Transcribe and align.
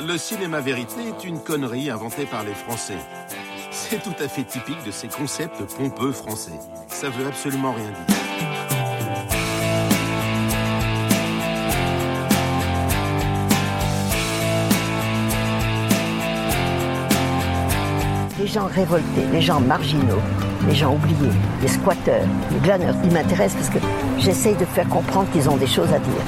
Le 0.00 0.16
cinéma 0.16 0.60
vérité 0.60 1.08
est 1.08 1.24
une 1.24 1.40
connerie 1.42 1.90
inventée 1.90 2.24
par 2.24 2.42
les 2.42 2.54
Français. 2.54 2.96
C'est 3.70 4.02
tout 4.02 4.14
à 4.18 4.28
fait 4.28 4.44
typique 4.44 4.82
de 4.84 4.90
ces 4.90 5.08
concepts 5.08 5.62
pompeux 5.76 6.12
français. 6.12 6.58
Ça 6.88 7.10
veut 7.10 7.26
absolument 7.26 7.72
rien 7.72 7.90
dire. 7.90 8.57
Gens 18.48 18.66
révoltés, 18.66 19.26
les 19.30 19.42
gens 19.42 19.60
marginaux, 19.60 20.22
les 20.66 20.74
gens 20.74 20.94
oubliés, 20.94 21.32
les 21.60 21.68
squatteurs, 21.68 22.26
les 22.50 22.58
glaneurs, 22.60 22.94
ils 23.04 23.12
m'intéressent 23.12 23.68
parce 23.68 23.70
que 23.70 23.86
j'essaye 24.18 24.56
de 24.56 24.64
faire 24.64 24.88
comprendre 24.88 25.30
qu'ils 25.30 25.48
ont 25.50 25.56
des 25.58 25.66
choses 25.66 25.92
à 25.92 25.98
dire. 25.98 26.24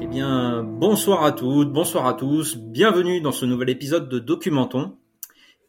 Eh 0.00 0.06
bien, 0.08 0.64
bonsoir 0.64 1.24
à 1.24 1.30
toutes, 1.30 1.72
bonsoir 1.72 2.06
à 2.06 2.14
tous, 2.14 2.56
bienvenue 2.56 3.20
dans 3.20 3.32
ce 3.32 3.46
nouvel 3.46 3.70
épisode 3.70 4.08
de 4.08 4.18
Documenton. 4.18 4.96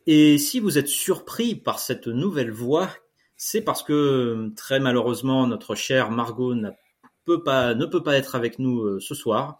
Et 0.07 0.39
si 0.39 0.59
vous 0.59 0.79
êtes 0.79 0.87
surpris 0.87 1.55
par 1.55 1.77
cette 1.77 2.07
nouvelle 2.07 2.51
voix, 2.51 2.89
c'est 3.37 3.61
parce 3.61 3.83
que 3.83 4.51
très 4.55 4.79
malheureusement 4.79 5.45
notre 5.45 5.75
chère 5.75 6.09
Margot 6.09 6.55
peut 7.25 7.43
pas, 7.43 7.73
ne 7.73 7.85
peut 7.85 8.03
pas 8.03 8.15
être 8.15 8.35
avec 8.35 8.59
nous 8.59 8.81
euh, 8.81 8.99
ce 8.99 9.15
soir. 9.15 9.59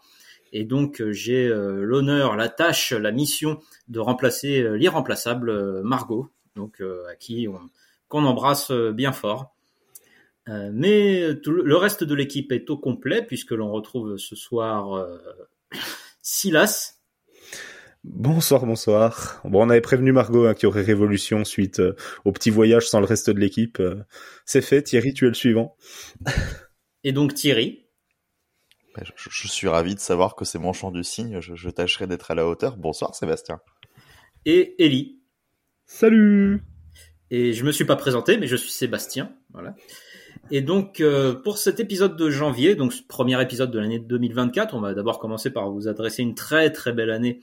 Et 0.54 0.64
donc 0.64 1.02
euh, 1.02 1.12
j'ai 1.12 1.46
euh, 1.46 1.82
l'honneur, 1.82 2.36
la 2.36 2.48
tâche, 2.48 2.92
la 2.92 3.12
mission 3.12 3.60
de 3.88 4.00
remplacer 4.00 4.62
euh, 4.62 4.78
l'irremplaçable 4.78 5.82
Margot, 5.82 6.30
donc 6.56 6.82
à 7.10 7.14
qui 7.16 7.46
on, 7.48 7.60
qu'on 8.08 8.24
embrasse 8.24 8.72
bien 8.72 9.12
fort. 9.12 9.50
Mais 10.46 11.40
tout 11.42 11.50
le 11.50 11.76
reste 11.76 12.04
de 12.04 12.14
l'équipe 12.14 12.52
est 12.52 12.68
au 12.70 12.76
complet 12.76 13.22
puisque 13.22 13.52
l'on 13.52 13.72
retrouve 13.72 14.18
ce 14.18 14.36
soir 14.36 15.06
Silas. 16.22 17.00
Bonsoir, 18.04 18.66
bonsoir. 18.66 19.40
Bon, 19.44 19.66
on 19.66 19.70
avait 19.70 19.80
prévenu 19.80 20.12
Margot 20.12 20.44
hein, 20.44 20.52
qu'il 20.52 20.64
y 20.64 20.66
aurait 20.66 20.82
révolution 20.82 21.42
suite 21.42 21.80
euh, 21.80 21.96
au 22.26 22.32
petit 22.32 22.50
voyage 22.50 22.86
sans 22.86 23.00
le 23.00 23.06
reste 23.06 23.30
de 23.30 23.40
l'équipe. 23.40 23.80
Euh, 23.80 24.04
c'est 24.44 24.60
fait, 24.60 24.82
Thierry, 24.82 25.14
tu 25.14 25.24
es 25.24 25.28
le 25.28 25.34
suivant. 25.34 25.74
Et 27.02 27.12
donc 27.12 27.32
Thierry. 27.32 27.83
Bah, 28.94 29.02
Je, 29.16 29.28
je 29.30 29.48
suis 29.48 29.68
ravi 29.68 29.94
de 29.94 30.00
savoir 30.00 30.36
que 30.36 30.44
c'est 30.44 30.58
mon 30.58 30.72
champ 30.72 30.90
du 30.90 31.04
signe. 31.04 31.40
Je, 31.40 31.54
je 31.54 31.70
tâcherai 31.70 32.06
d'être 32.06 32.30
à 32.30 32.34
la 32.34 32.46
hauteur. 32.46 32.76
Bonsoir, 32.76 33.14
Sébastien. 33.14 33.60
et 34.46 34.74
Ellie. 34.84 35.18
Salut 35.86 36.62
Et 37.30 37.52
je 37.52 37.64
me 37.64 37.72
suis 37.72 37.84
pas 37.84 37.96
présenté, 37.96 38.36
mais 38.38 38.46
je 38.46 38.56
suis 38.56 38.70
Sébastien. 38.70 39.32
Voilà. 39.52 39.74
Et 40.50 40.60
donc 40.60 41.00
euh, 41.00 41.34
pour 41.34 41.58
cet 41.58 41.80
épisode 41.80 42.16
de 42.16 42.30
janvier, 42.30 42.74
donc 42.74 42.92
ce 42.92 43.02
premier 43.02 43.40
épisode 43.40 43.70
de 43.70 43.78
l'année 43.78 43.98
2024, 43.98 44.74
on 44.74 44.80
va 44.80 44.94
d'abord 44.94 45.18
commencer 45.18 45.50
par 45.50 45.70
vous 45.70 45.88
adresser 45.88 46.22
une 46.22 46.34
très 46.34 46.70
très 46.70 46.92
belle 46.92 47.10
année 47.10 47.40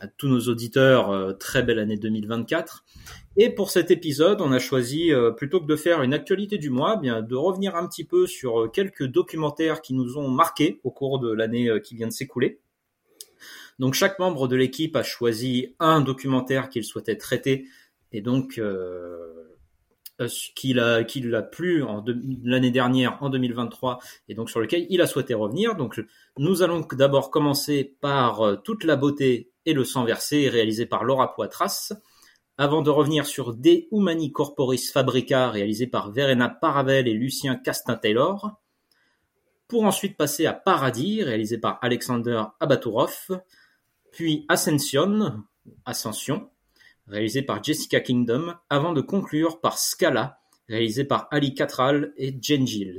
à 0.00 0.08
tous 0.08 0.28
nos 0.28 0.40
auditeurs, 0.40 1.10
euh, 1.10 1.32
très 1.32 1.62
belle 1.62 1.78
année 1.78 1.96
2024. 1.96 2.84
Et 3.36 3.50
pour 3.50 3.70
cet 3.70 3.90
épisode, 3.90 4.40
on 4.40 4.52
a 4.52 4.58
choisi 4.58 5.12
euh, 5.12 5.32
plutôt 5.32 5.60
que 5.60 5.66
de 5.66 5.76
faire 5.76 6.02
une 6.02 6.14
actualité 6.14 6.56
du 6.56 6.70
mois, 6.70 6.94
eh 6.98 7.00
bien 7.00 7.22
de 7.22 7.34
revenir 7.34 7.74
un 7.74 7.86
petit 7.88 8.04
peu 8.04 8.26
sur 8.26 8.62
euh, 8.62 8.68
quelques 8.68 9.04
documentaires 9.04 9.82
qui 9.82 9.94
nous 9.94 10.18
ont 10.18 10.28
marqués 10.28 10.80
au 10.84 10.90
cours 10.90 11.18
de 11.18 11.32
l'année 11.32 11.68
qui 11.82 11.96
vient 11.96 12.06
de 12.06 12.12
s'écouler. 12.12 12.60
Donc 13.80 13.94
chaque 13.94 14.20
membre 14.20 14.46
de 14.46 14.54
l'équipe 14.54 14.94
a 14.94 15.02
choisi 15.02 15.74
un 15.80 16.00
documentaire 16.00 16.68
qu'il 16.68 16.84
souhaitait 16.84 17.16
traiter 17.16 17.66
et 18.12 18.20
donc 18.20 18.58
euh, 18.58 19.50
qu'il 20.54 20.78
a 20.78 21.42
plu 21.42 21.84
l'année 22.44 22.70
dernière 22.70 23.20
en 23.20 23.30
2023 23.30 23.98
et 24.28 24.34
donc 24.34 24.48
sur 24.48 24.60
lequel 24.60 24.86
il 24.90 25.00
a 25.00 25.08
souhaité 25.08 25.34
revenir. 25.34 25.74
Donc 25.74 26.00
nous 26.38 26.62
allons 26.62 26.86
d'abord 26.92 27.32
commencer 27.32 27.96
par 28.00 28.62
toute 28.62 28.84
la 28.84 28.94
beauté 28.94 29.50
et 29.66 29.72
le 29.72 29.84
sang 29.84 30.04
versé 30.04 30.48
réalisé 30.48 30.86
par 30.86 31.04
Laura 31.04 31.34
Poitras 31.34 31.92
avant 32.56 32.82
de 32.82 32.90
revenir 32.90 33.26
sur 33.26 33.54
De 33.54 33.84
Humani 33.90 34.32
Corporis 34.32 34.90
Fabrica 34.92 35.50
réalisé 35.50 35.86
par 35.86 36.10
Verena 36.10 36.48
Paravel 36.48 37.08
et 37.08 37.14
Lucien 37.14 37.56
Castin-Taylor 37.56 38.60
pour 39.68 39.84
ensuite 39.84 40.16
passer 40.16 40.46
à 40.46 40.52
Paradis 40.52 41.22
réalisé 41.22 41.58
par 41.58 41.78
Alexander 41.82 42.44
Abatourov 42.60 43.40
puis 44.12 44.44
Ascension 44.48 45.42
Ascension 45.84 46.50
réalisé 47.06 47.42
par 47.42 47.62
Jessica 47.62 48.00
Kingdom, 48.00 48.54
avant 48.70 48.92
de 48.92 49.00
conclure 49.00 49.60
par 49.60 49.78
Scala, 49.78 50.40
réalisé 50.68 51.04
par 51.04 51.28
Ali 51.30 51.54
Catral 51.54 52.12
et 52.16 52.36
Jen 52.40 52.66
Gilles. 52.66 52.98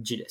Gilles. 0.00 0.26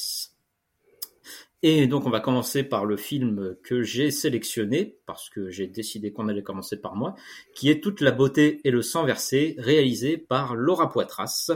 Et 1.64 1.88
donc 1.88 2.06
on 2.06 2.10
va 2.10 2.20
commencer 2.20 2.64
par 2.64 2.86
le 2.86 2.98
film 2.98 3.56
que 3.64 3.82
j'ai 3.82 4.12
sélectionné, 4.12 4.98
parce 5.06 5.30
que 5.30 5.50
j'ai 5.50 5.68
décidé 5.68 6.12
qu'on 6.12 6.28
allait 6.28 6.44
commencer 6.44 6.80
par 6.80 6.96
moi, 6.96 7.16
qui 7.56 7.70
est 7.70 7.82
Toute 7.82 8.02
la 8.02 8.12
beauté 8.12 8.62
et 8.64 8.72
le 8.72 8.82
sang 8.82 9.06
versé, 9.06 9.56
réalisé 9.58 10.18
par 10.18 10.56
Laura 10.56 10.92
Poitras. 10.92 11.50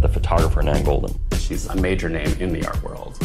the 0.00 0.08
photographer 0.08 0.62
Nan 0.62 0.82
Golden. 0.84 1.14
She's 1.38 1.66
a 1.66 1.76
major 1.76 2.08
name 2.08 2.32
in 2.40 2.52
the 2.52 2.66
art 2.66 2.82
world. 2.82 3.18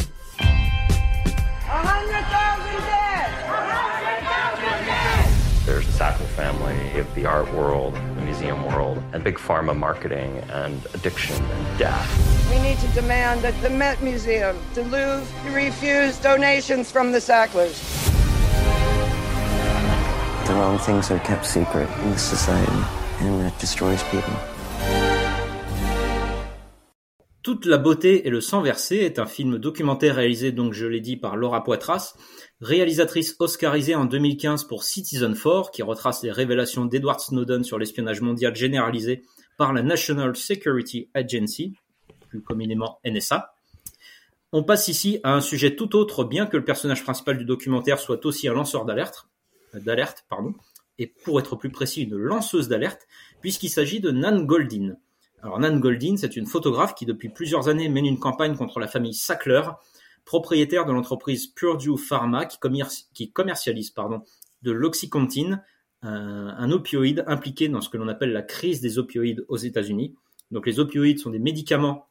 There's 5.65 5.85
the 5.85 5.93
Sackler 5.93 6.27
family, 6.35 6.75
have 6.89 7.13
the 7.15 7.25
art 7.25 7.51
world, 7.53 7.95
museum 8.33 8.65
world, 8.65 8.97
and 9.13 9.23
big 9.23 9.37
pharma 9.37 9.77
marketing 9.77 10.39
and 10.49 10.87
addiction 10.95 11.35
and 11.35 11.77
death. 11.77 12.49
We 12.49 12.59
need 12.67 12.79
to 12.79 12.87
demand 12.87 13.41
that 13.41 13.53
the 13.61 13.69
Met 13.69 14.01
Museum, 14.01 14.57
the 14.73 14.81
Louvre, 14.85 15.51
refuse 15.51 16.17
donations 16.17 16.91
from 16.91 17.11
the 17.11 17.19
Sacklers. 17.19 17.77
The 20.47 20.53
wrong 20.55 20.79
things 20.79 21.11
are 21.11 21.19
kept 21.19 21.45
secret 21.45 21.87
in 21.99 22.09
this 22.09 22.23
society, 22.23 22.83
and 23.19 23.45
it 23.45 23.57
destroys 23.59 24.01
people. 24.05 24.33
Toute 27.43 27.65
la 27.65 27.77
beauté 27.77 28.25
et 28.25 28.29
le 28.29 28.39
sang 28.39 28.61
versé 28.61 28.95
est 28.99 29.19
un 29.19 29.25
film 29.25 29.57
documentaire 29.57 30.15
réalisé, 30.15 30.53
donc 30.53 30.71
je 30.71 30.85
l'ai 30.85 31.01
dit, 31.01 31.17
par 31.17 31.35
Laura 31.35 31.61
Poitras, 31.65 32.15
réalisatrice 32.61 33.35
oscarisée 33.39 33.95
en 33.95 34.05
2015 34.05 34.63
pour 34.63 34.85
Citizen 34.85 35.35
4, 35.35 35.69
qui 35.69 35.83
retrace 35.83 36.23
les 36.23 36.31
révélations 36.31 36.85
d'Edward 36.85 37.19
Snowden 37.19 37.65
sur 37.65 37.77
l'espionnage 37.77 38.21
mondial 38.21 38.55
généralisé 38.55 39.23
par 39.57 39.73
la 39.73 39.83
National 39.83 40.37
Security 40.37 41.09
Agency, 41.13 41.73
plus 42.29 42.41
communément 42.41 43.01
NSA. 43.03 43.53
On 44.53 44.63
passe 44.63 44.87
ici 44.87 45.19
à 45.23 45.33
un 45.33 45.41
sujet 45.41 45.75
tout 45.75 45.97
autre, 45.97 46.23
bien 46.23 46.45
que 46.45 46.55
le 46.55 46.63
personnage 46.63 47.03
principal 47.03 47.37
du 47.37 47.43
documentaire 47.43 47.99
soit 47.99 48.25
aussi 48.25 48.47
un 48.47 48.53
lanceur 48.53 48.85
d'alerte, 48.85 49.27
euh, 49.75 49.81
d'alerte, 49.81 50.23
pardon, 50.29 50.53
et 50.97 51.07
pour 51.07 51.41
être 51.41 51.57
plus 51.57 51.71
précis, 51.71 52.03
une 52.03 52.15
lanceuse 52.15 52.69
d'alerte, 52.69 53.05
puisqu'il 53.41 53.69
s'agit 53.69 53.99
de 53.99 54.11
Nan 54.11 54.45
Goldin. 54.45 54.95
Alors 55.43 55.59
Nan 55.59 55.81
Goldin, 55.81 56.15
c'est 56.15 56.37
une 56.37 56.45
photographe 56.45 56.95
qui 56.95 57.05
depuis 57.05 57.27
plusieurs 57.27 57.67
années 57.67 57.89
mène 57.89 58.05
une 58.05 58.17
campagne 58.17 58.55
contre 58.55 58.79
la 58.79 58.87
famille 58.87 59.13
Sackler, 59.13 59.63
propriétaire 60.23 60.85
de 60.85 60.93
l'entreprise 60.93 61.47
Purdue 61.47 61.97
Pharma 61.97 62.45
qui, 62.45 62.57
commerci- 62.59 63.07
qui 63.13 63.29
commercialise 63.29 63.91
pardon, 63.91 64.23
de 64.61 64.71
l'oxycontin, 64.71 65.61
un, 66.01 66.47
un 66.57 66.71
opioïde 66.71 67.25
impliqué 67.27 67.67
dans 67.67 67.81
ce 67.81 67.89
que 67.89 67.97
l'on 67.97 68.07
appelle 68.07 68.31
la 68.31 68.41
crise 68.41 68.79
des 68.79 68.99
opioïdes 68.99 69.43
aux 69.49 69.57
États-Unis. 69.57 70.15
Donc 70.51 70.65
les 70.65 70.79
opioïdes 70.79 71.19
sont 71.19 71.29
des 71.29 71.39
médicaments 71.39 72.07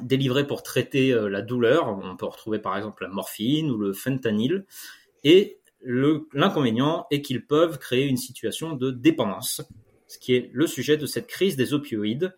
délivrés 0.00 0.46
pour 0.46 0.62
traiter 0.62 1.12
euh, 1.12 1.28
la 1.28 1.42
douleur. 1.42 1.88
On 1.88 2.16
peut 2.16 2.26
retrouver 2.26 2.60
par 2.60 2.76
exemple 2.76 3.02
la 3.02 3.08
morphine 3.08 3.72
ou 3.72 3.76
le 3.76 3.92
fentanyl. 3.92 4.66
Et 5.24 5.58
l'inconvénient 6.32 7.06
est 7.10 7.22
qu'ils 7.22 7.44
peuvent 7.44 7.80
créer 7.80 8.06
une 8.06 8.16
situation 8.16 8.74
de 8.74 8.92
dépendance, 8.92 9.62
ce 10.06 10.18
qui 10.20 10.34
est 10.34 10.48
le 10.52 10.68
sujet 10.68 10.96
de 10.96 11.06
cette 11.06 11.26
crise 11.26 11.56
des 11.56 11.74
opioïdes 11.74 12.32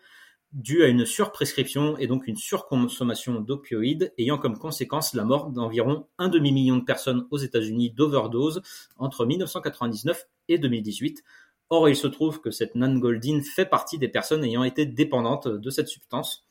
due 0.55 0.85
à 0.85 0.87
une 0.87 1.05
surprescription 1.05 1.99
et 1.99 2.07
donc 2.07 2.29
une 2.29 2.37
surconsommation 2.37 3.41
d'opioïdes 3.41 4.15
ayant 4.19 4.39
comme 4.39 4.57
conséquence 4.57 5.13
la 5.13 5.25
mort 5.25 5.51
d'environ 5.51 6.07
un 6.17 6.29
demi-million 6.29 6.77
de 6.77 6.85
personnes 6.85 7.27
aux 7.31 7.39
États-Unis 7.39 7.91
d'overdose 7.91 8.63
entre 8.97 9.27
1999 9.27 10.27
et 10.49 10.59
2018. 10.59 11.25
Or, 11.71 11.89
il 11.89 11.97
se 11.97 12.07
trouve 12.07 12.41
que 12.41 12.53
cette 12.53 12.77
Nan 12.77 13.01
Goldin 13.01 13.41
fait 13.43 13.67
partie 13.67 13.99
des 13.99 14.09
personnes 14.09 14.45
ayant 14.45 14.63
été 14.63 14.87
dépendantes 14.87 15.49
de 15.49 15.71
cette 15.71 15.89
substance. 15.89 16.47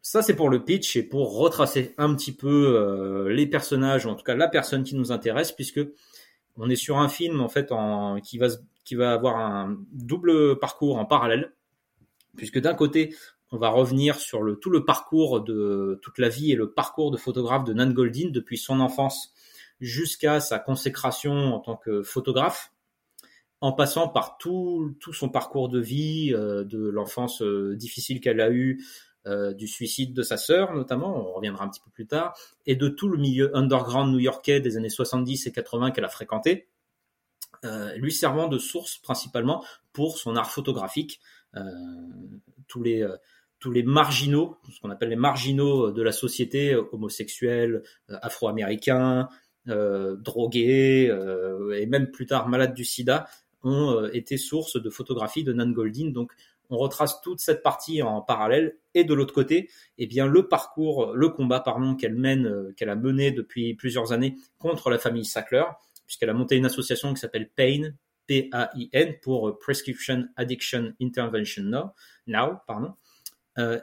Ça, 0.00 0.22
c'est 0.22 0.36
pour 0.36 0.48
le 0.48 0.64
pitch 0.64 0.96
et 0.96 1.02
pour 1.02 1.36
retracer 1.36 1.94
un 1.98 2.14
petit 2.14 2.32
peu 2.32 2.76
euh, 2.76 3.28
les 3.28 3.46
personnages, 3.46 4.06
en 4.06 4.14
tout 4.14 4.22
cas 4.22 4.36
la 4.36 4.46
personne 4.46 4.84
qui 4.84 4.94
nous 4.94 5.10
intéresse, 5.10 5.50
puisque 5.50 5.80
on 6.56 6.70
est 6.70 6.76
sur 6.76 6.98
un 6.98 7.08
film 7.08 7.40
en 7.40 7.48
fait 7.48 7.72
en, 7.72 8.20
qui 8.20 8.38
va 8.38 8.48
qui 8.84 8.94
va 8.94 9.12
avoir 9.12 9.36
un 9.36 9.76
double 9.92 10.58
parcours 10.58 10.96
en 10.96 11.04
parallèle, 11.04 11.52
puisque 12.38 12.58
d'un 12.58 12.74
côté 12.74 13.14
on 13.50 13.58
va 13.58 13.68
revenir 13.68 14.18
sur 14.18 14.40
tout 14.60 14.70
le 14.70 14.84
parcours 14.84 15.40
de 15.40 15.98
toute 16.02 16.18
la 16.18 16.28
vie 16.28 16.52
et 16.52 16.54
le 16.54 16.72
parcours 16.72 17.10
de 17.10 17.16
photographe 17.16 17.64
de 17.64 17.72
Nan 17.72 17.92
Goldin 17.92 18.30
depuis 18.30 18.58
son 18.58 18.80
enfance 18.80 19.32
jusqu'à 19.80 20.40
sa 20.40 20.58
consécration 20.58 21.54
en 21.54 21.60
tant 21.60 21.76
que 21.76 22.02
photographe, 22.02 22.72
en 23.60 23.72
passant 23.72 24.08
par 24.08 24.38
tout, 24.38 24.96
tout 25.00 25.12
son 25.12 25.28
parcours 25.28 25.68
de 25.68 25.80
vie, 25.80 26.32
euh, 26.34 26.64
de 26.64 26.88
l'enfance 26.88 27.42
euh, 27.42 27.76
difficile 27.76 28.20
qu'elle 28.20 28.40
a 28.40 28.50
eue, 28.50 28.84
euh, 29.26 29.52
du 29.52 29.66
suicide 29.66 30.14
de 30.14 30.22
sa 30.22 30.36
sœur 30.36 30.74
notamment, 30.74 31.16
on 31.16 31.32
reviendra 31.32 31.64
un 31.64 31.68
petit 31.68 31.80
peu 31.80 31.90
plus 31.90 32.06
tard, 32.06 32.36
et 32.66 32.76
de 32.76 32.88
tout 32.88 33.08
le 33.08 33.18
milieu 33.18 33.56
underground 33.56 34.12
new-yorkais 34.12 34.60
des 34.60 34.76
années 34.76 34.88
70 34.88 35.46
et 35.46 35.52
80 35.52 35.90
qu'elle 35.90 36.04
a 36.04 36.08
fréquenté, 36.08 36.68
lui 37.96 38.12
servant 38.12 38.46
de 38.46 38.56
source 38.56 38.98
principalement 38.98 39.64
pour 39.92 40.18
son 40.18 40.36
art 40.36 40.52
photographique. 40.52 41.20
Tous 42.66 42.82
les 42.82 43.06
tous 43.60 43.72
les 43.72 43.82
marginaux, 43.82 44.56
ce 44.70 44.78
qu'on 44.80 44.90
appelle 44.90 45.08
les 45.08 45.16
marginaux 45.16 45.90
de 45.90 46.02
la 46.02 46.12
société, 46.12 46.76
homosexuels, 46.76 47.82
afro-américains, 48.08 49.28
drogués 49.66 51.12
et 51.74 51.86
même 51.86 52.10
plus 52.10 52.26
tard 52.26 52.48
malades 52.48 52.74
du 52.74 52.84
sida, 52.84 53.26
ont 53.62 54.02
euh, 54.02 54.10
été 54.12 54.36
source 54.36 54.80
de 54.80 54.90
photographies 54.90 55.44
de 55.44 55.52
Nan 55.52 55.72
Goldin. 55.72 56.10
Donc, 56.10 56.32
on 56.70 56.76
retrace 56.76 57.20
toute 57.22 57.40
cette 57.40 57.62
partie 57.62 58.02
en 58.02 58.20
parallèle 58.20 58.76
et 58.94 59.04
de 59.04 59.14
l'autre 59.14 59.32
côté, 59.32 59.70
eh 59.96 60.06
bien 60.06 60.26
le 60.26 60.48
parcours, 60.48 61.14
le 61.14 61.30
combat 61.30 61.60
pardon 61.60 61.94
qu'elle 61.94 62.14
mène, 62.14 62.46
euh, 62.46 62.74
qu'elle 62.76 62.90
a 62.90 62.96
mené 62.96 63.30
depuis 63.30 63.74
plusieurs 63.74 64.12
années 64.12 64.36
contre 64.58 64.90
la 64.90 64.98
famille 64.98 65.24
Sackler, 65.24 65.64
puisqu'elle 66.06 66.30
a 66.30 66.34
monté 66.34 66.56
une 66.56 66.66
association 66.66 67.12
qui 67.14 67.20
s'appelle 67.20 67.48
PAIN, 67.48 67.92
P-A-I-N 68.28 69.14
pour 69.22 69.48
euh, 69.48 69.58
Prescription 69.58 70.28
Addiction 70.36 70.92
Intervention 71.00 71.64
Now, 71.64 71.94
now 72.26 72.58
pardon, 72.66 72.94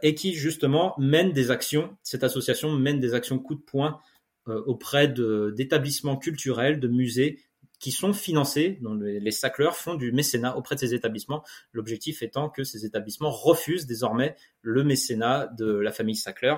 et 0.02 0.16
qui 0.16 0.34
justement 0.34 0.96
mène 0.98 1.34
des 1.34 1.52
actions. 1.52 1.98
Cette 2.02 2.24
association 2.24 2.72
mène 2.72 3.02
des 3.02 3.14
actions 3.14 3.40
coup 3.40 3.56
de 3.56 3.62
poing 3.62 4.00
auprès 4.48 5.10
d'établissements 5.10 6.16
culturels, 6.16 6.80
de 6.80 6.88
musées 6.88 7.42
qui 7.80 7.92
sont 7.92 8.14
financés, 8.14 8.80
dont 8.82 8.96
les, 8.96 9.32
Sackler 9.32 9.70
font 9.74 9.96
du 9.96 10.12
mécénat 10.12 10.58
auprès 10.58 10.76
de 10.76 10.80
ces 10.80 10.94
établissements, 10.94 11.44
l'objectif 11.74 12.22
étant 12.22 12.50
que 12.50 12.64
ces 12.64 12.86
établissements 12.86 13.32
refusent 13.32 13.86
désormais 13.86 14.36
le 14.62 14.84
mécénat 14.84 15.48
de 15.58 15.72
la 15.72 15.92
famille 15.92 16.16
Sackler, 16.16 16.56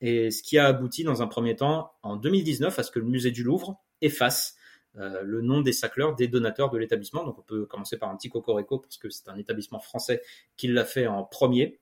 et 0.00 0.30
ce 0.30 0.42
qui 0.42 0.58
a 0.58 0.66
abouti 0.66 1.04
dans 1.04 1.22
un 1.22 1.26
premier 1.26 1.56
temps 1.56 1.92
en 2.02 2.16
2019 2.16 2.78
à 2.78 2.82
ce 2.82 2.90
que 2.90 2.98
le 2.98 3.06
musée 3.06 3.30
du 3.30 3.42
Louvre 3.42 3.82
efface 4.00 4.56
euh, 4.98 5.22
le 5.22 5.40
nom 5.40 5.60
des 5.60 5.72
Sackler, 5.72 6.08
des 6.16 6.28
donateurs 6.28 6.70
de 6.70 6.78
l'établissement. 6.78 7.24
Donc 7.24 7.38
on 7.38 7.42
peut 7.42 7.66
commencer 7.66 7.96
par 7.96 8.10
un 8.10 8.16
petit 8.16 8.28
cocorico 8.28 8.78
parce 8.78 8.98
que 8.98 9.10
c'est 9.10 9.28
un 9.28 9.36
établissement 9.36 9.80
français 9.80 10.22
qui 10.56 10.68
l'a 10.68 10.84
fait 10.84 11.06
en 11.06 11.24
premier. 11.24 11.80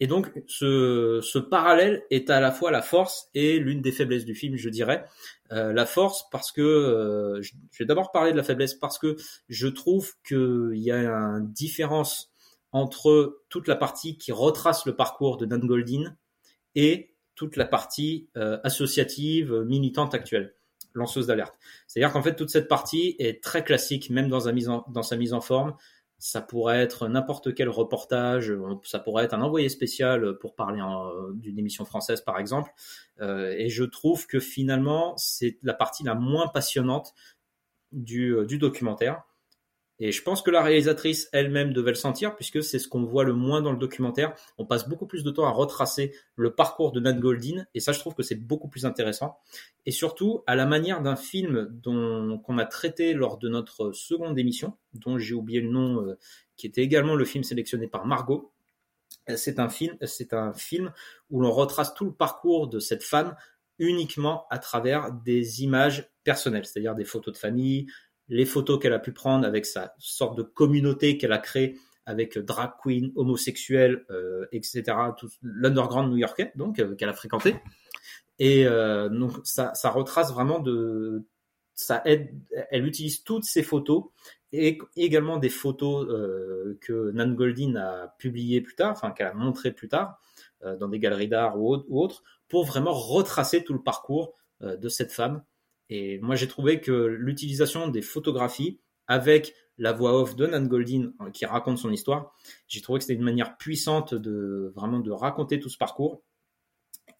Et 0.00 0.08
donc, 0.08 0.32
ce, 0.48 1.20
ce, 1.22 1.38
parallèle 1.38 2.02
est 2.10 2.28
à 2.28 2.40
la 2.40 2.50
fois 2.50 2.72
la 2.72 2.82
force 2.82 3.28
et 3.34 3.60
l'une 3.60 3.82
des 3.82 3.92
faiblesses 3.92 4.24
du 4.24 4.34
film, 4.34 4.56
je 4.56 4.68
dirais. 4.68 5.04
Euh, 5.52 5.72
la 5.72 5.86
force 5.86 6.24
parce 6.32 6.50
que, 6.50 6.60
euh, 6.60 7.40
je 7.40 7.52
vais 7.78 7.84
d'abord 7.84 8.10
parler 8.10 8.32
de 8.32 8.36
la 8.36 8.42
faiblesse 8.42 8.74
parce 8.74 8.98
que 8.98 9.16
je 9.48 9.68
trouve 9.68 10.12
qu'il 10.26 10.72
y 10.74 10.90
a 10.90 11.08
une 11.08 11.52
différence 11.52 12.32
entre 12.72 13.42
toute 13.48 13.68
la 13.68 13.76
partie 13.76 14.18
qui 14.18 14.32
retrace 14.32 14.86
le 14.86 14.96
parcours 14.96 15.36
de 15.36 15.46
Dan 15.46 15.60
Goldin 15.60 16.16
et 16.74 17.14
toute 17.34 17.56
la 17.56 17.66
partie 17.66 18.28
euh, 18.36 18.58
associative, 18.64 19.52
militante 19.66 20.14
actuelle, 20.14 20.56
lanceuse 20.94 21.26
d'alerte. 21.26 21.54
C'est-à-dire 21.86 22.12
qu'en 22.12 22.22
fait, 22.22 22.34
toute 22.34 22.50
cette 22.50 22.68
partie 22.68 23.16
est 23.18 23.42
très 23.42 23.64
classique, 23.64 24.10
même 24.10 24.28
dans 24.28 24.40
sa 24.40 24.52
mise 24.52 25.32
en, 25.32 25.40
forme 25.40 25.74
ça 26.18 26.40
pourrait 26.40 26.78
être 26.78 27.08
n'importe 27.08 27.52
quel 27.52 27.68
reportage, 27.68 28.54
ça 28.84 29.00
pourrait 29.00 29.24
être 29.24 29.34
un 29.34 29.42
envoyé 29.42 29.68
spécial 29.68 30.38
pour 30.38 30.54
parler 30.54 30.80
d'une 31.34 31.58
émission 31.58 31.84
française 31.84 32.20
par 32.20 32.38
exemple. 32.38 32.70
Euh, 33.20 33.52
et 33.58 33.68
je 33.70 33.82
trouve 33.82 34.28
que 34.28 34.38
finalement 34.38 35.16
c'est 35.16 35.58
la 35.64 35.74
partie 35.74 36.04
la 36.04 36.14
moins 36.14 36.46
passionnante 36.46 37.12
du 37.90 38.56
documentaire. 38.56 39.24
Et 40.04 40.10
je 40.10 40.20
pense 40.20 40.42
que 40.42 40.50
la 40.50 40.64
réalisatrice 40.64 41.28
elle-même 41.32 41.72
devait 41.72 41.92
le 41.92 41.96
sentir, 41.96 42.34
puisque 42.34 42.60
c'est 42.60 42.80
ce 42.80 42.88
qu'on 42.88 43.04
voit 43.04 43.22
le 43.22 43.34
moins 43.34 43.62
dans 43.62 43.70
le 43.70 43.78
documentaire. 43.78 44.34
On 44.58 44.66
passe 44.66 44.88
beaucoup 44.88 45.06
plus 45.06 45.22
de 45.22 45.30
temps 45.30 45.46
à 45.46 45.52
retracer 45.52 46.12
le 46.34 46.52
parcours 46.56 46.90
de 46.90 46.98
Nat 46.98 47.12
Goldin, 47.12 47.66
et 47.72 47.78
ça, 47.78 47.92
je 47.92 48.00
trouve 48.00 48.16
que 48.16 48.24
c'est 48.24 48.34
beaucoup 48.34 48.66
plus 48.66 48.84
intéressant. 48.84 49.38
Et 49.86 49.92
surtout, 49.92 50.42
à 50.48 50.56
la 50.56 50.66
manière 50.66 51.02
d'un 51.02 51.14
film 51.14 51.80
qu'on 51.84 52.58
a 52.58 52.66
traité 52.66 53.14
lors 53.14 53.38
de 53.38 53.48
notre 53.48 53.92
seconde 53.92 54.36
émission, 54.40 54.76
dont 54.92 55.18
j'ai 55.18 55.34
oublié 55.34 55.60
le 55.60 55.70
nom, 55.70 56.04
euh, 56.04 56.18
qui 56.56 56.66
était 56.66 56.82
également 56.82 57.14
le 57.14 57.24
film 57.24 57.44
sélectionné 57.44 57.86
par 57.86 58.04
Margot. 58.04 58.50
C'est 59.36 59.60
un 59.60 59.68
film, 59.68 59.96
c'est 60.02 60.32
un 60.32 60.52
film 60.52 60.92
où 61.30 61.40
l'on 61.40 61.52
retrace 61.52 61.94
tout 61.94 62.06
le 62.06 62.12
parcours 62.12 62.66
de 62.66 62.80
cette 62.80 63.04
femme 63.04 63.36
uniquement 63.78 64.46
à 64.50 64.58
travers 64.58 65.12
des 65.12 65.62
images 65.62 66.10
personnelles, 66.24 66.64
c'est-à-dire 66.64 66.96
des 66.96 67.04
photos 67.04 67.34
de 67.34 67.38
famille, 67.38 67.86
les 68.28 68.46
photos 68.46 68.78
qu'elle 68.80 68.92
a 68.92 68.98
pu 68.98 69.12
prendre 69.12 69.46
avec 69.46 69.66
sa 69.66 69.94
sorte 69.98 70.36
de 70.36 70.42
communauté 70.42 71.18
qu'elle 71.18 71.32
a 71.32 71.38
créée 71.38 71.78
avec 72.06 72.38
drag 72.38 72.72
queen, 72.82 73.12
homosexuels, 73.14 74.04
euh, 74.10 74.46
etc. 74.52 74.82
L'underground 75.42 76.10
new-yorkais, 76.10 76.52
donc 76.56 76.78
euh, 76.78 76.94
qu'elle 76.96 77.08
a 77.08 77.14
fréquenté. 77.14 77.56
Et 78.38 78.66
euh, 78.66 79.08
donc 79.08 79.32
ça, 79.44 79.72
ça 79.74 79.90
retrace 79.90 80.32
vraiment 80.32 80.58
de, 80.58 81.24
ça 81.74 82.02
aide. 82.04 82.34
Elle 82.70 82.86
utilise 82.86 83.22
toutes 83.22 83.44
ces 83.44 83.62
photos 83.62 84.04
et 84.52 84.78
également 84.96 85.38
des 85.38 85.48
photos 85.48 86.06
euh, 86.08 86.78
que 86.80 87.10
Nan 87.12 87.34
Goldin 87.34 87.76
a 87.76 88.08
publiées 88.18 88.60
plus 88.60 88.74
tard, 88.74 88.92
enfin 88.92 89.12
qu'elle 89.12 89.28
a 89.28 89.34
montrées 89.34 89.72
plus 89.72 89.88
tard 89.88 90.20
euh, 90.64 90.76
dans 90.76 90.88
des 90.88 90.98
galeries 90.98 91.28
d'art 91.28 91.58
ou, 91.58 91.84
autres, 91.90 92.22
pour 92.48 92.64
vraiment 92.64 92.92
retracer 92.92 93.64
tout 93.64 93.72
le 93.72 93.82
parcours 93.82 94.34
de 94.60 94.88
cette 94.88 95.10
femme 95.10 95.42
et 95.94 96.18
moi, 96.20 96.36
j'ai 96.36 96.48
trouvé 96.48 96.80
que 96.80 96.90
l'utilisation 96.90 97.88
des 97.88 98.00
photographies 98.00 98.80
avec 99.08 99.54
la 99.76 99.92
voix 99.92 100.18
off 100.18 100.36
de 100.36 100.46
Nan 100.46 100.66
Goldin 100.66 101.12
euh, 101.20 101.30
qui 101.30 101.44
raconte 101.44 101.76
son 101.76 101.92
histoire, 101.92 102.34
j'ai 102.66 102.80
trouvé 102.80 102.98
que 102.98 103.04
c'était 103.04 103.18
une 103.18 103.24
manière 103.24 103.58
puissante 103.58 104.14
de 104.14 104.72
vraiment 104.74 105.00
de 105.00 105.10
raconter 105.10 105.60
tout 105.60 105.68
ce 105.68 105.76
parcours. 105.76 106.22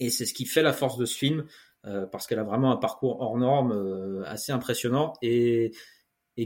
Et 0.00 0.08
c'est 0.08 0.24
ce 0.24 0.32
qui 0.32 0.46
fait 0.46 0.62
la 0.62 0.72
force 0.72 0.96
de 0.96 1.04
ce 1.04 1.14
film, 1.14 1.44
euh, 1.84 2.06
parce 2.06 2.26
qu'elle 2.26 2.38
a 2.38 2.44
vraiment 2.44 2.72
un 2.72 2.78
parcours 2.78 3.20
hors 3.20 3.36
norme 3.36 3.72
euh, 3.72 4.22
assez 4.24 4.52
impressionnant 4.52 5.12
et, 5.20 5.72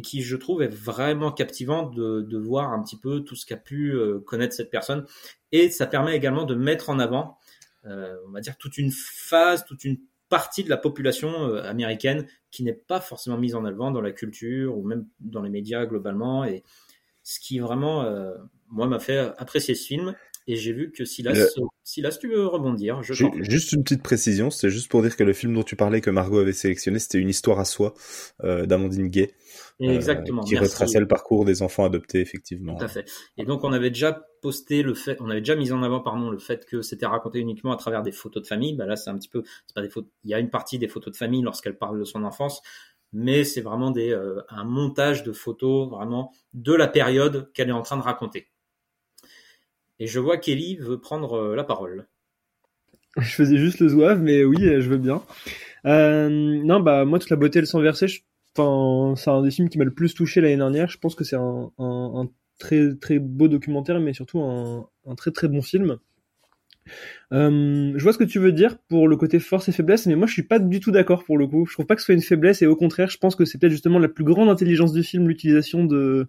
qui, 0.03 0.23
je 0.23 0.35
trouve, 0.35 0.63
est 0.63 0.75
vraiment 0.75 1.31
captivant 1.31 1.89
de, 1.89 2.39
voir 2.39 2.73
un 2.73 2.83
petit 2.83 2.99
peu 2.99 3.21
tout 3.21 3.37
ce 3.37 3.47
qu'a 3.47 3.57
pu 3.57 3.97
connaître 4.27 4.53
cette 4.53 4.71
personne. 4.71 5.07
Et 5.53 5.71
ça 5.71 5.87
permet 5.87 6.17
également 6.17 6.45
de 6.45 6.57
mettre 6.57 6.91
en 6.91 6.99
avant, 6.99 7.39
on 7.85 8.33
va 8.33 8.41
dire, 8.41 8.59
toute 8.59 8.79
une 8.79 8.91
phase, 8.91 9.65
toute 9.65 9.85
une 9.85 9.99
partie 10.37 10.63
de 10.63 10.69
la 10.69 10.77
population 10.77 11.31
euh, 11.49 11.63
américaine 11.63 12.27
qui 12.51 12.63
n'est 12.63 12.75
pas 12.75 13.01
forcément 13.01 13.39
mise 13.39 13.55
en 13.55 13.65
avant 13.65 13.91
dans 13.91 14.03
la 14.03 14.13
culture 14.13 14.77
ou 14.77 14.87
même 14.87 15.07
dans 15.19 15.41
les 15.41 15.49
médias 15.49 15.87
globalement. 15.87 16.45
Et 16.45 16.63
ce 17.23 17.41
qui 17.41 17.59
vraiment, 17.59 18.03
euh, 18.03 18.35
moi, 18.69 18.87
m'a 18.87 18.99
fait 18.99 19.33
apprécier 19.39 19.75
ce 19.75 19.87
film. 19.87 20.15
Et 20.49 20.57
j'ai 20.57 20.73
vu 20.73 20.93
que 20.93 21.05
Silas, 21.05 21.33
le... 21.33 21.49
Silas, 21.83 22.19
tu 22.21 22.29
veux 22.29 22.47
rebondir 22.47 23.03
je 23.03 23.15
Juste 23.41 23.73
une 23.73 23.83
petite 23.83 24.03
précision, 24.03 24.51
c'est 24.51 24.71
juste 24.71 24.89
pour 24.89 25.03
dire 25.03 25.17
que 25.17 25.25
le 25.25 25.33
film 25.33 25.55
dont 25.55 25.65
tu 25.65 25.75
parlais 25.75 26.01
que 26.01 26.11
Margot 26.11 26.39
avait 26.39 26.53
sélectionné, 26.53 27.01
c'était 27.01 27.19
une 27.19 27.29
histoire 27.29 27.59
à 27.59 27.65
soi 27.65 27.95
euh, 28.45 28.65
d'Amandine 28.65 29.09
Gay. 29.09 29.35
Exactement. 29.81 30.43
Euh, 30.43 30.45
qui 30.45 30.55
merci. 30.55 30.71
retraçait 30.71 31.01
le 31.01 31.09
parcours 31.09 31.45
des 31.45 31.63
enfants 31.63 31.85
adoptés, 31.85 32.21
effectivement. 32.21 32.77
Tout 32.77 32.85
à 32.85 32.89
fait. 32.89 33.11
Et 33.37 33.45
donc, 33.45 33.65
on 33.65 33.73
avait 33.73 33.91
déjà 33.91 34.27
posté 34.41 34.83
le 34.83 34.95
fait, 34.95 35.21
on 35.21 35.29
avait 35.29 35.41
déjà 35.41 35.57
mis 35.57 35.73
en 35.73 35.83
avant, 35.83 36.01
pardon, 36.01 36.31
le 36.31 36.39
fait 36.39 36.65
que 36.65 36.81
c'était 36.81 37.07
raconté 37.07 37.41
uniquement 37.41 37.73
à 37.73 37.77
travers 37.77 38.03
des 38.03 38.13
photos 38.13 38.43
de 38.43 38.47
famille. 38.47 38.75
Bah 38.75 38.87
là, 38.87 38.95
c'est 38.95 39.11
un 39.11 39.19
petit 39.19 39.29
peu, 39.29 39.43
c'est 39.67 39.75
pas 39.75 39.83
des 39.83 39.89
photos. 39.89 40.11
Il 40.25 40.31
y 40.31 40.35
a 40.35 40.39
une 40.39 40.51
partie 40.51 40.79
des 40.79 40.89
photos 40.89 41.13
de 41.13 41.17
famille 41.17 41.43
lorsqu'elle 41.43 41.77
parle 41.77 41.99
de 41.99 42.05
son 42.05 42.23
enfance, 42.23 42.63
mais 43.13 43.45
c'est 43.45 43.61
vraiment 43.61 43.91
des, 43.91 44.11
euh, 44.11 44.41
un 44.49 44.65
montage 44.65 45.23
de 45.25 45.33
photos 45.33 45.89
vraiment 45.89 46.33
de 46.55 46.75
la 46.75 46.87
période 46.89 47.51
qu'elle 47.53 47.69
est 47.69 47.73
en 47.73 47.83
train 47.83 47.97
de 47.97 48.03
raconter. 48.03 48.49
Et 49.99 50.07
je 50.07 50.21
vois 50.21 50.37
Kelly 50.37 50.77
veut 50.77 51.01
prendre 51.01 51.35
euh, 51.35 51.57
la 51.57 51.65
parole. 51.65 52.07
Je 53.19 53.31
faisais 53.31 53.57
juste 53.57 53.81
le 53.81 53.89
zouave, 53.89 54.21
mais 54.21 54.45
oui, 54.45 54.59
je 54.61 54.89
veux 54.91 54.99
bien. 54.99 55.23
Euh, 55.87 56.29
non, 56.29 56.81
bah 56.81 57.07
moi 57.07 57.19
toute 57.19 57.31
la 57.31 57.37
beauté 57.37 57.61
le 57.61 57.67
sang 57.67 57.81
versé, 57.81 58.07
Enfin, 58.59 59.15
c'est 59.17 59.31
un 59.31 59.43
des 59.43 59.51
films 59.51 59.69
qui 59.69 59.79
m'a 59.79 59.85
le 59.85 59.95
plus 59.95 60.15
touché 60.15 60.41
l'année 60.41 60.57
dernière. 60.57 60.89
Je 60.89 60.99
pense 60.99 61.15
que 61.15 61.25
c'est 61.25 61.37
un, 61.37 61.71
un, 61.79 62.13
un, 62.17 62.31
très 62.59 62.95
très 62.97 63.19
beau 63.19 63.49
documentaire, 63.49 64.01
mais 64.01 64.15
surtout 64.15 64.41
un, 64.41 64.89
un 65.07 65.15
très 65.15 65.31
très 65.31 65.49
bon 65.49 65.63
film. 65.63 65.99
Euh, 67.33 67.93
je 67.97 68.03
vois 68.03 68.13
ce 68.13 68.19
que 68.19 68.25
tu 68.25 68.39
veux 68.39 68.53
dire 68.53 68.79
pour 68.89 69.09
le 69.09 69.17
côté 69.17 69.41
force 69.41 69.69
et 69.69 69.73
faiblesse, 69.73 70.07
mais 70.07 70.15
moi 70.15 70.27
je 70.27 70.33
suis 70.33 70.45
pas 70.45 70.59
du 70.59 70.81
tout 70.81 70.91
d'accord 70.91 71.25
pour 71.25 71.37
le 71.37 71.47
coup. 71.47 71.67
Je 71.67 71.73
trouve 71.73 71.87
pas 71.87 71.97
que 71.97 72.01
ce 72.01 72.07
soit 72.07 72.15
une 72.15 72.23
faiblesse 72.23 72.63
et 72.63 72.67
au 72.67 72.77
contraire, 72.77 73.11
je 73.11 73.19
pense 73.19 73.35
que 73.35 73.45
c'est 73.45 73.59
peut-être 73.59 73.73
justement 73.73 73.99
la 73.99 74.09
plus 74.09 74.25
grande 74.25 74.49
intelligence 74.49 74.93
du 74.93 75.03
film, 75.03 75.29
l'utilisation 75.29 75.85
de 75.85 76.29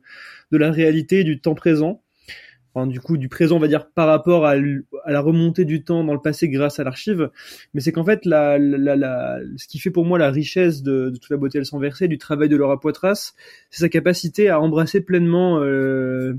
de 0.51 0.57
la 0.57 0.71
réalité 0.71 1.19
et 1.19 1.23
du 1.23 1.39
temps 1.39 1.55
présent 1.55 2.01
du 2.85 2.99
coup 2.99 3.17
du 3.17 3.29
présent 3.29 3.55
on 3.55 3.59
va 3.59 3.67
dire 3.67 3.89
par 3.89 4.07
rapport 4.07 4.45
à, 4.45 4.51
à, 4.51 5.11
la 5.11 5.19
remontée 5.21 5.65
du 5.65 5.83
temps 5.83 6.03
dans 6.03 6.13
le 6.13 6.21
passé 6.21 6.49
grâce 6.49 6.79
à 6.79 6.83
l'archive. 6.83 7.31
Mais 7.73 7.81
c'est 7.81 7.91
qu'en 7.91 8.03
fait 8.03 8.21
ce 8.23 9.67
qui 9.67 9.79
fait 9.79 9.91
pour 9.91 10.05
moi 10.05 10.19
la 10.19 10.29
richesse 10.29 10.83
de, 10.83 11.09
toute 11.09 11.29
la 11.29 11.37
beauté 11.37 11.63
s'en 11.63 11.79
versée 11.79 12.07
du 12.07 12.17
travail 12.17 12.49
de 12.49 12.55
Laura 12.55 12.79
Poitras 12.79 13.33
c'est 13.71 13.81
sa 13.81 13.89
capacité 13.89 14.49
à 14.49 14.59
embrasser 14.59 15.01
pleinement 15.01 15.59
euh, 15.61 16.35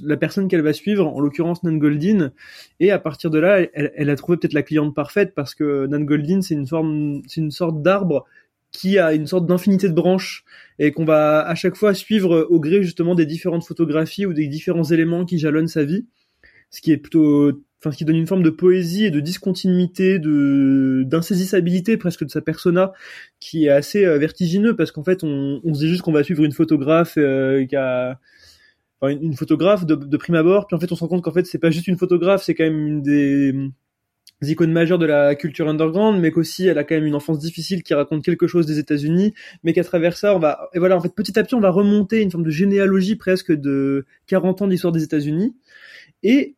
la 0.00 0.16
personne 0.16 0.48
qu'elle 0.48 0.62
va 0.62 0.72
suivre, 0.72 1.06
en 1.06 1.20
l'occurrence 1.20 1.62
Nan 1.62 1.78
Goldin, 1.78 2.32
et 2.80 2.90
à 2.90 2.98
partir 2.98 3.30
de 3.30 3.38
là, 3.38 3.60
elle, 3.72 3.92
elle 3.96 4.10
a 4.10 4.16
trouvé 4.16 4.36
peut-être 4.36 4.52
la 4.52 4.62
cliente 4.62 4.94
parfaite 4.94 5.34
parce 5.34 5.54
que 5.54 5.86
Nan 5.86 6.04
Goldin, 6.04 6.42
c'est 6.42 6.54
une 6.54 6.66
forme, 6.66 7.22
c'est 7.26 7.40
une 7.40 7.50
sorte 7.50 7.82
d'arbre 7.82 8.26
qui 8.72 8.98
a 8.98 9.12
une 9.12 9.26
sorte 9.26 9.46
d'infinité 9.46 9.88
de 9.88 9.94
branches 9.94 10.44
et 10.78 10.92
qu'on 10.92 11.04
va 11.04 11.46
à 11.46 11.54
chaque 11.54 11.76
fois 11.76 11.94
suivre 11.94 12.46
au 12.50 12.58
gré 12.58 12.82
justement 12.82 13.14
des 13.14 13.26
différentes 13.26 13.64
photographies 13.64 14.26
ou 14.26 14.32
des 14.32 14.48
différents 14.48 14.84
éléments 14.84 15.24
qui 15.24 15.38
jalonnent 15.38 15.68
sa 15.68 15.84
vie, 15.84 16.06
ce 16.70 16.80
qui 16.80 16.90
est 16.90 16.96
plutôt, 16.96 17.62
enfin, 17.80 17.92
ce 17.92 17.98
qui 17.98 18.06
donne 18.06 18.16
une 18.16 18.26
forme 18.26 18.42
de 18.42 18.50
poésie 18.50 19.04
et 19.04 19.10
de 19.10 19.20
discontinuité, 19.20 20.18
de 20.18 21.04
d'insaisissabilité 21.06 21.98
presque 21.98 22.24
de 22.24 22.30
sa 22.30 22.40
persona, 22.40 22.92
qui 23.40 23.66
est 23.66 23.70
assez 23.70 24.04
euh, 24.06 24.18
vertigineux 24.18 24.74
parce 24.74 24.90
qu'en 24.90 25.04
fait 25.04 25.22
on, 25.22 25.60
on 25.62 25.74
se 25.74 25.80
dit 25.80 25.88
juste 25.88 26.02
qu'on 26.02 26.12
va 26.12 26.24
suivre 26.24 26.42
une 26.44 26.52
photographe 26.52 27.14
euh, 27.18 27.66
qui 27.66 27.76
a 27.76 28.18
une, 29.02 29.34
photographe 29.34 29.84
de, 29.84 29.96
de 29.96 30.16
prime 30.16 30.36
abord, 30.36 30.66
puis 30.66 30.76
en 30.76 30.80
fait 30.80 30.90
on 30.92 30.94
se 30.94 31.00
rend 31.00 31.08
compte 31.08 31.22
qu'en 31.22 31.32
fait 31.32 31.44
c'est 31.44 31.58
pas 31.58 31.70
juste 31.70 31.88
une 31.88 31.98
photographe, 31.98 32.42
c'est 32.44 32.54
quand 32.54 32.64
même 32.64 32.86
une 32.86 33.02
des 33.02 33.52
icônes 34.50 34.72
majeures 34.72 34.98
de 34.98 35.06
la 35.06 35.34
culture 35.34 35.68
underground, 35.68 36.20
mais 36.20 36.30
qu'aussi 36.30 36.66
elle 36.66 36.78
a 36.78 36.84
quand 36.84 36.94
même 36.94 37.06
une 37.06 37.14
enfance 37.14 37.38
difficile 37.38 37.82
qui 37.82 37.94
raconte 37.94 38.24
quelque 38.24 38.46
chose 38.46 38.66
des 38.66 38.78
États-Unis, 38.78 39.34
mais 39.62 39.72
qu'à 39.72 39.84
travers 39.84 40.16
ça, 40.16 40.34
on 40.34 40.38
va 40.38 40.68
et 40.74 40.78
voilà, 40.78 40.96
en 40.96 41.00
fait 41.00 41.14
petit 41.14 41.38
à 41.38 41.44
petit, 41.44 41.54
on 41.54 41.60
va 41.60 41.70
remonter 41.70 42.20
une 42.20 42.30
forme 42.30 42.44
de 42.44 42.50
généalogie 42.50 43.16
presque 43.16 43.52
de 43.52 44.06
40 44.26 44.62
ans 44.62 44.66
d'histoire 44.66 44.92
des 44.92 45.02
États-Unis. 45.02 45.54
Et 46.22 46.56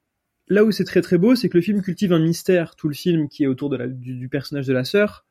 là 0.49 0.64
où 0.64 0.71
c'est 0.71 0.85
très 0.85 1.03
très 1.03 1.19
beau, 1.19 1.35
c'est 1.35 1.49
que 1.49 1.57
le 1.57 1.62
film 1.62 1.83
cultive 1.83 2.12
un 2.12 2.19
mystère, 2.21 2.76
tout 2.76 2.88
le 2.88 2.95
film 2.95 3.29
qui 3.29 3.45
est 3.45 3.47
autour 3.47 3.71
de 3.71 3.76
la, 3.76 3.87
du, 3.87 4.14
du 4.14 4.29
personnage 4.29 4.67
de 4.67 4.73
la 4.73 4.85
sœur, 4.85 5.25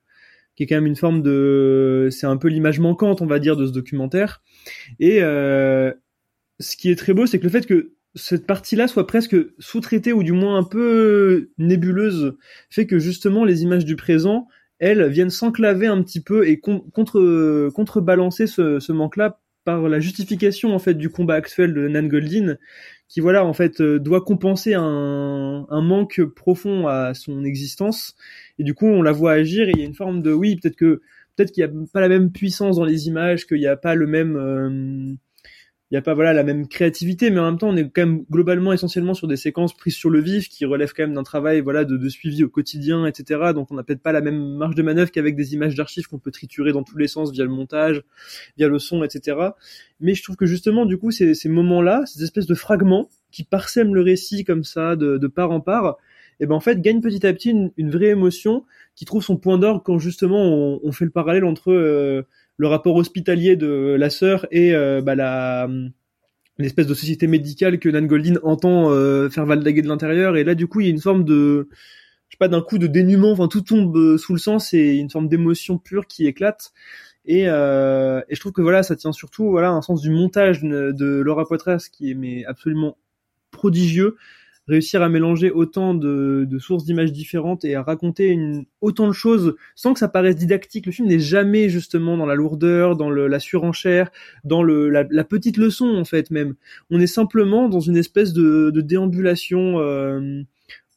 qui 0.55 0.63
est 0.63 0.67
quand 0.67 0.75
même 0.75 0.85
une 0.85 0.95
forme 0.95 1.21
de, 1.21 2.09
c'est 2.11 2.27
un 2.27 2.37
peu 2.37 2.47
l'image 2.47 2.79
manquante, 2.79 3.21
on 3.21 3.25
va 3.25 3.39
dire, 3.39 3.55
de 3.55 3.65
ce 3.65 3.71
documentaire. 3.71 4.41
Et 4.99 5.19
euh, 5.21 5.91
ce 6.59 6.75
qui 6.75 6.91
est 6.91 6.95
très 6.95 7.13
beau, 7.13 7.25
c'est 7.25 7.39
que 7.39 7.43
le 7.43 7.49
fait 7.49 7.65
que 7.65 7.93
cette 8.15 8.45
partie-là 8.45 8.87
soit 8.87 9.07
presque 9.07 9.35
sous-traitée 9.59 10.13
ou 10.13 10.23
du 10.23 10.33
moins 10.33 10.57
un 10.57 10.63
peu 10.63 11.49
nébuleuse 11.57 12.35
fait 12.69 12.85
que 12.85 12.99
justement 12.99 13.43
les 13.43 13.63
images 13.63 13.85
du 13.85 13.95
présent, 13.95 14.47
elles 14.79 15.07
viennent 15.09 15.29
s'enclaver 15.29 15.87
un 15.87 16.01
petit 16.03 16.21
peu 16.21 16.47
et 16.47 16.59
con 16.59 16.79
contre 16.79 17.69
contrebalancer 17.69 18.47
ce, 18.47 18.79
ce 18.79 18.91
manque-là 18.91 19.39
par 19.63 19.87
la 19.87 19.99
justification 19.99 20.75
en 20.75 20.79
fait 20.79 20.93
du 20.95 21.09
combat 21.09 21.35
actuel 21.35 21.73
de 21.73 21.87
Nan 21.87 22.09
Goldin 22.09 22.57
qui 23.07 23.19
voilà 23.19 23.45
en 23.45 23.53
fait 23.53 23.81
doit 23.81 24.21
compenser 24.21 24.73
un, 24.73 25.65
un 25.69 25.81
manque 25.81 26.21
profond 26.35 26.87
à 26.87 27.13
son 27.13 27.43
existence. 27.45 28.15
Et 28.59 28.63
du 28.63 28.73
coup 28.73 28.87
on 28.87 29.01
la 29.01 29.11
voit 29.11 29.33
agir 29.33 29.69
et 29.69 29.71
il 29.73 29.79
y 29.79 29.83
a 29.83 29.85
une 29.85 29.95
forme 29.95 30.21
de 30.21 30.33
oui 30.33 30.57
peut-être 30.57 30.75
que 30.75 31.01
peut-être 31.35 31.51
qu'il 31.51 31.65
n'y 31.65 31.71
a 31.71 31.87
pas 31.91 32.01
la 32.01 32.09
même 32.09 32.31
puissance 32.31 32.77
dans 32.77 32.85
les 32.85 33.07
images 33.07 33.47
qu'il 33.47 33.59
n'y 33.59 33.67
a 33.67 33.77
pas 33.77 33.95
le 33.95 34.07
même 34.07 34.35
euh, 34.35 35.15
il 35.93 35.95
y 35.95 35.99
a 35.99 36.01
pas 36.01 36.15
voilà 36.15 36.33
la 36.33 36.43
même 36.43 36.67
créativité 36.67 37.29
mais 37.29 37.39
en 37.39 37.45
même 37.45 37.59
temps 37.59 37.69
on 37.69 37.75
est 37.75 37.87
quand 37.87 38.07
même 38.07 38.25
globalement 38.31 38.73
essentiellement 38.73 39.13
sur 39.13 39.27
des 39.27 39.37
séquences 39.37 39.77
prises 39.77 39.93
sur 39.93 40.09
le 40.09 40.19
vif 40.21 40.49
qui 40.49 40.65
relèvent 40.65 40.91
quand 40.91 41.03
même 41.03 41.13
d'un 41.13 41.21
travail 41.21 41.61
voilà 41.61 41.85
de, 41.85 41.97
de, 41.97 42.09
suivi 42.09 42.43
au 42.43 42.49
quotidien 42.49 43.05
etc 43.05 43.51
donc 43.53 43.69
on 43.69 43.75
n'a 43.75 43.83
peut-être 43.83 44.01
pas 44.01 44.11
la 44.11 44.21
même 44.21 44.55
marge 44.55 44.73
de 44.73 44.81
manœuvre 44.81 45.11
qu'avec 45.11 45.35
des 45.35 45.53
images 45.53 45.75
d'archives 45.75 46.07
qu'on 46.07 46.17
peut 46.17 46.31
triturer 46.31 46.71
dans 46.71 46.81
tous 46.81 46.97
les 46.97 47.07
sens 47.07 47.31
via 47.31 47.43
le 47.43 47.51
montage 47.51 48.01
via 48.57 48.67
le 48.67 48.79
son 48.79 49.03
etc 49.03 49.37
mais 49.99 50.15
je 50.15 50.23
trouve 50.23 50.35
que 50.35 50.47
justement 50.47 50.87
du 50.87 50.97
coup 50.97 51.11
ces, 51.11 51.35
ces 51.35 51.47
moments 51.47 51.83
là 51.83 52.01
ces 52.07 52.23
espèces 52.23 52.47
de 52.47 52.55
fragments 52.55 53.07
qui 53.31 53.43
parsèment 53.43 53.93
le 53.93 54.01
récit 54.01 54.45
comme 54.45 54.63
ça 54.63 54.95
de, 54.95 55.19
de 55.19 55.27
part 55.27 55.51
en 55.51 55.61
part 55.61 55.97
et 56.39 56.47
ben 56.47 56.55
en 56.55 56.59
fait 56.59 56.81
gagne 56.81 57.01
petit 57.01 57.23
à 57.27 57.33
petit 57.33 57.51
une, 57.51 57.71
une 57.77 57.91
vraie 57.91 58.07
émotion 58.07 58.65
qui 58.95 59.05
trouve 59.05 59.23
son 59.23 59.37
point 59.37 59.59
d'orgue 59.59 59.83
quand 59.85 59.99
justement 59.99 60.41
on, 60.41 60.79
on, 60.83 60.91
fait 60.91 61.05
le 61.05 61.11
parallèle 61.11 61.45
entre 61.45 61.71
euh, 61.71 62.23
le 62.63 62.67
rapport 62.67 62.95
hospitalier 62.95 63.57
de 63.57 63.95
la 63.99 64.09
sœur 64.09 64.47
et 64.49 64.73
euh, 64.73 65.01
bah, 65.01 65.15
la 65.15 65.67
l'espèce 66.57 66.87
de 66.87 66.93
société 66.93 67.27
médicale 67.27 67.77
que 67.77 67.89
Nan 67.89 68.07
Goldin 68.07 68.35
entend 68.43 68.89
euh, 68.89 69.29
faire 69.29 69.45
valdaguer 69.45 69.81
de 69.81 69.87
l'intérieur. 69.89 70.37
Et 70.37 70.45
là 70.45 70.55
du 70.55 70.67
coup 70.67 70.79
il 70.79 70.85
y 70.85 70.87
a 70.87 70.91
une 70.91 71.01
forme 71.01 71.25
de 71.25 71.67
je 72.29 72.35
sais 72.35 72.39
pas 72.39 72.47
d'un 72.47 72.61
coup 72.61 72.77
de 72.77 72.87
dénuement. 72.87 73.31
Enfin 73.31 73.49
tout 73.49 73.61
tombe 73.61 73.97
euh, 73.97 74.17
sous 74.17 74.31
le 74.31 74.39
sens 74.39 74.73
et 74.73 74.95
une 74.95 75.09
forme 75.09 75.27
d'émotion 75.27 75.77
pure 75.77 76.07
qui 76.07 76.25
éclate. 76.25 76.71
Et, 77.25 77.47
euh, 77.47 78.21
et 78.29 78.35
je 78.35 78.39
trouve 78.39 78.53
que 78.53 78.61
voilà 78.61 78.81
ça 78.81 78.95
tient 78.95 79.11
surtout 79.11 79.49
voilà 79.49 79.69
un 79.71 79.81
sens 79.81 80.01
du 80.01 80.09
montage 80.09 80.61
de, 80.61 80.93
de 80.93 81.05
Laura 81.19 81.45
Poitras 81.45 81.89
qui 81.91 82.11
est 82.11 82.15
mais 82.15 82.45
absolument 82.45 82.97
prodigieux 83.51 84.15
réussir 84.67 85.01
à 85.01 85.09
mélanger 85.09 85.51
autant 85.51 85.93
de, 85.93 86.45
de 86.49 86.59
sources 86.59 86.85
d'images 86.85 87.11
différentes 87.11 87.65
et 87.65 87.75
à 87.75 87.83
raconter 87.83 88.27
une, 88.27 88.65
autant 88.81 89.07
de 89.07 89.13
choses 89.13 89.55
sans 89.75 89.93
que 89.93 89.99
ça 89.99 90.07
paraisse 90.07 90.35
didactique. 90.35 90.85
Le 90.85 90.91
film 90.91 91.07
n'est 91.07 91.19
jamais 91.19 91.69
justement 91.69 92.17
dans 92.17 92.25
la 92.25 92.35
lourdeur, 92.35 92.95
dans 92.95 93.09
le, 93.09 93.27
la 93.27 93.39
surenchère, 93.39 94.09
dans 94.43 94.63
le, 94.63 94.89
la, 94.89 95.23
petite 95.23 95.57
leçon 95.57 95.95
en 95.95 96.05
fait 96.05 96.31
même. 96.31 96.55
On 96.89 96.99
est 96.99 97.07
simplement 97.07 97.69
dans 97.69 97.79
une 97.79 97.97
espèce 97.97 98.33
de, 98.33 98.69
de 98.69 98.81
déambulation 98.81 99.79
euh, 99.79 100.43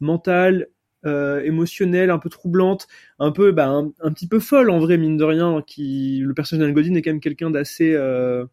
mentale, 0.01 0.69
euh, 1.05 1.41
émotionnelle, 1.43 2.11
un 2.11 2.19
peu 2.19 2.29
troublante, 2.29 2.89
un 3.21 3.31
peu, 3.31 3.53
bah, 3.53 3.69
un, 3.69 4.13
petit 4.13 4.27
peu 4.27 4.41
folle 4.41 4.71
en 4.71 4.79
vrai 4.81 4.99
mine 4.99 5.17
de 5.17 5.25
rien. 5.25 5.63
Qui 5.67 6.21
le 6.25 6.35
personnage 6.35 6.73
d'Anne 6.73 6.97
est 6.97 7.03
quand 7.03 7.11
même 7.11 7.21
quelqu'un 7.21 7.51
d'assez 7.51 7.95
euh, 7.95 8.45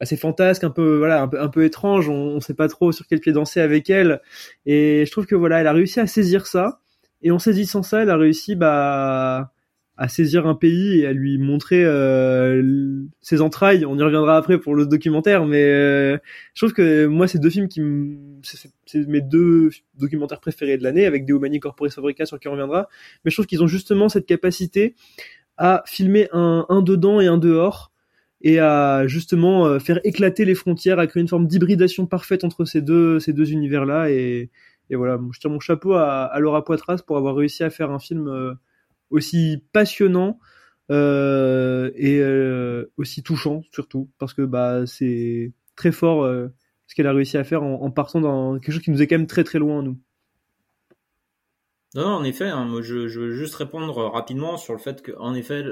assez 0.00 0.16
fantasque, 0.16 0.64
un 0.64 0.70
peu 0.70 0.98
voilà, 0.98 1.22
un 1.22 1.48
peu, 1.48 1.64
étrange. 1.64 2.08
On, 2.08 2.36
on 2.36 2.40
sait 2.40 2.54
pas 2.54 2.68
trop 2.68 2.92
sur 2.92 3.06
quel 3.06 3.20
pied 3.20 3.32
danser 3.32 3.60
avec 3.60 3.90
elle. 3.90 4.20
Et 4.66 5.04
je 5.06 5.10
trouve 5.10 5.26
que 5.26 5.34
voilà, 5.34 5.60
elle 5.60 5.66
a 5.66 5.72
réussi 5.72 6.00
à 6.00 6.06
saisir 6.06 6.46
ça. 6.46 6.80
Et 7.22 7.30
en 7.30 7.38
saisissant 7.38 7.82
ça, 7.82 8.02
elle 8.02 8.10
a 8.10 8.16
réussi 8.16 8.54
bah 8.56 9.52
à 9.96 10.08
saisir 10.08 10.46
un 10.46 10.56
pays 10.56 11.00
et 11.00 11.06
à 11.06 11.12
lui 11.12 11.38
montrer 11.38 11.84
euh, 11.84 13.04
ses 13.20 13.40
entrailles. 13.40 13.84
On 13.84 13.96
y 13.96 14.02
reviendra 14.02 14.36
après 14.36 14.58
pour 14.58 14.74
le 14.74 14.86
documentaire, 14.86 15.46
mais 15.46 15.62
euh, 15.62 16.18
je 16.54 16.60
trouve 16.60 16.72
que 16.72 17.06
moi, 17.06 17.28
ces 17.28 17.38
deux 17.38 17.50
films 17.50 17.68
qui 17.68 17.80
c'est 18.42 19.06
mes 19.06 19.20
deux 19.20 19.70
documentaires 19.98 20.40
préférés 20.40 20.78
de 20.78 20.82
l'année, 20.82 21.06
avec 21.06 21.26
Deumani 21.26 21.60
Corporis 21.60 21.94
Fabrica 21.94 22.26
sur 22.26 22.40
qui 22.40 22.48
on 22.48 22.52
reviendra. 22.52 22.88
Mais 23.24 23.30
je 23.30 23.36
trouve 23.36 23.46
qu'ils 23.46 23.62
ont 23.62 23.68
justement 23.68 24.08
cette 24.08 24.26
capacité 24.26 24.96
à 25.56 25.84
filmer 25.86 26.28
un, 26.32 26.66
un 26.68 26.82
dedans 26.82 27.20
et 27.20 27.28
un 27.28 27.38
dehors 27.38 27.92
et 28.44 28.60
à 28.60 29.06
justement 29.08 29.66
euh, 29.66 29.80
faire 29.80 29.98
éclater 30.04 30.44
les 30.44 30.54
frontières, 30.54 31.00
à 31.00 31.06
créer 31.08 31.22
une 31.22 31.28
forme 31.28 31.48
d'hybridation 31.48 32.06
parfaite 32.06 32.44
entre 32.44 32.64
ces 32.64 32.82
deux 32.82 33.18
ces 33.18 33.32
deux 33.32 33.50
univers 33.50 33.86
là 33.86 34.10
et, 34.10 34.50
et 34.90 34.96
voilà, 34.96 35.18
je 35.32 35.40
tire 35.40 35.50
mon 35.50 35.60
chapeau 35.60 35.94
à, 35.94 36.24
à, 36.24 36.38
Laura 36.38 36.64
Poitras 36.64 36.98
pour 37.06 37.16
avoir 37.16 37.34
réussi 37.34 37.64
à 37.64 37.70
faire 37.70 37.90
un 37.90 37.98
film 37.98 38.28
euh, 38.28 38.54
aussi 39.10 39.64
passionnant 39.72 40.38
euh, 40.90 41.90
et 41.96 42.18
euh, 42.20 42.92
aussi 42.98 43.22
touchant 43.22 43.62
surtout 43.72 44.10
parce 44.18 44.34
que 44.34 44.42
bah 44.42 44.86
c'est 44.86 45.52
très 45.76 45.92
fort 45.92 46.24
euh, 46.24 46.48
ce 46.86 46.94
qu'elle 46.94 47.06
a 47.06 47.12
réussi 47.12 47.38
à 47.38 47.44
faire 47.44 47.62
en, 47.62 47.80
en, 47.80 47.90
partant 47.90 48.20
dans 48.20 48.58
quelque 48.58 48.72
chose 48.72 48.82
qui 48.82 48.90
nous 48.90 49.00
est 49.00 49.06
quand 49.06 49.16
même 49.16 49.26
très 49.26 49.44
très 49.44 49.58
loin 49.58 49.82
nous. 49.82 49.98
Non, 51.94 52.02
non 52.02 52.14
en 52.16 52.24
effet, 52.24 52.48
hein, 52.48 52.64
moi 52.64 52.82
je, 52.82 52.94
veux 53.06 53.32
juste 53.32 53.54
répondre 53.54 53.96
rapidement 54.04 54.56
sur 54.56 54.72
le 54.72 54.78
fait 54.78 55.00
que, 55.02 55.12
en 55.18 55.34
effet, 55.34 55.64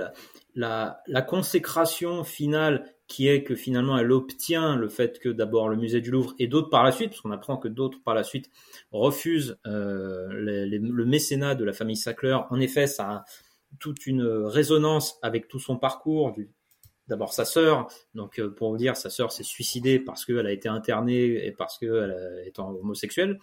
la, 0.55 1.02
consécration 1.26 2.25
finale 2.25 2.95
qui 3.09 3.29
est 3.29 3.43
que 3.43 3.55
finalement 3.55 3.99
elle 3.99 4.11
obtient 4.12 4.76
le 4.76 4.88
fait 4.88 5.19
que 5.19 5.29
d'abord 5.29 5.69
le 5.69 5.76
musée 5.76 6.00
du 6.00 6.11
Louvre 6.11 6.35
et 6.38 6.47
d'autres 6.47 6.71
par 6.71 6.85
la 6.85 6.93
suite, 6.93 7.11
parce 7.11 7.21
qu'on 7.21 7.33
apprend 7.33 7.57
que 7.57 7.69
d'autres 7.69 7.99
par 8.02 8.14
la 8.14 8.25
suite 8.25 8.50
refusent 8.91 9.59
euh, 9.67 10.29
le 10.31 11.05
mécénat 11.05 11.55
de 11.55 11.64
la 11.64 11.73
famille 11.73 11.97
Sackler. 11.97 12.38
En 12.50 12.61
effet, 12.61 12.87
ça 12.87 13.11
a 13.11 13.25
toute 13.81 14.07
une 14.07 14.23
résonance 14.23 15.19
avec 15.23 15.49
tout 15.49 15.59
son 15.59 15.76
parcours, 15.76 16.35
d'abord 17.09 17.32
sa 17.32 17.44
sœur. 17.44 17.88
Donc 18.14 18.38
euh, 18.38 18.50
pour 18.50 18.71
vous 18.71 18.76
dire, 18.76 18.97
sa 18.97 19.11
sœur 19.11 19.32
s'est 19.32 19.42
suicidée 19.42 19.99
parce 19.99 20.25
qu'elle 20.25 20.47
a 20.47 20.52
été 20.52 20.68
internée 20.68 21.44
et 21.44 21.52
parce 21.52 21.78
qu'elle 21.78 22.42
est 22.44 22.59
homosexuelle. 22.59 23.38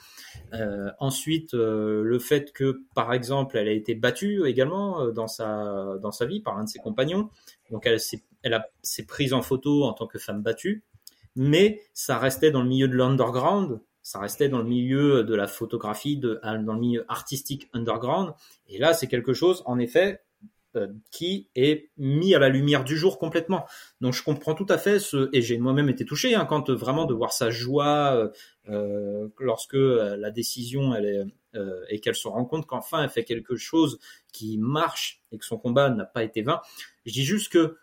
Euh, 0.53 0.89
ensuite, 0.99 1.53
euh, 1.53 2.03
le 2.03 2.19
fait 2.19 2.51
que, 2.51 2.81
par 2.95 3.13
exemple, 3.13 3.57
elle 3.57 3.67
a 3.67 3.71
été 3.71 3.95
battue 3.95 4.45
également 4.45 5.01
euh, 5.01 5.11
dans 5.11 5.27
sa 5.27 5.97
dans 6.01 6.11
sa 6.11 6.25
vie 6.25 6.41
par 6.41 6.57
un 6.57 6.63
de 6.63 6.69
ses 6.69 6.79
compagnons. 6.79 7.29
Donc 7.71 7.85
elle 7.85 7.99
s'est 7.99 8.23
elle 8.43 8.63
s'est 8.81 9.05
prise 9.05 9.33
en 9.33 9.41
photo 9.41 9.83
en 9.83 9.93
tant 9.93 10.07
que 10.07 10.17
femme 10.17 10.41
battue, 10.41 10.83
mais 11.35 11.81
ça 11.93 12.17
restait 12.17 12.51
dans 12.51 12.61
le 12.61 12.69
milieu 12.69 12.87
de 12.87 12.95
l'underground. 12.95 13.81
Ça 14.01 14.19
restait 14.19 14.49
dans 14.49 14.59
le 14.59 14.63
milieu 14.63 15.23
de 15.23 15.35
la 15.35 15.45
photographie, 15.45 16.17
de, 16.17 16.39
dans 16.41 16.73
le 16.73 16.79
milieu 16.79 17.05
artistique 17.09 17.69
underground. 17.73 18.33
Et 18.67 18.79
là, 18.79 18.93
c'est 18.93 19.07
quelque 19.07 19.33
chose, 19.33 19.61
en 19.65 19.77
effet, 19.77 20.13
euh, 20.13 20.28
qui 21.11 21.49
est 21.55 21.89
mis 21.97 22.35
à 22.35 22.39
la 22.39 22.49
lumière 22.49 22.83
du 22.83 22.95
jour 22.95 23.17
complètement. 23.17 23.65
Donc 24.01 24.13
je 24.13 24.23
comprends 24.23 24.53
tout 24.53 24.67
à 24.69 24.77
fait 24.77 24.99
ce 24.99 25.29
et 25.33 25.41
j'ai 25.41 25.57
moi-même 25.57 25.89
été 25.89 26.05
touché 26.05 26.35
hein, 26.35 26.45
quand 26.45 26.69
euh, 26.69 26.75
vraiment 26.75 27.05
de 27.05 27.13
voir 27.13 27.33
sa 27.33 27.49
joie 27.49 28.13
euh, 28.15 28.29
euh 28.69 29.27
lorsque 29.39 29.73
la 29.73 30.29
décision 30.29 30.93
elle 30.93 31.05
est 31.05 31.57
euh, 31.57 31.83
et 31.89 31.99
qu'elle 31.99 32.15
se 32.15 32.27
rend 32.27 32.45
compte 32.45 32.67
qu'enfin 32.67 33.03
elle 33.03 33.09
fait 33.09 33.23
quelque 33.23 33.55
chose 33.55 33.99
qui 34.31 34.59
marche 34.59 35.23
et 35.31 35.39
que 35.39 35.45
son 35.45 35.57
combat 35.57 35.89
n'a 35.89 36.05
pas 36.05 36.23
été 36.23 36.43
vain. 36.43 36.61
Je 37.05 37.13
dis 37.13 37.25
juste 37.25 37.51
que 37.51 37.77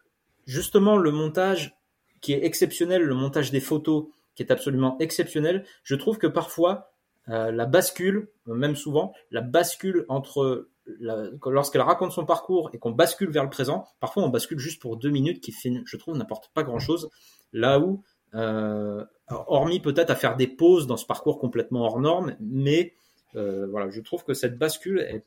justement 0.46 0.96
le 0.96 1.10
montage 1.10 1.76
qui 2.20 2.32
est 2.32 2.44
exceptionnel, 2.44 3.02
le 3.02 3.14
montage 3.14 3.50
des 3.50 3.60
photos 3.60 4.06
qui 4.36 4.44
est 4.44 4.52
absolument 4.52 4.96
exceptionnel, 5.00 5.64
je 5.82 5.96
trouve 5.96 6.18
que 6.18 6.26
parfois 6.26 6.92
la 7.28 7.66
bascule, 7.66 8.28
même 8.46 8.76
souvent, 8.76 9.12
la 9.32 9.40
bascule 9.40 10.04
entre 10.08 10.68
lorsqu'elle 10.86 11.82
raconte 11.82 12.12
son 12.12 12.24
parcours 12.24 12.70
et 12.72 12.78
qu'on 12.78 12.92
bascule 12.92 13.30
vers 13.30 13.44
le 13.44 13.50
présent, 13.50 13.86
parfois 14.00 14.22
on 14.22 14.28
bascule 14.28 14.58
juste 14.58 14.80
pour 14.80 14.96
deux 14.96 15.10
minutes 15.10 15.40
qui 15.40 15.54
je 15.84 15.96
trouve, 15.96 16.16
n'apporte 16.16 16.50
pas 16.54 16.62
grand 16.62 16.78
chose. 16.78 17.10
Là 17.52 17.80
où, 17.80 18.02
euh, 18.34 19.04
hormis 19.28 19.80
peut-être 19.80 20.10
à 20.10 20.16
faire 20.16 20.36
des 20.36 20.46
pauses 20.46 20.86
dans 20.86 20.96
ce 20.96 21.06
parcours 21.06 21.38
complètement 21.38 21.82
hors 21.82 22.00
norme, 22.00 22.36
mais 22.40 22.94
euh, 23.34 23.66
voilà, 23.70 23.90
je 23.90 24.00
trouve 24.00 24.24
que 24.24 24.34
cette 24.34 24.58
bascule 24.58 25.22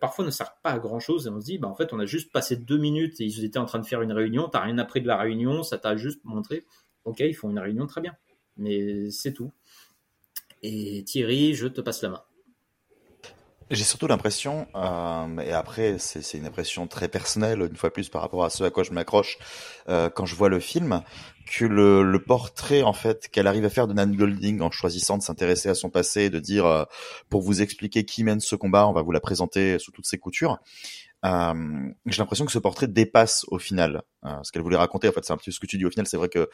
parfois 0.00 0.24
ne 0.24 0.30
servent 0.30 0.56
pas 0.62 0.70
à 0.70 0.78
grand 0.78 1.00
chose 1.00 1.26
et 1.26 1.30
on 1.30 1.40
se 1.40 1.46
dit, 1.46 1.58
bah, 1.58 1.68
en 1.68 1.74
fait, 1.74 1.92
on 1.92 1.98
a 1.98 2.06
juste 2.06 2.32
passé 2.32 2.56
deux 2.56 2.78
minutes 2.78 3.20
et 3.20 3.24
ils 3.24 3.44
étaient 3.44 3.58
en 3.58 3.66
train 3.66 3.78
de 3.78 3.86
faire 3.86 4.02
une 4.02 4.12
réunion, 4.12 4.48
t'as 4.48 4.60
rien 4.60 4.78
appris 4.78 5.02
de 5.02 5.06
la 5.06 5.16
réunion, 5.16 5.62
ça 5.62 5.78
t'a 5.78 5.96
juste 5.96 6.24
montré, 6.24 6.64
ok, 7.04 7.20
ils 7.20 7.34
font 7.34 7.50
une 7.50 7.58
réunion 7.58 7.86
très 7.86 8.00
bien. 8.00 8.14
Mais 8.56 9.10
c'est 9.10 9.32
tout. 9.32 9.52
Et 10.62 11.04
Thierry, 11.04 11.54
je 11.54 11.68
te 11.68 11.80
passe 11.80 12.02
la 12.02 12.08
main. 12.08 12.22
J'ai 13.70 13.84
surtout 13.84 14.06
l'impression, 14.06 14.66
euh, 14.76 15.40
et 15.40 15.52
après 15.52 15.98
c'est 15.98 16.38
une 16.38 16.46
impression 16.46 16.86
très 16.86 17.06
personnelle, 17.06 17.60
une 17.60 17.76
fois 17.76 17.92
plus 17.92 18.08
par 18.08 18.22
rapport 18.22 18.42
à 18.42 18.48
ce 18.48 18.64
à 18.64 18.70
quoi 18.70 18.82
je 18.82 18.92
m'accroche 18.92 19.36
euh, 19.90 20.08
quand 20.08 20.24
je 20.24 20.34
vois 20.34 20.48
le 20.48 20.58
film, 20.58 21.02
que 21.44 21.66
le, 21.66 22.02
le 22.02 22.18
portrait 22.22 22.80
en 22.82 22.94
fait 22.94 23.28
qu'elle 23.28 23.46
arrive 23.46 23.66
à 23.66 23.68
faire 23.68 23.86
de 23.86 23.92
Nan 23.92 24.16
Golding 24.16 24.62
en 24.62 24.70
choisissant 24.70 25.18
de 25.18 25.22
s'intéresser 25.22 25.68
à 25.68 25.74
son 25.74 25.90
passé 25.90 26.22
et 26.22 26.30
de 26.30 26.38
dire 26.38 26.64
euh, 26.64 26.84
pour 27.28 27.42
vous 27.42 27.60
expliquer 27.60 28.06
qui 28.06 28.24
mène 28.24 28.40
ce 28.40 28.56
combat, 28.56 28.88
on 28.88 28.92
va 28.94 29.02
vous 29.02 29.12
la 29.12 29.20
présenter 29.20 29.78
sous 29.78 29.92
toutes 29.92 30.06
ses 30.06 30.16
coutures. 30.16 30.58
Euh, 31.24 31.90
j'ai 32.06 32.22
l'impression 32.22 32.46
que 32.46 32.52
ce 32.52 32.60
portrait 32.60 32.86
dépasse 32.86 33.44
au 33.48 33.58
final 33.58 34.02
euh, 34.24 34.36
ce 34.42 34.52
qu'elle 34.52 34.62
voulait 34.62 34.76
raconter. 34.76 35.08
En 35.08 35.12
fait, 35.12 35.24
c'est 35.24 35.32
un 35.32 35.36
petit 35.36 35.50
peu 35.50 35.54
ce 35.54 35.60
que 35.60 35.66
tu 35.66 35.76
dis. 35.76 35.84
Au 35.84 35.90
final, 35.90 36.06
c'est 36.06 36.16
vrai 36.16 36.28
que 36.28 36.48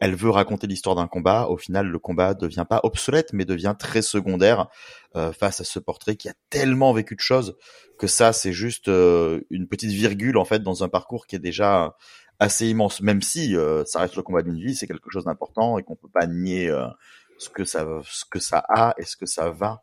elle 0.00 0.14
veut 0.14 0.30
raconter 0.30 0.66
l'histoire 0.66 0.96
d'un 0.96 1.06
combat. 1.06 1.46
Au 1.48 1.56
final, 1.56 1.86
le 1.86 1.98
combat 1.98 2.34
devient 2.34 2.66
pas 2.68 2.80
obsolète, 2.82 3.32
mais 3.32 3.44
devient 3.44 3.74
très 3.78 4.02
secondaire 4.02 4.68
euh, 5.16 5.32
face 5.32 5.60
à 5.60 5.64
ce 5.64 5.78
portrait 5.78 6.16
qui 6.16 6.28
a 6.28 6.34
tellement 6.50 6.92
vécu 6.92 7.14
de 7.14 7.20
choses 7.20 7.56
que 7.98 8.06
ça, 8.06 8.32
c'est 8.32 8.52
juste 8.52 8.86
une 8.86 9.66
petite 9.68 9.90
virgule 9.90 10.38
en 10.38 10.44
fait 10.44 10.62
dans 10.62 10.84
un 10.84 10.88
parcours 10.88 11.26
qui 11.26 11.34
est 11.34 11.40
déjà 11.40 11.96
assez 12.38 12.68
immense. 12.68 13.00
Même 13.00 13.22
si 13.22 13.56
ça 13.86 13.98
reste 13.98 14.14
le 14.14 14.22
combat 14.22 14.42
d'une 14.42 14.60
vie, 14.60 14.76
c'est 14.76 14.86
quelque 14.86 15.10
chose 15.10 15.24
d'important 15.24 15.78
et 15.78 15.82
qu'on 15.82 15.96
peut 15.96 16.08
pas 16.08 16.28
nier 16.28 16.72
ce 17.38 17.48
que 17.48 17.64
ça, 17.64 17.84
ce 18.04 18.24
que 18.24 18.38
ça 18.38 18.64
a 18.68 18.94
et 18.98 19.02
ce 19.02 19.16
que 19.16 19.26
ça 19.26 19.50
va 19.50 19.82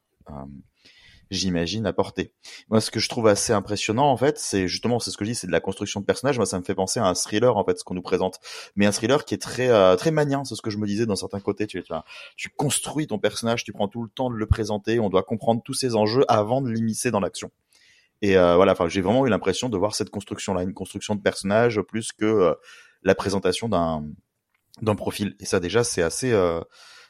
j'imagine, 1.31 1.85
apporter. 1.85 2.33
Moi, 2.69 2.81
ce 2.81 2.91
que 2.91 2.99
je 2.99 3.09
trouve 3.09 3.27
assez 3.27 3.53
impressionnant, 3.53 4.11
en 4.11 4.17
fait, 4.17 4.37
c'est 4.37 4.67
justement, 4.67 4.99
c'est 4.99 5.11
ce 5.11 5.17
que 5.17 5.25
je 5.25 5.31
dis, 5.31 5.35
c'est 5.35 5.47
de 5.47 5.51
la 5.51 5.59
construction 5.59 5.99
de 5.99 6.05
personnage. 6.05 6.37
Moi, 6.37 6.45
ça 6.45 6.59
me 6.59 6.63
fait 6.63 6.75
penser 6.75 6.99
à 6.99 7.05
un 7.05 7.13
thriller, 7.13 7.57
en 7.57 7.63
fait, 7.63 7.77
ce 7.79 7.83
qu'on 7.83 7.95
nous 7.95 8.01
présente. 8.01 8.39
Mais 8.75 8.85
un 8.85 8.91
thriller 8.91 9.25
qui 9.25 9.33
est 9.33 9.41
très, 9.41 9.69
euh, 9.69 9.95
très 9.95 10.11
magnien, 10.11 10.43
c'est 10.43 10.55
ce 10.55 10.61
que 10.61 10.69
je 10.69 10.77
me 10.77 10.87
disais 10.87 11.05
dans 11.05 11.15
certains 11.15 11.39
côtés. 11.39 11.67
Tu, 11.67 11.81
tu, 11.83 11.93
tu 12.35 12.49
construis 12.49 13.07
ton 13.07 13.19
personnage, 13.19 13.63
tu 13.63 13.73
prends 13.73 13.87
tout 13.87 14.03
le 14.03 14.09
temps 14.09 14.29
de 14.29 14.35
le 14.35 14.45
présenter, 14.45 14.99
on 14.99 15.09
doit 15.09 15.23
comprendre 15.23 15.61
tous 15.63 15.73
ses 15.73 15.95
enjeux 15.95 16.25
avant 16.27 16.61
de 16.61 16.69
l'immiscer 16.69 17.11
dans 17.11 17.19
l'action. 17.19 17.51
Et 18.21 18.37
euh, 18.37 18.55
voilà, 18.55 18.71
enfin, 18.71 18.87
j'ai 18.87 19.01
vraiment 19.01 19.25
eu 19.25 19.29
l'impression 19.29 19.69
de 19.69 19.77
voir 19.77 19.93
cette 19.93 20.09
construction-là, 20.09 20.63
une 20.63 20.73
construction 20.73 21.15
de 21.15 21.21
personnage 21.21 21.81
plus 21.81 22.11
que 22.11 22.25
euh, 22.25 22.53
la 23.03 23.15
présentation 23.15 23.69
d'un 23.69 24.05
d'un 24.81 24.95
profil. 24.95 25.35
Et 25.39 25.45
ça, 25.45 25.59
déjà, 25.59 25.83
c'est 25.83 26.01
assez, 26.01 26.31
euh, 26.31 26.59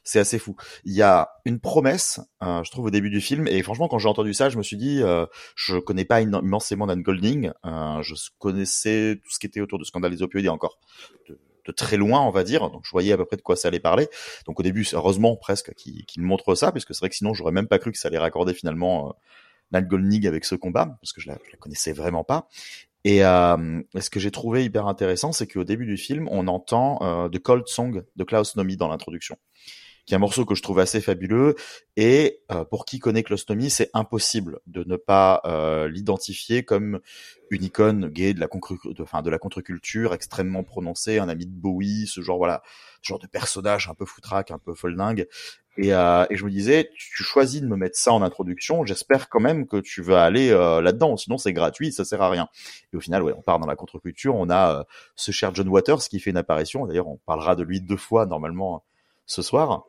c'est 0.06 0.20
assez 0.20 0.40
fou. 0.40 0.56
Il 0.86 0.94
y 0.94 1.02
a 1.02 1.30
une 1.44 1.60
promesse, 1.60 2.22
euh, 2.44 2.64
je 2.64 2.72
trouve, 2.72 2.86
au 2.86 2.90
début 2.92 3.10
du 3.10 3.20
film, 3.20 3.48
et 3.48 3.62
franchement, 3.64 3.88
quand 3.90 3.98
j'ai 3.98 4.08
entendu 4.08 4.34
ça, 4.34 4.50
je 4.50 4.58
me 4.58 4.64
suis 4.64 4.78
dit, 4.78 5.02
euh, 5.02 5.26
je 5.56 5.78
connais 5.78 6.06
pas 6.06 6.22
immensément 6.22 6.88
Dan 6.88 7.02
Golding, 7.02 7.52
euh, 7.66 8.02
je 8.04 8.14
connaissais 8.38 9.20
tout 9.22 9.32
ce 9.32 9.40
qui 9.40 9.48
était 9.48 9.62
autour 9.62 9.80
de 9.80 9.84
scandale 9.84 10.12
des 10.12 10.22
opioïdes 10.22 10.48
encore 10.48 10.80
de, 11.28 11.72
très 11.76 11.98
loin, 11.98 12.22
on 12.22 12.30
va 12.30 12.44
dire, 12.44 12.70
donc 12.70 12.84
je 12.86 12.92
voyais 12.92 13.12
à 13.12 13.18
peu 13.18 13.26
près 13.26 13.38
de 13.38 13.42
quoi 13.42 13.56
ça 13.56 13.70
allait 13.70 13.80
parler. 13.80 14.08
Donc 14.46 14.60
au 14.60 14.64
début, 14.64 14.88
heureusement 14.94 15.36
presque 15.36 15.74
qu'il 15.74 16.22
montre 16.22 16.54
ça, 16.54 16.72
puisque 16.72 16.94
c'est 16.94 17.00
vrai 17.00 17.10
que 17.10 17.16
sinon, 17.16 17.34
j'aurais 17.34 17.52
même 17.52 17.68
pas 17.68 17.80
cru 17.80 17.92
que 17.92 17.98
ça 17.98 18.08
allait 18.08 18.20
raccorder 18.20 18.54
finalement. 18.54 19.10
Euh, 19.10 19.12
Dan 19.72 19.88
Golding 19.88 20.28
avec 20.28 20.46
ce 20.46 20.54
combat 20.54 20.96
parce 21.02 21.12
que 21.12 21.22
je 21.22 21.28
la, 21.28 21.40
la 21.52 21.58
connaissais 21.58 21.92
vraiment 21.92 22.24
pas 22.24 22.48
et 23.06 23.20
ce 23.20 24.10
que 24.10 24.20
j'ai 24.20 24.32
trouvé 24.32 24.66
hyper 24.66 24.88
intéressant, 24.88 25.32
c'est 25.32 25.46
qu'au 25.46 25.64
début 25.64 25.86
du 25.86 25.96
film, 25.96 26.28
on 26.32 26.48
entend 26.48 26.98
euh, 27.04 27.30
The 27.30 27.38
Cold 27.38 27.68
Song 27.68 28.04
de 28.16 28.24
Klaus 28.24 28.56
Nomi 28.56 28.78
dans 28.78 28.88
l'introduction 28.88 29.38
qui 30.06 30.14
est 30.14 30.18
un 30.18 30.20
morceau 30.20 30.46
que 30.46 30.56
je 30.56 30.62
trouve 30.62 30.80
assez 30.80 31.02
fabuleux. 31.02 31.56
Et 31.98 32.42
euh, 32.52 32.64
pour 32.64 32.86
qui 32.86 33.00
connaît 33.00 33.24
Clostomy, 33.24 33.70
c'est 33.70 33.90
impossible 33.94 34.60
de 34.68 34.84
ne 34.86 34.96
pas 34.96 35.42
euh, 35.46 35.88
l'identifier 35.88 36.64
comme 36.64 37.00
une 37.52 37.64
icône 37.64 38.10
gay 38.10 38.34
de 38.34 38.40
la, 38.40 38.48
de, 38.48 39.04
enfin, 39.04 39.22
de 39.22 39.30
la 39.30 39.38
contre-culture 39.38 40.14
extrêmement 40.14 40.64
prononcée, 40.64 41.20
un 41.20 41.30
ami 41.30 41.46
de 41.46 41.54
Bowie, 41.54 42.08
ce 42.08 42.22
genre 42.22 42.38
voilà, 42.38 42.62
ce 43.02 43.10
genre 43.10 43.20
de 43.20 43.28
personnage 43.28 43.88
un 43.88 43.94
peu 43.94 44.06
foutraque, 44.06 44.52
un 44.52 44.60
peu 44.60 44.74
foldingue. 44.74 45.28
Et, 45.78 45.94
euh, 45.94 46.26
et 46.30 46.38
je 46.38 46.46
me 46.46 46.50
disais, 46.50 46.90
tu 46.96 47.24
choisis 47.24 47.62
de 47.62 47.68
me 47.68 47.76
mettre 47.76 47.98
ça 47.98 48.14
en 48.14 48.22
introduction, 48.22 48.86
j'espère 48.86 49.28
quand 49.28 49.42
même 49.42 49.68
que 49.68 49.78
tu 49.78 50.02
vas 50.02 50.24
aller 50.24 50.50
euh, 50.50 50.82
là-dedans, 50.82 51.18
sinon 51.18 51.38
c'est 51.38 51.52
gratuit, 51.52 51.92
ça 51.92 52.06
sert 52.06 52.22
à 52.22 52.30
rien. 52.30 52.48
Et 52.94 52.98
au 52.98 53.02
final, 53.02 53.24
ouais, 53.24 53.34
on 53.38 53.42
part 53.42 53.60
dans 53.60 53.68
la 53.68 53.76
contre-culture, 53.76 54.36
on 54.36 54.50
a 54.50 54.80
euh, 54.80 54.84
ce 55.16 55.32
cher 55.32 55.54
John 55.54 55.68
Waters 55.68 56.00
qui 56.10 56.20
fait 56.20 56.30
une 56.30 56.38
apparition, 56.38 56.86
d'ailleurs 56.88 57.08
on 57.08 57.18
parlera 57.26 57.56
de 57.56 57.64
lui 57.64 57.82
deux 57.82 57.98
fois 57.98 58.26
normalement 58.26 58.86
ce 59.26 59.42
soir 59.42 59.86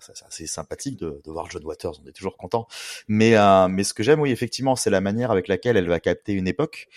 c'est 0.00 0.24
assez 0.24 0.46
sympathique 0.46 0.98
de, 0.98 1.20
de, 1.24 1.30
voir 1.30 1.50
John 1.50 1.64
Waters, 1.64 2.00
on 2.02 2.08
est 2.08 2.12
toujours 2.12 2.36
content. 2.36 2.66
Mais, 3.08 3.36
euh, 3.36 3.68
mais 3.68 3.84
ce 3.84 3.94
que 3.94 4.02
j'aime, 4.02 4.20
oui, 4.20 4.30
effectivement, 4.30 4.76
c'est 4.76 4.90
la 4.90 5.00
manière 5.00 5.30
avec 5.30 5.48
laquelle 5.48 5.76
elle 5.76 5.88
va 5.88 6.00
capter 6.00 6.32
une 6.32 6.48
époque 6.48 6.88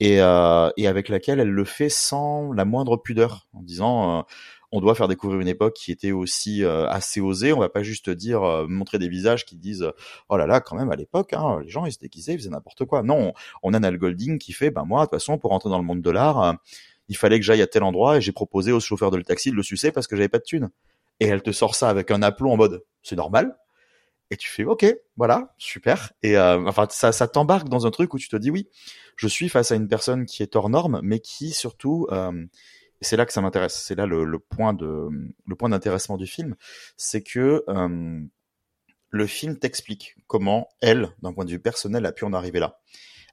et, 0.00 0.20
euh, 0.20 0.70
et 0.76 0.86
avec 0.86 1.08
laquelle 1.08 1.40
elle 1.40 1.50
le 1.50 1.64
fait 1.64 1.88
sans 1.88 2.52
la 2.52 2.64
moindre 2.64 2.96
pudeur, 2.96 3.48
en 3.52 3.62
disant 3.62 4.18
euh, 4.18 4.22
on 4.72 4.80
doit 4.80 4.94
faire 4.94 5.08
découvrir 5.08 5.40
une 5.40 5.48
époque 5.48 5.74
qui 5.74 5.92
était 5.92 6.12
aussi 6.12 6.64
euh, 6.64 6.86
assez 6.88 7.20
osée. 7.20 7.52
On 7.52 7.60
va 7.60 7.68
pas 7.68 7.82
juste 7.82 8.10
dire 8.10 8.42
euh, 8.42 8.66
montrer 8.68 8.98
des 8.98 9.08
visages 9.08 9.44
qui 9.44 9.56
disent 9.56 9.90
oh 10.28 10.36
là 10.36 10.46
là, 10.46 10.60
quand 10.60 10.76
même 10.76 10.90
à 10.90 10.96
l'époque, 10.96 11.32
hein, 11.32 11.60
les 11.62 11.68
gens 11.68 11.86
ils 11.86 11.92
se 11.92 11.98
déguisaient, 11.98 12.34
ils 12.34 12.38
faisaient 12.38 12.50
n'importe 12.50 12.84
quoi. 12.84 13.02
Non, 13.02 13.32
on 13.62 13.74
a 13.74 13.78
Nal 13.78 13.96
Golding 13.98 14.38
qui 14.38 14.52
fait 14.52 14.70
ben 14.70 14.84
moi 14.84 15.00
de 15.00 15.04
toute 15.06 15.20
façon 15.20 15.38
pour 15.38 15.50
rentrer 15.50 15.70
dans 15.70 15.78
le 15.78 15.84
monde 15.84 16.02
de 16.02 16.10
l'art. 16.10 16.42
Euh, 16.42 16.52
il 17.08 17.16
fallait 17.16 17.38
que 17.38 17.44
j'aille 17.44 17.62
à 17.62 17.66
tel 17.68 17.84
endroit 17.84 18.16
et 18.16 18.20
j'ai 18.20 18.32
proposé 18.32 18.72
au 18.72 18.80
chauffeur 18.80 19.10
de 19.10 19.16
le 19.16 19.22
taxi 19.22 19.50
de 19.50 19.56
le 19.56 19.62
sucer 19.62 19.92
parce 19.92 20.08
que 20.08 20.16
j'avais 20.16 20.28
pas 20.28 20.38
de 20.38 20.44
thunes 20.44 20.70
et 21.20 21.26
elle 21.26 21.42
te 21.42 21.52
sort 21.52 21.74
ça 21.74 21.88
avec 21.88 22.10
un 22.10 22.22
aplomb 22.22 22.52
en 22.52 22.56
mode 22.56 22.84
c'est 23.02 23.16
normal. 23.16 23.56
Et 24.30 24.36
tu 24.36 24.50
fais 24.50 24.64
ok 24.64 24.84
voilà 25.16 25.54
super. 25.56 26.12
Et 26.22 26.36
euh, 26.36 26.64
enfin 26.66 26.86
ça 26.90 27.12
ça 27.12 27.28
t'embarque 27.28 27.68
dans 27.68 27.86
un 27.86 27.90
truc 27.90 28.12
où 28.14 28.18
tu 28.18 28.28
te 28.28 28.36
dis 28.36 28.50
oui 28.50 28.68
je 29.16 29.28
suis 29.28 29.48
face 29.48 29.70
à 29.70 29.76
une 29.76 29.88
personne 29.88 30.26
qui 30.26 30.42
est 30.42 30.56
hors 30.56 30.68
norme 30.68 31.00
mais 31.02 31.20
qui 31.20 31.52
surtout 31.52 32.08
euh, 32.10 32.44
c'est 33.00 33.16
là 33.16 33.24
que 33.24 33.32
ça 33.32 33.40
m'intéresse 33.40 33.80
c'est 33.80 33.94
là 33.94 34.06
le, 34.06 34.24
le, 34.24 34.38
point 34.38 34.74
de 34.74 35.08
le 35.46 35.54
point 35.54 35.68
d'intéressement 35.68 36.16
du 36.16 36.26
film 36.26 36.56
c'est 36.96 37.22
que 37.22 37.64
euh, 37.68 38.20
le 39.10 39.26
film 39.26 39.58
t'explique 39.58 40.16
comment 40.26 40.68
elle 40.80 41.10
d'un 41.22 41.32
point 41.32 41.44
de 41.44 41.50
vue 41.50 41.60
personnel 41.60 42.04
a 42.04 42.12
pu 42.12 42.24
en 42.24 42.32
arriver 42.32 42.58
là 42.58 42.80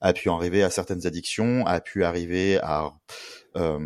a 0.04 0.13
pu 0.13 0.30
arriver 0.30 0.62
à 0.62 0.70
certaines 0.70 1.08
addictions, 1.08 1.66
a 1.66 1.80
pu 1.80 2.04
arriver 2.04 2.60
à, 2.62 2.92
euh, 3.56 3.80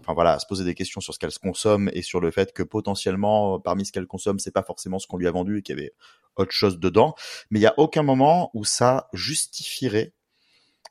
enfin 0.00 0.12
voilà, 0.12 0.34
à 0.34 0.38
se 0.38 0.46
poser 0.46 0.64
des 0.64 0.74
questions 0.74 1.00
sur 1.00 1.14
ce 1.14 1.18
qu'elle 1.18 1.32
consomme 1.32 1.90
et 1.94 2.02
sur 2.02 2.20
le 2.20 2.30
fait 2.30 2.52
que 2.52 2.62
potentiellement 2.62 3.58
parmi 3.58 3.86
ce 3.86 3.90
qu'elle 3.90 4.06
consomme, 4.06 4.38
c'est 4.38 4.52
pas 4.52 4.62
forcément 4.62 4.98
ce 4.98 5.06
qu'on 5.06 5.16
lui 5.16 5.26
a 5.26 5.30
vendu 5.30 5.58
et 5.58 5.62
qu'il 5.62 5.76
y 5.76 5.80
avait 5.80 5.94
autre 6.36 6.52
chose 6.52 6.78
dedans. 6.78 7.14
Mais 7.50 7.58
il 7.58 7.62
y 7.62 7.66
a 7.66 7.74
aucun 7.78 8.02
moment 8.02 8.50
où 8.52 8.64
ça 8.64 9.08
justifierait 9.14 10.12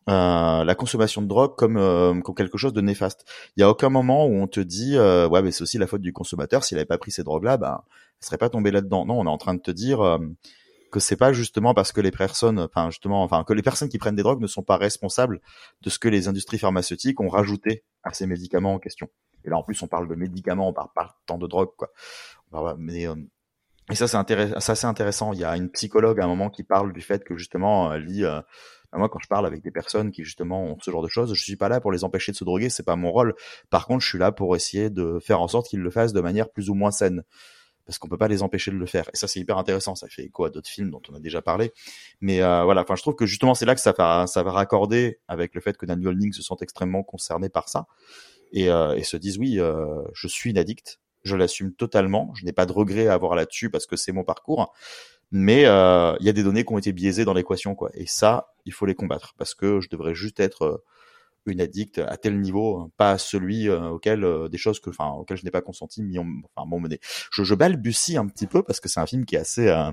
euh, 0.10 0.64
la 0.64 0.74
consommation 0.74 1.22
de 1.22 1.28
drogue 1.28 1.56
comme, 1.56 1.78
euh, 1.78 2.20
comme 2.22 2.34
quelque 2.34 2.58
chose 2.58 2.74
de 2.74 2.82
néfaste. 2.82 3.24
Il 3.56 3.62
y 3.62 3.64
a 3.64 3.70
aucun 3.70 3.90
moment 3.90 4.26
où 4.26 4.34
on 4.34 4.48
te 4.48 4.60
dit 4.60 4.98
euh, 4.98 5.28
ouais 5.28 5.44
mais 5.44 5.52
c'est 5.52 5.62
aussi 5.62 5.78
la 5.78 5.86
faute 5.86 6.02
du 6.02 6.12
consommateur 6.12 6.64
s'il 6.64 6.80
avait 6.80 6.86
pas 6.86 6.98
pris 6.98 7.12
ces 7.12 7.24
drogues 7.24 7.44
là, 7.44 7.58
ben 7.58 7.84
il 8.20 8.26
serait 8.26 8.40
pas 8.40 8.50
tombé 8.50 8.72
là-dedans. 8.72 9.06
Non, 9.06 9.20
on 9.20 9.26
est 9.26 9.30
en 9.30 9.38
train 9.38 9.54
de 9.54 9.62
te 9.62 9.72
dire 9.72 10.02
euh, 10.02 10.18
que 10.92 11.00
c'est 11.00 11.16
pas 11.16 11.34
justement 11.34 11.74
parce 11.74 11.92
que 11.92 12.02
les 12.02 12.12
personnes, 12.12 12.60
enfin 12.60 12.90
justement, 12.90 13.24
enfin 13.24 13.44
que 13.44 13.54
les 13.54 13.62
personnes 13.62 13.90
qui 13.90 13.98
prennent 13.98 14.16
des 14.16 14.24
drogues 14.24 14.42
ne 14.42 14.48
sont 14.48 14.64
pas 14.64 14.78
responsables 14.78 15.42
de 15.82 15.90
ce 15.90 15.98
que 15.98 16.08
les 16.08 16.28
industries 16.28 16.60
pharmaceutiques 16.60 17.20
ont 17.20 17.30
rajouté 17.30 17.84
à 18.04 18.14
ces 18.14 18.28
médicaments 18.28 18.76
en 18.76 18.80
question. 18.80 19.10
Et 19.44 19.50
là 19.50 19.58
en 19.58 19.64
plus 19.64 19.82
on 19.82 19.88
parle 19.88 20.08
de 20.08 20.16
médicaments, 20.16 20.70
on 20.70 20.74
parle 20.74 21.10
tant 21.26 21.38
de 21.38 21.48
drogue 21.48 21.72
quoi. 21.78 21.90
Mais 22.78 23.08
euh, 23.08 23.16
et 23.90 23.96
ça 23.96 24.08
c'est 24.08 24.18
intéressant, 24.18 24.88
intéressant. 24.88 25.34
Il 25.34 25.40
y 25.40 25.46
a 25.46 25.56
une 25.58 25.70
psychologue 25.72 26.20
à 26.20 26.26
un 26.26 26.28
moment 26.28 26.50
qui 26.50 26.64
parle 26.64 26.94
du 26.94 27.02
fait 27.02 27.24
que 27.24 27.36
justement 27.36 27.94
elle 27.94 28.06
dit 28.06 28.24
euh, 28.24 28.42
moi 28.94 29.10
quand 29.10 29.20
je 29.20 29.28
parle 29.28 29.46
avec 29.46 29.64
des 29.64 29.72
personnes 29.72 30.12
qui 30.12 30.24
justement 30.24 30.64
ont 30.66 30.78
ce 30.82 30.92
genre 30.92 31.02
de 31.02 31.08
choses, 31.08 31.34
je 31.34 31.44
suis 31.44 31.56
pas 31.56 31.70
là 31.70 31.80
pour 31.80 31.92
les 31.92 32.04
empêcher 32.04 32.32
de 32.32 32.38
se 32.38 32.44
droguer, 32.44 32.70
c'est 32.70 32.84
pas 32.84 32.96
mon 32.96 33.12
rôle. 33.12 33.34
Par 33.70 33.88
contre, 33.88 34.04
je 34.04 34.10
suis 34.10 34.20
là 34.20 34.32
pour 34.32 34.56
essayer 34.56 34.90
de 34.90 35.20
faire 35.20 35.42
en 35.42 35.48
sorte 35.48 35.68
qu'ils 35.68 35.80
le 35.80 35.90
fassent 35.90 36.14
de 36.14 36.22
manière 36.22 36.50
plus 36.50 36.70
ou 36.70 36.74
moins 36.74 36.92
saine 36.92 37.24
parce 37.86 37.98
qu'on 37.98 38.08
peut 38.08 38.18
pas 38.18 38.28
les 38.28 38.44
empêcher 38.44 38.72
de 38.72 38.78
le 38.78 38.86
faire. 38.86 39.10
Et 39.14 39.18
ça, 39.18 39.28
c'est 39.28 39.40
hyper 39.40 39.58
intéressant. 39.58 39.96
Ça 39.96 40.08
fait 40.08 40.24
écho 40.24 40.46
à 40.46 40.50
d'autres 40.50 40.70
films 40.70 40.90
dont 40.90 41.02
on 41.10 41.16
a 41.16 41.20
déjà 41.20 41.42
parlé. 41.42 41.72
Mais 42.20 42.42
euh, 42.42 42.64
voilà, 42.64 42.82
enfin, 42.82 42.96
je 42.96 43.02
trouve 43.02 43.16
que 43.16 43.26
justement, 43.26 43.54
c'est 43.54 43.66
là 43.66 43.76
que 43.76 43.82
ça 43.82 43.94
va, 43.98 44.26
raccorder 44.52 45.20
avec 45.28 45.56
le 45.56 45.62
fait 45.62 45.78
que 45.78 45.86
Dan 45.86 46.02
Golding 46.02 46.34
se 46.34 46.42
sent 46.42 46.56
extrêmement 46.62 47.04
concerné 47.04 47.50
par 47.50 47.70
ça 47.70 47.88
et, 48.52 48.70
euh, 48.70 49.02
se 49.04 49.18
disent 49.18 49.38
oui, 49.38 49.60
euh, 49.60 50.02
je 50.14 50.28
suis 50.28 50.52
une 50.52 50.58
addict, 50.58 51.00
je 51.24 51.36
l'assume 51.36 51.74
totalement, 51.74 52.34
je 52.36 52.46
n'ai 52.46 52.54
pas 52.54 52.66
de 52.66 52.72
regret 52.72 53.08
à 53.08 53.14
avoir 53.14 53.36
là-dessus 53.36 53.70
parce 53.70 53.86
que 53.86 53.96
c'est 53.96 54.12
mon 54.12 54.24
parcours. 54.24 54.74
Mais 55.34 55.62
il 55.62 56.26
y 56.26 56.30
a 56.30 56.34
des 56.34 56.44
données 56.44 56.66
qui 56.66 56.74
ont 56.74 56.78
été 56.78 56.92
biaisées 56.92 57.24
dans 57.24 57.34
l'équation, 57.34 57.74
quoi. 57.74 57.90
Et 57.94 58.06
ça, 58.06 58.54
il 58.66 58.74
faut 58.74 58.86
les 58.86 58.96
combattre 58.96 59.34
parce 59.38 59.56
que 59.56 59.80
je 59.80 59.88
devrais 59.90 60.14
juste 60.14 60.42
être 60.42 60.84
une 61.46 61.62
addict 61.62 62.00
à 62.00 62.18
tel 62.18 62.40
niveau, 62.40 62.92
pas 62.98 63.18
celui 63.18 63.70
euh, 63.70 63.90
auquel 63.90 64.24
euh, 64.24 64.48
des 64.48 64.58
choses 64.58 64.80
que, 64.80 64.90
enfin, 64.90 65.10
auquel 65.10 65.38
je 65.38 65.44
n'ai 65.44 65.52
pas 65.52 65.62
consenti, 65.62 66.04
mais 66.04 66.18
enfin, 66.18 66.68
m'ont 66.68 66.80
mené. 66.80 67.00
Je, 67.32 67.44
je 67.44 67.56
balbutie 67.56 68.18
un 68.18 68.28
petit 68.28 68.48
peu 68.48 68.64
parce 68.64 68.80
que 68.80 68.90
c'est 68.90 69.00
un 69.00 69.06
film 69.06 69.26
qui 69.26 69.36
est 69.36 69.40
assez, 69.40 69.68
euh, 69.68 69.92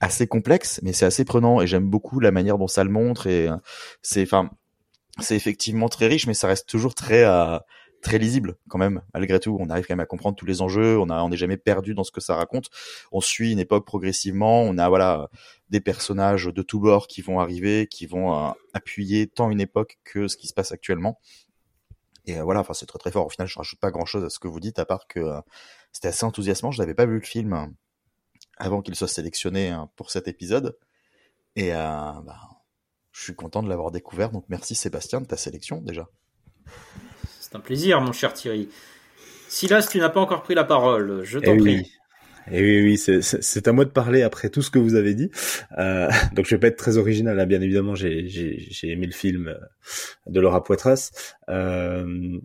assez 0.00 0.26
complexe, 0.26 0.80
mais 0.82 0.92
c'est 0.92 1.06
assez 1.06 1.24
prenant 1.24 1.60
et 1.60 1.66
j'aime 1.66 1.88
beaucoup 1.88 2.20
la 2.20 2.30
manière 2.30 2.58
dont 2.58 2.68
ça 2.68 2.84
le 2.84 2.90
montre 2.90 3.26
et 3.26 3.48
c'est, 4.02 4.22
enfin, 4.22 4.50
c'est 5.18 5.36
effectivement 5.36 5.88
très 5.88 6.06
riche, 6.06 6.26
mais 6.26 6.34
ça 6.34 6.46
reste 6.46 6.68
toujours 6.68 6.94
très, 6.94 7.24
très 8.00 8.18
lisible 8.18 8.56
quand 8.68 8.78
même 8.78 9.02
malgré 9.14 9.38
tout. 9.40 9.56
On 9.60 9.68
arrive 9.68 9.86
quand 9.86 9.94
même 9.94 10.00
à 10.00 10.06
comprendre 10.06 10.36
tous 10.36 10.46
les 10.46 10.62
enjeux. 10.62 10.98
On 10.98 11.28
n'est 11.28 11.36
jamais 11.36 11.56
perdu 11.56 11.94
dans 11.94 12.04
ce 12.04 12.12
que 12.12 12.20
ça 12.20 12.34
raconte. 12.34 12.70
On 13.12 13.20
suit 13.20 13.52
une 13.52 13.58
époque 13.58 13.86
progressivement. 13.86 14.62
On 14.62 14.78
a 14.78 14.88
voilà 14.88 15.28
des 15.68 15.80
personnages 15.80 16.46
de 16.46 16.62
tous 16.62 16.80
bords 16.80 17.06
qui 17.06 17.22
vont 17.22 17.40
arriver, 17.40 17.86
qui 17.86 18.06
vont 18.06 18.54
appuyer 18.72 19.26
tant 19.26 19.50
une 19.50 19.60
époque 19.60 19.98
que 20.04 20.28
ce 20.28 20.36
qui 20.36 20.46
se 20.46 20.54
passe 20.54 20.72
actuellement. 20.72 21.20
Et 22.26 22.40
voilà, 22.40 22.60
enfin 22.60 22.74
c'est 22.74 22.86
très 22.86 22.98
très 22.98 23.10
fort. 23.10 23.26
Au 23.26 23.30
final, 23.30 23.48
je 23.48 23.58
rajoute 23.58 23.80
pas 23.80 23.90
grand 23.90 24.04
chose 24.06 24.24
à 24.24 24.30
ce 24.30 24.38
que 24.38 24.48
vous 24.48 24.60
dites 24.60 24.78
à 24.78 24.84
part 24.84 25.06
que 25.06 25.20
c'était 25.92 26.08
assez 26.08 26.24
enthousiasmant. 26.24 26.70
Je 26.70 26.80
n'avais 26.80 26.94
pas 26.94 27.06
vu 27.06 27.14
le 27.14 27.24
film 27.24 27.74
avant 28.58 28.82
qu'il 28.82 28.94
soit 28.94 29.08
sélectionné 29.08 29.68
hein, 29.68 29.90
pour 29.96 30.10
cet 30.10 30.28
épisode. 30.28 30.76
Et 31.56 31.74
euh, 31.74 31.76
bah, 31.76 32.38
je 33.12 33.22
suis 33.22 33.34
content 33.34 33.62
de 33.62 33.68
l'avoir 33.68 33.90
découvert. 33.90 34.30
Donc 34.30 34.44
merci 34.48 34.74
Sébastien 34.74 35.20
de 35.20 35.26
ta 35.26 35.36
sélection 35.36 35.80
déjà. 35.80 36.08
C'est 37.50 37.58
un 37.58 37.60
plaisir, 37.60 38.00
mon 38.00 38.12
cher 38.12 38.32
Thierry. 38.32 38.68
Silas, 39.48 39.88
tu 39.90 39.98
n'as 39.98 40.08
pas 40.08 40.20
encore 40.20 40.42
pris 40.42 40.54
la 40.54 40.64
parole. 40.64 41.24
Je 41.24 41.38
t'en 41.38 41.54
eh 41.54 41.58
prie. 41.58 41.76
Oui. 41.78 41.92
Et 42.52 42.58
eh 42.58 42.62
oui, 42.62 42.82
oui, 42.82 43.20
c'est 43.22 43.68
à 43.68 43.72
moi 43.72 43.84
de 43.84 43.90
parler 43.90 44.22
après 44.22 44.48
tout 44.48 44.62
ce 44.62 44.70
que 44.70 44.78
vous 44.78 44.94
avez 44.94 45.14
dit. 45.14 45.30
Euh, 45.78 46.08
donc 46.34 46.46
je 46.46 46.54
vais 46.54 46.58
pas 46.58 46.68
être 46.68 46.78
très 46.78 46.96
original, 46.96 47.36
là, 47.36 47.46
bien 47.46 47.60
évidemment, 47.60 47.94
j'ai 47.94 48.70
aimé 48.84 49.06
le 49.06 49.12
film 49.12 49.56
de 50.26 50.40
Laura 50.40 50.64
Poitras. 50.64 51.10
Euh, 51.48 52.38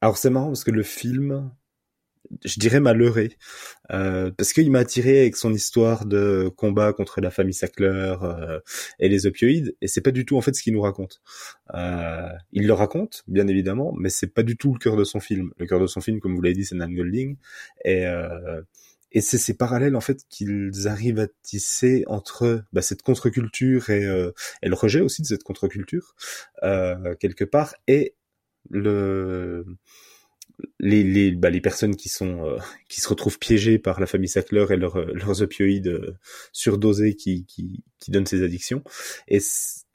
alors 0.00 0.16
c'est 0.16 0.30
marrant 0.30 0.48
parce 0.48 0.64
que 0.64 0.70
le 0.70 0.82
film, 0.82 1.50
je 2.44 2.58
dirais 2.58 2.80
m'a 2.80 2.94
euh, 3.90 4.30
parce 4.36 4.52
qu'il 4.52 4.70
m'a 4.70 4.80
attiré 4.80 5.20
avec 5.20 5.36
son 5.36 5.52
histoire 5.52 6.06
de 6.06 6.50
combat 6.56 6.92
contre 6.92 7.20
la 7.20 7.30
famille 7.30 7.54
Sackler 7.54 8.16
euh, 8.22 8.60
et 8.98 9.08
les 9.08 9.26
opioïdes 9.26 9.76
et 9.80 9.88
c'est 9.88 10.00
pas 10.00 10.10
du 10.10 10.24
tout 10.24 10.36
en 10.36 10.40
fait 10.40 10.54
ce 10.54 10.62
qu'il 10.62 10.74
nous 10.74 10.82
raconte. 10.82 11.20
Euh, 11.74 12.28
il 12.52 12.66
le 12.66 12.72
raconte 12.72 13.24
bien 13.28 13.46
évidemment, 13.46 13.92
mais 13.98 14.10
c'est 14.10 14.32
pas 14.34 14.42
du 14.42 14.56
tout 14.56 14.72
le 14.72 14.78
cœur 14.78 14.96
de 14.96 15.04
son 15.04 15.20
film. 15.20 15.52
Le 15.58 15.66
cœur 15.66 15.80
de 15.80 15.86
son 15.86 16.00
film, 16.00 16.20
comme 16.20 16.34
vous 16.34 16.42
l'avez 16.42 16.54
dit, 16.54 16.64
c'est 16.64 16.74
Nan 16.74 16.94
Golding 16.94 17.36
et 17.84 18.06
euh, 18.06 18.62
et 19.12 19.20
c'est 19.20 19.38
ces 19.38 19.54
parallèles 19.54 19.96
en 19.96 20.00
fait 20.00 20.24
qu'ils 20.28 20.86
arrivent 20.86 21.18
à 21.18 21.28
tisser 21.42 22.04
entre 22.08 22.64
bah, 22.72 22.82
cette 22.82 23.02
contre-culture 23.02 23.90
et, 23.90 24.04
euh, 24.04 24.32
et, 24.62 24.68
le 24.68 24.74
rejet 24.74 25.00
aussi 25.00 25.22
de 25.22 25.26
cette 25.26 25.44
contre-culture 25.44 26.14
euh, 26.62 27.14
quelque 27.18 27.44
part 27.44 27.74
et 27.86 28.14
le 28.70 29.64
les, 30.80 31.02
les, 31.02 31.32
bah, 31.32 31.50
les 31.50 31.60
personnes 31.60 31.96
qui 31.96 32.08
sont 32.08 32.44
euh, 32.44 32.58
qui 32.88 33.00
se 33.00 33.08
retrouvent 33.08 33.38
piégées 33.38 33.78
par 33.78 34.00
la 34.00 34.06
famille 34.06 34.28
Sackler 34.28 34.66
et 34.70 34.76
leur, 34.76 34.96
euh, 34.96 35.12
leurs 35.14 35.42
opioïdes 35.42 35.88
euh, 35.88 36.16
surdosés 36.52 37.14
qui, 37.14 37.44
qui, 37.46 37.82
qui 37.98 38.10
donnent 38.10 38.26
ces 38.26 38.42
addictions. 38.42 38.82
Et, 39.28 39.38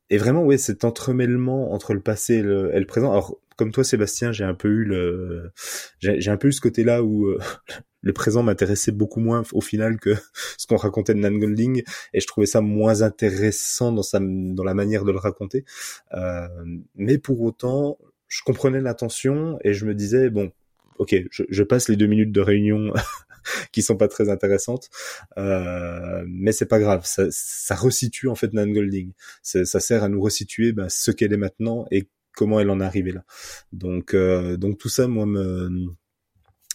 et 0.10 0.17
vraiment 0.17 0.43
ouais 0.43 0.58
cet 0.58 0.84
entremêlement 0.84 1.73
entre 1.73 1.93
le 1.93 2.02
passé 2.02 2.36
et 2.36 2.43
le, 2.43 2.73
et 2.76 2.80
le 2.80 2.86
présent. 2.86 3.12
Alors 3.12 3.38
comme 3.56 3.71
toi 3.71 3.84
Sébastien 3.84 4.32
j'ai 4.32 4.43
un 4.43 4.56
peu 4.56 4.67
eu 4.67 4.84
le 4.84 5.52
j'ai 5.99 6.32
un 6.32 6.38
peu 6.38 6.47
eu 6.47 6.54
ce 6.54 6.62
côté 6.62 6.84
là 6.84 7.04
où 7.04 7.28
le 8.04 8.13
présent 8.13 8.43
m'intéressait 8.43 8.91
beaucoup 8.91 9.19
moins 9.19 9.43
au 9.54 9.62
final 9.62 9.99
que 9.99 10.15
ce 10.58 10.67
qu'on 10.67 10.76
racontait 10.76 11.13
de 11.13 11.19
Nan 11.19 11.39
Golding 11.39 11.84
et 12.13 12.19
je 12.19 12.28
trouvais 12.28 12.45
ça 12.45 12.62
moins 12.62 13.02
intéressant 13.02 13.91
dans 13.91 14.04
sa 14.04 14.19
dans 14.21 14.63
la 14.63 14.73
manière 14.73 15.06
de 15.06 15.12
le 15.12 15.17
raconter. 15.17 15.65
Euh, 16.13 16.47
mais 16.95 17.17
pour 17.17 17.41
autant 17.41 17.97
je 18.33 18.41
comprenais 18.43 18.81
l'intention 18.81 19.59
et 19.63 19.73
je 19.73 19.85
me 19.85 19.93
disais 19.93 20.29
bon, 20.31 20.51
ok, 20.97 21.15
je, 21.29 21.63
passe 21.63 21.87
les 21.87 21.95
deux 21.95 22.07
minutes 22.07 22.31
de 22.31 22.41
réunion 22.41 22.91
qui 23.71 23.83
sont 23.83 23.95
pas 23.95 24.07
très 24.07 24.29
intéressantes, 24.29 24.89
euh, 25.37 26.23
mais 26.27 26.51
c'est 26.51 26.65
pas 26.65 26.79
grave, 26.79 27.05
ça, 27.05 27.25
ça 27.29 27.75
resitue 27.75 28.27
en 28.27 28.35
fait 28.35 28.51
Nan 28.53 28.73
Golding, 28.73 29.11
ça 29.43 29.65
sert 29.65 30.03
à 30.03 30.09
nous 30.09 30.21
resituer 30.21 30.71
ben, 30.71 30.89
ce 30.89 31.11
qu'elle 31.11 31.33
est 31.33 31.37
maintenant 31.37 31.85
et 31.91 32.07
comment 32.35 32.59
elle 32.59 32.71
en 32.71 32.81
est 32.81 32.85
arrivée 32.85 33.11
là. 33.11 33.23
Donc, 33.71 34.15
euh, 34.15 34.57
donc 34.57 34.79
tout 34.79 34.89
ça, 34.89 35.07
moi, 35.07 35.27
me 35.27 35.89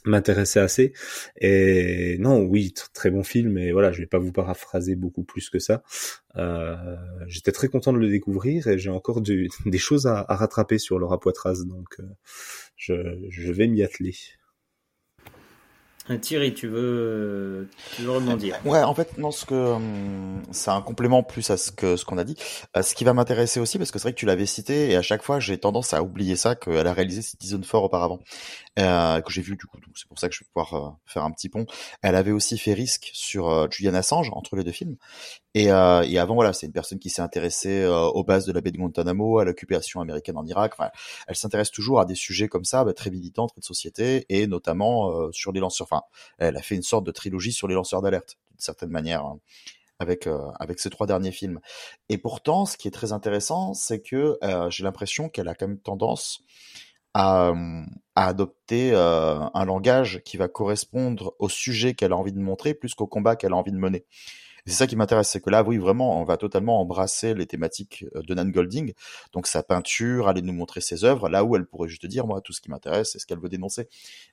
m'intéressait 0.08 0.60
assez. 0.60 0.92
Et 1.40 2.16
non, 2.18 2.40
oui, 2.40 2.74
très 2.94 3.10
bon 3.10 3.22
film. 3.22 3.58
Et 3.58 3.72
voilà, 3.72 3.92
je 3.92 4.00
vais 4.00 4.06
pas 4.06 4.18
vous 4.18 4.32
paraphraser 4.32 4.96
beaucoup 4.96 5.24
plus 5.24 5.50
que 5.50 5.58
ça. 5.58 5.82
Euh, 6.36 6.96
J'étais 7.26 7.52
très 7.52 7.68
content 7.68 7.92
de 7.92 7.98
le 7.98 8.08
découvrir 8.08 8.66
et 8.68 8.78
j'ai 8.78 8.90
encore 8.90 9.20
du, 9.20 9.48
des 9.66 9.78
choses 9.78 10.06
à, 10.06 10.24
à, 10.28 10.36
rattraper 10.36 10.78
sur 10.78 10.98
Laura 10.98 11.18
Poitras, 11.20 11.64
donc 11.64 12.00
euh, 12.00 12.04
je, 12.76 12.94
je 13.28 13.52
vais 13.52 13.66
m'y 13.66 13.82
atteler. 13.82 14.14
Euh, 16.10 16.16
Thierry, 16.16 16.54
tu 16.54 16.68
veux, 16.68 17.68
tu 17.96 18.02
veux 18.02 18.12
rebondir? 18.12 18.58
Ouais, 18.64 18.82
en 18.82 18.94
fait, 18.94 19.18
non, 19.18 19.30
ce 19.30 19.44
que 19.44 19.54
hum, 19.54 20.42
c'est 20.52 20.70
un 20.70 20.80
complément 20.80 21.22
plus 21.22 21.50
à 21.50 21.56
ce 21.56 21.70
que 21.70 21.96
ce 21.96 22.04
qu'on 22.04 22.16
a 22.18 22.24
dit. 22.24 22.36
Euh, 22.76 22.82
ce 22.82 22.94
qui 22.94 23.04
va 23.04 23.12
m'intéresser 23.12 23.60
aussi, 23.60 23.78
parce 23.78 23.90
que 23.90 23.98
c'est 23.98 24.04
vrai 24.04 24.12
que 24.12 24.18
tu 24.18 24.26
l'avais 24.26 24.46
cité, 24.46 24.90
et 24.90 24.96
à 24.96 25.02
chaque 25.02 25.22
fois 25.22 25.38
j'ai 25.38 25.58
tendance 25.58 25.92
à 25.92 26.02
oublier 26.02 26.36
ça 26.36 26.54
qu'elle 26.54 26.86
a 26.86 26.92
réalisé 26.92 27.20
Citizen 27.20 27.60
4 27.60 27.82
auparavant, 27.82 28.20
euh, 28.78 29.20
que 29.20 29.30
j'ai 29.32 29.42
vu 29.42 29.56
du 29.56 29.66
coup. 29.66 29.78
Donc 29.80 29.96
c'est 29.96 30.08
pour 30.08 30.18
ça 30.18 30.28
que 30.28 30.34
je 30.34 30.40
vais 30.40 30.48
pouvoir 30.52 30.74
euh, 30.74 30.90
faire 31.06 31.24
un 31.24 31.30
petit 31.30 31.48
pont. 31.48 31.66
Elle 32.02 32.14
avait 32.14 32.32
aussi 32.32 32.58
fait 32.58 32.74
Risque 32.74 33.10
sur 33.12 33.48
euh, 33.48 33.66
Julian 33.70 33.94
Assange 33.94 34.30
entre 34.32 34.56
les 34.56 34.64
deux 34.64 34.72
films, 34.72 34.96
et, 35.54 35.72
euh, 35.72 36.02
et 36.02 36.18
avant, 36.18 36.34
voilà, 36.34 36.52
c'est 36.52 36.66
une 36.66 36.72
personne 36.72 36.98
qui 36.98 37.10
s'est 37.10 37.22
intéressée 37.22 37.82
euh, 37.82 38.02
aux 38.02 38.22
bases 38.22 38.46
de 38.46 38.52
la 38.52 38.60
baie 38.60 38.70
de 38.70 38.76
Guantanamo, 38.76 39.38
à 39.38 39.44
l'occupation 39.44 40.00
américaine 40.00 40.36
en 40.36 40.46
Irak. 40.46 40.74
Enfin, 40.78 40.90
elle 41.26 41.34
s'intéresse 41.34 41.70
toujours 41.70 41.98
à 41.98 42.04
des 42.04 42.14
sujets 42.14 42.46
comme 42.48 42.64
ça, 42.64 42.84
bah, 42.84 42.92
très 42.92 43.10
militants, 43.10 43.48
très 43.48 43.60
de 43.60 43.64
société, 43.64 44.24
et 44.28 44.46
notamment 44.46 45.10
euh, 45.10 45.32
sur 45.32 45.50
les 45.50 45.58
lanceurs. 45.58 45.88
Enfin, 45.90 46.02
elle 46.38 46.56
a 46.56 46.62
fait 46.62 46.76
une 46.76 46.82
sorte 46.82 47.04
de 47.04 47.10
trilogie 47.10 47.52
sur 47.52 47.66
les 47.66 47.74
lanceurs 47.74 48.02
d'alerte, 48.02 48.36
d'une 48.50 48.60
certaine 48.60 48.90
manière. 48.90 49.24
Hein, 49.24 49.40
avec 50.00 50.28
avec 50.60 50.78
ces 50.78 50.90
trois 50.90 51.08
derniers 51.08 51.32
films. 51.32 51.58
Et 52.08 52.18
pourtant, 52.18 52.66
ce 52.66 52.76
qui 52.76 52.86
est 52.86 52.92
très 52.92 53.12
intéressant, 53.12 53.74
c'est 53.74 54.00
que 54.00 54.38
j'ai 54.70 54.84
l'impression 54.84 55.28
qu'elle 55.28 55.48
a 55.48 55.56
quand 55.56 55.66
même 55.66 55.80
tendance 55.80 56.44
à, 57.14 57.52
à 58.14 58.26
adopter 58.26 58.94
un 58.94 59.64
langage 59.64 60.22
qui 60.24 60.36
va 60.36 60.48
correspondre 60.48 61.34
au 61.38 61.48
sujet 61.48 61.94
qu'elle 61.94 62.12
a 62.12 62.16
envie 62.16 62.32
de 62.32 62.40
montrer 62.40 62.74
plus 62.74 62.94
qu'au 62.94 63.06
combat 63.06 63.36
qu'elle 63.36 63.52
a 63.52 63.56
envie 63.56 63.72
de 63.72 63.78
mener. 63.78 64.04
C'est 64.68 64.74
ça 64.74 64.86
qui 64.86 64.96
m'intéresse, 64.96 65.30
c'est 65.30 65.40
que 65.40 65.48
là, 65.48 65.62
oui, 65.62 65.78
vraiment, 65.78 66.20
on 66.20 66.24
va 66.24 66.36
totalement 66.36 66.78
embrasser 66.78 67.32
les 67.32 67.46
thématiques 67.46 68.04
euh, 68.14 68.20
de 68.20 68.34
Nan 68.34 68.50
Golding, 68.50 68.92
donc 69.32 69.46
sa 69.46 69.62
peinture, 69.62 70.28
aller 70.28 70.42
nous 70.42 70.52
montrer 70.52 70.82
ses 70.82 71.04
œuvres, 71.04 71.30
là 71.30 71.42
où 71.42 71.56
elle 71.56 71.64
pourrait 71.64 71.88
juste 71.88 72.04
dire, 72.04 72.26
moi, 72.26 72.42
tout 72.42 72.52
ce 72.52 72.60
qui 72.60 72.70
m'intéresse, 72.70 73.12
c'est 73.12 73.18
ce 73.18 73.24
qu'elle 73.24 73.40
veut 73.40 73.48
dénoncer. 73.48 73.88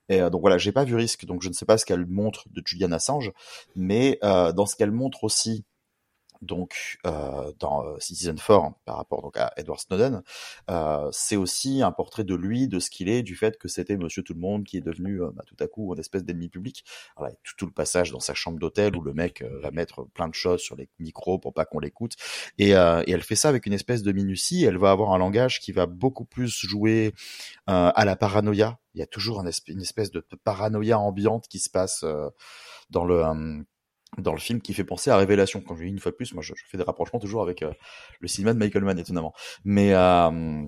Et 0.09 0.21
euh, 0.21 0.29
donc 0.29 0.41
voilà, 0.41 0.57
j'ai 0.57 0.73
pas 0.73 0.83
vu 0.83 0.95
risque, 0.95 1.25
donc 1.25 1.41
je 1.41 1.47
ne 1.47 1.53
sais 1.53 1.65
pas 1.65 1.77
ce 1.77 1.85
qu'elle 1.85 2.05
montre 2.05 2.49
de 2.51 2.61
Julian 2.65 2.91
Assange, 2.91 3.31
mais 3.77 4.19
euh, 4.23 4.51
dans 4.51 4.65
ce 4.65 4.75
qu'elle 4.75 4.91
montre 4.91 5.23
aussi 5.23 5.63
donc 6.45 6.97
euh, 7.05 7.51
dans 7.59 7.85
euh, 7.85 7.99
Citizen 7.99 8.37
4 8.37 8.75
par 8.85 8.97
rapport 8.97 9.21
donc 9.21 9.37
à 9.37 9.51
Edward 9.57 9.79
Snowden, 9.79 10.21
euh, 10.69 11.09
c'est 11.11 11.35
aussi 11.35 11.81
un 11.81 11.91
portrait 11.91 12.23
de 12.23 12.35
lui, 12.35 12.67
de 12.67 12.79
ce 12.79 12.89
qu'il 12.89 13.09
est, 13.09 13.23
du 13.23 13.35
fait 13.35 13.57
que 13.57 13.67
c'était 13.67 13.97
Monsieur 13.97 14.23
Tout 14.23 14.33
le 14.33 14.39
Monde 14.39 14.63
qui 14.63 14.77
est 14.77 14.81
devenu 14.81 15.21
euh, 15.21 15.29
bah, 15.33 15.43
tout 15.45 15.55
à 15.59 15.67
coup 15.67 15.93
une 15.93 15.99
espèce 15.99 16.23
d'ennemi 16.23 16.49
public. 16.49 16.85
Alors, 17.17 17.31
tout, 17.43 17.53
tout, 17.57 17.65
le 17.65 17.71
passage 17.71 18.11
dans 18.11 18.19
sa 18.19 18.33
chambre 18.33 18.59
d'hôtel 18.59 18.95
où 18.95 19.01
le 19.01 19.13
mec 19.13 19.41
euh, 19.41 19.59
va 19.61 19.71
mettre 19.71 20.05
plein 20.13 20.27
de 20.27 20.33
choses 20.33 20.61
sur 20.61 20.75
les 20.75 20.89
micros 20.99 21.39
pour 21.39 21.53
pas 21.53 21.65
qu'on 21.65 21.79
l'écoute, 21.79 22.13
et, 22.57 22.69
et, 22.69 23.11
elle 23.11 23.23
fait 23.23 23.35
ça 23.35 23.49
avec 23.49 23.65
une 23.65 23.73
espèce 23.73 24.03
de 24.03 24.11
minutie. 24.11 24.63
Elle 24.63 24.77
va 24.77 24.91
avoir 24.91 25.13
un 25.13 25.17
langage 25.17 25.59
qui 25.59 25.71
va 25.71 25.85
beaucoup 25.85 26.25
plus 26.25 26.65
jouer 26.65 27.13
à 27.67 28.05
la 28.05 28.15
paranoïa. 28.15 28.79
Il 28.93 28.99
y 28.99 29.03
a 29.03 29.07
toujours 29.07 29.41
une 29.41 29.81
espèce 29.81 30.11
de 30.11 30.25
paranoïa 30.43 30.99
ambiante 30.99 31.47
qui 31.47 31.59
se 31.59 31.69
passe 31.69 32.05
dans 32.89 33.05
le 33.05 33.23
dans 34.17 34.33
le 34.33 34.39
film 34.39 34.61
qui 34.61 34.73
fait 34.73 34.83
penser 34.83 35.09
à 35.09 35.17
Révélation. 35.17 35.61
Quand 35.61 35.75
je 35.75 35.83
dis 35.83 35.89
une 35.89 35.99
fois 35.99 36.11
de 36.11 36.15
plus, 36.15 36.33
moi 36.33 36.43
je, 36.43 36.53
je 36.55 36.63
fais 36.67 36.77
des 36.77 36.83
rapprochements 36.83 37.19
toujours 37.19 37.41
avec 37.41 37.63
euh, 37.63 37.71
le 38.19 38.27
cinéma 38.27 38.53
de 38.53 38.59
Michael 38.59 38.83
Mann, 38.83 38.97
étonnamment. 38.99 39.33
Mais 39.63 39.93
euh, 39.93 40.63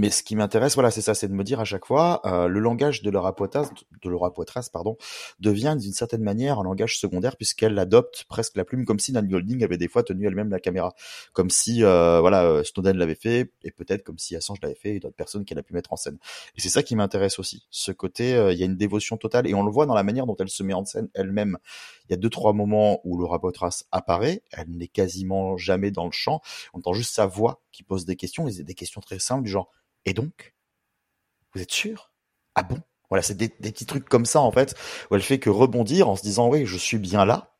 mais 0.00 0.08
ce 0.08 0.22
qui 0.22 0.34
m'intéresse, 0.34 0.74
voilà, 0.74 0.90
c'est 0.90 1.02
ça, 1.02 1.14
c'est 1.14 1.28
de 1.28 1.34
me 1.34 1.44
dire 1.44 1.60
à 1.60 1.66
chaque 1.66 1.84
fois, 1.84 2.22
euh, 2.24 2.48
le 2.48 2.58
langage 2.58 3.02
de 3.02 3.10
Laura 3.10 3.36
Poitras, 3.36 3.70
de 4.02 4.08
Laura 4.08 4.32
Poitras, 4.32 4.70
pardon, 4.72 4.96
devient 5.40 5.76
d'une 5.78 5.92
certaine 5.92 6.22
manière 6.22 6.58
un 6.58 6.64
langage 6.64 6.98
secondaire 6.98 7.36
puisqu'elle 7.36 7.78
adopte 7.78 8.24
presque 8.26 8.56
la 8.56 8.64
plume, 8.64 8.86
comme 8.86 8.98
si 8.98 9.12
Nan 9.12 9.28
Golding 9.28 9.62
avait 9.62 9.76
des 9.76 9.88
fois 9.88 10.02
tenu 10.02 10.26
elle-même 10.26 10.48
la 10.48 10.58
caméra, 10.58 10.94
comme 11.34 11.50
si, 11.50 11.84
euh, 11.84 12.20
voilà, 12.20 12.44
euh, 12.44 12.64
Snowden 12.64 12.96
l'avait 12.96 13.14
fait 13.14 13.52
et 13.62 13.70
peut-être 13.72 14.02
comme 14.02 14.18
si 14.18 14.34
Assange 14.34 14.58
l'avait 14.62 14.74
fait 14.74 14.96
et 14.96 15.00
d'autres 15.00 15.16
personnes 15.16 15.44
qu'elle 15.44 15.58
a 15.58 15.62
pu 15.62 15.74
mettre 15.74 15.92
en 15.92 15.96
scène. 15.96 16.16
Et 16.56 16.62
c'est 16.62 16.70
ça 16.70 16.82
qui 16.82 16.96
m'intéresse 16.96 17.38
aussi, 17.38 17.66
ce 17.70 17.92
côté, 17.92 18.34
euh, 18.34 18.54
il 18.54 18.58
y 18.58 18.62
a 18.62 18.66
une 18.66 18.78
dévotion 18.78 19.18
totale 19.18 19.46
et 19.46 19.52
on 19.52 19.62
le 19.62 19.70
voit 19.70 19.84
dans 19.84 19.94
la 19.94 20.02
manière 20.02 20.24
dont 20.24 20.36
elle 20.40 20.48
se 20.48 20.62
met 20.62 20.72
en 20.72 20.86
scène 20.86 21.10
elle-même. 21.12 21.58
Il 22.08 22.12
y 22.12 22.14
a 22.14 22.16
deux 22.16 22.30
trois 22.30 22.54
moments 22.54 23.02
où 23.04 23.18
Laura 23.18 23.38
Poitras 23.38 23.82
apparaît, 23.92 24.42
elle 24.50 24.70
n'est 24.70 24.88
quasiment 24.88 25.58
jamais 25.58 25.90
dans 25.90 26.06
le 26.06 26.12
champ, 26.12 26.40
on 26.72 26.78
entend 26.78 26.94
juste 26.94 27.12
sa 27.12 27.26
voix 27.26 27.60
qui 27.70 27.82
pose 27.82 28.06
des 28.06 28.16
questions, 28.16 28.48
et 28.48 28.62
des 28.62 28.74
questions 28.74 29.02
très 29.02 29.18
simples 29.18 29.44
du 29.44 29.50
genre 29.50 29.70
et 30.04 30.14
donc 30.14 30.54
Vous 31.54 31.62
êtes 31.62 31.72
sûr? 31.72 32.12
Ah 32.54 32.62
bon? 32.62 32.80
Voilà, 33.10 33.22
c'est 33.22 33.36
des, 33.36 33.48
des, 33.48 33.72
petits 33.72 33.86
trucs 33.86 34.08
comme 34.08 34.24
ça 34.24 34.40
en 34.40 34.52
fait, 34.52 34.74
où 35.10 35.16
elle 35.16 35.22
fait 35.22 35.40
que 35.40 35.50
rebondir 35.50 36.08
en 36.08 36.16
se 36.16 36.22
disant 36.22 36.48
oui, 36.48 36.64
je 36.64 36.76
suis 36.76 36.98
bien 36.98 37.24
là, 37.24 37.56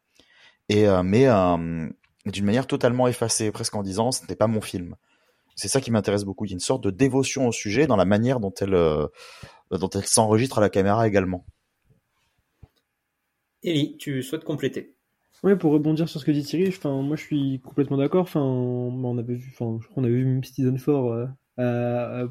et 0.68 0.86
euh, 0.86 1.02
mais 1.02 1.26
euh, 1.26 1.88
d'une 2.26 2.44
manière 2.44 2.66
totalement 2.68 3.08
effacée, 3.08 3.50
presque 3.50 3.74
en 3.74 3.82
disant 3.82 4.12
ce 4.12 4.26
n'est 4.28 4.36
pas 4.36 4.46
mon 4.46 4.60
film. 4.60 4.96
C'est 5.56 5.68
ça 5.68 5.80
qui 5.80 5.90
m'intéresse 5.90 6.24
beaucoup. 6.24 6.46
Il 6.46 6.50
y 6.50 6.52
a 6.52 6.54
une 6.54 6.60
sorte 6.60 6.84
de 6.84 6.90
dévotion 6.90 7.48
au 7.48 7.52
sujet 7.52 7.86
dans 7.86 7.96
la 7.96 8.04
manière 8.04 8.40
dont 8.40 8.54
elle 8.60 8.74
euh, 8.74 9.08
dont 9.70 9.90
elle 9.90 10.06
s'enregistre 10.06 10.58
à 10.58 10.60
la 10.60 10.70
caméra 10.70 11.06
également. 11.08 11.44
Ellie, 13.62 13.96
tu 13.98 14.22
souhaites 14.22 14.44
compléter? 14.44 14.96
Ouais, 15.42 15.56
pour 15.56 15.72
rebondir 15.72 16.08
sur 16.08 16.20
ce 16.20 16.24
que 16.24 16.30
dit 16.30 16.44
Thierry, 16.44 16.68
enfin, 16.68 17.02
moi 17.02 17.16
je 17.16 17.22
suis 17.22 17.60
complètement 17.60 17.96
d'accord. 17.96 18.22
Enfin, 18.22 18.40
on 18.42 19.18
avait 19.18 19.34
vu, 19.34 19.50
enfin, 19.52 19.78
on 19.96 20.04
avait 20.04 20.14
vu 20.14 20.40
Citizen 20.44 20.78
4 20.78 20.88
euh, 20.90 21.26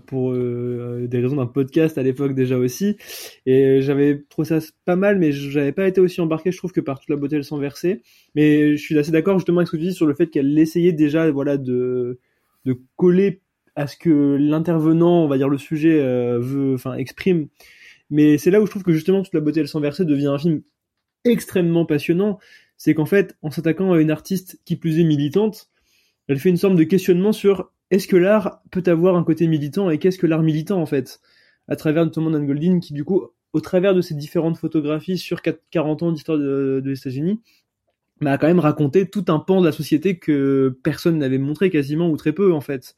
pour 0.07 0.31
euh, 0.31 1.07
des 1.07 1.19
raisons 1.19 1.35
d'un 1.35 1.45
podcast 1.45 1.97
à 1.97 2.03
l'époque 2.03 2.33
déjà 2.33 2.57
aussi. 2.57 2.97
Et 3.45 3.81
j'avais 3.81 4.23
trouvé 4.29 4.47
ça 4.47 4.59
pas 4.85 4.95
mal, 4.95 5.19
mais 5.19 5.31
j'avais 5.31 5.71
pas 5.71 5.87
été 5.87 6.01
aussi 6.01 6.21
embarqué, 6.21 6.51
je 6.51 6.57
trouve, 6.57 6.71
que 6.71 6.81
par 6.81 6.99
toute 6.99 7.09
la 7.09 7.15
beauté 7.15 7.35
elle 7.35 7.43
s'en 7.43 7.57
versait. 7.57 8.01
Mais 8.35 8.75
je 8.75 8.81
suis 8.81 8.97
assez 8.97 9.11
d'accord 9.11 9.37
justement 9.37 9.59
avec 9.59 9.67
ce 9.67 9.73
que 9.73 9.77
tu 9.77 9.87
dis 9.87 9.93
sur 9.93 10.07
le 10.07 10.13
fait 10.13 10.27
qu'elle 10.27 10.57
essayait 10.57 10.93
déjà, 10.93 11.29
voilà, 11.31 11.57
de 11.57 12.19
de 12.65 12.77
coller 12.97 13.41
à 13.75 13.87
ce 13.87 13.95
que 13.97 14.35
l'intervenant, 14.39 15.23
on 15.23 15.27
va 15.27 15.37
dire 15.37 15.49
le 15.49 15.57
sujet, 15.57 15.99
euh, 15.99 16.39
veut, 16.39 16.73
enfin 16.73 16.95
exprime. 16.95 17.47
Mais 18.09 18.37
c'est 18.37 18.51
là 18.51 18.61
où 18.61 18.65
je 18.65 18.71
trouve 18.71 18.83
que 18.83 18.93
justement 18.93 19.21
toute 19.23 19.33
la 19.33 19.39
beauté 19.41 19.59
elle 19.61 19.67
s'en 19.67 19.79
versait 19.79 20.05
devient 20.05 20.27
un 20.27 20.39
film 20.39 20.61
extrêmement 21.25 21.85
passionnant. 21.85 22.39
C'est 22.77 22.93
qu'en 22.93 23.05
fait, 23.05 23.37
en 23.41 23.51
s'attaquant 23.51 23.93
à 23.93 23.99
une 23.99 24.11
artiste 24.11 24.59
qui 24.65 24.75
plus 24.75 24.99
est 24.99 25.03
militante, 25.03 25.69
elle 26.27 26.39
fait 26.39 26.49
une 26.49 26.57
sorte 26.57 26.75
de 26.75 26.83
questionnement 26.83 27.33
sur 27.33 27.71
est-ce 27.91 28.07
que 28.07 28.15
l'art 28.15 28.61
peut 28.71 28.83
avoir 28.87 29.15
un 29.15 29.23
côté 29.23 29.47
militant 29.47 29.89
et 29.89 29.97
qu'est-ce 29.97 30.17
que 30.17 30.27
l'art 30.27 30.43
militant 30.43 30.81
en 30.81 30.85
fait 30.85 31.19
à 31.67 31.75
travers 31.75 32.05
notamment 32.05 32.29
Nan 32.29 32.45
Goldin 32.45 32.79
qui 32.79 32.93
du 32.93 33.03
coup 33.03 33.23
au 33.53 33.61
travers 33.61 33.95
de 33.95 34.01
ces 34.01 34.13
différentes 34.13 34.57
photographies 34.57 35.17
sur 35.17 35.41
40 35.41 36.03
ans 36.03 36.11
d'histoire 36.11 36.37
de, 36.37 36.81
de, 36.83 36.91
États-Unis 36.93 37.39
m'a 38.21 38.37
quand 38.37 38.47
même 38.47 38.59
raconté 38.59 39.09
tout 39.09 39.25
un 39.29 39.39
pan 39.39 39.61
de 39.61 39.65
la 39.65 39.71
société 39.71 40.17
que 40.19 40.77
personne 40.83 41.17
n'avait 41.17 41.37
montré 41.37 41.69
quasiment 41.69 42.09
ou 42.09 42.17
très 42.17 42.33
peu 42.33 42.53
en 42.53 42.59
fait. 42.59 42.95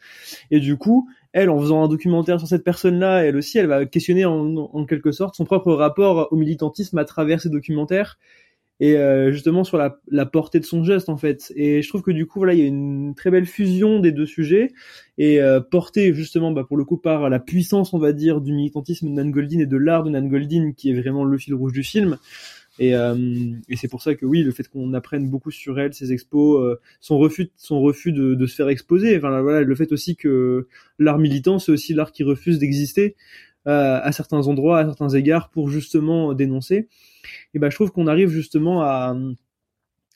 Et 0.50 0.60
du 0.60 0.78
coup, 0.78 1.08
elle, 1.32 1.52
en 1.52 1.60
faisant 1.60 1.84
un 1.84 1.88
documentaire 1.88 2.40
sur 2.40 2.48
cette 2.48 2.64
personne-là, 2.64 3.24
elle 3.24 3.38
aussi, 3.38 3.60
elle 3.60 3.68
va 3.68 3.86
questionner 3.86 4.26
en, 4.26 4.56
en, 4.56 4.86
quelque 4.86 5.12
sorte 5.12 5.36
son 5.36 5.46
propre 5.46 5.74
rapport 5.74 6.28
au 6.32 6.36
militantisme 6.36 6.98
à 6.98 7.06
travers 7.06 7.40
ces 7.40 7.50
documentaires 7.50 8.18
et 8.82 8.98
euh, 8.98 9.32
justement 9.32 9.64
sur 9.64 9.78
la, 9.78 10.00
la, 10.10 10.26
portée 10.26 10.60
de 10.60 10.66
son 10.66 10.84
geste 10.84 11.08
en 11.08 11.16
fait. 11.16 11.54
Et 11.56 11.84
je 11.84 11.88
trouve 11.88 12.02
que 12.02 12.12
du 12.12 12.26
coup 12.26 12.40
voilà 12.40 12.54
il 12.54 12.60
y 12.60 12.64
a 12.64 12.66
une 12.66 13.14
très 13.16 13.30
belle 13.30 13.46
fusion 13.46 14.00
des 14.00 14.12
deux 14.12 14.26
sujets 14.26 14.72
et 15.20 15.40
euh, 15.40 15.62
portée 15.62 16.14
justement 16.16 16.52
bah, 16.52 16.66
pour 16.68 16.78
le 16.78 16.84
coup 16.84 16.98
par 16.98 17.30
la 17.30 17.40
puissance 17.40 17.94
on 17.94 18.00
va 18.00 18.12
dire 18.12 18.42
du 18.42 18.52
militantisme 18.52 19.08
de 19.08 19.14
Nan 19.14 19.30
Goldin 19.30 19.60
et 19.60 19.68
de 19.68 19.78
l'art 19.78 20.04
de 20.04 20.10
Nan 20.10 20.28
Goldin 20.28 20.72
qui 20.76 20.90
est 20.90 21.00
vraiment 21.00 21.24
le 21.24 21.38
fil 21.38 21.54
rouge 21.54 21.74
du 21.74 21.84
film. 21.84 22.18
Et, 22.80 22.96
euh, 22.96 23.16
et 23.70 23.76
c'est 23.76 23.90
pour 23.90 24.02
ça 24.02 24.16
que 24.16 24.26
oui, 24.26 24.42
le 24.42 24.52
fait 24.52 24.68
qu'on 24.68 24.94
apprenne 24.94 25.30
beaucoup 25.30 25.52
sur 25.52 25.80
elle, 25.80 25.94
ses 25.94 26.14
expos, 26.14 26.64
euh, 26.64 26.80
son 27.02 27.20
refus, 27.20 27.52
son 27.58 27.82
refus 27.82 28.14
de, 28.14 28.34
de, 28.34 28.46
se 28.48 28.56
faire 28.56 28.70
exposer, 28.70 29.16
enfin 29.18 29.42
voilà, 29.42 29.62
le 29.62 29.76
fait 29.76 29.92
aussi 29.92 30.16
que 30.16 30.68
l'art 30.98 31.20
militant, 31.20 31.60
c'est 31.60 31.74
aussi 31.74 31.94
l'art 31.94 32.14
qui 32.14 32.24
refuse 32.24 32.60
d'exister 32.60 33.16
à 33.66 34.12
certains 34.12 34.48
endroits, 34.48 34.80
à 34.80 34.86
certains 34.86 35.10
égards, 35.10 35.50
pour 35.50 35.70
justement 35.70 36.34
dénoncer. 36.34 36.88
Et 37.54 37.60
ben 37.60 37.70
je 37.70 37.76
trouve 37.76 37.92
qu'on 37.92 38.08
arrive 38.08 38.30
justement 38.30 38.82
à 38.84 39.16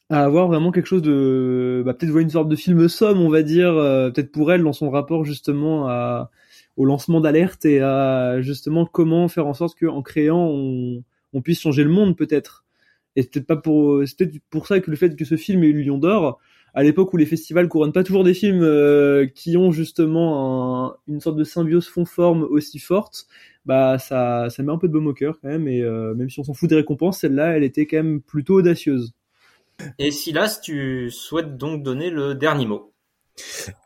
à 0.09 0.23
avoir 0.23 0.47
vraiment 0.47 0.71
quelque 0.71 0.85
chose 0.85 1.01
de 1.01 1.81
bah, 1.85 1.93
peut-être 1.93 2.15
une 2.17 2.29
sorte 2.29 2.47
de 2.47 2.55
film 2.55 2.87
somme 2.87 3.19
on 3.21 3.29
va 3.29 3.41
dire 3.41 3.69
euh, 3.75 4.11
peut-être 4.11 4.31
pour 4.31 4.51
elle 4.51 4.63
dans 4.63 4.73
son 4.73 4.91
rapport 4.91 5.25
justement 5.25 5.87
à 5.89 6.29
au 6.77 6.85
lancement 6.85 7.21
d'alerte 7.21 7.65
et 7.65 7.81
à 7.81 8.41
justement 8.41 8.85
comment 8.85 9.27
faire 9.27 9.47
en 9.47 9.53
sorte 9.53 9.79
qu'en 9.79 10.01
créant 10.01 10.47
on, 10.47 11.03
on 11.33 11.41
puisse 11.41 11.61
changer 11.61 11.83
le 11.83 11.89
monde 11.89 12.17
peut-être. 12.17 12.65
Et 13.15 13.23
c'est 13.23 13.29
peut-être 13.29 13.47
pas 13.47 13.55
pour 13.57 13.99
peut-être 13.99 14.39
pour 14.49 14.67
ça 14.67 14.79
que 14.79 14.91
le 14.91 14.97
fait 14.97 15.15
que 15.15 15.25
ce 15.25 15.37
film 15.37 15.63
ait 15.63 15.67
eu 15.67 15.83
Lion 15.83 15.97
d'or 15.97 16.39
à 16.75 16.83
l'époque 16.83 17.13
où 17.13 17.17
les 17.17 17.25
festivals 17.25 17.69
couronnent 17.69 17.93
pas 17.93 18.03
toujours 18.03 18.25
des 18.25 18.33
films 18.33 18.61
euh, 18.61 19.25
qui 19.33 19.55
ont 19.55 19.71
justement 19.71 20.87
un, 20.87 20.97
une 21.07 21.21
sorte 21.21 21.37
de 21.37 21.45
symbiose 21.45 21.87
fond-forme 21.87 22.43
aussi 22.43 22.79
forte, 22.79 23.27
bah 23.65 23.97
ça, 23.97 24.49
ça 24.49 24.61
met 24.61 24.73
un 24.73 24.77
peu 24.77 24.89
de 24.89 24.93
baume 24.93 25.07
au 25.07 25.13
cœur 25.13 25.39
quand 25.41 25.47
même. 25.47 25.69
Et 25.69 25.81
euh, 25.81 26.13
même 26.13 26.29
si 26.29 26.39
on 26.39 26.43
s'en 26.43 26.53
fout 26.53 26.69
des 26.69 26.75
récompenses, 26.75 27.21
celle-là, 27.21 27.55
elle 27.55 27.63
était 27.63 27.85
quand 27.85 27.97
même 27.97 28.21
plutôt 28.21 28.55
audacieuse. 28.55 29.13
Et 29.99 30.11
Silas, 30.11 30.59
tu 30.61 31.09
souhaites 31.09 31.55
donc 31.55 31.81
donner 31.81 32.09
le 32.09 32.35
dernier 32.35 32.65
mot 32.65 32.91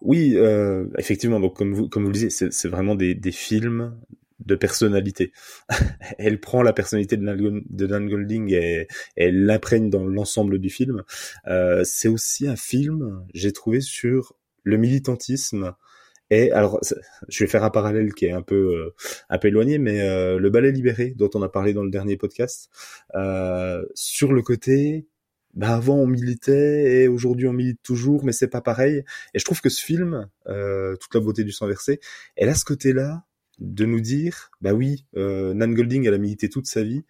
Oui, 0.01 0.33
euh, 0.35 0.87
effectivement. 0.97 1.39
Donc 1.39 1.55
comme 1.55 1.75
vous 1.75 1.87
comme 1.89 2.03
vous 2.03 2.09
le 2.09 2.13
disiez, 2.13 2.29
c'est 2.29 2.67
vraiment 2.67 2.95
des, 2.95 3.13
des 3.13 3.31
films 3.31 3.95
de 4.49 4.55
personnalité. 4.55 5.31
elle 6.17 6.39
prend 6.39 6.61
la 6.61 6.73
personnalité 6.73 7.17
de 7.17 7.85
Dan, 7.87 8.09
Golding 8.09 8.53
et, 8.53 8.87
elle 9.15 9.45
l'imprègne 9.45 9.89
dans 9.89 10.05
l'ensemble 10.05 10.59
du 10.59 10.69
film. 10.69 11.03
Euh, 11.47 11.83
c'est 11.85 12.07
aussi 12.07 12.47
un 12.47 12.55
film, 12.55 13.25
j'ai 13.33 13.53
trouvé, 13.53 13.81
sur 13.81 14.33
le 14.63 14.77
militantisme. 14.77 15.73
Et 16.31 16.51
alors, 16.51 16.79
je 17.27 17.43
vais 17.43 17.49
faire 17.49 17.63
un 17.63 17.71
parallèle 17.71 18.13
qui 18.13 18.25
est 18.25 18.31
un 18.31 18.43
peu 18.43 18.55
euh, 18.55 18.95
un 19.29 19.39
peu 19.39 19.47
éloigné, 19.47 19.79
mais 19.79 20.01
euh, 20.01 20.37
le 20.37 20.49
ballet 20.49 20.71
libéré 20.71 21.13
dont 21.15 21.29
on 21.33 21.41
a 21.41 21.49
parlé 21.49 21.73
dans 21.73 21.83
le 21.83 21.89
dernier 21.89 22.17
podcast, 22.17 22.69
euh, 23.15 23.83
sur 23.95 24.31
le 24.31 24.41
côté 24.43 25.07
bah 25.55 25.75
avant 25.75 25.95
on 25.95 26.07
militait 26.07 27.01
et 27.01 27.07
aujourd'hui 27.07 27.47
on 27.47 27.53
milite 27.53 27.81
toujours, 27.81 28.23
mais 28.23 28.31
c'est 28.31 28.47
pas 28.47 28.61
pareil. 28.61 29.03
Et 29.33 29.39
je 29.39 29.45
trouve 29.45 29.61
que 29.61 29.69
ce 29.69 29.83
film, 29.83 30.29
euh, 30.47 30.95
toute 30.97 31.13
la 31.15 31.21
beauté 31.21 31.43
du 31.43 31.51
sang 31.51 31.67
versé, 31.67 31.99
elle 32.35 32.49
a 32.49 32.55
ce 32.55 32.65
côté-là 32.65 33.23
de 33.59 33.85
nous 33.85 34.01
dire, 34.01 34.51
bah 34.61 34.73
oui, 34.73 35.05
euh, 35.17 35.53
Nan 35.53 35.73
Golding, 35.73 36.07
elle 36.07 36.13
a 36.13 36.17
milité 36.17 36.49
toute 36.49 36.67
sa 36.67 36.83
vie, 36.83 37.03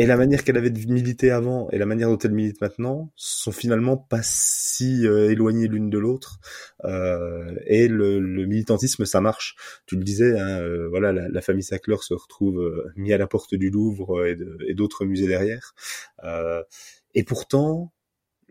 et 0.00 0.06
la 0.06 0.16
manière 0.16 0.44
qu'elle 0.44 0.56
avait 0.56 0.70
de 0.70 0.90
militer 0.90 1.30
avant 1.30 1.68
et 1.72 1.78
la 1.78 1.84
manière 1.84 2.08
dont 2.08 2.16
elle 2.16 2.32
milite 2.32 2.58
maintenant 2.62 3.12
sont 3.16 3.52
finalement 3.52 3.98
pas 3.98 4.20
si 4.22 5.06
euh, 5.06 5.30
éloignées 5.30 5.68
l'une 5.68 5.90
de 5.90 5.98
l'autre. 5.98 6.40
Euh, 6.86 7.54
et 7.66 7.86
le, 7.86 8.18
le, 8.18 8.46
militantisme, 8.46 9.04
ça 9.04 9.20
marche. 9.20 9.56
Tu 9.84 9.96
le 9.96 10.02
disais, 10.02 10.40
hein, 10.40 10.58
euh, 10.62 10.88
voilà, 10.88 11.12
la, 11.12 11.28
la, 11.28 11.40
famille 11.42 11.62
Sackler 11.62 11.98
se 12.00 12.14
retrouve 12.14 12.60
euh, 12.60 12.90
mis 12.96 13.12
à 13.12 13.18
la 13.18 13.26
porte 13.26 13.54
du 13.54 13.68
Louvre 13.68 14.24
et 14.26 14.72
d'autres 14.72 15.04
musées 15.04 15.26
derrière. 15.26 15.74
et 17.14 17.24
pourtant, 17.24 17.92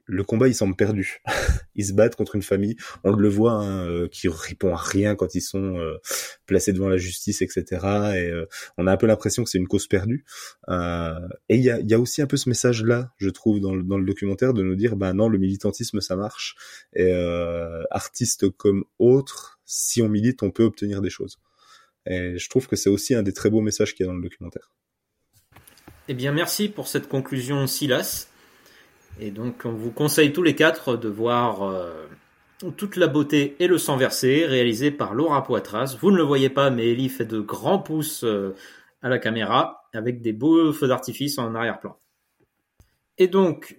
le 0.10 0.24
combat 0.24 0.48
il 0.48 0.56
semble 0.56 0.76
perdu. 0.76 1.22
ils 1.76 1.86
se 1.86 1.94
battent 1.94 2.16
contre 2.16 2.36
une 2.36 2.42
famille, 2.42 2.76
on 3.04 3.12
le 3.12 3.30
voit, 3.30 3.54
hein, 3.54 3.86
euh, 3.86 4.08
qui 4.08 4.28
répond 4.28 4.74
à 4.74 4.78
rien 4.78 5.16
quand 5.16 5.36
ils 5.36 5.42
sont 5.42 5.78
euh, 5.78 5.98
placés 6.46 6.74
devant 6.74 6.90
la 6.90 6.98
justice, 6.98 7.42
etc. 7.42 7.64
Et 8.16 8.30
euh, 8.30 8.46
on 8.78 8.88
a 8.88 8.92
un 8.92 8.98
peu 8.98 9.08
l'impression 9.08 9.44
que 9.44 9.50
c'est 9.50 9.60
une 9.60 9.68
cause 9.68 9.88
perdue. 9.88 10.26
et 10.68 11.56
il 11.56 11.62
y 11.62 11.70
a, 11.70 11.80
y 11.80 11.94
a, 11.94 12.00
aussi 12.00 12.22
un 12.22 12.28
peu 12.28 12.38
ce 12.38 12.50
message-là, 12.50 13.12
je 13.18 13.30
trouve, 13.30 13.60
dans 13.60 13.76
le, 13.76 13.84
dans 13.84 13.98
le 13.98 14.06
documentaire, 14.06 14.54
de 14.54 14.64
nous 14.64 14.76
dire, 14.76 14.96
ben 14.96 15.14
non, 15.14 15.30
le 15.30 15.38
militantisme 15.38 16.02
ça 16.02 16.16
marche. 16.16 16.56
Et 16.96 17.14
artistes 17.92 18.50
comme 18.50 18.86
autres, 18.98 19.60
si 19.66 20.02
on 20.02 20.10
milite, 20.10 20.42
on 20.44 20.52
peut 20.52 20.64
obtenir 20.64 21.02
des 21.02 21.10
choses. 21.10 21.40
Et 22.08 22.38
je 22.38 22.50
trouve 22.50 22.68
que 22.68 22.76
c'est 22.76 22.90
aussi 22.90 23.14
un 23.14 23.24
des 23.24 23.34
très 23.34 23.50
beaux 23.50 23.62
messages 23.62 23.94
qu'il 23.94 24.06
y 24.06 24.10
a 24.10 24.12
dans 24.12 24.18
le 24.18 24.24
documentaire. 24.24 24.72
Eh 26.08 26.16
bien, 26.16 26.32
merci 26.32 26.70
pour 26.70 26.88
cette 26.88 27.08
conclusion, 27.08 27.68
Silas. 27.68 28.30
Et 29.22 29.32
donc, 29.32 29.64
on 29.66 29.74
vous 29.74 29.92
conseille 29.92 30.32
tous 30.32 30.44
les 30.44 30.56
quatre 30.56 30.96
de 30.96 31.10
voir 31.10 31.64
euh, 31.64 32.08
toute 32.78 32.96
la 32.96 33.08
beauté 33.08 33.58
et 33.60 33.68
le 33.68 33.78
sang 33.78 33.98
versé, 33.98 34.46
réalisé 34.46 34.92
par 34.92 35.14
Laura 35.14 35.44
Poitras. 35.44 35.98
Vous 36.00 36.12
ne 36.12 36.18
le 36.18 36.24
voyez 36.24 36.50
pas, 36.50 36.70
mais 36.70 36.90
Ellie 36.90 37.10
fait 37.10 37.26
de 37.26 37.42
grands 37.42 37.80
pouces 37.80 38.24
euh, 38.24 38.56
à 39.02 39.10
la 39.10 39.20
caméra, 39.20 39.84
avec 39.94 40.22
des 40.22 40.32
beaux 40.32 40.72
feux 40.72 40.88
d'artifice 40.88 41.38
en 41.38 41.54
arrière-plan. 41.54 41.98
Et 43.18 43.28
donc, 43.28 43.78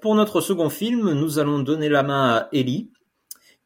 pour 0.00 0.14
notre 0.14 0.40
second 0.42 0.68
film, 0.68 1.12
nous 1.12 1.38
allons 1.38 1.60
donner 1.60 1.88
la 1.88 2.02
main 2.02 2.36
à 2.36 2.48
Ellie, 2.52 2.90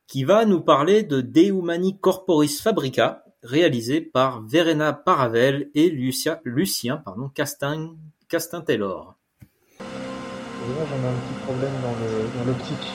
qui 0.07 0.22
va 0.22 0.44
nous 0.44 0.61
parler 0.61 1.03
de 1.03 1.20
De 1.20 1.40
Humani 1.40 1.98
Corporis 1.98 2.61
Fabrica, 2.61 3.25
réalisé 3.42 4.01
par 4.01 4.42
Verena 4.46 4.92
Paravel 4.92 5.70
et 5.75 5.90
Lucia, 5.90 6.40
Lucien 6.44 6.98
pardon, 6.98 7.29
Castin, 7.35 7.96
J'en 10.64 10.75
ai 10.75 11.09
un 11.09 11.12
petit 11.12 11.38
problème 11.44 11.72
dans 11.83 12.44
l'optique. 12.44 12.87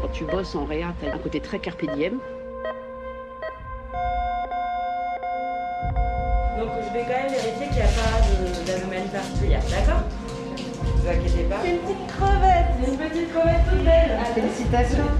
Quand 0.00 0.12
tu 0.12 0.24
bosses 0.24 0.54
en 0.54 0.64
réa, 0.64 0.94
t'as 1.00 1.12
un 1.12 1.18
côté 1.18 1.40
très 1.40 1.58
carpe 1.58 1.84
diem. 1.94 2.20
Donc 6.56 6.70
je 6.82 6.92
vais 6.92 7.02
quand 7.02 7.18
même 7.18 7.32
vérifier 7.32 7.66
qu'il 7.66 7.76
n'y 7.76 7.82
a 7.82 7.86
pas 7.86 8.20
d'anomalie 8.64 9.08
particulière, 9.08 9.62
d'accord? 9.68 10.02
Ne 10.56 10.90
vous 11.00 11.08
inquiétez 11.08 11.44
pas. 11.44 11.56
C'est 11.62 11.70
une 11.70 11.78
petite 11.78 12.06
crevette, 12.06 12.70
une 12.86 12.96
petite 12.96 13.28
crevette 13.32 13.64
toute 13.70 13.84
belle. 13.84 14.18
Félicitations. 14.34 15.10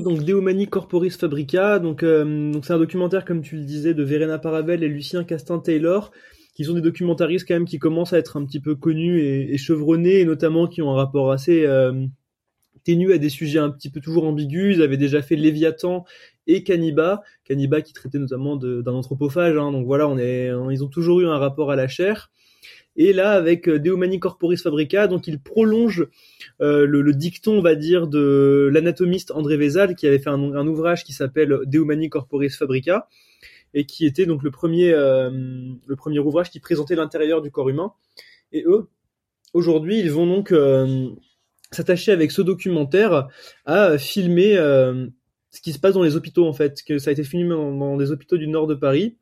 Donc 0.00 0.24
Deumani 0.24 0.68
Corporis 0.68 1.18
Fabrica, 1.18 1.78
donc 1.78 2.02
euh, 2.02 2.50
donc 2.50 2.64
c'est 2.64 2.72
un 2.72 2.78
documentaire 2.78 3.26
comme 3.26 3.42
tu 3.42 3.56
le 3.56 3.64
disais 3.64 3.92
de 3.92 4.02
Verena 4.02 4.38
Paravel 4.38 4.82
et 4.82 4.88
Lucien 4.88 5.22
Castin 5.22 5.58
Taylor, 5.58 6.12
qui 6.54 6.64
sont 6.64 6.72
des 6.72 6.80
documentaristes 6.80 7.46
quand 7.46 7.54
même 7.54 7.66
qui 7.66 7.78
commencent 7.78 8.14
à 8.14 8.18
être 8.18 8.38
un 8.38 8.46
petit 8.46 8.60
peu 8.60 8.74
connus 8.74 9.20
et, 9.20 9.58
chevronnés, 9.58 10.20
et 10.20 10.24
notamment 10.24 10.66
qui 10.66 10.80
ont 10.80 10.92
un 10.92 10.96
rapport 10.96 11.30
assez 11.30 11.66
euh, 11.66 12.06
ténu 12.84 13.12
à 13.12 13.18
des 13.18 13.28
sujets 13.28 13.58
un 13.58 13.68
petit 13.68 13.90
peu 13.90 14.00
toujours 14.00 14.24
ambigus. 14.24 14.76
Ils 14.76 14.82
avaient 14.82 14.96
déjà 14.96 15.20
fait 15.20 15.36
Léviathan 15.36 16.06
et 16.46 16.62
Cannibal, 16.64 17.18
Cannibal 17.44 17.82
qui 17.82 17.92
traitait 17.92 18.18
notamment 18.18 18.56
d'un 18.56 18.94
anthropophage. 18.94 19.58
Hein, 19.58 19.72
donc 19.72 19.84
voilà, 19.84 20.08
on 20.08 20.16
est, 20.16 20.50
ils 20.70 20.82
ont 20.82 20.88
toujours 20.88 21.20
eu 21.20 21.26
un 21.26 21.36
rapport 21.36 21.70
à 21.70 21.76
la 21.76 21.86
chair. 21.86 22.30
Et 22.96 23.12
là, 23.12 23.32
avec 23.32 23.68
euh, 23.68 23.78
De 23.78 23.90
Humani 23.90 24.20
Corporis 24.20 24.62
Fabrica, 24.62 25.06
donc 25.06 25.26
il 25.26 25.40
prolonge 25.40 26.06
euh, 26.60 26.86
le, 26.86 27.12
dicton, 27.14 27.58
on 27.58 27.62
va 27.62 27.74
dire, 27.74 28.06
de 28.06 28.68
l'anatomiste 28.72 29.30
André 29.30 29.56
Vézal, 29.56 29.94
qui 29.94 30.06
avait 30.06 30.18
fait 30.18 30.30
un, 30.30 30.66
ouvrage 30.66 31.04
qui 31.04 31.12
s'appelle 31.12 31.60
De 31.64 31.78
Humani 31.78 32.10
Corporis 32.10 32.56
Fabrica, 32.56 33.08
et 33.74 33.86
qui 33.86 34.04
était 34.04 34.26
donc 34.26 34.42
le 34.42 34.50
premier, 34.50 34.92
euh, 34.92 35.30
le 35.86 35.96
premier 35.96 36.18
ouvrage 36.18 36.50
qui 36.50 36.60
présentait 36.60 36.94
l'intérieur 36.94 37.40
du 37.40 37.50
corps 37.50 37.70
humain. 37.70 37.92
Et 38.52 38.64
eux, 38.66 38.88
aujourd'hui, 39.54 39.98
ils 39.98 40.12
vont 40.12 40.26
donc 40.26 40.54
s'attacher 41.70 42.12
avec 42.12 42.30
ce 42.30 42.42
documentaire 42.42 43.28
à 43.64 43.96
filmer 43.96 44.56
ce 44.56 45.60
qui 45.62 45.72
se 45.72 45.78
passe 45.78 45.94
dans 45.94 46.02
les 46.02 46.16
hôpitaux, 46.16 46.46
en 46.46 46.52
fait, 46.52 46.82
que 46.82 46.98
ça 46.98 47.08
a 47.08 47.12
été 47.14 47.24
filmé 47.24 47.48
dans, 47.48 47.74
dans 47.74 47.96
des 47.96 48.10
hôpitaux 48.10 48.36
du 48.36 48.46
nord 48.46 48.66
de 48.66 48.74
Paris 48.74 49.16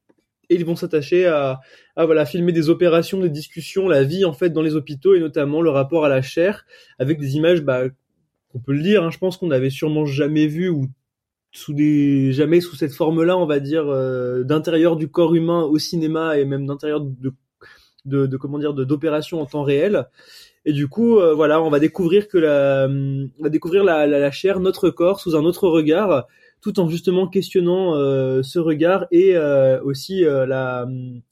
et 0.51 0.57
ils 0.57 0.65
vont 0.65 0.77
s'attacher 0.77 1.27
à, 1.27 1.61
voilà 1.97 2.27
filmer 2.27 2.53
des 2.53 2.69
opérations, 2.69 3.21
des 3.21 3.31
discussions, 3.31 3.89
la 3.89 4.03
vie 4.03 4.25
en 4.25 4.33
fait 4.33 4.51
dans 4.51 4.63
les 4.63 4.75
hôpitaux 4.75 5.15
et 5.15 5.21
notamment 5.21 5.63
le 5.63 5.71
rapport 5.71 6.05
à 6.05 6.09
la 6.09 6.21
chair 6.21 6.67
avec 6.99 7.19
des 7.19 7.37
images 7.37 7.63
bah 7.63 7.85
on 8.53 8.59
peut 8.59 8.73
le 8.73 8.83
dire, 8.83 9.05
hein, 9.05 9.11
je 9.11 9.19
pense 9.19 9.37
qu'on 9.37 9.47
n'avait 9.47 9.71
sûrement 9.71 10.05
jamais 10.05 10.49
vu 10.49 10.69
ou 10.69 10.89
jamais 11.53 12.61
sous 12.61 12.77
cette 12.77 12.93
forme-là, 12.93 13.37
on 13.37 13.47
va 13.47 13.61
dire 13.61 13.85
euh, 13.87 14.43
d'intérieur 14.43 14.97
du 14.97 15.09
corps 15.09 15.35
humain 15.35 15.63
au 15.63 15.79
cinéma 15.79 16.37
et 16.37 16.45
même 16.45 16.67
d'intérieur 16.67 17.01
de, 17.01 18.37
comment 18.37 18.59
dire 18.59 18.75
d'opérations 18.75 19.41
en 19.41 19.47
temps 19.47 19.63
réel. 19.63 20.09
Et 20.65 20.73
du 20.73 20.89
coup, 20.89 21.19
euh, 21.19 21.33
voilà, 21.33 21.63
on 21.63 21.71
va 21.71 21.79
découvrir 21.79 22.29
que 22.29 22.39
la, 22.39 22.89
on 22.89 23.43
va 23.43 23.49
découvrir 23.49 23.85
la, 23.85 24.07
la 24.07 24.31
chair, 24.31 24.61
notre 24.61 24.91
corps 24.91 25.21
sous 25.21 25.37
un 25.37 25.45
autre 25.45 25.69
regard, 25.69 26.27
tout 26.61 26.79
en 26.79 26.89
justement 26.89 27.27
questionnant 27.27 27.95
euh, 27.95 28.43
ce 28.43 28.59
regard 28.59 29.07
et 29.11 29.37
euh, 29.37 29.81
aussi 29.83 30.25
euh, 30.25 30.47
la 30.47 30.87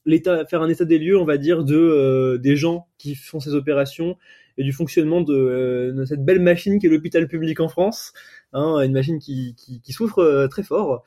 l'état 0.05 0.45
faire 0.45 0.61
un 0.61 0.69
état 0.69 0.85
des 0.85 0.97
lieux 0.97 1.17
on 1.17 1.25
va 1.25 1.37
dire 1.37 1.63
de 1.63 1.75
euh, 1.75 2.37
des 2.37 2.55
gens 2.55 2.87
qui 2.97 3.15
font 3.15 3.39
ces 3.39 3.53
opérations 3.53 4.17
et 4.57 4.63
du 4.63 4.73
fonctionnement 4.73 5.21
de, 5.21 5.33
euh, 5.33 5.91
de 5.93 6.05
cette 6.05 6.25
belle 6.25 6.41
machine 6.41 6.79
qui 6.79 6.87
est 6.87 6.89
l'hôpital 6.89 7.27
public 7.27 7.59
en 7.59 7.69
France 7.69 8.13
hein, 8.53 8.81
une 8.81 8.91
machine 8.91 9.19
qui, 9.19 9.55
qui, 9.55 9.81
qui 9.81 9.93
souffre 9.93 10.47
très 10.49 10.63
fort. 10.63 11.03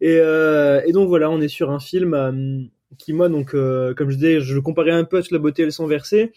Et, 0.00 0.16
et, 0.16 0.92
donc 0.92 1.08
voilà 1.08 1.30
on 1.30 1.40
est 1.40 1.48
sur 1.48 1.70
un 1.70 1.80
film 1.80 2.68
qui 2.98 3.12
moi 3.12 3.28
donc 3.28 3.52
comme 3.52 4.10
je 4.10 4.16
disais 4.16 4.40
je 4.40 4.54
le 4.54 4.60
comparais 4.60 4.90
un 4.90 5.04
peu 5.04 5.18
à 5.18 5.22
la 5.30 5.38
beauté 5.38 5.62
et 5.62 5.64
le 5.64 5.70
sang 5.70 5.86
versé 5.86 6.32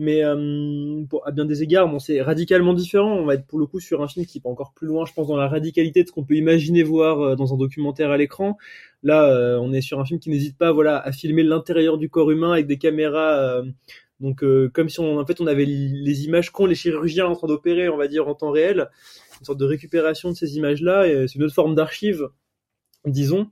mais 0.00 0.24
euh, 0.24 1.04
à 1.26 1.30
bien 1.30 1.44
des 1.44 1.62
égards, 1.62 1.86
bon, 1.86 1.98
c'est 1.98 2.22
radicalement 2.22 2.72
différent. 2.72 3.16
On 3.16 3.26
va 3.26 3.34
être 3.34 3.46
pour 3.46 3.58
le 3.58 3.66
coup 3.66 3.80
sur 3.80 4.02
un 4.02 4.08
film 4.08 4.24
qui 4.24 4.40
va 4.40 4.48
encore 4.48 4.72
plus 4.72 4.86
loin, 4.86 5.04
je 5.04 5.12
pense, 5.12 5.28
dans 5.28 5.36
la 5.36 5.46
radicalité 5.46 6.02
de 6.02 6.08
ce 6.08 6.12
qu'on 6.12 6.24
peut 6.24 6.36
imaginer 6.36 6.82
voir 6.82 7.20
euh, 7.20 7.36
dans 7.36 7.52
un 7.52 7.58
documentaire 7.58 8.10
à 8.10 8.16
l'écran. 8.16 8.56
Là, 9.02 9.30
euh, 9.30 9.58
on 9.60 9.74
est 9.74 9.82
sur 9.82 10.00
un 10.00 10.06
film 10.06 10.18
qui 10.18 10.30
n'hésite 10.30 10.56
pas, 10.56 10.72
voilà, 10.72 10.98
à 10.98 11.12
filmer 11.12 11.42
l'intérieur 11.42 11.98
du 11.98 12.08
corps 12.08 12.30
humain 12.30 12.52
avec 12.52 12.66
des 12.66 12.78
caméras. 12.78 13.62
donc, 14.20 14.42
comme 14.72 14.88
si 14.88 15.00
on, 15.00 15.18
en 15.18 15.26
fait, 15.26 15.38
on 15.42 15.46
avait 15.46 15.66
les 15.66 16.24
images 16.24 16.50
qu'ont 16.50 16.66
les 16.66 16.74
chirurgiens 16.74 17.26
en 17.26 17.36
train 17.36 17.48
d'opérer, 17.48 17.90
on 17.90 17.98
va 17.98 18.08
dire 18.08 18.26
en 18.26 18.34
temps 18.34 18.50
réel, 18.50 18.88
une 19.40 19.44
sorte 19.44 19.60
de 19.60 19.66
récupération 19.66 20.30
de 20.30 20.34
ces 20.34 20.56
images-là. 20.56 21.04
C'est 21.28 21.34
une 21.34 21.42
autre 21.42 21.54
forme 21.54 21.74
d'archive, 21.74 22.28
disons 23.06 23.50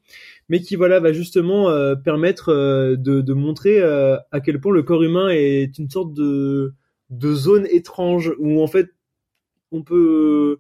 mais 0.49 0.61
qui 0.61 0.77
voilà 0.77 1.01
va 1.01 1.13
justement 1.13 1.71
euh, 1.71 1.95
permettre 1.95 2.51
euh, 2.51 2.97
de, 2.97 3.21
de, 3.21 3.33
montrer 3.35 3.81
euh, 3.81 4.17
à 4.31 4.41
quel 4.41 4.61
point 4.61 4.73
le 4.73 4.83
corps 4.83 5.03
humain 5.03 5.29
est 5.31 5.79
une 5.79 5.89
sorte 5.89 6.13
de, 6.13 6.75
de 7.11 7.35
zone 7.35 7.67
étrange 7.71 8.35
où 8.39 8.63
en 8.63 8.67
fait 8.67 8.91
on 9.73 9.83
peut 9.83 10.59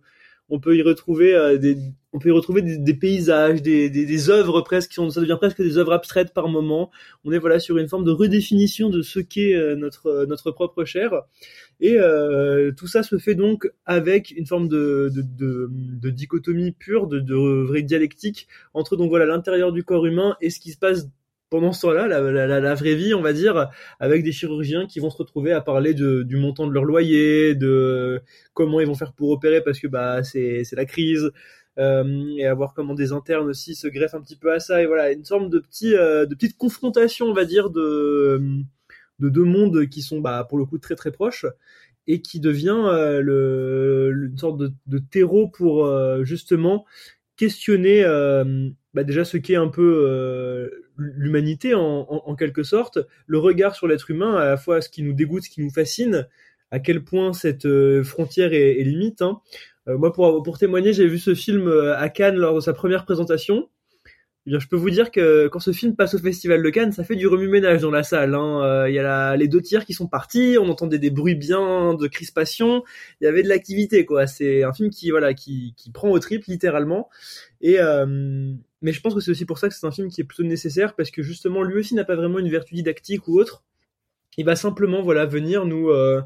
on 0.48 0.61
peut 0.61 0.77
y 0.77 0.83
retrouver 0.83 1.59
des 1.59 1.77
on 2.12 2.18
peut 2.18 2.31
y 2.31 2.33
retrouver 2.33 2.62
des, 2.62 2.94
paysages, 2.94 3.61
des, 3.61 4.31
œuvres 4.31 4.62
presque, 4.62 4.94
ça 4.94 5.21
devient 5.21 5.37
presque 5.38 5.62
des 5.62 5.77
œuvres 5.77 5.92
abstraites 5.92 6.33
par 6.33 6.49
moment. 6.49 6.90
On 7.25 7.33
est 7.33 7.38
voilà 7.38 7.61
sur 7.61 7.77
une 7.77 7.88
forme 7.88 8.05
de 8.05 8.11
redéfinition 8.11 8.88
de 8.88 9.03
ce 9.03 9.21
qu'est 9.21 9.55
notre 9.77 10.25
notre 10.27 10.51
propre 10.51 10.85
chair. 10.85 11.12
Et 11.81 11.97
euh, 11.99 12.73
tout 12.73 12.87
ça 12.87 13.03
se 13.03 13.18
fait 13.18 13.35
donc 13.35 13.71
avec 13.87 14.33
une 14.33 14.47
forme 14.47 14.68
de, 14.68 15.11
dichotomie 16.11 16.73
pure, 16.73 17.07
de, 17.07 17.35
vraie 17.64 17.83
dialectique 17.83 18.49
entre 18.75 18.97
donc 18.97 19.11
voilà 19.11 19.27
l'intérieur 19.27 19.73
du 19.73 19.85
corps 19.85 20.07
humain 20.07 20.37
et 20.40 20.51
ce 20.51 20.61
qui 20.61 20.73
se 20.73 20.79
passe 20.79 21.09
pendant 21.51 21.73
ce 21.73 21.81
temps-là, 21.83 22.09
la, 22.09 22.75
vraie 22.75 22.94
vie, 22.94 23.14
on 23.14 23.23
va 23.23 23.33
dire, 23.33 23.71
avec 24.01 24.23
des 24.23 24.33
chirurgiens 24.33 24.87
qui 24.87 25.01
vont 25.01 25.09
se 25.09 25.16
retrouver 25.16 25.53
à 25.53 25.62
parler 25.62 25.94
de, 25.94 26.23
du 26.23 26.37
montant 26.37 26.66
de 26.66 26.75
leur 26.75 26.85
loyer, 26.85 27.55
de 27.55 28.21
comment 28.53 28.81
ils 28.81 28.87
vont 28.87 28.94
faire 28.94 29.14
pour 29.14 29.31
opérer 29.31 29.62
parce 29.62 29.79
que 29.79 29.87
bah 29.87 30.23
c'est 30.25 30.64
la 30.73 30.85
crise. 30.85 31.31
Euh, 31.79 32.35
et 32.37 32.45
à 32.45 32.55
voir 32.55 32.75
comment 32.75 32.95
des 32.95 33.12
internes 33.12 33.49
aussi 33.49 33.77
se 33.77 33.87
greffent 33.87 34.14
un 34.14 34.21
petit 34.21 34.35
peu 34.35 34.53
à 34.53 34.59
ça 34.59 34.83
et 34.83 34.87
voilà 34.87 35.12
une 35.12 35.25
sorte 35.25 35.49
de 35.49 35.61
petit 35.61 35.95
euh, 35.95 36.27
de 36.27 36.35
petite 36.35 36.57
confrontation 36.57 37.27
on 37.27 37.33
va 37.33 37.45
dire 37.45 37.71
de 37.71 38.43
de 39.21 39.29
deux 39.29 39.45
mondes 39.45 39.87
qui 39.87 40.03
sont 40.03 40.21
bah, 40.21 40.45
pour 40.49 40.59
le 40.59 40.64
coup 40.64 40.79
très 40.79 40.97
très 40.97 41.12
proches 41.12 41.47
et 42.09 42.21
qui 42.21 42.41
devient 42.41 42.83
euh, 42.87 43.21
le, 43.21 44.29
une 44.29 44.38
sorte 44.38 44.59
de, 44.59 44.73
de 44.87 44.99
terreau 44.99 45.47
pour 45.47 45.88
justement 46.25 46.85
questionner 47.37 48.03
bah, 48.95 49.05
déjà 49.05 49.25
ce 49.25 49.37
qu'est 49.37 49.55
un 49.55 49.69
peu 49.69 50.71
l'humanité 50.97 51.75
en, 51.75 52.35
quelque 52.35 52.64
sorte, 52.64 52.99
le 53.27 53.38
regard 53.38 53.77
sur 53.77 53.87
l'être 53.87 54.11
humain, 54.11 54.35
à 54.35 54.47
la 54.47 54.57
fois 54.57 54.81
ce 54.81 54.88
qui 54.88 55.03
nous 55.03 55.12
dégoûte, 55.12 55.45
ce 55.45 55.51
qui 55.51 55.62
nous 55.62 55.71
fascine, 55.71 56.27
à 56.73 56.81
quel 56.81 57.05
point 57.05 57.33
cette 57.33 57.69
frontière 58.03 58.53
est, 58.53 58.81
est 58.81 58.85
limite. 58.85 59.23
Hein. 59.23 59.41
Moi, 59.88 60.12
pour, 60.12 60.42
pour 60.42 60.59
témoigner, 60.59 60.92
j'ai 60.92 61.07
vu 61.07 61.18
ce 61.18 61.35
film 61.35 61.72
à 61.96 62.09
Cannes 62.09 62.37
lors 62.37 62.55
de 62.55 62.61
sa 62.61 62.72
première 62.72 63.05
présentation. 63.05 63.68
Eh 64.48 64.51
bien, 64.51 64.61
je 64.61 64.66
peux 64.66 64.77
vous 64.77 64.88
dire 64.88 65.11
que 65.11 65.46
quand 65.48 65.59
ce 65.59 65.72
film 65.72 65.94
passe 65.94 66.14
au 66.14 66.18
Festival 66.18 66.62
de 66.62 66.70
Cannes, 66.70 66.92
ça 66.92 67.05
fait 67.05 67.16
du 67.16 67.27
remue-ménage 67.27 67.83
dans 67.83 67.90
la 67.90 68.03
salle. 68.03 68.35
Hein. 68.35 68.62
Euh, 68.64 68.88
il 68.88 68.94
y 68.94 68.98
a 68.98 69.37
les 69.37 69.46
deux 69.46 69.61
tiers 69.61 69.85
qui 69.85 69.92
sont 69.92 70.07
partis, 70.07 70.57
on 70.59 70.70
entendait 70.70 70.98
des 70.98 71.11
bruits 71.11 71.35
bien 71.35 71.92
de 71.92 72.07
crispation, 72.07 72.83
il 73.20 73.24
y 73.24 73.27
avait 73.27 73.42
de 73.42 73.48
l'activité, 73.48 74.07
quoi. 74.07 74.27
C'est 74.27 74.62
un 74.62 74.72
film 74.72 74.88
qui, 74.88 75.11
voilà, 75.11 75.35
qui, 75.35 75.74
qui 75.77 75.90
prend 75.90 76.09
au 76.09 76.18
trip 76.18 76.46
littéralement. 76.46 77.11
Et 77.61 77.79
euh, 77.79 78.07
mais 78.81 78.92
je 78.92 79.03
pense 79.03 79.14
que 79.14 79.20
c'est 79.20 79.33
aussi 79.33 79.44
pour 79.44 79.59
ça 79.59 79.68
que 79.68 79.74
c'est 79.74 79.87
un 79.87 79.90
film 79.90 80.09
qui 80.09 80.22
est 80.22 80.24
plutôt 80.24 80.44
nécessaire 80.44 80.94
parce 80.96 81.11
que 81.11 81.22
justement, 81.22 81.62
lui 81.62 81.81
aussi 81.81 81.94
n'a 81.94 82.05
pas 82.05 82.16
vraiment 82.16 82.38
une 82.38 82.48
vertu 82.48 82.74
didactique 82.74 83.29
ou 83.29 83.38
autre. 83.38 83.64
Il 84.38 84.46
va 84.46 84.57
simplement, 84.57 85.03
voilà, 85.03 85.27
venir 85.27 85.66
nous 85.66 85.90
euh, 85.90 86.22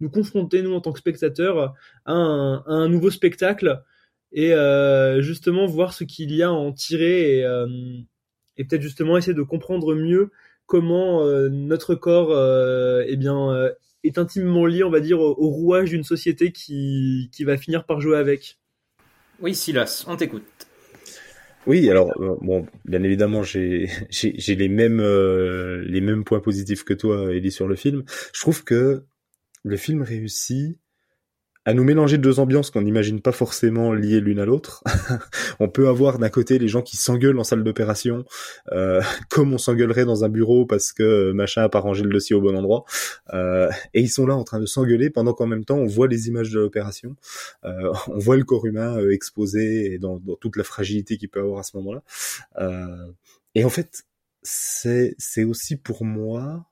nous 0.00 0.10
confronter 0.10 0.62
nous 0.62 0.72
en 0.74 0.80
tant 0.80 0.92
que 0.92 0.98
spectateurs 0.98 1.74
à 2.04 2.12
un, 2.12 2.64
à 2.66 2.72
un 2.72 2.88
nouveau 2.88 3.10
spectacle 3.10 3.82
et 4.32 4.52
euh, 4.52 5.22
justement 5.22 5.66
voir 5.66 5.92
ce 5.92 6.04
qu'il 6.04 6.32
y 6.32 6.42
a 6.42 6.48
à 6.48 6.52
en 6.52 6.72
tirer 6.72 7.38
et, 7.38 7.44
euh, 7.44 7.66
et 8.56 8.64
peut-être 8.64 8.82
justement 8.82 9.16
essayer 9.16 9.34
de 9.34 9.42
comprendre 9.42 9.94
mieux 9.94 10.30
comment 10.66 11.24
euh, 11.24 11.48
notre 11.48 11.94
corps 11.94 12.32
eh 13.06 13.16
bien 13.16 13.70
est 14.02 14.18
intimement 14.18 14.66
lié, 14.66 14.84
on 14.84 14.90
va 14.90 15.00
dire, 15.00 15.20
au, 15.20 15.30
au 15.30 15.48
rouage 15.48 15.90
d'une 15.90 16.04
société 16.04 16.52
qui, 16.52 17.30
qui 17.32 17.44
va 17.44 17.56
finir 17.56 17.84
par 17.84 18.00
jouer 18.00 18.18
avec. 18.18 18.58
Oui, 19.40 19.54
Silas, 19.54 20.04
on 20.06 20.16
t'écoute. 20.16 20.44
Oui, 21.66 21.88
alors 21.88 22.12
bon, 22.42 22.66
bien 22.84 23.02
évidemment, 23.02 23.42
j'ai 23.42 23.88
j'ai 24.10 24.54
les 24.54 24.68
mêmes 24.68 25.00
euh, 25.00 25.82
les 25.86 26.02
mêmes 26.02 26.24
points 26.24 26.40
positifs 26.40 26.84
que 26.84 26.92
toi, 26.92 27.32
Ellie, 27.34 27.50
sur 27.50 27.66
le 27.66 27.74
film. 27.74 28.04
Je 28.34 28.40
trouve 28.40 28.64
que 28.64 29.04
le 29.64 29.76
film 29.76 30.02
réussit 30.02 30.78
à 31.66 31.72
nous 31.72 31.84
mélanger 31.84 32.18
deux 32.18 32.40
ambiances 32.40 32.70
qu'on 32.70 32.82
n'imagine 32.82 33.20
pas 33.20 33.32
forcément 33.32 33.92
liées 33.92 34.20
l'une 34.20 34.38
à 34.38 34.44
l'autre. 34.44 34.84
on 35.60 35.68
peut 35.68 35.88
avoir 35.88 36.18
d'un 36.18 36.28
côté 36.28 36.58
les 36.58 36.68
gens 36.68 36.82
qui 36.82 36.96
s'engueulent 36.96 37.38
en 37.38 37.44
salle 37.44 37.64
d'opération, 37.64 38.24
euh, 38.72 39.00
comme 39.30 39.54
on 39.54 39.58
s'engueulerait 39.58 40.04
dans 40.04 40.24
un 40.24 40.28
bureau 40.28 40.66
parce 40.66 40.92
que 40.92 41.32
machin 41.32 41.62
a 41.62 41.68
pas 41.68 41.80
rangé 41.80 42.02
le 42.02 42.10
dossier 42.10 42.36
au 42.36 42.40
bon 42.40 42.54
endroit, 42.56 42.84
euh, 43.32 43.70
et 43.94 44.02
ils 44.02 44.10
sont 44.10 44.26
là 44.26 44.36
en 44.36 44.44
train 44.44 44.60
de 44.60 44.66
s'engueuler 44.66 45.08
pendant 45.08 45.32
qu'en 45.32 45.46
même 45.46 45.64
temps 45.64 45.78
on 45.78 45.86
voit 45.86 46.06
les 46.06 46.28
images 46.28 46.50
de 46.50 46.60
l'opération, 46.60 47.16
euh, 47.64 47.92
on 48.08 48.18
voit 48.18 48.36
le 48.36 48.44
corps 48.44 48.66
humain 48.66 48.98
euh, 48.98 49.12
exposé 49.12 49.94
et 49.94 49.98
dans, 49.98 50.18
dans, 50.18 50.36
toute 50.36 50.56
la 50.56 50.64
fragilité 50.64 51.16
qu'il 51.16 51.30
peut 51.30 51.40
avoir 51.40 51.60
à 51.60 51.62
ce 51.62 51.76
moment-là. 51.78 52.02
Euh, 52.58 53.10
et 53.54 53.64
en 53.64 53.70
fait, 53.70 54.04
c'est 54.42 55.14
c'est 55.18 55.44
aussi 55.44 55.76
pour 55.76 56.04
moi 56.04 56.66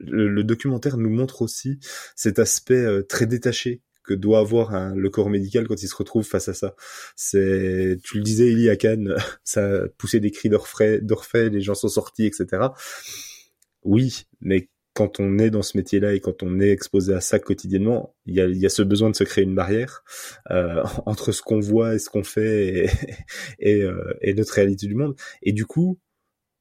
le, 0.00 0.42
documentaire 0.44 0.96
nous 0.96 1.10
montre 1.10 1.42
aussi 1.42 1.78
cet 2.16 2.38
aspect 2.38 2.74
euh, 2.74 3.02
très 3.02 3.26
détaché 3.26 3.82
que 4.04 4.14
doit 4.14 4.38
avoir 4.38 4.74
un, 4.74 4.94
le 4.94 5.10
corps 5.10 5.28
médical 5.28 5.68
quand 5.68 5.82
il 5.82 5.88
se 5.88 5.94
retrouve 5.94 6.24
face 6.24 6.48
à 6.48 6.54
ça. 6.54 6.74
C'est, 7.14 7.98
tu 8.02 8.16
le 8.16 8.22
disais, 8.22 8.50
y 8.52 8.70
a 8.70 8.76
Cannes, 8.76 9.14
ça 9.44 9.64
a 9.64 9.88
poussé 9.98 10.18
des 10.18 10.30
cris 10.30 10.48
d'orfraie, 10.48 11.00
d'orfraie, 11.00 11.50
les 11.50 11.60
gens 11.60 11.74
sont 11.74 11.88
sortis, 11.88 12.24
etc. 12.24 12.68
Oui, 13.84 14.24
mais 14.40 14.68
quand 14.94 15.20
on 15.20 15.38
est 15.38 15.50
dans 15.50 15.62
ce 15.62 15.76
métier-là 15.76 16.14
et 16.14 16.20
quand 16.20 16.42
on 16.42 16.58
est 16.58 16.70
exposé 16.70 17.14
à 17.14 17.20
ça 17.20 17.38
quotidiennement, 17.38 18.16
il 18.26 18.34
y 18.34 18.40
a, 18.40 18.48
y 18.48 18.66
a 18.66 18.68
ce 18.68 18.82
besoin 18.82 19.10
de 19.10 19.14
se 19.14 19.22
créer 19.22 19.44
une 19.44 19.54
barrière 19.54 20.02
euh, 20.50 20.82
entre 21.06 21.30
ce 21.30 21.40
qu'on 21.40 21.60
voit 21.60 21.94
et 21.94 22.00
ce 22.00 22.10
qu'on 22.10 22.24
fait 22.24 22.86
et, 22.86 22.90
et, 23.60 23.82
euh, 23.84 24.18
et, 24.22 24.34
notre 24.34 24.54
réalité 24.54 24.88
du 24.88 24.96
monde. 24.96 25.14
Et 25.42 25.52
du 25.52 25.66
coup, 25.66 26.00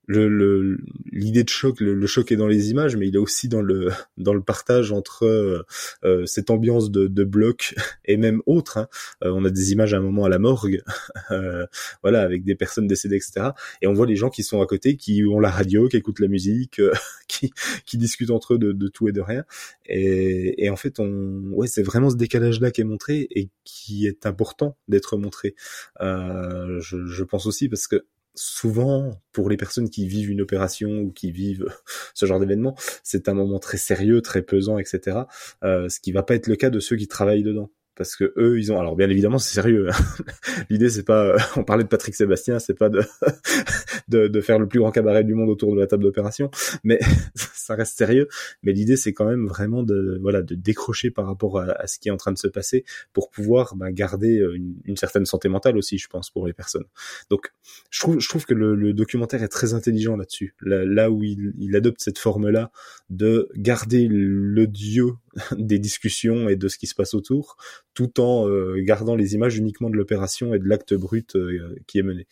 le 0.08 0.78
l'idée 1.12 1.43
de 1.43 1.49
choc, 1.49 1.82
le, 1.82 2.08
choc 2.08 2.32
est 2.32 2.38
dans 2.38 2.47
les 2.47 2.72
images, 2.72 2.95
mais 2.95 3.08
il 3.08 3.16
est 3.16 3.20
aussi 3.20 3.49
dans 3.49 3.62
le 3.62 3.89
dans 4.18 4.34
le 4.34 4.41
partage 4.41 4.91
entre 4.91 5.26
euh, 5.26 5.64
euh 6.03 6.26
cette 6.26 6.49
ambiance 6.49 6.89
de, 6.91 7.08
de 7.08 7.24
bloc 7.24 7.76
et 8.05 8.18
même 8.18 8.41
autre. 8.45 8.78
Hein. 8.78 8.88
Euh, 9.24 9.32
on 9.32 9.43
a 9.43 9.49
des 9.49 9.74
images 9.74 9.93
à 9.93 9.97
un 9.97 10.01
moment 10.01 10.26
à 10.26 10.30
la 10.30 10.39
morgue, 10.39 10.82
euh, 11.32 11.66
voilà, 12.01 12.22
avec 12.22 12.45
des 12.45 12.55
personnes 12.55 12.88
décédées, 12.88 13.18
etc. 13.18 13.49
Et 13.82 13.88
on 13.88 13.93
voit 13.93 14.05
les 14.05 14.16
gens 14.16 14.30
qui 14.30 14.43
sont 14.43 14.62
à 14.62 14.66
côté, 14.66 14.95
qui 14.95 15.24
ont 15.26 15.39
la 15.39 15.51
radio, 15.51 15.89
qui 15.89 15.97
écoutent 15.97 16.22
la 16.22 16.30
musique, 16.30 16.82
qui 17.28 17.51
qui 17.86 17.97
discutent 17.97 18.32
entre 18.32 18.55
eux 18.55 18.58
de, 18.58 18.72
de 18.72 18.88
tout 18.88 19.10
et 19.10 19.12
de 19.12 19.22
rien. 19.22 19.43
Et, 19.86 20.66
et 20.66 20.70
en 20.70 20.78
fait, 20.78 20.99
on 20.99 21.51
ouais, 21.51 21.68
c'est 21.68 21.84
vraiment 21.84 22.10
ce 22.10 22.16
décalage 22.16 22.62
là 22.62 22.72
qui 22.72 22.82
est 22.82 22.86
montré 22.86 23.28
et 23.32 23.49
qui 23.66 24.08
est 24.08 24.26
important 24.26 24.78
d'être 24.88 25.18
montré. 25.18 25.55
je, 25.99 27.05
je 27.05 27.24
pense 27.24 27.45
aussi 27.45 27.68
parce 27.68 27.88
que 27.88 28.05
souvent, 28.38 29.12
pour 29.32 29.50
les 29.50 29.58
personnes 29.58 29.90
qui 29.90 30.08
vivent 30.08 30.32
une 30.32 30.42
opération 30.42 30.90
ou 31.00 31.12
qui 31.12 31.32
vivent 31.32 31.66
ce 32.14 32.26
genre 32.26 32.40
d'événement, 32.40 32.76
c'est 33.04 33.30
un 33.30 33.34
moment 33.34 33.60
très 33.60 33.78
sérieux, 33.78 34.22
très 34.22 34.42
pesant, 34.42 34.78
etc. 34.78 35.20
Euh, 35.64 35.90
ce 35.90 36.00
qui 36.00 36.12
va 36.12 36.24
pas 36.24 36.36
être 36.36 36.48
le 36.48 36.56
cas 36.56 36.70
de 36.70 36.80
ceux 36.80 36.96
qui 36.96 37.08
travaillent 37.08 37.44
dedans 37.44 37.70
parce 37.98 38.16
que 38.16 38.34
eux 38.38 38.60
ils 38.60 38.72
ont 38.72 38.80
alors 38.80 38.95
bien 38.95 39.10
évidemment 39.10 39.39
c'est 39.39 39.56
sérieux 39.56 39.89
hein. 39.89 40.24
l'idée 40.70 40.89
c'est 40.89 41.04
pas 41.04 41.36
on 41.56 41.64
parlait 41.64 41.84
de 41.84 41.89
Patrick 41.89 42.16
Sébastien 42.16 42.60
c'est 42.60 42.78
pas 42.78 42.89
de, 44.08 44.28
de, 44.28 44.41
faire 44.41 44.60
le 44.60 44.68
plus 44.68 44.80
grand 44.80 44.91
cabaret 44.91 45.24
du 45.24 45.34
monde 45.34 45.50
autour 45.50 45.76
de 45.76 45.80
la 45.80 45.88
table 45.88 46.04
d'opération 46.04 46.50
mais 46.84 47.00
ça 47.68 47.76
reste 47.76 47.98
sérieux. 47.98 48.28
Mais 48.64 48.72
l'idée 48.72 48.95
c'est 48.95 49.14
quand 49.14 49.26
même 49.26 49.45
vraiment 49.45 49.84
de 49.84 50.18
voilà 50.22 50.41
de 50.41 50.56
décrocher 50.56 51.12
par 51.12 51.26
rapport 51.26 51.60
à, 51.60 51.86
ce 51.88 52.00
qui 52.00 52.08
est 52.08 52.12
en 52.12 52.18
train 52.18 52.32
de 52.32 52.38
se 52.38 52.48
passer 52.48 52.86
pour 53.14 53.30
pouvoir 53.30 53.76
bah, 53.76 53.91
garder 53.91 54.39
euh, 54.39 54.58
une, 54.86 54.98
certaine 54.98 55.26
santé 55.26 55.50
mentale 55.50 55.78
aussi 55.78 55.98
je 55.98 56.08
pense 56.08 56.30
pour 56.30 56.48
les 56.48 56.54
personnes. 56.54 56.86
Donc 57.30 57.54
je 57.89 58.28
trouve 58.28 58.45
que 58.45 58.54
le, 58.54 58.76
le 58.76 58.93
documentaire 58.93 59.43
est 59.43 59.48
très 59.50 59.74
intelligent 59.74 60.16
là-dessus. 60.16 60.56
Là, 60.62 61.12
où 61.12 61.24
il, 61.24 61.54
il 61.60 61.76
adopte 61.76 62.02
cette 62.02 62.18
forme 62.18 62.50
là 62.50 62.72
de 63.10 63.50
garder 63.56 64.08
l'audio 64.10 65.18
des 65.58 65.80
discussions 65.80 66.50
et 66.50 66.56
de 66.56 66.68
ce 66.68 66.78
qui 66.78 66.88
se 66.88 66.96
passe 66.96 67.14
autour 67.14 67.58
tout 67.94 68.20
en 68.20 68.48
euh, 68.48 68.76
gardant 68.82 69.16
les 69.16 69.36
images 69.36 69.58
uniquement 69.58 69.90
de 69.90 69.98
l'opération 69.98 70.54
et 70.54 70.60
de 70.60 70.68
l'acte 70.68 70.94
brut 70.94 71.36
euh, 71.36 71.76
qui 71.88 72.00
est 72.00 72.04
mené. 72.04 72.28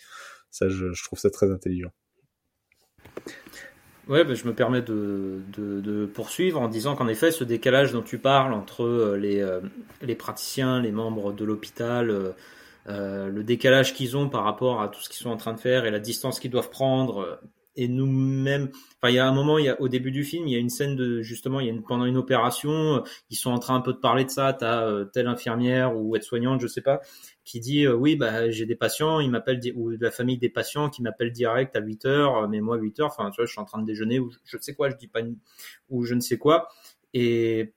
Ça, 0.51 0.69
je, 0.69 1.03
trouve 1.03 1.19
ça 1.19 1.29
très 1.29 1.51
intelligent. 1.51 1.91
Ouais, 4.07 4.23
bah, 4.23 4.35
je 4.35 4.45
me 4.45 4.53
permets 4.53 4.81
de, 4.81 6.09
poursuivre 6.13 6.61
en 6.61 6.67
disant 6.67 6.95
qu'en 6.95 7.07
effet, 7.07 7.31
ce 7.31 7.43
décalage 7.43 7.91
dont 7.91 8.03
tu 8.03 8.19
parles 8.19 8.53
entre 8.53 8.83
euh, 8.83 9.61
les 10.01 10.15
praticiens, 10.15 10.81
les 10.81 10.91
membres 10.91 11.33
de 11.33 11.43
l'hôpital, 11.43 12.33
le 12.87 13.43
décalage 13.43 13.93
qu'ils 13.93 14.15
ont 14.15 14.29
par 14.29 14.43
rapport 14.43 14.81
à 14.81 14.87
tout 14.87 15.01
ce 15.01 15.09
qu'ils 15.09 15.23
sont 15.23 15.31
en 15.31 15.37
train 15.37 15.53
de 15.53 15.59
faire 15.59 15.85
et 15.85 15.91
la 15.91 15.99
distance 15.99 16.39
qu'ils 16.39 16.51
doivent 16.51 16.69
prendre 16.69 17.39
et 17.75 17.87
nous-mêmes. 17.87 18.69
Enfin, 18.97 19.09
il 19.09 19.15
y 19.15 19.19
a 19.19 19.27
un 19.27 19.33
moment, 19.33 19.57
il 19.57 19.65
y 19.65 19.69
a 19.69 19.79
au 19.81 19.87
début 19.87 20.11
du 20.11 20.23
film, 20.23 20.47
il 20.47 20.53
y 20.53 20.55
a 20.55 20.59
une 20.59 20.69
scène 20.69 20.95
de 20.95 21.21
justement, 21.21 21.59
il 21.59 21.67
y 21.67 21.69
a 21.69 21.73
une, 21.73 21.83
pendant 21.83 22.05
une 22.05 22.17
opération, 22.17 23.03
ils 23.29 23.35
sont 23.35 23.51
en 23.51 23.59
train 23.59 23.75
un 23.75 23.81
peu 23.81 23.93
de 23.93 23.97
parler 23.97 24.25
de 24.25 24.29
ça. 24.29 24.53
T'as 24.53 24.85
euh, 24.85 25.05
telle 25.05 25.27
infirmière 25.27 25.95
ou 25.95 26.15
aide-soignante, 26.15 26.61
je 26.61 26.67
sais 26.67 26.81
pas, 26.81 27.01
qui 27.43 27.59
dit 27.59 27.85
euh, 27.85 27.93
oui, 27.93 28.15
bah 28.15 28.49
j'ai 28.49 28.65
des 28.65 28.75
patients, 28.75 29.19
ils 29.19 29.29
m'appellent 29.29 29.61
ou 29.75 29.95
de 29.95 30.03
la 30.03 30.11
famille 30.11 30.37
des 30.37 30.49
patients 30.49 30.89
qui 30.89 31.01
m'appellent 31.01 31.31
direct 31.31 31.75
à 31.75 31.79
8 31.79 32.05
heures, 32.05 32.37
euh, 32.37 32.47
mais 32.47 32.61
moi 32.61 32.77
8 32.77 32.99
heures, 33.01 33.07
enfin 33.07 33.29
tu 33.29 33.37
vois, 33.37 33.45
je 33.45 33.51
suis 33.51 33.61
en 33.61 33.65
train 33.65 33.81
de 33.81 33.85
déjeuner 33.85 34.19
ou 34.19 34.29
je, 34.31 34.37
je 34.45 34.57
sais 34.59 34.73
quoi, 34.73 34.89
je 34.89 34.95
dis 34.95 35.07
pas 35.07 35.21
ou 35.89 36.03
je 36.03 36.13
ne 36.15 36.21
sais 36.21 36.37
quoi. 36.37 36.67
Et 37.13 37.73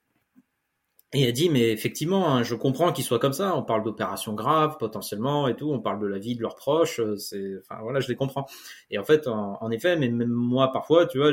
et 1.11 1.23
elle 1.23 1.33
dit, 1.33 1.49
mais 1.49 1.71
effectivement, 1.71 2.29
hein, 2.35 2.43
je 2.43 2.53
comprends 2.53 2.91
qu'ils 2.91 3.03
soient 3.03 3.17
comme 3.17 3.33
ça. 3.33 3.55
On 3.55 3.63
parle 3.63 3.83
d'opérations 3.83 4.33
graves 4.33 4.77
potentiellement 4.77 5.47
et 5.47 5.55
tout. 5.55 5.71
On 5.71 5.79
parle 5.79 5.99
de 5.99 6.05
la 6.05 6.19
vie 6.19 6.35
de 6.35 6.41
leurs 6.43 6.55
proches. 6.55 6.99
Euh, 6.99 7.17
c'est, 7.17 7.57
enfin 7.59 7.81
voilà, 7.81 7.99
je 7.99 8.07
les 8.09 8.15
comprends. 8.15 8.45
Et 8.91 8.99
en 8.99 9.03
fait, 9.03 9.27
en, 9.27 9.71
effet, 9.71 9.95
mais 9.97 10.09
même 10.09 10.29
moi 10.29 10.71
parfois, 10.71 11.07
tu 11.07 11.17
vois, 11.17 11.31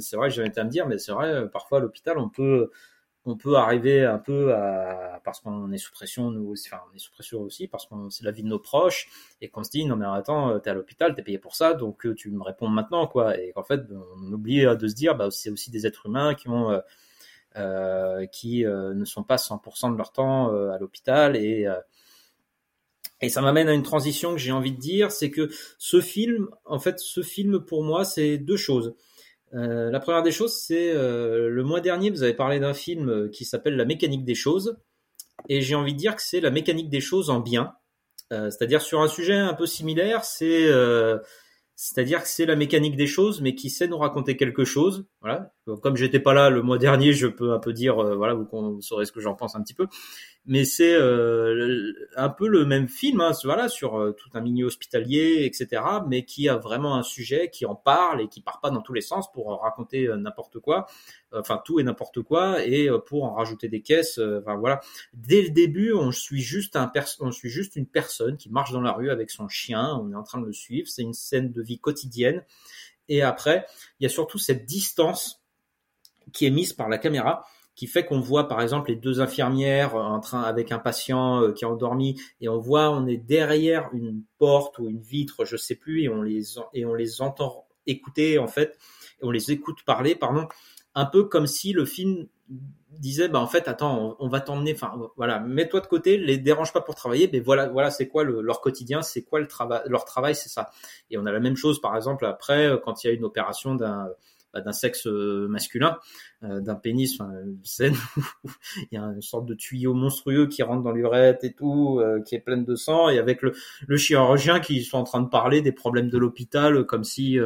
c'est 0.00 0.16
vrai, 0.16 0.30
j'avais 0.30 0.48
été 0.48 0.60
à 0.60 0.64
me 0.64 0.70
dire, 0.70 0.86
mais 0.86 0.96
c'est 0.96 1.12
vrai, 1.12 1.28
euh, 1.28 1.46
parfois 1.46 1.78
à 1.78 1.80
l'hôpital, 1.82 2.16
on 2.18 2.30
peut, 2.30 2.70
on 3.26 3.36
peut 3.36 3.56
arriver 3.56 4.02
un 4.04 4.18
peu 4.18 4.54
à, 4.54 5.20
parce 5.24 5.40
qu'on 5.40 5.70
est 5.72 5.78
sous 5.78 5.92
pression, 5.92 6.30
nous 6.30 6.48
aussi, 6.48 6.68
enfin, 6.72 6.82
on 6.90 6.96
est 6.96 6.98
sous 6.98 7.12
pression 7.12 7.42
aussi, 7.42 7.68
parce 7.68 7.86
que 7.86 7.94
c'est 8.10 8.24
la 8.24 8.30
vie 8.30 8.42
de 8.42 8.48
nos 8.48 8.58
proches, 8.58 9.08
et 9.42 9.48
qu'on 9.50 9.62
se 9.62 9.70
dit, 9.70 9.84
non 9.84 9.96
mais 9.96 10.06
attends, 10.06 10.50
euh, 10.52 10.58
t'es 10.58 10.70
à 10.70 10.74
l'hôpital, 10.74 11.14
t'es 11.14 11.22
payé 11.22 11.38
pour 11.38 11.54
ça, 11.54 11.74
donc 11.74 12.06
tu 12.16 12.30
me 12.30 12.42
réponds 12.42 12.68
maintenant, 12.68 13.06
quoi. 13.06 13.38
Et 13.38 13.52
qu'en 13.52 13.62
fait, 13.62 13.82
on 13.90 14.32
oublie 14.32 14.64
de 14.64 14.88
se 14.88 14.94
dire, 14.94 15.16
bah, 15.16 15.30
c'est 15.30 15.50
aussi 15.50 15.70
des 15.70 15.86
êtres 15.86 16.06
humains 16.06 16.34
qui 16.34 16.48
ont 16.48 16.80
qui 18.32 18.64
euh, 18.64 18.94
ne 18.94 19.04
sont 19.04 19.22
pas 19.22 19.36
100% 19.36 19.92
de 19.92 19.96
leur 19.96 20.12
temps 20.12 20.52
euh, 20.52 20.70
à 20.70 20.78
l'hôpital 20.78 21.36
et 21.36 21.66
et 23.22 23.28
ça 23.28 23.40
m'amène 23.40 23.68
à 23.68 23.72
une 23.72 23.84
transition 23.84 24.32
que 24.32 24.38
j'ai 24.38 24.50
envie 24.50 24.72
de 24.72 24.80
dire, 24.80 25.12
c'est 25.12 25.30
que 25.30 25.48
ce 25.78 26.00
film, 26.00 26.48
en 26.64 26.80
fait, 26.80 26.98
ce 26.98 27.22
film 27.22 27.60
pour 27.60 27.84
moi, 27.84 28.04
c'est 28.04 28.36
deux 28.36 28.56
choses. 28.56 28.96
Euh, 29.54 29.90
la 29.90 30.00
première 30.00 30.24
des 30.24 30.32
choses, 30.32 30.60
c'est 30.60 30.90
euh, 30.90 31.48
le 31.48 31.62
mois 31.62 31.80
dernier, 31.80 32.10
vous 32.10 32.24
avez 32.24 32.34
parlé 32.34 32.58
d'un 32.58 32.74
film 32.74 33.30
qui 33.30 33.44
s'appelle 33.44 33.76
La 33.76 33.84
mécanique 33.84 34.24
des 34.24 34.34
choses, 34.34 34.76
et 35.48 35.60
j'ai 35.60 35.76
envie 35.76 35.92
de 35.92 35.98
dire 35.98 36.16
que 36.16 36.22
c'est 36.22 36.40
la 36.40 36.50
mécanique 36.50 36.90
des 36.90 37.00
choses 37.00 37.30
en 37.30 37.38
bien. 37.38 37.74
Euh, 38.32 38.50
C'est-à-dire 38.50 38.82
sur 38.82 39.00
un 39.00 39.08
sujet 39.08 39.34
un 39.34 39.54
peu 39.54 39.66
similaire, 39.66 40.24
c'est 40.24 40.68
c'est-à-dire 41.74 42.22
que 42.22 42.28
c'est 42.28 42.46
la 42.46 42.54
mécanique 42.54 42.96
des 42.96 43.06
choses, 43.06 43.40
mais 43.40 43.54
qui 43.54 43.70
sait 43.70 43.88
nous 43.88 43.98
raconter 43.98 44.36
quelque 44.36 44.64
chose. 44.64 45.06
Voilà. 45.20 45.52
Comme 45.82 45.96
j'étais 45.96 46.20
pas 46.20 46.34
là 46.34 46.50
le 46.50 46.62
mois 46.62 46.78
dernier, 46.78 47.12
je 47.12 47.26
peux 47.26 47.52
un 47.52 47.58
peu 47.58 47.72
dire, 47.72 48.02
euh, 48.02 48.16
voilà, 48.16 48.34
vous, 48.34 48.80
saurez 48.80 49.04
ce 49.04 49.12
que 49.12 49.20
j'en 49.20 49.34
pense 49.34 49.54
un 49.54 49.62
petit 49.62 49.74
peu 49.74 49.86
mais 50.44 50.64
c'est 50.64 50.94
euh, 50.94 51.92
un 52.16 52.28
peu 52.28 52.48
le 52.48 52.64
même 52.64 52.88
film, 52.88 53.20
hein, 53.20 53.30
voilà, 53.44 53.68
sur 53.68 54.00
euh, 54.00 54.12
tout 54.12 54.28
un 54.34 54.40
milieu 54.40 54.66
hospitalier, 54.66 55.44
etc., 55.44 55.82
mais 56.08 56.24
qui 56.24 56.48
a 56.48 56.56
vraiment 56.56 56.96
un 56.96 57.04
sujet 57.04 57.48
qui 57.48 57.64
en 57.64 57.76
parle 57.76 58.20
et 58.22 58.28
qui 58.28 58.40
part 58.40 58.60
pas 58.60 58.70
dans 58.70 58.80
tous 58.80 58.92
les 58.92 59.02
sens 59.02 59.30
pour 59.30 59.60
raconter 59.60 60.08
euh, 60.08 60.16
n'importe 60.16 60.58
quoi, 60.58 60.86
enfin 61.32 61.60
tout 61.64 61.78
et 61.78 61.84
n'importe 61.84 62.22
quoi, 62.22 62.64
et 62.66 62.88
pour 63.06 63.24
en 63.24 63.34
rajouter 63.34 63.68
des 63.68 63.82
caisses, 63.82 64.18
enfin 64.18 64.56
voilà. 64.56 64.80
Dès 65.14 65.42
le 65.42 65.50
début, 65.50 65.92
on 65.92 66.10
suit 66.10 66.42
juste 66.42 66.76
un 66.76 66.90
on 67.20 67.30
suit 67.30 67.48
juste 67.50 67.76
une 67.76 67.86
personne 67.86 68.36
qui 68.36 68.50
marche 68.50 68.72
dans 68.72 68.80
la 68.80 68.92
rue 68.92 69.10
avec 69.10 69.30
son 69.30 69.48
chien, 69.48 69.98
on 70.02 70.10
est 70.10 70.16
en 70.16 70.24
train 70.24 70.40
de 70.40 70.46
le 70.46 70.52
suivre, 70.52 70.88
c'est 70.88 71.02
une 71.02 71.14
scène 71.14 71.52
de 71.52 71.62
vie 71.62 71.78
quotidienne, 71.78 72.44
et 73.08 73.22
après, 73.22 73.64
il 74.00 74.04
y 74.04 74.06
a 74.06 74.08
surtout 74.08 74.38
cette 74.38 74.66
distance 74.66 75.41
qui 76.32 76.46
est 76.46 76.50
mise 76.50 76.72
par 76.72 76.88
la 76.88 76.98
caméra 76.98 77.44
qui 77.74 77.86
fait 77.86 78.04
qu'on 78.04 78.20
voit 78.20 78.48
par 78.48 78.60
exemple 78.60 78.90
les 78.90 78.96
deux 78.96 79.20
infirmières 79.20 79.94
en 79.94 80.20
train 80.20 80.42
avec 80.42 80.72
un 80.72 80.78
patient 80.78 81.42
euh, 81.42 81.52
qui 81.52 81.64
est 81.64 81.66
endormi 81.66 82.20
et 82.40 82.48
on 82.48 82.58
voit 82.58 82.90
on 82.90 83.06
est 83.06 83.16
derrière 83.16 83.88
une 83.92 84.22
porte 84.38 84.78
ou 84.78 84.88
une 84.88 85.00
vitre 85.00 85.44
je 85.44 85.56
sais 85.56 85.76
plus 85.76 86.02
et 86.02 86.08
on 86.08 86.22
les 86.22 86.58
et 86.74 86.84
on 86.84 86.94
les 86.94 87.22
entend 87.22 87.66
écouter 87.86 88.38
en 88.38 88.46
fait 88.46 88.78
et 89.20 89.24
on 89.24 89.30
les 89.30 89.50
écoute 89.50 89.84
parler 89.86 90.14
pardon 90.14 90.48
un 90.94 91.06
peu 91.06 91.24
comme 91.24 91.46
si 91.46 91.72
le 91.72 91.86
film 91.86 92.26
disait 92.90 93.28
bah 93.28 93.40
en 93.40 93.46
fait 93.46 93.66
attends 93.66 94.16
on, 94.18 94.28
va 94.28 94.40
t'emmener 94.42 94.74
enfin 94.74 94.92
voilà 95.16 95.40
mets-toi 95.40 95.80
de 95.80 95.86
côté 95.86 96.18
les 96.18 96.36
dérange 96.36 96.74
pas 96.74 96.82
pour 96.82 96.94
travailler 96.94 97.30
mais 97.32 97.40
voilà 97.40 97.68
voilà 97.68 97.90
c'est 97.90 98.06
quoi 98.06 98.24
le, 98.24 98.42
leur 98.42 98.60
quotidien 98.60 99.00
c'est 99.00 99.22
quoi 99.22 99.40
leur 99.40 100.04
travail 100.04 100.34
c'est 100.34 100.50
ça. 100.50 100.70
Et 101.10 101.16
on 101.16 101.24
a 101.24 101.32
la 101.32 101.40
même 101.40 101.56
chose 101.56 101.80
par 101.80 101.96
exemple 101.96 102.26
après 102.26 102.70
quand 102.84 103.02
il 103.02 103.06
y 103.06 103.10
a 103.10 103.14
une 103.14 103.24
opération 103.24 103.74
d'un 103.74 104.10
bah, 104.52 104.60
d'un 104.60 104.72
sexe 104.72 105.06
euh, 105.06 105.48
masculin, 105.48 105.98
euh, 106.42 106.60
d'un 106.60 106.74
pénis, 106.74 107.18
enfin, 107.18 107.30
une 107.44 107.64
scène 107.64 107.94
où 108.44 108.50
il 108.90 108.94
y 108.94 108.96
a 108.98 109.02
une 109.02 109.22
sorte 109.22 109.46
de 109.46 109.54
tuyau 109.54 109.94
monstrueux 109.94 110.46
qui 110.46 110.62
rentre 110.62 110.82
dans 110.82 110.92
l'urètre 110.92 111.44
et 111.44 111.54
tout, 111.54 111.98
euh, 112.00 112.20
qui 112.20 112.34
est 112.34 112.40
pleine 112.40 112.64
de 112.64 112.74
sang, 112.74 113.08
et 113.08 113.18
avec 113.18 113.42
le, 113.42 113.54
le 113.86 113.96
chirurgien 113.96 114.60
qui 114.60 114.82
sont 114.82 114.98
en 114.98 115.04
train 115.04 115.20
de 115.20 115.28
parler 115.28 115.62
des 115.62 115.72
problèmes 115.72 116.08
de 116.08 116.18
l'hôpital, 116.18 116.84
comme 116.84 117.04
si 117.04 117.38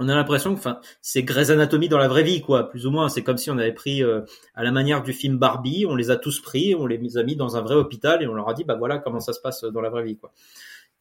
on 0.00 0.08
a 0.08 0.14
l'impression 0.14 0.54
que 0.54 0.58
enfin 0.58 0.80
c'est 1.00 1.22
Grey's 1.22 1.50
Anatomy 1.50 1.88
dans 1.88 1.98
la 1.98 2.08
vraie 2.08 2.24
vie 2.24 2.40
quoi 2.40 2.68
plus 2.68 2.86
ou 2.86 2.90
moins. 2.90 3.08
C'est 3.08 3.22
comme 3.22 3.38
si 3.38 3.50
on 3.50 3.58
avait 3.58 3.72
pris 3.72 4.02
à 4.02 4.64
la 4.64 4.72
manière 4.72 5.02
du 5.02 5.12
film 5.12 5.38
Barbie 5.38 5.86
on 5.88 5.94
les 5.94 6.10
a 6.10 6.16
tous 6.16 6.40
pris 6.40 6.74
on 6.74 6.86
les 6.86 7.16
a 7.16 7.22
mis 7.22 7.36
dans 7.36 7.56
un 7.56 7.60
vrai 7.60 7.76
hôpital 7.76 8.22
et 8.22 8.26
on 8.26 8.34
leur 8.34 8.48
a 8.48 8.54
dit 8.54 8.64
bah 8.64 8.74
voilà 8.74 8.98
comment 8.98 9.20
ça 9.20 9.32
se 9.32 9.40
passe 9.40 9.62
dans 9.64 9.80
la 9.80 9.90
vraie 9.90 10.04
vie 10.04 10.16
quoi 10.16 10.32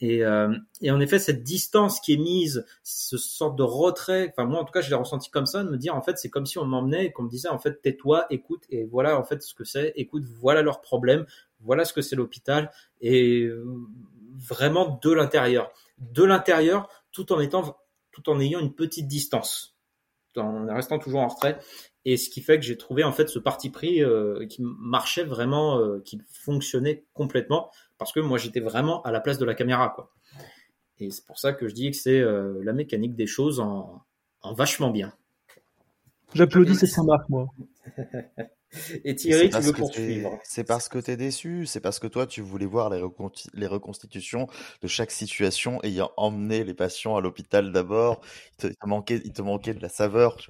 et, 0.04 0.22
euh, 0.22 0.54
et, 0.82 0.92
en 0.92 1.00
effet, 1.00 1.18
cette 1.18 1.44
distance 1.44 2.02
qui 2.02 2.14
est 2.14 2.18
mise, 2.18 2.66
ce 2.84 3.18
sorte 3.18 3.56
de 3.58 3.64
retrait, 3.64 4.34
enfin 4.36 4.46
moi 4.46 4.60
en 4.60 4.66
tout 4.66 4.74
cas 4.74 4.82
je 4.82 4.90
l'ai 4.90 4.98
ressenti 4.98 5.30
comme 5.30 5.46
ça, 5.46 5.64
de 5.64 5.70
me 5.70 5.78
dire 5.78 5.96
en 5.96 6.02
fait 6.02 6.18
c'est 6.18 6.30
comme 6.30 6.46
si 6.46 6.58
on 6.58 6.66
m'emmenait 6.66 7.06
et 7.06 7.12
qu'on 7.14 7.24
me 7.24 7.30
disait 7.30 7.48
en 7.48 7.58
fait 7.58 7.82
tais-toi, 7.82 8.26
écoute 8.30 8.66
et 8.70 8.84
voilà 8.84 9.18
en 9.18 9.24
fait 9.24 9.42
ce 9.42 9.54
que 9.54 9.64
c'est, 9.64 9.94
écoute 9.96 10.26
voilà 10.26 10.62
leurs 10.62 10.82
problèmes, 10.82 11.26
voilà 11.62 11.86
ce 11.86 11.94
que 11.94 12.02
c'est 12.02 12.18
l'hôpital 12.18 12.70
et 13.00 13.50
vraiment 14.36 15.00
de 15.02 15.12
l'intérieur, 15.12 15.72
de 16.00 16.24
l'intérieur 16.26 16.90
tout 17.14 17.32
en 17.32 17.40
étant, 17.40 17.78
tout 18.12 18.30
en 18.30 18.42
ayant 18.42 18.60
une 18.60 18.76
petite 18.76 19.08
distance, 19.08 19.78
en 20.36 20.66
restant 20.66 21.00
toujours 21.00 21.22
en 21.22 21.30
retrait. 21.30 21.60
Et 22.04 22.18
ce 22.18 22.30
qui 22.30 22.42
fait 22.42 22.60
que 22.60 22.66
j'ai 22.66 22.78
trouvé 22.78 23.06
en 23.06 23.14
fait 23.14 23.30
ce 23.30 23.40
parti 23.40 23.70
pris 23.70 24.04
euh, 24.04 24.46
qui 24.48 24.62
marchait 24.62 25.24
vraiment, 25.24 25.80
euh, 25.80 26.02
qui 26.04 26.22
fonctionnait 26.28 27.06
complètement 27.14 27.72
parce 28.04 28.12
que 28.12 28.20
moi 28.20 28.38
j'étais 28.38 28.60
vraiment 28.60 29.02
à 29.04 29.12
la 29.12 29.22
place 29.22 29.38
de 29.38 29.46
la 29.46 29.56
caméra 29.56 29.92
quoi. 29.96 30.12
Et 31.00 31.10
c'est 31.10 31.26
pour 31.26 31.40
ça 31.40 31.54
que 31.54 31.68
je 31.68 31.74
dis 31.74 31.90
que 31.92 31.98
c'est 31.98 32.20
euh, 32.20 32.62
la 32.64 32.74
mécanique 32.74 33.16
des 33.16 33.28
choses 33.28 33.60
en, 33.60 34.04
en 34.42 34.54
vachement 34.54 34.92
bien. 34.92 35.14
J'applaudis 36.34 36.76
cette 36.76 36.90
Saint-Marc 36.90 37.30
moi. 37.30 37.48
Et 39.04 39.16
Thierry, 39.16 39.52
tu 39.52 39.60
veux 39.60 39.72
poursuivre. 39.72 40.40
C'est 40.44 40.64
parce 40.64 40.90
que 40.90 40.98
t'es 40.98 41.16
déçu. 41.16 41.68
C'est 41.68 41.80
parce 41.80 42.00
que 42.00 42.08
toi, 42.08 42.26
tu 42.26 42.42
voulais 42.42 42.66
voir 42.66 42.90
les, 42.90 43.00
reconti- 43.00 43.50
les 43.54 43.68
reconstitutions 43.68 44.48
de 44.82 44.88
chaque 44.88 45.12
situation 45.12 45.80
ayant 45.84 46.12
emmené 46.18 46.64
les 46.64 46.74
patients 46.74 47.16
à 47.16 47.22
l'hôpital 47.22 47.72
d'abord. 47.72 48.22
Il 48.54 48.56
te, 48.58 48.68
il 48.68 49.22
il 49.26 49.32
te 49.32 49.42
manquait 49.44 49.76
de 49.76 49.80
la 49.80 49.90
saveur. 49.90 50.38
tu 50.38 50.50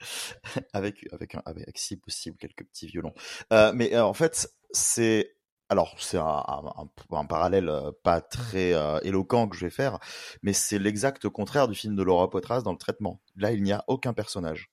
avec, 0.72 1.06
avec, 1.12 1.34
un, 1.34 1.42
avec, 1.46 1.78
si 1.78 1.96
possible, 1.96 2.36
quelques 2.36 2.64
petits 2.64 2.86
violons. 2.86 3.14
Euh, 3.52 3.72
mais 3.74 3.94
euh, 3.94 4.04
en 4.04 4.14
fait, 4.14 4.52
c'est, 4.70 5.34
alors, 5.68 5.94
c'est 5.98 6.18
un, 6.18 6.24
un, 6.24 6.88
un- 7.12 7.24
parallèle 7.24 7.68
euh, 7.68 7.92
pas 8.02 8.20
très 8.20 8.74
euh, 8.74 8.98
éloquent 9.02 9.48
que 9.48 9.56
je 9.56 9.64
vais 9.64 9.70
faire, 9.70 9.98
mais 10.42 10.52
c'est 10.52 10.78
l'exact 10.78 11.28
contraire 11.28 11.66
du 11.68 11.74
film 11.74 11.96
de 11.96 12.02
Laura 12.02 12.28
Poitras 12.28 12.62
dans 12.62 12.72
le 12.72 12.78
traitement. 12.78 13.20
Là, 13.36 13.52
il 13.52 13.62
n'y 13.62 13.72
a 13.72 13.84
aucun 13.86 14.12
personnage. 14.12 14.70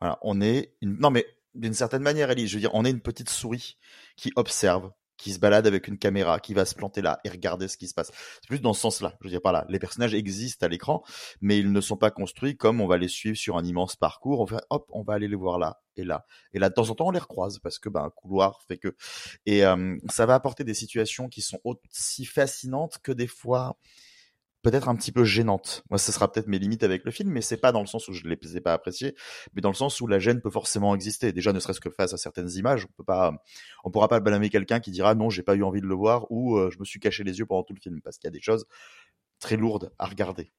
Voilà, 0.00 0.18
on 0.22 0.40
est 0.40 0.74
une... 0.80 0.98
non 0.98 1.10
mais 1.10 1.24
d'une 1.54 1.74
certaine 1.74 2.02
manière, 2.02 2.30
Ellie, 2.30 2.48
je 2.48 2.54
veux 2.54 2.60
dire, 2.60 2.74
on 2.74 2.84
est 2.84 2.90
une 2.90 3.00
petite 3.00 3.30
souris 3.30 3.78
qui 4.16 4.32
observe, 4.36 4.90
qui 5.16 5.32
se 5.32 5.38
balade 5.38 5.66
avec 5.66 5.88
une 5.88 5.98
caméra, 5.98 6.40
qui 6.40 6.54
va 6.54 6.64
se 6.64 6.74
planter 6.74 7.02
là 7.02 7.20
et 7.24 7.28
regarder 7.28 7.68
ce 7.68 7.76
qui 7.76 7.88
se 7.88 7.94
passe. 7.94 8.10
C'est 8.40 8.48
plus 8.48 8.60
dans 8.60 8.72
ce 8.72 8.80
sens-là. 8.80 9.14
Je 9.20 9.26
veux 9.26 9.30
dire 9.30 9.42
par 9.42 9.52
là, 9.52 9.64
les 9.68 9.78
personnages 9.78 10.14
existent 10.14 10.66
à 10.66 10.68
l'écran, 10.68 11.02
mais 11.40 11.58
ils 11.58 11.72
ne 11.72 11.80
sont 11.80 11.96
pas 11.96 12.10
construits 12.10 12.56
comme 12.56 12.80
on 12.80 12.86
va 12.86 12.98
les 12.98 13.08
suivre 13.08 13.36
sur 13.36 13.56
un 13.56 13.64
immense 13.64 13.96
parcours. 13.96 14.40
On 14.40 14.46
fait, 14.46 14.62
hop, 14.70 14.86
on 14.90 15.02
va 15.02 15.14
aller 15.14 15.28
les 15.28 15.36
voir 15.36 15.58
là 15.58 15.80
et 15.96 16.04
là 16.04 16.26
et 16.52 16.58
là. 16.58 16.68
De 16.68 16.74
temps 16.74 16.90
en 16.90 16.94
temps, 16.94 17.06
on 17.08 17.10
les 17.10 17.18
recroise 17.18 17.58
parce 17.58 17.78
que 17.78 17.88
ben 17.88 18.04
un 18.04 18.10
couloir 18.10 18.60
fait 18.66 18.78
que 18.78 18.94
et 19.46 19.64
euh, 19.64 19.96
ça 20.10 20.26
va 20.26 20.34
apporter 20.34 20.64
des 20.64 20.74
situations 20.74 21.28
qui 21.28 21.42
sont 21.42 21.60
aussi 21.64 22.24
fascinantes 22.24 22.98
que 23.02 23.12
des 23.12 23.26
fois 23.26 23.76
peut-être 24.62 24.88
un 24.88 24.94
petit 24.96 25.12
peu 25.12 25.24
gênante. 25.24 25.82
Moi, 25.90 25.98
ce 25.98 26.12
sera 26.12 26.30
peut-être 26.30 26.46
mes 26.46 26.58
limites 26.58 26.82
avec 26.84 27.04
le 27.04 27.10
film, 27.10 27.30
mais 27.30 27.40
c'est 27.42 27.56
pas 27.56 27.72
dans 27.72 27.80
le 27.80 27.86
sens 27.86 28.08
où 28.08 28.12
je 28.12 28.24
ne 28.26 28.34
les 28.34 28.56
ai 28.56 28.60
pas 28.60 28.72
appréciés, 28.72 29.14
mais 29.54 29.60
dans 29.60 29.70
le 29.70 29.74
sens 29.74 30.00
où 30.00 30.06
la 30.06 30.18
gêne 30.18 30.40
peut 30.40 30.50
forcément 30.50 30.94
exister. 30.94 31.32
Déjà, 31.32 31.52
ne 31.52 31.60
serait-ce 31.60 31.80
que 31.80 31.90
face 31.90 32.12
à 32.12 32.16
certaines 32.16 32.50
images, 32.52 32.86
on 32.88 32.92
peut 32.96 33.04
pas, 33.04 33.32
on 33.84 33.90
pourra 33.90 34.08
pas 34.08 34.20
blâmer 34.20 34.50
quelqu'un 34.50 34.80
qui 34.80 34.90
dira 34.90 35.14
non, 35.14 35.30
j'ai 35.30 35.42
pas 35.42 35.54
eu 35.56 35.62
envie 35.62 35.80
de 35.80 35.86
le 35.86 35.94
voir 35.94 36.26
ou 36.30 36.56
euh, 36.56 36.70
je 36.72 36.78
me 36.78 36.84
suis 36.84 37.00
caché 37.00 37.24
les 37.24 37.38
yeux 37.38 37.46
pendant 37.46 37.64
tout 37.64 37.74
le 37.74 37.80
film 37.80 38.00
parce 38.00 38.18
qu'il 38.18 38.28
y 38.28 38.32
a 38.32 38.32
des 38.32 38.40
choses 38.40 38.66
très 39.40 39.56
lourdes 39.56 39.92
à 39.98 40.06
regarder. 40.06 40.52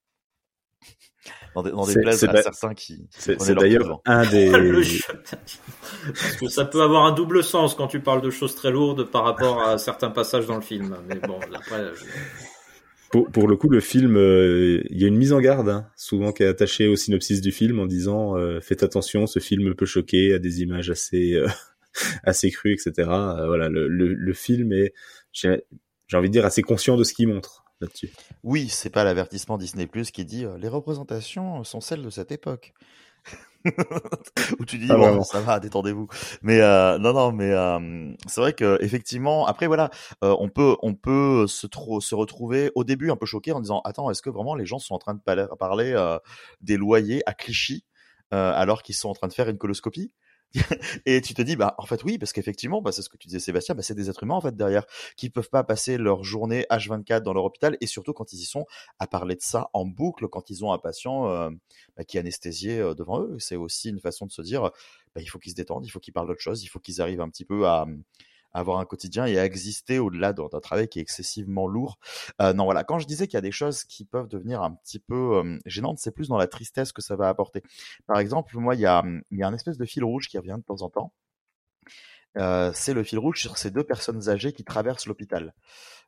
Dans 1.56 1.64
des, 1.64 1.72
dans 1.72 1.86
des 1.86 1.94
places 2.02 2.20
à 2.24 2.32
certains 2.44 2.74
qui. 2.74 3.08
c'est- 3.12 3.38
d'ailleurs 3.56 4.02
un 4.06 4.30
des-. 4.30 4.52
Parce 6.06 6.36
que 6.36 6.48
ça 6.50 6.66
peut 6.66 6.82
avoir 6.82 7.06
un 7.06 7.14
double 7.14 7.42
sens 7.44 7.76
quand 7.76 7.88
tu 7.88 8.02
parles 8.02 8.22
de 8.22 8.30
choses 8.30 8.56
très 8.56 8.72
lourdes 8.72 9.06
par 9.10 9.24
rapport 9.24 9.62
à 9.62 9.78
certains 9.78 10.10
passages 10.10 10.46
dans 10.48 10.56
le 10.56 10.62
film. 10.62 10.98
Mais 11.08 11.16
bon, 11.20 11.40
après, 11.54 11.92
je- 11.96 12.04
Pour, 13.14 13.48
le 13.48 13.56
coup, 13.56 13.70
le 13.70 13.80
film, 13.80 14.18
euh, 14.18 14.82
il 14.90 15.00
y 15.00 15.06
a 15.06 15.08
une 15.08 15.18
mise 15.18 15.34
en 15.34 15.40
garde, 15.40 15.70
hein, 15.70 15.88
souvent 15.96 16.32
qui 16.32 16.42
est 16.42 16.48
attachée 16.48 16.88
au 16.88 16.96
synopsis 16.96 17.42
du 17.42 17.52
film 17.52 17.80
en 17.80 17.86
disant 17.86 18.36
euh, 18.36 18.60
faites 18.60 18.82
attention, 18.82 19.28
ce 19.28 19.38
film 19.38 19.76
peut 19.76 19.86
choquer 19.86 20.34
à 20.34 20.40
des 20.40 20.64
images 20.64 20.90
assez 20.90 21.34
euh, 21.34 21.48
assez 22.24 22.50
crues, 22.50 22.74
etc. 22.74 22.92
Voilà, 23.08 23.70
le, 23.70 23.88
le, 23.88 24.16
le 24.16 24.34
film 24.34 24.74
est, 24.74 24.96
j'ai 25.32 25.62
envie 26.14 26.30
de 26.30 26.34
dire, 26.34 26.44
assez 26.44 26.64
conscient 26.64 26.98
de 26.98 27.04
ce 27.04 27.14
qu'il 27.14 27.28
montre 27.28 27.66
là-dessus. 27.82 28.10
Oui, 28.42 28.68
c'est 28.68 28.90
pas 28.90 29.04
l'avertissement 29.04 29.60
Disney 29.60 29.86
Plus 29.86 30.10
qui 30.10 30.26
dit 30.26 30.46
les 30.58 30.68
représentations 30.68 31.64
sont 31.64 31.82
celles 31.82 32.02
de 32.02 32.10
cette 32.10 32.32
époque. 32.32 32.74
Où 34.60 34.66
tu 34.66 34.78
dis 34.78 34.88
Ah, 34.90 34.96
bon, 34.98 35.24
ça 35.24 35.42
va, 35.42 35.60
détendez-vous. 35.60 36.08
Mais 36.42 36.62
euh, 36.62 36.98
non, 36.98 37.14
non, 37.14 37.32
mais 37.32 37.52
euh, 37.52 38.14
c'est 38.28 38.42
vrai 38.42 38.54
que 38.54 38.78
effectivement, 38.82 39.46
après 39.46 39.68
voilà, 39.68 39.90
euh, 40.24 40.36
on 40.40 40.50
peut, 40.50 40.76
on 40.82 40.94
peut 40.96 41.48
se 41.48 42.16
retrouver 42.16 42.72
au 42.76 42.84
début 42.84 43.12
un 43.12 43.16
peu 43.16 43.26
choqué 43.26 43.52
en 43.52 43.62
disant 43.62 43.82
attends, 43.86 44.10
est-ce 44.12 44.22
que 44.22 44.30
vraiment 44.30 44.56
les 44.56 44.66
gens 44.66 44.80
sont 44.80 44.96
en 44.96 45.00
train 45.00 45.14
de 45.14 45.22
parler, 45.22 45.46
parler 45.60 45.94
euh, 45.96 46.20
des 46.62 46.78
loyers 46.78 47.22
à 47.26 47.34
Clichy 47.34 47.86
euh, 48.34 48.52
alors 48.56 48.84
qu'ils 48.84 48.96
sont 48.96 49.10
en 49.10 49.14
train 49.14 49.28
de 49.28 49.34
faire 49.34 49.50
une 49.50 49.58
coloscopie? 49.58 50.12
et 51.06 51.22
tu 51.22 51.34
te 51.34 51.42
dis, 51.42 51.56
bah, 51.56 51.76
en 51.78 51.86
fait, 51.86 52.04
oui, 52.04 52.18
parce 52.18 52.32
qu'effectivement, 52.32 52.82
bah, 52.82 52.92
c'est 52.92 53.02
ce 53.02 53.10
que 53.10 53.18
tu 53.18 53.28
disais, 53.28 53.40
Sébastien, 53.40 53.76
bah, 53.76 53.82
c'est 53.82 53.96
des 53.96 54.10
êtres 54.10 54.24
humains, 54.24 54.36
en 54.36 54.42
fait, 54.42 54.56
derrière, 54.56 54.86
qui 55.18 55.30
peuvent 55.30 55.50
pas 55.50 55.64
passer 55.64 55.98
leur 55.98 56.24
journée 56.24 56.66
H24 56.70 57.22
dans 57.22 57.34
leur 57.34 57.46
hôpital, 57.46 57.78
et 57.82 57.88
surtout 57.88 58.14
quand 58.14 58.34
ils 58.34 58.40
y 58.42 58.46
sont, 58.46 58.66
à 59.00 59.08
parler 59.08 59.36
de 59.36 59.42
ça 59.42 59.70
en 59.74 59.86
boucle, 59.86 60.28
quand 60.28 60.50
ils 60.50 60.64
ont 60.64 60.72
un 60.72 60.78
patient 60.78 61.28
euh, 61.30 61.50
bah, 61.98 62.04
qui 62.04 62.18
est 62.18 62.20
anesthésié 62.20 62.80
euh, 62.80 62.94
devant 62.94 63.22
eux. 63.22 63.38
C'est 63.40 63.56
aussi 63.56 63.90
une 63.90 64.00
façon 64.00 64.26
de 64.26 64.32
se 64.32 64.42
dire, 64.42 64.62
bah, 65.16 65.22
il 65.22 65.28
faut 65.28 65.40
qu'ils 65.40 65.52
se 65.52 65.56
détendent, 65.56 65.86
il 65.86 65.90
faut 65.90 66.00
qu'ils 66.00 66.14
parlent 66.14 66.28
d'autre 66.28 66.42
chose, 66.42 66.64
il 66.64 66.68
faut 66.68 66.80
qu'ils 66.80 67.02
arrivent 67.02 67.22
un 67.22 67.30
petit 67.30 67.46
peu 67.46 67.68
à, 67.68 67.82
à 67.82 67.86
avoir 68.54 68.80
un 68.80 68.86
quotidien 68.86 69.26
et 69.26 69.38
à 69.38 69.46
exister 69.46 70.00
au-delà 70.00 70.34
d'un 70.34 70.48
travail 70.62 70.88
qui 70.88 71.00
est 71.00 71.02
excessivement 71.02 71.68
lourd. 71.68 71.98
Euh, 72.42 72.54
non, 72.54 72.66
voilà, 72.66 72.84
quand 72.84 73.00
je 73.00 73.08
disais 73.08 73.28
qu'il 73.28 73.36
y 73.36 73.38
a 73.38 73.42
des 73.42 73.52
choses 73.52 73.84
qui 73.84 74.06
peuvent 74.06 74.28
devenir 74.28 74.62
un 74.62 74.72
petit 74.72 75.00
peu 75.00 75.38
euh, 75.38 75.60
gênantes, 75.66 76.00
c'est 76.00 76.14
plus 76.14 76.28
dans 76.28 76.38
la 76.38 76.48
tristesse 76.48 76.92
que 76.92 77.02
ça 77.02 77.16
va 77.16 77.30
apporter. 77.30 77.64
Par 78.08 78.20
exemple, 78.20 78.56
moi, 78.58 78.76
il 78.76 78.82
y 78.82 78.86
a, 78.86 79.04
il 79.32 79.38
y 79.38 79.44
a 79.44 79.48
un 79.48 79.54
espèce 79.54 79.78
de 79.78 79.86
fil 79.86 80.04
rouge 80.04 80.28
qui 80.28 80.38
revient 80.38 80.56
de 80.58 80.64
temps 80.64 80.82
en 80.82 80.90
temps. 80.90 81.14
Euh, 82.38 82.72
c'est 82.74 82.94
le 82.94 83.04
fil 83.04 83.20
rouge 83.20 83.40
sur 83.40 83.58
ces 83.58 83.70
deux 83.70 83.84
personnes 83.84 84.30
âgées 84.30 84.54
qui 84.54 84.64
traversent 84.64 85.06
l'hôpital. 85.06 85.54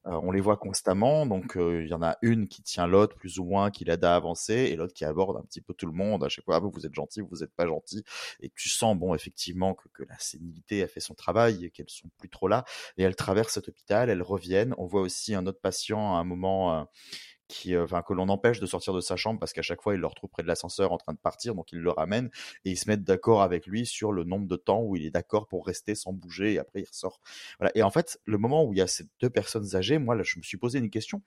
Euh, 0.08 0.20
on 0.24 0.32
les 0.32 0.42
voit 0.42 0.58
constamment, 0.58 1.26
donc 1.26 1.58
euh, 1.58 1.84
il 1.84 1.90
y 1.90 1.94
en 1.94 2.04
a 2.04 2.18
une 2.22 2.48
qui 2.48 2.62
tient 2.62 2.86
l'autre 2.86 3.16
plus 3.16 3.40
ou 3.40 3.44
moins, 3.46 3.72
qui 3.72 3.86
l'aide 3.86 4.04
à 4.04 4.16
avancer, 4.16 4.54
et 4.54 4.76
l'autre 4.76 4.94
qui 4.94 5.04
aborde 5.04 5.38
un 5.38 5.42
petit 5.42 5.62
peu 5.62 5.74
tout 5.74 5.88
le 5.88 5.94
monde. 5.94 6.24
À 6.24 6.30
chaque 6.30 6.46
fois, 6.46 6.58
ah, 6.58 6.60
vous, 6.60 6.86
êtes 6.86 6.94
gentil, 6.94 7.22
vous 7.22 7.44
êtes 7.44 7.54
pas 7.54 7.66
gentil, 7.66 8.04
et 8.40 8.52
tu 8.56 8.70
sens, 8.70 8.96
bon, 8.96 9.16
effectivement, 9.16 9.74
que, 9.74 10.04
la 10.08 10.20
sénilité 10.20 10.84
a 10.84 10.88
fait 10.88 11.00
son 11.00 11.16
travail 11.16 11.66
et 11.66 11.72
qu'elles 11.72 11.90
sont 11.90 12.10
plus 12.18 12.30
trop 12.30 12.48
là. 12.48 12.66
Et 12.98 13.04
elles 13.04 13.16
traversent 13.16 13.54
cet 13.54 13.68
hôpital, 13.70 14.10
elles 14.10 14.22
reviennent. 14.22 14.76
On 14.78 14.86
voit 14.86 15.02
aussi 15.02 15.34
un 15.34 15.48
autre 15.48 15.60
patient 15.60 16.16
à 16.16 16.20
un 16.20 16.24
moment. 16.24 16.88
Qui, 17.48 17.76
euh, 17.76 17.84
enfin, 17.84 18.02
que 18.02 18.14
l'on 18.14 18.30
empêche 18.30 18.60
de 18.60 18.66
sortir 18.66 18.94
de 18.94 19.02
sa 19.02 19.16
chambre 19.16 19.40
parce 19.40 19.54
qu'à 19.54 19.62
chaque 19.62 19.82
fois 19.82 19.94
il 19.96 20.00
le 20.00 20.08
retrouve 20.08 20.30
près 20.30 20.44
de 20.44 20.48
l'ascenseur 20.48 20.92
en 20.92 20.98
train 20.98 21.14
de 21.14 21.20
partir, 21.20 21.56
donc 21.56 21.72
il 21.72 21.80
le 21.80 21.92
ramène 21.92 22.30
et 22.64 22.72
ils 22.72 22.78
se 22.78 22.90
mettent 22.90 23.04
d'accord 23.04 23.42
avec 23.42 23.68
lui 23.68 23.86
sur 23.86 24.12
le 24.12 24.24
nombre 24.24 24.48
de 24.48 24.56
temps 24.56 24.82
où 24.82 24.96
il 24.96 25.06
est 25.06 25.12
d'accord 25.12 25.48
pour 25.48 25.66
rester 25.66 25.96
sans 25.96 26.14
bouger 26.14 26.54
et 26.54 26.60
après 26.60 26.82
il 26.82 26.86
ressort. 26.86 27.20
Voilà. 27.60 27.72
Et 27.76 27.84
en 27.84 27.92
fait, 27.92 28.20
le 28.26 28.38
moment 28.38 28.64
où 28.66 28.74
il 28.74 28.78
y 28.78 28.82
a 28.82 28.88
ces 28.88 29.06
deux 29.20 29.30
personnes 29.30 29.76
âgées, 29.76 29.98
moi 29.98 30.16
là, 30.16 30.24
je 30.24 30.38
me 30.38 30.44
suis 30.44 30.58
posé 30.58 30.80
une 30.80 30.90
question. 30.90 31.22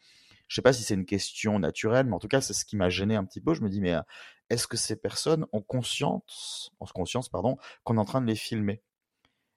Je 0.49 0.55
sais 0.55 0.63
pas 0.63 0.73
si 0.73 0.83
c'est 0.83 0.95
une 0.95 1.05
question 1.05 1.59
naturelle, 1.59 2.07
mais 2.07 2.15
en 2.15 2.19
tout 2.19 2.29
cas, 2.29 2.41
c'est 2.41 2.55
ce 2.55 2.65
qui 2.65 2.77
m'a 2.77 2.89
gêné 2.89 3.15
un 3.17 3.25
petit 3.25 3.41
peu. 3.41 3.53
Je 3.55 3.61
me 3.63 3.69
dis, 3.69 3.83
mais 3.83 3.95
euh, 3.95 4.01
est-ce 4.49 4.67
que 4.67 4.79
ces 4.79 4.97
personnes 4.97 5.47
ont 5.53 5.61
conscience, 5.61 6.73
ont 6.81 6.87
conscience, 6.87 7.29
pardon, 7.29 7.59
qu'on 7.85 7.97
est 7.97 8.01
en 8.01 8.07
train 8.07 8.23
de 8.23 8.27
les 8.27 8.35
filmer? 8.35 8.83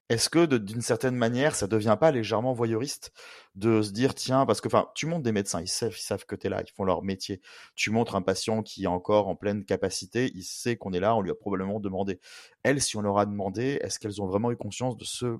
Est-ce 0.08 0.28
que 0.28 0.44
d'une 0.56 0.82
certaine 0.82 1.16
manière, 1.16 1.54
ça 1.54 1.66
devient 1.66 1.96
pas 1.98 2.10
légèrement 2.10 2.52
voyeuriste 2.52 3.12
de 3.54 3.82
se 3.82 3.92
dire 3.92 4.14
tiens 4.14 4.46
parce 4.46 4.60
que 4.60 4.68
enfin 4.68 4.88
tu 4.94 5.06
montres 5.06 5.22
des 5.22 5.32
médecins, 5.32 5.60
ils 5.60 5.68
savent, 5.68 5.94
ils 5.96 6.02
savent 6.02 6.26
que 6.26 6.36
tu 6.36 6.46
es 6.46 6.50
là, 6.50 6.62
ils 6.66 6.70
font 6.72 6.84
leur 6.84 7.02
métier. 7.02 7.40
Tu 7.76 7.90
montres 7.90 8.14
un 8.14 8.22
patient 8.22 8.62
qui 8.62 8.84
est 8.84 8.88
encore 8.88 9.28
en 9.28 9.36
pleine 9.36 9.64
capacité, 9.64 10.30
il 10.34 10.42
sait 10.42 10.76
qu'on 10.76 10.92
est 10.92 11.00
là, 11.00 11.16
on 11.16 11.22
lui 11.22 11.30
a 11.30 11.34
probablement 11.34 11.80
demandé. 11.80 12.20
Elles, 12.62 12.80
si 12.82 12.96
on 12.96 13.02
leur 13.02 13.18
a 13.18 13.26
demandé, 13.26 13.78
est-ce 13.80 13.98
qu'elles 13.98 14.20
ont 14.20 14.26
vraiment 14.26 14.50
eu 14.50 14.56
conscience 14.56 14.96
de 14.96 15.04
ce 15.04 15.38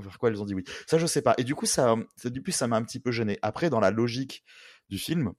vers 0.00 0.18
quoi 0.18 0.30
elles 0.30 0.40
ont 0.40 0.46
dit 0.46 0.54
oui? 0.54 0.64
Ça 0.86 0.98
je 0.98 1.06
sais 1.06 1.22
pas. 1.22 1.34
Et 1.38 1.44
du 1.44 1.54
coup 1.54 1.66
ça, 1.66 1.96
ça 2.16 2.30
du 2.30 2.42
plus 2.42 2.52
ça 2.52 2.66
m'a 2.68 2.76
un 2.76 2.84
petit 2.84 3.00
peu 3.00 3.10
gêné. 3.10 3.38
Après 3.42 3.70
dans 3.70 3.80
la 3.80 3.90
logique 3.90 4.44
du 4.88 4.98
film, 4.98 5.32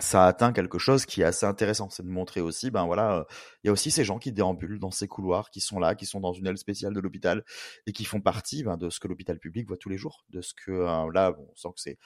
ça 0.00 0.26
atteint 0.26 0.52
quelque 0.52 0.78
chose 0.78 1.06
qui 1.06 1.22
est 1.22 1.24
assez 1.24 1.46
intéressant, 1.46 1.90
c'est 1.90 2.02
de 2.02 2.08
montrer 2.08 2.40
aussi, 2.40 2.70
ben 2.70 2.86
voilà, 2.86 3.18
euh, 3.18 3.24
il 3.62 3.68
y 3.68 3.70
a 3.70 3.72
aussi 3.72 3.90
ces 3.90 4.04
gens 4.04 4.18
qui 4.18 4.32
déambulent 4.32 4.78
dans 4.78 4.90
ces 4.90 5.08
couloirs, 5.08 5.50
qui 5.50 5.60
sont 5.60 5.78
là, 5.78 5.94
qui 5.94 6.06
sont 6.06 6.20
dans 6.20 6.32
une 6.32 6.46
aile 6.46 6.58
spéciale 6.58 6.94
de 6.94 7.00
l'hôpital 7.00 7.44
et 7.86 7.92
qui 7.92 8.04
font 8.04 8.20
partie 8.20 8.62
ben, 8.62 8.76
de 8.76 8.90
ce 8.90 9.00
que 9.00 9.08
l'hôpital 9.08 9.38
public 9.38 9.66
voit 9.66 9.76
tous 9.76 9.88
les 9.88 9.98
jours, 9.98 10.24
de 10.30 10.40
ce 10.40 10.54
que 10.54 10.72
euh, 10.72 11.10
là, 11.12 11.32
bon, 11.32 11.46
on 11.50 11.56
sent 11.56 11.68
que 11.68 11.80
c'est 11.80 11.98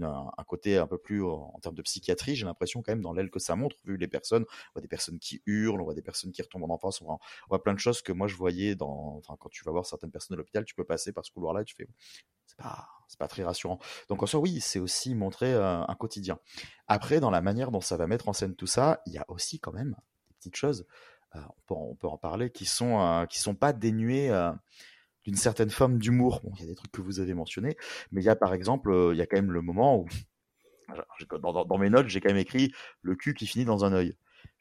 un, 0.00 0.44
côté 0.46 0.76
un 0.78 0.86
peu 0.86 0.98
plus 0.98 1.24
en 1.24 1.58
termes 1.62 1.74
de 1.74 1.82
psychiatrie, 1.82 2.36
j'ai 2.36 2.46
l'impression 2.46 2.82
quand 2.82 2.92
même 2.92 3.02
dans 3.02 3.12
l'aile 3.12 3.30
que 3.30 3.38
ça 3.38 3.56
montre, 3.56 3.76
vu 3.84 3.96
les 3.96 4.08
personnes, 4.08 4.44
on 4.44 4.72
voit 4.74 4.82
des 4.82 4.88
personnes 4.88 5.18
qui 5.18 5.42
hurlent, 5.46 5.80
on 5.80 5.84
voit 5.84 5.94
des 5.94 6.02
personnes 6.02 6.32
qui 6.32 6.42
retombent 6.42 6.64
en 6.64 6.74
enfance, 6.74 7.00
on 7.02 7.18
voit, 7.48 7.62
plein 7.62 7.74
de 7.74 7.78
choses 7.78 8.02
que 8.02 8.12
moi 8.12 8.26
je 8.26 8.36
voyais 8.36 8.74
dans, 8.74 9.16
enfin 9.18 9.36
quand 9.38 9.48
tu 9.50 9.64
vas 9.64 9.72
voir 9.72 9.86
certaines 9.86 10.10
personnes 10.10 10.36
de 10.36 10.38
l'hôpital, 10.38 10.64
tu 10.64 10.74
peux 10.74 10.84
passer 10.84 11.12
par 11.12 11.24
ce 11.24 11.30
couloir-là, 11.30 11.64
tu 11.64 11.74
fais, 11.74 11.88
c'est 12.46 12.56
pas, 12.56 12.88
c'est 13.08 13.18
pas 13.18 13.28
très 13.28 13.42
rassurant. 13.42 13.78
Donc 14.08 14.22
en 14.22 14.26
soi, 14.26 14.40
oui, 14.40 14.60
c'est 14.60 14.78
aussi 14.78 15.14
montrer 15.14 15.52
euh, 15.52 15.82
un 15.86 15.94
quotidien. 15.94 16.38
Après, 16.86 17.20
dans 17.20 17.30
la 17.30 17.40
manière 17.40 17.70
dont 17.70 17.80
ça 17.80 17.96
va 17.96 18.06
mettre 18.06 18.28
en 18.28 18.32
scène 18.32 18.54
tout 18.54 18.66
ça, 18.66 19.02
il 19.06 19.12
y 19.12 19.18
a 19.18 19.24
aussi 19.28 19.60
quand 19.60 19.72
même 19.72 19.96
des 20.28 20.34
petites 20.34 20.56
choses, 20.56 20.86
euh, 21.36 21.40
on, 21.40 21.62
peut, 21.66 21.74
on 21.74 21.94
peut 21.94 22.08
en 22.08 22.18
parler, 22.18 22.50
qui 22.50 22.66
sont, 22.66 23.00
euh, 23.00 23.26
qui 23.26 23.38
sont 23.38 23.54
pas 23.54 23.72
dénuées 23.72 24.30
d'une 25.24 25.36
certaine 25.36 25.70
forme 25.70 25.98
d'humour. 25.98 26.40
Bon, 26.44 26.52
il 26.56 26.62
y 26.62 26.64
a 26.64 26.68
des 26.68 26.74
trucs 26.74 26.92
que 26.92 27.00
vous 27.00 27.20
avez 27.20 27.34
mentionnés, 27.34 27.76
mais 28.12 28.22
il 28.22 28.24
y 28.24 28.30
a 28.30 28.36
par 28.36 28.54
exemple, 28.54 28.90
euh, 28.90 29.14
il 29.14 29.18
y 29.18 29.22
a 29.22 29.26
quand 29.26 29.36
même 29.36 29.52
le 29.52 29.62
moment 29.62 29.98
où, 29.98 30.06
dans 31.42 31.78
mes 31.78 31.90
notes, 31.90 32.08
j'ai 32.08 32.20
quand 32.20 32.30
même 32.30 32.38
écrit 32.38 32.72
le 33.02 33.14
cul 33.14 33.34
qui 33.34 33.46
finit 33.46 33.64
dans 33.64 33.84
un 33.84 33.92
œil. 33.92 34.16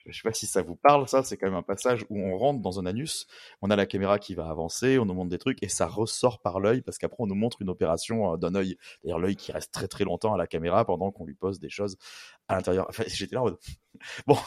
Je 0.05 0.18
sais 0.18 0.28
pas 0.28 0.34
si 0.34 0.47
ça 0.47 0.62
vous 0.62 0.76
parle, 0.76 1.07
ça, 1.07 1.24
c'est 1.24 1.38
quand 1.38 1.47
même 1.47 1.55
un 1.55 1.64
passage 1.64 2.05
où 2.10 2.20
on 2.20 2.38
rentre 2.38 2.62
dans 2.62 2.80
un 2.80 2.86
anus, 2.86 3.28
on 3.62 3.70
a 3.70 3.76
la 3.76 3.86
caméra 3.86 4.18
qui 4.18 4.34
va 4.34 4.49
avancer, 4.49 4.97
on 4.97 5.05
nous 5.05 5.14
montre 5.14 5.30
des 5.30 5.38
trucs 5.38 5.62
et 5.62 5.68
ça 5.68 5.88
ressort 5.88 6.41
par 6.41 6.60
l'œil 6.60 6.82
parce 6.82 6.97
qu'après 6.97 7.18
on 7.20 7.28
nous 7.28 7.36
montre 7.36 7.62
une 7.62 7.70
opération 7.70 8.34
euh, 8.34 8.38
d'un 8.38 8.55
œil. 8.55 8.78
D'ailleurs, 9.03 9.20
l'œil 9.20 9.36
qui 9.36 9.51
reste 9.51 9.72
très 9.74 9.88
très 9.88 10.05
longtemps 10.05 10.34
à 10.34 10.38
la 10.38 10.47
caméra 10.47 10.86
pendant 10.86 11.12
qu'on 11.12 11.26
lui 11.26 11.36
pose 11.36 11.60
des 11.60 11.70
choses 11.70 11.97
à 12.47 12.55
l'intérieur. 12.55 12.86
Enfin, 12.89 13.03
j'étais 13.07 13.36
là 13.36 13.41
en 13.41 13.45
mode, 13.45 13.57
bon, 14.28 14.38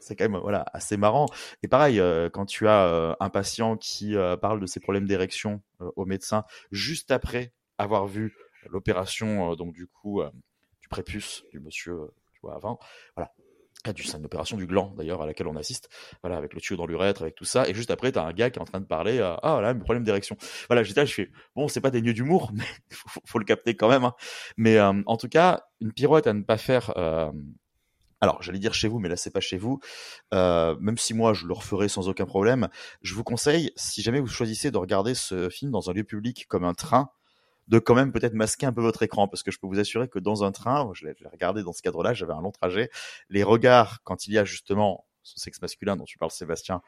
c'est 0.00 0.16
quand 0.16 0.28
même 0.28 0.40
voilà 0.40 0.64
assez 0.72 0.96
marrant. 0.96 1.26
Et 1.62 1.68
pareil, 1.68 2.00
euh, 2.00 2.28
quand 2.30 2.46
tu 2.46 2.68
as 2.68 2.86
euh, 2.86 3.14
un 3.20 3.30
patient 3.30 3.76
qui 3.76 4.16
euh, 4.16 4.36
parle 4.36 4.60
de 4.60 4.66
ses 4.66 4.80
problèmes 4.80 5.06
d'érection 5.06 5.62
au 5.96 6.04
médecin 6.04 6.44
juste 6.70 7.10
après 7.10 7.52
avoir 7.78 8.06
vu 8.06 8.36
l'opération, 8.68 9.54
donc 9.54 9.72
du 9.72 9.86
coup, 9.86 10.22
du 10.80 10.88
prépuce 10.88 11.44
du 11.50 11.60
monsieur, 11.60 11.96
tu 12.34 12.40
vois, 12.42 12.54
avant, 12.54 12.78
voilà. 13.16 13.32
C'est 13.86 14.18
une 14.18 14.26
opération 14.26 14.58
du 14.58 14.66
gland 14.66 14.92
d'ailleurs 14.94 15.22
à 15.22 15.26
laquelle 15.26 15.46
on 15.46 15.56
assiste, 15.56 15.88
voilà, 16.22 16.36
avec 16.36 16.52
le 16.52 16.60
tuyau 16.60 16.76
dans 16.76 16.84
l'urètre, 16.84 17.22
avec 17.22 17.34
tout 17.34 17.46
ça, 17.46 17.66
et 17.66 17.72
juste 17.72 17.90
après 17.90 18.12
t'as 18.12 18.22
un 18.22 18.34
gars 18.34 18.50
qui 18.50 18.58
est 18.58 18.62
en 18.62 18.66
train 18.66 18.80
de 18.80 18.84
parler, 18.84 19.18
ah 19.42 19.60
là, 19.62 19.74
problème 19.74 20.04
d'érection. 20.04 20.36
Voilà, 20.68 20.82
j'étais 20.82 21.06
je 21.06 21.22
bon, 21.56 21.66
c'est 21.66 21.80
pas 21.80 21.90
des 21.90 22.02
nœuds 22.02 22.12
d'humour, 22.12 22.50
mais 22.54 22.64
faut, 22.90 23.20
faut, 23.24 23.38
le 23.38 23.46
capter 23.46 23.74
quand 23.74 23.88
même. 23.88 24.04
Hein. 24.04 24.12
Mais 24.58 24.78
en 24.78 25.16
tout 25.16 25.28
cas, 25.28 25.62
une 25.80 25.94
pirouette 25.94 26.26
à 26.26 26.34
ne 26.34 26.42
pas 26.42 26.58
faire. 26.58 26.92
Alors, 28.20 28.42
j'allais 28.42 28.58
dire 28.58 28.74
chez 28.74 28.88
vous, 28.88 28.98
mais 28.98 29.08
là 29.08 29.16
c'est 29.16 29.30
pas 29.30 29.40
chez 29.40 29.56
vous. 29.56 29.80
Euh, 30.34 30.76
même 30.80 30.98
si 30.98 31.14
moi 31.14 31.32
je 31.32 31.46
le 31.46 31.54
referai 31.54 31.88
sans 31.88 32.08
aucun 32.08 32.26
problème, 32.26 32.68
je 33.02 33.14
vous 33.14 33.24
conseille, 33.24 33.72
si 33.76 34.02
jamais 34.02 34.20
vous 34.20 34.26
choisissez 34.26 34.70
de 34.70 34.76
regarder 34.76 35.14
ce 35.14 35.48
film 35.48 35.70
dans 35.70 35.90
un 35.90 35.92
lieu 35.92 36.04
public 36.04 36.46
comme 36.48 36.64
un 36.64 36.74
train, 36.74 37.10
de 37.68 37.78
quand 37.78 37.94
même 37.94 38.12
peut-être 38.12 38.34
masquer 38.34 38.66
un 38.66 38.72
peu 38.72 38.82
votre 38.82 39.02
écran 39.02 39.28
parce 39.28 39.42
que 39.42 39.50
je 39.50 39.58
peux 39.58 39.68
vous 39.68 39.78
assurer 39.78 40.08
que 40.08 40.18
dans 40.18 40.42
un 40.44 40.52
train, 40.52 40.90
je 40.92 41.06
l'ai 41.06 41.14
regardé 41.30 41.62
dans 41.62 41.72
ce 41.72 41.82
cadre-là, 41.82 42.14
j'avais 42.14 42.32
un 42.32 42.42
long 42.42 42.50
trajet, 42.50 42.90
les 43.28 43.44
regards 43.44 44.02
quand 44.02 44.26
il 44.26 44.34
y 44.34 44.38
a 44.38 44.44
justement 44.44 45.06
ce 45.22 45.38
sexe 45.38 45.62
masculin 45.62 45.96
dont 45.96 46.04
tu 46.04 46.18
parles 46.18 46.32
Sébastien 46.32 46.82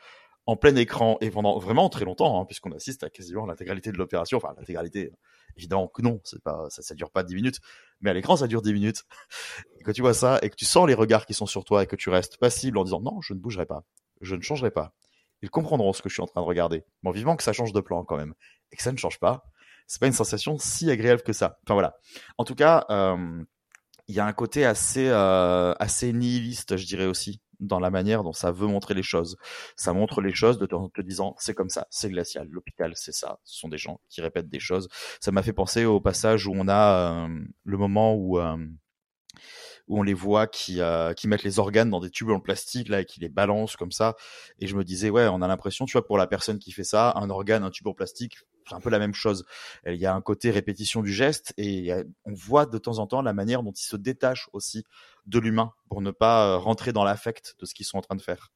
en 0.47 0.57
plein 0.57 0.75
écran 0.77 1.19
et 1.21 1.31
pendant 1.31 1.59
vraiment 1.59 1.89
très 1.89 2.05
longtemps 2.05 2.41
hein, 2.41 2.45
puisqu'on 2.45 2.73
assiste 2.73 3.05
à 3.05 3.11
quasiment 3.11 3.47
l'intégralité 3.47 3.93
de 3.93 3.97
l'opération, 3.97 4.39
enfin 4.39 4.55
l'intégralité 4.57 5.13
évidemment 5.57 5.89
que 5.89 6.03
non, 6.03 6.21
pas 6.45 6.67
ça 6.69 6.83
ça 6.83 6.95
dure 6.95 7.11
pas 7.11 7.23
10 7.23 7.35
minutes, 7.35 7.61
mais 8.01 8.11
à 8.11 8.15
l'écran 8.15 8.37
ça 8.37 8.47
dure 8.47 8.63
10 8.63 8.73
minutes. 8.73 9.05
Et 9.79 9.85
que 9.85 9.93
tu 9.93 10.01
vois 10.01 10.15
ça 10.15 10.39
et 10.43 10.51
que 10.51 10.57
tu 10.57 10.65
sens 10.65 10.87
les 10.87 10.95
regards 10.95 11.27
qui 11.27 11.35
sont 11.35 11.47
sur 11.47 11.65
toi 11.65 11.83
et 11.83 11.87
que 11.87 11.97
tu 11.97 12.11
restes 12.11 12.39
passible 12.39 12.79
en 12.79 12.85
disant 12.85 13.01
non, 13.01 13.21
je 13.21 13.35
ne 13.35 13.39
bougerai 13.39 13.67
pas, 13.67 13.85
je 14.21 14.35
ne 14.35 14.43
changerai 14.43 14.71
pas. 14.71 14.95
Ils 15.43 15.51
comprendront 15.51 15.93
ce 15.93 16.03
que 16.03 16.09
je 16.09 16.15
suis 16.15 16.23
en 16.23 16.27
train 16.27 16.41
de 16.41 16.47
regarder. 16.47 16.85
Bon, 17.03 17.11
vivement 17.11 17.35
que 17.35 17.43
ça 17.43 17.53
change 17.53 17.73
de 17.73 17.81
plan 17.81 18.05
quand 18.05 18.17
même 18.17 18.35
et 18.71 18.77
que 18.77 18.83
ça 18.83 18.93
ne 18.93 18.97
change 18.97 19.19
pas 19.19 19.43
c'est 19.87 20.01
pas 20.01 20.07
une 20.07 20.13
sensation 20.13 20.59
si 20.59 20.91
agréable 20.91 21.23
que 21.23 21.33
ça. 21.33 21.59
Enfin 21.65 21.75
voilà. 21.75 21.97
En 22.39 22.45
tout 22.45 22.55
cas, 22.55 22.87
euh, 22.91 23.45
il 24.09 24.15
y 24.15 24.21
a 24.21 24.27
un 24.27 24.33
côté 24.33 24.65
assez 24.65 25.09
euh, 25.09 25.75
assez 25.79 26.13
nihiliste, 26.13 26.77
je 26.77 26.87
dirais 26.87 27.07
aussi, 27.07 27.41
dans 27.63 27.81
la 27.81 27.91
manière 27.91 28.23
dont 28.23 28.33
ça 28.33 28.53
veut 28.53 28.67
montrer 28.67 28.95
les 28.95 29.03
choses. 29.03 29.37
Ça 29.77 29.93
montre 29.93 30.21
les 30.21 30.35
choses 30.35 30.59
de 30.59 30.67
te, 30.67 30.75
te 30.95 31.01
disant 31.01 31.35
c'est 31.39 31.55
comme 31.55 31.71
ça, 31.71 31.87
c'est 31.91 32.11
glacial. 32.11 32.49
L'hôpital, 32.51 32.93
c'est 32.97 33.13
ça. 33.13 33.39
Ce 33.45 33.59
sont 33.59 33.69
des 33.69 33.79
gens 33.79 34.01
qui 34.09 34.21
répètent 34.21 34.49
des 34.49 34.61
choses. 34.61 34.89
Ça 35.21 35.33
m'a 35.33 35.43
fait 35.43 35.53
penser 35.53 35.85
au 35.85 36.01
passage 36.01 36.47
où 36.47 36.53
on 36.55 36.69
a 36.69 37.27
euh, 37.27 37.29
le 37.65 37.77
moment 37.79 38.15
où 38.15 38.39
euh, 38.39 38.57
où 39.89 39.99
on 39.99 40.03
les 40.03 40.15
voit 40.15 40.47
qui 40.47 40.81
euh, 40.81 41.13
qui 41.15 41.29
mettent 41.29 41.43
les 41.43 41.59
organes 41.59 41.91
dans 41.91 42.01
des 42.01 42.11
tubes 42.11 42.31
en 42.31 42.41
plastique 42.41 42.89
là 42.89 43.01
et 43.01 43.05
qui 43.05 43.21
les 43.21 43.29
balancent 43.29 43.77
comme 43.77 43.93
ça 43.93 44.15
et 44.59 44.67
je 44.67 44.77
me 44.77 44.85
disais 44.85 45.11
ouais 45.11 45.27
on 45.29 45.43
a 45.43 45.49
l'impression 45.49 45.87
tu 45.87 45.93
vois 45.93 46.07
pour 46.07 46.19
la 46.19 46.27
personne 46.27 46.59
qui 46.59 46.73
fait 46.73 46.85
ça 46.85 47.13
un 47.17 47.31
organe 47.31 47.65
un 47.65 47.71
tube 47.71 47.89
en 47.89 47.95
plastique 47.95 48.39
c'est 48.69 48.75
un 48.75 48.81
peu 48.81 48.91
la 48.91 48.99
même 48.99 49.15
chose. 49.15 49.45
Il 49.87 49.97
y 49.97 50.07
a 50.07 50.15
un 50.15 50.21
côté 50.21 50.51
répétition 50.51 51.03
du 51.03 51.13
geste 51.13 51.53
et 51.57 51.93
on 52.25 52.33
voit 52.33 52.67
de 52.67 52.79
temps 52.79 52.99
en 52.99 53.07
temps 53.07 53.23
la 53.23 53.33
manière 53.33 53.63
dont 53.63 53.73
ils 53.73 53.85
se 53.85 53.97
détachent 53.97 54.49
aussi 54.53 54.85
de 55.27 55.39
l'humain 55.39 55.73
pour 55.89 56.01
ne 56.01 56.11
pas 56.11 56.47
euh, 56.47 56.57
rentrer 56.59 56.93
dans 56.93 57.05
l'affect 57.05 57.55
de 57.61 57.67
ce 57.67 57.75
qu'ils 57.75 57.87
sont 57.87 57.99
en 57.99 58.03
train 58.03 58.17
de 58.17 58.23
faire. 58.23 58.51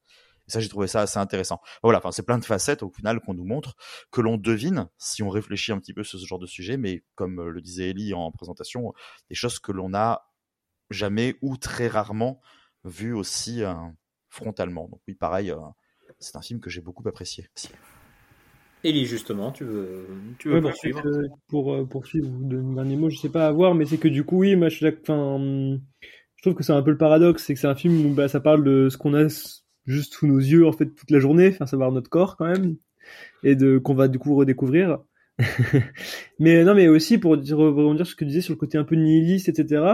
Et 0.48 0.50
ça, 0.50 0.60
j'ai 0.60 0.68
trouvé 0.68 0.86
ça 0.86 1.00
assez 1.00 1.18
intéressant. 1.18 1.60
Voilà, 1.82 1.98
enfin, 1.98 2.12
c'est 2.12 2.22
plein 2.22 2.38
de 2.38 2.44
facettes 2.44 2.82
au 2.82 2.90
final 2.90 3.20
qu'on 3.20 3.34
nous 3.34 3.44
montre, 3.44 3.74
que 4.12 4.20
l'on 4.20 4.36
devine 4.36 4.88
si 4.96 5.22
on 5.22 5.28
réfléchit 5.28 5.72
un 5.72 5.78
petit 5.78 5.92
peu 5.92 6.04
sur 6.04 6.20
ce 6.20 6.26
genre 6.26 6.38
de 6.38 6.46
sujet, 6.46 6.76
mais 6.76 7.04
comme 7.14 7.40
euh, 7.40 7.50
le 7.50 7.60
disait 7.60 7.90
Ellie 7.90 8.14
en 8.14 8.30
présentation, 8.30 8.92
des 9.28 9.34
choses 9.34 9.58
que 9.58 9.72
l'on 9.72 9.90
n'a 9.90 10.26
jamais 10.90 11.36
ou 11.42 11.56
très 11.56 11.88
rarement 11.88 12.40
vues 12.84 13.12
aussi 13.12 13.64
euh, 13.64 13.74
frontalement. 14.28 14.88
Donc 14.88 15.00
oui, 15.08 15.14
pareil, 15.14 15.52
c'est 16.20 16.36
un 16.36 16.42
film 16.42 16.60
que 16.60 16.70
j'ai 16.70 16.80
beaucoup 16.80 17.06
apprécié. 17.08 17.48
Ellie, 18.86 19.06
justement, 19.06 19.50
tu 19.50 19.64
veux, 19.64 20.06
tu 20.38 20.48
veux 20.48 20.60
poursuivre 20.60 21.02
Pour 21.48 21.74
euh, 21.74 21.84
poursuivre, 21.84 22.28
de 22.28 22.60
dernier 22.74 22.96
mot, 22.96 23.10
je 23.10 23.18
sais 23.18 23.28
pas 23.28 23.48
avoir, 23.48 23.74
mais 23.74 23.84
c'est 23.84 23.98
que 23.98 24.08
du 24.08 24.22
coup, 24.22 24.38
oui, 24.38 24.54
moi, 24.54 24.68
je, 24.68 24.86
je 24.86 26.42
trouve 26.42 26.54
que 26.54 26.62
c'est 26.62 26.72
un 26.72 26.82
peu 26.82 26.92
le 26.92 26.96
paradoxe, 26.96 27.44
c'est 27.44 27.54
que 27.54 27.60
c'est 27.60 27.66
un 27.66 27.74
film 27.74 28.06
où 28.06 28.14
bah, 28.14 28.28
ça 28.28 28.40
parle 28.40 28.62
de 28.62 28.88
ce 28.88 28.96
qu'on 28.96 29.14
a 29.14 29.26
juste 29.86 30.14
sous 30.14 30.26
nos 30.26 30.38
yeux 30.38 30.66
en 30.66 30.72
fait 30.72 30.86
toute 30.86 31.10
la 31.10 31.18
journée, 31.18 31.48
enfin 31.48 31.66
savoir 31.66 31.90
notre 31.90 32.10
corps 32.10 32.36
quand 32.36 32.46
même, 32.46 32.76
et 33.42 33.56
de 33.56 33.78
qu'on 33.78 33.94
va 33.94 34.08
du 34.08 34.18
coup 34.18 34.36
redécouvrir. 34.36 34.98
mais 36.38 36.64
non, 36.64 36.74
mais 36.74 36.88
aussi 36.88 37.18
pour 37.18 37.36
dire, 37.36 37.58
rebondir 37.58 38.06
sur 38.06 38.12
ce 38.12 38.16
que 38.16 38.24
tu 38.24 38.28
disais 38.28 38.40
sur 38.40 38.54
le 38.54 38.58
côté 38.58 38.78
un 38.78 38.84
peu 38.84 38.94
nihiliste, 38.94 39.48
etc. 39.48 39.84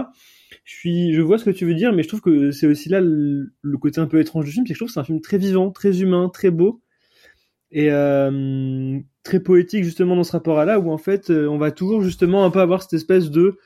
Je 0.63 0.75
suis, 0.75 1.13
je 1.13 1.21
vois 1.21 1.39
ce 1.39 1.45
que 1.45 1.49
tu 1.49 1.65
veux 1.65 1.73
dire, 1.73 1.93
mais 1.93 2.03
je 2.03 2.07
trouve 2.07 2.21
que 2.21 2.51
c'est 2.51 2.67
aussi 2.67 2.89
là 2.89 3.01
le, 3.01 3.53
le, 3.61 3.77
côté 3.79 3.99
un 3.99 4.05
peu 4.05 4.19
étrange 4.19 4.45
du 4.45 4.51
film, 4.51 4.65
c'est 4.67 4.73
que 4.73 4.75
je 4.75 4.79
trouve 4.79 4.89
que 4.89 4.93
c'est 4.93 4.99
un 4.99 5.03
film 5.03 5.19
très 5.19 5.39
vivant, 5.39 5.71
très 5.71 6.01
humain, 6.01 6.29
très 6.29 6.51
beau, 6.51 6.81
et 7.73 7.91
euh, 7.91 8.99
très 9.23 9.39
poétique 9.39 9.83
justement 9.83 10.15
dans 10.15 10.23
ce 10.23 10.31
rapport 10.31 10.59
à 10.59 10.65
là 10.65 10.79
où 10.79 10.91
en 10.91 10.97
fait 10.97 11.29
euh, 11.29 11.47
on 11.47 11.57
va 11.57 11.71
toujours 11.71 12.01
justement 12.01 12.45
un 12.45 12.51
peu 12.51 12.59
avoir 12.59 12.83
cette 12.83 12.93
espèce 12.93 13.29
de 13.31 13.57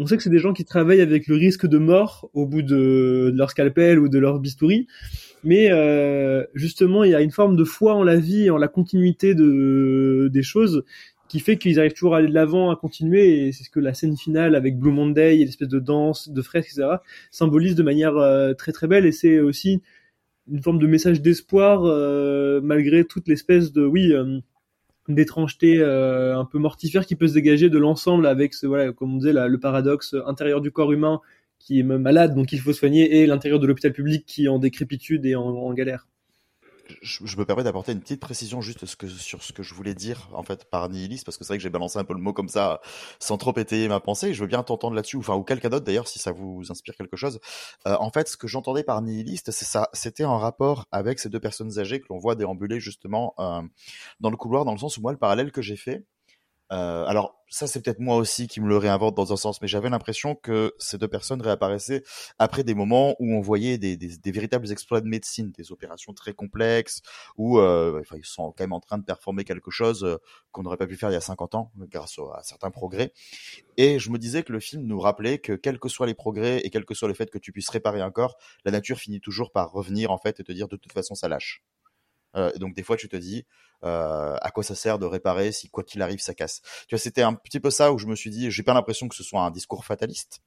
on 0.00 0.06
sait 0.06 0.16
que 0.16 0.22
c'est 0.22 0.30
des 0.30 0.38
gens 0.38 0.52
qui 0.52 0.64
travaillent 0.64 1.00
avec 1.00 1.26
le 1.26 1.34
risque 1.34 1.66
de 1.66 1.76
mort 1.76 2.30
au 2.32 2.46
bout 2.46 2.62
de, 2.62 3.30
de 3.32 3.34
leur 3.36 3.50
scalpel 3.50 3.98
ou 3.98 4.08
de 4.08 4.18
leur 4.18 4.38
bistouri 4.38 4.86
mais 5.42 5.72
euh, 5.72 6.44
justement 6.54 7.02
il 7.02 7.10
y 7.10 7.14
a 7.16 7.20
une 7.20 7.32
forme 7.32 7.56
de 7.56 7.64
foi 7.64 7.94
en 7.94 8.04
la 8.04 8.16
vie 8.16 8.48
en 8.48 8.58
la 8.58 8.68
continuité 8.68 9.34
de 9.34 10.30
des 10.32 10.42
choses 10.44 10.84
qui 11.28 11.40
fait 11.40 11.58
qu'ils 11.58 11.78
arrivent 11.78 11.92
toujours 11.92 12.14
à 12.14 12.18
aller 12.18 12.28
de 12.28 12.34
l'avant, 12.34 12.70
à 12.70 12.76
continuer, 12.76 13.46
et 13.46 13.52
c'est 13.52 13.62
ce 13.62 13.70
que 13.70 13.80
la 13.80 13.92
scène 13.92 14.16
finale 14.16 14.54
avec 14.54 14.78
Blue 14.78 14.92
Monday 14.92 15.38
et 15.38 15.44
l'espèce 15.44 15.68
de 15.68 15.78
danse, 15.78 16.30
de 16.30 16.40
fresque, 16.42 16.70
etc., 16.72 16.96
symbolise 17.30 17.74
de 17.74 17.82
manière 17.82 18.16
euh, 18.16 18.54
très 18.54 18.72
très 18.72 18.86
belle, 18.86 19.04
et 19.04 19.12
c'est 19.12 19.38
aussi 19.38 19.82
une 20.50 20.62
forme 20.62 20.78
de 20.78 20.86
message 20.86 21.20
d'espoir 21.20 21.84
euh, 21.84 22.60
malgré 22.62 23.04
toute 23.04 23.28
l'espèce 23.28 23.72
de 23.72 23.84
oui 23.84 24.12
euh, 24.12 24.40
d'étrangeté 25.08 25.78
euh, 25.78 26.38
un 26.38 26.44
peu 26.44 26.58
mortifère 26.58 27.06
qui 27.06 27.16
peut 27.16 27.28
se 27.28 27.34
dégager 27.34 27.70
de 27.70 27.78
l'ensemble 27.78 28.26
avec 28.26 28.54
ce 28.54 28.66
voilà 28.66 28.92
comme 28.92 29.14
on 29.14 29.16
disait 29.18 29.32
le 29.32 29.58
paradoxe 29.58 30.14
intérieur 30.26 30.60
du 30.60 30.70
corps 30.70 30.92
humain 30.92 31.20
qui 31.58 31.80
est 31.80 31.82
malade 31.82 32.34
donc 32.34 32.52
il 32.52 32.60
faut 32.60 32.72
soigner 32.72 33.20
et 33.20 33.26
l'intérieur 33.26 33.60
de 33.60 33.66
l'hôpital 33.66 33.92
public 33.92 34.24
qui 34.26 34.44
est 34.44 34.48
en 34.48 34.58
décrépitude 34.58 35.24
et 35.26 35.34
en 35.34 35.72
galère 35.72 36.06
je, 37.02 37.26
je, 37.26 37.36
me 37.36 37.44
permets 37.44 37.64
d'apporter 37.64 37.92
une 37.92 38.00
petite 38.00 38.20
précision 38.20 38.60
juste 38.60 38.86
ce 38.86 38.96
que, 38.96 39.06
sur 39.08 39.42
ce 39.42 39.52
que 39.52 39.62
je 39.62 39.74
voulais 39.74 39.94
dire 39.94 40.28
en 40.32 40.42
fait 40.42 40.64
par 40.64 40.88
nihiliste 40.88 41.24
parce 41.24 41.36
que 41.36 41.44
c'est 41.44 41.52
vrai 41.52 41.58
que 41.58 41.62
j'ai 41.62 41.70
balancé 41.70 41.98
un 41.98 42.04
peu 42.04 42.14
le 42.14 42.20
mot 42.20 42.32
comme 42.32 42.48
ça 42.48 42.80
sans 43.18 43.36
trop 43.38 43.56
étayer 43.56 43.88
ma 43.88 44.00
pensée. 44.00 44.34
Je 44.34 44.40
veux 44.40 44.46
bien 44.46 44.62
t'entendre 44.62 44.94
là-dessus, 44.94 45.16
enfin 45.16 45.34
ou 45.34 45.42
quelqu'un 45.42 45.68
d'autre 45.68 45.84
d'ailleurs 45.84 46.08
si 46.08 46.18
ça 46.18 46.32
vous 46.32 46.64
inspire 46.70 46.96
quelque 46.96 47.16
chose. 47.16 47.40
Euh, 47.86 47.96
en 48.00 48.10
fait, 48.10 48.28
ce 48.28 48.36
que 48.36 48.46
j'entendais 48.46 48.82
par 48.82 49.00
nihiliste, 49.02 49.50
c'est 49.50 49.64
ça, 49.64 49.88
c'était 49.92 50.24
en 50.24 50.38
rapport 50.38 50.86
avec 50.90 51.18
ces 51.18 51.28
deux 51.28 51.40
personnes 51.40 51.78
âgées 51.78 52.00
que 52.00 52.06
l'on 52.10 52.18
voit 52.18 52.34
déambuler 52.34 52.80
justement 52.80 53.34
euh, 53.38 53.62
dans 54.20 54.30
le 54.30 54.36
couloir, 54.36 54.64
dans 54.64 54.72
le 54.72 54.78
sens 54.78 54.96
où 54.96 55.00
moi 55.00 55.12
le 55.12 55.18
parallèle 55.18 55.52
que 55.52 55.62
j'ai 55.62 55.76
fait, 55.76 56.04
euh, 56.70 57.04
alors 57.06 57.38
ça 57.50 57.66
c'est 57.66 57.82
peut-être 57.82 57.98
moi 57.98 58.16
aussi 58.16 58.46
qui 58.46 58.60
me 58.60 58.68
le 58.68 58.76
réinvente 58.76 59.14
dans 59.14 59.32
un 59.32 59.36
sens, 59.36 59.62
mais 59.62 59.68
j'avais 59.68 59.88
l'impression 59.88 60.34
que 60.34 60.74
ces 60.78 60.98
deux 60.98 61.08
personnes 61.08 61.40
réapparaissaient 61.40 62.02
après 62.38 62.62
des 62.62 62.74
moments 62.74 63.16
où 63.20 63.32
on 63.32 63.40
voyait 63.40 63.78
des, 63.78 63.96
des, 63.96 64.18
des 64.18 64.30
véritables 64.30 64.70
exploits 64.70 65.00
de 65.00 65.08
médecine, 65.08 65.50
des 65.52 65.72
opérations 65.72 66.12
très 66.12 66.34
complexes, 66.34 67.00
où 67.36 67.58
euh, 67.58 68.00
enfin, 68.00 68.16
ils 68.18 68.24
sont 68.24 68.52
quand 68.52 68.64
même 68.64 68.74
en 68.74 68.80
train 68.80 68.98
de 68.98 69.04
performer 69.04 69.44
quelque 69.44 69.70
chose 69.70 70.04
euh, 70.04 70.18
qu'on 70.52 70.62
n'aurait 70.62 70.76
pas 70.76 70.86
pu 70.86 70.96
faire 70.96 71.10
il 71.10 71.14
y 71.14 71.16
a 71.16 71.22
50 71.22 71.54
ans 71.54 71.72
grâce 71.78 72.18
à 72.34 72.42
certains 72.42 72.70
progrès. 72.70 73.12
Et 73.78 73.98
je 73.98 74.10
me 74.10 74.18
disais 74.18 74.42
que 74.42 74.52
le 74.52 74.60
film 74.60 74.82
nous 74.82 75.00
rappelait 75.00 75.38
que 75.38 75.54
quels 75.54 75.78
que 75.78 75.88
soient 75.88 76.06
les 76.06 76.14
progrès 76.14 76.58
et 76.58 76.70
quel 76.70 76.84
que 76.84 76.94
soit 76.94 77.08
le 77.08 77.14
fait 77.14 77.30
que 77.30 77.38
tu 77.38 77.52
puisses 77.52 77.70
réparer 77.70 78.00
un 78.00 78.10
corps, 78.10 78.36
la 78.64 78.72
nature 78.72 78.98
finit 78.98 79.20
toujours 79.20 79.52
par 79.52 79.72
revenir 79.72 80.10
en 80.10 80.18
fait 80.18 80.40
et 80.40 80.44
te 80.44 80.52
dire 80.52 80.68
de 80.68 80.76
toute 80.76 80.92
façon 80.92 81.14
ça 81.14 81.28
lâche. 81.28 81.62
Euh, 82.38 82.52
donc 82.56 82.74
des 82.74 82.82
fois 82.82 82.96
tu 82.96 83.08
te 83.08 83.16
dis 83.16 83.44
euh, 83.84 84.36
à 84.40 84.50
quoi 84.50 84.62
ça 84.64 84.74
sert 84.74 84.98
de 84.98 85.06
réparer 85.06 85.52
si 85.52 85.68
quoi 85.68 85.84
qu'il 85.84 86.02
arrive 86.02 86.20
ça 86.20 86.34
casse. 86.34 86.62
Tu 86.88 86.94
vois, 86.94 86.98
c'était 86.98 87.22
un 87.22 87.34
petit 87.34 87.60
peu 87.60 87.70
ça 87.70 87.92
où 87.92 87.98
je 87.98 88.06
me 88.06 88.16
suis 88.16 88.30
dit, 88.30 88.50
j'ai 88.50 88.62
pas 88.62 88.74
l'impression 88.74 89.08
que 89.08 89.14
ce 89.14 89.22
soit 89.22 89.42
un 89.42 89.50
discours 89.50 89.84
fataliste, 89.84 90.40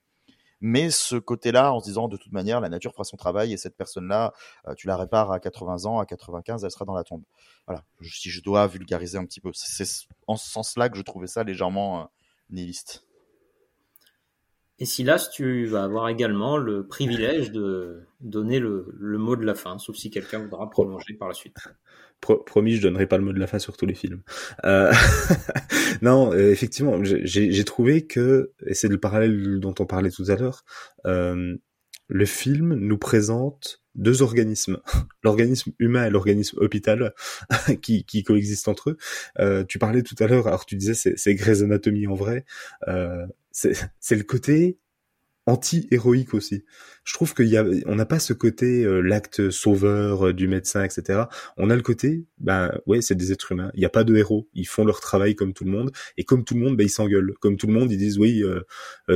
mais 0.59 0.89
ce 0.89 1.15
côté-là 1.15 1.73
en 1.73 1.79
se 1.79 1.85
disant 1.85 2.07
de 2.07 2.17
toute 2.17 2.31
manière 2.31 2.61
la 2.61 2.69
nature 2.69 2.91
fera 2.91 3.03
son 3.03 3.17
travail 3.17 3.53
et 3.53 3.57
cette 3.57 3.77
personne-là, 3.77 4.33
euh, 4.67 4.73
tu 4.75 4.87
la 4.87 4.97
répares 4.97 5.31
à 5.31 5.39
80 5.39 5.85
ans, 5.85 5.99
à 5.99 6.05
95, 6.05 6.63
elle 6.63 6.71
sera 6.71 6.85
dans 6.85 6.95
la 6.95 7.03
tombe. 7.03 7.23
Voilà, 7.67 7.83
si 8.01 8.29
je 8.29 8.41
dois 8.41 8.67
vulgariser 8.67 9.17
un 9.17 9.25
petit 9.25 9.41
peu, 9.41 9.51
c'est 9.53 9.85
en 10.27 10.35
ce 10.35 10.49
sens-là 10.49 10.89
que 10.89 10.97
je 10.97 11.03
trouvais 11.03 11.27
ça 11.27 11.43
légèrement 11.43 12.09
nihiliste. 12.49 13.03
Et 14.81 14.85
Silas, 14.85 15.29
tu 15.31 15.67
vas 15.67 15.83
avoir 15.83 16.09
également 16.09 16.57
le 16.57 16.87
privilège 16.87 17.51
de 17.51 18.01
donner 18.19 18.57
le, 18.57 18.87
le 18.99 19.19
mot 19.19 19.35
de 19.35 19.45
la 19.45 19.53
fin, 19.53 19.77
sauf 19.77 19.95
si 19.95 20.09
quelqu'un 20.09 20.39
voudra 20.39 20.71
prolonger 20.71 21.13
par 21.13 21.27
la 21.27 21.35
suite 21.35 21.55
promis, 22.21 22.75
je 22.75 22.81
donnerai 22.81 23.07
pas 23.07 23.17
le 23.17 23.23
mot 23.23 23.33
de 23.33 23.39
la 23.39 23.47
fin 23.47 23.59
sur 23.59 23.77
tous 23.77 23.85
les 23.85 23.93
films. 23.93 24.21
Euh... 24.63 24.91
non, 26.01 26.31
euh, 26.33 26.51
effectivement, 26.51 26.99
j'ai 27.03 27.63
trouvé 27.63 28.05
que, 28.05 28.51
et 28.65 28.73
c'est 28.73 28.87
le 28.87 28.99
parallèle 28.99 29.59
dont 29.59 29.73
on 29.79 29.85
parlait 29.85 30.11
tout 30.11 30.25
à 30.27 30.35
l'heure, 30.35 30.63
euh, 31.05 31.55
le 32.07 32.25
film 32.25 32.75
nous 32.75 32.97
présente 32.97 33.81
deux 33.95 34.21
organismes, 34.21 34.79
l'organisme 35.23 35.71
humain 35.79 36.05
et 36.05 36.09
l'organisme 36.09 36.57
hôpital, 36.59 37.13
qui, 37.81 38.05
qui, 38.05 38.23
coexistent 38.23 38.67
entre 38.67 38.91
eux. 38.91 38.97
Euh, 39.39 39.63
tu 39.63 39.79
parlais 39.79 40.03
tout 40.03 40.15
à 40.19 40.27
l'heure, 40.27 40.47
alors 40.47 40.65
tu 40.65 40.75
disais 40.75 40.93
c'est 40.93 41.35
Grey's 41.35 41.61
Anatomy 41.61 42.07
en 42.07 42.15
vrai, 42.15 42.45
euh, 42.87 43.25
c'est 43.51 44.15
le 44.15 44.23
côté 44.23 44.79
anti-héroïque 45.47 46.33
aussi. 46.33 46.63
Je 47.03 47.13
trouve 47.13 47.33
qu'il 47.33 47.47
y 47.47 47.57
a, 47.57 47.65
on 47.87 47.95
n'a 47.95 48.05
pas 48.05 48.19
ce 48.19 48.33
côté 48.33 48.83
euh, 48.83 49.01
l'acte 49.01 49.49
sauveur 49.49 50.27
euh, 50.27 50.33
du 50.33 50.47
médecin, 50.47 50.83
etc. 50.83 51.23
On 51.57 51.69
a 51.69 51.75
le 51.75 51.81
côté, 51.81 52.25
ben 52.37 52.71
ouais, 52.85 53.01
c'est 53.01 53.15
des 53.15 53.31
êtres 53.31 53.51
humains. 53.51 53.71
Il 53.73 53.79
n'y 53.79 53.85
a 53.85 53.89
pas 53.89 54.03
de 54.03 54.15
héros. 54.15 54.49
Ils 54.53 54.67
font 54.67 54.85
leur 54.85 55.01
travail 55.01 55.35
comme 55.35 55.53
tout 55.53 55.63
le 55.63 55.71
monde, 55.71 55.91
et 56.17 56.23
comme 56.23 56.43
tout 56.43 56.53
le 56.53 56.61
monde, 56.61 56.77
ben 56.77 56.85
ils 56.85 56.89
s'engueulent. 56.89 57.33
Comme 57.39 57.57
tout 57.57 57.67
le 57.67 57.73
monde, 57.73 57.91
ils 57.91 57.97
disent 57.97 58.19
oui, 58.19 58.43
euh, 58.43 58.61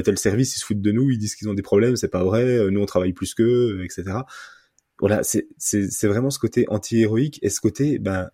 tel 0.02 0.18
service, 0.18 0.56
ils 0.56 0.60
se 0.60 0.66
foutent 0.66 0.82
de 0.82 0.92
nous, 0.92 1.12
ils 1.12 1.18
disent 1.20 1.36
qu'ils 1.36 1.50
ont 1.50 1.54
des 1.54 1.62
problèmes, 1.62 1.96
c'est 1.96 2.10
pas 2.10 2.24
vrai. 2.24 2.72
nous 2.72 2.82
on 2.82 2.86
travaille 2.86 3.14
plus 3.14 3.34
qu'eux, 3.36 3.84
etc. 3.84 4.20
Voilà, 5.00 5.24
c'est 5.24 5.48
c'est 5.58 5.90
c'est 5.92 6.08
vraiment 6.08 6.30
ce 6.30 6.40
côté 6.40 6.66
anti-héroïque 6.70 7.40
et 7.44 7.50
ce 7.50 7.60
côté, 7.60 8.00
ben 8.00 8.30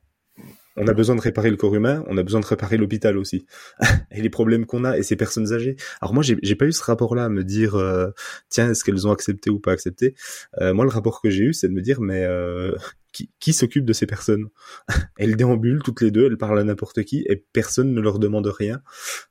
on 0.78 0.88
a 0.88 0.94
besoin 0.94 1.16
de 1.16 1.22
réparer 1.22 1.50
le 1.50 1.58
corps 1.58 1.76
humain, 1.76 2.04
on 2.08 2.18
a 2.18 2.24
besoin 2.24 2.40
de 2.40 2.46
réparer 2.46 2.78
l'hôpital 2.78 3.18
aussi. 3.18 3.46
et 4.12 4.22
les 4.22 4.30
problèmes 4.30 4.66
qu'on 4.66 4.84
a 4.84 4.98
et 4.98 5.04
ces 5.04 5.16
personnes 5.16 5.54
âgées. 5.54 5.76
Alors 6.02 6.14
moi, 6.14 6.24
j'ai, 6.24 6.56
pas 6.56 6.66
eu 6.66 6.72
ce 6.72 6.84
rapport-là 6.84 7.26
à 7.26 7.30
me 7.30 7.44
dire, 7.44 7.76
euh, 7.76 8.10
tiens, 8.50 8.72
est-ce 8.72 8.84
qu'elles 8.84 9.08
ont 9.08 9.12
accepté 9.12 9.50
ou 9.50 9.60
pas 9.60 9.72
accepté? 9.72 10.16
Euh, 10.60 10.74
moi, 10.74 10.86
le 10.86 10.92
rapport 10.92 11.22
que 11.22 11.30
j'ai 11.30 11.44
eu, 11.44 11.54
c'est 11.54 11.68
de 11.68 11.74
me 11.74 11.82
dire, 11.82 12.02
mais 12.02 12.24
euh, 12.24 12.76
qui, 13.12 13.30
qui 13.40 13.54
s'occupe 13.54 13.86
de 13.86 13.94
ces 13.94 14.06
personnes? 14.06 14.48
Elles 15.18 15.36
déambulent 15.36 15.84
toutes 15.84 16.02
les 16.02 16.12
deux, 16.12 16.26
elles 16.26 16.38
parlent 16.38 16.60
à 16.60 16.64
n'importe 16.64 17.04
qui 17.04 17.26
et 17.28 17.36
personne 17.36 17.94
ne 17.94 18.02
leur 18.02 18.20
demande 18.20 18.48
rien. 18.48 18.82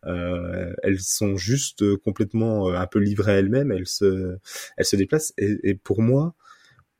elles 0.04 1.00
sont 1.00 1.36
juste 1.36 1.96
complètement 1.96 2.68
un 2.72 2.86
peu 2.86 2.98
livrées 2.98 3.32
à 3.32 3.34
elles-mêmes. 3.36 3.72
Elles 3.72 3.88
se, 3.88 4.36
elles 4.76 4.84
se 4.84 4.96
déplacent. 4.96 5.32
Et, 5.38 5.58
et 5.64 5.74
pour 5.74 6.02
moi, 6.02 6.34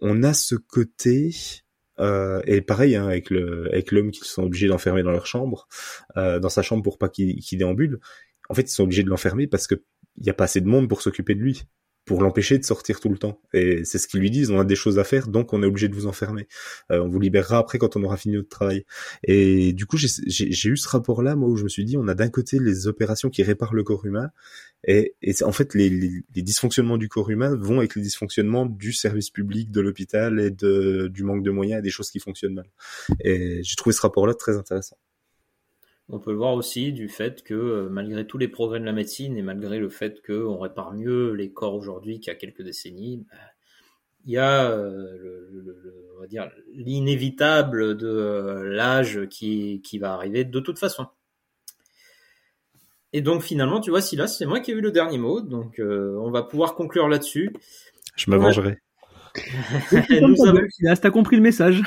on 0.01 0.23
a 0.23 0.33
ce 0.33 0.55
côté 0.55 1.33
euh, 2.01 2.41
et 2.47 2.61
pareil 2.61 2.97
hein, 2.97 3.07
avec 3.07 3.31
le 3.31 3.69
avec 3.73 3.93
l'homme 3.93 4.11
qu'ils 4.11 4.25
sont 4.25 4.43
obligés 4.43 4.69
d'enfermer 4.69 5.03
dans 5.03 5.11
leur 5.11 5.27
chambre, 5.27 5.69
euh, 6.17 6.39
dans 6.41 6.49
sa 6.49 6.63
chambre 6.63 6.83
pour 6.83 6.99
pas 6.99 7.09
qu'il 7.09 7.43
déambule. 7.53 8.01
En 8.49 8.55
fait, 8.55 8.63
ils 8.63 8.75
sont 8.75 8.85
obligés 8.85 9.05
de 9.05 9.11
l'enfermer 9.11 9.47
parce 9.47 9.67
que 9.67 9.77
il 10.19 10.27
y 10.27 10.31
a 10.31 10.35
pas 10.35 10.45
assez 10.45 10.61
de 10.61 10.67
monde 10.67 10.89
pour 10.89 11.03
s'occuper 11.03 11.35
de 11.35 11.41
lui 11.41 11.65
pour 12.05 12.23
l'empêcher 12.23 12.59
de 12.59 12.65
sortir 12.65 13.01
tout 13.01 13.09
le 13.09 13.19
temps. 13.19 13.41
Et 13.53 13.85
c'est 13.85 13.99
ce 13.99 14.09
qu'ils 14.09 14.21
lui 14.21 14.31
disent, 14.31 14.51
on 14.51 14.59
a 14.59 14.65
des 14.65 14.75
choses 14.75 14.99
à 14.99 15.05
faire, 15.05 15.29
donc 15.29 15.53
on 15.53 15.63
est 15.63 15.67
obligé 15.67 15.89
de 15.89 15.95
vous 15.95 16.07
enfermer. 16.07 16.49
Euh, 16.91 17.01
on 17.01 17.09
vous 17.09 17.21
libérera 17.21 17.59
après 17.59 17.79
quand 17.79 17.97
on 17.97 18.03
aura 18.03 18.17
fini 18.17 18.37
notre 18.37 18.49
travail. 18.49 18.85
Et 19.23 19.73
du 19.73 19.87
coup, 19.87 19.97
j'ai 19.97 20.69
eu 20.69 20.77
ce 20.77 20.89
rapport-là, 20.89 21.37
moi, 21.37 21.49
où 21.49 21.57
je 21.57 21.65
me 21.65 21.69
suis 21.69 21.85
dit, 21.85 21.97
on 21.97 22.09
a 22.09 22.15
d'un 22.15 22.29
côté 22.29 22.59
les 22.59 22.87
opérations 22.87 23.31
qui 23.31 23.43
réparent 23.43 23.75
le 23.75 23.85
corps 23.85 24.05
humain, 24.07 24.31
et, 24.85 25.15
et 25.21 25.35
en 25.43 25.53
fait, 25.53 25.75
les, 25.75 25.91
les, 25.91 26.25
les, 26.35 26.43
dysfonctionnements 26.43 26.97
du 26.97 27.09
corps 27.09 27.31
humain 27.31 27.55
vont 27.55 27.79
avec 27.79 27.97
les 27.97 28.03
dysfonctionnements 28.03 28.65
du 28.65 28.93
service 28.93 29.31
public, 29.31 29.71
de 29.71 29.81
l'hôpital 29.81 30.41
et 30.41 30.51
de, 30.51 31.09
du 31.09 31.23
manque 31.23 31.43
de 31.43 31.51
moyens 31.51 31.81
et 31.81 31.83
des 31.83 31.91
choses 31.91 32.11
qui 32.11 32.19
fonctionnent 32.19 32.55
mal. 32.55 32.71
Et 33.21 33.63
j'ai 33.63 33.77
trouvé 33.77 33.95
ce 33.95 34.01
rapport-là 34.01 34.35
très 34.35 34.57
intéressant. 34.57 34.97
On 36.13 36.19
peut 36.19 36.33
le 36.33 36.39
voir 36.39 36.55
aussi 36.55 36.93
du 36.93 37.09
fait 37.09 37.43
que 37.43 37.55
euh, 37.55 37.89
malgré 37.89 38.27
tous 38.27 38.39
les 38.39 38.49
progrès 38.49 38.81
de 38.81 38.85
la 38.85 38.93
médecine 38.93 39.37
et 39.37 39.43
malgré 39.43 39.79
le 39.79 39.89
fait 39.89 40.21
qu'on 40.27 40.59
répare 40.59 40.93
mieux 40.93 41.33
les 41.33 41.53
corps 41.53 41.75
aujourd'hui 41.75 42.19
qu'il 42.19 42.33
y 42.33 42.37
a 42.37 42.39
quelques 42.39 42.63
décennies, 42.63 43.25
bah, 43.31 43.37
il 44.25 44.33
y 44.33 44.39
a 44.39 44.71
euh, 44.71 45.17
le, 45.53 46.11
on 46.17 46.21
va 46.21 46.27
dire 46.27 46.51
l'inévitable 46.75 47.97
de 47.97 48.09
euh, 48.09 48.65
l'âge 48.65 49.21
qui, 49.31 49.81
qui 49.83 49.99
va 49.99 50.13
arriver 50.13 50.45
de 50.45 50.61
toute 50.61 50.79
façon. 50.79 51.07
Et 53.13 53.23
donc 53.23 53.43
finalement, 53.43 53.81
tu 53.81 53.91
vois, 53.91 54.03
Silas, 54.03 54.29
c'est 54.29 54.47
moi 54.47 54.61
qui 54.61 54.73
ai 54.73 54.75
eu 54.75 54.81
le 54.81 54.93
dernier 54.93 55.19
mot, 55.19 55.41
donc 55.41 55.81
on 55.81 56.31
va 56.31 56.45
pouvoir 56.45 56.77
conclure 56.77 57.09
là-dessus. 57.09 57.53
Je 58.15 58.31
me 58.31 58.37
vengerai. 58.37 58.79
Nous 59.93 60.47
avons... 60.47 60.61
Silas, 60.71 60.97
t'as 60.97 61.11
compris 61.11 61.35
le 61.35 61.43
message. 61.43 61.83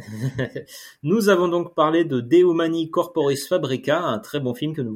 nous 1.02 1.28
avons 1.28 1.48
donc 1.48 1.74
parlé 1.74 2.04
de 2.04 2.20
Deumani 2.20 2.90
Corporis 2.90 3.46
Fabrica, 3.48 4.00
un 4.00 4.18
très 4.18 4.40
bon 4.40 4.54
film 4.54 4.74
que 4.74 4.82
nous 4.82 4.92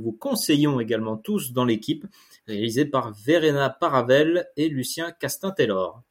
vous, 0.00 0.12
conseillons 0.12 0.80
également 0.80 1.16
tous 1.16 1.52
dans 1.52 1.64
l'équipe, 1.64 2.06
réalisé 2.46 2.84
par 2.84 3.12
Verena 3.12 3.70
Paravel 3.70 4.48
et 4.56 4.68
Lucien 4.68 5.12
Castin-Taylor. 5.12 6.02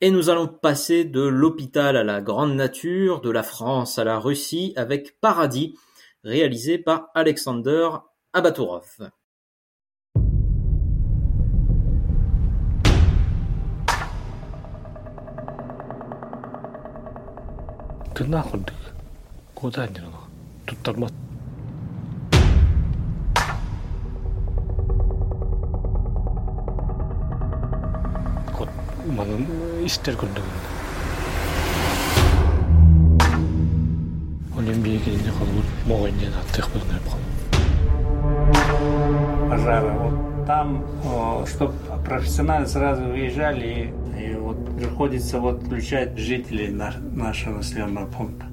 Et 0.00 0.10
nous 0.10 0.30
allons 0.30 0.46
passer 0.46 1.04
de 1.04 1.22
l'hôpital 1.22 1.96
à 1.96 2.04
la 2.04 2.20
grande 2.20 2.54
nature, 2.54 3.20
de 3.20 3.30
la 3.30 3.42
France 3.42 3.98
à 3.98 4.04
la 4.04 4.18
Russie, 4.18 4.72
avec 4.76 5.20
Paradis, 5.20 5.76
réalisé 6.22 6.78
par 6.78 7.10
Alexander 7.14 7.90
Abaturov. 8.32 9.10
Ты 18.18 18.24
нахуй, 18.24 18.60
ты 18.64 18.72
куда 19.54 19.86
не 19.86 20.00
Тут 20.66 20.78
тормоз. 20.82 21.12
Вот, 28.58 28.68
ну, 29.06 29.12
мана 29.12 29.38
истер 29.86 30.16
күндігін. 30.18 30.50
Олимпия 34.58 34.98
келінде 34.98 35.30
қалып, 35.38 35.68
моғайнен 35.86 36.34
аттық 36.42 36.66
бұзын 36.74 36.98
әп 36.98 37.06
қалып. 37.12 37.28
Пожары, 39.46 39.94
вот 40.02 40.44
там, 40.44 40.82
чтобы 41.46 42.02
профессионалы 42.04 42.66
сразу 42.66 43.04
выезжали 43.04 43.66
и 43.68 44.07
вот 44.39 44.75
приходится 44.77 45.39
вот 45.39 45.63
включать 45.63 46.17
жителей 46.17 46.69
нашего 46.69 47.57
населенного 47.57 48.09
пункта. 48.11 48.47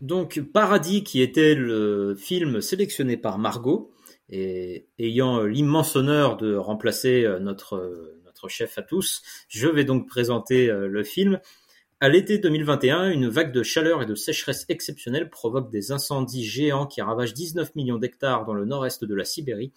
Donc 0.00 0.40
Paradis, 0.52 1.02
qui 1.02 1.20
était 1.20 1.54
le 1.54 2.14
film 2.14 2.60
sélectionné 2.60 3.16
par 3.16 3.38
Margot, 3.38 3.90
et 4.30 4.86
ayant 4.98 5.42
l'immense 5.42 5.96
honneur 5.96 6.36
de 6.36 6.54
remplacer 6.54 7.24
euh, 7.24 7.38
notre, 7.38 7.76
euh, 7.76 8.20
notre 8.26 8.48
chef 8.48 8.76
à 8.78 8.82
tous, 8.82 9.22
je 9.48 9.68
vais 9.68 9.84
donc 9.84 10.06
présenter 10.06 10.70
euh, 10.70 10.86
le 10.86 11.02
film. 11.02 11.40
À 12.00 12.08
l'été 12.08 12.38
2021, 12.38 13.10
une 13.10 13.28
vague 13.28 13.52
de 13.52 13.62
chaleur 13.62 14.02
et 14.02 14.06
de 14.06 14.14
sécheresse 14.14 14.66
exceptionnelle 14.68 15.30
provoque 15.30 15.70
des 15.70 15.90
incendies 15.90 16.44
géants 16.44 16.86
qui 16.86 17.02
ravagent 17.02 17.34
19 17.34 17.74
millions 17.74 17.98
d'hectares 17.98 18.44
dans 18.44 18.54
le 18.54 18.66
nord-est 18.66 19.04
de 19.04 19.14
la 19.14 19.24
Sibérie 19.24 19.72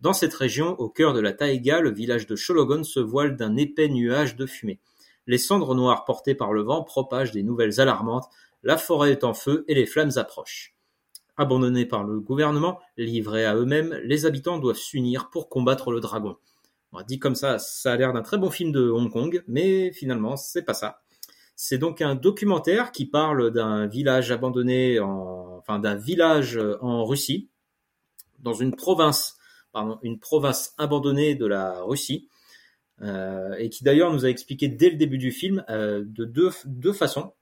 dans 0.00 0.12
cette 0.12 0.34
région, 0.34 0.78
au 0.78 0.88
cœur 0.88 1.12
de 1.12 1.20
la 1.20 1.32
taïga, 1.32 1.80
le 1.80 1.90
village 1.90 2.26
de 2.26 2.36
Chologon 2.36 2.84
se 2.84 3.00
voile 3.00 3.34
d'un 3.34 3.56
épais 3.56 3.88
nuage 3.88 4.36
de 4.36 4.46
fumée. 4.46 4.78
Les 5.26 5.38
cendres 5.38 5.74
noires 5.74 6.04
portées 6.04 6.36
par 6.36 6.52
le 6.52 6.62
vent 6.62 6.84
propagent 6.84 7.32
des 7.32 7.42
nouvelles 7.42 7.80
alarmantes, 7.80 8.28
la 8.62 8.76
forêt 8.76 9.12
est 9.12 9.24
en 9.24 9.34
feu 9.34 9.64
et 9.68 9.74
les 9.74 9.86
flammes 9.86 10.12
approchent. 10.16 10.74
Abandonnés 11.36 11.86
par 11.86 12.04
le 12.04 12.20
gouvernement, 12.20 12.80
livrés 12.96 13.44
à 13.44 13.54
eux-mêmes, 13.56 13.98
les 14.04 14.26
habitants 14.26 14.58
doivent 14.58 14.76
s'unir 14.76 15.30
pour 15.30 15.48
combattre 15.48 15.90
le 15.90 16.00
dragon. 16.00 16.36
dit 17.06 17.18
comme 17.18 17.36
ça, 17.36 17.58
ça 17.58 17.92
a 17.92 17.96
l'air 17.96 18.12
d'un 18.12 18.22
très 18.22 18.38
bon 18.38 18.50
film 18.50 18.72
de 18.72 18.88
Hong 18.88 19.10
Kong, 19.10 19.44
mais 19.48 19.92
finalement, 19.92 20.36
c'est 20.36 20.62
pas 20.62 20.74
ça. 20.74 21.00
C'est 21.56 21.78
donc 21.78 22.02
un 22.02 22.14
documentaire 22.14 22.92
qui 22.92 23.04
parle 23.04 23.50
d'un 23.50 23.86
village 23.86 24.30
abandonné 24.30 25.00
en, 25.00 25.58
enfin, 25.58 25.80
d'un 25.80 25.96
village 25.96 26.58
en 26.80 27.04
Russie, 27.04 27.48
dans 28.38 28.54
une 28.54 28.76
province 28.76 29.37
une 30.02 30.18
province 30.18 30.74
abandonnée 30.78 31.34
de 31.34 31.46
la 31.46 31.82
Russie, 31.82 32.28
euh, 33.00 33.54
et 33.58 33.68
qui 33.70 33.84
d'ailleurs 33.84 34.12
nous 34.12 34.24
a 34.24 34.28
expliqué 34.28 34.68
dès 34.68 34.90
le 34.90 34.96
début 34.96 35.18
du 35.18 35.30
film 35.30 35.64
euh, 35.68 36.04
de 36.04 36.24
deux, 36.24 36.50
deux 36.64 36.92
façons. 36.92 37.32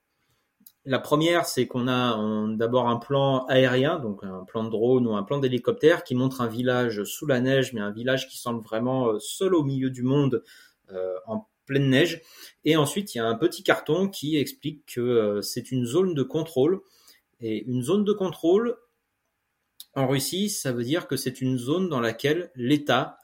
La 0.85 0.99
première, 0.99 1.45
c'est 1.45 1.67
qu'on 1.67 1.87
a 1.89 2.17
d'abord 2.55 2.87
un 2.87 2.95
plan 2.95 3.45
aérien, 3.47 3.99
donc 3.99 4.23
un 4.23 4.45
plan 4.45 4.63
de 4.63 4.69
drone 4.69 5.05
ou 5.05 5.15
un 5.15 5.23
plan 5.23 5.37
d'hélicoptère 5.37 6.03
qui 6.03 6.15
montre 6.15 6.39
un 6.39 6.47
village 6.47 7.03
sous 7.03 7.25
la 7.25 7.41
neige, 7.41 7.73
mais 7.73 7.81
un 7.81 7.91
village 7.91 8.29
qui 8.29 8.37
semble 8.37 8.63
vraiment 8.63 9.09
euh, 9.09 9.19
seul 9.19 9.53
au 9.53 9.63
milieu 9.63 9.89
du 9.89 10.03
monde 10.03 10.43
en 11.25 11.49
pleine 11.65 11.89
neige. 11.89 12.21
Et 12.63 12.77
ensuite, 12.77 13.13
il 13.13 13.17
y 13.17 13.21
a 13.21 13.25
un 13.25 13.35
petit 13.35 13.61
carton 13.61 14.07
qui 14.07 14.37
explique 14.37 14.85
que 14.85 15.41
c'est 15.41 15.69
une 15.69 15.85
zone 15.85 16.13
de 16.13 16.23
contrôle. 16.23 16.79
Et 17.41 17.65
une 17.65 17.83
zone 17.83 18.05
de 18.05 18.13
contrôle, 18.13 18.77
en 19.97 20.07
Russie, 20.07 20.49
ça 20.49 20.71
veut 20.71 20.83
dire 20.83 21.07
que 21.07 21.17
c'est 21.17 21.41
une 21.41 21.57
zone 21.57 21.89
dans 21.89 21.99
laquelle 21.99 22.51
l'État 22.55 23.17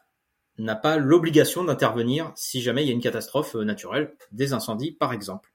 n'a 0.58 0.76
pas 0.76 0.98
l'obligation 0.98 1.64
d'intervenir 1.64 2.32
si 2.36 2.62
jamais 2.62 2.84
il 2.84 2.88
y 2.88 2.90
a 2.90 2.94
une 2.94 3.02
catastrophe 3.02 3.56
euh, 3.56 3.64
naturelle, 3.64 4.16
des 4.32 4.54
incendies 4.54 4.92
par 4.92 5.14
exemple. 5.14 5.54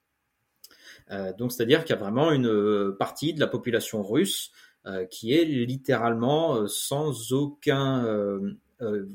Euh, 1.11 1.33
donc 1.37 1.51
c'est-à-dire 1.51 1.85
qu'il 1.85 1.97
y 1.97 1.99
a 1.99 2.01
vraiment 2.01 2.31
une 2.31 2.47
euh, 2.47 2.97
partie 2.97 3.35
de 3.35 3.41
la 3.41 3.49
population 3.49 4.03
russe 4.03 4.53
qui 5.11 5.35
est 5.35 5.45
littéralement 5.45 6.67
sans 6.67 7.35
aucun, 7.35 8.07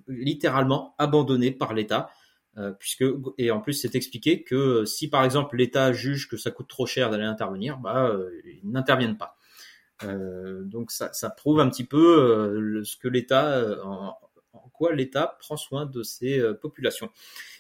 littéralement 0.07 0.93
abandonnée 0.99 1.49
par 1.49 1.73
l'État, 1.73 2.11
puisque 2.77 3.05
et 3.39 3.49
en 3.49 3.59
plus 3.59 3.73
c'est 3.73 3.95
expliqué 3.95 4.43
que 4.43 4.85
si 4.85 5.09
par 5.09 5.23
exemple 5.23 5.57
l'État 5.57 5.91
juge 5.91 6.29
que 6.29 6.37
ça 6.37 6.51
coûte 6.51 6.67
trop 6.67 6.85
cher 6.85 7.09
d'aller 7.09 7.23
intervenir, 7.23 7.79
bah 7.79 8.15
ils 8.45 8.69
n'interviennent 8.69 9.17
pas. 9.17 9.35
Euh, 10.03 10.63
donc 10.63 10.91
ça, 10.91 11.13
ça, 11.13 11.29
prouve 11.29 11.59
un 11.59 11.69
petit 11.69 11.83
peu 11.83 12.19
euh, 12.19 12.83
ce 12.83 12.97
que 12.97 13.07
l'État, 13.07 13.57
euh, 13.57 13.77
quoi 14.73 14.93
l'État 14.93 15.37
prend 15.39 15.57
soin 15.57 15.85
de 15.85 16.03
ces 16.03 16.41
populations. 16.61 17.09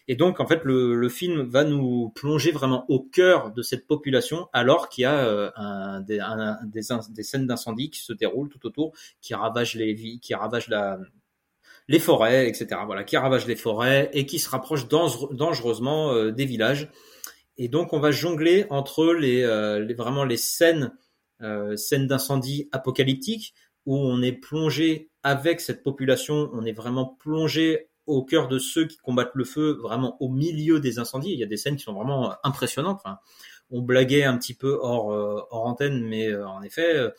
Et 0.09 0.15
donc, 0.15 0.41
en 0.41 0.47
fait, 0.47 0.65
le, 0.65 0.95
le, 0.95 1.09
film 1.09 1.43
va 1.43 1.63
nous 1.63 2.09
plonger 2.09 2.51
vraiment 2.51 2.85
au 2.89 2.99
cœur 2.99 3.51
de 3.53 3.61
cette 3.61 3.87
population, 3.87 4.49
alors 4.51 4.89
qu'il 4.89 5.03
y 5.03 5.05
a 5.05 5.53
un, 5.55 6.01
des, 6.01 6.19
un, 6.19 6.59
des, 6.65 6.81
des, 7.09 7.23
scènes 7.23 7.47
d'incendie 7.47 7.89
qui 7.89 7.99
se 7.99 8.11
déroulent 8.11 8.49
tout 8.49 8.65
autour, 8.65 8.91
qui 9.21 9.33
ravagent 9.33 9.75
les 9.75 9.93
vies, 9.93 10.19
qui 10.19 10.35
ravagent 10.35 10.67
la, 10.67 10.99
les 11.87 11.99
forêts, 11.99 12.49
etc. 12.49 12.81
Voilà, 12.85 13.05
qui 13.05 13.15
ravagent 13.15 13.47
les 13.47 13.55
forêts 13.55 14.09
et 14.11 14.25
qui 14.25 14.39
se 14.39 14.49
rapprochent 14.49 14.89
dangereusement 14.89 16.31
des 16.31 16.45
villages. 16.45 16.89
Et 17.57 17.69
donc, 17.69 17.93
on 17.93 17.99
va 17.99 18.11
jongler 18.11 18.65
entre 18.71 19.13
les, 19.13 19.41
les 19.79 19.93
vraiment 19.93 20.25
les 20.25 20.37
scènes, 20.37 20.91
scènes 21.75 22.07
d'incendie 22.07 22.69
apocalyptiques 22.71 23.53
où 23.85 23.97
on 23.97 24.21
est 24.21 24.33
plongé 24.33 25.11
avec 25.23 25.61
cette 25.61 25.83
population, 25.83 26.49
on 26.53 26.65
est 26.65 26.73
vraiment 26.73 27.17
plongé 27.19 27.89
au 28.05 28.23
cœur 28.23 28.47
de 28.47 28.59
ceux 28.59 28.85
qui 28.85 28.97
combattent 28.97 29.35
le 29.35 29.45
feu, 29.45 29.79
vraiment 29.81 30.17
au 30.21 30.29
milieu 30.29 30.79
des 30.79 30.99
incendies. 30.99 31.31
Il 31.31 31.39
y 31.39 31.43
a 31.43 31.47
des 31.47 31.57
scènes 31.57 31.77
qui 31.77 31.83
sont 31.83 31.93
vraiment 31.93 32.31
euh, 32.31 32.35
impressionnantes. 32.43 33.01
On 33.69 33.81
blaguait 33.81 34.23
un 34.23 34.37
petit 34.37 34.53
peu 34.53 34.77
hors, 34.81 35.13
euh, 35.13 35.41
antenne, 35.51 36.05
mais 36.05 36.27
euh, 36.27 36.47
en 36.47 36.61
effet, 36.61 37.11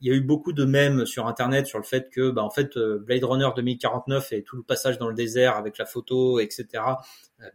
il 0.00 0.08
y 0.08 0.10
a 0.10 0.16
eu 0.16 0.22
beaucoup 0.22 0.52
de 0.52 0.64
mèmes 0.64 1.04
sur 1.04 1.26
Internet 1.26 1.66
sur 1.66 1.78
le 1.78 1.84
fait 1.84 2.08
que, 2.10 2.30
bah, 2.30 2.42
en 2.42 2.50
fait, 2.50 2.78
Blade 2.78 3.24
Runner 3.24 3.48
2049 3.54 4.32
et 4.32 4.42
tout 4.42 4.56
le 4.56 4.62
passage 4.62 4.98
dans 4.98 5.08
le 5.08 5.14
désert 5.14 5.56
avec 5.56 5.76
la 5.76 5.84
photo, 5.84 6.40
etc. 6.40 6.66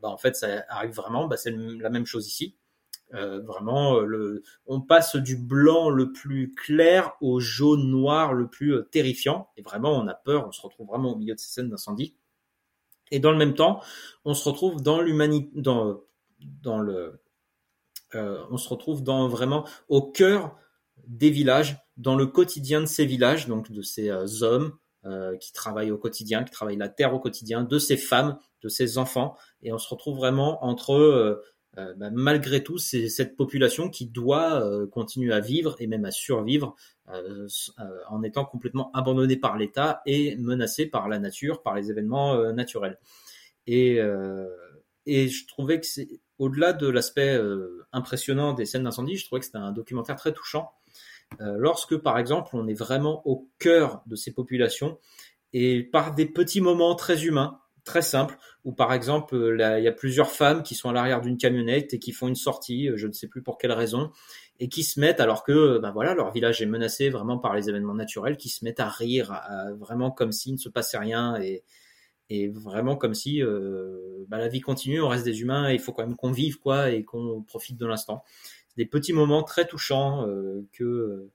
Bah, 0.02 0.10
en 0.10 0.18
fait, 0.18 0.36
ça 0.36 0.64
arrive 0.70 0.94
vraiment. 0.94 1.28
Bah, 1.28 1.38
c'est 1.38 1.52
la 1.52 1.90
même 1.90 2.06
chose 2.06 2.28
ici. 2.28 2.56
Euh, 3.14 3.40
vraiment, 3.42 4.00
le, 4.00 4.44
on 4.66 4.82
passe 4.82 5.16
du 5.16 5.38
blanc 5.38 5.90
le 5.90 6.12
plus 6.12 6.54
clair 6.54 7.14
au 7.22 7.40
jaune 7.40 7.90
noir 7.90 8.34
le 8.34 8.48
plus 8.48 8.76
terrifiant. 8.92 9.50
Et 9.58 9.62
vraiment, 9.62 9.94
on 9.94 10.08
a 10.08 10.16
peur. 10.16 10.48
On 10.48 10.52
se 10.52 10.62
retrouve 10.62 10.88
vraiment 10.88 11.14
au 11.14 11.16
milieu 11.16 11.36
de 11.36 11.40
ces 11.40 11.52
scènes 11.52 11.70
d'incendie. 11.70 12.16
Et 13.12 13.20
dans 13.20 13.32
le 13.32 13.38
même 13.38 13.54
temps, 13.54 13.82
on 14.24 14.34
se 14.34 14.48
retrouve 14.48 14.82
dans 14.82 15.02
l'humanité, 15.02 15.50
dans, 15.54 16.00
le, 16.80 17.22
euh, 18.16 18.44
on 18.50 18.58
se 18.58 18.70
retrouve 18.70 19.04
dans 19.04 19.28
vraiment 19.28 19.68
au 19.90 20.02
cœur 20.02 20.56
des 21.08 21.30
villages, 21.30 21.78
dans 21.98 22.16
le 22.16 22.26
quotidien 22.26 22.82
de 22.82 22.86
ces 22.86 23.06
villages, 23.06 23.48
donc 23.48 23.72
de 23.72 23.82
ces 23.82 24.10
euh, 24.10 24.26
hommes 24.42 24.74
euh, 25.06 25.38
qui 25.38 25.54
travaillent 25.54 25.92
au 25.92 25.98
quotidien, 25.98 26.44
qui 26.44 26.52
travaillent 26.52 26.78
la 26.78 26.90
terre 26.90 27.14
au 27.14 27.20
quotidien, 27.20 27.64
de 27.64 27.78
ces 27.78 27.98
femmes, 27.98 28.40
de 28.64 28.70
ces 28.70 28.98
enfants, 28.98 29.36
et 29.62 29.72
on 29.72 29.78
se 29.78 29.88
retrouve 29.88 30.18
vraiment 30.18 30.66
entre 30.66 31.44
euh, 31.78 31.94
bah, 31.96 32.10
malgré 32.12 32.64
tout, 32.64 32.78
c'est 32.78 33.10
cette 33.10 33.36
population 33.36 33.90
qui 33.90 34.06
doit 34.06 34.62
euh, 34.62 34.88
continuer 34.88 35.34
à 35.34 35.40
vivre 35.40 35.76
et 35.80 35.88
même 35.88 36.06
à 36.06 36.12
survivre 36.12 36.76
euh, 37.10 37.48
en 38.10 38.24
étant 38.24 38.46
complètement 38.46 38.92
abandonnée 38.94 39.38
par 39.38 39.58
l'État 39.58 40.02
et 40.06 40.36
menacée 40.38 40.86
par 40.86 41.08
la 41.10 41.20
nature, 41.20 41.62
par 41.62 41.76
les 41.76 41.92
événements 41.92 42.52
naturels. 42.54 42.98
Et, 43.68 44.00
et 45.06 45.28
je 45.28 45.48
trouvais 45.48 45.80
que 45.80 45.86
c'est 45.86 46.08
au-delà 46.38 46.74
de 46.74 46.88
l'aspect 46.88 47.40
impressionnant 47.92 48.54
des 48.54 48.66
scènes 48.66 48.84
d'incendie, 48.84 49.18
je 49.18 49.26
trouvais 49.26 49.40
que 49.40 49.46
c'était 49.46 49.58
un 49.58 49.72
documentaire 49.72 50.16
très 50.16 50.34
touchant. 50.34 50.72
lorsque, 51.40 51.98
par 51.98 52.18
exemple, 52.18 52.52
on 52.54 52.68
est 52.68 52.74
vraiment 52.74 53.22
au 53.28 53.50
cœur 53.60 54.02
de 54.08 54.16
ces 54.16 54.34
populations 54.34 55.00
et 55.54 55.84
par 55.84 56.14
des 56.14 56.26
petits 56.26 56.62
moments 56.62 56.96
très 56.96 57.26
humains, 57.26 57.60
très 57.86 58.02
simple 58.02 58.38
où 58.66 58.74
par 58.74 58.92
exemple 58.92 59.36
euh, 59.36 59.80
il 59.80 59.84
y 59.84 59.88
a 59.88 59.92
plusieurs 59.92 60.32
femmes 60.32 60.64
qui 60.64 60.76
sont 60.76 60.90
à 60.90 60.94
l'arrière 60.94 61.22
d'une 61.22 61.38
camionnette 61.38 61.94
et 61.94 62.00
qui 62.00 62.12
font 62.12 62.28
une 62.28 62.36
sortie, 62.36 62.90
euh, 62.90 62.98
je 62.98 63.08
ne 63.08 63.14
sais 63.14 63.28
plus 63.28 63.42
pour 63.42 63.58
quelle 63.58 63.72
raison, 63.72 64.12
et 64.60 64.68
qui 64.68 64.84
se 64.84 65.00
mettent 65.00 65.20
alors 65.20 65.44
que 65.44 65.78
ben 65.78 65.92
voilà 65.92 66.16
leur 66.16 66.32
village 66.32 66.62
est 66.62 66.66
menacé 66.66 67.10
vraiment 67.10 67.38
par 67.38 67.56
les 67.56 67.70
événements 67.70 67.94
naturels, 67.94 68.38
qui 68.38 68.50
se 68.50 68.66
mettent 68.66 68.80
à 68.80 68.90
rire 68.90 69.40
vraiment 69.80 70.12
comme 70.12 70.32
s'il 70.32 70.54
ne 70.54 70.58
se 70.58 70.70
passait 70.70 70.98
rien 70.98 71.40
et, 71.42 71.64
et 72.30 72.50
vraiment 72.50 72.96
comme 72.96 73.14
si 73.14 73.44
euh, 73.44 74.26
bah, 74.28 74.40
la 74.40 74.48
vie 74.48 74.62
continue, 74.62 75.02
on 75.02 75.10
reste 75.10 75.26
des 75.26 75.42
humains 75.42 75.70
et 75.70 75.74
il 75.74 75.80
faut 75.80 75.94
quand 75.94 76.06
même 76.06 76.16
qu'on 76.16 76.32
vive 76.32 76.58
quoi 76.60 76.90
et 76.90 77.04
qu'on 77.04 77.44
profite 77.44 77.78
de 77.78 77.86
l'instant. 77.86 78.24
Des 78.78 78.86
petits 78.86 79.14
moments 79.14 79.44
très 79.44 79.68
touchants 79.68 80.26
que, 80.74 81.30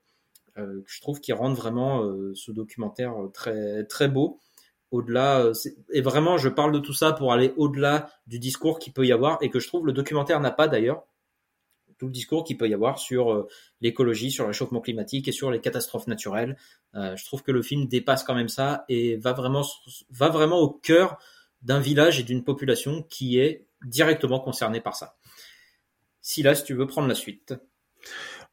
que 0.55 0.84
je 0.86 1.01
trouve 1.01 1.20
qui 1.20 1.32
rendent 1.32 1.57
vraiment 1.57 2.03
ce 2.34 2.53
documentaire 2.53 3.14
très 3.32 3.84
très 3.84 4.09
beau 4.09 4.40
au-delà. 4.91 5.41
Euh, 5.41 5.55
et 5.93 6.01
vraiment, 6.01 6.38
je 6.38 6.49
parle 6.49 6.72
de 6.72 6.78
tout 6.78 6.93
ça 6.93 7.12
pour 7.12 7.32
aller 7.32 7.53
au-delà 7.57 8.11
du 8.26 8.38
discours 8.38 8.78
qu'il 8.78 8.93
peut 8.93 9.07
y 9.07 9.12
avoir 9.12 9.38
et 9.41 9.51
que 9.51 9.61
je 9.61 9.68
trouve 9.68 9.86
le 9.86 9.93
documentaire 9.93 10.41
n'a 10.41 10.51
pas 10.51 10.68
d'ailleurs 10.68 11.05
tout 12.01 12.07
le 12.07 12.12
discours 12.12 12.45
qu'il 12.45 12.57
peut 12.57 12.68
y 12.68 12.72
avoir 12.72 12.99
sur 12.99 13.30
euh, 13.30 13.47
l'écologie, 13.82 14.30
sur 14.30 14.45
le 14.45 14.49
réchauffement 14.49 14.80
climatique 14.80 15.28
et 15.28 15.32
sur 15.32 15.51
les 15.51 15.61
catastrophes 15.61 16.07
naturelles. 16.07 16.57
Euh, 16.95 17.14
je 17.14 17.24
trouve 17.26 17.43
que 17.43 17.53
le 17.53 17.61
film 17.61 17.86
dépasse 17.86 18.24
quand 18.24 18.34
même 18.34 18.49
ça 18.49 18.86
et 18.88 19.18
va 19.18 19.34
vraiment 19.34 19.62
va 20.09 20.30
vraiment 20.30 20.59
au 20.59 20.70
cœur 20.70 21.18
d'un 21.61 21.78
village 21.78 22.18
et 22.18 22.22
d'une 22.22 22.43
population 22.43 23.03
qui 23.03 23.38
est 23.38 23.66
directement 23.84 24.41
concernée 24.41 24.80
par 24.80 24.97
ça. 24.97 25.16
Silas, 26.22 26.57
si 26.57 26.64
tu 26.64 26.74
veux 26.74 26.86
prendre 26.86 27.07
la 27.07 27.14
suite? 27.14 27.55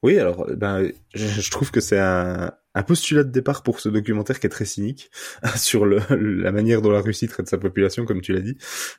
Oui, 0.03 0.19
alors 0.19 0.45
ben, 0.55 0.91
je, 1.15 1.49
trouve 1.49 1.71
que 1.71 1.79
c'est 1.79 1.97
un, 1.97 2.53
postulat 2.85 3.23
de 3.23 3.31
départ 3.31 3.63
pour 3.63 3.79
ce 3.79 3.89
documentaire 3.89 4.39
qui 4.39 4.45
est 4.45 4.51
très 4.51 4.65
cynique 4.65 5.09
sur 5.55 5.85
le, 5.85 5.99
la 6.09 6.51
manière 6.51 6.81
dont 6.81 6.91
la 6.91 7.01
Russie 7.01 7.27
traite 7.27 7.47
sa 7.47 7.57
population, 7.57 8.05
comme 8.05 8.21
tu 8.21 8.31
l'as 8.31 8.41
dit. 8.41 8.57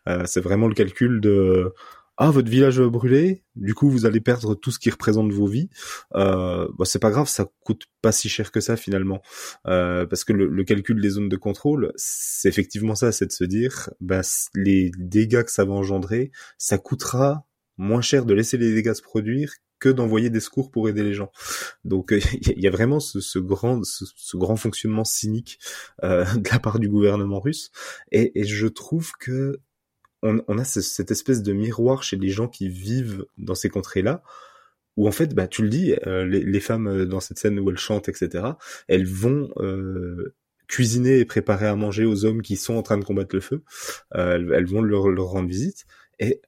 Euh, 0.08 0.24
c'est 0.26 0.40
vraiment 0.40 0.66
le 0.66 0.74
calcul 0.74 1.20
de 1.20 1.72
ah 2.20 2.32
votre 2.32 2.50
village 2.50 2.80
va 2.80 2.88
brûler, 2.88 3.44
du 3.54 3.74
coup 3.74 3.88
vous 3.88 4.04
allez 4.04 4.18
perdre 4.18 4.56
tout 4.56 4.72
ce 4.72 4.80
qui 4.80 4.90
représente 4.90 5.30
vos 5.30 5.46
vies. 5.46 5.70
Euh, 6.16 6.68
bah, 6.76 6.84
c'est 6.84 6.98
pas 6.98 7.10
grave, 7.10 7.28
ça 7.28 7.46
coûte 7.60 7.84
pas 8.02 8.10
si 8.10 8.28
cher 8.28 8.50
que 8.50 8.60
ça 8.60 8.76
finalement, 8.76 9.22
euh, 9.68 10.04
parce 10.04 10.24
que 10.24 10.32
le, 10.32 10.48
le, 10.48 10.64
calcul 10.64 11.00
des 11.00 11.10
zones 11.10 11.28
de 11.28 11.36
contrôle, 11.36 11.92
c'est 11.94 12.48
effectivement 12.48 12.96
ça, 12.96 13.12
c'est 13.12 13.26
de 13.26 13.32
se 13.32 13.44
dire 13.44 13.90
bah, 14.00 14.22
les 14.56 14.90
dégâts 14.98 15.44
que 15.44 15.52
ça 15.52 15.64
va 15.64 15.74
engendrer, 15.74 16.32
ça 16.58 16.76
coûtera 16.76 17.46
moins 17.76 18.02
cher 18.02 18.24
de 18.24 18.34
laisser 18.34 18.56
les 18.58 18.74
dégâts 18.74 18.94
se 18.94 19.02
produire 19.02 19.52
que 19.78 19.88
d'envoyer 19.88 20.30
des 20.30 20.40
secours 20.40 20.70
pour 20.70 20.88
aider 20.88 21.02
les 21.02 21.14
gens. 21.14 21.30
Donc 21.84 22.12
il 22.32 22.60
y, 22.60 22.66
a 22.66 22.70
vraiment 22.70 23.00
ce, 23.00 23.20
ce 23.20 23.38
grand 23.38 23.84
ce, 23.84 24.04
ce, 24.16 24.36
grand 24.36 24.56
fonctionnement 24.56 25.04
cynique 25.04 25.58
euh, 26.04 26.24
de 26.36 26.48
la 26.50 26.58
part 26.58 26.78
du 26.78 26.88
gouvernement 26.88 27.40
russe. 27.40 27.70
Et, 28.12 28.40
et 28.40 28.44
je 28.44 28.66
trouve 28.66 29.12
que 29.18 29.60
on, 30.22 30.42
on 30.48 30.58
a 30.58 30.64
ce, 30.64 30.80
cette 30.80 31.10
espèce 31.10 31.42
de 31.42 31.52
miroir 31.52 32.02
chez 32.02 32.16
les 32.16 32.30
gens 32.30 32.48
qui 32.48 32.68
vivent 32.68 33.24
dans 33.36 33.54
ces 33.54 33.68
contrées-là 33.68 34.22
où 34.96 35.06
en 35.06 35.12
fait 35.12 35.32
bah 35.32 35.46
tu 35.46 35.62
le 35.62 35.68
dis 35.68 35.94
euh, 36.06 36.26
les, 36.26 36.40
les, 36.40 36.60
femmes 36.60 36.88
euh, 36.88 37.06
dans 37.06 37.20
cette 37.20 37.38
scène 37.38 37.60
où 37.60 37.70
elles 37.70 37.78
chantent 37.78 38.08
etc 38.08 38.44
elles 38.88 39.06
vont 39.06 39.48
euh, 39.58 40.34
cuisiner 40.68 41.18
et 41.18 41.24
préparer 41.24 41.66
à 41.66 41.74
manger 41.74 42.04
aux 42.04 42.24
hommes 42.24 42.42
qui 42.42 42.56
sont 42.56 42.74
en 42.74 42.82
train 42.82 42.98
de 42.98 43.04
combattre 43.04 43.34
le 43.34 43.40
feu. 43.40 43.64
Euh, 44.14 44.34
elles, 44.34 44.52
elles, 44.54 44.66
vont 44.66 44.82
leur, 44.82 45.08
leur 45.08 45.26
rendre 45.26 45.48
visite. 45.48 45.86
Et 46.20 46.40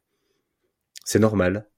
c'est 1.05 1.19
normal 1.19 1.70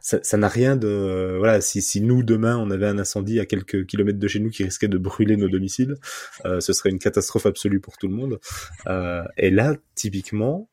ça 0.00 0.36
n'a 0.36 0.48
rien 0.48 0.76
de 0.76 1.36
voilà 1.38 1.60
si, 1.60 1.82
si 1.82 2.00
nous 2.00 2.22
demain 2.22 2.56
on 2.56 2.70
avait 2.70 2.86
un 2.86 2.98
incendie 2.98 3.40
à 3.40 3.46
quelques 3.46 3.86
kilomètres 3.86 4.18
de 4.18 4.28
chez 4.28 4.40
nous 4.40 4.50
qui 4.50 4.64
risquait 4.64 4.88
de 4.88 4.98
brûler 4.98 5.36
nos 5.36 5.48
domiciles 5.48 5.96
euh, 6.44 6.60
ce 6.60 6.72
serait 6.72 6.90
une 6.90 6.98
catastrophe 6.98 7.46
absolue 7.46 7.80
pour 7.80 7.96
tout 7.96 8.08
le 8.08 8.14
monde. 8.14 8.38
Euh, 8.86 9.24
et 9.36 9.50
là 9.50 9.74
typiquement 9.94 10.68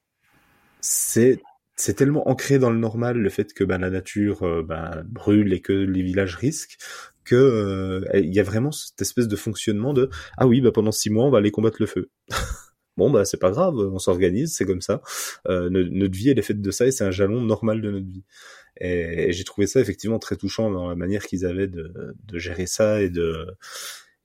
c'est 0.81 1.39
c'est 1.75 1.95
tellement 1.95 2.29
ancré 2.29 2.59
dans 2.59 2.69
le 2.69 2.77
normal 2.77 3.17
le 3.17 3.29
fait 3.29 3.53
que 3.53 3.63
ben, 3.63 3.79
la 3.79 3.89
nature 3.89 4.43
euh, 4.43 4.63
ben, 4.63 5.03
brûle 5.07 5.53
et 5.53 5.61
que 5.61 5.73
les 5.73 6.03
villages 6.03 6.35
risquent 6.35 6.77
que 7.23 7.35
euh, 7.35 8.05
il 8.13 8.33
y 8.33 8.39
a 8.39 8.43
vraiment 8.43 8.71
cette 8.71 9.01
espèce 9.01 9.27
de 9.27 9.35
fonctionnement 9.35 9.93
de 9.93 10.09
ah 10.37 10.47
oui 10.47 10.61
bah 10.61 10.71
pendant 10.71 10.91
six 10.91 11.09
mois 11.09 11.25
on 11.25 11.31
va 11.31 11.39
aller 11.39 11.51
combattre 11.51 11.77
le 11.79 11.87
feu. 11.87 12.09
Bon 12.97 13.09
bah 13.09 13.23
c'est 13.23 13.39
pas 13.39 13.51
grave 13.51 13.75
on 13.77 13.99
s'organise 13.99 14.53
c'est 14.53 14.65
comme 14.65 14.81
ça. 14.81 15.01
Euh, 15.47 15.69
notre 15.71 16.13
vie 16.13 16.29
elle 16.29 16.37
est 16.37 16.43
faite 16.43 16.61
de 16.61 16.71
ça 16.71 16.85
et 16.85 16.91
c'est 16.91 17.05
un 17.05 17.11
jalon 17.11 17.41
normal 17.41 17.81
de 17.81 17.89
notre 17.89 18.05
vie 18.05 18.25
et, 18.81 19.31
j'ai 19.31 19.43
trouvé 19.43 19.67
ça 19.67 19.79
effectivement 19.79 20.19
très 20.19 20.35
touchant 20.35 20.71
dans 20.71 20.89
la 20.89 20.95
manière 20.95 21.25
qu'ils 21.25 21.45
avaient 21.45 21.67
de, 21.67 22.15
de, 22.25 22.39
gérer 22.39 22.65
ça 22.65 23.01
et 23.01 23.09
de 23.09 23.47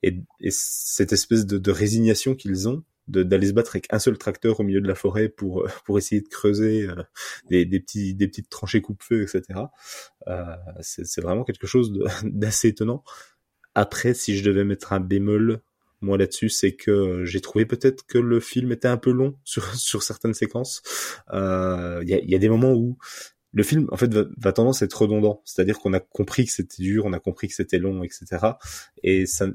et, 0.03 0.19
et 0.39 0.49
cette 0.51 1.13
espèce 1.13 1.45
de, 1.45 1.57
de 1.57 1.71
résignation 1.71 2.35
qu'ils 2.35 2.67
ont 2.67 2.83
d'aller 3.07 3.47
se 3.47 3.53
battre 3.53 3.71
avec 3.71 3.87
un 3.91 3.99
seul 3.99 4.17
tracteur 4.17 4.59
au 4.59 4.63
milieu 4.63 4.81
de 4.81 4.87
la 4.87 4.95
forêt 4.95 5.29
pour 5.29 5.67
pour 5.85 5.97
essayer 5.97 6.21
de 6.21 6.27
creuser 6.27 6.87
euh, 6.87 6.95
des, 7.49 7.65
des 7.65 7.79
petits 7.79 8.13
des 8.13 8.27
petites 8.27 8.49
tranchées 8.49 8.81
coupe-feu 8.81 9.23
etc 9.23 9.61
euh, 10.27 10.55
c'est 10.81 11.21
vraiment 11.21 11.43
quelque 11.43 11.67
chose 11.67 11.93
d'assez 12.23 12.69
étonnant 12.69 13.03
après 13.75 14.13
si 14.13 14.37
je 14.37 14.43
devais 14.43 14.63
mettre 14.63 14.91
un 14.91 14.99
bémol 14.99 15.61
moi 16.01 16.17
là-dessus, 16.17 16.49
c'est 16.49 16.73
que 16.73 17.25
j'ai 17.25 17.41
trouvé 17.41 17.65
peut-être 17.65 18.05
que 18.05 18.17
le 18.17 18.39
film 18.39 18.71
était 18.71 18.87
un 18.87 18.97
peu 18.97 19.11
long 19.11 19.35
sur 19.43 19.65
sur 19.75 20.03
certaines 20.03 20.33
séquences. 20.33 20.81
Il 21.31 21.37
euh, 21.37 22.03
y, 22.03 22.13
a, 22.13 22.19
y, 22.19 22.35
a, 22.35 22.37
des 22.37 22.49
moments 22.49 22.73
où 22.73 22.97
le 23.53 23.63
film 23.63 23.87
en 23.91 23.97
fait 23.97 24.13
va, 24.13 24.53
tendance 24.53 24.81
à 24.81 24.85
être 24.85 25.01
redondant, 25.01 25.41
c'est-à-dire 25.45 25.79
qu'on 25.79 25.93
a 25.93 25.99
compris 25.99 26.45
que 26.45 26.51
c'était 26.51 26.83
dur, 26.83 27.05
on 27.05 27.13
a 27.13 27.19
compris 27.19 27.47
que 27.47 27.53
c'était 27.53 27.79
long, 27.79 28.03
etc. 28.03 28.57
Et 29.03 29.25
ça, 29.25 29.47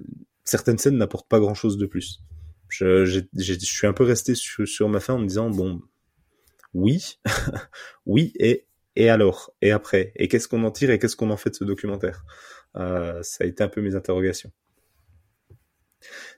certaines 0.44 0.78
scènes 0.78 0.96
n'apportent 0.96 1.28
pas 1.28 1.40
grand-chose 1.40 1.78
de 1.78 1.86
plus. 1.86 2.20
Je, 2.68 3.04
je, 3.04 3.20
suis 3.60 3.86
un 3.86 3.92
peu 3.92 4.04
resté 4.04 4.34
sur, 4.34 4.66
sur 4.66 4.88
ma 4.88 4.98
fin 4.98 5.14
en 5.14 5.18
me 5.18 5.26
disant 5.26 5.50
bon, 5.50 5.82
oui, 6.74 7.18
oui 8.06 8.32
et 8.38 8.66
et 8.94 9.08
alors? 9.08 9.54
Et 9.62 9.70
après? 9.70 10.12
Et 10.16 10.28
qu'est-ce 10.28 10.48
qu'on 10.48 10.64
en 10.64 10.70
tire 10.70 10.90
et 10.90 10.98
qu'est-ce 10.98 11.16
qu'on 11.16 11.30
en 11.30 11.36
fait 11.36 11.50
de 11.50 11.54
ce 11.54 11.64
documentaire? 11.64 12.24
Euh, 12.76 13.22
ça 13.22 13.44
a 13.44 13.46
été 13.46 13.62
un 13.64 13.68
peu 13.68 13.80
mes 13.80 13.94
interrogations. 13.94 14.50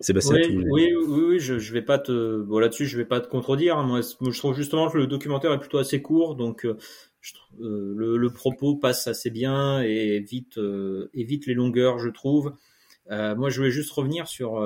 Sébastien, 0.01 0.37
oui, 0.37 0.65
oui, 0.71 0.95
oui, 0.95 1.25
oui, 1.29 1.41
je, 1.41 1.59
je 1.59 1.73
vais 1.73 1.83
pas 1.83 1.99
te, 1.99 2.43
bon 2.43 2.59
là-dessus, 2.59 2.87
je 2.87 2.97
vais 2.97 3.05
pas 3.05 3.21
te 3.21 3.29
contredire. 3.29 3.79
Moi, 3.83 4.03
c- 4.03 4.17
moi, 4.21 4.31
je 4.31 4.39
trouve 4.39 4.55
justement 4.55 4.91
que 4.91 4.99
le 4.99 5.07
documentaire 5.07 5.53
est 5.53 5.59
plutôt 5.59 5.79
assez 5.79 6.03
court, 6.03 6.37
donc 6.37 6.67
euh, 7.61 7.95
le, 7.97 8.17
le 8.17 8.31
propos 8.31 8.77
passe 8.77 9.07
assez 9.07 9.31
bien 9.31 9.83
et 9.83 10.17
évite, 10.17 10.59
euh, 10.59 11.11
évite 11.15 11.47
les 11.47 11.55
longueurs, 11.55 11.99
je 11.99 12.09
trouve. 12.09 12.55
Euh, 13.11 13.35
moi, 13.35 13.51
je 13.51 13.59
voulais 13.59 13.71
juste 13.71 13.93
revenir 13.93 14.29
sur 14.29 14.65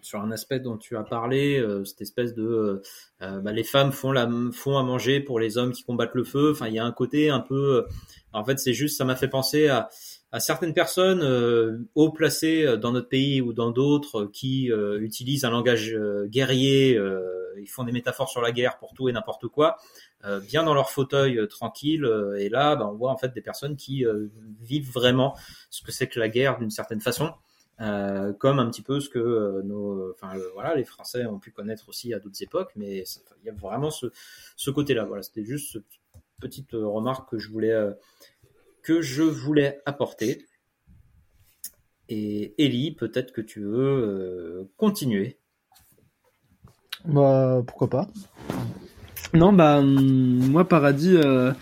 sur 0.00 0.20
un 0.20 0.30
aspect 0.30 0.60
dont 0.60 0.76
tu 0.76 0.96
as 0.96 1.02
parlé, 1.02 1.60
cette 1.84 2.00
espèce 2.00 2.32
de, 2.32 2.82
bah, 3.20 3.52
les 3.52 3.64
femmes 3.64 3.90
font 3.90 4.12
la 4.12 4.30
font 4.52 4.78
à 4.78 4.84
manger 4.84 5.18
pour 5.20 5.40
les 5.40 5.58
hommes 5.58 5.72
qui 5.72 5.82
combattent 5.82 6.14
le 6.14 6.22
feu. 6.22 6.52
Enfin, 6.52 6.68
il 6.68 6.74
y 6.74 6.78
a 6.78 6.84
un 6.84 6.92
côté 6.92 7.30
un 7.30 7.40
peu, 7.40 7.84
en 8.32 8.44
fait, 8.44 8.58
c'est 8.58 8.74
juste, 8.74 8.96
ça 8.96 9.04
m'a 9.04 9.16
fait 9.16 9.28
penser 9.28 9.66
à 9.66 9.88
à 10.30 10.40
certaines 10.40 10.74
personnes 10.74 11.22
euh, 11.22 11.78
haut 11.94 12.10
placées 12.10 12.64
euh, 12.64 12.76
dans 12.76 12.92
notre 12.92 13.08
pays 13.08 13.40
ou 13.40 13.52
dans 13.52 13.70
d'autres 13.70 14.24
euh, 14.24 14.30
qui 14.30 14.70
euh, 14.70 15.00
utilisent 15.00 15.44
un 15.44 15.50
langage 15.50 15.94
euh, 15.94 16.26
guerrier, 16.26 16.96
euh, 16.96 17.54
ils 17.58 17.68
font 17.68 17.84
des 17.84 17.92
métaphores 17.92 18.28
sur 18.28 18.42
la 18.42 18.52
guerre 18.52 18.78
pour 18.78 18.92
tout 18.92 19.08
et 19.08 19.12
n'importe 19.12 19.48
quoi, 19.48 19.78
bien 20.42 20.62
dans 20.62 20.74
leur 20.74 20.90
fauteuil 20.90 21.48
tranquille. 21.48 22.08
et 22.38 22.48
là, 22.48 22.76
bah, 22.76 22.88
on 22.88 22.94
voit 22.94 23.10
en 23.10 23.16
fait 23.16 23.34
des 23.34 23.40
personnes 23.40 23.74
qui 23.74 24.04
vivent 24.60 24.92
vraiment 24.92 25.36
ce 25.68 25.82
que 25.82 25.90
c'est 25.90 26.06
que 26.06 26.20
la 26.20 26.28
guerre 26.28 26.58
d'une 26.58 26.70
certaine 26.70 27.00
façon. 27.00 27.32
Comme 27.78 28.60
un 28.60 28.70
petit 28.70 28.82
peu 28.82 29.00
ce 29.00 29.08
que 29.08 29.60
nos, 29.64 30.12
enfin 30.12 30.34
voilà, 30.54 30.76
les 30.76 30.84
Français 30.84 31.26
ont 31.26 31.40
pu 31.40 31.50
connaître 31.50 31.88
aussi 31.88 32.14
à 32.14 32.20
d'autres 32.20 32.40
époques, 32.40 32.70
mais 32.76 33.02
il 33.42 33.46
y 33.46 33.50
a 33.50 33.54
vraiment 33.54 33.90
ce, 33.90 34.06
ce 34.54 34.70
côté-là. 34.70 35.04
Voilà, 35.04 35.24
c'était 35.24 35.44
juste 35.44 35.72
cette 35.72 36.00
petite 36.40 36.70
remarque 36.74 37.28
que 37.28 37.38
je 37.38 37.50
voulais 37.50 37.74
que 38.88 39.02
je 39.02 39.22
voulais 39.22 39.82
apporter. 39.84 40.46
Et 42.08 42.54
Ellie, 42.56 42.92
peut-être 42.92 43.34
que 43.34 43.42
tu 43.42 43.60
veux 43.60 43.74
euh, 43.76 44.70
continuer. 44.78 45.36
Bah, 47.04 47.62
pourquoi 47.66 47.90
pas. 47.90 48.08
Non, 49.34 49.52
bah, 49.52 49.80
hum, 49.80 50.38
moi, 50.48 50.66
Paradis, 50.66 51.18
euh, 51.18 51.52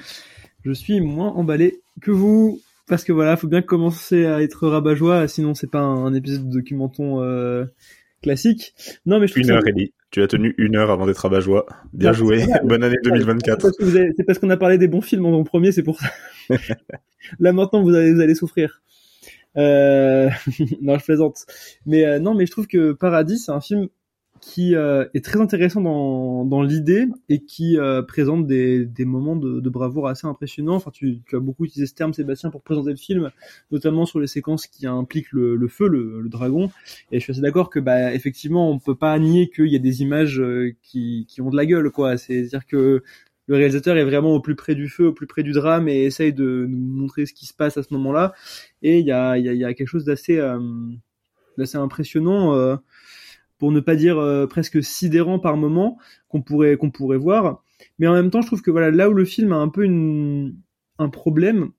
je 0.64 0.70
suis 0.70 1.00
moins 1.00 1.30
emballé 1.32 1.82
que 2.00 2.12
vous. 2.12 2.60
Parce 2.86 3.02
que 3.02 3.12
voilà, 3.12 3.36
faut 3.36 3.48
bien 3.48 3.62
commencer 3.62 4.24
à 4.26 4.40
être 4.40 4.68
rabat-joie, 4.68 5.26
sinon 5.26 5.54
c'est 5.54 5.68
pas 5.68 5.80
un, 5.80 6.04
un 6.04 6.14
épisode 6.14 6.48
de 6.48 6.52
documenton 6.52 7.20
euh, 7.24 7.64
classique. 8.26 8.74
Non, 9.06 9.20
mais 9.20 9.26
je 9.28 9.32
trouve 9.32 9.42
Une 9.42 9.48
ça- 9.48 9.54
heure, 9.54 9.66
Ellie. 9.68 9.92
Tu 10.10 10.20
as 10.22 10.26
tenu 10.26 10.54
une 10.58 10.76
heure 10.76 10.90
avant 10.90 11.06
d'être 11.06 11.32
à 11.32 11.40
joie. 11.40 11.66
Bien 11.92 12.10
Ah, 12.10 12.12
joué. 12.12 12.44
Bonne 12.64 12.82
année 12.82 12.96
C'est 13.02 13.10
2024. 13.10 13.62
parce 13.62 13.76
que 13.76 13.84
vous 13.84 13.96
avez- 13.96 14.10
C'est 14.16 14.24
parce 14.24 14.38
qu'on 14.38 14.50
a 14.50 14.56
parlé 14.56 14.78
des 14.78 14.88
bons 14.88 15.00
films 15.00 15.26
en 15.26 15.44
premier, 15.44 15.72
c'est 15.72 15.82
pour 15.82 15.98
ça. 16.00 16.08
Là 17.40 17.52
maintenant, 17.52 17.82
vous 17.82 17.94
allez, 17.94 18.12
vous 18.12 18.20
allez 18.20 18.34
souffrir. 18.34 18.82
Euh... 19.56 20.28
non, 20.82 20.98
je 20.98 21.04
plaisante. 21.04 21.46
Mais 21.86 22.04
euh, 22.04 22.18
non, 22.18 22.34
mais 22.34 22.46
je 22.46 22.50
trouve 22.50 22.66
que 22.66 22.92
Paradis, 22.92 23.38
c'est 23.38 23.52
un 23.52 23.60
film 23.60 23.88
qui 24.41 24.74
euh, 24.74 25.05
est 25.14 25.24
très 25.24 25.41
intéressant 25.41 25.80
dans, 25.80 26.45
dans 26.45 26.62
l'idée 26.62 27.07
et 27.28 27.41
qui 27.45 27.78
euh, 27.78 28.03
présente 28.03 28.47
des, 28.47 28.84
des 28.84 29.05
moments 29.05 29.37
de, 29.37 29.61
de 29.61 29.70
bravoure 29.70 30.09
assez 30.09 30.26
impressionnants. 30.26 30.76
Enfin, 30.76 30.91
tu, 30.93 31.20
tu 31.26 31.37
as 31.37 31.41
beaucoup 31.41 31.64
utilisé 31.64 31.87
ce 31.87 31.95
terme, 31.95 32.12
Sébastien, 32.12 32.51
pour 32.51 32.62
présenter 32.62 32.91
le 32.91 32.97
film, 32.97 33.30
notamment 33.70 34.07
sur 34.07 34.20
les 34.20 34.26
séquences 34.26 34.66
qui 34.66 34.87
impliquent 34.87 35.32
le, 35.32 35.57
le 35.57 35.68
feu, 35.68 35.89
le, 35.89 36.20
le 36.20 36.28
dragon. 36.28 36.70
Et 37.12 37.18
je 37.18 37.24
suis 37.24 37.32
assez 37.32 37.41
d'accord 37.41 37.70
que, 37.70 37.80
bah, 37.80 38.14
effectivement, 38.14 38.70
on 38.70 38.78
peut 38.78 38.95
pas 38.95 39.18
nier 39.18 39.49
qu'il 39.49 39.68
y 39.68 39.76
a 39.76 39.80
des 39.80 40.03
images 40.03 40.41
euh, 40.41 40.72
qui, 40.82 41.26
qui 41.28 41.41
ont 41.41 41.51
de 41.51 41.57
la 41.57 41.66
gueule, 41.66 41.91
quoi. 41.91 42.16
C'est-à-dire 42.16 42.66
que 42.66 43.03
le 43.49 43.55
réalisateur 43.57 43.97
est 43.97 44.05
vraiment 44.05 44.34
au 44.34 44.41
plus 44.41 44.57
près 44.57 44.74
du 44.74 44.89
feu, 44.89 45.07
au 45.09 45.12
plus 45.12 45.28
près 45.28 45.43
du 45.45 45.53
drame 45.53 45.89
et 45.89 46.05
essaye 46.05 46.32
de 46.32 46.66
nous 46.68 47.01
montrer 47.01 47.26
ce 47.26 47.32
qui 47.32 47.47
se 47.47 47.55
passe 47.55 47.76
à 47.76 47.82
ce 47.82 47.95
moment-là. 47.95 48.34
Et 48.82 48.99
il 48.99 49.07
y 49.07 49.12
a, 49.12 49.39
y, 49.39 49.49
a, 49.49 49.53
y 49.55 49.64
a 49.64 49.72
quelque 49.72 49.89
chose 49.89 50.05
d'assez 50.05 50.39
euh, 50.39 50.59
impressionnant, 51.74 52.55
euh, 52.55 52.76
pour 53.59 53.72
ne 53.72 53.80
pas 53.80 53.96
dire 53.96 54.18
euh, 54.18 54.46
presque 54.46 54.82
sidérant 54.82 55.38
par 55.38 55.57
moment, 55.57 55.98
qu'on 56.28 56.42
pourrait 56.42 56.76
qu'on 56.76 56.90
pourrait 56.90 57.18
voir. 57.18 57.62
Mais 57.98 58.07
en 58.07 58.12
même 58.14 58.30
temps, 58.30 58.42
je 58.42 58.46
trouve 58.46 58.62
que 58.62 58.70
voilà, 58.70 58.90
là 58.90 59.09
où 59.09 59.12
le 59.12 59.24
film 59.24 59.52
a 59.52 59.57
un 59.57 59.68
peu 59.68 59.84
une, 59.84 60.57
un 60.98 61.09
problème, 61.09 61.70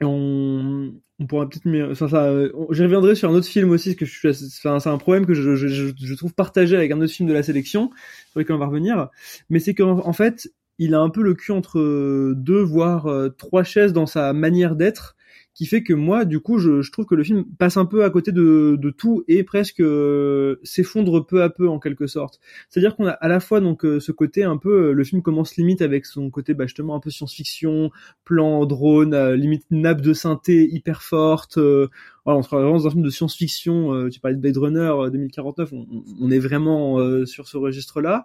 on, 0.00 0.92
on 1.18 1.26
pourra 1.26 1.48
peut-être 1.48 1.66
mieux- 1.66 1.90
enfin, 1.90 2.08
ça, 2.08 2.24
euh, 2.26 2.52
j'y 2.70 2.82
reviendrai 2.82 3.14
sur 3.14 3.30
un 3.30 3.34
autre 3.34 3.46
film 3.48 3.70
aussi, 3.70 3.90
parce 3.90 3.98
que 3.98 4.06
je 4.06 4.32
suis 4.32 4.46
enfin, 4.68 4.78
c'est 4.80 4.88
un 4.88 4.98
problème 4.98 5.26
que 5.26 5.34
je, 5.34 5.56
je, 5.56 5.66
je, 5.68 5.88
je 5.96 6.14
trouve 6.14 6.34
partagé 6.34 6.76
avec 6.76 6.92
un 6.92 7.00
autre 7.00 7.12
film 7.12 7.28
de 7.28 7.34
la 7.34 7.42
sélection, 7.42 7.90
sur 8.30 8.40
lequel 8.40 8.56
on 8.56 8.58
va 8.60 8.66
revenir. 8.66 9.08
Mais 9.50 9.58
c'est 9.58 9.74
qu'en 9.74 9.98
en 10.06 10.12
fait, 10.12 10.52
il 10.78 10.94
a 10.94 11.00
un 11.00 11.10
peu 11.10 11.22
le 11.22 11.34
cul 11.34 11.52
entre 11.52 12.32
deux, 12.36 12.62
voire 12.62 13.06
euh, 13.06 13.30
trois 13.30 13.64
chaises 13.64 13.92
dans 13.92 14.06
sa 14.06 14.32
manière 14.32 14.76
d'être, 14.76 15.16
qui 15.58 15.66
fait 15.66 15.82
que 15.82 15.92
moi, 15.92 16.24
du 16.24 16.38
coup, 16.38 16.58
je, 16.58 16.82
je 16.82 16.92
trouve 16.92 17.04
que 17.04 17.16
le 17.16 17.24
film 17.24 17.44
passe 17.58 17.76
un 17.76 17.84
peu 17.84 18.04
à 18.04 18.10
côté 18.10 18.30
de, 18.30 18.76
de 18.80 18.90
tout 18.90 19.24
et 19.26 19.42
presque 19.42 19.80
euh, 19.80 20.54
s'effondre 20.62 21.26
peu 21.26 21.42
à 21.42 21.50
peu 21.50 21.68
en 21.68 21.80
quelque 21.80 22.06
sorte. 22.06 22.38
C'est-à-dire 22.68 22.94
qu'on 22.94 23.06
a 23.08 23.10
à 23.10 23.26
la 23.26 23.40
fois 23.40 23.60
donc 23.60 23.84
euh, 23.84 23.98
ce 23.98 24.12
côté 24.12 24.44
un 24.44 24.56
peu, 24.56 24.90
euh, 24.90 24.92
le 24.92 25.02
film 25.02 25.20
commence 25.20 25.56
limite 25.56 25.82
avec 25.82 26.06
son 26.06 26.30
côté 26.30 26.54
bah, 26.54 26.66
justement 26.66 26.94
un 26.94 27.00
peu 27.00 27.10
science-fiction, 27.10 27.90
plan 28.24 28.66
drone, 28.66 29.14
euh, 29.14 29.34
limite 29.34 29.64
nappe 29.72 30.00
de 30.00 30.12
synthé 30.12 30.68
hyper 30.70 31.02
forte. 31.02 31.58
voilà, 31.58 32.38
on 32.38 32.42
se 32.42 32.48
vraiment 32.50 32.76
dans 32.76 32.86
un 32.86 32.90
film 32.90 33.02
de 33.02 33.10
science-fiction. 33.10 34.08
tu 34.10 34.20
parlais 34.20 34.36
de 34.36 34.40
Blade 34.40 34.58
Runner 34.58 34.78
euh, 34.96 35.10
2049, 35.10 35.72
on, 35.72 35.86
on- 36.20 36.30
est 36.30 36.38
vraiment 36.38 36.98
sur 37.26 37.48
ce 37.48 37.56
registre-là. 37.56 38.24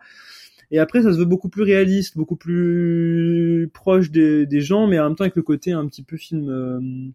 Et 0.70 0.78
après, 0.80 1.02
ça 1.02 1.12
se 1.14 1.18
veut 1.18 1.26
beaucoup 1.26 1.50
plus 1.50 1.64
réaliste, 1.64 2.16
beaucoup 2.16 2.36
plus 2.36 3.70
proche 3.74 4.12
des, 4.12 4.46
des 4.46 4.62
gens, 4.62 4.86
mais 4.88 5.00
en 5.00 5.06
même 5.06 5.16
temps 5.16 5.24
avec 5.24 5.36
le 5.36 5.42
côté 5.42 5.72
un 5.72 5.88
petit 5.88 6.04
peu 6.04 6.16
film 6.18 7.14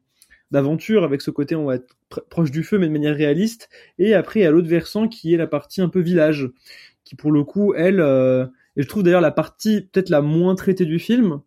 d'aventure, 0.50 1.04
avec 1.04 1.22
ce 1.22 1.30
côté 1.30 1.54
on 1.56 1.64
va 1.66 1.76
être 1.76 1.96
pr- 2.10 2.26
proche 2.28 2.50
du 2.50 2.62
feu, 2.62 2.78
mais 2.78 2.86
de 2.88 2.92
manière 2.92 3.16
réaliste. 3.16 3.68
Et 3.98 4.14
après, 4.14 4.40
il 4.40 4.42
y 4.44 4.46
a 4.46 4.50
l'autre 4.50 4.68
versant 4.68 5.08
qui 5.08 5.34
est 5.34 5.36
la 5.36 5.46
partie 5.46 5.80
un 5.82 5.88
peu 5.88 6.00
village, 6.00 6.50
qui 7.04 7.16
pour 7.16 7.32
le 7.32 7.44
coup, 7.44 7.74
elle, 7.74 8.00
euh, 8.00 8.46
et 8.76 8.82
je 8.82 8.88
trouve 8.88 9.02
d'ailleurs 9.02 9.20
la 9.20 9.30
partie 9.32 9.82
peut-être 9.92 10.10
la 10.10 10.22
moins 10.22 10.54
traitée 10.54 10.86
du 10.86 10.98
film. 10.98 11.40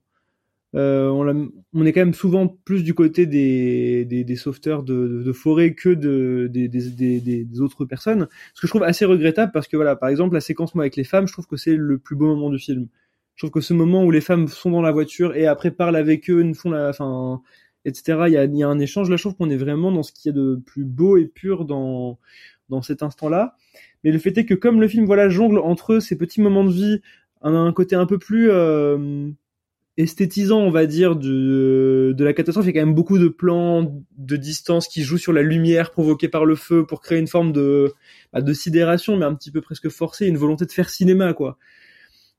Euh, 0.73 1.09
on, 1.09 1.23
l'a- 1.23 1.33
on 1.73 1.85
est 1.85 1.91
quand 1.91 1.99
même 1.99 2.13
souvent 2.13 2.47
plus 2.47 2.83
du 2.83 2.93
côté 2.93 3.25
des, 3.25 4.05
des, 4.05 4.23
des 4.23 4.35
sauveteurs 4.37 4.83
de, 4.83 5.21
de, 5.25 5.33
forêt 5.33 5.73
que 5.75 5.89
de, 5.89 6.47
des, 6.49 6.69
des, 6.69 7.19
des, 7.19 7.61
autres 7.61 7.83
personnes. 7.85 8.27
Ce 8.53 8.61
que 8.61 8.67
je 8.67 8.71
trouve 8.71 8.83
assez 8.83 9.03
regrettable 9.05 9.51
parce 9.51 9.67
que 9.67 9.75
voilà, 9.75 9.97
par 9.97 10.07
exemple, 10.09 10.33
la 10.33 10.39
séquence 10.41 10.73
moi 10.73 10.83
avec 10.85 10.95
les 10.95 11.03
femmes, 11.03 11.27
je 11.27 11.33
trouve 11.33 11.47
que 11.47 11.57
c'est 11.57 11.75
le 11.75 11.97
plus 11.97 12.15
beau 12.15 12.27
moment 12.27 12.49
du 12.49 12.59
film. 12.59 12.87
Je 13.35 13.41
trouve 13.45 13.51
que 13.51 13.61
ce 13.61 13.73
moment 13.73 14.03
où 14.05 14.11
les 14.11 14.21
femmes 14.21 14.47
sont 14.47 14.71
dans 14.71 14.81
la 14.81 14.91
voiture 14.91 15.35
et 15.35 15.45
après 15.47 15.71
parlent 15.71 15.95
avec 15.97 16.29
eux, 16.29 16.53
font 16.53 16.71
la, 16.71 16.89
enfin, 16.89 17.41
etc. 17.85 18.23
Il 18.27 18.33
y 18.33 18.37
a, 18.37 18.45
y 18.45 18.63
a 18.63 18.67
un 18.67 18.79
échange. 18.79 19.09
Là, 19.09 19.17
je 19.17 19.23
trouve 19.23 19.35
qu'on 19.35 19.49
est 19.49 19.57
vraiment 19.57 19.91
dans 19.91 20.03
ce 20.03 20.11
qu'il 20.11 20.29
y 20.29 20.33
a 20.33 20.37
de 20.37 20.61
plus 20.65 20.85
beau 20.85 21.17
et 21.17 21.25
pur 21.25 21.65
dans 21.65 22.19
dans 22.69 22.81
cet 22.81 23.03
instant-là. 23.03 23.55
Mais 24.03 24.11
le 24.11 24.17
fait 24.19 24.37
est 24.37 24.45
que 24.45 24.53
comme 24.53 24.81
le 24.81 24.87
film 24.87 25.05
voilà 25.05 25.29
jongle 25.29 25.59
entre 25.59 25.99
ces 25.99 26.17
petits 26.17 26.41
moments 26.41 26.63
de 26.63 26.71
vie, 26.71 27.01
un, 27.41 27.53
un 27.53 27.73
côté 27.73 27.95
un 27.95 28.05
peu 28.05 28.17
plus 28.17 28.49
euh, 28.49 29.29
esthétisant, 29.97 30.59
on 30.59 30.71
va 30.71 30.85
dire, 30.85 31.15
de, 31.15 32.13
de 32.15 32.23
la 32.23 32.33
catastrophe. 32.33 32.65
Il 32.65 32.69
y 32.69 32.77
a 32.77 32.81
quand 32.81 32.85
même 32.85 32.95
beaucoup 32.95 33.19
de 33.19 33.27
plans 33.27 34.03
de 34.17 34.35
distance 34.37 34.87
qui 34.87 35.03
jouent 35.03 35.17
sur 35.17 35.33
la 35.33 35.41
lumière 35.41 35.91
provoquée 35.91 36.29
par 36.29 36.45
le 36.45 36.55
feu 36.55 36.85
pour 36.85 37.01
créer 37.01 37.19
une 37.19 37.27
forme 37.27 37.51
de, 37.51 37.93
bah, 38.33 38.41
de 38.41 38.53
sidération, 38.53 39.17
mais 39.17 39.25
un 39.25 39.35
petit 39.35 39.51
peu 39.51 39.61
presque 39.61 39.89
forcée, 39.89 40.27
une 40.27 40.37
volonté 40.37 40.65
de 40.65 40.71
faire 40.71 40.89
cinéma, 40.89 41.33
quoi. 41.33 41.57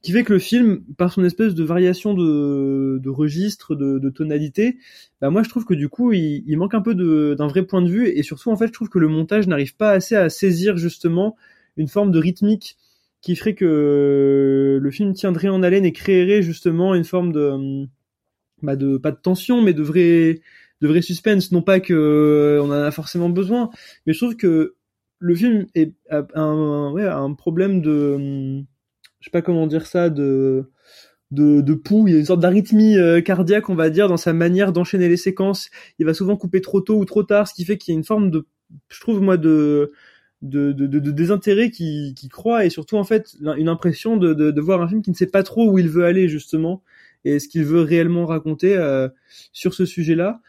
Qui 0.03 0.11
fait 0.13 0.25
que 0.25 0.33
le 0.33 0.41
film, 0.41 0.83
par 0.99 1.13
son 1.13 1.25
espèce 1.25 1.55
de 1.55 1.63
variation 1.63 2.13
de, 2.15 2.99
de 3.01 3.09
registre, 3.09 3.77
de, 3.77 4.01
de 4.01 4.11
tonalité, 4.11 4.79
bah 5.21 5.31
moi 5.31 5.45
je 5.45 5.49
trouve 5.49 5.65
que 5.65 5.75
du 5.75 5.89
coup 5.89 6.13
il, 6.13 6.43
il 6.47 6.57
manque 6.59 6.75
un 6.75 6.83
peu 6.83 6.95
d'un 7.37 7.47
vrai 7.47 7.63
point 7.65 7.83
de 7.83 7.89
vue. 7.89 8.09
Et 8.09 8.23
surtout 8.25 8.51
en 8.51 8.57
fait 8.57 8.67
je 8.67 8.73
trouve 8.73 8.89
que 8.89 8.99
le 8.99 9.07
montage 9.09 9.47
n'arrive 9.47 9.77
pas 9.77 9.93
assez 9.93 10.17
à 10.17 10.29
saisir 10.29 10.77
justement 10.77 11.37
une 11.77 11.87
forme 11.89 12.11
de 12.11 12.19
rythmique 12.19 12.77
qui 13.21 13.37
ferait 13.37 13.55
que 13.55 14.79
le 14.83 14.91
film 14.91 15.13
tiendrait 15.15 15.49
en 15.49 15.63
haleine 15.63 15.85
et 15.85 15.93
créerait 15.93 16.43
justement 16.43 16.95
une 16.97 17.05
forme 17.05 17.33
de, 17.33 17.87
bah 18.63 18.77
de 18.77 18.97
pas 18.99 19.11
de 19.13 19.17
tension 19.17 19.63
mais 19.63 19.75
de 19.75 19.83
vrai 19.83 20.41
de 20.81 20.89
vrai 20.89 21.03
suspense. 21.03 21.53
Non 21.53 21.63
pas 21.63 21.81
que 21.81 22.59
on 22.63 22.67
en 22.67 22.73
a 22.73 22.91
forcément 22.91 23.31
besoin 23.31 23.71
mais 24.07 24.13
je 24.13 24.19
trouve 24.19 24.37
que 24.37 24.75
le 25.21 25.35
film 25.37 25.67
est 25.77 25.95
un, 26.11 26.91
ouais, 26.93 27.05
a 27.07 27.19
un 27.19 27.35
problème 27.35 27.81
de 27.83 28.65
je 29.23 29.29
sais 29.29 29.31
pas 29.31 29.43
comment 29.43 29.67
dire 29.67 29.87
ça 29.87 30.11
de 30.11 30.71
de, 31.31 31.63
de 31.63 31.73
pouls, 31.73 32.09
il 32.09 32.13
y 32.13 32.17
a 32.17 32.21
une 32.21 32.27
sorte 32.27 32.41
d'arythmie 32.41 32.99
euh, 32.99 33.23
cardiaque, 33.23 33.71
on 33.71 33.75
va 33.75 33.89
dire, 33.89 34.07
dans 34.07 34.19
sa 34.19 34.35
manière 34.35 34.71
d'enchaîner 34.71 35.09
les 35.09 35.17
séquences. 35.17 35.71
Il 35.99 36.05
va 36.05 36.13
souvent 36.13 36.37
couper 36.37 36.61
trop 36.61 36.83
tôt 36.83 36.99
ou 36.99 37.07
trop 37.07 37.23
tard, 37.23 37.49
ce 37.49 37.55
qui 37.55 37.65
fait 37.65 37.79
qu'il 37.79 37.95
y 37.95 37.97
a 37.97 37.99
une 37.99 38.05
forme 38.05 38.31
de, 38.31 38.47
je 38.91 39.01
trouve 39.01 39.23
moi, 39.23 39.39
de 39.39 39.93
de, 40.43 40.73
de, 40.73 40.87
de, 40.87 41.11
désintérêt 41.13 41.71
qui, 41.71 42.15
qui 42.17 42.29
croît 42.29 42.67
et 42.67 42.71
surtout 42.71 42.97
en 42.97 43.05
fait 43.05 43.37
une 43.57 43.69
impression 43.69 44.17
de, 44.17 44.35
de, 44.35 44.51
de 44.51 44.61
voir 44.61 44.83
un 44.83 44.89
film 44.89 45.01
qui 45.01 45.11
ne 45.11 45.15
sait 45.15 45.29
pas 45.29 45.45
trop 45.45 45.71
où 45.71 45.79
il 45.79 45.89
veut 45.89 46.05
aller 46.05 46.29
justement 46.29 46.83
et 47.25 47.39
ce 47.39 47.47
qu'il 47.47 47.65
veut 47.65 47.83
réellement 47.83 48.27
raconter 48.27 48.77
euh, 48.77 49.09
sur 49.53 49.73
ce 49.73 49.87
sujet-là. 49.87 50.41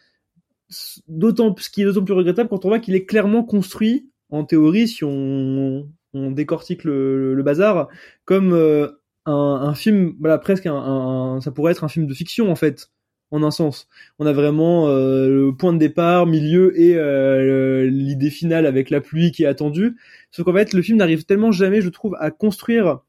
D'autant 1.08 1.56
ce 1.60 1.70
qui 1.70 1.84
est 1.84 1.86
d'autant 1.86 2.04
plus 2.04 2.16
regrettable 2.16 2.50
quand 2.50 2.66
on 2.66 2.70
voit 2.70 2.80
qu'il 2.80 2.96
est 2.96 3.06
clairement 3.06 3.44
construit 3.44 4.10
en 4.32 4.44
théorie 4.44 4.88
si 4.88 5.04
on, 5.04 5.88
on 6.14 6.32
décortique 6.32 6.84
le, 6.84 7.34
le 7.36 7.44
bazar 7.44 7.88
comme 8.26 8.54
euh, 8.54 8.88
un, 9.26 9.34
un 9.34 9.74
film 9.76 10.14
voilà 10.20 10.38
presque 10.38 10.66
un, 10.66 10.76
un- 10.76 11.42
ça 11.42 11.52
pourrait 11.52 11.72
être 11.72 11.84
un 11.84 11.88
film 11.90 12.08
de 12.08 12.14
fiction 12.14 12.52
en 12.52 12.56
fait 12.56 12.90
en 13.32 13.42
un 13.42 13.50
sens. 13.52 13.88
On 14.20 14.28
a 14.28 14.34
vraiment 14.34 14.88
euh, 14.90 15.28
le 15.28 15.56
point 15.56 15.74
de 15.74 15.80
départ, 15.80 16.28
milieu 16.28 16.80
et 16.80 16.96
euh, 16.98 17.86
l'idée 17.90 18.30
finale 18.30 18.68
avec 18.68 18.92
la 18.92 19.02
pluie 19.02 19.32
qui 19.32 19.44
est 19.44 19.48
attendue. 19.48 19.96
Sauf 20.30 20.46
qu'en 20.46 20.54
fait, 20.54 20.72
le 20.74 20.84
film 20.84 21.00
n'arrive 21.00 21.26
tellement 21.26 21.52
jamais, 21.52 21.82
je 21.82 21.90
trouve, 21.90 22.16
à 22.20 22.30
construire 22.30 23.00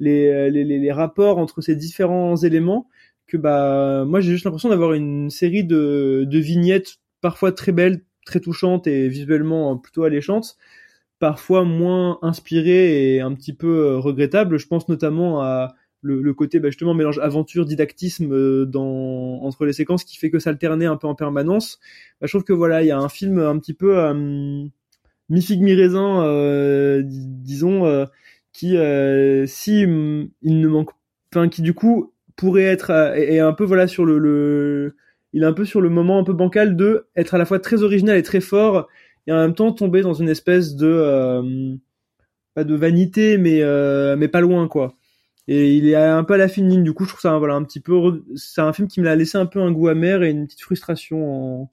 les, 0.00 0.50
les, 0.50 0.64
les 0.64 0.92
rapports 0.92 1.38
entre 1.38 1.60
ces 1.60 1.76
différents 1.76 2.36
éléments 2.36 2.88
que 3.26 3.36
bah 3.36 4.04
moi 4.06 4.20
j'ai 4.20 4.32
juste 4.32 4.44
l'impression 4.44 4.70
d'avoir 4.70 4.94
une 4.94 5.30
série 5.30 5.64
de, 5.64 6.24
de 6.26 6.38
vignettes 6.38 6.96
parfois 7.20 7.52
très 7.52 7.72
belles, 7.72 8.02
très 8.24 8.40
touchantes 8.40 8.86
et 8.86 9.08
visuellement 9.08 9.76
plutôt 9.76 10.04
alléchantes, 10.04 10.56
parfois 11.18 11.64
moins 11.64 12.18
inspirées 12.22 13.14
et 13.14 13.20
un 13.20 13.34
petit 13.34 13.52
peu 13.52 13.96
regrettables. 13.96 14.58
Je 14.58 14.66
pense 14.66 14.88
notamment 14.88 15.42
à 15.42 15.74
le, 16.02 16.22
le 16.22 16.34
côté 16.34 16.60
bah, 16.60 16.68
justement 16.68 16.94
mélange 16.94 17.18
aventure 17.18 17.64
didactisme 17.64 18.32
euh, 18.32 18.64
dans 18.66 19.42
entre 19.42 19.64
les 19.66 19.72
séquences 19.72 20.04
qui 20.04 20.16
fait 20.16 20.30
que 20.30 20.38
s'alterner 20.38 20.86
un 20.86 20.96
peu 20.96 21.06
en 21.06 21.14
permanence 21.14 21.78
bah, 22.20 22.26
je 22.26 22.32
trouve 22.32 22.44
que 22.44 22.52
voilà 22.52 22.82
il 22.82 22.86
y 22.86 22.90
a 22.90 22.98
un 22.98 23.08
film 23.08 23.38
un 23.38 23.58
petit 23.58 23.74
peu 23.74 23.98
euh, 23.98 24.64
mi 25.28 25.42
figue 25.42 25.62
mi 25.62 25.74
raisin 25.74 26.24
euh, 26.24 27.02
disons 27.04 27.86
euh, 27.86 28.06
qui 28.52 28.76
euh, 28.76 29.46
si 29.46 29.82
il 29.82 30.60
ne 30.60 30.68
manque 30.68 30.90
enfin 31.32 31.48
qui 31.48 31.62
du 31.62 31.74
coup 31.74 32.12
pourrait 32.36 32.62
être 32.62 32.90
et, 33.16 33.40
un 33.40 33.52
peu 33.52 33.64
voilà 33.64 33.88
sur 33.88 34.04
le, 34.04 34.18
le 34.18 34.96
il 35.32 35.42
est 35.42 35.46
un 35.46 35.52
peu 35.52 35.64
sur 35.64 35.80
le 35.80 35.90
moment 35.90 36.18
un 36.18 36.24
peu 36.24 36.32
bancal 36.32 36.76
de 36.76 37.08
être 37.16 37.34
à 37.34 37.38
la 37.38 37.44
fois 37.44 37.58
très 37.58 37.82
original 37.82 38.16
et 38.16 38.22
très 38.22 38.40
fort 38.40 38.88
et 39.28 39.32
en 39.32 39.36
même 39.36 39.54
temps 39.54 39.70
tomber 39.70 40.00
dans 40.02 40.14
une 40.14 40.28
espèce 40.28 40.74
de 40.74 41.78
pas 42.54 42.64
de 42.64 42.74
vanité 42.74 43.38
mais 43.38 43.62
mais 44.16 44.26
pas 44.26 44.40
loin 44.40 44.66
quoi. 44.66 44.96
Et 45.46 45.76
il 45.76 45.88
est 45.88 45.94
un 45.94 46.24
peu 46.24 46.34
à 46.34 46.36
la 46.38 46.48
fine 46.48 46.68
ligne 46.68 46.82
du 46.82 46.92
coup 46.92 47.04
je 47.04 47.10
trouve 47.10 47.20
ça 47.20 47.38
voilà 47.38 47.54
un 47.54 47.62
petit 47.62 47.80
peu 47.80 48.24
c'est 48.34 48.60
un 48.60 48.72
film 48.72 48.88
qui 48.88 49.00
me 49.00 49.04
l'a 49.04 49.14
laissé 49.16 49.38
un 49.38 49.46
peu 49.46 49.60
un 49.60 49.70
goût 49.70 49.88
amer 49.88 50.22
et 50.22 50.30
une 50.30 50.46
petite 50.46 50.60
frustration 50.62 51.62
en, 51.62 51.70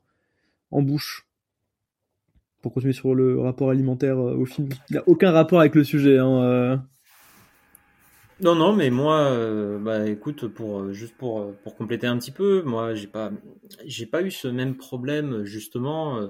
en 0.71 0.81
bouche. 0.81 1.27
Pour 2.61 2.73
continuer 2.73 2.93
sur 2.93 3.13
le 3.13 3.39
rapport 3.39 3.69
alimentaire 3.69 4.17
euh, 4.17 4.35
au 4.35 4.45
film. 4.45 4.69
Il 4.89 4.95
n'a 4.95 5.03
aucun 5.07 5.31
rapport 5.31 5.59
avec 5.59 5.75
le 5.75 5.83
sujet 5.83 6.17
hein, 6.17 6.41
euh. 6.43 6.77
non 8.41 8.55
non 8.55 8.73
mais 8.73 8.89
moi 8.89 9.19
euh, 9.25 9.77
bah 9.77 10.07
écoute 10.07 10.47
pour 10.47 10.79
euh, 10.79 10.91
juste 10.93 11.15
pour 11.17 11.39
euh, 11.41 11.55
pour 11.63 11.75
compléter 11.75 12.07
un 12.07 12.17
petit 12.17 12.31
peu 12.31 12.63
moi 12.63 12.95
j'ai 12.95 13.07
pas 13.07 13.31
j'ai 13.85 14.05
pas 14.05 14.21
eu 14.21 14.31
ce 14.31 14.47
même 14.47 14.75
problème 14.75 15.43
justement 15.43 16.17
euh, 16.17 16.27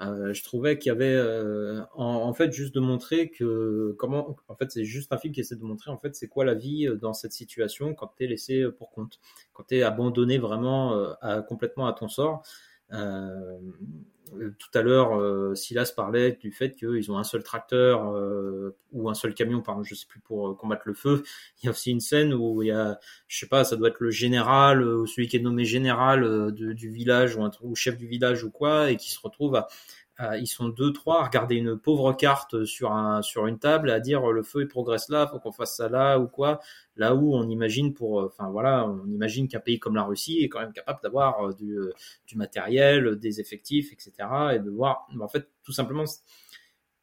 euh, 0.00 0.32
je 0.32 0.42
trouvais 0.44 0.78
qu'il 0.78 0.90
y 0.90 0.92
avait 0.92 1.14
euh, 1.14 1.82
en, 1.94 2.04
en, 2.04 2.32
fait 2.32 2.52
juste 2.52 2.74
de 2.74 2.80
montrer 2.80 3.30
que 3.30 3.94
comment 3.98 4.36
en 4.46 4.54
fait 4.54 4.70
c'est 4.70 4.84
juste 4.84 5.12
un 5.12 5.18
film 5.18 5.34
qui 5.34 5.40
essaie 5.40 5.56
de 5.56 5.64
montrer 5.64 5.90
en 5.90 5.98
fait 5.98 6.14
c'est 6.14 6.28
quoi 6.28 6.44
la 6.44 6.54
vie 6.54 6.86
euh, 6.86 6.96
dans 6.96 7.12
cette 7.12 7.32
situation 7.32 7.94
quand 7.94 8.12
tu 8.16 8.24
es 8.24 8.26
laissé 8.28 8.60
euh, 8.60 8.70
pour 8.70 8.90
compte 8.90 9.18
quand 9.52 9.64
tu 9.64 9.76
es 9.76 9.82
abandonné 9.82 10.38
vraiment 10.38 10.94
à, 11.20 11.42
complètement 11.42 11.86
à 11.86 11.92
ton 11.92 12.08
sort. 12.08 12.42
Euh, 12.92 13.58
tout 14.58 14.78
à 14.78 14.82
l'heure, 14.82 15.18
euh, 15.18 15.54
Silas 15.54 15.92
parlait 15.94 16.32
du 16.32 16.52
fait 16.52 16.74
qu'ils 16.74 17.10
ont 17.10 17.18
un 17.18 17.24
seul 17.24 17.42
tracteur 17.42 18.14
euh, 18.14 18.76
ou 18.92 19.08
un 19.08 19.14
seul 19.14 19.34
camion, 19.34 19.60
pardon, 19.60 19.82
je 19.82 19.94
sais 19.94 20.06
plus 20.06 20.20
pour 20.20 20.56
combattre 20.56 20.82
le 20.86 20.94
feu. 20.94 21.22
Il 21.62 21.66
y 21.66 21.68
a 21.68 21.70
aussi 21.70 21.90
une 21.90 22.00
scène 22.00 22.34
où 22.34 22.62
il 22.62 22.68
y 22.68 22.70
a, 22.70 22.98
je 23.26 23.38
sais 23.38 23.46
pas, 23.46 23.64
ça 23.64 23.76
doit 23.76 23.88
être 23.88 24.00
le 24.00 24.10
général 24.10 24.82
ou 24.82 25.06
celui 25.06 25.28
qui 25.28 25.36
est 25.36 25.40
nommé 25.40 25.64
général 25.64 26.52
du 26.52 26.90
village 26.90 27.36
ou 27.36 27.42
un 27.42 27.50
ou 27.62 27.74
chef 27.74 27.96
du 27.96 28.06
village 28.06 28.44
ou 28.44 28.50
quoi, 28.50 28.90
et 28.90 28.96
qui 28.96 29.10
se 29.10 29.20
retrouve 29.20 29.56
à 29.56 29.68
ils 30.40 30.46
sont 30.46 30.68
deux 30.68 30.92
trois 30.92 31.20
à 31.20 31.24
regarder 31.26 31.54
une 31.54 31.78
pauvre 31.78 32.12
carte 32.12 32.64
sur 32.64 32.92
un 32.92 33.22
sur 33.22 33.46
une 33.46 33.58
table 33.58 33.90
à 33.90 34.00
dire 34.00 34.26
le 34.26 34.42
feu 34.42 34.62
il 34.62 34.68
progresse 34.68 35.08
là, 35.08 35.26
faut 35.26 35.38
qu'on 35.38 35.52
fasse 35.52 35.76
ça 35.76 35.88
là 35.88 36.18
ou 36.18 36.26
quoi. 36.26 36.60
Là 36.96 37.14
où 37.14 37.34
on 37.36 37.48
imagine 37.48 37.94
pour, 37.94 38.24
enfin 38.24 38.50
voilà, 38.50 38.86
on 38.88 39.06
imagine 39.06 39.46
qu'un 39.46 39.60
pays 39.60 39.78
comme 39.78 39.94
la 39.94 40.02
Russie 40.02 40.40
est 40.40 40.48
quand 40.48 40.60
même 40.60 40.72
capable 40.72 41.00
d'avoir 41.02 41.54
du, 41.54 41.78
du 42.26 42.36
matériel, 42.36 43.16
des 43.16 43.40
effectifs, 43.40 43.92
etc. 43.92 44.12
Et 44.54 44.58
de 44.58 44.70
voir, 44.70 45.06
en 45.20 45.28
fait, 45.28 45.48
tout 45.62 45.72
simplement, 45.72 46.04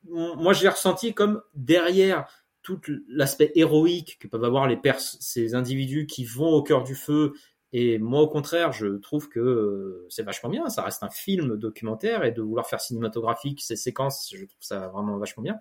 moi 0.03 0.53
je 0.53 0.63
l'ai 0.63 0.69
ressenti 0.69 1.13
comme 1.13 1.41
derrière 1.53 2.27
tout 2.65 2.81
l'aspect 3.07 3.51
héroïque 3.55 4.17
que 4.19 4.27
peuvent 4.27 4.43
avoir 4.43 4.67
les 4.67 4.75
pers 4.75 4.99
ces 4.99 5.53
individus 5.53 6.07
qui 6.07 6.25
vont 6.25 6.49
au 6.49 6.63
cœur 6.63 6.83
du 6.83 6.95
feu. 6.95 7.33
Et 7.77 7.99
moi, 7.99 8.21
au 8.21 8.29
contraire, 8.29 8.71
je 8.71 8.87
trouve 8.87 9.27
que 9.27 10.05
c'est 10.07 10.23
vachement 10.23 10.49
bien. 10.49 10.69
Ça 10.69 10.81
reste 10.81 11.03
un 11.03 11.09
film 11.09 11.57
documentaire 11.57 12.23
et 12.23 12.31
de 12.31 12.41
vouloir 12.41 12.65
faire 12.67 12.79
cinématographique 12.79 13.59
ces 13.61 13.75
séquences, 13.75 14.33
je 14.33 14.45
trouve 14.45 14.61
ça 14.61 14.87
vraiment 14.87 15.17
vachement 15.17 15.43
bien. 15.43 15.59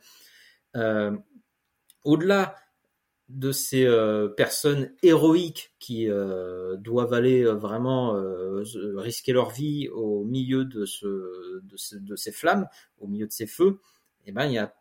Euh, 0.77 1.11
Au-delà 2.05 2.55
de 3.29 3.51
ces 3.51 3.85
euh, 3.85 4.29
personnes 4.29 4.93
héroïques 5.03 5.75
qui 5.81 6.09
euh, 6.09 6.77
doivent 6.77 7.15
aller 7.15 7.43
euh, 7.43 7.55
vraiment 7.55 8.15
risquer 8.97 9.33
leur 9.33 9.51
vie 9.51 9.89
au 9.89 10.23
milieu 10.23 10.65
de, 10.65 10.85
ce, 10.85 11.07
de, 11.65 11.77
ce, 11.77 11.97
de, 11.97 12.15
ces 12.15 12.31
flammes, 12.31 12.69
au 12.99 13.09
milieu 13.09 13.27
de 13.27 13.33
ces 13.33 13.49
feux, 13.49 13.81
eh 14.25 14.31
ben 14.31 14.47
il 14.47 14.53
y 14.53 14.59
a 14.59 14.73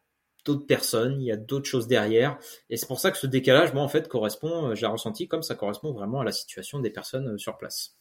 d'autres 0.45 0.65
personnes, 0.65 1.21
il 1.21 1.25
y 1.25 1.31
a 1.31 1.37
d'autres 1.37 1.67
choses 1.67 1.87
derrière, 1.87 2.37
et 2.69 2.77
c'est 2.77 2.87
pour 2.87 2.99
ça 2.99 3.11
que 3.11 3.17
ce 3.17 3.27
décalage, 3.27 3.73
moi 3.73 3.83
en 3.83 3.89
fait, 3.89 4.07
correspond, 4.07 4.75
j'ai 4.75 4.85
ressenti 4.85 5.27
comme 5.27 5.43
ça 5.43 5.55
correspond 5.55 5.93
vraiment 5.93 6.21
à 6.21 6.23
la 6.23 6.31
situation 6.31 6.79
des 6.79 6.89
personnes 6.89 7.37
sur 7.37 7.57
place. 7.57 7.95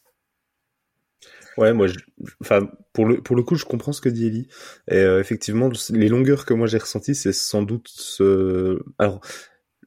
Ouais, 1.57 1.73
moi, 1.73 1.87
je, 1.87 1.99
enfin, 2.41 2.71
pour 2.93 3.07
le 3.07 3.21
pour 3.21 3.37
le 3.37 3.43
coup, 3.43 3.57
je 3.57 3.65
comprends 3.65 3.93
ce 3.93 4.01
que 4.01 4.09
dit 4.09 4.27
Ellie. 4.27 4.49
Et 4.89 4.97
euh, 4.97 5.21
effectivement, 5.21 5.71
les 5.91 6.09
longueurs 6.09 6.47
que 6.47 6.55
moi 6.55 6.67
j'ai 6.67 6.79
ressenties, 6.79 7.15
c'est 7.15 7.33
sans 7.33 7.63
doute 7.63 7.89
ce. 7.89 8.81
Alors, 8.99 9.21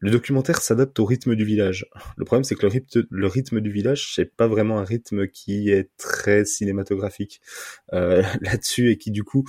le 0.05 0.11
documentaire 0.11 0.61
s'adapte 0.61 0.99
au 0.99 1.05
rythme 1.05 1.33
du 1.33 1.43
village. 1.43 1.87
Le 2.15 2.25
problème, 2.25 2.43
c'est 2.43 2.53
que 2.53 2.67
le 3.09 3.27
rythme, 3.27 3.59
du 3.59 3.71
village, 3.71 4.13
c'est 4.13 4.35
pas 4.35 4.47
vraiment 4.47 4.77
un 4.77 4.83
rythme 4.83 5.27
qui 5.27 5.71
est 5.71 5.89
très 5.97 6.45
cinématographique 6.45 7.41
euh, 7.91 8.21
là-dessus 8.41 8.91
et 8.91 8.97
qui 8.97 9.09
du 9.09 9.23
coup 9.23 9.45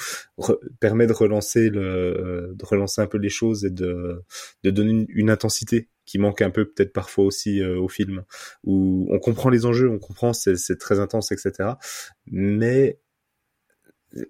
permet 0.81 1.07
de 1.07 1.13
relancer 1.13 1.69
le, 1.69 2.55
de 2.55 2.65
relancer 2.65 3.03
un 3.03 3.07
peu 3.07 3.19
les 3.19 3.29
choses 3.29 3.67
et 3.67 3.71
de, 3.71 4.25
de 4.65 4.71
donner 4.71 4.93
une, 4.93 5.07
une 5.11 5.29
intensité 5.29 5.91
qui 6.07 6.19
manque 6.19 6.41
un 6.41 6.51
peu 6.51 6.65
peut-être 6.65 6.95
parfois 6.95 7.27
aussi 7.27 7.61
euh, 7.61 7.79
au 7.79 7.89
film 7.89 8.23
où 8.65 9.07
on 9.11 9.19
comprend 9.19 9.51
les 9.51 9.67
enjeux, 9.67 9.91
on 9.91 9.99
comprend 9.99 10.33
c'est 10.33 10.79
très 10.79 11.01
intense, 11.01 11.33
etc. 11.33 11.73
Mais 12.29 12.99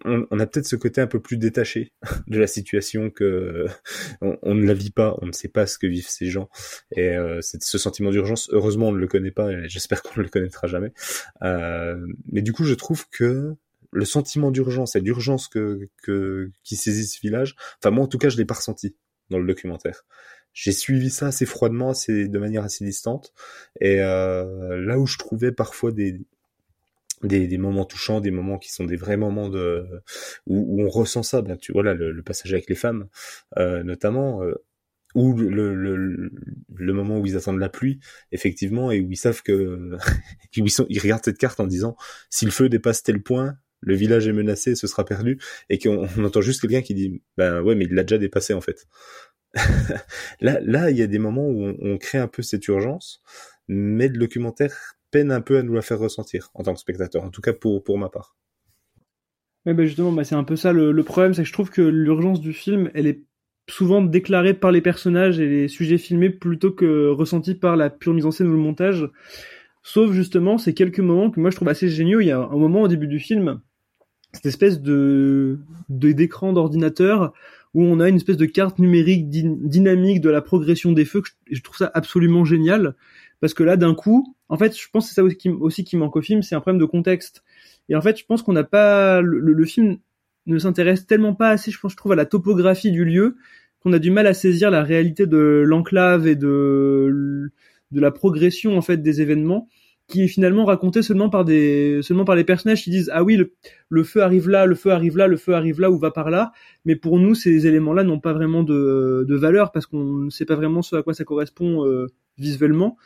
on, 0.05 0.27
on, 0.31 0.41
a 0.41 0.47
peut-être 0.47 0.66
ce 0.66 0.77
côté 0.77 1.01
un 1.01 1.07
peu 1.07 1.20
plus 1.20 1.37
détaché 1.37 1.93
de 2.27 2.39
la 2.39 2.47
situation 2.47 3.11
que 3.11 3.66
on, 4.20 4.55
ne 4.55 4.66
la 4.66 4.74
vit 4.74 4.91
pas, 4.91 5.16
on 5.20 5.27
ne 5.27 5.33
sait 5.33 5.49
pas 5.49 5.66
ce 5.66 5.79
que 5.79 5.87
vivent 5.87 6.09
ces 6.09 6.27
gens 6.27 6.49
et 6.93 7.11
euh, 7.11 7.41
ce 7.43 7.79
sentiment 7.79 8.11
d'urgence. 8.11 8.49
Heureusement, 8.53 8.89
on 8.89 8.93
ne 8.93 8.99
le 8.99 9.09
connaît 9.09 9.31
pas 9.31 9.51
et 9.53 9.68
j'espère 9.68 10.03
qu'on 10.03 10.20
ne 10.20 10.24
le 10.24 10.31
connaîtra 10.31 10.66
jamais. 10.66 10.93
Euh, 11.43 12.07
mais 12.31 12.43
du 12.43 12.53
coup, 12.53 12.64
je 12.64 12.74
trouve 12.74 13.09
que 13.11 13.55
le 13.93 14.05
sentiment 14.05 14.51
d'urgence 14.51 14.97
et 14.97 15.01
d'urgence 15.01 15.49
que, 15.49 15.89
que 16.03 16.51
qui 16.64 16.77
saisit 16.77 17.07
ce 17.07 17.20
village, 17.20 17.57
enfin 17.81 17.91
moi 17.91 18.05
en 18.05 18.09
tout 18.09 18.18
cas, 18.18 18.29
je 18.29 18.37
l'ai 18.37 18.45
pas 18.45 18.55
ressenti 18.55 18.97
dans 19.31 19.39
le 19.39 19.47
documentaire. 19.47 20.05
J'ai 20.53 20.72
suivi 20.72 21.11
ça 21.11 21.27
assez 21.27 21.47
froidement, 21.47 21.91
assez 21.91 22.29
de 22.29 22.39
manière 22.39 22.64
assez 22.64 22.85
distante 22.85 23.33
et 23.81 24.01
euh, 24.01 24.81
là 24.81 24.99
où 24.99 25.07
je 25.07 25.18
trouvais 25.18 25.53
parfois 25.53 25.93
des 25.93 26.18
des, 27.23 27.47
des, 27.47 27.59
moments 27.59 27.85
touchants, 27.85 28.21
des 28.21 28.31
moments 28.31 28.59
qui 28.59 28.73
sont 28.73 28.85
des 28.85 28.97
vrais 28.97 29.17
moments 29.17 29.49
de 29.49 29.87
où, 30.47 30.83
où 30.83 30.87
on 30.87 30.89
ressent 30.89 31.23
ça. 31.23 31.43
Ben, 31.43 31.57
tu 31.57 31.73
vois 31.73 31.83
là 31.83 31.95
le, 31.95 32.12
le 32.12 32.23
passage 32.23 32.53
avec 32.53 32.69
les 32.69 32.75
femmes, 32.75 33.09
euh, 33.59 33.83
notamment, 33.83 34.43
euh, 34.43 34.55
ou 35.14 35.35
le, 35.35 35.75
le, 35.75 36.31
le, 36.75 36.93
moment 36.93 37.19
où 37.19 37.27
ils 37.27 37.37
attendent 37.37 37.59
la 37.59 37.71
pluie, 37.71 38.01
effectivement, 38.33 38.91
et 38.91 39.01
où 39.01 39.11
ils 39.11 39.17
savent 39.17 39.43
que 39.43 39.97
ils, 40.57 40.71
sont, 40.71 40.87
ils 40.91 41.01
regardent 41.01 41.25
cette 41.25 41.39
carte 41.39 41.59
en 41.61 41.67
disant 41.67 41.97
si 42.29 42.45
le 42.45 42.51
feu 42.51 42.69
dépasse 42.69 43.03
tel 43.03 43.23
point, 43.23 43.57
le 43.81 43.95
village 43.95 44.29
est 44.29 44.33
menacé, 44.33 44.75
ce 44.75 44.87
sera 44.87 45.05
perdu, 45.05 45.39
et 45.71 45.79
qu'on 45.79 46.07
on 46.17 46.25
entend 46.25 46.43
juste 46.43 46.61
quelqu'un 46.61 46.83
qui 46.83 46.95
dit 46.95 47.23
ben 47.37 47.62
ouais, 47.62 47.75
mais 47.75 47.87
il 47.87 47.95
l'a 47.95 48.03
déjà 48.03 48.19
dépassé 48.19 48.53
en 48.53 48.61
fait. 48.61 48.87
là, 50.41 50.61
là, 50.61 50.91
il 50.91 50.99
y 50.99 51.03
a 51.03 51.07
des 51.07 51.19
moments 51.19 51.49
où 51.49 51.64
on, 51.64 51.77
on 51.81 51.99
crée 51.99 52.19
un 52.19 52.29
peu 52.29 52.43
cette 52.43 52.67
urgence, 52.69 53.23
mais 53.69 54.09
le 54.09 54.19
documentaire 54.19 54.95
peine 55.11 55.31
un 55.31 55.41
peu 55.41 55.59
à 55.59 55.63
nous 55.63 55.75
la 55.75 55.83
faire 55.83 55.99
ressentir 55.99 56.51
en 56.55 56.63
tant 56.63 56.75
que 56.75 56.81
spectateur, 56.81 57.23
en 57.23 57.31
tout 57.31 57.41
cas 57.41 57.53
pour, 57.53 57.83
pour 57.83 57.99
ma 57.99 58.09
part. 58.09 58.37
Ouais, 59.67 59.75
bah 59.75 59.85
justement, 59.85 60.13
bah 60.13 60.25
c'est 60.25 60.37
un 60.37 60.45
peu 60.45 60.55
ça 60.55 60.73
le, 60.73 61.03
problème, 61.03 61.35
c'est 61.35 61.43
que 61.43 61.49
je 61.49 61.53
trouve 61.53 61.71
que 61.71 61.83
l'urgence 61.83 62.41
du 62.41 62.53
film, 62.53 62.91
elle 62.95 63.09
est 63.09 63.23
souvent 63.69 64.01
déclarée 64.01 64.55
par 64.55 64.71
les 64.71 64.81
personnages 64.81 65.41
et 65.41 65.49
les 65.49 65.69
sujets 65.69 65.99
filmés 65.99 66.31
plutôt 66.31 66.71
que 66.71 67.09
ressentie 67.09 67.57
par 67.57 67.77
la 67.77 67.91
pure 67.91 68.15
mise 68.15 68.27
en 68.27 68.31
scène 68.31 68.47
ou 68.47 68.53
le 68.53 68.59
montage. 68.59 69.11
Sauf 69.83 70.13
justement 70.13 70.59
ces 70.59 70.73
quelques 70.73 71.01
moments 71.01 71.31
que 71.31 71.41
moi 71.41 71.51
je 71.51 71.57
trouve 71.57 71.69
assez 71.69 71.89
géniaux. 71.89 72.21
Il 72.21 72.27
y 72.27 72.31
a 72.31 72.39
un 72.39 72.57
moment 72.57 72.83
au 72.83 72.89
début 72.89 73.09
du 73.09 73.19
film, 73.19 73.61
cette 74.33 74.47
espèce 74.47 74.81
de 74.81 75.59
d'écran 75.89 76.53
d'ordinateur 76.53 77.33
où 77.75 77.83
on 77.85 78.01
a 78.01 78.09
une 78.09 78.17
espèce 78.17 78.37
de 78.37 78.47
carte 78.47 78.79
numérique 78.79 79.29
dynamique 79.29 80.21
de 80.21 80.31
la 80.31 80.43
progression 80.43 80.93
des 80.93 81.05
feux. 81.05 81.23
Que 81.23 81.29
je 81.51 81.61
trouve 81.61 81.77
ça 81.77 81.91
absolument 81.93 82.45
génial 82.45 82.95
parce 83.41 83.55
que 83.55 83.62
là 83.62 83.76
d'un 83.76 83.95
coup 83.95 84.37
en 84.49 84.57
fait 84.57 84.78
je 84.78 84.89
pense 84.93 85.05
que 85.05 85.09
c'est 85.09 85.14
ça 85.14 85.24
aussi 85.24 85.37
qui, 85.37 85.49
aussi 85.49 85.84
qui 85.84 85.97
manque 85.97 86.16
au 86.16 86.22
film 86.22 86.43
c'est 86.43 86.55
un 86.55 86.61
problème 86.61 86.80
de 86.80 86.87
contexte. 86.87 87.43
Et 87.89 87.97
en 87.97 88.01
fait 88.01 88.18
je 88.18 88.24
pense 88.24 88.43
qu'on 88.43 88.53
n'a 88.53 88.64
pas 88.64 89.20
le, 89.20 89.64
film 89.64 89.99
ne 90.47 90.59
s'intéresse 90.59 91.07
tellement 91.07 91.34
pas 91.34 91.51
assez 91.51 91.70
je 91.70 91.78
pense 91.78 91.93
je 91.93 91.97
trouve 91.97 92.12
à 92.12 92.16
la 92.16 92.26
topographie 92.26 92.91
du 92.91 93.05
lieu 93.05 93.37
qu'on 93.80 93.93
a 93.93 93.99
du 93.99 94.11
mal 94.11 94.26
à 94.26 94.34
saisir 94.34 94.70
la 94.70 94.82
réalité 94.82 95.26
de 95.26 95.62
l'enclave 95.66 96.26
et 96.26 96.37
de 96.37 97.51
de 97.93 98.01
la 98.01 98.11
progression 98.11 98.76
en 98.76 98.82
fait 98.82 98.99
des 98.99 99.20
événements 99.20 99.69
qui 100.09 100.23
est 100.23 100.28
finalement 100.28 100.65
raconté 100.65 101.02
seulement 101.02 101.28
par 101.28 101.44
des 101.44 102.01
seulement 102.02 102.24
par 102.24 102.36
les 102.36 102.44
personnages 102.44 102.82
qui 102.82 102.90
disent 102.90 103.11
ah 103.12 103.24
oui 103.24 103.36
le, 103.89 104.05
feu 104.05 104.23
arrive 104.23 104.48
là, 104.48 104.66
le 104.66 104.74
feu 104.74 104.90
arrive 104.90 105.16
là, 105.16 105.27
le 105.27 105.36
feu 105.36 105.55
arrive 105.55 105.81
là 105.81 105.90
ou 105.90 105.98
va 105.98 106.11
par 106.11 106.31
là, 106.31 106.52
mais 106.85 106.94
pour 106.97 107.19
nous 107.19 107.35
ces 107.35 107.66
éléments-là 107.66 108.05
n'ont 108.05 108.20
pas 108.20 108.32
vraiment 108.32 108.62
de, 108.62 109.24
de 109.28 109.36
valeur 109.36 109.73
parce 109.73 109.86
qu'on 109.86 110.05
ne 110.05 110.31
sait 110.31 110.44
pas 110.44 110.55
vraiment 110.55 110.82
ce 110.82 110.97
à 110.97 111.02
quoi 111.02 111.15
ça 111.15 111.24
correspond 111.24 111.85
euh, 111.86 112.06
visuellement 112.39 112.97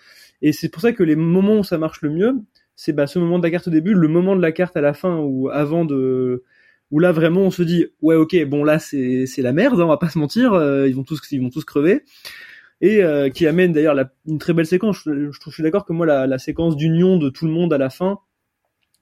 et 0.43 0.53
c'est 0.53 0.69
pour 0.69 0.83
ça 0.83 0.93
que 0.93 1.03
les 1.03 1.17
moments 1.17 1.59
où 1.59 1.65
ça 1.65 1.79
marche 1.79 2.03
le 2.03 2.11
mieux, 2.11 2.35
c'est 2.77 2.93
bah, 2.93 3.07
ce 3.07 3.19
moment 3.19 3.39
de 3.39 3.45
la 3.45 3.51
carte 3.51 3.69
au 3.69 3.71
début, 3.71 3.95
le 3.95 4.09
moment 4.09 4.37
de 4.37 4.43
la 4.43 4.53
carte 4.53 4.77
à 4.77 4.81
la 4.81 4.95
fin 4.95 5.19
ou 5.19 5.51
avant 5.51 5.85
de 5.85 6.45
où 6.91 6.99
là 6.99 7.13
vraiment 7.13 7.43
on 7.43 7.51
se 7.51 7.63
dit 7.63 7.87
ouais 8.03 8.17
ok 8.17 8.45
bon 8.47 8.65
là 8.65 8.79
c'est 8.79 9.27
c'est 9.27 9.43
la 9.43 9.53
merde, 9.53 9.81
hein, 9.81 9.85
on 9.85 9.89
va 9.89 9.97
pas 9.97 10.09
se 10.09 10.19
mentir, 10.19 10.55
euh, 10.55 10.89
ils 10.89 10.95
vont 10.95 11.05
tous 11.05 11.21
ils 11.31 11.41
vont 11.41 11.51
tous 11.51 11.65
crever 11.65 12.05
et 12.81 13.03
euh, 13.03 13.29
qui 13.29 13.47
amène 13.47 13.73
d'ailleurs 13.73 13.97
une 14.27 14.39
très 14.39 14.53
belle 14.53 14.67
séquence. 14.67 15.03
Je, 15.05 15.31
je, 15.31 15.51
suis 15.51 15.63
d'accord 15.63 15.85
que 15.85 15.93
moi 15.93 16.07
la, 16.07 16.27
la 16.27 16.39
séquence 16.39 16.77
d'union 16.77 17.19
de 17.19 17.29
tout 17.29 17.47
le 17.47 17.53
monde 17.53 17.73
à 17.73 17.79
la 17.79 17.91
fin, 17.91 18.21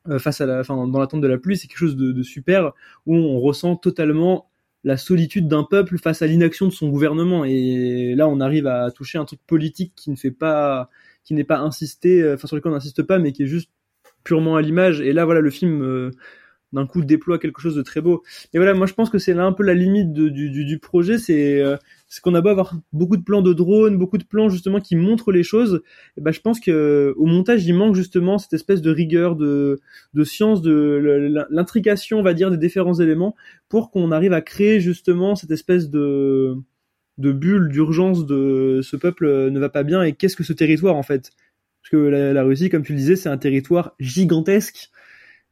euh, 0.08 0.18
face 0.18 0.40
à 0.40 0.46
la, 0.46 0.60
enfin 0.60 0.86
dans 0.86 0.98
l'attente 0.98 1.20
de 1.20 1.28
la 1.28 1.38
pluie, 1.38 1.56
c'est 1.56 1.68
quelque 1.68 1.78
chose 1.78 1.96
de, 1.96 2.12
de, 2.12 2.22
super 2.22 2.72
où 3.06 3.14
on 3.14 3.40
ressent 3.40 3.76
totalement 3.76 4.50
la 4.84 4.96
solitude 4.96 5.48
d'un 5.48 5.64
peuple 5.64 5.98
face 5.98 6.22
à 6.22 6.26
l'inaction 6.26 6.66
de 6.66 6.72
son 6.72 6.88
gouvernement. 6.88 7.44
Et 7.44 8.14
là, 8.16 8.28
on 8.28 8.40
arrive 8.40 8.66
à 8.66 8.90
toucher 8.90 9.18
un 9.18 9.24
truc 9.24 9.40
politique 9.46 9.92
qui 9.96 10.10
ne 10.10 10.16
fait 10.16 10.30
pas, 10.30 10.88
qui 11.28 11.34
n'est 11.34 11.44
pas 11.44 11.58
insisté, 11.58 12.22
euh, 12.22 12.34
enfin 12.36 12.46
sur 12.46 12.56
lequel 12.56 12.72
on 12.72 12.74
n'insiste 12.74 13.02
pas, 13.02 13.18
mais 13.18 13.32
qui 13.32 13.42
est 13.42 13.46
juste 13.46 13.70
purement 14.24 14.56
à 14.56 14.62
l'image. 14.62 15.02
Et 15.02 15.12
là, 15.12 15.26
voilà, 15.26 15.42
le 15.42 15.50
film 15.50 15.82
euh, 15.82 16.10
d'un 16.72 16.86
coup 16.86 17.02
déploie 17.02 17.38
quelque 17.38 17.60
chose 17.60 17.74
de 17.74 17.82
très 17.82 18.00
beau. 18.00 18.22
Et 18.54 18.56
voilà, 18.56 18.72
moi 18.72 18.86
je 18.86 18.94
pense 18.94 19.10
que 19.10 19.18
c'est 19.18 19.34
là 19.34 19.44
un 19.44 19.52
peu 19.52 19.62
la 19.62 19.74
limite 19.74 20.14
du, 20.14 20.78
projet, 20.78 21.18
c'est 21.18 21.60
euh, 21.60 21.76
qu'on 22.22 22.34
a 22.34 22.40
beau 22.40 22.48
avoir 22.48 22.74
beaucoup 22.94 23.18
de 23.18 23.22
plans 23.22 23.42
de 23.42 23.52
drones, 23.52 23.98
beaucoup 23.98 24.16
de 24.16 24.24
plans 24.24 24.48
justement 24.48 24.80
qui 24.80 24.96
montrent 24.96 25.32
les 25.32 25.42
choses, 25.42 25.82
et 26.16 26.22
ben 26.22 26.32
je 26.32 26.40
pense 26.40 26.60
que 26.60 27.12
au 27.18 27.26
montage 27.26 27.66
il 27.66 27.74
manque 27.74 27.94
justement 27.94 28.38
cette 28.38 28.54
espèce 28.54 28.80
de 28.80 28.90
rigueur, 28.90 29.36
de 29.36 29.78
science, 30.24 30.62
de 30.62 31.46
l'intrication, 31.50 32.20
on 32.20 32.22
va 32.22 32.32
dire, 32.32 32.50
des 32.50 32.56
différents 32.56 33.00
éléments, 33.00 33.34
pour 33.68 33.90
qu'on 33.90 34.12
arrive 34.12 34.32
à 34.32 34.40
créer 34.40 34.80
justement 34.80 35.36
cette 35.36 35.50
espèce 35.50 35.90
de 35.90 36.56
de 37.18 37.32
bulle 37.32 37.68
d'urgence 37.68 38.26
de 38.26 38.80
ce 38.82 38.96
peuple 38.96 39.50
ne 39.50 39.58
va 39.60 39.68
pas 39.68 39.82
bien 39.82 40.02
et 40.02 40.12
qu'est-ce 40.12 40.36
que 40.36 40.44
ce 40.44 40.52
territoire 40.52 40.96
en 40.96 41.02
fait? 41.02 41.32
Parce 41.82 41.90
que 41.90 41.96
la, 41.96 42.32
la 42.32 42.42
Russie, 42.42 42.70
comme 42.70 42.82
tu 42.82 42.92
le 42.92 42.98
disais, 42.98 43.16
c'est 43.16 43.28
un 43.28 43.38
territoire 43.38 43.94
gigantesque. 43.98 44.90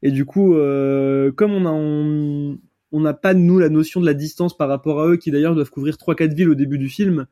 Et 0.02 0.10
du 0.10 0.24
coup, 0.24 0.55
euh, 0.55 1.32
comme 1.32 1.52
on 1.52 1.66
a 1.66 2.56
on 2.93 3.01
n'a 3.01 3.14
pas 3.14 3.34
nous 3.34 3.59
la 3.59 3.68
notion 3.68 4.01
de 4.01 4.06
la 4.06 4.14
distance 4.14 4.56
par 4.56 4.68
rapport 4.68 5.01
à 5.01 5.09
eux, 5.09 5.16
qui 5.16 5.30
d'ailleurs 5.30 5.55
doivent 5.55 5.70
couvrir 5.70 5.98
trois 5.98 6.14
quatre 6.14 6.34
villes 6.34 6.48
au 6.48 6.55
début 6.55 6.78
du 6.78 6.88
film, 6.88 7.26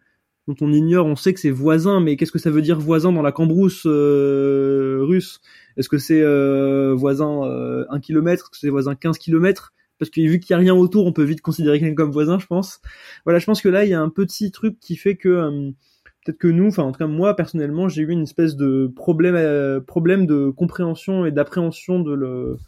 dont 0.47 0.57
on 0.61 0.73
ignore, 0.73 1.07
on 1.07 1.17
sait 1.17 1.33
que 1.33 1.41
c'est 1.41 1.51
voisin, 1.51 2.01
mais 2.01 2.17
qu'est-ce 2.17 2.33
que 2.33 2.39
ça 2.39 2.51
veut 2.51 2.63
dire 2.63 2.79
voisin 2.79 3.13
dans 3.13 3.23
la 3.23 3.33
cambrousse 3.33 3.85
euh, 3.87 4.99
russe? 5.03 5.41
Est-ce 5.77 5.89
que 5.89 5.99
c'est 5.99 6.21
euh, 6.21 6.95
voisin 6.95 7.45
euh, 7.45 7.87
1 7.91 8.01
km 8.01 8.45
Est-ce 8.45 8.51
que 8.51 8.57
c'est 8.59 8.69
voisin 8.69 8.95
15 8.95 9.19
km 9.19 9.73
Parce 9.99 10.11
que 10.11 10.21
vu 10.21 10.41
qu'il 10.41 10.51
y 10.51 10.55
a 10.55 10.59
rien 10.59 10.75
autour, 10.75 11.07
on 11.07 11.13
peut 11.13 11.23
vite 11.23 11.41
considérer 11.41 11.79
quelqu'un 11.79 11.95
comme 11.95 12.11
voisin, 12.11 12.39
je 12.39 12.47
pense. 12.47 12.81
Voilà, 13.25 13.39
je 13.39 13.47
pense 13.47 13.61
que 13.63 13.69
là, 13.69 13.85
il 13.85 13.91
y 13.91 13.95
a 13.95 14.01
un 14.01 14.09
petit 14.09 14.51
truc 14.51 14.79
qui 14.81 14.97
fait 14.97 15.17
que 15.17 15.29
euh, 15.29 15.71
peut-être 16.25 16.39
que 16.39 16.49
nous, 16.49 16.69
enfin 16.69 16.83
en 16.83 16.93
tout 16.93 16.99
cas 16.99 17.07
moi 17.07 17.37
personnellement, 17.37 17.89
j'ai 17.89 18.03
eu 18.03 18.11
une 18.11 18.23
espèce 18.23 18.57
de 18.57 18.93
problème, 18.97 19.37
euh, 19.37 19.81
problème 19.81 20.27
de 20.27 20.51
compréhension 20.51 21.27
et 21.27 21.31
d'appréhension 21.31 22.01
de, 22.01 22.59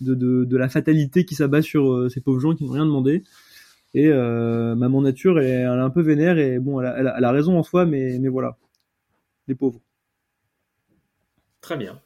la 0.00 0.68
fatalité 0.68 1.24
qui 1.24 1.34
s'abat 1.34 1.62
sur 1.62 1.92
euh, 1.92 2.08
ces 2.08 2.20
pauvres 2.20 2.40
gens 2.40 2.54
qui 2.54 2.64
n'ont 2.64 2.72
rien 2.72 2.86
demandé. 2.86 3.22
Et 3.94 4.08
ma 4.08 4.88
mon 4.88 5.02
nature, 5.02 5.38
elle, 5.38 5.46
est 5.46 5.64
un 5.64 5.90
peu 5.90 6.00
vénère 6.00 6.38
et 6.38 6.58
bon, 6.58 6.80
elle 6.80 7.06
a 7.06 7.30
raison 7.30 7.58
en 7.58 7.62
soi, 7.62 7.84
mais, 7.84 8.18
mais 8.18 8.28
voilà, 8.28 8.56
les 9.48 9.54
pauvres. 9.54 9.82
Très 11.60 11.76
bien. 11.76 12.00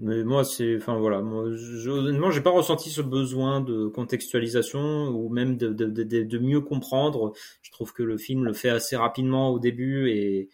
Mais 0.00 0.24
moi, 0.24 0.44
c'est, 0.44 0.76
enfin 0.76 0.96
voilà, 0.98 1.20
moi, 1.20 1.44
je, 1.54 1.90
honnêtement, 1.90 2.30
j'ai 2.30 2.40
pas 2.40 2.50
ressenti 2.50 2.88
ce 2.88 3.02
besoin 3.02 3.60
de 3.60 3.86
contextualisation 3.86 5.08
ou 5.10 5.28
même 5.28 5.58
de, 5.58 5.68
de, 5.68 5.86
de, 6.02 6.38
mieux 6.38 6.62
comprendre. 6.62 7.34
Je 7.60 7.70
trouve 7.70 7.92
que 7.92 8.02
le 8.02 8.16
film 8.16 8.44
le 8.44 8.54
fait 8.54 8.70
assez 8.70 8.96
rapidement 8.96 9.50
au 9.50 9.58
début 9.58 10.08
et 10.10 10.48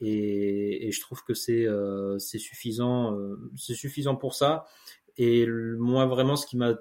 et, 0.00 0.88
et 0.88 0.92
je 0.92 1.00
trouve 1.00 1.22
que 1.24 1.34
c'est 1.34 1.66
euh, 1.66 2.18
c'est 2.18 2.38
suffisant, 2.38 3.14
euh, 3.14 3.36
c'est 3.56 3.74
suffisant 3.74 4.16
pour 4.16 4.34
ça. 4.34 4.66
Et 5.18 5.46
moi, 5.46 6.06
vraiment, 6.06 6.36
ce 6.36 6.46
qui 6.46 6.56
m'a 6.56 6.74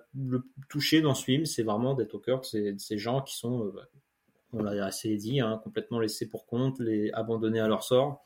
touché 0.69 1.01
dans 1.01 1.13
ce 1.13 1.25
film, 1.25 1.45
c'est 1.45 1.63
vraiment 1.63 1.93
d'être 1.93 2.15
au 2.15 2.19
cœur 2.19 2.39
de 2.39 2.45
ces, 2.45 2.73
de 2.73 2.79
ces 2.79 2.97
gens 2.97 3.21
qui 3.21 3.35
sont, 3.35 3.65
euh, 3.65 3.71
on 4.53 4.63
l'a 4.63 4.85
assez 4.85 5.15
dit, 5.17 5.41
hein, 5.41 5.59
complètement 5.63 5.99
laissés 5.99 6.27
pour 6.27 6.45
compte, 6.45 6.79
les 6.79 7.11
abandonnés 7.11 7.59
à 7.59 7.67
leur 7.67 7.83
sort. 7.83 8.23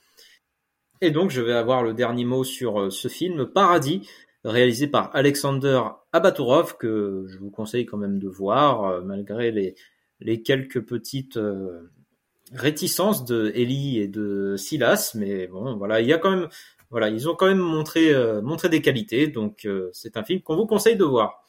Et 1.03 1.11
donc, 1.11 1.31
je 1.31 1.41
vais 1.41 1.51
avoir 1.51 1.83
le 1.83 1.93
dernier 1.93 2.23
mot 2.23 2.45
sur 2.45 2.89
ce 2.89 3.09
film, 3.09 3.45
Paradis, 3.45 4.07
réalisé 4.45 4.87
par 4.87 5.13
Alexander 5.13 5.81
Abaturov, 6.13 6.77
que 6.77 7.25
je 7.27 7.37
vous 7.39 7.51
conseille 7.51 7.85
quand 7.85 7.97
même 7.97 8.19
de 8.19 8.29
voir, 8.29 9.03
malgré 9.03 9.51
les, 9.51 10.41
quelques 10.43 10.79
petites 10.79 11.35
euh, 11.35 11.91
réticences 12.53 13.25
de 13.25 13.51
Ellie 13.53 13.99
et 13.99 14.07
de 14.07 14.55
Silas. 14.57 15.11
Mais 15.15 15.47
bon, 15.47 15.75
voilà, 15.75 15.99
il 15.99 16.07
y 16.07 16.13
a 16.13 16.17
quand 16.17 16.31
même, 16.31 16.47
voilà, 16.89 17.09
ils 17.09 17.27
ont 17.27 17.35
quand 17.35 17.47
même 17.47 17.57
montré, 17.57 18.13
euh, 18.13 18.41
montré 18.41 18.69
des 18.69 18.81
qualités. 18.81 19.27
Donc, 19.27 19.65
euh, 19.65 19.89
c'est 19.91 20.15
un 20.15 20.23
film 20.23 20.41
qu'on 20.41 20.55
vous 20.55 20.67
conseille 20.67 20.95
de 20.95 21.03
voir. 21.03 21.43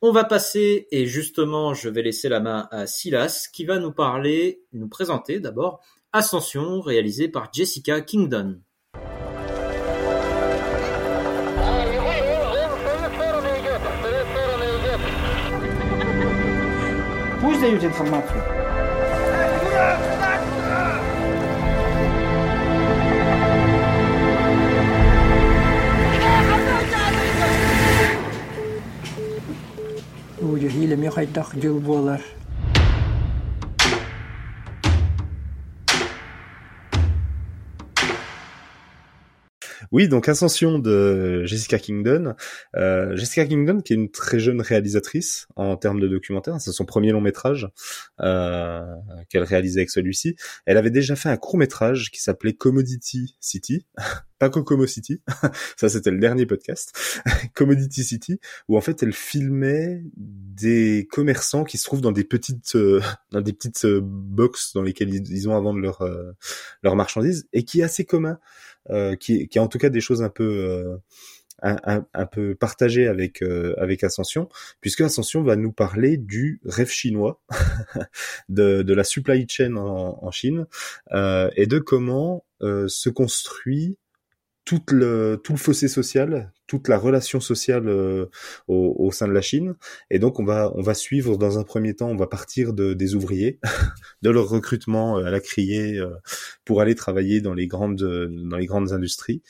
On 0.00 0.12
va 0.12 0.22
passer, 0.22 0.86
et 0.92 1.06
justement, 1.06 1.74
je 1.74 1.88
vais 1.88 2.02
laisser 2.02 2.28
la 2.28 2.38
main 2.38 2.68
à 2.70 2.86
Silas, 2.86 3.48
qui 3.52 3.64
va 3.64 3.80
nous 3.80 3.92
parler, 3.92 4.62
nous 4.72 4.88
présenter 4.88 5.40
d'abord 5.40 5.80
Ascension, 6.12 6.80
réalisé 6.80 7.28
par 7.28 7.50
Jessica 7.52 8.00
Kingdon. 8.00 8.60
Пусть 17.41 17.61
дают 17.61 17.83
информацию. 17.83 18.41
Uyu 30.41 30.69
hile 30.69 30.95
mi 30.95 31.07
haytak 31.07 31.45
jıl 31.61 31.85
Oui, 39.96 40.08
donc 40.08 40.28
Ascension 40.28 40.78
de 40.78 41.42
Jessica 41.46 41.78
Kingdon. 41.78 42.34
Euh, 42.76 43.16
Jessica 43.16 43.46
Kingdon, 43.46 43.80
qui 43.80 43.94
est 43.94 43.96
une 43.96 44.10
très 44.10 44.38
jeune 44.38 44.60
réalisatrice 44.60 45.48
en 45.56 45.78
termes 45.78 46.00
de 46.00 46.06
documentaire, 46.06 46.60
c'est 46.60 46.70
son 46.70 46.84
premier 46.84 47.12
long 47.12 47.22
métrage 47.22 47.70
euh, 48.20 48.82
qu'elle 49.30 49.44
réalisait 49.44 49.80
avec 49.80 49.88
celui-ci. 49.88 50.36
Elle 50.66 50.76
avait 50.76 50.90
déjà 50.90 51.16
fait 51.16 51.30
un 51.30 51.38
court 51.38 51.56
métrage 51.56 52.10
qui 52.10 52.20
s'appelait 52.20 52.52
Commodity 52.52 53.38
City, 53.40 53.86
pas 54.38 54.50
Kokomo 54.50 54.86
City, 54.86 55.20
ça 55.76 55.88
c'était 55.88 56.10
le 56.10 56.18
dernier 56.18 56.46
podcast, 56.46 56.92
Commodity 57.54 58.04
City, 58.04 58.40
où 58.68 58.76
en 58.76 58.80
fait 58.80 59.02
elle 59.02 59.12
filmait 59.12 60.02
des 60.16 61.08
commerçants 61.10 61.64
qui 61.64 61.78
se 61.78 61.84
trouvent 61.84 62.00
dans 62.00 62.12
des 62.12 62.24
petites 62.24 62.76
euh, 62.76 63.00
dans 63.30 63.40
des 63.40 63.52
petites 63.52 63.84
euh, 63.84 64.00
box 64.02 64.72
dans 64.74 64.82
lesquelles 64.82 65.14
ils, 65.14 65.48
ont 65.48 65.56
à 65.56 65.60
vendre 65.60 65.80
leurs 65.80 66.02
euh, 66.02 66.32
leurs 66.82 66.96
marchandises 66.96 67.48
et 67.52 67.64
qui 67.64 67.80
est 67.80 67.84
assez 67.84 68.04
commun 68.04 68.38
euh, 68.90 69.16
qui, 69.16 69.48
qui 69.48 69.58
a 69.58 69.62
en 69.62 69.68
tout 69.68 69.78
cas 69.78 69.88
des 69.88 70.00
choses 70.00 70.22
un 70.22 70.28
peu 70.28 70.44
euh, 70.44 70.96
un, 71.62 72.04
un, 72.12 72.26
peu 72.26 72.54
partagées 72.54 73.08
avec 73.08 73.42
euh, 73.42 73.74
avec 73.78 74.04
Ascension, 74.04 74.48
puisque 74.80 75.00
Ascension 75.00 75.42
va 75.42 75.56
nous 75.56 75.72
parler 75.72 76.18
du 76.18 76.60
rêve 76.64 76.90
chinois, 76.90 77.40
de, 78.48 78.82
de 78.82 78.94
la 78.94 79.02
supply 79.02 79.44
chain 79.48 79.74
en, 79.76 80.18
en 80.22 80.30
Chine 80.30 80.66
et 81.12 81.66
de 81.66 81.78
comment 81.78 82.44
se 82.60 83.08
construit 83.08 83.96
tout 84.66 84.82
le 84.90 85.40
tout 85.42 85.52
le 85.52 85.58
fossé 85.58 85.86
social, 85.86 86.52
toute 86.66 86.88
la 86.88 86.98
relation 86.98 87.38
sociale 87.38 87.88
euh, 87.88 88.26
au, 88.66 88.96
au, 88.98 89.12
sein 89.12 89.28
de 89.28 89.32
la 89.32 89.40
Chine. 89.40 89.76
Et 90.10 90.18
donc 90.18 90.40
on 90.40 90.44
va 90.44 90.72
on 90.74 90.82
va 90.82 90.92
suivre 90.92 91.38
dans 91.38 91.58
un 91.58 91.62
premier 91.62 91.94
temps, 91.94 92.08
on 92.08 92.16
va 92.16 92.26
partir 92.26 92.74
de, 92.74 92.92
des 92.92 93.14
ouvriers, 93.14 93.60
de 94.22 94.30
leur 94.30 94.48
recrutement 94.48 95.18
à 95.18 95.30
la 95.30 95.38
criée 95.38 95.98
euh, 95.98 96.10
pour 96.64 96.80
aller 96.80 96.96
travailler 96.96 97.40
dans 97.40 97.54
les 97.54 97.68
grandes 97.68 97.96
dans 97.96 98.56
les 98.56 98.66
grandes 98.66 98.92
industries, 98.92 99.40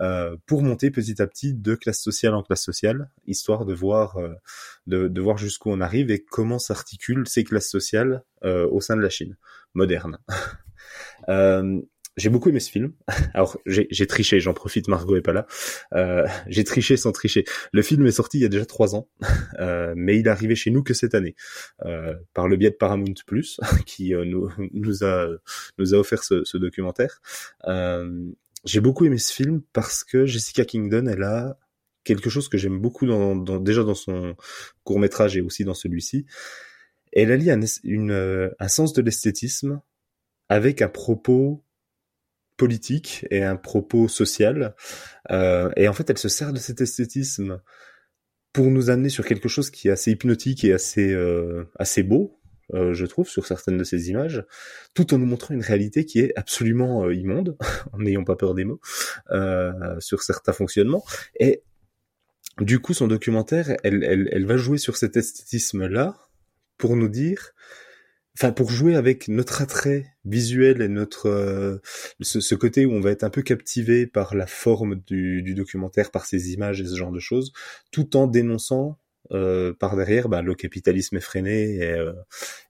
euh, 0.00 0.36
pour 0.46 0.62
monter 0.62 0.90
petit 0.90 1.22
à 1.22 1.26
petit 1.26 1.54
de 1.54 1.74
classe 1.74 2.02
sociale 2.02 2.34
en 2.34 2.42
classe 2.42 2.62
sociale, 2.62 3.10
histoire 3.26 3.64
de 3.64 3.72
voir 3.72 4.18
de, 4.86 5.08
de 5.08 5.20
voir 5.22 5.38
jusqu'où 5.38 5.70
on 5.70 5.80
arrive 5.80 6.10
et 6.10 6.22
comment 6.22 6.58
s'articulent 6.58 7.26
ces 7.26 7.44
classes 7.44 7.70
sociales 7.70 8.22
au 8.44 8.80
sein 8.80 8.96
de 8.96 9.00
la 9.00 9.10
Chine 9.10 9.36
moderne. 9.74 10.18
j'ai 12.16 12.30
beaucoup 12.30 12.48
aimé 12.48 12.60
ce 12.60 12.70
film. 12.70 12.92
Alors 13.34 13.58
j'ai 13.66 14.06
triché, 14.06 14.40
j'en 14.40 14.54
profite, 14.54 14.88
Margot 14.88 15.16
est 15.16 15.22
pas 15.22 15.32
là. 15.32 15.46
Euh, 15.94 16.26
j'ai 16.48 16.64
triché 16.64 16.96
sans 16.96 17.12
tricher. 17.12 17.44
Le 17.72 17.82
film 17.82 18.06
est 18.06 18.12
sorti 18.12 18.38
il 18.38 18.42
y 18.42 18.46
a 18.46 18.48
déjà 18.48 18.66
trois 18.66 18.94
ans, 18.94 19.08
euh, 19.58 19.94
mais 19.96 20.18
il 20.18 20.26
est 20.26 20.30
arrivé 20.30 20.54
chez 20.54 20.70
nous 20.70 20.82
que 20.82 20.94
cette 20.94 21.14
année 21.14 21.34
euh, 21.84 22.14
par 22.34 22.48
le 22.48 22.56
biais 22.56 22.70
de 22.70 22.76
Paramount 22.76 23.14
Plus, 23.26 23.60
qui 23.86 24.14
euh, 24.14 24.24
nous 24.24 24.50
nous 24.72 25.04
a 25.04 25.28
nous 25.78 25.94
a 25.94 25.98
offert 25.98 26.22
ce, 26.22 26.44
ce 26.44 26.56
documentaire. 26.56 27.20
Euh, 27.66 28.30
j'ai 28.64 28.80
beaucoup 28.80 29.04
aimé 29.04 29.18
ce 29.18 29.32
film 29.32 29.62
parce 29.72 30.02
que 30.02 30.26
Jessica 30.26 30.64
Kingdon, 30.64 31.06
elle 31.06 31.22
a 31.22 31.58
quelque 32.02 32.30
chose 32.30 32.48
que 32.48 32.56
j'aime 32.56 32.80
beaucoup 32.80 33.06
dans, 33.06 33.36
dans, 33.36 33.58
déjà 33.58 33.82
dans 33.82 33.94
son 33.94 34.36
court 34.84 34.98
métrage 34.98 35.36
et 35.36 35.40
aussi 35.40 35.64
dans 35.64 35.74
celui-ci. 35.74 36.26
Elle 37.12 37.32
allie 37.32 37.50
un, 37.50 37.60
une, 37.84 38.10
euh, 38.10 38.50
un 38.58 38.68
sens 38.68 38.92
de 38.92 39.02
l'esthétisme 39.02 39.80
avec 40.48 40.82
un 40.82 40.88
propos 40.88 41.64
politique 42.56 43.26
et 43.30 43.42
un 43.42 43.56
propos 43.56 44.08
social. 44.08 44.74
Euh, 45.30 45.70
et 45.76 45.88
en 45.88 45.92
fait, 45.92 46.08
elle 46.10 46.18
se 46.18 46.28
sert 46.28 46.52
de 46.52 46.58
cet 46.58 46.80
esthétisme 46.80 47.60
pour 48.52 48.66
nous 48.70 48.88
amener 48.90 49.10
sur 49.10 49.24
quelque 49.24 49.48
chose 49.48 49.70
qui 49.70 49.88
est 49.88 49.90
assez 49.90 50.12
hypnotique 50.12 50.64
et 50.64 50.72
assez 50.72 51.12
euh, 51.12 51.64
assez 51.78 52.02
beau, 52.02 52.40
euh, 52.74 52.94
je 52.94 53.06
trouve, 53.06 53.28
sur 53.28 53.46
certaines 53.46 53.78
de 53.78 53.84
ces 53.84 54.10
images, 54.10 54.44
tout 54.94 55.14
en 55.14 55.18
nous 55.18 55.26
montrant 55.26 55.54
une 55.54 55.62
réalité 55.62 56.04
qui 56.04 56.18
est 56.18 56.32
absolument 56.36 57.04
euh, 57.04 57.14
immonde, 57.14 57.56
en 57.92 57.98
n'ayant 57.98 58.24
pas 58.24 58.36
peur 58.36 58.54
des 58.54 58.64
mots, 58.64 58.80
euh, 59.30 59.72
sur 60.00 60.22
certains 60.22 60.52
fonctionnements. 60.52 61.04
Et 61.38 61.62
du 62.60 62.80
coup, 62.80 62.94
son 62.94 63.06
documentaire, 63.06 63.76
elle, 63.84 64.02
elle, 64.02 64.28
elle 64.32 64.46
va 64.46 64.56
jouer 64.56 64.78
sur 64.78 64.96
cet 64.96 65.16
esthétisme-là 65.16 66.16
pour 66.76 66.96
nous 66.96 67.08
dire, 67.08 67.52
enfin 68.36 68.52
pour 68.52 68.70
jouer 68.70 68.94
avec 68.94 69.28
notre 69.28 69.62
attrait 69.62 70.06
visuel 70.24 70.82
et 70.82 70.88
notre 70.88 71.26
euh, 71.26 71.78
ce, 72.20 72.40
ce, 72.40 72.54
côté 72.54 72.84
où 72.84 72.92
on 72.92 73.00
va 73.00 73.10
être 73.10 73.24
un 73.24 73.30
peu 73.30 73.42
captivé 73.42 74.06
par 74.06 74.34
la 74.34 74.46
forme 74.46 74.96
du, 75.06 75.42
du 75.42 75.54
documentaire, 75.54 76.10
par 76.10 76.26
ses 76.26 76.52
images 76.52 76.80
et 76.80 76.86
ce 76.86 76.96
genre 76.96 77.12
de 77.12 77.20
choses, 77.20 77.52
tout 77.92 78.16
en 78.16 78.26
dénonçant 78.26 78.98
euh, 79.32 79.72
par 79.72 79.96
derrière 79.96 80.28
bah, 80.28 80.42
le 80.42 80.54
capitalisme 80.54 81.16
effréné 81.16 81.76
et, 81.76 81.92
euh, 81.92 82.12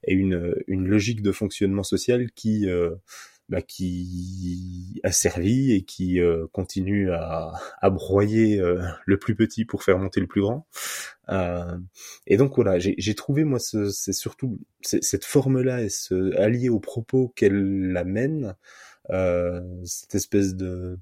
et 0.05 0.13
une, 0.13 0.55
une, 0.67 0.87
logique 0.87 1.21
de 1.21 1.31
fonctionnement 1.31 1.83
social 1.83 2.31
qui 2.31 2.67
euh, 2.67 2.95
bah, 3.49 3.61
qui 3.61 4.99
a 5.03 5.11
servi 5.11 5.71
et 5.73 5.83
qui 5.83 6.19
euh, 6.19 6.47
continue 6.51 7.11
à, 7.11 7.53
à 7.81 7.89
broyer 7.89 8.59
euh, 8.59 8.81
le 9.05 9.17
plus 9.17 9.35
petit 9.35 9.65
pour 9.65 9.83
faire 9.83 9.97
monter 9.99 10.19
le 10.19 10.27
plus 10.27 10.41
grand. 10.41 10.67
et 12.27 12.37
donc 12.37 12.55
voilà, 12.55 12.79
j'ai 12.79 13.15
trouvé 13.15 13.43
moi 13.43 13.59
c'est 13.59 14.13
surtout 14.13 14.59
cette 14.81 15.25
forme-là 15.25 15.81
et 15.81 15.89
ce 15.89 16.35
allié 16.37 16.69
aux 16.69 16.79
propos 16.79 17.29
qu'elle 17.35 17.95
amène, 17.97 18.55
cette 19.85 20.15
espèce 20.15 20.55
de 20.55 20.99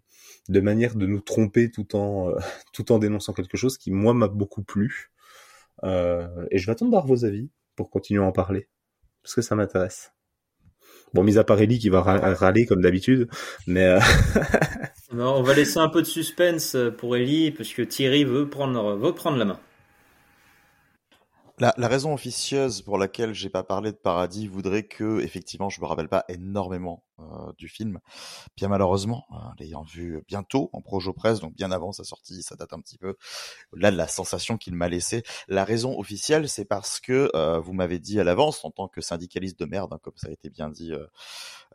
de 0.50 0.60
manière 0.60 0.96
de 0.96 1.06
nous 1.08 1.22
tromper 1.22 1.72
tout 1.72 1.96
en 1.96 2.34
tout 2.74 2.92
en 2.92 3.00
dénonçant 3.00 3.34
quelque 3.34 3.58
chose 3.58 3.78
qui 3.78 3.92
moi 3.92 4.14
m'a 4.14 4.28
beaucoup 4.28 4.64
plu 4.64 5.12
euh, 5.84 6.46
et 6.52 6.58
je 6.58 6.66
vais 6.66 6.72
attendre 6.72 6.92
d'avoir 6.92 7.08
vos 7.08 7.26
avis 7.26 7.50
pour 7.76 7.90
continuer 7.90 8.24
à 8.24 8.28
en 8.28 8.32
parler. 8.32 8.70
Parce 9.24 9.36
que 9.36 9.42
ça 9.42 9.56
m'intéresse. 9.56 10.15
Bon, 11.16 11.24
mis 11.24 11.38
à 11.38 11.46
part 11.46 11.62
Ellie 11.62 11.80
qui 11.80 11.88
va 11.88 12.02
râler 12.02 12.66
comme 12.66 12.82
d'habitude, 12.82 13.30
mais... 13.68 13.86
Euh... 13.86 14.00
on 15.18 15.44
va 15.44 15.54
laisser 15.54 15.80
un 15.80 15.88
peu 15.88 16.02
de 16.02 16.08
suspense 16.08 16.76
pour 16.98 17.16
Ellie, 17.16 17.52
puisque 17.52 17.88
Thierry 17.88 18.26
veut 18.26 18.50
prendre, 18.50 18.98
veut 18.98 19.14
prendre 19.14 19.38
la 19.38 19.46
main. 19.46 19.60
La, 21.58 21.74
la, 21.78 21.88
raison 21.88 22.14
officieuse 22.14 22.82
pour 22.82 22.98
laquelle 22.98 23.34
j'ai 23.34 23.50
pas 23.50 23.64
parlé 23.64 23.92
de 23.92 23.98
Paradis 23.98 24.48
voudrait 24.48 24.84
que, 24.84 25.22
effectivement, 25.22 25.70
je 25.70 25.80
me 25.80 25.86
rappelle 25.86 26.10
pas 26.10 26.26
énormément 26.28 27.06
euh, 27.20 27.54
du 27.58 27.70
film. 27.70 28.00
Bien 28.58 28.68
malheureusement, 28.68 29.26
euh, 29.32 29.36
l'ayant 29.58 29.84
vu 29.84 30.22
bientôt 30.28 30.70
en 30.74 30.82
projo 30.82 31.14
presse, 31.14 31.40
donc 31.40 31.56
bien 31.56 31.72
avant 31.72 31.94
sa 31.94 32.04
sortie, 32.04 32.44
ça 32.44 32.58
date 32.58 32.74
un 32.74 32.82
petit 32.82 32.98
peu. 32.98 33.16
Là, 33.72 33.90
de 33.90 33.96
la 33.96 34.10
sensation 34.10 34.58
qu'il 34.58 34.76
m'a 34.76 34.90
laissé. 34.90 35.24
La 35.48 35.64
raison 35.64 35.98
officielle, 35.98 36.50
c'est 36.50 36.66
parce 36.66 37.00
que 37.00 37.32
euh, 37.34 37.60
vous 37.60 37.72
m'avez 37.72 38.00
dit 38.00 38.20
à 38.20 38.26
l'avance, 38.26 38.66
en 38.66 38.72
tant 38.72 38.90
que 38.90 39.00
syndicaliste 39.00 39.58
de 39.58 39.66
merde, 39.66 39.94
hein, 39.94 40.00
comme 40.02 40.18
ça 40.18 40.28
a 40.28 40.32
été 40.32 40.50
bien 40.50 40.70
dit 40.70 40.92
euh, 40.92 41.08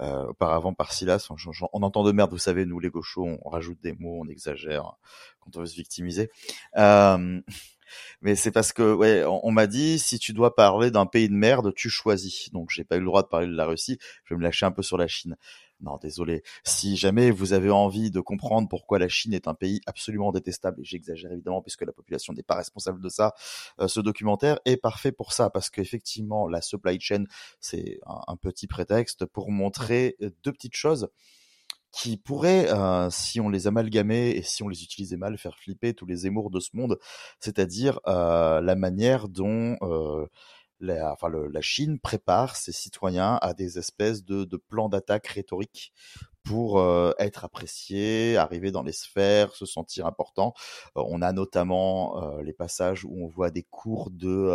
euh, 0.02 0.26
auparavant 0.26 0.74
par 0.74 0.92
Silas, 0.92 1.26
on, 1.30 1.36
on, 1.72 1.82
entend 1.82 2.04
de 2.04 2.12
merde, 2.12 2.30
vous 2.32 2.38
savez, 2.38 2.66
nous 2.66 2.80
les 2.80 2.90
gauchos, 2.90 3.26
on, 3.42 3.48
rajoute 3.48 3.80
des 3.80 3.94
mots, 3.94 4.20
on 4.20 4.28
exagère 4.28 4.92
quand 5.40 5.56
on 5.56 5.60
veut 5.60 5.66
se 5.66 5.76
victimiser. 5.76 6.30
Euh, 7.90 8.16
mais 8.20 8.36
c'est 8.36 8.50
parce 8.50 8.72
que 8.72 8.94
ouais, 8.94 9.24
on, 9.26 9.50
m'a 9.50 9.66
dit 9.66 9.98
si 9.98 10.18
tu 10.18 10.32
dois 10.32 10.54
parler 10.54 10.90
d'un 10.90 11.06
pays 11.06 11.28
de 11.28 11.34
merde, 11.34 11.72
tu 11.74 11.90
choisis. 11.90 12.50
Donc 12.52 12.70
j'ai 12.70 12.84
pas 12.84 12.96
eu 12.96 13.00
le 13.00 13.06
droit 13.06 13.22
de 13.22 13.28
parler 13.28 13.46
de 13.46 13.56
la 13.56 13.66
Russie, 13.66 13.98
je 14.24 14.34
vais 14.34 14.38
me 14.38 14.42
lâcher 14.42 14.66
un 14.66 14.72
peu 14.72 14.82
sur 14.82 14.98
la 14.98 15.08
Chine. 15.08 15.36
Non, 15.82 15.96
désolé. 15.96 16.42
Si 16.62 16.96
jamais 16.96 17.30
vous 17.30 17.54
avez 17.54 17.70
envie 17.70 18.10
de 18.10 18.20
comprendre 18.20 18.68
pourquoi 18.68 18.98
la 18.98 19.08
Chine 19.08 19.32
est 19.32 19.48
un 19.48 19.54
pays 19.54 19.80
absolument 19.86 20.30
détestable, 20.30 20.80
et 20.82 20.84
j'exagère 20.84 21.32
évidemment 21.32 21.62
puisque 21.62 21.82
la 21.82 21.92
population 21.92 22.34
n'est 22.34 22.42
pas 22.42 22.56
responsable 22.56 23.00
de 23.00 23.08
ça, 23.08 23.34
euh, 23.80 23.88
ce 23.88 24.00
documentaire 24.00 24.58
est 24.66 24.76
parfait 24.76 25.12
pour 25.12 25.32
ça, 25.32 25.48
parce 25.48 25.70
qu'effectivement, 25.70 26.48
la 26.48 26.60
supply 26.60 27.00
chain, 27.00 27.24
c'est 27.60 27.98
un, 28.06 28.20
un, 28.26 28.36
petit 28.36 28.66
prétexte 28.66 29.24
pour 29.24 29.50
montrer 29.50 30.16
deux 30.42 30.52
petites 30.52 30.76
choses 30.76 31.08
qui 31.92 32.16
pourraient, 32.16 32.70
euh, 32.70 33.10
si 33.10 33.40
on 33.40 33.48
les 33.48 33.66
amalgamait 33.66 34.30
et 34.30 34.42
si 34.42 34.62
on 34.62 34.68
les 34.68 34.82
utilisait 34.82 35.16
mal, 35.16 35.38
faire 35.38 35.56
flipper 35.56 35.94
tous 35.94 36.06
les 36.06 36.26
émours 36.26 36.50
de 36.50 36.60
ce 36.60 36.70
monde, 36.74 36.98
c'est-à-dire 37.40 38.00
euh, 38.06 38.60
la 38.60 38.76
manière 38.76 39.28
dont 39.28 39.76
euh, 39.82 40.26
la 40.80 41.60
Chine 41.60 41.98
prépare 41.98 42.56
ses 42.56 42.72
citoyens 42.72 43.38
à 43.42 43.54
des 43.54 43.78
espèces 43.78 44.24
de, 44.24 44.44
de 44.44 44.56
plans 44.56 44.88
d'attaque 44.88 45.26
rhétoriques 45.26 45.92
pour 46.50 46.80
euh, 46.80 47.12
être 47.20 47.44
apprécié, 47.44 48.36
arriver 48.36 48.72
dans 48.72 48.82
les 48.82 48.90
sphères, 48.90 49.54
se 49.54 49.66
sentir 49.66 50.04
important. 50.04 50.52
Euh, 50.96 51.02
on 51.06 51.22
a 51.22 51.32
notamment 51.32 52.20
euh, 52.20 52.42
les 52.42 52.52
passages 52.52 53.04
où 53.04 53.24
on 53.24 53.28
voit 53.28 53.52
des 53.52 53.62
cours 53.62 54.10
de 54.10 54.52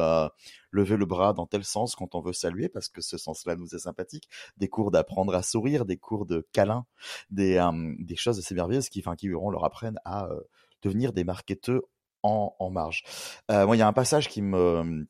lever 0.71 0.97
le 0.97 1.05
bras 1.05 1.31
dans 1.31 1.45
tel 1.45 1.63
sens 1.63 1.95
quand 1.95 2.13
on 2.13 2.19
veut 2.19 2.33
saluer, 2.33 2.67
parce 2.67 2.89
que 2.89 2.99
ce 2.99 3.17
sens-là 3.17 3.55
nous 3.55 3.73
est 3.75 3.79
sympathique, 3.79 4.27
des 4.57 4.67
cours 4.67 4.91
d'apprendre 4.91 5.33
à 5.35 5.41
sourire, 5.41 5.85
des 5.85 5.95
cours 5.95 6.25
de 6.25 6.45
câlin, 6.51 6.85
des, 7.29 7.65
des 7.99 8.17
choses 8.17 8.39
assez 8.39 8.53
merveilleuses 8.55 8.89
qui, 8.89 8.99
enfin, 8.99 9.15
qui 9.15 9.29
leur 9.29 9.63
apprennent 9.63 9.99
à 10.03 10.27
devenir 10.81 11.13
des 11.13 11.23
marketeux 11.23 11.83
en, 12.23 12.53
en 12.59 12.69
marge. 12.71 13.05
moi, 13.47 13.73
il 13.73 13.79
y 13.79 13.83
a 13.83 13.87
un 13.87 13.93
passage 13.93 14.27
qui 14.27 14.41
me 14.41 15.07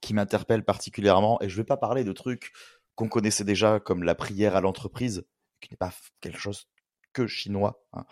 qui 0.00 0.14
m'interpelle 0.14 0.64
particulièrement, 0.64 1.38
et 1.42 1.50
je 1.50 1.56
vais 1.58 1.64
pas 1.64 1.76
parler 1.76 2.04
de 2.04 2.12
trucs 2.12 2.52
qu'on 2.94 3.08
connaissait 3.08 3.44
déjà, 3.44 3.80
comme 3.80 4.02
la 4.02 4.14
prière 4.14 4.56
à 4.56 4.62
l'entreprise, 4.62 5.24
qui 5.62 5.72
n'est 5.72 5.78
pas 5.78 5.92
quelque 6.20 6.38
chose 6.38 6.66
que 7.12 7.26
chinois. 7.26 7.82
Hein. 7.92 8.04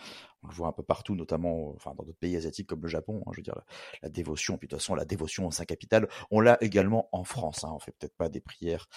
On 0.42 0.48
le 0.48 0.54
voit 0.54 0.68
un 0.68 0.72
peu 0.72 0.82
partout, 0.82 1.14
notamment 1.14 1.72
enfin, 1.74 1.94
dans 1.96 2.04
d'autres 2.04 2.18
pays 2.18 2.36
asiatiques 2.36 2.66
comme 2.66 2.82
le 2.82 2.88
Japon. 2.88 3.22
Hein, 3.26 3.30
je 3.32 3.38
veux 3.38 3.42
dire, 3.42 3.60
la, 4.02 4.08
dévotion, 4.08 4.56
puis 4.56 4.68
de 4.68 4.70
toute 4.70 4.80
façon, 4.80 4.94
la 4.94 5.04
dévotion 5.04 5.46
en 5.46 5.50
Saint 5.50 5.64
Capital, 5.64 6.08
on 6.30 6.40
l'a 6.40 6.58
également 6.62 7.08
en 7.12 7.24
France. 7.24 7.64
Hein. 7.64 7.72
On 7.74 7.78
fait 7.78 7.92
peut-être 7.98 8.16
pas 8.16 8.28
des 8.28 8.40
prières 8.40 8.88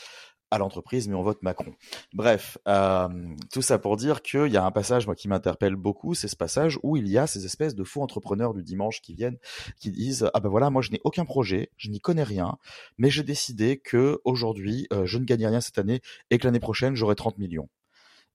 à 0.52 0.60
l'entreprise, 0.60 1.08
mais 1.08 1.16
on 1.16 1.24
vote 1.24 1.42
Macron. 1.42 1.74
Bref, 2.14 2.60
euh, 2.68 3.10
tout 3.52 3.64
ça 3.64 3.80
pour 3.80 3.98
dire 3.98 4.22
qu'il 4.22 4.52
y 4.52 4.58
a 4.58 4.64
un 4.64 4.70
passage 4.70 5.08
moi 5.08 5.16
qui 5.16 5.28
m'interpelle 5.28 5.76
beaucoup, 5.76 6.14
c'est 6.14 6.28
ce 6.28 6.36
passage 6.36 6.78
où 6.84 6.96
il 6.96 7.08
y 7.08 7.18
a 7.18 7.26
ces 7.26 7.46
espèces 7.46 7.74
de 7.74 7.84
faux 7.84 8.04
entrepreneurs 8.04 8.54
du 8.54 8.62
dimanche 8.62 9.02
qui 9.02 9.16
viennent, 9.16 9.40
qui 9.80 9.90
disent 9.90 10.30
ah 10.36 10.40
ben 10.40 10.50
voilà, 10.50 10.70
moi 10.70 10.84
je 10.84 10.92
n'ai 10.92 11.02
aucun 11.06 11.26
projet, 11.26 11.72
je 11.76 11.90
n'y 11.90 12.00
connais 12.00 12.24
rien, 12.24 12.60
mais 13.00 13.10
j'ai 13.10 13.24
décidé 13.24 13.80
que 13.80 14.22
aujourd'hui 14.26 14.86
euh, 14.94 15.08
je 15.08 15.18
ne 15.18 15.26
gagne 15.26 15.48
rien 15.48 15.60
cette 15.60 15.80
année 15.80 16.02
et 16.30 16.38
que 16.38 16.46
l'année 16.46 16.60
prochaine 16.60 16.94
j'aurai 16.94 17.16
30 17.16 17.40
millions. 17.40 17.68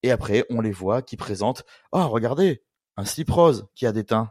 Et 0.02 0.10
après 0.10 0.44
on 0.50 0.60
les 0.60 0.72
voit 0.72 1.02
qui 1.02 1.16
présentent 1.16 1.64
oh 1.92 2.06
regardez 2.08 2.62
un 2.96 3.04
slip 3.04 3.30
rose 3.30 3.68
qui 3.74 3.86
a 3.86 3.92
des 3.92 4.04
teints 4.04 4.30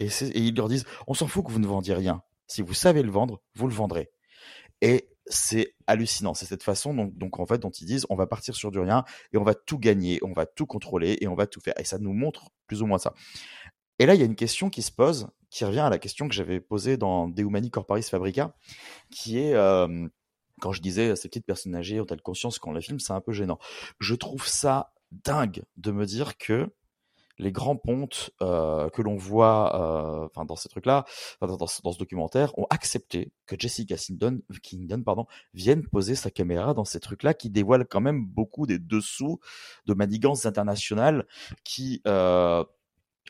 et, 0.00 0.08
ils 0.34 0.54
leur 0.54 0.68
disent 0.68 0.84
on 1.06 1.14
s'en 1.14 1.26
fout 1.26 1.46
que 1.46 1.50
vous 1.50 1.60
ne 1.60 1.66
vendiez 1.66 1.94
rien, 1.94 2.22
si 2.46 2.62
vous 2.62 2.74
savez 2.74 3.02
le 3.02 3.10
vendre, 3.10 3.42
vous 3.54 3.68
le 3.68 3.74
vendrez. 3.74 4.10
Et 4.80 5.08
c'est 5.26 5.74
hallucinant. 5.86 6.34
C'est 6.34 6.46
cette 6.46 6.62
façon 6.62 6.92
donc, 6.94 7.16
donc 7.16 7.38
en 7.40 7.46
fait 7.46 7.58
dont 7.58 7.70
ils 7.70 7.86
disent 7.86 8.06
on 8.10 8.16
va 8.16 8.26
partir 8.26 8.54
sur 8.54 8.70
du 8.70 8.78
rien 8.78 9.04
et 9.32 9.38
on 9.38 9.44
va 9.44 9.54
tout 9.54 9.78
gagner, 9.78 10.18
on 10.22 10.32
va 10.32 10.46
tout 10.46 10.66
contrôler 10.66 11.16
et 11.20 11.28
on 11.28 11.34
va 11.34 11.46
tout 11.46 11.60
faire. 11.60 11.74
Et 11.78 11.84
ça 11.84 11.98
nous 11.98 12.12
montre 12.12 12.50
plus 12.66 12.82
ou 12.82 12.86
moins 12.86 12.98
ça. 12.98 13.14
Et 13.98 14.06
là, 14.06 14.14
il 14.14 14.20
y 14.20 14.22
a 14.22 14.26
une 14.26 14.34
question 14.34 14.70
qui 14.70 14.82
se 14.82 14.90
pose, 14.90 15.28
qui 15.50 15.64
revient 15.64 15.80
à 15.80 15.90
la 15.90 15.98
question 15.98 16.28
que 16.28 16.34
j'avais 16.34 16.60
posée 16.60 16.96
dans 16.96 17.28
De 17.28 17.42
Humani 17.42 17.70
Corporis 17.70 18.08
Fabrica, 18.10 18.56
qui 19.10 19.38
est 19.38 19.54
euh, 19.54 20.08
quand 20.60 20.72
je 20.72 20.82
disais 20.82 21.14
ces 21.14 21.28
petites 21.28 21.46
personnes 21.46 21.76
âgées 21.76 22.00
ont-elles 22.00 22.22
conscience 22.22 22.58
quand 22.58 22.70
on 22.70 22.72
la 22.74 22.80
filme, 22.80 22.98
c'est 22.98 23.12
un 23.12 23.20
peu 23.20 23.32
gênant? 23.32 23.58
Je 24.00 24.14
trouve 24.14 24.46
ça 24.46 24.92
dingue 25.24 25.64
de 25.76 25.90
me 25.90 26.06
dire 26.06 26.36
que 26.36 26.70
les 27.38 27.52
grands 27.52 27.76
pontes 27.76 28.30
euh, 28.42 28.88
que 28.90 29.02
l'on 29.02 29.16
voit 29.16 30.30
euh, 30.34 30.44
dans 30.44 30.54
trucs-là, 30.54 31.04
dans, 31.40 31.66
ce 31.66 31.98
documentaire, 31.98 32.56
ont 32.58 32.66
accepté 32.70 33.32
que 33.46 33.56
Jessica 33.58 33.96
Kingdon, 33.96 34.40
Kingdon 34.62 35.02
pardon, 35.02 35.26
vienne 35.52 35.86
poser 35.86 36.14
sa 36.14 36.30
caméra 36.30 36.74
dans 36.74 36.84
ces 36.84 37.00
trucs-là 37.00 37.34
qui 37.34 37.50
dévoilent 37.50 37.86
quand 37.86 38.00
même 38.00 38.24
beaucoup 38.24 38.66
des 38.66 38.78
dessous 38.78 39.40
de 39.86 39.94
manigances 39.94 40.46
internationales 40.46 41.26
qui, 41.64 42.02
euh, 42.06 42.64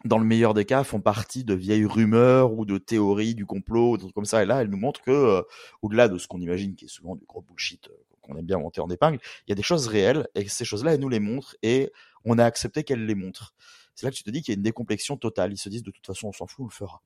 dans 0.04 0.18
le 0.18 0.24
meilleur 0.24 0.54
des 0.54 0.64
cas, 0.64 0.84
font 0.84 1.00
partie 1.00 1.44
de 1.44 1.54
vieilles 1.54 1.86
rumeurs 1.86 2.52
ou 2.52 2.66
de 2.66 2.78
théories 2.78 3.34
du 3.34 3.46
complot, 3.46 3.96
des 3.96 4.02
trucs 4.02 4.14
comme 4.14 4.24
ça. 4.24 4.42
Et 4.42 4.46
là, 4.46 4.60
elle 4.60 4.68
nous 4.68 4.76
montre 4.76 5.00
que, 5.00 5.44
au-delà 5.82 6.08
de 6.08 6.18
ce 6.18 6.26
qu'on 6.26 6.40
imagine 6.40 6.74
qui 6.74 6.84
est 6.86 6.88
souvent 6.88 7.16
du 7.16 7.24
gros 7.24 7.40
bullshit 7.40 7.88
qu'on 8.24 8.36
aime 8.36 8.46
bien 8.46 8.58
monter 8.58 8.80
en 8.80 8.90
épingle, 8.90 9.18
il 9.46 9.50
y 9.50 9.52
a 9.52 9.56
des 9.56 9.62
choses 9.62 9.86
réelles 9.86 10.26
et 10.34 10.48
ces 10.48 10.64
choses-là, 10.64 10.94
elle 10.94 11.00
nous 11.00 11.08
les 11.08 11.20
montre 11.20 11.56
et 11.62 11.92
on 12.24 12.38
a 12.38 12.44
accepté 12.44 12.84
qu'elle 12.84 13.06
les 13.06 13.14
montre 13.14 13.54
c'est 13.94 14.06
là 14.06 14.10
que 14.10 14.16
tu 14.16 14.24
te 14.24 14.30
dis 14.30 14.42
qu'il 14.42 14.52
y 14.52 14.56
a 14.56 14.58
une 14.58 14.62
décomplexion 14.62 15.16
totale. 15.16 15.52
Ils 15.52 15.58
se 15.58 15.68
disent 15.68 15.82
de 15.82 15.90
toute 15.90 16.06
façon, 16.06 16.28
on 16.28 16.32
s'en 16.32 16.46
fout, 16.46 16.64
on 16.64 16.64
le 16.64 16.72
fera. 16.72 17.02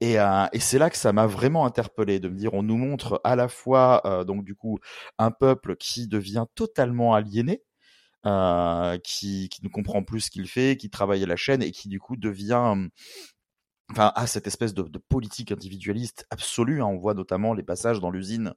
Et, 0.00 0.18
euh, 0.18 0.46
et 0.52 0.60
c'est 0.60 0.78
là 0.78 0.90
que 0.90 0.96
ça 0.96 1.12
m'a 1.12 1.26
vraiment 1.26 1.66
interpellé 1.66 2.20
de 2.20 2.28
me 2.28 2.36
dire, 2.36 2.54
on 2.54 2.62
nous 2.62 2.76
montre 2.76 3.20
à 3.24 3.36
la 3.36 3.48
fois 3.48 4.02
euh, 4.04 4.24
donc 4.24 4.44
du 4.44 4.54
coup 4.56 4.80
un 5.18 5.30
peuple 5.30 5.76
qui 5.76 6.08
devient 6.08 6.46
totalement 6.54 7.14
aliéné, 7.14 7.62
euh, 8.26 8.98
qui, 8.98 9.48
qui 9.50 9.62
ne 9.64 9.68
comprend 9.68 10.02
plus 10.02 10.22
ce 10.22 10.30
qu'il 10.30 10.48
fait, 10.48 10.76
qui 10.76 10.90
travaille 10.90 11.22
à 11.22 11.26
la 11.26 11.36
chaîne 11.36 11.62
et 11.62 11.70
qui 11.70 11.88
du 11.88 12.00
coup 12.00 12.16
devient 12.16 12.74
enfin 13.90 14.12
à 14.14 14.26
cette 14.26 14.46
espèce 14.46 14.74
de, 14.74 14.82
de 14.82 14.98
politique 14.98 15.52
individualiste 15.52 16.26
absolue. 16.30 16.82
Hein. 16.82 16.86
On 16.86 16.96
voit 16.96 17.14
notamment 17.14 17.54
les 17.54 17.62
passages 17.62 18.00
dans 18.00 18.10
l'usine 18.10 18.54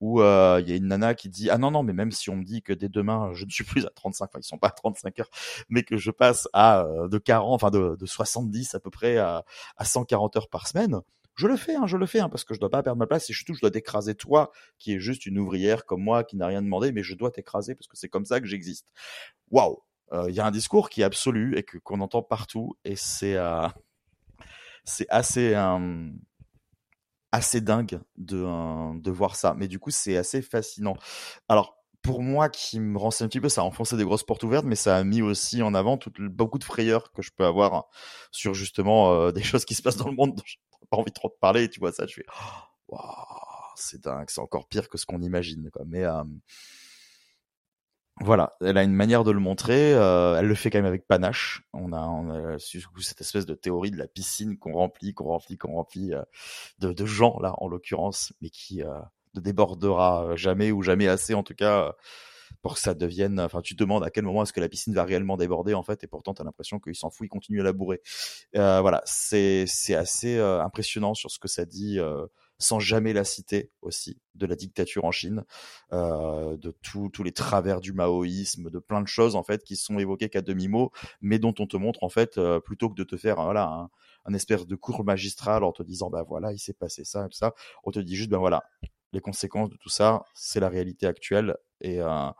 où 0.00 0.20
euh, 0.20 0.60
il 0.62 0.68
y 0.68 0.72
a 0.72 0.76
une 0.76 0.88
nana 0.88 1.14
qui 1.14 1.28
dit 1.28 1.50
ah 1.50 1.58
non 1.58 1.70
non 1.70 1.82
mais 1.82 1.92
même 1.92 2.12
si 2.12 2.30
on 2.30 2.36
me 2.36 2.44
dit 2.44 2.62
que 2.62 2.72
dès 2.72 2.88
demain 2.88 3.30
je 3.34 3.44
ne 3.44 3.50
suis 3.50 3.64
plus 3.64 3.86
à 3.86 3.90
35, 3.90 4.24
enfin 4.24 4.38
ils 4.40 4.44
sont 4.44 4.58
pas 4.58 4.68
à 4.68 4.72
35 4.72 5.20
heures, 5.20 5.30
mais 5.68 5.82
que 5.82 5.96
je 5.96 6.10
passe 6.10 6.48
à 6.52 6.84
euh, 6.84 7.08
de 7.08 7.18
40, 7.18 7.54
enfin 7.54 7.70
de, 7.70 7.96
de 7.98 8.06
70 8.06 8.74
à 8.74 8.80
peu 8.80 8.90
près 8.90 9.18
à, 9.18 9.44
à 9.76 9.84
140 9.84 10.36
heures 10.36 10.48
par 10.48 10.66
semaine. 10.66 11.00
Je 11.36 11.46
le 11.46 11.56
fais, 11.56 11.74
hein, 11.74 11.86
je 11.86 11.96
le 11.96 12.04
fais, 12.04 12.20
hein, 12.20 12.28
parce 12.28 12.44
que 12.44 12.52
je 12.52 12.60
dois 12.60 12.68
pas 12.68 12.82
perdre 12.82 12.98
ma 12.98 13.06
place 13.06 13.30
et 13.30 13.32
surtout 13.32 13.54
je 13.54 13.60
dois 13.60 13.70
t'écraser 13.70 14.14
toi, 14.14 14.50
qui 14.78 14.92
est 14.92 14.98
juste 14.98 15.24
une 15.24 15.38
ouvrière 15.38 15.86
comme 15.86 16.02
moi, 16.02 16.22
qui 16.22 16.36
n'a 16.36 16.46
rien 16.46 16.60
demandé, 16.60 16.92
mais 16.92 17.02
je 17.02 17.14
dois 17.14 17.30
t'écraser 17.30 17.74
parce 17.74 17.86
que 17.86 17.96
c'est 17.96 18.10
comme 18.10 18.26
ça 18.26 18.40
que 18.40 18.46
j'existe. 18.46 18.86
Waouh, 19.50 19.78
euh, 20.12 20.26
il 20.28 20.34
y 20.34 20.40
a 20.40 20.46
un 20.46 20.50
discours 20.50 20.90
qui 20.90 21.00
est 21.02 21.04
absolu 21.04 21.56
et 21.56 21.62
que 21.62 21.78
qu'on 21.78 22.00
entend 22.00 22.22
partout 22.22 22.76
et 22.84 22.96
c'est 22.96 23.36
euh, 23.36 23.66
c'est 24.84 25.08
assez 25.10 25.54
euh, 25.54 26.10
assez 27.32 27.60
dingue 27.60 28.00
de 28.16 28.42
euh, 28.44 28.92
de 28.98 29.10
voir 29.10 29.36
ça. 29.36 29.54
Mais 29.56 29.68
du 29.68 29.78
coup, 29.78 29.90
c'est 29.90 30.16
assez 30.16 30.42
fascinant. 30.42 30.96
Alors 31.48 31.80
pour 32.02 32.22
moi 32.22 32.48
qui 32.48 32.80
me 32.80 32.98
renseigne 32.98 33.26
un 33.26 33.28
petit 33.28 33.40
peu, 33.40 33.48
ça 33.48 33.60
a 33.60 33.64
enfoncé 33.64 33.96
des 33.96 34.04
grosses 34.04 34.24
portes 34.24 34.42
ouvertes, 34.42 34.64
mais 34.64 34.76
ça 34.76 34.96
a 34.96 35.04
mis 35.04 35.22
aussi 35.22 35.62
en 35.62 35.74
avant 35.74 35.98
beaucoup 36.18 36.58
de 36.58 36.64
frayeurs 36.64 37.12
que 37.12 37.22
je 37.22 37.30
peux 37.36 37.44
avoir 37.44 37.88
sur 38.30 38.54
justement 38.54 39.12
euh, 39.12 39.32
des 39.32 39.42
choses 39.42 39.64
qui 39.64 39.74
se 39.74 39.82
passent 39.82 39.96
dans 39.96 40.08
le 40.08 40.16
monde 40.16 40.34
dont 40.34 40.42
j'ai 40.44 40.58
pas 40.90 40.96
envie 40.96 41.12
trop 41.12 41.28
de 41.28 41.36
parler. 41.40 41.68
Tu 41.68 41.80
vois 41.80 41.92
ça, 41.92 42.06
je 42.06 42.14
fais, 42.14 42.26
oh, 42.28 42.94
wow, 42.94 43.00
c'est 43.76 44.02
dingue, 44.02 44.28
c'est 44.28 44.40
encore 44.40 44.66
pire 44.66 44.88
que 44.88 44.98
ce 44.98 45.06
qu'on 45.06 45.20
imagine. 45.20 45.70
Quoi. 45.70 45.82
Mais 45.86 46.04
euh, 46.04 46.24
voilà, 48.22 48.54
elle 48.60 48.76
a 48.76 48.82
une 48.82 48.92
manière 48.92 49.24
de 49.24 49.30
le 49.30 49.40
montrer. 49.40 49.94
Euh, 49.94 50.38
elle 50.38 50.46
le 50.46 50.54
fait 50.54 50.70
quand 50.70 50.78
même 50.78 50.86
avec 50.86 51.06
panache. 51.06 51.62
On 51.72 51.92
a, 51.94 52.00
on 52.02 52.54
a 52.54 52.58
cette 52.58 53.20
espèce 53.22 53.46
de 53.46 53.54
théorie 53.54 53.90
de 53.90 53.96
la 53.96 54.06
piscine 54.06 54.58
qu'on 54.58 54.74
remplit, 54.74 55.14
qu'on 55.14 55.24
remplit, 55.24 55.56
qu'on 55.56 55.72
remplit 55.72 56.12
euh, 56.12 56.22
de, 56.80 56.92
de, 56.92 57.06
gens 57.06 57.38
là, 57.40 57.54
en 57.58 57.66
l'occurrence, 57.66 58.34
mais 58.42 58.50
qui 58.50 58.82
euh, 58.82 58.98
ne 59.34 59.40
débordera 59.40 60.36
jamais 60.36 60.70
ou 60.70 60.82
jamais 60.82 61.08
assez, 61.08 61.32
en 61.32 61.42
tout 61.42 61.54
cas, 61.54 61.94
pour 62.60 62.74
que 62.74 62.80
ça 62.80 62.92
devienne. 62.92 63.40
Enfin, 63.40 63.62
tu 63.62 63.74
te 63.74 63.82
demandes 63.82 64.04
à 64.04 64.10
quel 64.10 64.24
moment 64.24 64.42
est-ce 64.42 64.52
que 64.52 64.60
la 64.60 64.68
piscine 64.68 64.92
va 64.92 65.04
réellement 65.04 65.38
déborder 65.38 65.72
en 65.72 65.82
fait, 65.82 66.04
et 66.04 66.06
pourtant 66.06 66.34
tu 66.34 66.42
as 66.42 66.44
l'impression 66.44 66.78
qu'il 66.78 66.94
s'en 66.94 67.08
fout, 67.08 67.26
il 67.26 67.30
continue 67.30 67.60
à 67.60 67.64
la 67.64 67.72
bourrer. 67.72 68.02
voilà, 68.52 69.00
c'est 69.06 69.64
c'est 69.66 69.94
assez 69.94 70.38
impressionnant 70.38 71.14
sur 71.14 71.30
ce 71.30 71.38
que 71.38 71.48
ça 71.48 71.64
dit 71.64 71.98
sans 72.60 72.78
jamais 72.78 73.12
la 73.12 73.24
citer 73.24 73.72
aussi, 73.82 74.20
de 74.34 74.46
la 74.46 74.54
dictature 74.54 75.04
en 75.04 75.10
Chine, 75.10 75.44
euh, 75.92 76.56
de 76.56 76.70
tous 76.82 77.22
les 77.22 77.32
travers 77.32 77.80
du 77.80 77.92
maoïsme, 77.92 78.70
de 78.70 78.78
plein 78.78 79.00
de 79.00 79.08
choses 79.08 79.34
en 79.34 79.42
fait 79.42 79.64
qui 79.64 79.76
sont 79.76 79.98
évoquées 79.98 80.28
qu'à 80.28 80.42
demi 80.42 80.68
mot, 80.68 80.92
mais 81.20 81.38
dont 81.38 81.54
on 81.58 81.66
te 81.66 81.76
montre 81.76 82.04
en 82.04 82.10
fait 82.10 82.38
euh, 82.38 82.60
plutôt 82.60 82.90
que 82.90 82.94
de 82.94 83.04
te 83.04 83.16
faire 83.16 83.36
voilà 83.42 83.90
un, 84.26 84.34
espèce 84.34 84.66
de 84.66 84.76
cours 84.76 85.04
magistral 85.04 85.64
en 85.64 85.72
te 85.72 85.82
disant 85.82 86.10
bah 86.10 86.22
voilà 86.22 86.52
il 86.52 86.58
s'est 86.58 86.74
passé 86.74 87.04
ça 87.04 87.24
tout 87.24 87.36
ça, 87.36 87.54
on 87.84 87.90
te 87.90 87.98
dit 87.98 88.14
juste 88.14 88.30
ben 88.30 88.38
voilà 88.38 88.62
les 89.12 89.20
conséquences 89.20 89.70
de 89.70 89.76
tout 89.76 89.88
ça, 89.88 90.24
c'est 90.34 90.60
la 90.60 90.68
réalité 90.68 91.06
actuelle 91.06 91.56
et 91.80 92.00
euh, 92.00 92.30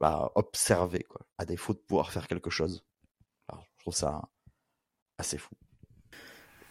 bah 0.00 0.30
observer 0.34 1.04
quoi, 1.04 1.22
à 1.38 1.44
défaut 1.46 1.72
de 1.72 1.78
pouvoir 1.78 2.12
faire 2.12 2.28
quelque 2.28 2.50
chose. 2.50 2.84
Je 3.50 3.82
trouve 3.84 3.94
ça 3.94 4.22
assez 5.18 5.38
fou. 5.38 5.54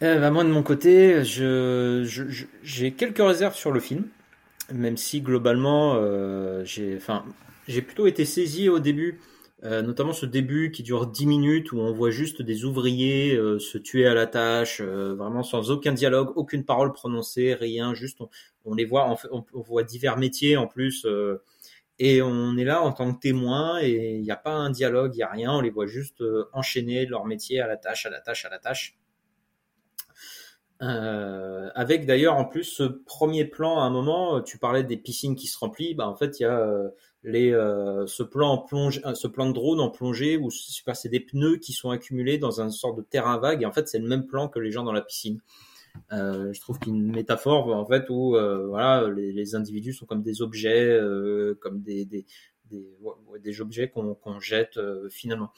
Euh, 0.03 0.19
bah 0.19 0.30
moi 0.30 0.44
de 0.44 0.49
mon 0.49 0.61
côté, 0.61 1.24
j'ai 1.24 2.91
quelques 2.91 3.18
réserves 3.18 3.56
sur 3.56 3.72
le 3.72 3.80
film, 3.80 4.07
même 4.72 4.95
si 4.95 5.22
globalement, 5.22 5.95
euh, 5.95 6.64
j'ai, 6.65 7.82
plutôt 7.82 8.06
été 8.06 8.24
saisi 8.24 8.69
au 8.69 8.78
début, 8.78 9.19
euh, 9.64 9.82
notamment 9.82 10.14
ce 10.14 10.28
début 10.28 10.72
qui 10.72 10.84
dure 10.84 11.07
10 11.07 11.26
minutes 11.26 11.72
où 11.72 11.80
on 11.80 11.91
voit 11.94 12.11
juste 12.11 12.44
des 12.44 12.64
ouvriers 12.64 13.36
se 13.60 13.80
tuer 13.80 14.06
à 14.06 14.14
la 14.14 14.28
tâche, 14.28 14.82
vraiment 14.82 15.41
sans 15.41 15.72
aucun 15.72 15.94
dialogue, 15.94 16.32
aucune 16.36 16.64
parole 16.64 16.94
prononcée, 16.94 17.56
rien, 17.56 17.95
juste 17.95 18.19
on, 18.65 18.76
les 18.76 18.86
voit, 18.86 19.18
on, 19.32 19.44
on, 19.52 19.61
voit 19.61 19.84
divers 19.84 20.18
métiers 20.18 20.57
en 20.57 20.68
plus. 20.68 21.07
et 21.98 22.22
on 22.22 22.56
est 22.56 22.65
là 22.65 22.84
en 22.84 22.91
tant 22.94 23.11
que 23.15 23.19
témoin 23.19 23.80
et 23.82 24.18
il 24.18 24.22
n'y 24.22 24.32
a 24.32 24.36
pas 24.36 24.53
un 24.53 24.69
dialogue, 24.69 25.14
il 25.15 25.18
n'y 25.18 25.24
a 25.24 25.32
rien, 25.32 25.53
on 25.53 25.61
les 25.61 25.72
voit 25.72 25.88
juste 25.88 26.24
enchaîner 26.53 27.07
leur 27.07 27.26
métier 27.26 27.61
à 27.61 27.68
la 27.68 27.78
tâche, 27.78 28.06
à 28.06 28.11
la 28.11 28.19
tâche, 28.19 28.45
à 28.45 28.49
la 28.49 28.60
tâche. 28.60 28.95
Euh, 30.84 31.70
avec 31.74 32.06
d'ailleurs 32.06 32.36
en 32.36 32.45
plus 32.45 32.64
ce 32.64 32.84
premier 32.84 33.45
plan 33.45 33.80
à 33.80 33.84
un 33.84 33.90
moment, 33.90 34.41
tu 34.41 34.60
parlais 34.60 34.84
des 34.84 34.98
piscines 34.98 35.36
qui 35.36 35.48
se 35.48 35.58
remplissent, 35.58 35.95
bah 35.95 36.08
en 36.08 36.16
fait 36.16 36.40
il 36.40 36.44
y 36.44 36.45
a 36.45 36.60
euh, 36.60 36.90
les 37.24 37.52
euh, 37.52 38.06
ce 38.06 38.24
plan 38.24 38.49
en 38.49 38.58
plonge, 38.60 39.02
euh, 39.06 39.16
ce 39.16 39.28
plan 39.28 39.48
de 39.48 39.54
drone 39.54 39.80
en 39.80 39.90
plongée 39.90 40.38
où 40.38 40.49
c'est 40.52 41.10
des 41.10 41.20
pneus 41.20 41.58
qui 41.58 41.74
sont 41.74 41.90
accumulés 41.90 42.38
dans 42.38 42.62
un 42.62 42.70
sorte 42.70 42.98
de 42.98 43.02
terrain 43.02 43.38
vague 43.38 43.64
et 43.64 43.66
en 43.66 43.72
fait 43.72 43.88
c'est 43.88 43.99
le 43.99 44.08
même 44.08 44.28
plan 44.28 44.48
que 44.48 44.60
les 44.60 44.72
gens 44.72 44.84
dans 44.84 44.94
la 44.94 45.02
piscine. 45.02 45.41
Euh, 46.14 46.54
je 46.54 46.62
trouve 46.62 46.78
qu'il 46.78 46.94
métaphore 46.94 47.76
en 47.76 47.86
fait 47.86 48.08
où 48.10 48.32
voilà 48.32 49.10
les, 49.10 49.34
les, 49.34 49.56
individus 49.56 49.94
sont 49.94 50.06
comme 50.06 50.22
des 50.22 50.44
objets, 50.44 50.99
comme 51.60 51.82
des 51.82 52.06
des, 52.06 52.26
des, 52.70 52.88
des 53.44 53.62
objets 53.62 53.90
qu'on 53.90 54.14
qu'on 54.14 54.40
jette 54.40 54.80
finalement. 55.10 55.52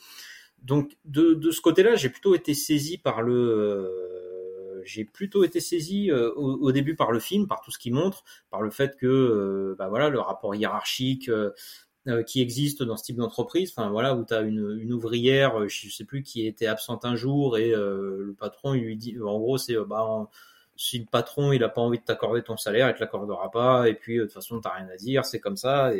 Donc 0.63 0.97
de, 1.03 1.33
de 1.33 1.51
ce 1.51 1.59
côté-là, 1.61 1.95
j'ai 1.95 2.09
plutôt 2.09 2.35
été 2.35 2.53
saisi 2.53 2.97
par 2.97 3.21
le 3.21 4.38
j'ai 4.83 5.05
plutôt 5.05 5.43
été 5.43 5.59
saisi 5.59 6.11
euh, 6.11 6.31
au, 6.33 6.71
début 6.71 6.95
par 6.95 7.11
le 7.11 7.19
film, 7.19 7.47
par 7.47 7.61
tout 7.61 7.71
ce 7.71 7.79
qu'il 7.79 7.93
montre, 7.93 8.23
par 8.49 8.61
le 8.61 8.69
fait 8.69 8.97
que 8.97 9.07
euh, 9.07 9.75
bah 9.77 9.89
voilà 9.89 10.09
le 10.09 10.19
rapport 10.19 10.55
hiérarchique 10.55 11.29
euh, 11.29 11.51
qui 12.25 12.41
existe 12.41 12.81
dans 12.83 12.97
ce 12.97 13.03
type 13.03 13.17
d'entreprise, 13.17 13.71
enfin 13.75 13.89
voilà 13.89 14.15
où 14.15 14.25
tu 14.25 14.33
as 14.33 14.41
une, 14.41 14.93
ouvrière, 14.93 15.67
je 15.67 15.89
sais 15.89 16.05
plus 16.05 16.23
qui 16.23 16.47
était 16.47 16.65
absente 16.65 17.05
un 17.05 17.15
jour 17.15 17.57
et 17.57 17.71
le 17.71 18.35
patron 18.39 18.73
il 18.73 18.81
lui 18.81 18.95
dit 18.97 19.15
en 19.21 19.37
gros 19.37 19.57
c'est 19.57 19.75
bah 19.85 20.27
si 20.75 20.97
le 20.97 21.05
patron 21.05 21.51
il 21.51 21.63
a 21.63 21.69
pas 21.69 21.81
envie 21.81 21.99
de 21.99 22.03
t'accorder 22.03 22.41
ton 22.41 22.57
salaire, 22.57 22.89
il 22.89 22.95
te 22.95 22.99
l'accordera 22.99 23.51
pas 23.51 23.89
et 23.89 23.93
puis 23.93 24.17
de 24.17 24.23
toute 24.23 24.33
façon 24.33 24.59
t'as 24.59 24.71
rien 24.71 24.87
à 24.89 24.95
dire, 24.95 25.25
c'est 25.25 25.39
comme 25.39 25.57
ça 25.57 25.91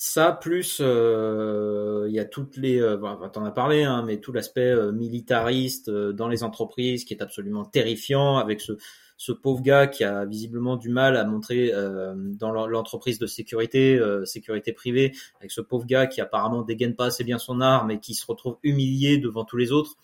ça, 0.00 0.30
plus 0.30 0.78
euh, 0.80 2.06
il 2.08 2.14
y 2.14 2.20
a 2.20 2.24
toutes 2.24 2.56
les, 2.56 2.80
euh, 2.80 2.96
bon, 2.96 3.16
t'en 3.30 3.44
as 3.44 3.50
parlé, 3.50 3.82
hein, 3.82 4.04
mais 4.06 4.18
tout 4.18 4.30
l'aspect 4.30 4.60
euh, 4.70 4.92
militariste 4.92 5.88
euh, 5.88 6.12
dans 6.12 6.28
les 6.28 6.44
entreprises 6.44 7.04
qui 7.04 7.14
est 7.14 7.20
absolument 7.20 7.64
terrifiant, 7.64 8.36
avec 8.36 8.60
ce, 8.60 8.74
ce 9.16 9.32
pauvre 9.32 9.60
gars 9.60 9.88
qui 9.88 10.04
a 10.04 10.24
visiblement 10.24 10.76
du 10.76 10.88
mal 10.88 11.16
à 11.16 11.24
montrer 11.24 11.72
euh, 11.74 12.14
dans 12.16 12.52
l'entreprise 12.68 13.18
de 13.18 13.26
sécurité, 13.26 14.00
sécurité 14.24 14.72
privée, 14.72 15.12
avec 15.40 15.50
ce 15.50 15.60
pauvre 15.60 15.84
gars 15.84 16.06
qui 16.06 16.20
apparemment 16.20 16.62
dégaine 16.62 16.94
pas 16.94 17.06
assez 17.06 17.24
bien 17.24 17.38
son 17.38 17.60
arme 17.60 17.90
et 17.90 17.98
qui 17.98 18.14
se 18.14 18.24
retrouve 18.24 18.56
humilié 18.62 19.18
devant 19.18 19.44
tous 19.44 19.56
les 19.56 19.72
autres. 19.72 19.96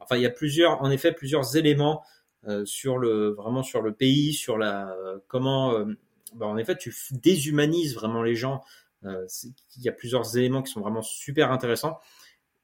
Enfin, 0.00 0.16
il 0.16 0.22
y 0.22 0.26
a 0.26 0.30
plusieurs, 0.30 0.82
en 0.82 0.90
effet, 0.90 1.12
plusieurs 1.12 1.56
éléments 1.56 2.02
sur 2.64 2.98
le, 2.98 3.30
vraiment 3.30 3.62
sur 3.62 3.80
le 3.80 3.92
pays, 3.92 4.34
sur 4.34 4.58
la, 4.58 4.94
comment, 5.28 5.74
bah, 6.34 6.46
en 6.46 6.58
effet, 6.58 6.76
tu 6.76 6.94
déshumanises 7.12 7.94
vraiment 7.94 8.22
les 8.22 8.34
gens 8.34 8.60
euh, 8.60 8.89
il 9.02 9.82
y 9.82 9.88
a 9.88 9.92
plusieurs 9.92 10.36
éléments 10.36 10.62
qui 10.62 10.72
sont 10.72 10.80
vraiment 10.80 11.02
super 11.02 11.52
intéressants. 11.52 11.98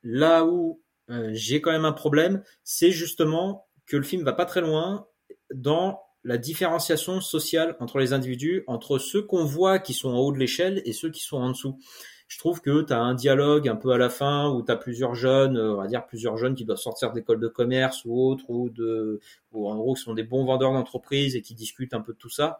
Là 0.02 0.44
où 0.44 0.82
euh, 1.10 1.30
j'ai 1.32 1.60
quand 1.60 1.72
même 1.72 1.84
un 1.84 1.92
problème, 1.92 2.42
c'est 2.64 2.90
justement 2.90 3.66
que 3.86 3.96
le 3.96 4.02
film 4.02 4.22
va 4.22 4.32
pas 4.32 4.44
très 4.44 4.60
loin 4.60 5.06
dans 5.54 6.00
la 6.24 6.38
différenciation 6.38 7.20
sociale 7.20 7.76
entre 7.78 7.98
les 7.98 8.12
individus, 8.12 8.64
entre 8.66 8.98
ceux 8.98 9.22
qu'on 9.22 9.44
voit 9.44 9.78
qui 9.78 9.94
sont 9.94 10.10
en 10.10 10.18
haut 10.18 10.32
de 10.32 10.38
l'échelle 10.38 10.82
et 10.84 10.92
ceux 10.92 11.10
qui 11.10 11.22
sont 11.22 11.36
en 11.36 11.50
dessous. 11.50 11.78
Je 12.26 12.38
trouve 12.38 12.60
que 12.60 12.82
tu 12.82 12.92
as 12.92 12.98
un 12.98 13.14
dialogue 13.14 13.68
un 13.68 13.76
peu 13.76 13.92
à 13.92 13.98
la 13.98 14.10
fin 14.10 14.50
où 14.50 14.64
tu 14.64 14.72
as 14.72 14.76
plusieurs 14.76 15.14
jeunes, 15.14 15.56
euh, 15.56 15.74
on 15.74 15.76
va 15.76 15.86
dire 15.86 16.04
plusieurs 16.04 16.36
jeunes 16.36 16.56
qui 16.56 16.64
doivent 16.64 16.78
sortir 16.78 17.12
d'école 17.12 17.38
de 17.38 17.46
commerce 17.46 18.04
ou 18.04 18.20
autres, 18.20 18.50
ou 18.50 18.68
de, 18.70 19.20
en 19.52 19.76
gros 19.76 19.94
qui 19.94 20.02
sont 20.02 20.14
des 20.14 20.24
bons 20.24 20.44
vendeurs 20.44 20.72
d'entreprise 20.72 21.36
et 21.36 21.42
qui 21.42 21.54
discutent 21.54 21.94
un 21.94 22.00
peu 22.00 22.12
de 22.12 22.18
tout 22.18 22.30
ça 22.30 22.58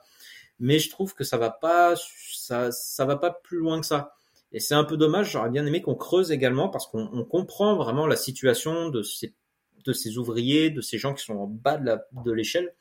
mais 0.59 0.79
je 0.79 0.91
trouve 0.91 1.15
que 1.15 1.25
ça 1.25 1.37
va 1.37 1.51
pas, 1.51 1.95
ça, 2.33 2.71
ça 2.73 3.05
va 3.05 3.17
pas 3.17 3.31
plus 3.31 3.59
loin 3.59 3.81
que 3.81 3.87
ça. 3.87 4.15
Et 4.53 4.61
c'est 4.61 4.75
un 4.75 4.85
peu 4.85 4.97
dommage. 4.97 5.33
J'aurais 5.33 5.51
bien 5.51 5.67
aimé 5.67 5.83
qu'on 5.83 5.95
creuse 5.95 6.33
également 6.33 6.69
parce 6.69 6.87
qu'on 6.87 7.25
comprend 7.25 7.77
vraiment 7.77 8.07
la 8.07 8.17
situation 8.17 8.89
de 8.89 9.03
ces, 9.03 9.35
de 9.85 9.93
ces 9.93 10.19
ouvriers, 10.19 10.71
de 10.71 10.81
ces 10.81 10.99
gens 10.99 11.15
qui 11.15 11.25
sont 11.25 11.35
en 11.35 11.47
bas 11.47 11.79
de 11.79 12.33
l'échelle, 12.33 12.75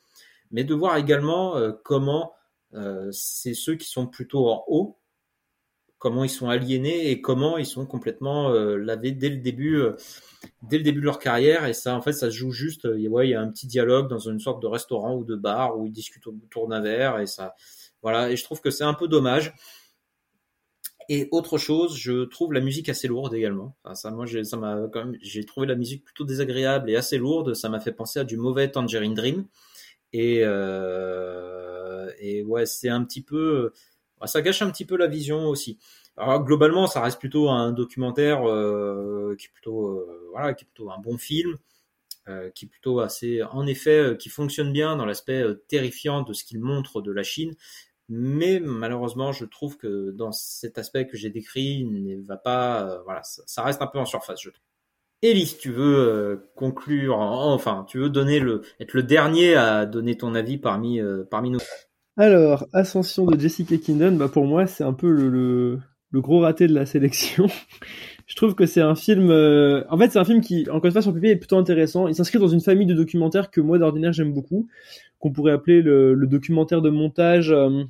mais 0.50 0.64
de 0.64 0.74
voir 0.74 0.96
également 0.96 1.56
euh, 1.56 1.72
comment 1.84 2.32
euh, 2.74 3.10
c'est 3.12 3.54
ceux 3.54 3.76
qui 3.76 3.88
sont 3.88 4.06
plutôt 4.06 4.48
en 4.48 4.64
haut 4.68 4.95
comment 5.98 6.24
ils 6.24 6.30
sont 6.30 6.48
aliénés 6.48 7.10
et 7.10 7.20
comment 7.20 7.58
ils 7.58 7.66
sont 7.66 7.86
complètement 7.86 8.50
euh, 8.50 8.76
lavés 8.76 9.12
dès 9.12 9.28
le 9.28 9.38
début, 9.38 9.76
euh, 9.76 9.96
dès 10.62 10.78
le 10.78 10.84
début 10.84 11.00
de 11.00 11.04
leur 11.04 11.18
carrière. 11.18 11.66
Et 11.66 11.72
ça, 11.72 11.96
en 11.96 12.02
fait, 12.02 12.12
ça 12.12 12.30
se 12.30 12.36
joue 12.36 12.50
juste. 12.50 12.84
Euh, 12.86 13.08
ouais, 13.08 13.28
il 13.28 13.30
y 13.30 13.34
a 13.34 13.40
un 13.40 13.50
petit 13.50 13.66
dialogue 13.66 14.08
dans 14.08 14.18
une 14.18 14.40
sorte 14.40 14.62
de 14.62 14.66
restaurant 14.66 15.14
ou 15.16 15.24
de 15.24 15.36
bar 15.36 15.78
où 15.78 15.86
ils 15.86 15.92
discutent 15.92 16.26
autour 16.26 16.68
d'un 16.68 16.80
verre 16.80 17.18
et 17.20 17.26
ça, 17.26 17.54
voilà. 18.02 18.30
Et 18.30 18.36
je 18.36 18.44
trouve 18.44 18.60
que 18.60 18.70
c'est 18.70 18.84
un 18.84 18.94
peu 18.94 19.08
dommage. 19.08 19.54
Et 21.08 21.28
autre 21.30 21.56
chose, 21.56 21.96
je 21.96 22.24
trouve 22.24 22.52
la 22.52 22.60
musique 22.60 22.88
assez 22.88 23.06
lourde 23.06 23.32
également. 23.32 23.76
Moi, 23.84 23.94
ça 23.94 24.10
m'a 24.10 24.88
quand 24.92 25.04
même, 25.04 25.16
j'ai 25.22 25.44
trouvé 25.44 25.68
la 25.68 25.76
musique 25.76 26.04
plutôt 26.04 26.24
désagréable 26.24 26.90
et 26.90 26.96
assez 26.96 27.16
lourde. 27.16 27.54
Ça 27.54 27.68
m'a 27.68 27.78
fait 27.78 27.92
penser 27.92 28.18
à 28.18 28.24
du 28.24 28.36
mauvais 28.36 28.68
Tangerine 28.70 29.14
Dream. 29.14 29.46
Et, 30.12 30.40
euh, 30.42 32.10
et 32.18 32.42
ouais, 32.42 32.66
c'est 32.66 32.88
un 32.88 33.04
petit 33.04 33.22
peu, 33.22 33.72
ça 34.24 34.42
gâche 34.42 34.62
un 34.62 34.70
petit 34.70 34.84
peu 34.84 34.96
la 34.96 35.06
vision 35.06 35.46
aussi. 35.48 35.78
Alors, 36.16 36.42
globalement, 36.44 36.86
ça 36.86 37.02
reste 37.02 37.18
plutôt 37.18 37.50
un 37.50 37.72
documentaire 37.72 38.48
euh, 38.48 39.34
qui 39.38 39.46
est 39.46 39.50
plutôt 39.52 39.88
euh, 39.88 40.28
voilà, 40.32 40.54
qui 40.54 40.64
est 40.64 40.68
plutôt 40.68 40.90
un 40.90 40.98
bon 40.98 41.18
film, 41.18 41.58
euh, 42.28 42.50
qui 42.50 42.64
est 42.64 42.68
plutôt 42.68 43.00
assez, 43.00 43.42
en 43.44 43.66
effet, 43.66 43.98
euh, 43.98 44.14
qui 44.16 44.28
fonctionne 44.30 44.72
bien 44.72 44.96
dans 44.96 45.06
l'aspect 45.06 45.42
euh, 45.42 45.62
terrifiant 45.68 46.22
de 46.22 46.32
ce 46.32 46.44
qu'il 46.44 46.60
montre 46.60 47.00
de 47.00 47.12
la 47.12 47.22
Chine. 47.22 47.54
Mais 48.08 48.60
malheureusement, 48.60 49.32
je 49.32 49.44
trouve 49.44 49.76
que 49.76 50.10
dans 50.12 50.32
cet 50.32 50.78
aspect 50.78 51.06
que 51.06 51.16
j'ai 51.16 51.30
décrit, 51.30 51.80
il 51.80 52.04
ne 52.04 52.22
va 52.26 52.36
pas, 52.36 53.02
voilà, 53.04 53.22
ça, 53.24 53.62
reste 53.64 53.82
un 53.82 53.86
peu 53.88 53.98
en 53.98 54.06
surface, 54.06 54.40
je 54.42 54.50
trouve. 54.50 54.62
Elise, 55.22 55.58
tu 55.58 55.72
veux 55.72 56.50
conclure, 56.56 57.18
en- 57.18 57.52
enfin, 57.54 57.84
tu 57.88 57.98
veux 57.98 58.10
donner 58.10 58.38
le, 58.40 58.62
être 58.80 58.94
le 58.94 59.02
dernier 59.02 59.54
à 59.56 59.86
donner 59.86 60.16
ton 60.16 60.34
avis 60.34 60.58
parmi, 60.58 61.00
parmi 61.30 61.50
nous. 61.50 61.60
Alors, 62.16 62.66
Ascension 62.72 63.26
de 63.26 63.38
Jessica 63.38 63.76
Kingdon, 63.76 64.12
bah 64.16 64.28
pour 64.28 64.46
moi, 64.46 64.66
c'est 64.66 64.84
un 64.84 64.92
peu 64.94 65.10
le, 65.10 65.28
le, 65.28 65.78
le 66.10 66.20
gros 66.20 66.40
raté 66.40 66.66
de 66.66 66.74
la 66.74 66.86
sélection. 66.86 67.46
Je 68.26 68.34
trouve 68.36 68.54
que 68.54 68.66
c'est 68.66 68.80
un 68.80 68.94
film. 68.94 69.30
euh, 69.30 69.84
En 69.90 69.98
fait, 69.98 70.10
c'est 70.10 70.18
un 70.18 70.24
film 70.24 70.40
qui, 70.40 70.68
encore 70.70 70.86
une 70.86 70.92
fois, 70.92 71.02
sur 71.02 71.10
le 71.12 71.16
papier, 71.16 71.32
est 71.32 71.36
plutôt 71.36 71.58
intéressant. 71.58 72.08
Il 72.08 72.14
s'inscrit 72.14 72.38
dans 72.38 72.48
une 72.48 72.60
famille 72.62 72.86
de 72.86 72.94
documentaires 72.94 73.50
que 73.50 73.60
moi, 73.60 73.78
d'ordinaire, 73.78 74.12
j'aime 74.12 74.32
beaucoup, 74.32 74.66
qu'on 75.20 75.32
pourrait 75.32 75.52
appeler 75.52 75.82
le, 75.82 76.14
le 76.14 76.26
documentaire 76.26 76.82
de 76.82 76.90
montage 76.90 77.50
euh, 77.52 77.84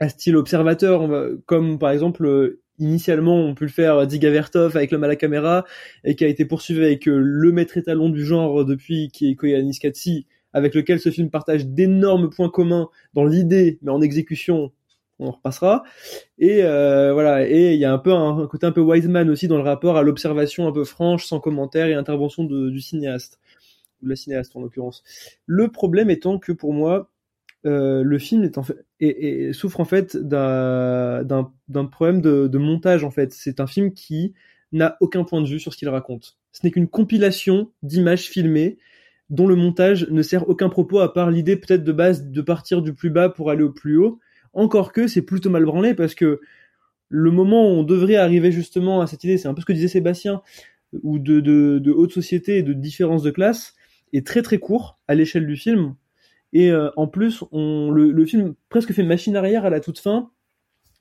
à 0.00 0.08
style 0.08 0.36
observateur, 0.36 1.02
on 1.02 1.08
va, 1.08 1.26
comme 1.46 1.78
par 1.78 1.90
exemple. 1.90 2.26
euh, 2.26 2.60
Initialement, 2.82 3.36
on 3.36 3.54
peut 3.54 3.66
le 3.66 3.70
faire 3.70 4.06
Diga 4.06 4.30
Vertov 4.30 4.74
avec 4.74 4.90
l'homme 4.90 5.04
à 5.04 5.06
la 5.06 5.14
caméra 5.16 5.66
et 6.02 6.16
qui 6.16 6.24
a 6.24 6.28
été 6.28 6.46
poursuivi 6.46 6.82
avec 6.82 7.06
euh, 7.08 7.18
le 7.22 7.52
maître 7.52 7.76
étalon 7.76 8.08
du 8.08 8.24
genre 8.24 8.64
depuis 8.64 9.10
qui 9.12 9.30
est 9.30 9.34
Koyanis 9.34 9.78
Katsi, 9.78 10.26
avec 10.52 10.74
lequel 10.74 11.00
ce 11.00 11.10
film 11.10 11.30
partage 11.30 11.66
d'énormes 11.66 12.30
points 12.30 12.50
communs 12.50 12.88
dans 13.14 13.24
l'idée, 13.24 13.78
mais 13.82 13.90
en 13.90 14.00
exécution, 14.00 14.72
on 15.18 15.28
en 15.28 15.30
repassera. 15.32 15.84
Et 16.38 16.62
euh, 16.62 17.12
voilà, 17.12 17.48
et 17.48 17.74
il 17.74 17.78
y 17.78 17.84
a 17.84 17.92
un 17.92 17.98
peu 17.98 18.12
un, 18.12 18.46
côté 18.46 18.66
un 18.66 18.72
peu 18.72 18.80
Wiseman 18.80 19.28
aussi 19.30 19.48
dans 19.48 19.56
le 19.56 19.62
rapport 19.62 19.96
à 19.96 20.02
l'observation 20.02 20.66
un 20.66 20.72
peu 20.72 20.84
franche, 20.84 21.26
sans 21.26 21.40
commentaire 21.40 21.86
et 21.86 21.94
intervention 21.94 22.44
du 22.44 22.80
cinéaste 22.80 23.38
ou 24.00 24.06
de 24.06 24.10
la 24.10 24.16
cinéaste 24.16 24.56
en 24.56 24.60
l'occurrence. 24.60 25.02
Le 25.46 25.68
problème 25.68 26.10
étant 26.10 26.38
que 26.38 26.52
pour 26.52 26.72
moi, 26.72 27.10
euh, 27.66 28.02
le 28.02 28.18
film 28.18 28.50
souffre 29.52 29.80
en 29.80 29.84
fait 29.84 30.16
d'un 30.16 31.52
problème 31.90 32.22
de, 32.22 32.46
de 32.46 32.58
montage 32.58 33.04
en 33.04 33.10
fait. 33.10 33.32
C'est 33.32 33.60
un 33.60 33.66
film 33.66 33.92
qui 33.92 34.34
n'a 34.72 34.96
aucun 35.00 35.24
point 35.24 35.42
de 35.42 35.46
vue 35.46 35.60
sur 35.60 35.72
ce 35.72 35.78
qu'il 35.78 35.88
raconte. 35.88 36.38
Ce 36.52 36.60
n'est 36.64 36.70
qu'une 36.70 36.88
compilation 36.88 37.70
d'images 37.82 38.28
filmées 38.28 38.78
dont 39.30 39.46
le 39.46 39.54
montage 39.54 40.08
ne 40.10 40.22
sert 40.22 40.48
aucun 40.48 40.68
propos 40.68 40.98
à 40.98 41.14
part 41.14 41.30
l'idée 41.30 41.56
peut-être 41.56 41.84
de 41.84 41.92
base 41.92 42.26
de 42.26 42.42
partir 42.42 42.82
du 42.82 42.92
plus 42.94 43.10
bas 43.10 43.28
pour 43.28 43.50
aller 43.50 43.62
au 43.62 43.72
plus 43.72 43.96
haut. 43.96 44.18
Encore 44.52 44.92
que 44.92 45.06
c'est 45.06 45.22
plutôt 45.22 45.50
mal 45.50 45.64
branlé 45.64 45.94
parce 45.94 46.14
que 46.14 46.40
le 47.08 47.30
moment 47.30 47.64
où 47.64 47.78
on 47.78 47.82
devrait 47.82 48.16
arriver 48.16 48.52
justement 48.52 49.00
à 49.00 49.06
cette 49.06 49.24
idée, 49.24 49.38
c'est 49.38 49.48
un 49.48 49.54
peu 49.54 49.60
ce 49.60 49.66
que 49.66 49.72
disait 49.72 49.88
Sébastien, 49.88 50.42
ou 51.02 51.18
de, 51.18 51.90
haute 51.90 52.12
société 52.12 52.58
et 52.58 52.62
de 52.62 52.72
différence 52.72 53.22
de 53.22 53.30
classe, 53.30 53.74
est 54.12 54.26
très 54.26 54.42
très 54.42 54.58
court 54.58 54.98
à 55.06 55.14
l'échelle 55.14 55.46
du 55.46 55.56
film. 55.56 55.94
Et 56.52 56.70
euh, 56.72 56.90
en 56.96 57.06
plus, 57.06 57.44
le 57.52 58.24
film 58.26 58.54
presque 58.68 58.92
fait 58.92 59.04
machine 59.04 59.36
arrière 59.36 59.64
à 59.64 59.70
la 59.70 59.80
toute 59.80 59.98
fin, 59.98 60.30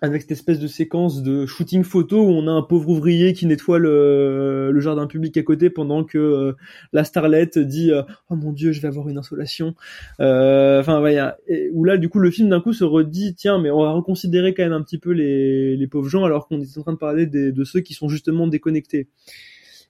avec 0.01 0.21
cette 0.21 0.31
espèce 0.31 0.59
de 0.59 0.67
séquence 0.67 1.23
de 1.23 1.45
shooting 1.45 1.84
photo 1.84 2.21
où 2.21 2.30
on 2.30 2.47
a 2.47 2.51
un 2.51 2.61
pauvre 2.61 2.88
ouvrier 2.89 3.34
qui 3.34 3.45
nettoie 3.45 3.80
le, 3.80 4.71
le 4.71 4.80
jardin 4.80 5.07
public 5.07 5.35
à 5.38 5.43
côté 5.43 5.69
pendant 5.69 6.05
que 6.05 6.17
euh, 6.17 6.53
la 6.93 7.03
starlette 7.03 7.59
dit 7.59 7.91
euh, 7.91 8.03
oh 8.30 8.35
mon 8.35 8.53
dieu 8.53 8.71
je 8.71 8.80
vais 8.81 8.88
avoir 8.88 9.09
une 9.09 9.17
insolation. 9.17 9.76
Euh, 10.21 10.80
enfin 10.80 10.99
voilà 10.99 11.38
où 11.73 11.84
là 11.84 11.97
du 11.97 12.07
coup 12.07 12.19
le 12.19 12.31
film 12.31 12.47
d'un 12.49 12.61
coup 12.61 12.71
se 12.71 12.85
redit 12.85 13.35
tiens 13.35 13.59
mais 13.59 13.71
on 13.71 13.81
va 13.81 13.91
reconsidérer 13.91 14.53
quand 14.53 14.63
même 14.63 14.71
un 14.73 14.81
petit 14.84 14.99
peu 14.99 15.11
les, 15.11 15.76
les 15.76 15.88
pauvres 15.88 16.07
gens 16.07 16.23
alors 16.23 16.47
qu'on 16.47 16.61
est 16.61 16.77
en 16.77 16.81
train 16.81 16.93
de 16.93 16.97
parler 16.97 17.26
des- 17.26 17.51
de 17.51 17.63
ceux 17.65 17.81
qui 17.81 17.93
sont 17.93 18.07
justement 18.07 18.47
déconnectés. 18.47 19.09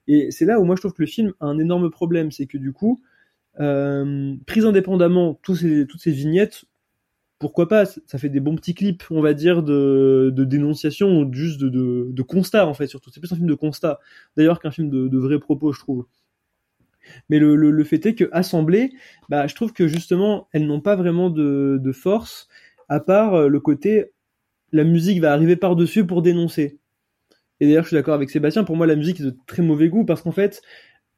Et 0.08 0.32
c'est 0.32 0.46
là 0.46 0.60
où 0.60 0.66
moi 0.66 0.76
je 0.76 0.82
trouve 0.82 0.94
que 0.94 1.04
le 1.04 1.08
film 1.08 1.34
a 1.40 1.46
un 1.46 1.60
énorme 1.60 1.92
problème 1.92 2.32
c'est 2.32 2.48
que 2.48 2.58
du 2.58 2.74
coup 2.74 3.02
euh, 3.60 4.36
pris 4.48 4.62
indépendamment 4.66 5.40
ces, 5.54 5.86
toutes 5.88 6.02
ces 6.02 6.12
vignettes 6.12 6.66
pourquoi 7.40 7.70
pas 7.70 7.86
ça 7.86 8.18
fait 8.18 8.30
des 8.30 8.42
bons 8.42 8.56
petits 8.56 8.76
clips 8.76 9.04
on 9.10 9.22
va 9.22 9.34
dire 9.34 9.64
de, 9.64 10.32
dénonciation 10.36 11.20
ou 11.20 11.34
juste 11.34 11.62
de, 11.62 12.22
constat 12.22 12.68
en 12.68 12.74
fait 12.74 12.88
surtout. 12.88 13.10
C'est 13.12 13.22
plus 13.22 13.32
un 13.32 13.38
film 13.38 13.48
de 13.48 13.56
constat 13.56 14.00
d'ailleurs 14.38 14.60
qu'un 14.60 14.72
film 14.72 14.90
de, 14.90 15.08
de 15.08 15.18
vrais 15.18 15.40
propos 15.40 15.72
je 15.72 15.80
trouve. 15.80 16.06
Mais 17.30 17.40
le, 17.40 17.84
fait 17.84 18.06
est 18.06 18.14
que 18.14 18.30
assemblées 18.32 18.92
bah 19.30 19.48
je 19.48 19.56
trouve 19.56 19.74
que 19.74 19.88
justement 19.88 20.48
elles 20.52 20.68
n'ont 20.68 20.82
pas 20.82 20.96
vraiment 20.96 21.30
de, 21.30 21.92
force 21.94 22.50
à 22.90 23.00
part 23.00 23.34
euh, 23.36 23.48
le 23.48 23.60
côté 23.60 24.12
la 24.72 24.84
musique 24.84 25.22
va 25.22 25.34
arriver 25.34 25.56
par 25.56 25.76
dessus 25.76 26.06
pour 26.06 26.22
dénoncer. 26.22 26.78
Et 27.62 27.68
d'ailleurs 27.68 27.84
je 27.84 27.90
suis 27.90 27.96
d'accord 27.96 28.14
avec 28.14 28.30
Sébastien 28.30 28.66
pour 28.66 28.76
moi 28.76 28.86
la 28.86 28.96
musique 28.96 29.22
est 29.22 29.24
de 29.24 29.36
très 29.48 29.64
mauvais 29.64 29.88
goût 29.88 30.04
parce 30.04 30.22
qu'en 30.22 30.32
fait 30.32 30.62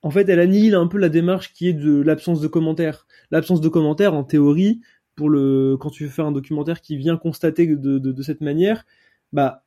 en 0.04 0.12
fait 0.12 0.30
elle 0.30 0.40
annihile 0.40 0.76
un 0.76 0.88
peu 0.88 1.00
la 1.00 1.10
démarche 1.10 1.52
qui 1.54 1.68
est 1.68 1.74
de 1.74 2.00
l'absence 2.02 2.42
de 2.42 2.48
commentaires. 2.48 3.08
L'absence 3.32 3.60
de 3.60 3.70
commentaires 3.70 4.14
en 4.14 4.24
théorie 4.24 4.82
pour 5.16 5.30
le 5.30 5.78
quand 5.80 5.90
tu 5.90 6.08
faire 6.10 6.26
un 6.26 6.32
documentaire 6.32 6.82
qui 6.82 6.98
vient 6.98 7.18
constater 7.18 7.68
de, 7.68 8.00
de, 8.00 8.12
de 8.12 8.24
cette 8.24 8.42
manière 8.42 8.86
bah 9.34 9.64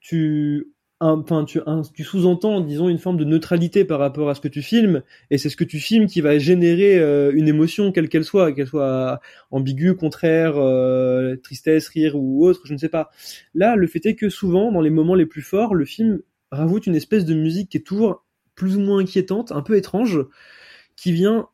tu 0.00 0.72
enfin 1.00 1.44
tu, 1.44 1.60
tu 1.94 2.02
sous-entends 2.02 2.60
disons 2.60 2.88
une 2.88 2.98
forme 2.98 3.18
de 3.18 3.24
neutralité 3.24 3.84
par 3.84 4.00
rapport 4.00 4.28
à 4.28 4.34
ce 4.34 4.40
que 4.40 4.48
tu 4.48 4.62
filmes 4.62 5.02
et 5.30 5.38
c'est 5.38 5.48
ce 5.48 5.56
que 5.56 5.64
tu 5.64 5.78
filmes 5.78 6.06
qui 6.06 6.20
va 6.20 6.38
générer 6.38 6.98
euh, 6.98 7.30
une 7.34 7.46
émotion 7.46 7.92
quelle 7.92 8.08
qu'elle 8.08 8.24
soit 8.24 8.52
qu'elle 8.52 8.66
soit 8.66 9.20
ambiguë 9.52 9.94
contraire 9.94 10.54
euh, 10.56 11.36
tristesse 11.36 11.88
rire 11.88 12.16
ou 12.16 12.44
autre 12.44 12.62
je 12.64 12.72
ne 12.72 12.78
sais 12.78 12.88
pas. 12.88 13.10
Là 13.54 13.76
le 13.76 13.86
fait 13.86 14.04
est 14.06 14.16
que 14.16 14.28
souvent 14.28 14.72
dans 14.72 14.80
les 14.80 14.90
moments 14.90 15.14
les 15.14 15.26
plus 15.26 15.42
forts 15.42 15.74
le 15.74 15.84
film 15.84 16.20
rajoute 16.50 16.86
une 16.86 16.96
espèce 16.96 17.24
de 17.24 17.34
musique 17.34 17.70
qui 17.70 17.76
est 17.76 17.86
toujours 17.86 18.24
plus 18.56 18.76
ou 18.76 18.80
moins 18.80 18.98
inquiétante 19.00 19.52
un 19.52 19.62
peu 19.62 19.76
étrange 19.76 20.18
qui 20.96 21.12
vient 21.12 21.48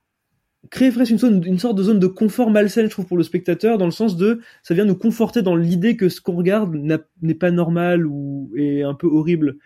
créer 0.70 0.90
presque 0.90 1.10
une, 1.10 1.58
sorte 1.58 1.76
de 1.76 1.82
zone 1.82 1.98
de 1.98 2.06
confort 2.06 2.50
malsaine, 2.50 2.86
je 2.86 2.90
trouve, 2.90 3.06
pour 3.06 3.16
le 3.16 3.22
spectateur, 3.22 3.78
dans 3.78 3.84
le 3.84 3.90
sens 3.90 4.16
de, 4.16 4.40
ça 4.62 4.74
vient 4.74 4.84
nous 4.84 4.96
conforter 4.96 5.42
dans 5.42 5.56
l'idée 5.56 5.96
que 5.96 6.08
ce 6.08 6.20
qu'on 6.20 6.34
regarde 6.34 6.74
n'est 7.22 7.34
pas 7.34 7.50
normal 7.50 8.06
ou 8.06 8.50
est 8.56 8.82
un 8.82 8.94
peu 8.94 9.06
horrible. 9.06 9.56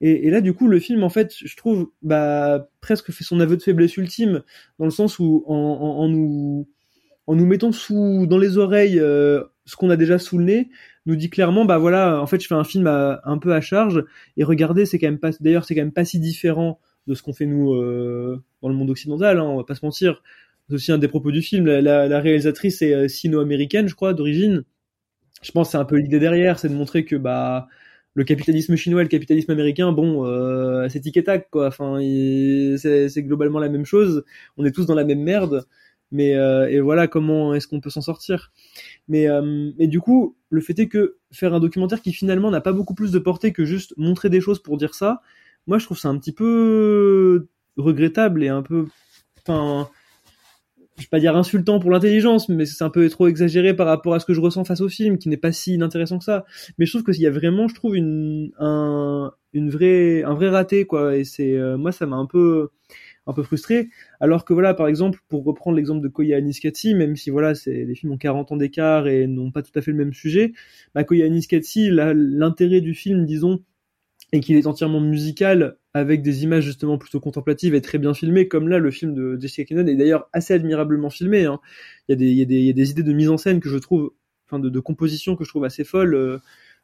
Et, 0.00 0.30
là, 0.30 0.40
du 0.40 0.52
coup, 0.52 0.68
le 0.68 0.78
film, 0.78 1.02
en 1.02 1.08
fait, 1.08 1.34
je 1.36 1.56
trouve, 1.56 1.90
bah, 2.02 2.68
presque 2.80 3.10
fait 3.10 3.24
son 3.24 3.40
aveu 3.40 3.56
de 3.56 3.62
faiblesse 3.62 3.96
ultime, 3.96 4.42
dans 4.78 4.84
le 4.84 4.92
sens 4.92 5.18
où, 5.18 5.44
en 5.46 6.08
nous, 6.08 6.68
en 7.28 7.36
nous 7.36 7.46
mettant 7.46 7.72
sous, 7.72 8.26
dans 8.26 8.38
les 8.38 8.56
oreilles, 8.56 8.98
euh, 8.98 9.44
ce 9.66 9.76
qu'on 9.76 9.90
a 9.90 9.96
déjà 9.96 10.18
sous 10.18 10.38
le 10.38 10.44
nez, 10.44 10.70
nous 11.04 11.14
dit 11.14 11.28
clairement, 11.28 11.66
bah 11.66 11.76
voilà, 11.76 12.22
en 12.22 12.26
fait, 12.26 12.40
je 12.40 12.46
fais 12.46 12.54
un 12.54 12.64
film 12.64 12.86
à, 12.86 13.20
un 13.24 13.36
peu 13.36 13.52
à 13.52 13.60
charge, 13.60 14.02
et 14.38 14.44
regardez, 14.44 14.86
c'est 14.86 14.98
quand 14.98 15.08
même 15.08 15.18
pas, 15.18 15.30
d'ailleurs, 15.38 15.66
c'est 15.66 15.74
quand 15.74 15.82
même 15.82 15.92
pas 15.92 16.06
si 16.06 16.18
différent 16.18 16.80
de 17.08 17.14
ce 17.14 17.22
qu'on 17.22 17.32
fait 17.32 17.46
nous 17.46 17.74
euh, 17.74 18.40
dans 18.62 18.68
le 18.68 18.74
monde 18.74 18.90
occidental, 18.90 19.38
hein, 19.38 19.44
on 19.44 19.56
va 19.56 19.64
pas 19.64 19.74
se 19.74 19.84
mentir. 19.84 20.22
C'est 20.68 20.74
aussi 20.74 20.92
un 20.92 20.98
des 20.98 21.08
propos 21.08 21.32
du 21.32 21.42
film. 21.42 21.66
La, 21.66 22.20
réalisatrice 22.20 22.82
est 22.82 22.94
euh, 22.94 23.08
sino-américaine, 23.08 23.88
je 23.88 23.94
crois, 23.94 24.14
d'origine. 24.14 24.64
Je 25.42 25.50
pense 25.52 25.68
que 25.68 25.72
c'est 25.72 25.78
un 25.78 25.84
peu 25.84 25.96
l'idée 25.96 26.20
derrière, 26.20 26.58
c'est 26.58 26.68
de 26.68 26.74
montrer 26.74 27.04
que 27.04 27.16
bah 27.16 27.68
le 28.14 28.24
capitalisme 28.24 28.74
chinois 28.74 29.00
et 29.02 29.04
le 29.04 29.08
capitalisme 29.08 29.52
américain, 29.52 29.92
bon, 29.92 30.24
c'est 30.88 31.00
tic 31.00 31.22
tac, 31.24 31.48
quoi. 31.50 31.68
Enfin, 31.68 31.98
c'est 32.76 33.22
globalement 33.22 33.60
la 33.60 33.68
même 33.68 33.84
chose. 33.84 34.24
On 34.56 34.64
est 34.64 34.72
tous 34.72 34.86
dans 34.86 34.96
la 34.96 35.04
même 35.04 35.22
merde. 35.22 35.66
Mais 36.10 36.34
euh, 36.34 36.68
et 36.68 36.80
voilà 36.80 37.06
comment 37.06 37.54
est-ce 37.54 37.68
qu'on 37.68 37.80
peut 37.80 37.90
s'en 37.90 38.00
sortir. 38.00 38.52
Mais 39.08 39.28
du 39.86 40.00
coup, 40.00 40.36
le 40.50 40.60
fait 40.60 40.78
est 40.78 40.88
que 40.88 41.18
faire 41.32 41.54
un 41.54 41.60
documentaire 41.60 42.02
qui 42.02 42.12
finalement 42.12 42.50
n'a 42.50 42.60
pas 42.60 42.72
beaucoup 42.72 42.94
plus 42.94 43.12
de 43.12 43.18
portée 43.18 43.52
que 43.52 43.64
juste 43.64 43.94
montrer 43.96 44.30
des 44.30 44.40
choses 44.40 44.62
pour 44.62 44.76
dire 44.78 44.94
ça, 44.94 45.20
moi 45.68 45.78
je 45.78 45.84
trouve 45.84 45.98
ça 45.98 46.08
un 46.08 46.18
petit 46.18 46.32
peu 46.32 47.46
regrettable 47.76 48.42
et 48.42 48.48
un 48.48 48.62
peu 48.62 48.86
enfin 49.40 49.88
je 50.96 51.04
vais 51.04 51.08
pas 51.10 51.20
dire 51.20 51.36
insultant 51.36 51.78
pour 51.78 51.90
l'intelligence 51.90 52.48
mais 52.48 52.66
c'est 52.66 52.82
un 52.82 52.90
peu 52.90 53.08
trop 53.08 53.28
exagéré 53.28 53.74
par 53.74 53.86
rapport 53.86 54.14
à 54.14 54.20
ce 54.20 54.26
que 54.26 54.34
je 54.34 54.40
ressens 54.40 54.64
face 54.64 54.80
au 54.80 54.88
film 54.88 55.18
qui 55.18 55.28
n'est 55.28 55.36
pas 55.36 55.52
si 55.52 55.74
inintéressant 55.74 56.18
que 56.18 56.24
ça. 56.24 56.44
Mais 56.76 56.86
je 56.86 56.92
trouve 56.92 57.04
qu'il 57.04 57.22
y 57.22 57.26
a 57.26 57.30
vraiment 57.30 57.68
je 57.68 57.74
trouve 57.74 57.94
une 57.96 58.50
un 58.58 59.32
une 59.52 59.70
vraie 59.70 60.24
un 60.24 60.34
vrai 60.34 60.48
raté 60.48 60.86
quoi. 60.86 61.16
Et 61.16 61.24
c'est 61.24 61.54
euh, 61.54 61.76
moi 61.76 61.92
ça 61.92 62.06
m'a 62.06 62.16
un 62.16 62.26
peu 62.26 62.70
un 63.28 63.32
peu 63.32 63.42
frustré. 63.42 63.90
Alors 64.20 64.44
que 64.44 64.52
voilà 64.52 64.74
par 64.74 64.88
exemple 64.88 65.20
pour 65.28 65.44
reprendre 65.44 65.76
l'exemple 65.76 66.02
de 66.02 66.08
Koya 66.08 66.38
Aniskatsi 66.38 66.94
même 66.94 67.14
si 67.14 67.30
voilà 67.30 67.54
c'est 67.54 67.84
les 67.84 67.94
films 67.94 68.12
ont 68.12 68.18
40 68.18 68.52
ans 68.52 68.56
d'écart 68.56 69.06
et 69.06 69.26
n'ont 69.28 69.52
pas 69.52 69.62
tout 69.62 69.72
à 69.76 69.82
fait 69.82 69.92
le 69.92 69.98
même 69.98 70.14
sujet 70.14 70.52
bah 70.94 71.04
Koya 71.04 71.26
Aniskatsi 71.26 71.90
l'intérêt 71.92 72.80
du 72.80 72.94
film 72.94 73.24
disons 73.24 73.62
et 74.32 74.40
qu'il 74.40 74.56
est 74.56 74.66
entièrement 74.66 75.00
musical 75.00 75.76
avec 75.94 76.22
des 76.22 76.44
images 76.44 76.64
justement 76.64 76.98
plutôt 76.98 77.20
contemplatives 77.20 77.74
et 77.74 77.80
très 77.80 77.98
bien 77.98 78.14
filmées 78.14 78.48
comme 78.48 78.68
là 78.68 78.78
le 78.78 78.90
film 78.90 79.14
de 79.14 79.38
Jessica 79.40 79.64
Keenan 79.64 79.86
est 79.86 79.96
d'ailleurs 79.96 80.28
assez 80.32 80.54
admirablement 80.54 81.10
filmé 81.10 81.46
hein. 81.46 81.60
il 82.08 82.22
y 82.22 82.42
a 82.42 82.44
des 82.44 82.90
idées 82.90 83.02
de 83.02 83.12
mise 83.12 83.30
en 83.30 83.38
scène 83.38 83.60
que 83.60 83.68
je 83.68 83.78
trouve 83.78 84.12
enfin 84.46 84.58
de, 84.58 84.80
composition 84.80 85.34
que 85.36 85.44
je 85.44 85.48
trouve 85.48 85.64
assez 85.64 85.84
folles 85.84 86.14
euh, 86.14 86.38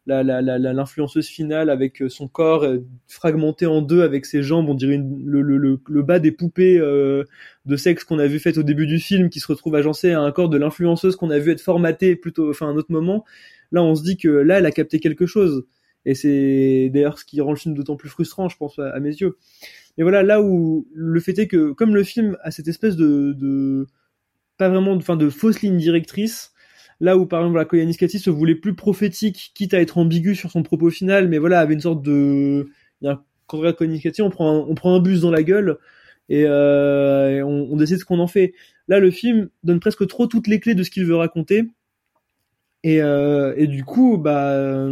l'influenceuse 0.06 1.26
finale 1.26 1.70
avec 1.70 2.02
son 2.08 2.28
corps 2.28 2.64
euh, 2.64 2.78
fragmenté 3.08 3.66
en 3.66 3.82
deux 3.82 4.02
avec 4.02 4.26
ses 4.26 4.42
jambes 4.42 4.68
on 4.68 4.74
dirait 4.74 5.02
le, 5.02 6.02
bas 6.02 6.18
des 6.18 6.32
poupées 6.32 6.78
euh, 6.78 7.24
de 7.66 7.76
sexe 7.76 8.04
qu'on 8.04 8.18
a 8.18 8.26
vu 8.26 8.38
fait 8.38 8.56
au 8.58 8.62
début 8.62 8.86
du 8.86 8.98
film 8.98 9.28
qui 9.28 9.40
se 9.40 9.46
retrouve 9.46 9.74
agencé 9.74 10.12
à 10.12 10.20
un 10.20 10.32
corps 10.32 10.48
de 10.48 10.58
l'influenceuse 10.58 11.16
qu'on 11.16 11.30
a 11.30 11.38
vu 11.38 11.52
être 11.52 11.60
formaté 11.60 12.16
plutôt 12.16 12.50
enfin 12.50 12.68
à 12.68 12.70
un 12.70 12.76
autre 12.76 12.92
moment 12.92 13.24
là 13.70 13.82
on 13.82 13.94
se 13.94 14.02
dit 14.02 14.16
que 14.16 14.28
là 14.28 14.58
elle 14.58 14.66
a 14.66 14.72
capté 14.72 14.98
quelque 14.98 15.26
chose 15.26 15.66
Et 16.06 16.14
c'est 16.14 16.90
d'ailleurs 16.92 17.18
ce 17.18 17.24
qui 17.24 17.40
rend 17.40 17.50
le 17.50 17.56
film 17.56 17.74
d'autant 17.74 17.96
plus 17.96 18.08
frustrant, 18.08 18.48
je 18.48 18.56
pense, 18.56 18.78
à, 18.78 18.98
mes 19.00 19.10
yeux. 19.10 19.36
Et 19.96 20.02
voilà, 20.02 20.22
là 20.22 20.42
où 20.42 20.86
le 20.94 21.20
fait 21.20 21.38
est 21.38 21.46
que, 21.46 21.72
comme 21.72 21.94
le 21.94 22.04
film 22.04 22.36
a 22.42 22.50
cette 22.50 22.68
espèce 22.68 22.96
de, 22.96 23.32
de 23.32 23.86
pas 24.58 24.68
vraiment, 24.68 24.92
enfin, 24.92 25.16
de 25.16 25.30
fausse 25.30 25.62
ligne 25.62 25.76
directrice, 25.78 26.52
là 27.00 27.16
où 27.16 27.26
par 27.26 27.40
exemple 27.40 27.58
la 27.58 27.64
Koyanis 27.64 27.94
se 27.94 28.30
voulait 28.30 28.54
plus 28.54 28.74
prophétique, 28.74 29.52
quitte 29.54 29.74
à 29.74 29.80
être 29.80 29.98
ambigu 29.98 30.34
sur 30.34 30.50
son 30.50 30.62
propos 30.62 30.90
final, 30.90 31.28
mais 31.28 31.38
voilà, 31.38 31.60
avait 31.60 31.74
une 31.74 31.80
sorte 31.80 32.02
de, 32.02 32.68
il 33.00 33.06
y 33.06 33.08
a 33.08 33.22
quand 33.46 33.58
on 33.58 33.60
regarde 33.60 33.76
on 34.20 34.30
prend 34.30 34.50
un, 34.50 34.66
on 34.68 34.74
prend 34.74 34.94
un 34.94 35.00
bus 35.00 35.20
dans 35.20 35.30
la 35.30 35.42
gueule 35.42 35.78
et, 36.28 36.44
euh, 36.46 37.44
on, 37.44 37.68
on, 37.72 37.76
décide 37.76 37.98
ce 37.98 38.04
qu'on 38.06 38.18
en 38.20 38.26
fait. 38.26 38.54
Là, 38.88 38.98
le 38.98 39.10
film 39.10 39.50
donne 39.64 39.80
presque 39.80 40.06
trop 40.06 40.26
toutes 40.26 40.46
les 40.46 40.60
clés 40.60 40.74
de 40.74 40.82
ce 40.82 40.90
qu'il 40.90 41.04
veut 41.04 41.16
raconter 41.16 41.64
et, 42.84 43.02
euh, 43.02 43.54
et 43.56 43.66
du 43.66 43.82
coup, 43.82 44.18
bah 44.18 44.88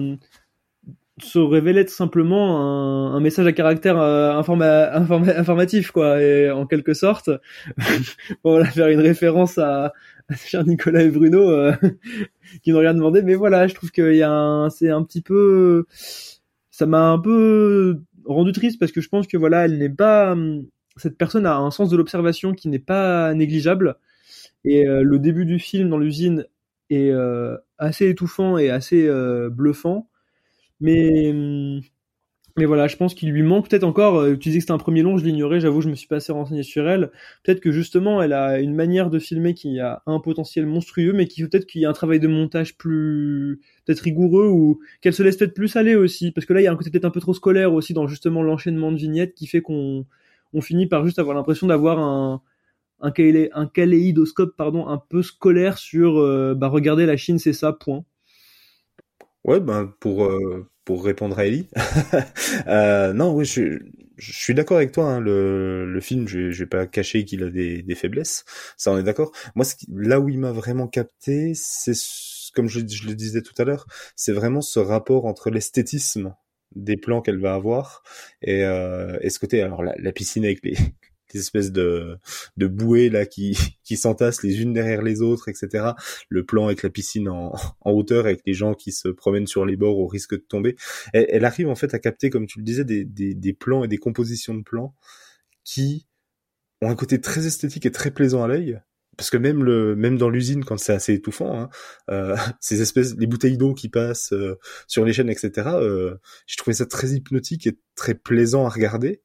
se 1.18 1.38
révèle 1.38 1.76
être 1.76 1.90
simplement 1.90 2.58
un, 2.58 3.14
un 3.14 3.20
message 3.20 3.46
à 3.46 3.52
caractère 3.52 3.98
euh, 4.00 4.32
informa, 4.32 4.92
informatif 4.94 5.90
quoi 5.90 6.22
et 6.22 6.50
en 6.50 6.66
quelque 6.66 6.94
sorte 6.94 7.28
va 8.44 8.64
faire 8.64 8.88
une 8.88 9.00
référence 9.00 9.58
à, 9.58 9.92
à 10.28 10.34
cher 10.34 10.64
Nicolas 10.64 11.02
et 11.02 11.10
Bruno 11.10 11.50
euh, 11.50 11.74
qui 12.62 12.72
n'ont 12.72 12.78
rien 12.78 12.94
demandé. 12.94 13.22
Mais 13.22 13.34
voilà 13.34 13.66
je 13.66 13.74
trouve 13.74 13.90
qu'il 13.90 14.14
y 14.14 14.22
a 14.22 14.30
un 14.30 14.70
c'est 14.70 14.88
un 14.88 15.02
petit 15.02 15.20
peu 15.20 15.84
ça 16.70 16.86
m'a 16.86 17.10
un 17.10 17.18
peu 17.18 18.00
rendu 18.24 18.52
triste 18.52 18.78
parce 18.78 18.92
que 18.92 19.02
je 19.02 19.08
pense 19.08 19.26
que 19.26 19.36
voilà 19.36 19.66
elle 19.66 19.78
n'est 19.78 19.90
pas 19.90 20.34
cette 20.96 21.18
personne 21.18 21.44
a 21.46 21.56
un 21.56 21.70
sens 21.70 21.90
de 21.90 21.96
l'observation 21.96 22.54
qui 22.54 22.68
n'est 22.68 22.78
pas 22.78 23.34
négligeable. 23.34 23.96
Et 24.64 24.86
euh, 24.86 25.02
le 25.02 25.18
début 25.18 25.44
du 25.44 25.58
film 25.58 25.88
dans 25.90 25.98
l'usine 25.98 26.46
est 26.90 27.10
assez 27.78 28.08
étouffant 28.10 28.58
et 28.58 28.68
assez 28.68 29.08
bluffant 29.50 30.10
mais, 30.82 31.32
mais 32.58 32.66
voilà, 32.66 32.86
je 32.86 32.96
pense 32.96 33.14
qu'il 33.14 33.30
lui 33.30 33.42
manque 33.42 33.68
peut-être 33.68 33.84
encore. 33.84 34.18
Euh, 34.18 34.32
tu 34.36 34.50
disais 34.50 34.58
que 34.58 34.62
c'était 34.62 34.72
un 34.72 34.78
premier 34.78 35.02
long, 35.02 35.16
je 35.16 35.24
l'ignorais, 35.24 35.60
j'avoue, 35.60 35.80
je 35.80 35.88
me 35.88 35.94
suis 35.94 36.06
pas 36.06 36.16
assez 36.16 36.32
renseigné 36.32 36.62
sur 36.62 36.86
elle. 36.88 37.10
Peut-être 37.42 37.60
que 37.60 37.72
justement, 37.72 38.22
elle 38.22 38.34
a 38.34 38.60
une 38.60 38.74
manière 38.74 39.08
de 39.08 39.18
filmer 39.18 39.54
qui 39.54 39.80
a 39.80 40.02
un 40.06 40.20
potentiel 40.20 40.66
monstrueux, 40.66 41.14
mais 41.14 41.26
qui 41.26 41.42
peut-être 41.42 41.66
qu'il 41.66 41.80
y 41.80 41.86
a 41.86 41.90
un 41.90 41.94
travail 41.94 42.20
de 42.20 42.28
montage 42.28 42.76
plus 42.76 43.60
peut-être 43.86 44.00
rigoureux 44.00 44.48
ou 44.48 44.80
qu'elle 45.00 45.14
se 45.14 45.22
laisse 45.22 45.38
peut-être 45.38 45.54
plus 45.54 45.76
aller 45.76 45.94
aussi. 45.94 46.30
Parce 46.30 46.46
que 46.46 46.52
là, 46.52 46.60
il 46.60 46.64
y 46.64 46.66
a 46.66 46.72
un 46.72 46.76
côté 46.76 46.90
peut-être 46.90 47.06
un 47.06 47.10
peu 47.10 47.20
trop 47.20 47.34
scolaire 47.34 47.72
aussi 47.72 47.94
dans 47.94 48.06
justement 48.06 48.42
l'enchaînement 48.42 48.92
de 48.92 48.98
vignettes 48.98 49.34
qui 49.34 49.46
fait 49.46 49.62
qu'on 49.62 50.04
on 50.52 50.60
finit 50.60 50.86
par 50.86 51.06
juste 51.06 51.18
avoir 51.18 51.34
l'impression 51.34 51.66
d'avoir 51.66 51.98
un 51.98 52.42
un, 53.02 53.12
un 53.52 53.66
kaléidoscope 53.66 54.56
pardon 54.56 54.86
un 54.86 54.98
peu 54.98 55.22
scolaire 55.22 55.76
sur 55.78 56.18
euh, 56.18 56.54
bah 56.54 56.68
regardez 56.68 57.04
la 57.06 57.16
Chine 57.16 57.38
c'est 57.38 57.52
ça 57.52 57.72
point. 57.72 58.04
Ouais 59.44 59.60
ben 59.60 59.92
pour 59.98 60.24
euh, 60.24 60.68
pour 60.84 61.04
répondre 61.04 61.38
à 61.38 61.46
Ellie. 61.46 61.68
euh, 62.66 63.12
non, 63.12 63.34
oui, 63.34 63.44
je, 63.44 63.80
je 64.16 64.32
suis 64.32 64.54
d'accord 64.54 64.78
avec 64.78 64.92
toi. 64.92 65.04
Hein, 65.06 65.20
le, 65.20 65.86
le 65.90 66.00
film, 66.00 66.28
je, 66.28 66.50
je 66.50 66.64
vais 66.64 66.68
pas 66.68 66.86
cacher 66.86 67.24
qu'il 67.24 67.42
a 67.44 67.50
des, 67.50 67.82
des 67.82 67.94
faiblesses. 67.94 68.44
Ça, 68.76 68.92
on 68.92 68.98
est 68.98 69.02
d'accord. 69.02 69.32
Moi, 69.54 69.64
ce 69.64 69.74
là 69.94 70.20
où 70.20 70.28
il 70.28 70.38
m'a 70.38 70.52
vraiment 70.52 70.88
capté, 70.88 71.52
c'est 71.54 71.94
comme 72.54 72.68
je, 72.68 72.80
je, 72.86 73.06
le 73.06 73.14
disais 73.14 73.42
tout 73.42 73.54
à 73.58 73.64
l'heure, 73.64 73.86
c'est 74.16 74.32
vraiment 74.32 74.60
ce 74.60 74.78
rapport 74.78 75.24
entre 75.26 75.50
l'esthétisme 75.50 76.34
des 76.74 76.96
plans 76.96 77.20
qu'elle 77.20 77.38
va 77.38 77.54
avoir 77.54 78.02
et, 78.40 78.64
euh, 78.64 79.18
et 79.20 79.28
ce 79.30 79.38
côté 79.38 79.60
alors 79.60 79.82
la, 79.82 79.94
la 79.98 80.12
piscine 80.12 80.44
avec 80.44 80.60
les 80.64 80.74
des 81.32 81.40
espèces 81.40 81.72
de, 81.72 82.18
de 82.56 82.66
bouées 82.66 83.08
là 83.08 83.26
qui, 83.26 83.56
qui 83.84 83.96
s'entassent 83.96 84.42
les 84.42 84.60
unes 84.60 84.72
derrière 84.72 85.02
les 85.02 85.22
autres, 85.22 85.48
etc. 85.48 85.92
Le 86.28 86.44
plan 86.44 86.66
avec 86.66 86.82
la 86.82 86.90
piscine 86.90 87.28
en, 87.28 87.54
hauteur, 87.84 88.26
avec 88.26 88.42
les 88.46 88.54
gens 88.54 88.74
qui 88.74 88.92
se 88.92 89.08
promènent 89.08 89.46
sur 89.46 89.64
les 89.64 89.76
bords 89.76 89.98
au 89.98 90.06
risque 90.06 90.34
de 90.34 90.44
tomber. 90.48 90.76
Elle, 91.12 91.44
arrive 91.44 91.68
en 91.68 91.74
fait 91.74 91.94
à 91.94 91.98
capter, 91.98 92.30
comme 92.30 92.46
tu 92.46 92.58
le 92.58 92.64
disais, 92.64 92.84
des 92.84 93.56
plans 93.58 93.84
et 93.84 93.88
des 93.88 93.98
compositions 93.98 94.54
de 94.54 94.62
plans 94.62 94.94
qui 95.64 96.06
ont 96.80 96.90
un 96.90 96.96
côté 96.96 97.20
très 97.20 97.46
esthétique 97.46 97.86
et 97.86 97.92
très 97.92 98.10
plaisant 98.10 98.42
à 98.42 98.48
l'œil, 98.48 98.80
parce 99.16 99.30
que 99.30 99.36
même 99.36 99.62
le 99.62 99.94
même 99.94 100.18
dans 100.18 100.30
l'usine 100.30 100.64
quand 100.64 100.78
c'est 100.78 100.92
assez 100.92 101.14
étouffant 101.14 101.58
hein, 101.58 101.68
euh, 102.10 102.36
ces 102.60 102.80
espèces 102.80 103.14
les 103.16 103.26
bouteilles 103.26 103.56
d'eau 103.56 103.74
qui 103.74 103.88
passent 103.88 104.32
euh, 104.32 104.58
sur 104.86 105.04
les 105.04 105.12
chaînes 105.12 105.30
etc 105.30 105.68
euh, 105.74 106.16
j'ai 106.46 106.56
trouvé 106.56 106.74
ça 106.74 106.86
très 106.86 107.10
hypnotique 107.10 107.66
et 107.66 107.78
très 107.94 108.14
plaisant 108.14 108.66
à 108.66 108.68
regarder 108.68 109.22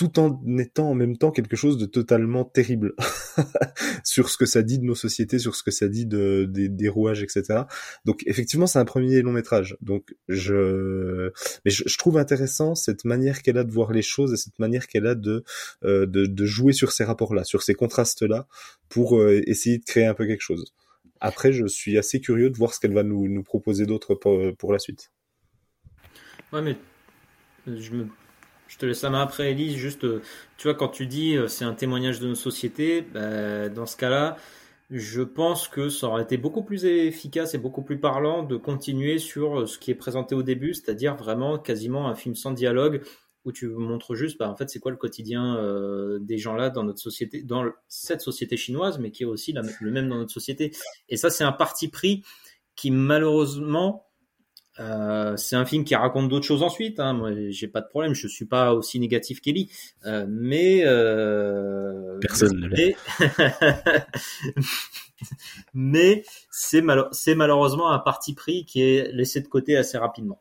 tout 0.00 0.18
en 0.18 0.40
étant 0.56 0.88
en 0.88 0.94
même 0.94 1.18
temps 1.18 1.30
quelque 1.30 1.56
chose 1.56 1.76
de 1.76 1.84
totalement 1.84 2.46
terrible 2.46 2.94
sur 4.02 4.30
ce 4.30 4.38
que 4.38 4.46
ça 4.46 4.62
dit 4.62 4.78
de 4.78 4.84
nos 4.86 4.94
sociétés, 4.94 5.38
sur 5.38 5.54
ce 5.54 5.62
que 5.62 5.70
ça 5.70 5.88
dit 5.88 6.06
de, 6.06 6.48
des, 6.50 6.88
rouages, 6.88 7.22
etc. 7.22 7.64
Donc 8.06 8.22
effectivement, 8.24 8.66
c'est 8.66 8.78
un 8.78 8.86
premier 8.86 9.20
long 9.20 9.32
métrage. 9.32 9.76
Donc 9.82 10.14
je, 10.26 11.30
mais 11.66 11.70
je, 11.70 11.98
trouve 11.98 12.16
intéressant 12.16 12.74
cette 12.74 13.04
manière 13.04 13.42
qu'elle 13.42 13.58
a 13.58 13.64
de 13.64 13.70
voir 13.70 13.92
les 13.92 14.00
choses 14.00 14.32
et 14.32 14.38
cette 14.38 14.58
manière 14.58 14.86
qu'elle 14.86 15.06
a 15.06 15.14
de, 15.14 15.44
euh, 15.84 16.06
de, 16.06 16.24
de 16.24 16.44
jouer 16.46 16.72
sur 16.72 16.92
ces 16.92 17.04
rapports-là, 17.04 17.44
sur 17.44 17.62
ces 17.62 17.74
contrastes-là, 17.74 18.46
pour 18.88 19.18
euh, 19.18 19.42
essayer 19.46 19.76
de 19.76 19.84
créer 19.84 20.06
un 20.06 20.14
peu 20.14 20.26
quelque 20.26 20.40
chose. 20.40 20.72
Après, 21.20 21.52
je 21.52 21.66
suis 21.66 21.98
assez 21.98 22.22
curieux 22.22 22.48
de 22.48 22.56
voir 22.56 22.72
ce 22.72 22.80
qu'elle 22.80 22.94
va 22.94 23.02
nous, 23.02 23.28
nous 23.28 23.42
proposer 23.42 23.84
d'autre 23.84 24.14
pour, 24.14 24.40
pour 24.56 24.72
la 24.72 24.78
suite. 24.78 25.12
Ouais, 26.54 26.62
mais 26.62 26.78
je 27.66 27.92
me 27.92 28.06
je 28.70 28.78
te 28.78 28.86
laisse 28.86 29.02
la 29.02 29.10
main 29.10 29.20
après, 29.20 29.50
Elise. 29.50 29.74
Juste, 29.74 30.04
euh, 30.04 30.22
tu 30.56 30.68
vois, 30.68 30.74
quand 30.74 30.88
tu 30.88 31.06
dis 31.06 31.36
euh, 31.36 31.48
c'est 31.48 31.64
un 31.64 31.74
témoignage 31.74 32.20
de 32.20 32.28
nos 32.28 32.34
sociétés, 32.36 33.02
bah, 33.02 33.68
dans 33.68 33.84
ce 33.84 33.96
cas-là, 33.96 34.36
je 34.90 35.22
pense 35.22 35.66
que 35.66 35.88
ça 35.88 36.06
aurait 36.06 36.22
été 36.22 36.36
beaucoup 36.36 36.62
plus 36.62 36.84
efficace 36.84 37.54
et 37.54 37.58
beaucoup 37.58 37.82
plus 37.82 37.98
parlant 37.98 38.44
de 38.44 38.56
continuer 38.56 39.18
sur 39.18 39.60
euh, 39.60 39.66
ce 39.66 39.76
qui 39.76 39.90
est 39.90 39.96
présenté 39.96 40.36
au 40.36 40.44
début, 40.44 40.72
c'est-à-dire 40.72 41.16
vraiment 41.16 41.58
quasiment 41.58 42.08
un 42.08 42.14
film 42.14 42.36
sans 42.36 42.52
dialogue 42.52 43.02
où 43.44 43.50
tu 43.50 43.68
montres 43.68 44.14
juste, 44.14 44.38
bah, 44.38 44.48
en 44.48 44.54
fait, 44.54 44.70
c'est 44.70 44.78
quoi 44.78 44.92
le 44.92 44.98
quotidien 44.98 45.58
des 46.20 46.36
gens 46.36 46.54
là 46.54 46.68
dans 46.68 46.84
notre 46.84 46.98
société, 46.98 47.42
dans 47.42 47.64
cette 47.88 48.20
société 48.20 48.58
chinoise, 48.58 48.98
mais 48.98 49.10
qui 49.10 49.22
est 49.22 49.26
aussi 49.26 49.54
le 49.54 49.90
même 49.90 50.10
dans 50.10 50.18
notre 50.18 50.30
société. 50.30 50.72
Et 51.08 51.16
ça, 51.16 51.30
c'est 51.30 51.44
un 51.44 51.52
parti 51.52 51.88
pris 51.88 52.22
qui 52.76 52.90
malheureusement 52.90 54.09
euh, 54.80 55.36
c'est 55.36 55.56
un 55.56 55.66
film 55.66 55.84
qui 55.84 55.94
raconte 55.94 56.28
d'autres 56.28 56.46
choses 56.46 56.62
ensuite. 56.62 57.00
Hein. 57.00 57.12
Moi, 57.12 57.30
j'ai 57.50 57.68
pas 57.68 57.80
de 57.80 57.88
problème. 57.88 58.14
Je 58.14 58.26
suis 58.26 58.46
pas 58.46 58.72
aussi 58.72 58.98
négatif 58.98 59.40
qu'Ellie, 59.40 59.70
euh, 60.06 60.26
mais 60.28 60.82
euh, 60.84 62.18
personne 62.20 62.58
ne 62.58 62.66
l'est. 62.66 62.96
mais 65.74 66.24
c'est 66.50 66.82
malheureusement 67.34 67.90
un 67.90 67.98
parti 67.98 68.34
pris 68.34 68.64
qui 68.64 68.82
est 68.82 69.12
laissé 69.12 69.40
de 69.40 69.48
côté 69.48 69.76
assez 69.76 69.98
rapidement. 69.98 70.40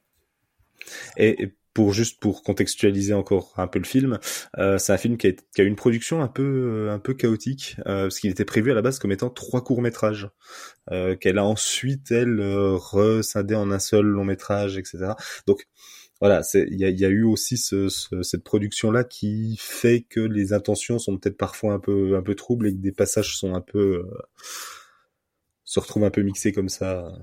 Et, 1.18 1.54
pour 1.80 1.94
juste 1.94 2.20
pour 2.20 2.44
contextualiser 2.44 3.14
encore 3.14 3.54
un 3.56 3.68
peu 3.68 3.80
le 3.80 3.86
film, 3.86 4.20
euh, 4.58 4.78
c'est 4.78 4.92
un 4.92 4.98
film 4.98 5.16
qui 5.16 5.28
a, 5.28 5.32
qui 5.32 5.62
a, 5.62 5.64
une 5.64 5.78
production 5.78 6.22
un 6.22 6.28
peu 6.28 6.44
euh, 6.44 6.94
un 6.94 7.00
peu 7.00 7.14
chaotique 7.14 7.78
euh, 7.88 8.04
parce 8.04 8.20
qu'il 8.20 8.30
était 8.30 8.44
prévu 8.44 8.70
à 8.70 8.74
la 8.74 8.82
base 8.82 9.00
comme 9.00 9.14
étant 9.14 9.30
trois 9.30 9.64
courts 9.64 9.82
métrages 9.82 10.28
euh, 10.92 11.16
qu'elle 11.16 11.38
a 11.38 11.46
ensuite 11.46 12.12
elle 12.12 12.42
euh, 12.42 12.76
rescindé 12.76 13.56
en 13.56 13.72
un 13.72 13.80
seul 13.80 14.04
long 14.04 14.26
métrage, 14.26 14.78
etc. 14.78 15.14
Donc 15.48 15.68
voilà, 16.20 16.42
il 16.54 16.78
y 16.78 16.84
a, 16.84 16.90
y 16.90 17.06
a, 17.06 17.08
eu 17.08 17.24
aussi 17.24 17.56
ce, 17.56 17.88
ce, 17.88 18.24
cette 18.24 18.44
production 18.44 18.92
là 18.92 19.06
qui 19.06 19.56
fait 19.58 20.02
que 20.02 20.20
les 20.20 20.52
intentions 20.52 21.00
sont 21.00 21.18
peut-être 21.18 21.38
parfois 21.38 21.72
un 21.72 21.80
peu 21.80 22.18
un 22.18 22.22
peu 22.22 22.36
troubles 22.36 22.68
et 22.68 22.74
que 22.74 22.82
des 22.82 22.92
passages 22.92 23.38
sont 23.38 23.56
un 23.56 23.62
peu 23.62 24.04
se 25.70 25.80
retrouve 25.80 26.04
un 26.04 26.10
peu 26.10 26.24
mixé 26.24 26.52
comme 26.52 26.68
ça. 26.68 27.14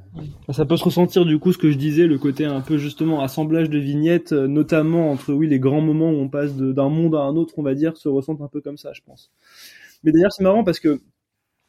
Ça 0.53 0.65
peut 0.65 0.77
se 0.77 0.85
ressentir 0.85 1.25
du 1.25 1.37
coup 1.41 1.53
ce 1.53 1.59
que 1.59 1.69
je 1.69 1.77
disais, 1.77 2.07
le 2.07 2.17
côté 2.17 2.45
un 2.45 2.61
peu 2.61 2.79
justement 2.79 3.21
assemblage 3.21 3.69
de 3.69 3.77
vignettes, 3.77 4.31
euh, 4.31 4.47
notamment 4.47 5.11
entre 5.11 5.33
oui 5.33 5.49
les 5.49 5.59
grands 5.59 5.81
moments 5.81 6.13
où 6.13 6.21
on 6.21 6.29
passe 6.29 6.55
d'un 6.55 6.89
monde 6.89 7.17
à 7.17 7.23
un 7.23 7.35
autre, 7.35 7.55
on 7.57 7.65
va 7.65 7.75
dire, 7.75 7.97
se 7.97 8.09
ressentent 8.09 8.43
un 8.43 8.47
peu 8.47 8.61
comme 8.61 8.77
ça, 8.77 8.93
je 8.93 9.01
pense. 9.05 9.33
Mais 10.05 10.13
d'ailleurs 10.13 10.31
c'est 10.31 10.45
marrant 10.45 10.63
parce 10.63 10.79
que 10.79 11.01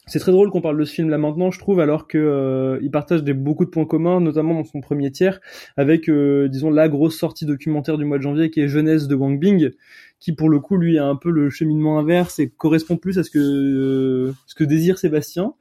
c'est 0.08 0.20
très 0.20 0.32
drôle 0.32 0.50
qu'on 0.50 0.62
parle 0.62 0.80
de 0.80 0.86
ce 0.86 0.94
film 0.94 1.10
là 1.10 1.18
maintenant, 1.18 1.52
je 1.52 1.60
trouve, 1.60 1.80
alors 1.80 2.08
que 2.08 2.18
euh, 2.18 2.80
il 2.82 2.90
partage 2.92 3.24
des, 3.24 3.34
beaucoup 3.34 3.66
de 3.66 3.70
points 3.70 3.86
communs, 3.86 4.22
notamment 4.22 4.54
dans 4.54 4.64
son 4.64 4.80
premier 4.80 5.12
tiers, 5.12 5.40
avec 5.76 6.10
euh, 6.10 6.48
disons 6.48 6.70
la 6.70 6.88
grosse 6.88 7.18
sortie 7.18 7.46
documentaire 7.46 7.98
du 7.98 8.06
mois 8.06 8.18
de 8.18 8.24
janvier 8.24 8.50
qui 8.50 8.62
est 8.62 8.70
Jeunesse 8.70 9.08
de 9.08 9.16
Wang 9.16 9.38
Bing, 9.38 9.72
qui 10.20 10.34
pour 10.34 10.50
le 10.50 10.60
coup 10.60 10.78
lui 10.78 10.98
a 10.98 11.06
un 11.06 11.16
peu 11.16 11.30
le 11.30 11.50
cheminement 11.50 12.00
inverse 12.00 12.40
et 12.40 12.50
correspond 12.50 12.96
plus 12.98 13.20
à 13.20 13.24
ce 13.24 13.30
que 13.30 14.34
ce 14.48 14.56
que 14.56 14.64
désire 14.64 14.98
Sébastien. 14.98 15.54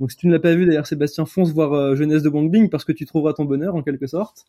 Donc 0.00 0.12
si 0.12 0.16
tu 0.16 0.28
ne 0.28 0.32
l'as 0.32 0.38
pas 0.38 0.54
vu 0.54 0.64
d'ailleurs 0.64 0.86
Sébastien 0.86 1.26
fonce 1.26 1.52
voir 1.52 1.72
euh, 1.72 1.96
Jeunesse 1.96 2.22
de 2.22 2.28
Wang 2.28 2.50
Bing 2.50 2.70
parce 2.70 2.84
que 2.84 2.92
tu 2.92 3.04
trouveras 3.04 3.32
ton 3.32 3.44
bonheur 3.44 3.74
en 3.74 3.82
quelque 3.82 4.06
sorte. 4.06 4.44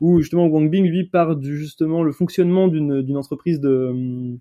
Où 0.00 0.20
justement 0.20 0.46
Wang 0.46 0.70
Bing 0.70 0.86
lui 0.86 1.04
part 1.04 1.34
du 1.34 1.58
justement 1.58 2.04
le 2.04 2.12
fonctionnement 2.12 2.68
d'une 2.68 3.02
d'une 3.02 3.16
entreprise 3.16 3.60
de 3.60 3.88
hum, 3.90 4.38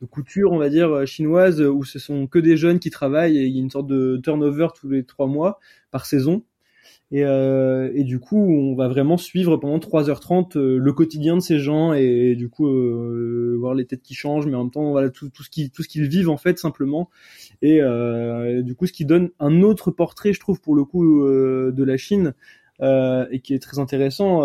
de 0.00 0.06
couture, 0.06 0.52
on 0.52 0.58
va 0.58 0.68
dire, 0.68 0.90
euh, 0.90 1.06
chinoise, 1.06 1.60
où 1.60 1.84
ce 1.84 1.98
sont 1.98 2.26
que 2.26 2.38
des 2.38 2.56
jeunes 2.56 2.78
qui 2.78 2.90
travaillent 2.90 3.38
et 3.38 3.46
il 3.46 3.54
y 3.54 3.58
a 3.58 3.62
une 3.62 3.70
sorte 3.70 3.86
de 3.86 4.20
turnover 4.22 4.68
tous 4.78 4.88
les 4.88 5.04
trois 5.04 5.26
mois 5.26 5.58
par 5.90 6.06
saison. 6.06 6.42
Et, 7.12 7.24
euh, 7.24 8.02
du 8.02 8.18
coup, 8.18 8.36
on 8.36 8.74
va 8.74 8.88
vraiment 8.88 9.16
suivre 9.16 9.56
pendant 9.56 9.78
3h30 9.78 10.56
euh, 10.56 10.78
le 10.78 10.92
quotidien 10.92 11.36
de 11.36 11.40
ces 11.40 11.60
gens 11.60 11.92
et, 11.92 12.34
du 12.34 12.48
coup 12.48 12.66
euh, 12.66 13.56
voir 13.60 13.74
les 13.74 13.86
têtes 13.86 14.02
qui 14.02 14.14
changent, 14.14 14.46
mais 14.46 14.56
en 14.56 14.64
même 14.64 14.72
temps 14.72 14.90
voilà 14.90 15.10
tout, 15.10 15.28
tout 15.30 15.44
ce 15.44 15.50
qui 15.50 15.70
tout 15.70 15.82
ce 15.82 15.88
qu'ils 15.88 16.08
vivent 16.08 16.30
en 16.30 16.36
fait 16.36 16.58
simplement. 16.58 17.08
Et 17.62 17.80
euh, 17.80 18.62
du 18.62 18.74
coup, 18.74 18.86
ce 18.86 18.92
qui 18.92 19.04
donne 19.04 19.30
un 19.38 19.62
autre 19.62 19.90
portrait, 19.92 20.32
je 20.32 20.40
trouve, 20.40 20.60
pour 20.60 20.74
le 20.74 20.84
coup, 20.84 21.24
de 21.26 21.84
la 21.84 21.96
Chine 21.96 22.34
et 22.80 23.40
qui 23.42 23.54
est 23.54 23.62
très 23.62 23.78
intéressant 23.78 24.42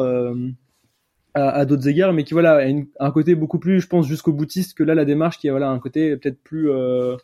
à, 1.34 1.50
à 1.52 1.66
d'autres 1.66 1.88
égards, 1.88 2.14
mais 2.14 2.24
qui 2.24 2.34
voilà 2.34 2.56
a 2.58 2.66
une- 2.66 2.88
un 3.00 3.12
côté 3.12 3.36
beaucoup 3.36 3.60
plus, 3.60 3.82
je 3.82 3.88
pense, 3.88 4.08
jusqu'au 4.08 4.34
boutiste 4.34 4.74
que 4.78 4.84
là 4.84 4.96
la 4.96 5.06
démarche 5.06 5.38
qui 5.40 5.50
a 5.50 5.52
voilà 5.52 5.70
un 5.70 5.80
côté 5.80 6.16
peut-être 6.18 6.42
plus 6.44 6.70
euh, 6.72 7.16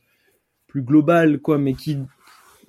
plus 0.67 0.81
global 0.83 1.39
quoi, 1.39 1.57
mais 1.57 1.73
qui 1.73 1.97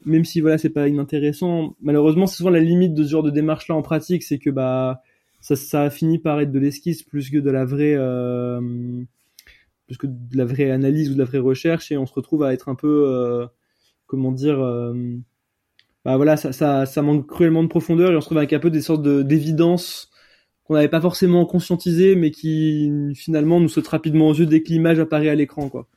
même 0.06 0.24
si 0.24 0.40
voilà 0.40 0.58
c'est 0.58 0.70
pas 0.70 0.88
inintéressant, 0.88 1.76
malheureusement 1.82 2.26
c'est 2.26 2.36
souvent 2.36 2.50
la 2.50 2.60
limite 2.60 2.94
de 2.94 3.04
ce 3.04 3.10
genre 3.10 3.22
de 3.22 3.30
démarche 3.30 3.68
là 3.68 3.74
en 3.76 3.82
pratique, 3.82 4.22
c'est 4.24 4.38
que 4.38 4.50
bah 4.50 5.02
ça 5.40 5.56
ça 5.56 5.82
a 5.84 5.90
fini 5.90 6.18
par 6.18 6.40
être 6.40 6.52
de 6.52 6.58
l'esquisse 6.58 7.02
plus 7.02 7.30
que 7.30 7.38
de 7.38 7.50
la 7.50 7.64
vraie 7.64 7.94
euh, 7.96 8.60
plus 9.86 9.96
que 9.96 10.06
de 10.06 10.36
la 10.36 10.44
vraie 10.44 10.70
analyse 10.70 11.10
ou 11.10 11.14
de 11.14 11.18
la 11.18 11.24
vraie 11.24 11.38
recherche 11.38 11.90
et 11.92 11.96
on 11.98 12.06
se 12.06 12.12
retrouve 12.14 12.42
à 12.44 12.52
être 12.52 12.68
un 12.68 12.74
peu 12.74 13.04
euh, 13.08 13.46
comment 14.06 14.32
dire 14.32 14.60
euh, 14.60 14.94
bah 16.04 16.16
voilà 16.16 16.36
ça, 16.36 16.52
ça 16.52 16.86
ça 16.86 17.02
manque 17.02 17.26
cruellement 17.26 17.62
de 17.62 17.68
profondeur 17.68 18.12
et 18.12 18.16
on 18.16 18.20
se 18.20 18.26
trouve 18.26 18.38
avec 18.38 18.52
un 18.52 18.58
peu 18.60 18.70
des 18.70 18.82
sortes 18.82 19.02
de 19.02 19.22
d'évidence 19.22 20.10
qu'on 20.68 20.74
n'avait 20.74 20.88
pas 20.88 21.00
forcément 21.00 21.44
conscientisé 21.46 22.14
mais 22.14 22.30
qui 22.30 23.12
finalement 23.16 23.58
nous 23.58 23.68
sautent 23.68 23.88
rapidement 23.88 24.28
aux 24.28 24.34
yeux 24.34 24.46
dès 24.46 24.62
que 24.62 24.68
l'image 24.68 25.00
apparaît 25.00 25.30
à 25.30 25.34
l'écran 25.34 25.68
quoi. 25.68 25.88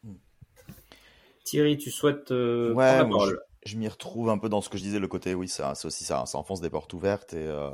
Thierry, 1.43 1.77
tu 1.77 1.91
souhaites 1.91 2.31
euh, 2.31 2.73
Ouais, 2.73 2.97
prendre 2.97 3.03
la 3.03 3.05
parole 3.05 3.29
je, 3.29 3.35
je 3.71 3.77
m'y 3.77 3.87
retrouve 3.87 4.29
un 4.29 4.37
peu 4.37 4.49
dans 4.49 4.61
ce 4.61 4.69
que 4.69 4.77
je 4.77 4.83
disais, 4.83 4.99
le 4.99 5.07
côté, 5.07 5.35
oui, 5.35 5.47
ça, 5.47 5.75
c'est 5.75 5.85
aussi 5.85 6.03
ça, 6.03 6.25
ça 6.25 6.37
enfonce 6.37 6.61
des 6.61 6.69
portes 6.69 6.93
ouvertes 6.93 7.33
et, 7.33 7.45
euh, 7.45 7.69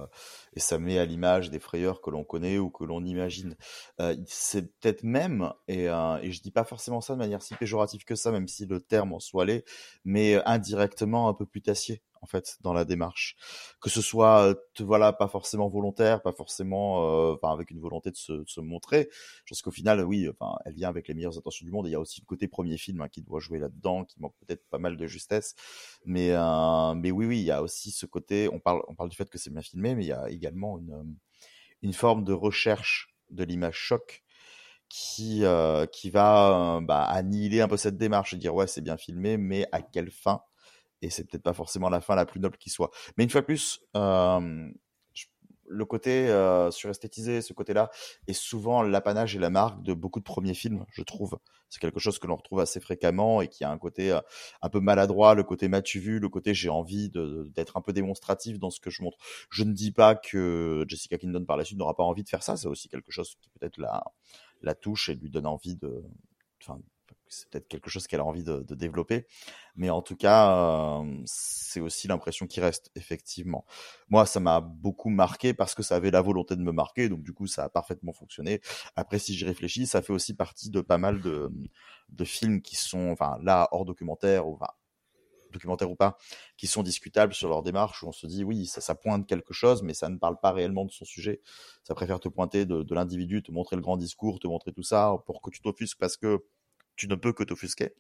et 0.53 0.59
ça 0.59 0.79
met 0.79 0.97
à 0.99 1.05
l'image 1.05 1.49
des 1.49 1.59
frayeurs 1.59 2.01
que 2.01 2.09
l'on 2.09 2.23
connaît 2.23 2.57
ou 2.57 2.69
que 2.69 2.83
l'on 2.83 3.03
imagine. 3.05 3.55
Euh, 4.01 4.15
c'est 4.25 4.63
peut-être 4.79 5.03
même, 5.03 5.53
et, 5.67 5.89
euh, 5.89 6.17
et 6.21 6.31
je 6.31 6.41
dis 6.41 6.51
pas 6.51 6.65
forcément 6.65 6.99
ça 6.99 7.13
de 7.13 7.19
manière 7.19 7.41
si 7.41 7.55
péjorative 7.55 8.03
que 8.03 8.15
ça, 8.15 8.31
même 8.31 8.47
si 8.47 8.65
le 8.65 8.81
terme 8.81 9.13
en 9.13 9.19
soit 9.19 9.45
l'est, 9.45 9.63
mais 10.03 10.41
indirectement 10.45 11.29
un 11.29 11.33
peu 11.33 11.45
putassier 11.45 12.01
en 12.21 12.27
fait 12.27 12.57
dans 12.61 12.73
la 12.73 12.85
démarche. 12.85 13.35
Que 13.81 13.89
ce 13.89 14.01
soit 14.01 14.43
euh, 14.49 14.55
te- 14.73 14.83
voilà 14.83 15.13
pas 15.13 15.27
forcément 15.27 15.67
volontaire 15.69 16.21
pas 16.21 16.33
forcément 16.33 17.31
euh, 17.33 17.35
avec 17.43 17.71
une 17.71 17.79
volonté 17.79 18.11
de 18.11 18.15
se, 18.15 18.59
montrer. 18.59 19.09
Je 19.45 19.53
pense 19.53 19.61
qu'au 19.61 19.71
final 19.71 20.03
oui 20.03 20.27
enfin 20.29 20.57
elle 20.65 20.73
vient 20.73 20.89
avec 20.89 21.07
les 21.07 21.13
meilleures 21.13 21.37
intentions 21.37 21.65
du 21.65 21.71
monde. 21.71 21.87
Il 21.87 21.91
y 21.91 21.95
a 21.95 21.99
aussi 21.99 22.21
le 22.21 22.25
côté 22.25 22.47
premier 22.47 22.77
film 22.77 23.01
hein, 23.01 23.09
qui 23.09 23.21
doit 23.21 23.39
jouer 23.39 23.59
là-dedans 23.59 24.05
qui 24.05 24.19
manque 24.19 24.35
peut-être 24.45 24.65
pas 24.69 24.79
mal 24.79 24.97
de 24.97 25.07
justesse. 25.07 25.55
Mais 26.05 26.31
euh, 26.31 26.93
mais 26.95 27.11
oui 27.11 27.25
oui 27.25 27.39
il 27.39 27.45
y 27.45 27.51
a 27.51 27.61
aussi 27.61 27.91
ce 27.91 28.05
côté 28.05 28.49
on 28.51 28.59
parle 28.59 28.81
on 28.87 28.95
parle 28.95 29.09
du 29.09 29.15
fait 29.15 29.29
que 29.29 29.37
c'est 29.37 29.51
bien 29.51 29.61
filmé 29.61 29.95
mais 29.95 30.03
il 30.05 30.07
y 30.07 30.13
a 30.13 30.29
également 30.29 30.79
une 31.81 31.93
forme 31.93 32.23
de 32.23 32.33
recherche 32.33 33.13
de 33.29 33.43
l'image 33.43 33.75
choc 33.75 34.23
qui 34.89 35.43
qui 35.91 36.09
va 36.09 36.79
bah, 36.81 37.03
annihiler 37.03 37.61
un 37.61 37.67
peu 37.67 37.77
cette 37.77 37.97
démarche 37.97 38.33
et 38.33 38.37
dire 38.37 38.55
ouais 38.55 38.67
c'est 38.67 38.81
bien 38.81 38.97
filmé 38.97 39.37
mais 39.37 39.67
à 39.71 39.81
quelle 39.81 40.11
fin 40.11 40.41
et 41.01 41.09
c'est 41.09 41.23
peut-être 41.23 41.43
pas 41.43 41.53
forcément 41.53 41.89
la 41.89 42.01
fin 42.01 42.15
la 42.15 42.25
plus 42.25 42.39
noble 42.39 42.57
qui 42.57 42.69
soit. 42.69 42.91
Mais 43.17 43.23
une 43.23 43.29
fois 43.29 43.41
de 43.41 43.45
plus 43.45 43.81
euh, 43.95 44.69
le 45.69 45.85
côté 45.85 46.29
euh, 46.29 46.71
suresthétisé 46.71 47.41
ce 47.41 47.53
côté-là 47.53 47.89
est 48.27 48.33
souvent 48.33 48.81
l'apanage 48.81 49.35
et 49.35 49.39
la 49.39 49.49
marque 49.49 49.83
de 49.83 49.93
beaucoup 49.93 50.19
de 50.19 50.23
premiers 50.23 50.53
films 50.53 50.85
je 50.89 51.01
trouve. 51.01 51.37
C'est 51.69 51.79
quelque 51.79 51.99
chose 51.99 52.19
que 52.19 52.27
l'on 52.27 52.37
retrouve 52.37 52.61
assez 52.61 52.79
fréquemment 52.79 53.41
et 53.41 53.49
qui 53.49 53.65
a 53.65 53.69
un 53.69 53.77
côté 53.77 54.11
euh, 54.11 54.21
un 54.61 54.69
peu 54.69 54.79
maladroit 54.79 55.35
le 55.35 55.43
côté 55.43 55.67
m'as-tu 55.67 55.99
vu 55.99 56.19
le 56.19 56.29
côté 56.29 56.53
j'ai 56.53 56.69
envie 56.69 57.09
d'être 57.09 57.77
un 57.77 57.81
peu 57.81 57.91
démonstratif 57.93 58.59
dans 58.59 58.69
ce 58.69 58.79
que 58.79 58.89
je 58.89 59.03
montre. 59.03 59.17
Je 59.49 59.63
ne 59.63 59.73
dis 59.73 59.91
pas 59.91 60.15
que 60.15 60.85
Jessica 60.87 61.17
Kingdon 61.17 61.45
par 61.45 61.57
la 61.57 61.65
suite 61.65 61.77
n'aura 61.77 61.95
pas 61.95 62.03
envie 62.03 62.23
de 62.23 62.29
faire 62.29 62.43
ça. 62.43 62.55
C'est 62.55 62.67
aussi 62.67 62.87
quelque 62.87 63.11
chose 63.11 63.35
qui 63.41 63.49
peut-être 63.49 63.77
la 63.77 64.03
la 64.63 64.73
touche 64.73 65.09
et 65.09 65.15
lui 65.15 65.29
donne 65.29 65.45
envie 65.45 65.75
de 65.75 66.03
c'est 67.29 67.49
peut-être 67.49 67.67
quelque 67.67 67.89
chose 67.89 68.07
qu'elle 68.07 68.19
a 68.19 68.25
envie 68.25 68.43
de, 68.43 68.63
développer. 68.75 69.27
Mais 69.75 69.89
en 69.89 70.01
tout 70.01 70.15
cas 70.15 71.01
euh, 71.01 71.21
c'est 71.25 71.79
aussi 71.79 72.07
l'impression 72.07 72.47
qui 72.47 72.59
reste 72.61 72.91
effectivement. 72.95 73.65
Moi 74.09 74.25
ça 74.25 74.39
m'a 74.39 74.61
beaucoup 74.61 75.09
marqué 75.09 75.53
parce 75.53 75.75
que 75.75 75.83
ça 75.83 75.95
avait 75.95 76.11
la 76.11 76.21
volonté 76.21 76.55
de 76.55 76.61
me 76.61 76.71
marquer. 76.71 77.09
Donc 77.09 77.23
du 77.23 77.33
coup 77.33 77.47
ça 77.47 77.65
a 77.65 77.69
parfaitement 77.69 78.13
fonctionné. 78.13 78.61
Après 78.95 79.19
si 79.19 79.33
j'y 79.35 79.45
réfléchis 79.45 79.87
ça 79.87 80.01
fait 80.01 80.13
aussi 80.13 80.33
partie 80.35 80.69
de 80.69 80.81
pas 80.81 80.97
mal 80.97 81.21
de, 81.21 81.51
de 82.09 82.25
films 82.25 82.61
qui 82.61 82.75
sont 82.75 83.09
enfin 83.09 83.37
là 83.41 83.67
hors 83.71 83.85
documentaire 83.85 84.47
ou 84.47 84.55
enfin 84.55 84.71
documentaires 85.51 85.89
ou 85.91 85.95
pas, 85.95 86.17
qui 86.57 86.67
sont 86.67 86.83
discutables 86.83 87.33
sur 87.33 87.49
leur 87.49 87.63
démarche, 87.63 88.03
où 88.03 88.07
on 88.07 88.11
se 88.11 88.27
dit 88.27 88.43
oui, 88.43 88.65
ça, 88.65 88.81
ça 88.81 88.95
pointe 88.95 89.27
quelque 89.27 89.53
chose, 89.53 89.83
mais 89.83 89.93
ça 89.93 90.09
ne 90.09 90.17
parle 90.17 90.39
pas 90.39 90.51
réellement 90.51 90.85
de 90.85 90.91
son 90.91 91.05
sujet. 91.05 91.41
Ça 91.83 91.95
préfère 91.95 92.19
te 92.19 92.29
pointer 92.29 92.65
de, 92.65 92.83
de 92.83 92.95
l'individu, 92.95 93.43
te 93.43 93.51
montrer 93.51 93.75
le 93.75 93.81
grand 93.81 93.97
discours, 93.97 94.39
te 94.39 94.47
montrer 94.47 94.71
tout 94.71 94.83
ça, 94.83 95.15
pour 95.25 95.41
que 95.41 95.49
tu 95.49 95.61
t'offusques 95.61 95.99
parce 95.99 96.17
que 96.17 96.43
tu 96.97 97.07
ne 97.07 97.15
peux 97.15 97.33
que 97.33 97.43
t'offusquer 97.43 97.93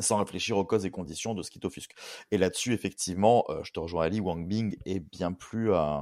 sans 0.00 0.18
réfléchir 0.18 0.56
aux 0.56 0.64
causes 0.64 0.86
et 0.86 0.90
conditions 0.90 1.34
de 1.34 1.42
ce 1.42 1.50
qui 1.50 1.60
t'offusque. 1.60 1.94
Et 2.30 2.38
là-dessus, 2.38 2.72
effectivement, 2.72 3.44
euh, 3.48 3.62
je 3.62 3.72
te 3.72 3.80
rejoins 3.80 4.04
Ali, 4.04 4.20
Wang 4.20 4.46
Bing 4.46 4.76
est 4.84 5.00
bien 5.00 5.32
plus, 5.32 5.72
euh, 5.72 5.98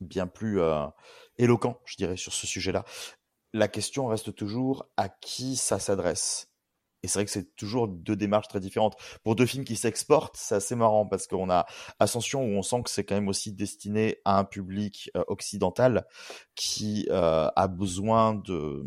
bien 0.00 0.26
plus 0.26 0.60
euh, 0.60 0.86
éloquent, 1.38 1.80
je 1.84 1.96
dirais, 1.96 2.16
sur 2.16 2.32
ce 2.32 2.46
sujet-là. 2.46 2.84
La 3.52 3.68
question 3.68 4.06
reste 4.06 4.34
toujours 4.34 4.86
à 4.96 5.08
qui 5.08 5.56
ça 5.56 5.78
s'adresse. 5.78 6.48
Et 7.02 7.08
c'est 7.08 7.18
vrai 7.18 7.24
que 7.24 7.30
c'est 7.30 7.56
toujours 7.56 7.88
deux 7.88 8.14
démarches 8.14 8.48
très 8.48 8.60
différentes. 8.60 8.94
Pour 9.24 9.34
deux 9.34 9.46
films 9.46 9.64
qui 9.64 9.74
s'exportent, 9.74 10.36
c'est 10.36 10.54
assez 10.54 10.76
marrant 10.76 11.06
parce 11.06 11.26
qu'on 11.26 11.48
a 11.48 11.64
Ascension 11.98 12.44
où 12.44 12.50
on 12.50 12.62
sent 12.62 12.82
que 12.82 12.90
c'est 12.90 13.04
quand 13.04 13.14
même 13.14 13.28
aussi 13.28 13.52
destiné 13.52 14.18
à 14.26 14.38
un 14.38 14.44
public 14.44 15.10
occidental 15.26 16.06
qui 16.54 17.08
a 17.10 17.68
besoin 17.68 18.34
de, 18.34 18.84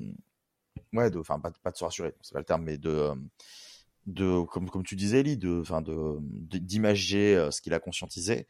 ouais, 0.94 1.12
de, 1.12 1.20
enfin 1.20 1.40
pas, 1.40 1.52
pas 1.64 1.72
de 1.72 1.78
se 1.78 1.84
rassurer, 1.84 2.14
c'est 2.22 2.34
pas 2.34 2.40
le 2.40 2.46
terme, 2.46 2.64
mais 2.64 2.78
de, 2.78 2.90
euh, 2.90 3.16
de 4.06 4.42
comme 4.44 4.70
comme 4.70 4.84
tu 4.84 4.96
disais, 4.96 5.24
Lee, 5.24 5.38
de, 5.38 5.60
enfin 5.62 5.82
de 5.82 6.18
d'imager 6.58 7.36
euh, 7.36 7.52
ce 7.52 7.62
qu'il 7.62 7.74
a 7.74 7.80
conscientisé. 7.80 8.48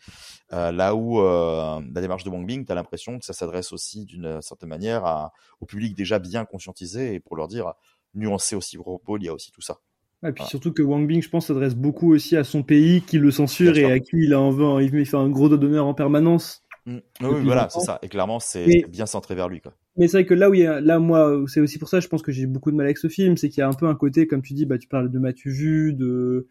Euh, 0.51 0.71
là 0.71 0.95
où 0.95 1.19
euh, 1.19 1.81
la 1.93 2.01
démarche 2.01 2.23
de 2.23 2.29
Wang 2.29 2.45
Bing, 2.45 2.65
t'as 2.65 2.75
l'impression 2.75 3.19
que 3.19 3.25
ça 3.25 3.33
s'adresse 3.33 3.71
aussi 3.71 4.05
d'une 4.05 4.41
certaine 4.41 4.69
manière 4.69 5.05
à, 5.05 5.31
au 5.61 5.65
public 5.65 5.95
déjà 5.95 6.19
bien 6.19 6.45
conscientisé 6.45 7.13
et 7.15 7.19
pour 7.19 7.35
leur 7.35 7.47
dire 7.47 7.73
nuancer 8.15 8.55
aussi 8.55 8.77
vos 8.77 8.83
propos, 8.83 9.17
il 9.17 9.23
y 9.23 9.29
a 9.29 9.33
aussi 9.33 9.51
tout 9.51 9.61
ça. 9.61 9.79
Et 10.25 10.31
puis 10.31 10.45
surtout 10.45 10.71
que 10.71 10.81
Wang 10.81 11.05
Bing, 11.05 11.21
je 11.21 11.29
pense, 11.29 11.47
s'adresse 11.47 11.75
beaucoup 11.75 12.13
aussi 12.13 12.37
à 12.37 12.45
son 12.45 12.63
pays 12.63 13.01
qui 13.01 13.17
le 13.17 13.29
censure 13.29 13.77
et 13.77 13.91
à 13.91 13.99
qui 13.99 14.15
il 14.15 14.33
a 14.33 14.39
envie, 14.39 14.85
il 14.85 15.05
fait 15.05 15.17
un 15.17 15.29
gros 15.29 15.49
dos 15.49 15.57
d'honneur 15.57 15.85
en 15.85 15.93
permanence. 15.93 16.63
Mm. 16.85 16.97
Oui, 17.21 17.43
voilà, 17.43 17.67
c'est 17.69 17.81
ça. 17.81 17.99
Et 18.01 18.09
clairement, 18.09 18.39
c'est 18.39 18.85
bien 18.87 19.05
centré 19.05 19.35
vers 19.35 19.49
lui, 19.49 19.59
quoi. 19.61 19.73
Mais 19.97 20.07
c'est 20.07 20.17
vrai 20.17 20.25
que 20.25 20.33
là 20.33 20.49
où 20.49 20.53
il 20.55 20.61
y 20.61 20.65
a, 20.65 20.81
là 20.81 20.99
moi, 20.99 21.43
c'est 21.47 21.59
aussi 21.59 21.77
pour 21.77 21.87
ça, 21.89 21.99
je 21.99 22.07
pense 22.07 22.23
que 22.23 22.31
j'ai 22.31 22.47
beaucoup 22.47 22.71
de 22.71 22.75
mal 22.75 22.87
avec 22.87 22.97
ce 22.97 23.07
film, 23.09 23.37
c'est 23.37 23.49
qu'il 23.49 23.59
y 23.59 23.63
a 23.63 23.67
un 23.67 23.73
peu 23.73 23.87
un 23.87 23.95
côté, 23.95 24.25
comme 24.27 24.41
tu 24.41 24.53
dis, 24.53 24.65
bah 24.65 24.77
tu 24.77 24.87
parles 24.87 25.11
de 25.11 25.19
Mathieu 25.19 25.51
Vu, 25.51 25.93
de, 25.93 26.47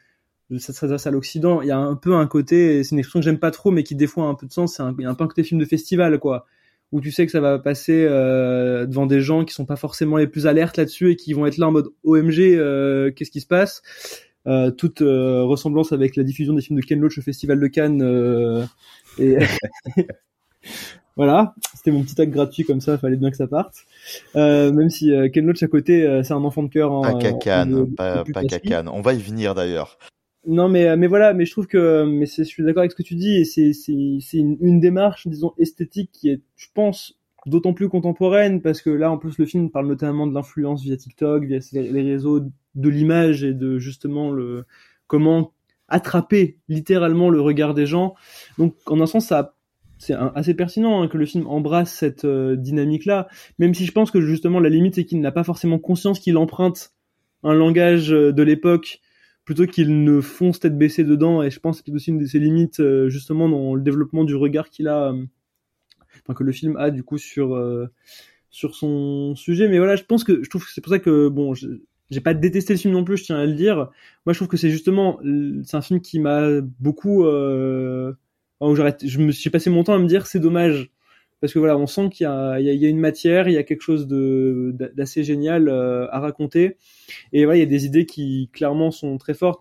de 0.50 0.58
ça 0.58 0.72
s'adresse 0.72 1.06
à 1.06 1.10
l'Occident. 1.10 1.60
Il 1.62 1.68
y 1.68 1.72
a 1.72 1.78
un 1.78 1.96
peu 1.96 2.14
un 2.14 2.26
côté, 2.26 2.84
c'est 2.84 2.92
une 2.92 3.00
expression 3.00 3.20
que 3.20 3.24
j'aime 3.24 3.38
pas 3.40 3.50
trop, 3.50 3.70
mais 3.72 3.82
qui 3.82 3.96
des 3.96 4.06
fois 4.06 4.26
a 4.26 4.28
un 4.28 4.34
peu 4.34 4.46
de 4.46 4.52
sens. 4.52 4.74
C'est 4.76 4.82
un, 4.82 4.94
il 4.98 5.02
y 5.02 5.06
a 5.06 5.10
un 5.10 5.14
peu 5.14 5.24
un 5.24 5.28
côté 5.28 5.42
film 5.42 5.60
de 5.60 5.64
festival, 5.64 6.18
quoi, 6.20 6.46
où 6.92 7.00
tu 7.00 7.10
sais 7.10 7.26
que 7.26 7.32
ça 7.32 7.40
va 7.40 7.58
passer 7.58 8.06
euh, 8.08 8.86
devant 8.86 9.06
des 9.06 9.20
gens 9.20 9.44
qui 9.44 9.54
sont 9.54 9.66
pas 9.66 9.76
forcément 9.76 10.18
les 10.18 10.28
plus 10.28 10.46
alertes 10.46 10.76
là-dessus 10.76 11.10
et 11.10 11.16
qui 11.16 11.32
vont 11.32 11.46
être 11.46 11.58
là 11.58 11.68
en 11.68 11.72
mode 11.72 11.88
OMG, 12.04 12.38
euh, 12.40 13.10
qu'est-ce 13.10 13.30
qui 13.32 13.40
se 13.40 13.46
passe? 13.48 13.82
Euh, 14.46 14.70
toute 14.72 15.02
euh, 15.02 15.42
ressemblance 15.44 15.92
avec 15.92 16.16
la 16.16 16.24
diffusion 16.24 16.54
des 16.54 16.62
films 16.62 16.80
de 16.80 16.84
Ken 16.84 17.00
Loach 17.00 17.18
au 17.18 17.22
Festival 17.22 17.60
de 17.60 17.66
Cannes. 17.68 18.02
euh, 18.02 18.64
et 19.18 19.38
voilà, 21.16 21.54
c'était 21.74 21.90
mon 21.90 22.02
petit 22.02 22.20
acte 22.20 22.32
gratuit 22.32 22.64
comme 22.64 22.80
ça, 22.80 22.96
fallait 22.98 23.16
bien 23.16 23.30
que 23.30 23.36
ça 23.36 23.46
parte. 23.46 23.74
Euh, 24.36 24.72
même 24.72 24.88
si 24.90 25.12
euh, 25.12 25.28
Ken 25.28 25.44
Loach 25.46 25.62
à 25.62 25.68
côté, 25.68 26.06
euh, 26.06 26.22
c'est 26.22 26.32
un 26.34 26.44
enfant 26.44 26.62
de 26.62 26.68
cœur. 26.68 26.92
en- 26.92 27.02
Pas 27.02 27.12
en- 27.12 27.18
pas, 27.86 28.20
en 28.20 28.24
plus 28.24 28.32
pas 28.32 28.40
classique. 28.40 28.62
cacane. 28.64 28.88
On 28.88 29.00
va 29.02 29.12
y 29.14 29.18
venir 29.22 29.54
d'ailleurs. 29.54 29.98
Non, 30.46 30.68
mais 30.68 30.96
mais 30.96 31.06
voilà, 31.06 31.34
mais 31.34 31.44
je 31.46 31.52
trouve 31.52 31.66
que 31.68 32.04
mais 32.04 32.26
c'est, 32.26 32.42
je 32.42 32.48
suis 32.48 32.64
d'accord 32.64 32.80
avec 32.80 32.90
ce 32.90 32.96
que 32.96 33.02
tu 33.04 33.14
dis 33.14 33.36
et 33.36 33.44
c'est 33.44 33.72
c'est 33.72 34.18
c'est 34.20 34.38
une, 34.38 34.56
une 34.60 34.80
démarche 34.80 35.28
disons 35.28 35.52
esthétique 35.56 36.10
qui 36.12 36.30
est, 36.30 36.40
je 36.56 36.66
pense, 36.74 37.16
d'autant 37.46 37.74
plus 37.74 37.88
contemporaine 37.88 38.60
parce 38.60 38.82
que 38.82 38.90
là 38.90 39.08
en 39.12 39.18
plus 39.18 39.38
le 39.38 39.46
film 39.46 39.70
parle 39.70 39.86
notamment 39.86 40.26
de 40.26 40.34
l'influence 40.34 40.82
via 40.82 40.96
TikTok, 40.96 41.44
via 41.44 41.60
les, 41.72 41.92
les 41.92 42.02
réseaux 42.02 42.40
de 42.40 42.88
l'image 42.88 43.44
et 43.44 43.52
de 43.54 43.78
justement 43.78 44.32
le 44.32 44.64
comment 45.06 45.52
attraper 45.86 46.56
littéralement 46.68 47.28
le 47.30 47.40
regard 47.40 47.74
des 47.74 47.86
gens. 47.86 48.14
Donc 48.58 48.74
en 48.86 49.00
un 49.00 49.06
sens 49.06 49.26
ça 49.26 49.54
c'est 50.02 50.14
assez 50.34 50.54
pertinent 50.54 51.02
hein, 51.02 51.08
que 51.08 51.18
le 51.18 51.26
film 51.26 51.46
embrasse 51.46 51.92
cette 51.92 52.24
euh, 52.24 52.56
dynamique-là, 52.56 53.28
même 53.58 53.74
si 53.74 53.86
je 53.86 53.92
pense 53.92 54.10
que 54.10 54.20
justement 54.20 54.60
la 54.60 54.68
limite 54.68 54.94
c'est 54.96 55.04
qu'il 55.04 55.20
n'a 55.20 55.32
pas 55.32 55.44
forcément 55.44 55.78
conscience 55.78 56.18
qu'il 56.20 56.36
emprunte 56.36 56.92
un 57.42 57.54
langage 57.54 58.12
euh, 58.12 58.32
de 58.32 58.42
l'époque 58.42 59.00
plutôt 59.44 59.66
qu'il 59.66 60.04
ne 60.04 60.20
fonce 60.20 60.60
tête 60.60 60.78
baissée 60.78 61.04
dedans 61.04 61.42
et 61.42 61.50
je 61.50 61.60
pense 61.60 61.80
que 61.82 61.86
c'est 61.86 61.94
aussi 61.94 62.10
une 62.10 62.18
de 62.18 62.26
ses 62.26 62.38
limites 62.38 62.80
euh, 62.80 63.08
justement 63.08 63.48
dans 63.48 63.74
le 63.74 63.82
développement 63.82 64.24
du 64.24 64.36
regard 64.36 64.70
qu'il 64.70 64.88
a 64.88 65.12
enfin 66.24 66.34
que 66.34 66.44
le 66.44 66.52
film 66.52 66.76
a 66.76 66.90
du 66.90 67.02
coup 67.02 67.18
sur 67.18 67.56
sur 68.50 68.74
son 68.74 69.34
sujet. 69.36 69.68
Mais 69.68 69.78
voilà 69.78 69.96
je 69.96 70.04
pense 70.04 70.24
que 70.24 70.42
je 70.42 70.50
trouve 70.50 70.64
que 70.64 70.72
c'est 70.72 70.80
pour 70.80 70.92
ça 70.92 70.98
que 70.98 71.28
bon 71.28 71.54
je- 71.54 71.68
j'ai 72.10 72.20
pas 72.20 72.34
détesté 72.34 72.74
le 72.74 72.78
film 72.78 72.92
non 72.94 73.04
plus 73.04 73.16
je 73.18 73.24
tiens 73.24 73.38
à 73.38 73.46
le 73.46 73.54
dire. 73.54 73.90
Moi 74.26 74.32
je 74.32 74.38
trouve 74.38 74.48
que 74.48 74.56
c'est 74.56 74.70
justement 74.70 75.18
c'est 75.64 75.76
un 75.76 75.82
film 75.82 76.00
qui 76.00 76.18
m'a 76.20 76.60
beaucoup 76.80 77.24
euh, 77.24 78.12
je 78.62 79.18
me 79.18 79.32
suis 79.32 79.50
passé 79.50 79.70
mon 79.70 79.84
temps 79.84 79.94
à 79.94 79.98
me 79.98 80.06
dire 80.06 80.26
c'est 80.26 80.40
dommage. 80.40 80.90
Parce 81.40 81.52
que 81.52 81.58
voilà 81.58 81.76
on 81.76 81.88
sent 81.88 82.08
qu'il 82.10 82.24
y 82.24 82.26
a 82.28 82.60
il 82.60 82.66
y 82.66 82.86
a, 82.86 82.88
une 82.88 83.00
matière 83.00 83.48
il 83.48 83.54
y 83.54 83.58
a 83.58 83.64
quelque 83.64 83.82
chose 83.82 84.06
de 84.06 84.76
d'assez 84.94 85.24
génial 85.24 85.68
euh, 85.68 86.06
à 86.10 86.20
raconter. 86.20 86.76
Et 87.32 87.44
voilà 87.44 87.56
il 87.56 87.60
y 87.60 87.64
a 87.64 87.66
des 87.66 87.84
idées 87.84 88.06
qui 88.06 88.48
clairement 88.52 88.92
sont 88.92 89.18
très 89.18 89.34
fortes 89.34 89.60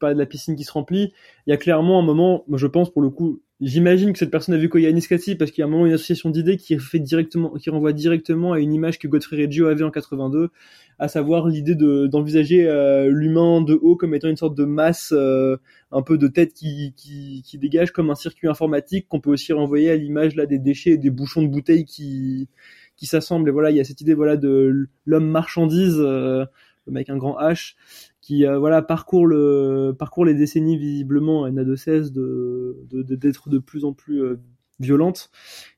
parlais 0.00 0.14
de 0.14 0.20
la 0.20 0.26
piscine 0.26 0.56
qui 0.56 0.64
se 0.64 0.72
remplit. 0.72 1.12
Il 1.46 1.50
y 1.50 1.52
a 1.52 1.56
clairement 1.56 1.98
un 1.98 2.02
moment, 2.02 2.44
moi 2.48 2.58
je 2.58 2.66
pense 2.66 2.90
pour 2.90 3.02
le 3.02 3.10
coup, 3.10 3.40
j'imagine 3.60 4.12
que 4.12 4.18
cette 4.18 4.30
personne 4.30 4.54
a 4.54 4.58
vu 4.58 4.68
Koyanis 4.68 5.06
Katsi 5.06 5.34
parce 5.34 5.50
qu'il 5.50 5.62
y 5.62 5.64
a 5.64 5.66
un 5.66 5.70
moment 5.70 5.86
une 5.86 5.92
association 5.92 6.30
d'idées 6.30 6.56
qui 6.56 6.78
fait 6.78 6.98
directement, 6.98 7.50
qui 7.54 7.70
renvoie 7.70 7.92
directement 7.92 8.52
à 8.52 8.60
une 8.60 8.72
image 8.72 8.98
que 8.98 9.06
Godfrey 9.06 9.36
Reggio 9.36 9.66
avait 9.66 9.84
en 9.84 9.90
82, 9.90 10.50
à 10.98 11.08
savoir 11.08 11.46
l'idée 11.48 11.74
de 11.74 12.06
d'envisager 12.06 12.66
euh, 12.68 13.10
l'humain 13.10 13.60
de 13.60 13.74
haut 13.74 13.96
comme 13.96 14.14
étant 14.14 14.28
une 14.28 14.36
sorte 14.36 14.56
de 14.56 14.64
masse, 14.64 15.12
euh, 15.16 15.56
un 15.92 16.02
peu 16.02 16.18
de 16.18 16.28
tête 16.28 16.54
qui, 16.54 16.94
qui, 16.96 17.58
dégage 17.58 17.90
comme 17.90 18.10
un 18.10 18.14
circuit 18.14 18.48
informatique 18.48 19.06
qu'on 19.08 19.20
peut 19.20 19.30
aussi 19.30 19.52
renvoyer 19.52 19.90
à 19.90 19.96
l'image 19.96 20.34
là 20.36 20.46
des 20.46 20.58
déchets 20.58 20.92
et 20.92 20.98
des 20.98 21.10
bouchons 21.10 21.42
de 21.42 21.48
bouteilles 21.48 21.84
qui 21.84 22.48
qui 22.96 23.06
s'assemblent. 23.06 23.48
Et 23.48 23.52
voilà, 23.52 23.70
il 23.70 23.76
y 23.76 23.80
a 23.80 23.84
cette 23.84 24.00
idée 24.00 24.14
voilà 24.14 24.36
de 24.36 24.88
l'homme 25.04 25.28
marchandise, 25.28 25.96
euh, 25.98 26.44
mec 26.86 27.08
un 27.08 27.16
grand 27.16 27.38
H 27.40 27.74
qui 28.20 28.46
euh, 28.46 28.58
voilà 28.58 28.82
parcourt 28.82 29.26
le 29.26 29.94
parcourt 29.98 30.24
les 30.24 30.34
décennies 30.34 30.76
visiblement 30.76 31.46
elle 31.46 31.54
n'a 31.54 31.64
de 31.64 31.76
cesse 31.76 32.12
de 32.12 32.76
d'être 32.90 33.48
de, 33.48 33.56
de, 33.56 33.62
plus 33.62 33.84
en 33.84 33.92
plus 33.92 34.22
euh, 34.22 34.40
violente. 34.78 35.30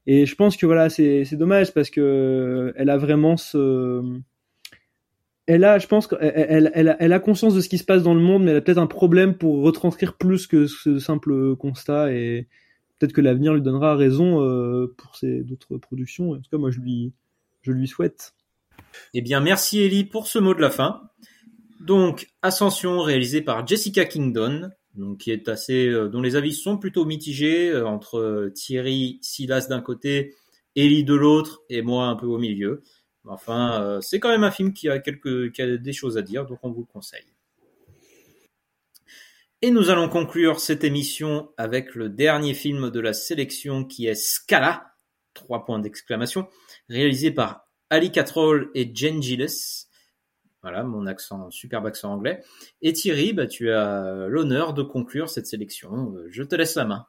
Et 0.06 0.26
je 0.26 0.34
pense 0.34 0.56
que 0.56 0.66
voilà 0.66 0.88
c'est 0.88 1.24
c'est 1.24 1.36
dommage 1.36 1.74
parce 1.74 1.90
que 1.90 2.72
elle 2.76 2.90
a 2.90 2.96
vraiment 2.96 3.36
ce 3.36 4.02
elle 5.46 5.64
a 5.64 5.78
je 5.78 5.86
pense 5.86 6.06
qu'elle 6.06 6.32
elle, 6.34 6.70
elle, 6.74 6.96
elle, 6.98 7.12
a 7.12 7.20
conscience 7.20 7.54
de 7.54 7.60
ce 7.60 7.68
qui 7.68 7.78
se 7.78 7.84
passe 7.84 8.02
dans 8.02 8.14
le 8.14 8.20
monde 8.20 8.44
mais 8.44 8.52
elle 8.52 8.56
a 8.56 8.60
peut-être 8.60 8.78
un 8.78 8.86
problème 8.86 9.34
pour 9.34 9.62
retranscrire 9.62 10.16
plus 10.16 10.46
que 10.46 10.66
ce 10.66 10.98
simple 10.98 11.56
constat 11.56 12.12
et 12.12 12.48
peut-être 12.98 13.12
que 13.12 13.20
l'avenir 13.20 13.54
lui 13.54 13.62
donnera 13.62 13.96
raison 13.96 14.40
euh, 14.42 14.94
pour 14.96 15.16
ses 15.16 15.42
d'autres 15.42 15.76
productions. 15.78 16.32
En 16.32 16.36
tout 16.36 16.50
cas 16.50 16.58
moi 16.58 16.70
je 16.70 16.80
lui 16.80 17.12
je 17.62 17.72
lui 17.72 17.86
souhaite. 17.86 18.34
Eh 19.14 19.20
bien 19.20 19.40
merci 19.40 19.80
Ellie 19.80 20.04
pour 20.04 20.26
ce 20.26 20.38
mot 20.38 20.54
de 20.54 20.60
la 20.60 20.70
fin 20.70 21.10
donc, 21.82 22.28
Ascension, 22.42 23.02
réalisé 23.02 23.42
par 23.42 23.66
Jessica 23.66 24.04
Kingdon, 24.04 24.70
euh, 24.98 26.08
dont 26.08 26.20
les 26.20 26.36
avis 26.36 26.54
sont 26.54 26.78
plutôt 26.78 27.04
mitigés 27.04 27.70
euh, 27.70 27.86
entre 27.86 28.18
euh, 28.18 28.50
Thierry 28.50 29.18
Silas 29.22 29.66
d'un 29.68 29.80
côté, 29.80 30.36
Ellie 30.76 31.02
de 31.02 31.14
l'autre 31.14 31.62
et 31.68 31.82
moi 31.82 32.06
un 32.06 32.14
peu 32.14 32.26
au 32.26 32.38
milieu. 32.38 32.82
Enfin, 33.24 34.00
c'est 34.00 34.18
quand 34.18 34.30
même 34.30 34.42
un 34.42 34.50
film 34.50 34.72
qui 34.72 34.88
a 34.88 34.98
quelques, 34.98 35.52
qui 35.52 35.62
a 35.62 35.76
des 35.76 35.92
choses 35.92 36.18
à 36.18 36.22
dire, 36.22 36.44
donc 36.44 36.58
on 36.62 36.72
vous 36.72 36.80
le 36.80 36.92
conseille. 36.92 37.26
Et 39.60 39.70
nous 39.70 39.90
allons 39.90 40.08
conclure 40.08 40.58
cette 40.58 40.82
émission 40.82 41.52
avec 41.56 41.94
le 41.94 42.08
dernier 42.08 42.52
film 42.52 42.90
de 42.90 42.98
la 42.98 43.12
sélection 43.12 43.84
qui 43.84 44.06
est 44.06 44.16
Scala, 44.16 44.92
trois 45.34 45.64
points 45.64 45.78
d'exclamation, 45.78 46.48
réalisé 46.88 47.30
par 47.30 47.68
Ali 47.90 48.10
Catrol 48.10 48.72
et 48.74 48.90
Jen 48.92 49.22
Gilles, 49.22 49.46
voilà, 50.62 50.84
mon 50.84 51.06
accent, 51.06 51.50
superbe 51.50 51.86
accent 51.86 52.12
anglais. 52.12 52.40
Et 52.82 52.92
Thierry, 52.92 53.32
bah, 53.32 53.46
tu 53.46 53.70
as 53.72 54.28
l'honneur 54.28 54.74
de 54.74 54.82
conclure 54.82 55.28
cette 55.28 55.46
sélection. 55.46 56.14
Je 56.30 56.42
te 56.44 56.54
laisse 56.54 56.76
la 56.76 56.84
main. 56.84 57.06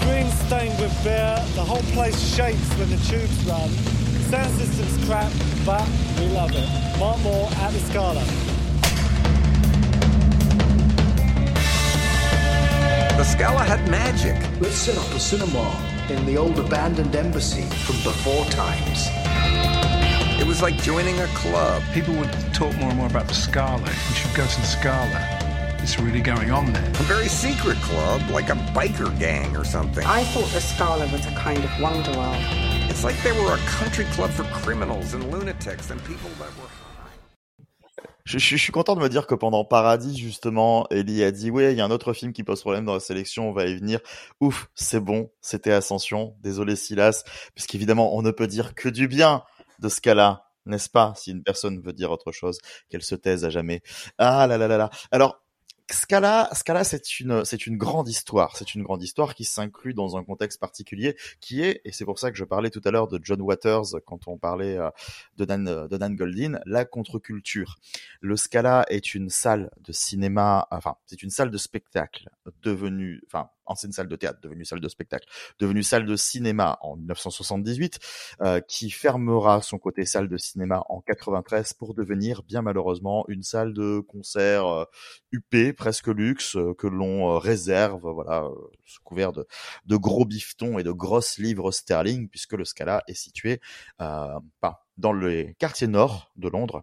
Screen 0.00 0.26
stained 0.46 0.78
with 0.80 1.04
beer, 1.04 1.36
the 1.54 1.60
whole 1.60 1.84
place 1.92 2.18
shakes 2.34 2.56
when 2.78 2.88
the 2.88 2.96
tubes 3.06 3.44
run. 3.46 3.68
Sound 4.30 4.50
system's 4.58 5.06
crap, 5.06 5.30
but 5.66 5.86
we 6.18 6.32
love 6.32 6.50
it. 6.52 6.98
Mark 6.98 7.18
Moore 7.22 7.48
at 7.62 7.72
the 7.72 7.80
Scala. 7.80 8.24
The 13.18 13.24
Scala 13.24 13.62
had 13.64 13.86
magic. 13.90 14.34
Let's 14.60 14.76
set 14.76 14.96
up 14.96 15.14
a 15.14 15.20
cinema 15.20 15.76
in 16.08 16.24
the 16.24 16.38
old 16.38 16.58
abandoned 16.58 17.14
embassy 17.14 17.64
from 17.84 17.96
before 17.96 18.46
times. 18.46 19.19
Was 20.60 20.72
like 20.72 20.82
joining 20.82 21.18
a 21.20 21.26
club. 21.28 21.82
People 21.94 22.14
would 22.16 22.30
talk 22.52 22.76
more 22.76 22.90
and 22.90 22.98
more 22.98 23.06
about 23.06 23.26
the 23.28 23.34
Scala. 23.34 23.80
You 23.80 24.14
should 24.14 24.34
go 24.36 24.46
to 24.46 24.60
the 24.60 24.66
Scala. 24.66 25.78
It's 25.82 25.98
really 25.98 26.20
going 26.20 26.50
on 26.50 26.72
there. 26.74 26.84
A 26.84 27.04
very 27.04 27.28
secret 27.28 27.78
club, 27.78 28.20
like 28.30 28.50
a 28.50 28.56
biker 28.74 29.18
gang 29.18 29.56
or 29.56 29.64
something. 29.64 30.04
I 30.04 30.22
thought 30.24 30.50
the 30.52 30.60
Scala 30.60 31.06
was 31.12 31.24
a 31.24 31.34
kind 31.34 31.64
of 31.64 31.70
wonderworld. 31.80 32.90
It's 32.90 33.04
like 33.04 33.16
they 33.22 33.32
were 33.32 33.54
a 33.54 33.58
country 33.78 34.04
club 34.12 34.28
for 34.30 34.44
criminals 34.52 35.14
and 35.14 35.30
lunatics 35.30 35.90
and 35.90 35.98
people 36.04 36.28
that 36.38 36.54
were 36.58 36.68
je, 38.26 38.38
je, 38.38 38.56
je, 38.56 38.62
suis 38.62 38.70
content 38.70 38.94
de 38.96 39.00
me 39.00 39.08
dire 39.08 39.26
que 39.26 39.34
pendant 39.34 39.64
Paradis, 39.64 40.16
justement, 40.18 40.86
Ellie 40.90 41.24
a 41.24 41.30
dit, 41.32 41.50
oui, 41.50 41.64
il 41.70 41.78
y 41.78 41.80
a 41.80 41.84
un 41.86 41.90
autre 41.90 42.12
film 42.12 42.34
qui 42.34 42.44
pose 42.44 42.60
problème 42.60 42.84
dans 42.84 42.94
la 42.94 43.00
sélection, 43.00 43.48
on 43.48 43.52
va 43.52 43.64
y 43.64 43.76
venir. 43.76 43.98
Ouf, 44.40 44.68
c'est 44.74 45.00
bon, 45.00 45.30
c'était 45.40 45.72
Ascension. 45.72 46.36
Désolé 46.40 46.76
Silas, 46.76 47.24
puisqu'évidemment, 47.54 48.14
on 48.14 48.20
ne 48.20 48.30
peut 48.30 48.46
dire 48.46 48.74
que 48.74 48.90
du 48.90 49.08
bien 49.08 49.42
de 49.80 49.88
ce 49.88 50.00
cas-là, 50.02 50.49
n'est-ce 50.66 50.88
pas 50.88 51.14
Si 51.16 51.30
une 51.30 51.42
personne 51.42 51.80
veut 51.80 51.92
dire 51.92 52.10
autre 52.10 52.32
chose, 52.32 52.58
qu'elle 52.88 53.02
se 53.02 53.14
taise 53.14 53.44
à 53.44 53.50
jamais. 53.50 53.82
Ah 54.18 54.46
là 54.46 54.58
là 54.58 54.68
là 54.68 54.78
là. 54.78 54.90
Alors, 55.10 55.42
Scala, 55.92 56.48
Scala, 56.52 56.84
c'est 56.84 57.18
une, 57.18 57.44
c'est 57.44 57.66
une 57.66 57.76
grande 57.76 58.08
histoire. 58.08 58.56
C'est 58.56 58.74
une 58.74 58.82
grande 58.82 59.02
histoire 59.02 59.34
qui 59.34 59.44
s'inclut 59.44 59.92
dans 59.92 60.16
un 60.16 60.22
contexte 60.22 60.60
particulier, 60.60 61.16
qui 61.40 61.62
est, 61.62 61.80
et 61.84 61.90
c'est 61.90 62.04
pour 62.04 62.18
ça 62.18 62.30
que 62.30 62.36
je 62.36 62.44
parlais 62.44 62.70
tout 62.70 62.80
à 62.84 62.92
l'heure 62.92 63.08
de 63.08 63.18
John 63.22 63.40
Waters 63.40 64.00
quand 64.06 64.28
on 64.28 64.38
parlait 64.38 64.76
euh, 64.76 64.90
de 65.36 65.44
Dan, 65.44 65.64
de 65.64 65.96
Dan 65.96 66.14
Goldin, 66.14 66.60
la 66.64 66.84
contre-culture. 66.84 67.76
Le 68.20 68.36
Scala 68.36 68.86
est 68.88 69.14
une 69.14 69.30
salle 69.30 69.70
de 69.80 69.92
cinéma, 69.92 70.68
enfin, 70.70 70.94
c'est 71.06 71.22
une 71.24 71.30
salle 71.30 71.50
de 71.50 71.58
spectacle 71.58 72.28
devenue, 72.62 73.20
enfin, 73.26 73.50
ancienne 73.70 73.92
salle 73.92 74.08
de 74.08 74.16
théâtre, 74.16 74.40
devenue 74.42 74.64
salle 74.64 74.80
de 74.80 74.88
spectacle, 74.88 75.26
devenue 75.58 75.82
salle 75.82 76.06
de 76.06 76.16
cinéma 76.16 76.78
en 76.82 76.96
1978, 76.96 77.98
euh, 78.42 78.60
qui 78.60 78.90
fermera 78.90 79.62
son 79.62 79.78
côté 79.78 80.04
salle 80.04 80.28
de 80.28 80.36
cinéma 80.36 80.84
en 80.88 81.00
93 81.00 81.72
pour 81.74 81.94
devenir 81.94 82.42
bien 82.42 82.62
malheureusement 82.62 83.24
une 83.28 83.42
salle 83.42 83.72
de 83.72 84.00
concert 84.00 84.66
euh, 84.66 84.84
UP, 85.32 85.76
presque 85.76 86.08
luxe, 86.08 86.56
euh, 86.56 86.74
que 86.74 86.86
l'on 86.86 87.34
euh, 87.34 87.38
réserve, 87.38 88.08
voilà, 88.10 88.48
couvert 89.04 89.32
de, 89.32 89.46
gros 89.96 90.24
bifetons 90.24 90.78
et 90.78 90.82
de 90.82 90.90
grosses 90.90 91.38
livres 91.38 91.70
sterling, 91.70 92.28
puisque 92.28 92.52
le 92.52 92.64
Scala 92.64 93.02
est 93.06 93.14
situé 93.14 93.60
euh, 94.00 94.38
dans 94.96 95.12
le 95.12 95.52
quartier 95.58 95.86
nord 95.86 96.32
de 96.36 96.48
Londres 96.48 96.82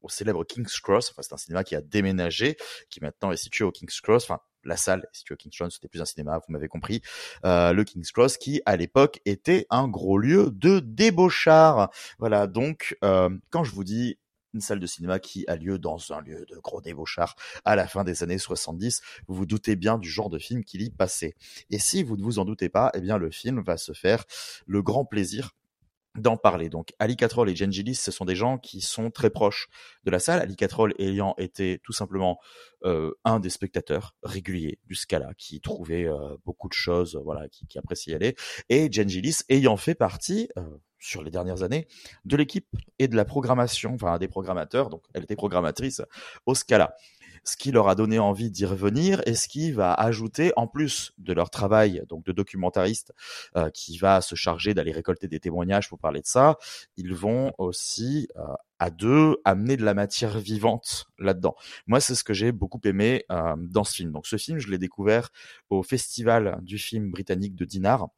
au 0.00 0.08
célèbre 0.08 0.44
King's 0.44 0.80
Cross. 0.80 1.10
Enfin, 1.10 1.22
c'est 1.22 1.34
un 1.34 1.38
cinéma 1.38 1.64
qui 1.64 1.74
a 1.74 1.80
déménagé, 1.80 2.56
qui 2.90 3.00
maintenant 3.00 3.32
est 3.32 3.36
situé 3.36 3.64
au 3.64 3.72
King's 3.72 4.00
Cross. 4.00 4.24
Enfin, 4.24 4.40
la 4.64 4.76
salle 4.76 5.06
est 5.12 5.16
située 5.16 5.34
au 5.34 5.36
King's 5.36 5.56
Cross, 5.56 5.74
c'était 5.74 5.88
plus 5.88 6.00
un 6.00 6.04
cinéma, 6.04 6.38
vous 6.38 6.52
m'avez 6.52 6.68
compris. 6.68 7.02
Euh, 7.44 7.72
le 7.72 7.84
King's 7.84 8.12
Cross, 8.12 8.36
qui 8.36 8.62
à 8.66 8.76
l'époque 8.76 9.20
était 9.24 9.66
un 9.70 9.88
gros 9.88 10.18
lieu 10.18 10.50
de 10.50 10.80
débauchard. 10.80 11.90
Voilà, 12.18 12.46
donc 12.46 12.96
euh, 13.04 13.30
quand 13.50 13.64
je 13.64 13.72
vous 13.72 13.84
dis 13.84 14.18
une 14.54 14.60
salle 14.60 14.80
de 14.80 14.86
cinéma 14.86 15.18
qui 15.18 15.44
a 15.48 15.56
lieu 15.56 15.78
dans 15.78 16.12
un 16.12 16.20
lieu 16.20 16.46
de 16.48 16.56
gros 16.58 16.80
débauchard 16.80 17.34
à 17.64 17.76
la 17.76 17.86
fin 17.86 18.04
des 18.04 18.22
années 18.22 18.38
70. 18.38 19.02
Vous 19.26 19.34
vous 19.34 19.46
doutez 19.46 19.76
bien 19.76 19.98
du 19.98 20.08
genre 20.08 20.30
de 20.30 20.38
film 20.38 20.64
qu'il 20.64 20.82
y 20.82 20.90
passait. 20.90 21.34
Et 21.70 21.78
si 21.78 22.02
vous 22.02 22.16
ne 22.16 22.22
vous 22.22 22.38
en 22.38 22.44
doutez 22.44 22.68
pas, 22.68 22.90
eh 22.94 23.00
bien, 23.00 23.18
le 23.18 23.30
film 23.30 23.60
va 23.62 23.76
se 23.76 23.92
faire 23.92 24.24
le 24.66 24.80
grand 24.80 25.04
plaisir 25.04 25.50
d'en 26.16 26.36
parler. 26.36 26.68
Donc 26.68 26.92
Ali 26.98 27.16
Catrol 27.16 27.50
et 27.50 27.56
Jen 27.56 27.72
Gillis, 27.72 27.96
ce 27.96 28.10
sont 28.10 28.24
des 28.24 28.36
gens 28.36 28.58
qui 28.58 28.80
sont 28.80 29.10
très 29.10 29.30
proches 29.30 29.68
de 30.04 30.10
la 30.10 30.18
salle. 30.18 30.40
Ali 30.40 30.56
Catrol 30.56 30.94
ayant 30.98 31.34
été 31.38 31.80
tout 31.82 31.92
simplement 31.92 32.38
euh, 32.84 33.12
un 33.24 33.40
des 33.40 33.50
spectateurs 33.50 34.14
réguliers 34.22 34.78
du 34.86 34.94
Scala, 34.94 35.32
qui 35.36 35.60
trouvait 35.60 36.06
euh, 36.06 36.36
beaucoup 36.44 36.68
de 36.68 36.74
choses, 36.74 37.20
voilà, 37.24 37.48
qui, 37.48 37.78
appréciait 37.78 38.14
aller, 38.14 38.36
et 38.68 38.90
Jen 38.90 39.08
Gillis 39.08 39.38
ayant 39.48 39.76
fait 39.76 39.94
partie 39.94 40.48
euh, 40.56 40.62
sur 40.98 41.22
les 41.22 41.30
dernières 41.30 41.62
années 41.62 41.86
de 42.24 42.36
l'équipe 42.36 42.68
et 42.98 43.08
de 43.08 43.16
la 43.16 43.24
programmation, 43.24 43.94
enfin 43.94 44.18
des 44.18 44.28
programmateurs. 44.28 44.90
Donc 44.90 45.04
elle 45.14 45.24
était 45.24 45.36
programmatrice 45.36 46.02
au 46.46 46.54
Scala 46.54 46.94
ce 47.44 47.56
qui 47.56 47.70
leur 47.70 47.88
a 47.88 47.94
donné 47.94 48.18
envie 48.18 48.50
d'y 48.50 48.64
revenir 48.64 49.22
et 49.26 49.34
ce 49.34 49.48
qui 49.48 49.72
va 49.72 49.92
ajouter, 49.92 50.52
en 50.56 50.66
plus 50.66 51.12
de 51.18 51.32
leur 51.32 51.50
travail 51.50 52.02
donc 52.08 52.24
de 52.24 52.32
documentariste 52.32 53.12
euh, 53.56 53.70
qui 53.70 53.98
va 53.98 54.20
se 54.20 54.34
charger 54.34 54.74
d'aller 54.74 54.92
récolter 54.92 55.28
des 55.28 55.40
témoignages 55.40 55.88
pour 55.88 55.98
parler 55.98 56.20
de 56.20 56.26
ça, 56.26 56.56
ils 56.96 57.14
vont 57.14 57.52
aussi 57.58 58.28
euh, 58.36 58.42
à 58.78 58.90
deux 58.90 59.36
amener 59.44 59.76
de 59.76 59.84
la 59.84 59.94
matière 59.94 60.38
vivante 60.38 61.06
là-dedans. 61.18 61.54
Moi, 61.86 62.00
c'est 62.00 62.14
ce 62.14 62.24
que 62.24 62.34
j'ai 62.34 62.52
beaucoup 62.52 62.80
aimé 62.84 63.24
euh, 63.30 63.54
dans 63.56 63.84
ce 63.84 63.94
film. 63.94 64.10
Donc 64.10 64.26
ce 64.26 64.36
film, 64.36 64.58
je 64.58 64.68
l'ai 64.68 64.78
découvert 64.78 65.30
au 65.70 65.82
festival 65.82 66.58
du 66.62 66.78
film 66.78 67.10
britannique 67.10 67.54
de 67.54 67.64
Dinard 67.64 68.08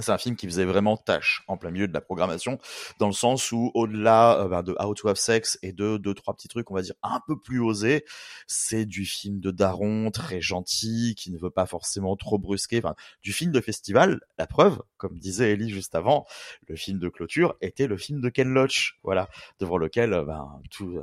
c'est 0.00 0.12
un 0.12 0.18
film 0.18 0.36
qui 0.36 0.46
faisait 0.46 0.64
vraiment 0.64 0.96
tâche 0.96 1.42
en 1.48 1.56
plein 1.56 1.70
milieu 1.70 1.88
de 1.88 1.92
la 1.92 2.00
programmation, 2.00 2.58
dans 2.98 3.06
le 3.06 3.12
sens 3.12 3.52
où 3.52 3.70
au-delà 3.74 4.40
euh, 4.40 4.48
ben, 4.48 4.62
de 4.62 4.74
How 4.78 4.94
to 4.94 5.08
Have 5.08 5.16
Sex 5.16 5.58
et 5.62 5.72
de 5.72 5.96
deux 5.96 6.14
trois 6.14 6.34
petits 6.34 6.48
trucs, 6.48 6.70
on 6.70 6.74
va 6.74 6.82
dire 6.82 6.94
un 7.02 7.20
peu 7.26 7.38
plus 7.38 7.60
osés, 7.60 8.04
c'est 8.46 8.84
du 8.84 9.04
film 9.04 9.40
de 9.40 9.50
daron 9.50 10.10
très 10.10 10.40
gentil, 10.40 11.14
qui 11.16 11.30
ne 11.30 11.38
veut 11.38 11.50
pas 11.50 11.66
forcément 11.66 12.16
trop 12.16 12.38
brusquer, 12.38 12.78
enfin 12.78 12.94
du 13.22 13.32
film 13.32 13.52
de 13.52 13.60
festival. 13.60 14.20
La 14.38 14.46
preuve, 14.46 14.82
comme 14.96 15.18
disait 15.18 15.52
Ellie 15.52 15.70
juste 15.70 15.94
avant, 15.94 16.26
le 16.66 16.76
film 16.76 16.98
de 16.98 17.08
clôture 17.08 17.56
était 17.60 17.86
le 17.86 17.96
film 17.96 18.20
de 18.20 18.28
Ken 18.28 18.48
Loach, 18.48 18.98
voilà, 19.02 19.28
devant 19.58 19.76
lequel 19.76 20.12
euh, 20.12 20.24
ben, 20.24 20.60
tout 20.70 20.98
euh, 20.98 21.02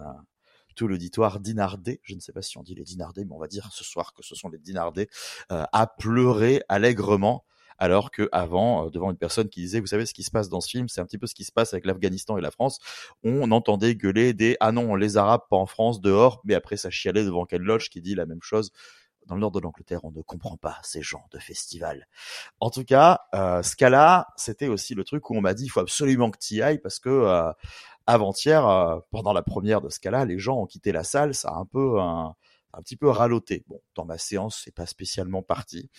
tout 0.77 0.87
l'auditoire 0.87 1.41
dinardé, 1.41 1.99
je 2.03 2.15
ne 2.15 2.21
sais 2.21 2.31
pas 2.31 2.41
si 2.41 2.57
on 2.57 2.63
dit 2.63 2.75
les 2.75 2.83
dinardés, 2.83 3.25
mais 3.25 3.33
on 3.33 3.39
va 3.39 3.47
dire 3.47 3.69
ce 3.73 3.83
soir 3.83 4.13
que 4.13 4.23
ce 4.23 4.35
sont 4.35 4.47
les 4.47 4.59
dinardés, 4.59 5.09
euh, 5.51 5.65
a 5.73 5.87
pleuré 5.87 6.61
allègrement 6.69 7.43
alors 7.77 8.11
que 8.11 8.29
avant, 8.31 8.89
devant 8.89 9.11
une 9.11 9.17
personne 9.17 9.49
qui 9.49 9.61
disait, 9.61 9.79
vous 9.79 9.87
savez 9.87 10.05
ce 10.05 10.13
qui 10.13 10.23
se 10.23 10.31
passe 10.31 10.49
dans 10.49 10.61
ce 10.61 10.69
film, 10.69 10.87
c'est 10.89 11.01
un 11.01 11.05
petit 11.05 11.17
peu 11.17 11.27
ce 11.27 11.35
qui 11.35 11.43
se 11.43 11.51
passe 11.51 11.73
avec 11.73 11.85
l'Afghanistan 11.85 12.37
et 12.37 12.41
la 12.41 12.51
France, 12.51 12.79
on 13.23 13.51
entendait 13.51 13.95
gueuler 13.95 14.33
des 14.33 14.57
ah 14.59 14.71
non 14.71 14.95
les 14.95 15.17
Arabes 15.17 15.43
pas 15.49 15.57
en 15.57 15.65
France 15.65 16.01
dehors, 16.01 16.41
mais 16.43 16.53
après 16.53 16.77
ça 16.77 16.89
chialait 16.89 17.23
devant 17.23 17.45
Ken 17.45 17.61
Loach 17.61 17.89
qui 17.89 18.01
dit 18.01 18.15
la 18.15 18.25
même 18.25 18.41
chose 18.41 18.71
dans 19.27 19.35
le 19.35 19.41
nord 19.41 19.51
de 19.51 19.59
l'Angleterre, 19.59 20.03
on 20.03 20.11
ne 20.11 20.21
comprend 20.21 20.57
pas 20.57 20.77
ces 20.83 21.01
gens 21.01 21.25
de 21.31 21.39
festival. 21.39 22.07
En 22.59 22.69
tout 22.69 22.83
cas, 22.83 23.21
euh, 23.35 23.61
Scala, 23.61 24.27
c'était 24.37 24.67
aussi 24.67 24.95
le 24.95 25.03
truc 25.03 25.29
où 25.29 25.35
on 25.35 25.41
m'a 25.41 25.53
dit 25.53 25.65
il 25.65 25.69
faut 25.69 25.81
absolument 25.81 26.31
que 26.31 26.39
tu 26.39 26.61
ailles 26.61 26.79
parce 26.79 26.99
que 26.99 27.09
euh, 27.09 27.51
avant-hier, 28.05 28.67
euh, 28.67 28.99
pendant 29.11 29.33
la 29.33 29.41
première 29.41 29.81
de 29.81 29.89
Scala, 29.89 30.25
les 30.25 30.39
gens 30.39 30.61
ont 30.61 30.65
quitté 30.65 30.91
la 30.91 31.03
salle, 31.03 31.35
ça 31.35 31.49
a 31.49 31.55
un 31.55 31.65
peu 31.65 31.99
un 32.77 32.81
petit 32.81 32.95
peu 32.95 33.09
raloté. 33.09 33.63
Bon, 33.67 33.81
dans 33.95 34.05
ma 34.05 34.17
séance, 34.17 34.61
c'est 34.63 34.73
pas 34.73 34.85
spécialement 34.85 35.41
parti. 35.41 35.89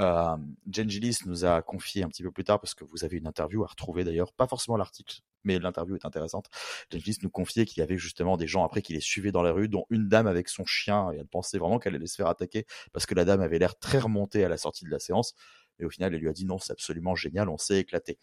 Euh, 0.00 0.36
Jen 0.70 0.88
Gillis 0.88 1.18
nous 1.26 1.44
a 1.44 1.62
confié 1.62 2.04
un 2.04 2.08
petit 2.08 2.22
peu 2.22 2.30
plus 2.30 2.44
tard, 2.44 2.60
parce 2.60 2.74
que 2.74 2.84
vous 2.84 3.04
avez 3.04 3.16
une 3.16 3.26
interview 3.26 3.64
à 3.64 3.66
retrouver 3.66 4.04
d'ailleurs, 4.04 4.32
pas 4.32 4.46
forcément 4.46 4.76
l'article, 4.76 5.20
mais 5.44 5.58
l'interview 5.58 5.96
est 5.96 6.06
intéressante. 6.06 6.46
Jen 6.90 7.00
Gillis 7.00 7.18
nous 7.22 7.30
confiait 7.30 7.64
qu'il 7.64 7.80
y 7.80 7.82
avait 7.82 7.98
justement 7.98 8.36
des 8.36 8.46
gens 8.46 8.64
après 8.64 8.82
qui 8.82 8.92
les 8.92 9.00
suivaient 9.00 9.32
dans 9.32 9.42
la 9.42 9.52
rue, 9.52 9.68
dont 9.68 9.84
une 9.90 10.08
dame 10.08 10.26
avec 10.26 10.48
son 10.48 10.64
chien, 10.64 11.10
et 11.12 11.16
elle 11.16 11.26
pensait 11.26 11.58
vraiment 11.58 11.78
qu'elle 11.78 11.96
allait 11.96 12.06
se 12.06 12.16
faire 12.16 12.28
attaquer, 12.28 12.66
parce 12.92 13.04
que 13.04 13.14
la 13.14 13.24
dame 13.24 13.40
avait 13.40 13.58
l'air 13.58 13.78
très 13.78 13.98
remontée 13.98 14.44
à 14.44 14.48
la 14.48 14.56
sortie 14.56 14.84
de 14.84 14.90
la 14.90 15.00
séance. 15.00 15.34
Et 15.78 15.84
au 15.84 15.90
final, 15.90 16.14
elle 16.14 16.20
lui 16.20 16.28
a 16.28 16.32
dit 16.32 16.44
non, 16.44 16.58
c'est 16.58 16.72
absolument 16.72 17.16
génial, 17.16 17.48
on 17.48 17.58
s'est 17.58 17.78
éclaté. 17.78 18.18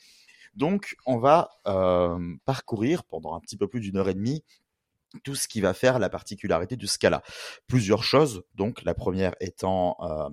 Donc, 0.55 0.95
on 1.05 1.17
va 1.17 1.49
euh, 1.67 2.35
parcourir 2.45 3.03
pendant 3.03 3.35
un 3.35 3.39
petit 3.39 3.57
peu 3.57 3.67
plus 3.67 3.81
d'une 3.81 3.97
heure 3.97 4.09
et 4.09 4.13
demie 4.13 4.43
tout 5.23 5.35
ce 5.35 5.47
qui 5.47 5.61
va 5.61 5.73
faire 5.73 5.99
la 5.99 6.09
particularité 6.09 6.75
du 6.75 6.87
Scala. 6.87 7.23
Plusieurs 7.67 8.03
choses, 8.03 8.43
donc 8.55 8.83
la 8.83 8.93
première 8.93 9.33
étant 9.39 9.97
euh, 10.01 10.29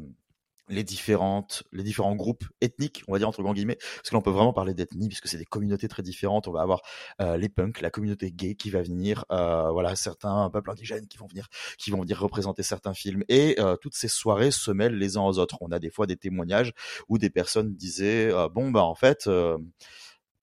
les 0.69 0.85
différentes, 0.85 1.63
les 1.73 1.83
différents 1.83 2.17
groupes 2.17 2.45
ethniques, 2.61 3.05
on 3.09 3.13
va 3.13 3.19
dire 3.19 3.29
entre 3.29 3.43
guillemets, 3.53 3.77
parce 3.77 4.11
que 4.11 4.15
l'on 4.15 4.23
peut 4.23 4.31
vraiment 4.31 4.53
parler 4.53 4.75
d'ethnie 4.75 5.09
puisque 5.09 5.29
c'est 5.29 5.39
des 5.39 5.45
communautés 5.45 5.89
très 5.89 6.03
différentes. 6.03 6.49
On 6.49 6.53
va 6.53 6.63
avoir 6.63 6.83
euh, 7.21 7.37
les 7.37 7.49
punks, 7.49 7.81
la 7.81 7.91
communauté 7.91 8.33
gay 8.33 8.55
qui 8.55 8.71
va 8.71 8.83
venir, 8.83 9.25
euh, 9.31 9.71
voilà, 9.71 9.95
certains 9.97 10.51
peuples 10.51 10.71
indigènes 10.71 11.07
qui 11.07 11.19
vont 11.19 11.27
venir, 11.27 11.49
qui 11.79 11.91
vont 11.91 12.01
venir 12.01 12.19
représenter 12.21 12.63
certains 12.63 12.95
films, 12.95 13.23
et 13.29 13.57
euh, 13.61 13.77
toutes 13.77 13.95
ces 13.95 14.09
soirées 14.09 14.51
se 14.51 14.71
mêlent 14.71 14.99
les 14.99 15.17
uns 15.17 15.23
aux 15.23 15.39
autres. 15.39 15.57
On 15.61 15.71
a 15.71 15.79
des 15.79 15.91
fois 15.91 16.07
des 16.07 16.17
témoignages 16.17 16.73
où 17.09 17.19
des 17.19 17.31
personnes 17.31 17.75
disaient, 17.75 18.33
bon 18.53 18.71
bah 18.71 18.83
en 18.83 18.95
fait 18.95 19.29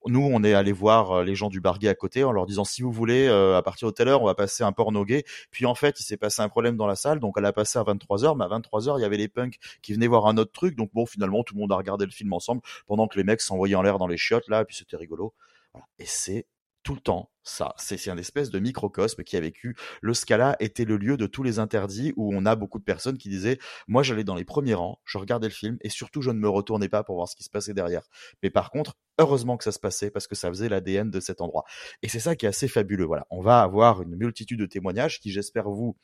nous, 0.07 0.21
on 0.21 0.43
est 0.43 0.53
allé 0.53 0.71
voir 0.71 1.11
euh, 1.11 1.23
les 1.23 1.35
gens 1.35 1.49
du 1.49 1.61
bar 1.61 1.79
gay 1.79 1.87
à 1.87 1.95
côté 1.95 2.23
en 2.23 2.31
leur 2.31 2.45
disant 2.45 2.63
si 2.63 2.81
vous 2.81 2.91
voulez, 2.91 3.27
euh, 3.27 3.57
à 3.57 3.61
partir 3.61 3.87
de 3.87 3.93
telle 3.93 4.07
heure, 4.07 4.21
on 4.21 4.25
va 4.25 4.35
passer 4.35 4.63
un 4.63 4.71
porno 4.71 5.05
gay. 5.05 5.23
Puis 5.51 5.65
en 5.65 5.75
fait, 5.75 5.99
il 5.99 6.03
s'est 6.03 6.17
passé 6.17 6.41
un 6.41 6.49
problème 6.49 6.77
dans 6.77 6.87
la 6.87 6.95
salle, 6.95 7.19
donc 7.19 7.35
elle 7.37 7.45
a 7.45 7.53
passé 7.53 7.79
à 7.79 7.83
23 7.83 8.25
heures, 8.25 8.35
mais 8.35 8.45
à 8.45 8.49
23 8.49 8.89
heures, 8.89 8.99
il 8.99 9.01
y 9.01 9.05
avait 9.05 9.17
les 9.17 9.27
punks 9.27 9.57
qui 9.81 9.93
venaient 9.93 10.07
voir 10.07 10.27
un 10.27 10.37
autre 10.37 10.51
truc. 10.51 10.75
Donc 10.75 10.91
bon, 10.93 11.05
finalement, 11.05 11.43
tout 11.43 11.55
le 11.55 11.61
monde 11.61 11.71
a 11.71 11.75
regardé 11.75 12.05
le 12.05 12.11
film 12.11 12.33
ensemble 12.33 12.61
pendant 12.85 13.07
que 13.07 13.17
les 13.17 13.23
mecs 13.23 13.41
s'envoyaient 13.41 13.75
en 13.75 13.81
l'air 13.81 13.97
dans 13.97 14.07
les 14.07 14.17
chiottes 14.17 14.47
là, 14.47 14.61
et 14.61 14.65
puis 14.65 14.75
c'était 14.75 14.97
rigolo. 14.97 15.33
Et 15.99 16.05
c'est 16.05 16.45
tout 16.83 16.93
le 16.93 17.01
temps 17.01 17.29
ça. 17.43 17.73
C'est 17.77 18.09
un 18.09 18.17
espèce 18.17 18.49
de 18.49 18.59
microcosme 18.59 19.23
qui 19.23 19.37
a 19.37 19.39
vécu. 19.39 19.75
Le 20.01 20.13
Scala 20.13 20.55
était 20.59 20.85
le 20.85 20.97
lieu 20.97 21.17
de 21.17 21.27
tous 21.27 21.43
les 21.43 21.59
interdits 21.59 22.13
où 22.15 22.33
on 22.33 22.45
a 22.45 22.55
beaucoup 22.55 22.79
de 22.79 22.83
personnes 22.83 23.17
qui 23.17 23.29
disaient 23.29 23.59
moi 23.87 24.03
j'allais 24.03 24.23
dans 24.23 24.35
les 24.35 24.45
premiers 24.45 24.73
rangs, 24.73 24.99
je 25.05 25.17
regardais 25.17 25.47
le 25.47 25.53
film 25.53 25.77
et 25.81 25.89
surtout 25.89 26.21
je 26.21 26.31
ne 26.31 26.39
me 26.39 26.49
retournais 26.49 26.89
pas 26.89 27.03
pour 27.03 27.15
voir 27.15 27.27
ce 27.27 27.35
qui 27.35 27.43
se 27.43 27.49
passait 27.49 27.73
derrière. 27.73 28.03
Mais 28.41 28.49
par 28.49 28.71
contre, 28.71 28.97
heureusement 29.19 29.57
que 29.57 29.63
ça 29.63 29.71
se 29.71 29.79
passait 29.79 30.09
parce 30.09 30.27
que 30.27 30.35
ça 30.35 30.49
faisait 30.49 30.69
l'ADN 30.69 31.09
de 31.09 31.19
cet 31.19 31.41
endroit. 31.41 31.65
Et 32.01 32.09
c'est 32.09 32.19
ça 32.19 32.35
qui 32.35 32.45
est 32.45 32.49
assez 32.49 32.67
fabuleux. 32.67 33.05
Voilà, 33.05 33.27
on 33.29 33.41
va 33.41 33.61
avoir 33.61 34.01
une 34.01 34.15
multitude 34.15 34.59
de 34.59 34.65
témoignages 34.65 35.19
qui 35.19 35.31
j'espère 35.31 35.69
vous 35.69 35.95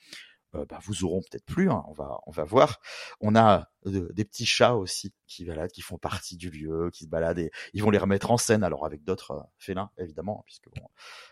euh, 0.56 0.66
bah, 0.66 0.80
vous 0.84 1.04
auront 1.04 1.22
peut-être 1.22 1.46
plus. 1.46 1.70
Hein, 1.70 1.84
on 1.88 1.94
va 1.94 2.20
on 2.26 2.32
va 2.32 2.44
voir. 2.44 2.80
On 3.22 3.36
a 3.36 3.70
euh, 3.86 4.10
des 4.14 4.26
petits 4.26 4.46
chats 4.46 4.76
aussi 4.76 5.14
qui 5.28 5.46
baladent, 5.46 5.72
qui 5.72 5.82
font 5.82 5.98
partie 5.98 6.38
du 6.38 6.50
lieu, 6.50 6.90
qui 6.92 7.04
se 7.06 7.10
baladent 7.10 7.40
et 7.40 7.52
ils 7.74 7.84
vont 7.84 7.92
les 7.92 7.98
remettre 7.98 8.32
en 8.32 8.38
scène. 8.38 8.64
Alors 8.64 8.86
avec 8.86 9.04
d'autres 9.04 9.32
euh, 9.32 9.44
félins 9.58 9.92
évidemment, 9.98 10.44
puisque 10.46 10.70
bon, 10.76 10.86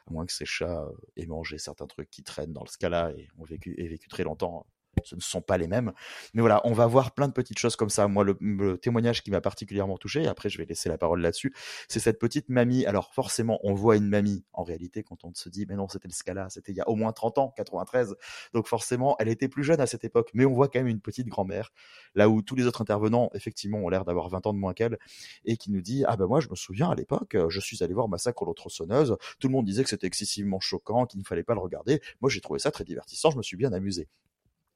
à 0.08 0.12
moins 0.12 0.26
que 0.26 0.34
ces 0.34 0.46
chats 0.46 0.86
aient 1.16 1.26
mangé 1.26 1.58
certains 1.58 1.88
trucs 1.88 2.10
qui 2.10 2.24
traînent 2.24 2.54
dans 2.54 2.64
le 2.64 2.70
scala 2.70 3.12
et 3.18 3.28
ont 3.38 3.44
vécu 3.44 3.76
et 3.78 3.88
vécu 3.88 4.08
très 4.08 4.24
longtemps 4.24 4.66
ce 5.04 5.16
ne 5.16 5.22
sont 5.22 5.42
pas 5.42 5.58
les 5.58 5.68
mêmes. 5.68 5.94
Mais 6.34 6.42
voilà, 6.42 6.62
on 6.66 6.74
va 6.74 6.88
voir 6.88 7.12
plein 7.12 7.28
de 7.28 7.34
petites 7.34 7.60
choses 7.60 7.76
comme 7.76 7.90
ça. 7.90 8.08
Moi, 8.08 8.24
le, 8.24 8.38
le 8.40 8.78
témoignage 8.78 9.24
qui 9.24 9.32
m'a 9.32 9.42
particulièrement 9.42 9.98
touché, 9.98 10.24
et 10.24 10.28
après 10.28 10.50
je 10.50 10.58
vais 10.58 10.66
laisser 10.66 10.90
la 10.90 10.98
parole 10.98 11.22
là-dessus, 11.22 11.54
c'est 11.88 12.00
cette 12.00 12.20
petite 12.20 12.50
mamie. 12.50 12.86
Alors 12.86 13.14
forcément, 13.14 13.60
on 13.64 13.74
voit 13.74 13.96
une 13.96 14.08
mamie 14.08 14.44
en 14.54 14.64
réalité 14.64 15.04
quand 15.04 15.24
on 15.24 15.34
se 15.34 15.50
dit, 15.50 15.66
mais 15.68 15.76
non, 15.76 15.88
c'était 15.88 16.08
le 16.08 16.14
Scala, 16.14 16.50
c'était 16.50 16.72
il 16.72 16.76
y 16.78 16.82
a 16.82 16.90
au 16.90 16.96
moins 16.96 17.12
30 17.12 17.38
ans, 17.38 17.54
93. 17.56 18.16
Donc 18.54 18.68
forcément, 18.68 19.16
elle 19.20 19.30
était 19.30 19.48
plus 19.48 19.64
jeune 19.64 19.80
à 19.80 19.88
cette 19.88 20.04
époque, 20.04 20.30
mais 20.34 20.46
on 20.46 20.54
voit 20.54 20.68
quand 20.68 20.80
même 20.80 20.88
une 20.88 21.02
petite 21.02 21.28
grand-mère, 21.28 21.72
là 22.16 22.30
où 22.30 22.42
tous 22.42 22.56
les 22.56 22.66
autres 22.66 22.82
intervenants, 22.82 23.30
effectivement, 23.34 23.80
ont 23.80 23.90
l'air 23.90 24.06
d'avoir 24.06 24.30
20 24.30 24.48
ans 24.48 24.54
de 24.54 24.60
moins 24.60 24.74
qu'elle, 24.74 24.98
et 25.46 25.58
qui 25.58 25.72
nous 25.72 25.82
dit, 25.82 26.04
ah 26.08 26.18
ben 26.18 26.28
moi, 26.28 26.40
je 26.40 26.50
me 26.50 26.56
souviens 26.56 26.90
à 26.90 26.96
l'époque, 26.96 27.38
je 27.50 27.60
suis 27.60 27.84
allé 27.84 27.94
voir 27.94 28.08
Massacre 28.08 28.44
aux 28.44 28.54
tronçonneuse, 28.54 29.18
tout 29.40 29.48
le 29.48 29.54
monde 29.54 29.66
disait 29.66 29.84
que 29.84 29.90
c'était 29.90 30.08
excessivement 30.08 30.60
choquant, 30.60 31.06
qu'il 31.06 31.20
ne 31.20 31.26
fallait 31.26 31.44
pas 31.44 31.54
le 31.54 31.60
regarder. 31.60 32.02
Moi, 32.22 32.30
j'ai 32.30 32.42
trouvé 32.42 32.60
ça 32.60 32.72
très 32.72 32.84
divertissant, 32.84 33.32
je 33.32 33.38
me 33.38 33.44
suis 33.44 33.58
bien 33.58 33.74
amusé. 33.74 34.08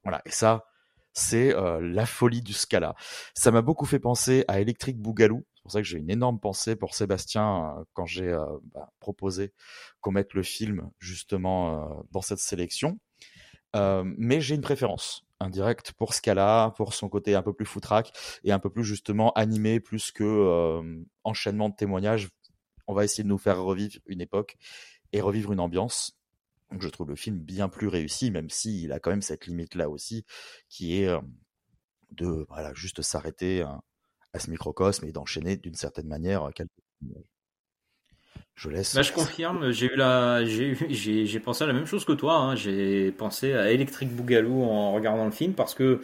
Voilà, 0.04 0.22
et 0.26 0.30
ça, 0.30 0.64
c'est 1.12 1.54
euh, 1.54 1.80
la 1.80 2.06
folie 2.06 2.42
du 2.42 2.52
Scala. 2.52 2.94
Ça 3.34 3.50
m'a 3.50 3.62
beaucoup 3.62 3.86
fait 3.86 3.98
penser 3.98 4.44
à 4.48 4.60
Electric 4.60 4.98
Boogaloo. 4.98 5.44
C'est 5.54 5.62
pour 5.62 5.72
ça 5.72 5.80
que 5.80 5.86
j'ai 5.86 5.98
une 5.98 6.10
énorme 6.10 6.40
pensée 6.40 6.74
pour 6.74 6.94
Sébastien 6.94 7.76
euh, 7.78 7.84
quand 7.92 8.06
j'ai 8.06 8.28
euh, 8.28 8.44
bah, 8.74 8.90
proposé 8.98 9.52
qu'on 10.00 10.12
mette 10.12 10.34
le 10.34 10.42
film 10.42 10.90
justement 10.98 12.04
dans 12.10 12.22
cette 12.22 12.40
sélection. 12.40 12.98
mais 13.74 14.40
j'ai 14.40 14.54
une 14.54 14.62
préférence 14.62 15.24
indirecte 15.40 15.92
pour 15.92 16.14
Scala, 16.14 16.72
pour 16.76 16.94
son 16.94 17.08
côté 17.08 17.34
un 17.34 17.42
peu 17.42 17.52
plus 17.52 17.66
foutraque 17.66 18.12
et 18.44 18.52
un 18.52 18.58
peu 18.58 18.70
plus 18.70 18.84
justement 18.84 19.32
animé, 19.32 19.80
plus 19.80 20.12
que 20.12 20.82
enchaînement 21.24 21.68
de 21.68 21.76
témoignages. 21.76 22.28
On 22.88 22.94
va 22.94 23.04
essayer 23.04 23.22
de 23.22 23.28
nous 23.28 23.38
faire 23.38 23.62
revivre 23.62 23.98
une 24.06 24.20
époque 24.20 24.56
et 25.12 25.20
revivre 25.20 25.52
une 25.52 25.60
ambiance. 25.60 26.18
Donc 26.72 26.82
je 26.82 26.88
trouve 26.88 27.08
le 27.08 27.16
film 27.16 27.38
bien 27.38 27.68
plus 27.68 27.88
réussi, 27.88 28.30
même 28.30 28.50
s'il 28.50 28.92
a 28.92 28.98
quand 28.98 29.10
même 29.10 29.22
cette 29.22 29.46
limite-là 29.46 29.88
aussi, 29.88 30.24
qui 30.68 30.96
est 30.96 31.08
de 32.10 32.46
voilà, 32.48 32.72
juste 32.74 33.02
s'arrêter 33.02 33.62
à 34.32 34.38
ce 34.38 34.50
microcosme 34.50 35.06
et 35.06 35.12
d'enchaîner 35.12 35.56
d'une 35.56 35.74
certaine 35.74 36.08
manière 36.08 36.50
quelques 36.54 36.70
je 38.54 38.68
laisse. 38.68 38.94
Bah, 38.94 39.02
je 39.02 39.12
confirme, 39.12 39.70
j'ai 39.70 39.86
eu 39.86 39.96
la, 39.96 40.44
j'ai, 40.44 41.40
pensé 41.40 41.64
à 41.64 41.66
la 41.66 41.72
même 41.72 41.86
chose 41.86 42.04
que 42.04 42.12
toi. 42.12 42.36
Hein. 42.36 42.54
J'ai 42.54 43.12
pensé 43.12 43.54
à 43.54 43.72
Electric 43.72 44.14
Boogaloo 44.14 44.62
en 44.62 44.92
regardant 44.92 45.24
le 45.24 45.30
film 45.30 45.54
parce 45.54 45.74
que 45.74 46.00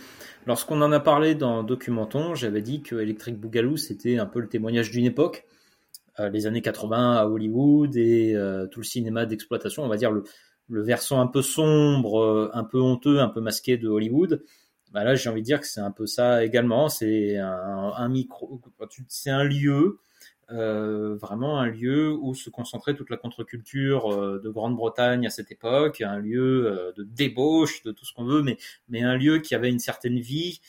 lorsqu'on 0.46 0.80
en 0.82 0.92
a 0.92 1.00
parlé 1.00 1.34
dans 1.34 1.62
Documenton, 1.62 2.34
j'avais 2.34 2.62
dit 2.62 2.82
que 2.82 2.96
Electric 2.96 3.36
Boogaloo 3.38 3.76
c'était 3.76 4.18
un 4.18 4.26
peu 4.26 4.40
le 4.40 4.48
témoignage 4.48 4.90
d'une 4.90 5.04
époque, 5.04 5.44
euh, 6.20 6.30
les 6.30 6.46
années 6.46 6.62
80 6.62 7.16
à 7.16 7.26
Hollywood 7.26 7.96
et 7.96 8.34
euh, 8.34 8.66
tout 8.66 8.80
le 8.80 8.86
cinéma 8.86 9.26
d'exploitation, 9.26 9.84
on 9.84 9.88
va 9.88 9.96
dire 9.96 10.10
le, 10.10 10.24
le 10.68 10.82
versant 10.82 11.20
un 11.20 11.26
peu 11.26 11.42
sombre, 11.42 12.20
euh, 12.20 12.50
un 12.54 12.64
peu 12.64 12.80
honteux, 12.80 13.20
un 13.20 13.28
peu 13.28 13.40
masqué 13.40 13.76
de 13.76 13.88
Hollywood. 13.88 14.42
Bah 14.92 15.04
là, 15.04 15.14
j'ai 15.14 15.28
envie 15.28 15.42
de 15.42 15.46
dire 15.46 15.60
que 15.60 15.66
c'est 15.66 15.80
un 15.80 15.90
peu 15.90 16.06
ça 16.06 16.44
également. 16.44 16.88
C'est 16.88 17.36
un, 17.36 18.08
micro, 18.08 18.60
c'est 19.08 19.30
un 19.30 19.44
lieu, 19.44 20.00
euh, 20.50 21.14
vraiment 21.16 21.60
un 21.60 21.66
lieu 21.66 22.10
où 22.12 22.34
se 22.34 22.48
concentrait 22.48 22.94
toute 22.94 23.10
la 23.10 23.18
contre-culture 23.18 24.10
euh, 24.10 24.40
de 24.42 24.48
Grande-Bretagne 24.48 25.26
à 25.26 25.30
cette 25.30 25.52
époque, 25.52 26.00
un 26.00 26.18
lieu 26.18 26.66
euh, 26.66 26.92
de 26.96 27.04
débauche, 27.04 27.82
de 27.82 27.92
tout 27.92 28.06
ce 28.06 28.14
qu'on 28.14 28.24
veut, 28.24 28.42
mais 28.88 29.02
un 29.02 29.14
lieu 29.14 29.40
qui 29.40 29.54
avait 29.54 29.68
une 29.68 29.78
certaine 29.78 30.18
vie 30.18 30.60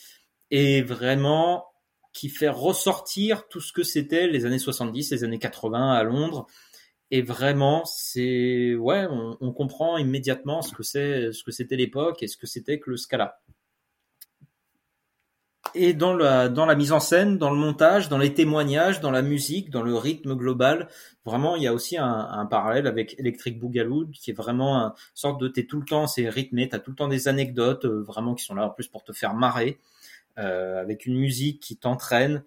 et 0.52 0.82
vraiment 0.82 1.66
qui 2.12 2.28
fait 2.28 2.50
ressortir 2.50 3.48
tout 3.48 3.62
ce 3.62 3.72
que 3.72 3.84
c'était 3.84 4.28
les 4.28 4.46
années 4.46 4.60
70, 4.60 5.12
les 5.12 5.24
années 5.24 5.40
80 5.40 5.94
à 5.94 6.04
Londres 6.04 6.48
et 7.12 7.22
vraiment, 7.22 7.86
c'est 7.86 8.76
ouais, 8.76 9.08
on, 9.10 9.52
comprend 9.52 9.98
immédiatement 9.98 10.62
ce 10.62 10.74
que 10.74 10.84
c'est, 10.84 11.32
ce 11.32 11.44
que 11.44 11.52
c'était 11.52 11.76
l'époque 11.76 12.22
et 12.22 12.28
ce 12.28 12.38
que 12.38 12.46
c'était 12.46 12.80
que 12.80 12.92
le 12.92 12.98
Scala. 12.98 13.40
Et 15.76 15.94
dans 15.94 16.16
la 16.16 16.50
dans 16.50 16.66
la 16.66 16.76
mise 16.76 16.92
en 16.92 17.00
scène, 17.00 17.38
dans 17.38 17.52
le 17.52 17.58
montage, 17.58 18.10
dans 18.10 18.18
les 18.18 18.34
témoignages, 18.34 19.02
dans 19.02 19.12
la 19.12 19.22
musique, 19.22 19.70
dans 19.70 19.84
le 19.84 19.96
rythme 19.96 20.36
global, 20.36 20.88
vraiment, 21.26 21.56
il 21.56 21.64
y 21.64 21.68
a 21.68 21.74
aussi 21.74 21.98
un, 21.98 22.06
un 22.06 22.46
parallèle 22.46 22.88
avec 22.88 23.20
Electric 23.20 23.60
Boogaloo 23.60 24.08
qui 24.14 24.32
est 24.32 24.34
vraiment 24.34 24.86
une 24.86 24.94
sorte 25.14 25.40
de 25.42 25.48
t'es 25.48 25.66
tout 25.66 25.80
le 25.80 25.86
temps, 25.86 26.08
c'est 26.08 26.28
rythmé, 26.30 26.70
t'as 26.70 26.80
tout 26.80 26.92
le 26.92 26.96
temps 26.96 27.08
des 27.08 27.28
anecdotes 27.28 27.86
euh, 27.86 28.02
vraiment 28.02 28.34
qui 28.36 28.46
sont 28.46 28.56
là 28.56 28.66
en 28.66 28.70
plus 28.70 28.88
pour 28.88 29.04
te 29.04 29.14
faire 29.14 29.36
marrer, 29.36 29.80
euh, 30.40 30.82
avec 30.82 31.06
une 31.06 31.18
musique 31.18 31.60
qui 31.60 31.78
t'entraîne 31.78 32.44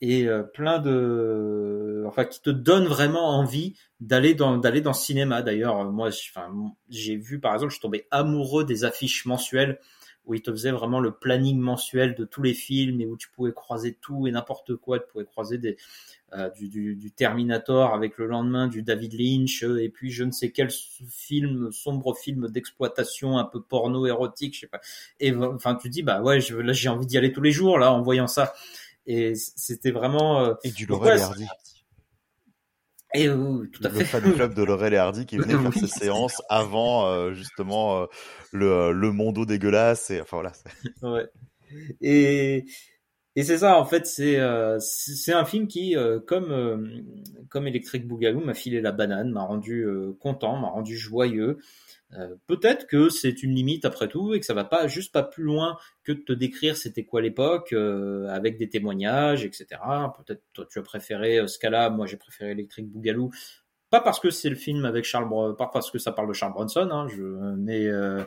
et 0.00 0.28
euh, 0.28 0.42
plein 0.42 0.78
de 0.78 2.04
enfin 2.06 2.24
qui 2.24 2.40
te 2.40 2.50
donne 2.50 2.86
vraiment 2.86 3.38
envie 3.38 3.74
d'aller 4.00 4.34
dans 4.34 4.56
d'aller 4.56 4.80
dans 4.80 4.92
le 4.92 4.96
cinéma. 4.96 5.42
D'ailleurs 5.42 5.84
moi 5.90 6.08
enfin 6.08 6.48
j'ai 6.88 7.16
vu 7.16 7.40
par 7.40 7.54
exemple 7.54 7.70
je 7.70 7.76
suis 7.76 7.82
tombé 7.82 8.06
amoureux 8.10 8.64
des 8.64 8.84
affiches 8.84 9.26
mensuelles 9.26 9.78
où 10.28 10.34
ils 10.34 10.42
te 10.42 10.50
faisaient 10.50 10.70
vraiment 10.70 11.00
le 11.00 11.10
planning 11.10 11.58
mensuel 11.58 12.14
de 12.14 12.24
tous 12.24 12.42
les 12.42 12.52
films 12.52 13.00
et 13.00 13.06
où 13.06 13.16
tu 13.16 13.30
pouvais 13.30 13.52
croiser 13.52 13.94
tout 13.94 14.26
et 14.26 14.30
n'importe 14.30 14.76
quoi. 14.76 14.98
Tu 14.98 15.06
pouvais 15.10 15.24
croiser 15.24 15.56
des 15.56 15.78
euh, 16.34 16.50
du, 16.50 16.68
du, 16.68 16.94
du, 16.94 17.10
Terminator 17.10 17.94
avec 17.94 18.18
le 18.18 18.26
lendemain 18.26 18.68
du 18.68 18.82
David 18.82 19.14
Lynch 19.14 19.62
et 19.62 19.88
puis 19.88 20.10
je 20.10 20.24
ne 20.24 20.30
sais 20.30 20.50
quel 20.50 20.68
film 20.70 21.72
sombre 21.72 22.14
film 22.14 22.48
d'exploitation 22.48 23.38
un 23.38 23.44
peu 23.44 23.62
porno 23.62 24.04
érotique 24.06 24.54
je 24.54 24.60
sais 24.60 24.66
pas. 24.66 24.80
Et 25.18 25.34
enfin 25.34 25.74
tu 25.74 25.88
dis 25.88 26.02
bah 26.02 26.20
ouais 26.20 26.42
je, 26.42 26.54
là 26.56 26.74
j'ai 26.74 26.90
envie 26.90 27.06
d'y 27.06 27.16
aller 27.16 27.32
tous 27.32 27.40
les 27.40 27.50
jours 27.50 27.78
là 27.78 27.94
en 27.94 28.02
voyant 28.02 28.26
ça 28.26 28.52
et 29.08 29.34
c'était 29.34 29.90
vraiment 29.90 30.44
euh, 30.44 30.54
et 30.62 30.70
du 30.70 30.86
Laurel 30.86 31.18
et 31.18 31.22
Hardy. 31.22 31.46
Et 33.14 33.30
oui, 33.30 33.70
tout 33.70 33.80
à 33.84 33.88
le 33.88 33.94
fait. 33.94 34.04
fan 34.04 34.22
club 34.34 34.52
de 34.52 34.62
Laurel 34.62 34.92
et 34.92 34.98
Hardy 34.98 35.24
qui 35.24 35.38
venait 35.38 35.56
faire 35.56 35.72
Oui, 35.74 35.80
ses 35.80 35.86
séances 35.86 36.42
avant 36.50 37.06
euh, 37.06 37.32
justement 37.32 38.02
euh, 38.02 38.06
le 38.52 38.92
le 38.92 39.12
mondo 39.12 39.46
dégueulasse 39.46 40.10
et 40.10 40.20
enfin 40.20 40.36
voilà. 40.36 40.52
ouais. 41.02 41.26
Et 42.02 42.66
et 43.34 43.44
c'est 43.44 43.58
ça 43.58 43.78
en 43.78 43.86
fait, 43.86 44.06
c'est 44.06 44.38
euh, 44.38 44.78
c'est 44.80 45.32
un 45.32 45.46
film 45.46 45.68
qui 45.68 45.96
comme 46.26 47.02
comme 47.48 47.66
Electric 47.66 48.06
Boogaloo 48.06 48.40
m'a 48.40 48.54
filé 48.54 48.82
la 48.82 48.92
banane, 48.92 49.30
m'a 49.30 49.42
rendu 49.42 49.86
content, 50.20 50.58
m'a 50.58 50.68
rendu 50.68 50.98
joyeux. 50.98 51.58
Euh, 52.14 52.36
peut-être 52.46 52.86
que 52.86 53.10
c'est 53.10 53.42
une 53.42 53.54
limite 53.54 53.84
après 53.84 54.08
tout 54.08 54.32
et 54.32 54.40
que 54.40 54.46
ça 54.46 54.54
va 54.54 54.64
pas 54.64 54.86
juste 54.88 55.12
pas 55.12 55.22
plus 55.22 55.44
loin 55.44 55.76
que 56.04 56.12
de 56.12 56.20
te 56.22 56.32
décrire 56.32 56.74
c'était 56.74 57.04
quoi 57.04 57.20
l'époque 57.20 57.74
euh, 57.74 58.26
avec 58.30 58.56
des 58.56 58.70
témoignages 58.70 59.44
etc 59.44 59.66
peut-être 60.16 60.42
toi 60.54 60.64
tu 60.70 60.78
as 60.78 60.82
préféré 60.82 61.38
euh, 61.38 61.46
ce 61.46 61.58
cas-là. 61.58 61.90
Moi 61.90 62.06
j'ai 62.06 62.16
préféré 62.16 62.52
Electric 62.52 62.86
Boogaloo. 62.90 63.30
Pas 63.90 64.00
parce 64.00 64.20
que 64.20 64.30
c'est 64.30 64.48
le 64.48 64.56
film 64.56 64.86
avec 64.86 65.04
Charles 65.04 65.28
Bron- 65.28 65.54
pas 65.54 65.68
parce 65.70 65.90
que 65.90 65.98
ça 65.98 66.12
parle 66.12 66.28
de 66.28 66.32
Charles 66.32 66.52
Bronson 66.54 66.88
hein, 66.90 67.08
je 67.08 67.22
mais 67.56 67.86
euh, 67.86 68.24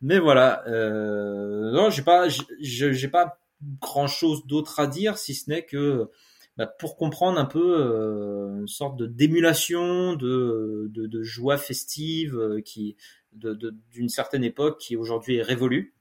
mais 0.00 0.18
voilà. 0.18 0.62
Euh, 0.66 1.70
non 1.72 1.90
j'ai 1.90 2.02
pas 2.02 2.28
j'ai 2.60 3.08
pas 3.08 3.38
grand 3.82 4.06
chose 4.06 4.46
d'autre 4.46 4.80
à 4.80 4.86
dire 4.86 5.18
si 5.18 5.34
ce 5.34 5.50
n'est 5.50 5.64
que 5.66 6.10
bah, 6.58 6.66
pour 6.66 6.96
comprendre 6.96 7.38
un 7.38 7.44
peu 7.44 7.76
euh, 7.78 8.58
une 8.58 8.66
sorte 8.66 8.98
de 8.98 9.06
d'émulation, 9.06 10.14
de, 10.14 11.22
joie 11.22 11.56
festive 11.56 12.36
euh, 12.36 12.60
qui 12.60 12.96
d'une 13.32 14.08
certaine 14.08 14.42
époque 14.42 14.80
qui 14.80 14.96
aujourd'hui 14.96 15.36
est 15.36 15.42
révolue. 15.42 15.94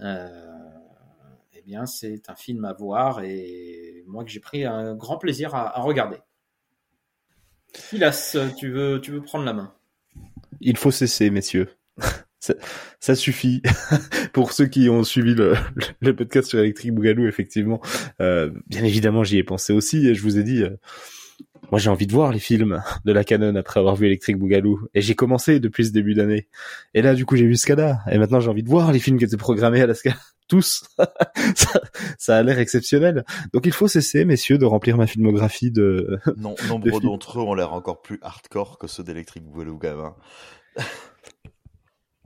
Euh, 0.00 0.38
eh 1.54 1.62
bien, 1.62 1.84
c'est 1.84 2.30
un 2.30 2.36
film 2.36 2.64
à 2.64 2.74
voir 2.74 3.24
et 3.24 4.04
moi 4.06 4.22
que 4.22 4.30
j'ai 4.30 4.38
pris 4.38 4.64
un 4.64 4.94
grand 4.94 5.18
plaisir 5.18 5.56
à, 5.56 5.76
à 5.76 5.82
regarder. 5.82 6.18
Silas, 7.74 8.36
tu 8.56 8.70
veux, 8.70 9.00
tu 9.00 9.10
veux 9.10 9.22
prendre 9.22 9.44
la 9.44 9.52
main? 9.52 9.74
Il 10.60 10.76
faut 10.76 10.92
cesser, 10.92 11.28
messieurs. 11.30 11.68
Ça, 12.46 12.54
ça 13.00 13.14
suffit. 13.14 13.62
Pour 14.32 14.52
ceux 14.52 14.66
qui 14.66 14.88
ont 14.88 15.02
suivi 15.02 15.34
le, 15.34 15.54
le 16.00 16.14
podcast 16.14 16.48
sur 16.48 16.60
Electric 16.60 16.94
Boogaloo, 16.94 17.26
effectivement, 17.26 17.80
euh, 18.20 18.50
bien 18.68 18.84
évidemment, 18.84 19.24
j'y 19.24 19.38
ai 19.38 19.42
pensé 19.42 19.72
aussi 19.72 20.06
et 20.06 20.14
je 20.14 20.22
vous 20.22 20.38
ai 20.38 20.44
dit, 20.44 20.62
euh, 20.62 20.76
moi 21.70 21.80
j'ai 21.80 21.90
envie 21.90 22.06
de 22.06 22.12
voir 22.12 22.32
les 22.32 22.38
films 22.38 22.82
de 23.04 23.12
la 23.12 23.24
Canon 23.24 23.56
après 23.56 23.80
avoir 23.80 23.96
vu 23.96 24.06
Electric 24.06 24.38
Boogaloo 24.38 24.88
et 24.94 25.00
j'ai 25.00 25.14
commencé 25.14 25.58
depuis 25.58 25.86
ce 25.86 25.90
début 25.90 26.14
d'année. 26.14 26.46
Et 26.94 27.02
là, 27.02 27.14
du 27.14 27.26
coup, 27.26 27.36
j'ai 27.36 27.46
vu 27.46 27.56
Scada 27.56 27.98
et 28.10 28.18
maintenant 28.18 28.38
j'ai 28.38 28.48
envie 28.48 28.62
de 28.62 28.68
voir 28.68 28.92
les 28.92 29.00
films 29.00 29.18
qui 29.18 29.24
étaient 29.24 29.36
programmés 29.36 29.80
à 29.80 29.86
la 29.86 29.94
Scada. 29.94 30.16
Tous. 30.48 30.84
ça, 31.56 31.80
ça 32.18 32.36
a 32.36 32.42
l'air 32.44 32.60
exceptionnel. 32.60 33.24
Donc 33.52 33.66
il 33.66 33.72
faut 33.72 33.88
cesser, 33.88 34.24
messieurs, 34.24 34.58
de 34.58 34.64
remplir 34.64 34.96
ma 34.96 35.08
filmographie 35.08 35.72
de... 35.72 36.20
Non, 36.36 36.54
de 36.54 36.68
nombre 36.68 36.88
films. 36.88 37.00
d'entre 37.02 37.40
eux 37.40 37.42
ont 37.42 37.54
l'air 37.54 37.72
encore 37.72 38.00
plus 38.00 38.20
hardcore 38.22 38.78
que 38.78 38.86
ceux 38.86 39.02
d'Electric 39.02 39.42
Boogaloo 39.42 39.76
gamin. 39.76 40.14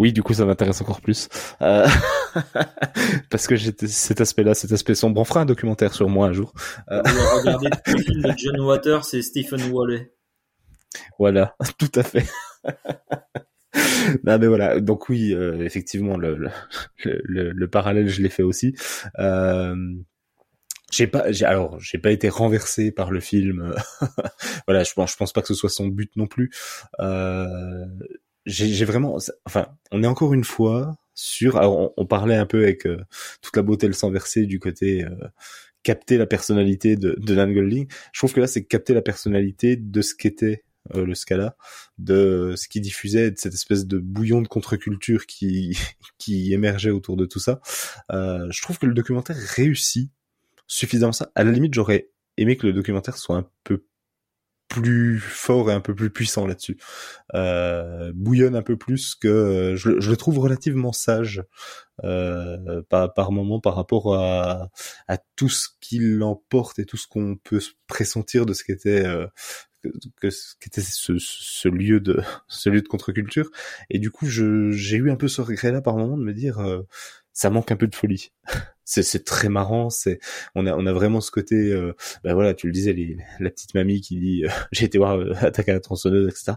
Oui, 0.00 0.14
du 0.14 0.22
coup, 0.22 0.32
ça 0.32 0.46
m'intéresse 0.46 0.80
encore 0.80 1.02
plus. 1.02 1.28
Euh, 1.60 1.86
Parce 3.30 3.46
que 3.46 3.54
j'ai 3.54 3.70
cet 3.86 4.22
aspect-là, 4.22 4.54
cet 4.54 4.72
aspect 4.72 4.94
sombre. 4.94 5.20
On 5.20 5.24
fera 5.24 5.40
un 5.42 5.44
documentaire 5.44 5.92
sur 5.92 6.08
moi 6.08 6.28
un 6.28 6.32
jour. 6.32 6.54
Euh, 6.90 7.02
Vous 7.04 7.38
regardez 7.38 7.68
tous 7.84 7.96
les 7.98 8.04
films 8.04 8.22
de 8.22 8.32
John 8.34 8.60
Waters 8.60 9.04
et 9.12 9.20
Stephen 9.20 9.60
Wally. 9.70 10.06
Voilà, 11.18 11.54
tout 11.78 11.92
à 11.94 12.02
fait. 12.02 12.24
non 14.24 14.38
mais 14.38 14.46
voilà, 14.46 14.80
donc 14.80 15.10
oui, 15.10 15.34
euh, 15.34 15.62
effectivement, 15.66 16.16
le, 16.16 16.34
le, 16.34 16.48
le, 17.04 17.50
le 17.52 17.68
parallèle, 17.68 18.08
je 18.08 18.22
l'ai 18.22 18.30
fait 18.30 18.42
aussi. 18.42 18.74
Euh, 19.18 19.76
j'ai 20.90 21.08
pas, 21.08 21.30
j'ai 21.30 21.44
alors, 21.44 21.78
j'ai 21.78 21.98
pas 21.98 22.10
été 22.10 22.30
renversé 22.30 22.90
par 22.90 23.10
le 23.10 23.20
film. 23.20 23.74
voilà, 24.66 24.82
je 24.82 24.94
pense, 24.94 25.12
je 25.12 25.16
pense 25.18 25.34
pas 25.34 25.42
que 25.42 25.48
ce 25.48 25.54
soit 25.54 25.68
son 25.68 25.88
but 25.88 26.16
non 26.16 26.26
plus. 26.26 26.50
Euh, 27.00 27.84
j'ai 28.50 28.84
vraiment, 28.84 29.18
enfin, 29.46 29.68
on 29.92 30.02
est 30.02 30.06
encore 30.06 30.34
une 30.34 30.44
fois 30.44 30.96
sur. 31.14 31.56
Alors, 31.56 31.78
on, 31.78 31.92
on 31.96 32.06
parlait 32.06 32.36
un 32.36 32.46
peu 32.46 32.62
avec 32.62 32.86
euh, 32.86 32.98
toute 33.42 33.56
la 33.56 33.62
beauté 33.62 33.86
le 33.86 33.92
sang 33.92 34.10
versé 34.10 34.46
du 34.46 34.58
côté. 34.58 35.04
Euh, 35.04 35.28
capter 35.82 36.18
la 36.18 36.26
personnalité 36.26 36.96
de, 36.96 37.16
de 37.18 37.34
Dan 37.34 37.54
Golding. 37.54 37.88
Je 38.12 38.20
trouve 38.20 38.32
que 38.32 38.40
là, 38.40 38.46
c'est 38.46 38.64
capter 38.64 38.94
la 38.94 39.02
personnalité 39.02 39.76
de 39.76 40.02
ce 40.02 40.14
qu'était 40.14 40.64
euh, 40.94 41.04
le 41.04 41.14
Scala, 41.14 41.56
de 41.98 42.54
ce 42.56 42.68
qui 42.68 42.80
diffusait, 42.80 43.30
de 43.30 43.38
cette 43.38 43.54
espèce 43.54 43.86
de 43.86 43.98
bouillon 43.98 44.42
de 44.42 44.48
contre-culture 44.48 45.26
qui 45.26 45.78
qui 46.18 46.52
émergeait 46.52 46.90
autour 46.90 47.16
de 47.16 47.26
tout 47.26 47.38
ça. 47.38 47.60
Euh, 48.12 48.46
je 48.50 48.62
trouve 48.62 48.78
que 48.78 48.86
le 48.86 48.94
documentaire 48.94 49.36
réussit 49.36 50.10
suffisamment 50.66 51.12
ça. 51.12 51.30
À 51.34 51.44
la 51.44 51.52
limite, 51.52 51.74
j'aurais 51.74 52.10
aimé 52.36 52.56
que 52.56 52.66
le 52.66 52.72
documentaire 52.72 53.16
soit 53.16 53.36
un 53.36 53.48
peu 53.64 53.84
plus 54.70 55.18
fort 55.18 55.68
et 55.70 55.74
un 55.74 55.80
peu 55.80 55.94
plus 55.94 56.10
puissant 56.10 56.46
là-dessus. 56.46 56.78
Euh, 57.34 58.12
bouillonne 58.14 58.54
un 58.54 58.62
peu 58.62 58.76
plus 58.76 59.16
que 59.16 59.74
je, 59.76 60.00
je 60.00 60.10
le 60.10 60.16
trouve 60.16 60.38
relativement 60.38 60.92
sage 60.92 61.42
euh, 62.04 62.80
par, 62.88 63.12
par 63.12 63.32
moment 63.32 63.60
par 63.60 63.74
rapport 63.74 64.14
à, 64.14 64.70
à 65.08 65.18
tout 65.36 65.48
ce 65.48 65.68
qui 65.80 65.98
l'emporte 65.98 66.78
et 66.78 66.86
tout 66.86 66.96
ce 66.96 67.08
qu'on 67.08 67.36
peut 67.36 67.60
se 67.60 67.72
pressentir 67.88 68.46
de 68.46 68.54
ce 68.54 68.62
qu'était 68.64 69.04
euh, 69.04 69.26
que, 70.20 70.30
ce, 70.30 71.16
ce 71.18 71.68
lieu 71.68 72.00
de 72.00 72.22
ce 72.48 72.70
lieu 72.70 72.80
de 72.80 72.88
contre-culture 72.88 73.50
et 73.90 73.98
du 73.98 74.10
coup 74.10 74.26
je 74.26 74.70
j'ai 74.70 74.96
eu 74.96 75.10
un 75.10 75.16
peu 75.16 75.28
ce 75.28 75.40
regret 75.40 75.72
là 75.72 75.82
par 75.82 75.96
moment 75.96 76.16
de 76.16 76.22
me 76.22 76.32
dire 76.32 76.60
euh, 76.60 76.82
ça 77.32 77.50
manque 77.50 77.72
un 77.72 77.76
peu 77.76 77.86
de 77.86 77.94
folie. 77.94 78.32
c'est 78.84 79.24
très 79.24 79.48
marrant, 79.48 79.90
c'est 79.90 80.18
on 80.54 80.66
a 80.66 80.74
on 80.74 80.86
a 80.86 80.92
vraiment 80.92 81.20
ce 81.20 81.30
côté 81.30 81.54
euh, 81.72 81.94
ben 82.24 82.34
voilà, 82.34 82.54
tu 82.54 82.66
le 82.66 82.72
disais 82.72 82.96
la 83.38 83.50
petite 83.50 83.74
mamie 83.74 84.00
qui 84.00 84.18
dit 84.18 84.44
euh, 84.44 84.48
j'ai 84.72 84.86
été 84.86 84.98
voir 84.98 85.16
euh, 85.18 85.32
attaque 85.40 85.68
à 85.68 85.74
la 85.74 85.80
tronçonneuse 85.80 86.28
etc. 86.28 86.52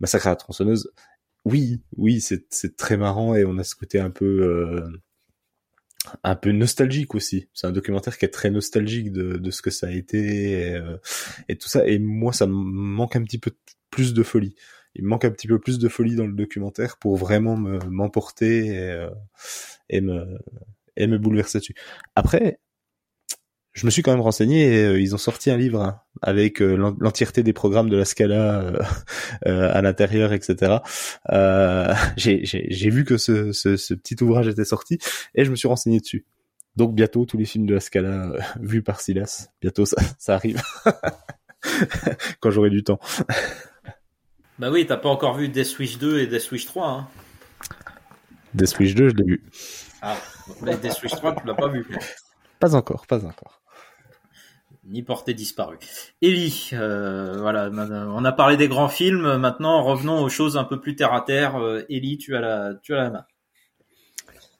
Massacre 0.00 0.28
à 0.28 0.30
la 0.30 0.36
tronçonneuse. 0.36 0.92
Oui, 1.44 1.82
oui, 1.96 2.20
c'est 2.20 2.46
c'est 2.50 2.76
très 2.76 2.96
marrant 2.96 3.34
et 3.34 3.44
on 3.44 3.58
a 3.58 3.64
ce 3.64 3.74
côté 3.74 4.00
un 4.00 4.10
peu 4.10 4.24
euh, 4.26 4.88
un 6.24 6.36
peu 6.36 6.52
nostalgique 6.52 7.14
aussi. 7.14 7.48
C'est 7.54 7.66
un 7.66 7.72
documentaire 7.72 8.18
qui 8.18 8.24
est 8.24 8.28
très 8.28 8.50
nostalgique 8.50 9.12
de, 9.12 9.36
de 9.36 9.50
ce 9.50 9.62
que 9.62 9.70
ça 9.70 9.88
a 9.88 9.90
été 9.90 10.50
et, 10.52 10.74
euh, 10.74 10.96
et 11.48 11.56
tout 11.56 11.68
ça. 11.68 11.86
Et 11.86 11.98
moi, 11.98 12.32
ça 12.32 12.46
me 12.46 12.52
manque 12.52 13.16
un 13.16 13.22
petit 13.22 13.38
peu 13.38 13.50
plus 13.90 14.14
de 14.14 14.22
folie. 14.22 14.54
Il 14.98 15.04
me 15.04 15.08
manque 15.10 15.24
un 15.24 15.30
petit 15.30 15.48
peu 15.48 15.58
plus 15.58 15.78
de 15.78 15.88
folie 15.88 16.16
dans 16.16 16.26
le 16.26 16.32
documentaire 16.34 16.96
pour 16.98 17.16
vraiment 17.16 17.56
me 17.56 17.78
m'emporter 17.88 18.66
et, 18.68 18.78
euh, 18.90 19.10
et 19.90 20.00
me 20.00 20.38
et 20.96 21.06
me 21.06 21.18
bouleverser 21.18 21.58
dessus. 21.60 21.74
Après, 22.16 22.58
je 23.72 23.86
me 23.86 23.90
suis 23.90 24.02
quand 24.02 24.10
même 24.10 24.20
renseigné 24.20 24.66
et 24.74 24.84
euh, 24.84 25.00
ils 25.00 25.14
ont 25.14 25.18
sorti 25.18 25.50
un 25.50 25.56
livre 25.56 25.80
hein, 25.82 26.00
avec 26.20 26.60
euh, 26.60 26.74
l'en- 26.74 26.96
l'entièreté 26.98 27.44
des 27.44 27.52
programmes 27.52 27.88
de 27.88 27.96
la 27.96 28.04
Scala 28.04 28.60
euh, 28.60 28.78
euh, 29.46 29.70
à 29.72 29.80
l'intérieur, 29.82 30.32
etc. 30.32 30.82
J'ai 32.16 32.90
vu 32.90 33.04
que 33.04 33.16
ce, 33.18 33.52
ce, 33.52 33.76
ce 33.76 33.94
petit 33.94 34.20
ouvrage 34.22 34.48
était 34.48 34.64
sorti 34.64 34.98
et 35.34 35.44
je 35.44 35.50
me 35.50 35.56
suis 35.56 35.68
renseigné 35.68 36.00
dessus. 36.00 36.26
Donc 36.76 36.94
bientôt 36.94 37.24
tous 37.24 37.36
les 37.36 37.44
films 37.44 37.66
de 37.66 37.74
la 37.74 37.80
Scala 37.80 38.32
vus 38.60 38.82
par 38.82 39.00
Silas, 39.00 39.48
bientôt 39.60 39.84
ça, 39.86 39.96
ça 40.18 40.34
arrive 40.34 40.60
quand 42.40 42.50
j'aurai 42.50 42.70
du 42.70 42.82
temps. 42.84 42.98
Bah 44.58 44.70
oui, 44.70 44.86
t'as 44.86 44.96
pas 44.96 45.08
encore 45.08 45.34
vu 45.34 45.48
Death 45.48 45.78
Wish 45.78 45.98
2 45.98 46.20
et 46.20 46.26
Death 46.26 46.50
Wish 46.50 46.66
3. 46.66 46.88
Hein. 46.88 47.08
Death 48.54 48.78
Wish 48.78 48.94
2, 48.94 49.10
je 49.10 49.14
l'ai 49.14 49.24
vu. 49.24 49.44
Ah, 50.02 50.16
mais 50.62 50.76
Death 50.76 51.02
Wish 51.02 51.12
3, 51.12 51.36
tu 51.36 51.46
l'as 51.46 51.54
pas 51.54 51.68
vu. 51.68 51.86
Pas 52.58 52.74
encore, 52.74 53.06
pas 53.06 53.24
encore. 53.24 53.60
Ni 54.84 55.02
portée 55.02 55.34
disparue. 55.34 55.78
Ellie, 56.22 56.70
euh, 56.72 57.36
voilà, 57.38 57.70
on 57.70 58.24
a 58.24 58.32
parlé 58.32 58.56
des 58.56 58.68
grands 58.68 58.88
films. 58.88 59.36
Maintenant, 59.36 59.82
revenons 59.82 60.22
aux 60.22 60.28
choses 60.28 60.56
un 60.56 60.64
peu 60.64 60.80
plus 60.80 60.96
terre 60.96 61.12
à 61.12 61.20
terre. 61.20 61.56
Euh, 61.56 61.84
Ellie, 61.90 62.16
tu 62.16 62.34
as 62.34 62.40
la, 62.40 62.74
tu 62.82 62.94
as 62.94 62.96
la 62.96 63.10
main. 63.10 63.24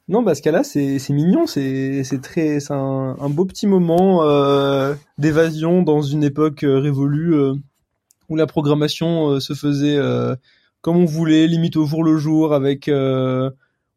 Non, 0.09 0.23
bah 0.23 0.35
ce 0.35 0.41
cas-là, 0.41 0.65
c'est 0.65 0.99
c'est 0.99 1.13
mignon, 1.13 1.47
c'est 1.47 2.03
c'est 2.03 2.23
très, 2.23 2.61
c'est 2.61 2.73
un, 2.73 3.15
un 3.21 3.29
beau 3.29 3.45
petit 3.45 3.67
moment 3.67 4.23
euh, 4.23 4.95
d'évasion 5.19 5.83
dans 5.83 6.01
une 6.01 6.25
époque 6.25 6.65
euh, 6.65 6.79
révolue 6.79 7.35
euh, 7.35 7.55
où 8.29 8.37
la 8.37 8.47
programmation 8.47 9.31
euh, 9.31 9.41
se 9.41 9.55
faisait 9.55 9.97
euh, 9.97 10.37
comme 10.81 10.97
on 10.97 11.05
voulait, 11.05 11.47
limite 11.47 11.77
au 11.77 11.87
jour 11.87 12.05
le 12.05 12.19
jour, 12.19 12.55
avec 12.55 12.89
euh, 12.89 13.51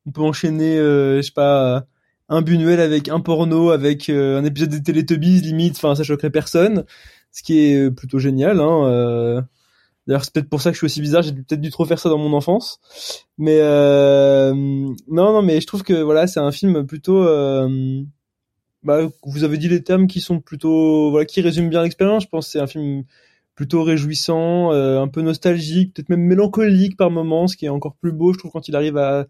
on 0.06 0.12
peut 0.12 0.22
enchaîner, 0.22 0.78
je 0.78 1.22
sais 1.22 1.32
pas, 1.32 1.86
un 2.28 2.41
Buñuel 2.41 2.80
avec 2.80 3.08
un 3.08 3.20
porno, 3.20 3.70
avec 3.70 4.10
un 4.10 4.44
épisode 4.44 4.70
des 4.70 4.82
Teletubbies, 4.82 5.41
limite, 5.41 5.76
enfin 5.76 5.94
ça 5.94 6.03
choquerait 6.03 6.32
personne, 6.32 6.86
ce 7.32 7.44
qui 7.44 7.60
est 7.60 7.91
plutôt 7.91 8.18
génial. 8.18 8.60
Hein, 8.60 9.45
D'ailleurs, 10.08 10.26
c'est 10.26 10.34
peut-être 10.34 10.49
pour 10.49 10.62
ça 10.62 10.72
que 10.72 10.74
je 10.74 10.80
suis 10.80 10.86
aussi 10.86 11.02
bizarre. 11.02 11.22
J'ai 11.22 11.32
peut-être 11.32 11.62
dû 11.62 11.70
trop 11.70 11.86
faire 11.86 11.99
ça 11.99 12.10
dans 12.10 12.18
mon 12.18 12.34
enfance. 12.34 12.80
Mais 13.38 13.60
euh, 13.62 14.53
non, 14.53 14.95
non, 15.08 15.41
mais 15.41 15.62
je 15.62 15.68
trouve 15.68 15.84
que 15.84 15.94
voilà, 15.94 16.28
c'est 16.28 16.40
un 16.40 16.52
film 16.52 16.86
plutôt. 16.88 17.24
Euh, 17.24 18.02
bah, 18.84 19.08
vous 19.24 19.44
avez 19.44 19.58
dit 19.58 19.70
les 19.70 19.84
termes 19.84 20.08
qui 20.08 20.20
sont 20.22 20.40
plutôt, 20.40 21.12
voilà, 21.12 21.26
qui 21.26 21.41
résument 21.41 21.70
bien 21.70 21.84
l'expérience. 21.84 22.24
Je 22.24 22.30
pense 22.30 22.48
c'est 22.48 22.60
un 22.60 22.68
film 22.68 23.03
plutôt 23.56 23.84
réjouissant, 23.84 24.72
euh, 24.72 25.02
un 25.02 25.07
peu 25.07 25.22
nostalgique, 25.22 25.94
peut-être 25.94 26.10
même 26.10 26.22
mélancolique 26.22 26.98
par 26.98 27.11
moments, 27.11 27.48
ce 27.48 27.57
qui 27.57 27.65
est 27.65 27.69
encore 27.69 27.95
plus 27.95 28.11
beau, 28.11 28.34
je 28.34 28.40
trouve, 28.40 28.52
quand 28.52 28.68
il 28.68 28.76
arrive 28.76 28.98
à, 28.98 29.28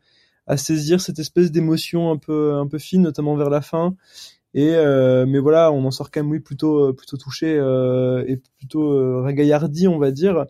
à 0.48 0.58
saisir 0.58 1.02
cette 1.02 1.20
espèce 1.20 1.52
d'émotion 1.52 2.12
un 2.12 2.18
peu, 2.18 2.54
un 2.54 2.68
peu 2.68 2.78
fine, 2.78 3.02
notamment 3.02 3.36
vers 3.36 3.50
la 3.50 3.62
fin. 3.62 3.96
Et 4.54 4.74
euh, 4.76 5.26
mais 5.26 5.40
voilà, 5.40 5.72
on 5.72 5.86
en 5.86 5.92
sort 5.92 6.12
quand 6.12 6.22
même 6.22 6.32
oui 6.32 6.40
plutôt 6.40 6.94
plutôt 6.94 7.16
touché 7.18 7.56
euh, 7.58 8.26
et 8.28 8.38
plutôt 8.58 8.92
euh, 8.92 9.22
ragaillardi, 9.22 9.88
on 9.88 9.98
va 9.98 10.12
dire. 10.12 10.46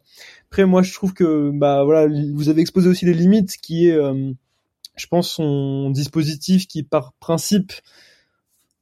Après 0.49 0.65
moi 0.65 0.81
je 0.81 0.93
trouve 0.93 1.13
que 1.13 1.51
bah 1.53 1.83
voilà, 1.83 2.07
vous 2.33 2.49
avez 2.49 2.61
exposé 2.61 2.89
aussi 2.89 3.05
les 3.05 3.13
limites 3.13 3.57
qui 3.57 3.89
est 3.89 3.93
euh, 3.95 4.31
je 4.95 5.07
pense 5.07 5.29
son 5.29 5.91
dispositif 5.91 6.67
qui 6.67 6.81
par 6.83 7.13
principe 7.19 7.73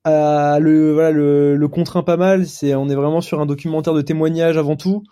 a 0.03 0.59
le 0.59 0.93
voilà 0.93 1.11
le, 1.11 1.55
le 1.55 1.67
contraint 1.67 2.03
pas 2.03 2.17
mal, 2.17 2.47
c'est 2.47 2.75
on 2.75 2.89
est 2.89 2.95
vraiment 2.95 3.21
sur 3.21 3.39
un 3.39 3.45
documentaire 3.45 3.93
de 3.93 4.01
témoignage 4.01 4.57
avant 4.57 4.75
tout. 4.75 5.03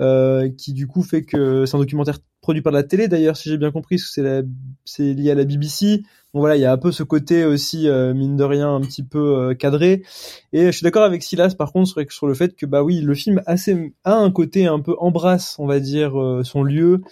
Euh, 0.00 0.48
qui 0.56 0.74
du 0.74 0.86
coup 0.86 1.02
fait 1.02 1.24
que 1.24 1.66
c'est 1.66 1.74
un 1.74 1.80
documentaire 1.80 2.18
produit 2.40 2.62
par 2.62 2.72
la 2.72 2.84
télé 2.84 3.08
d'ailleurs 3.08 3.36
si 3.36 3.48
j'ai 3.48 3.58
bien 3.58 3.72
compris 3.72 3.98
c'est 3.98 4.44
c'est 4.84 5.12
lié 5.12 5.32
à 5.32 5.34
la 5.34 5.44
BBC 5.44 6.04
bon 6.32 6.38
voilà 6.38 6.54
il 6.54 6.60
y 6.60 6.64
a 6.64 6.70
un 6.70 6.78
peu 6.78 6.92
ce 6.92 7.02
côté 7.02 7.44
aussi 7.44 7.88
euh, 7.88 8.14
mine 8.14 8.36
de 8.36 8.44
rien 8.44 8.72
un 8.72 8.80
petit 8.80 9.02
peu 9.02 9.18
euh, 9.18 9.54
cadré 9.54 10.04
et 10.52 10.66
je 10.66 10.70
suis 10.70 10.84
d'accord 10.84 11.02
avec 11.02 11.24
Silas 11.24 11.56
par 11.58 11.72
contre 11.72 11.88
sur, 11.88 12.12
sur 12.12 12.28
le 12.28 12.34
fait 12.34 12.54
que 12.54 12.64
bah 12.64 12.84
oui 12.84 13.00
le 13.00 13.12
film 13.14 13.42
assez 13.46 13.92
a 14.04 14.14
un 14.14 14.30
côté 14.30 14.66
un 14.66 14.78
peu 14.78 14.94
embrasse 15.00 15.56
on 15.58 15.66
va 15.66 15.80
dire 15.80 16.16
euh, 16.20 16.44
son 16.44 16.62
lieu 16.62 17.02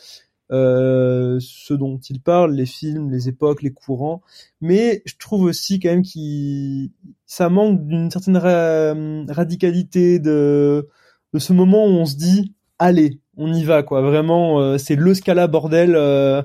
ce 0.50 1.74
dont 1.74 1.98
il 1.98 2.20
parle 2.20 2.54
les 2.54 2.66
films 2.66 3.10
les 3.10 3.28
époques 3.28 3.62
les 3.62 3.72
courants 3.72 4.22
mais 4.60 5.02
je 5.04 5.14
trouve 5.18 5.42
aussi 5.42 5.80
quand 5.80 5.90
même 5.90 6.02
qu'il 6.02 6.90
ça 7.26 7.48
manque 7.48 7.86
d'une 7.86 8.10
certaine 8.10 8.36
ra 8.36 8.94
radicalité 9.32 10.18
de 10.18 10.88
de 11.32 11.38
ce 11.38 11.52
moment 11.52 11.84
où 11.86 11.90
on 11.90 12.06
se 12.06 12.16
dit 12.16 12.54
allez, 12.78 13.20
on 13.36 13.52
y 13.52 13.64
va 13.64 13.82
quoi. 13.82 14.00
Vraiment, 14.02 14.60
euh, 14.60 14.78
c'est 14.78 14.96
le 14.96 15.14
Scala 15.14 15.46
bordel. 15.46 15.94
Euh, 15.96 16.42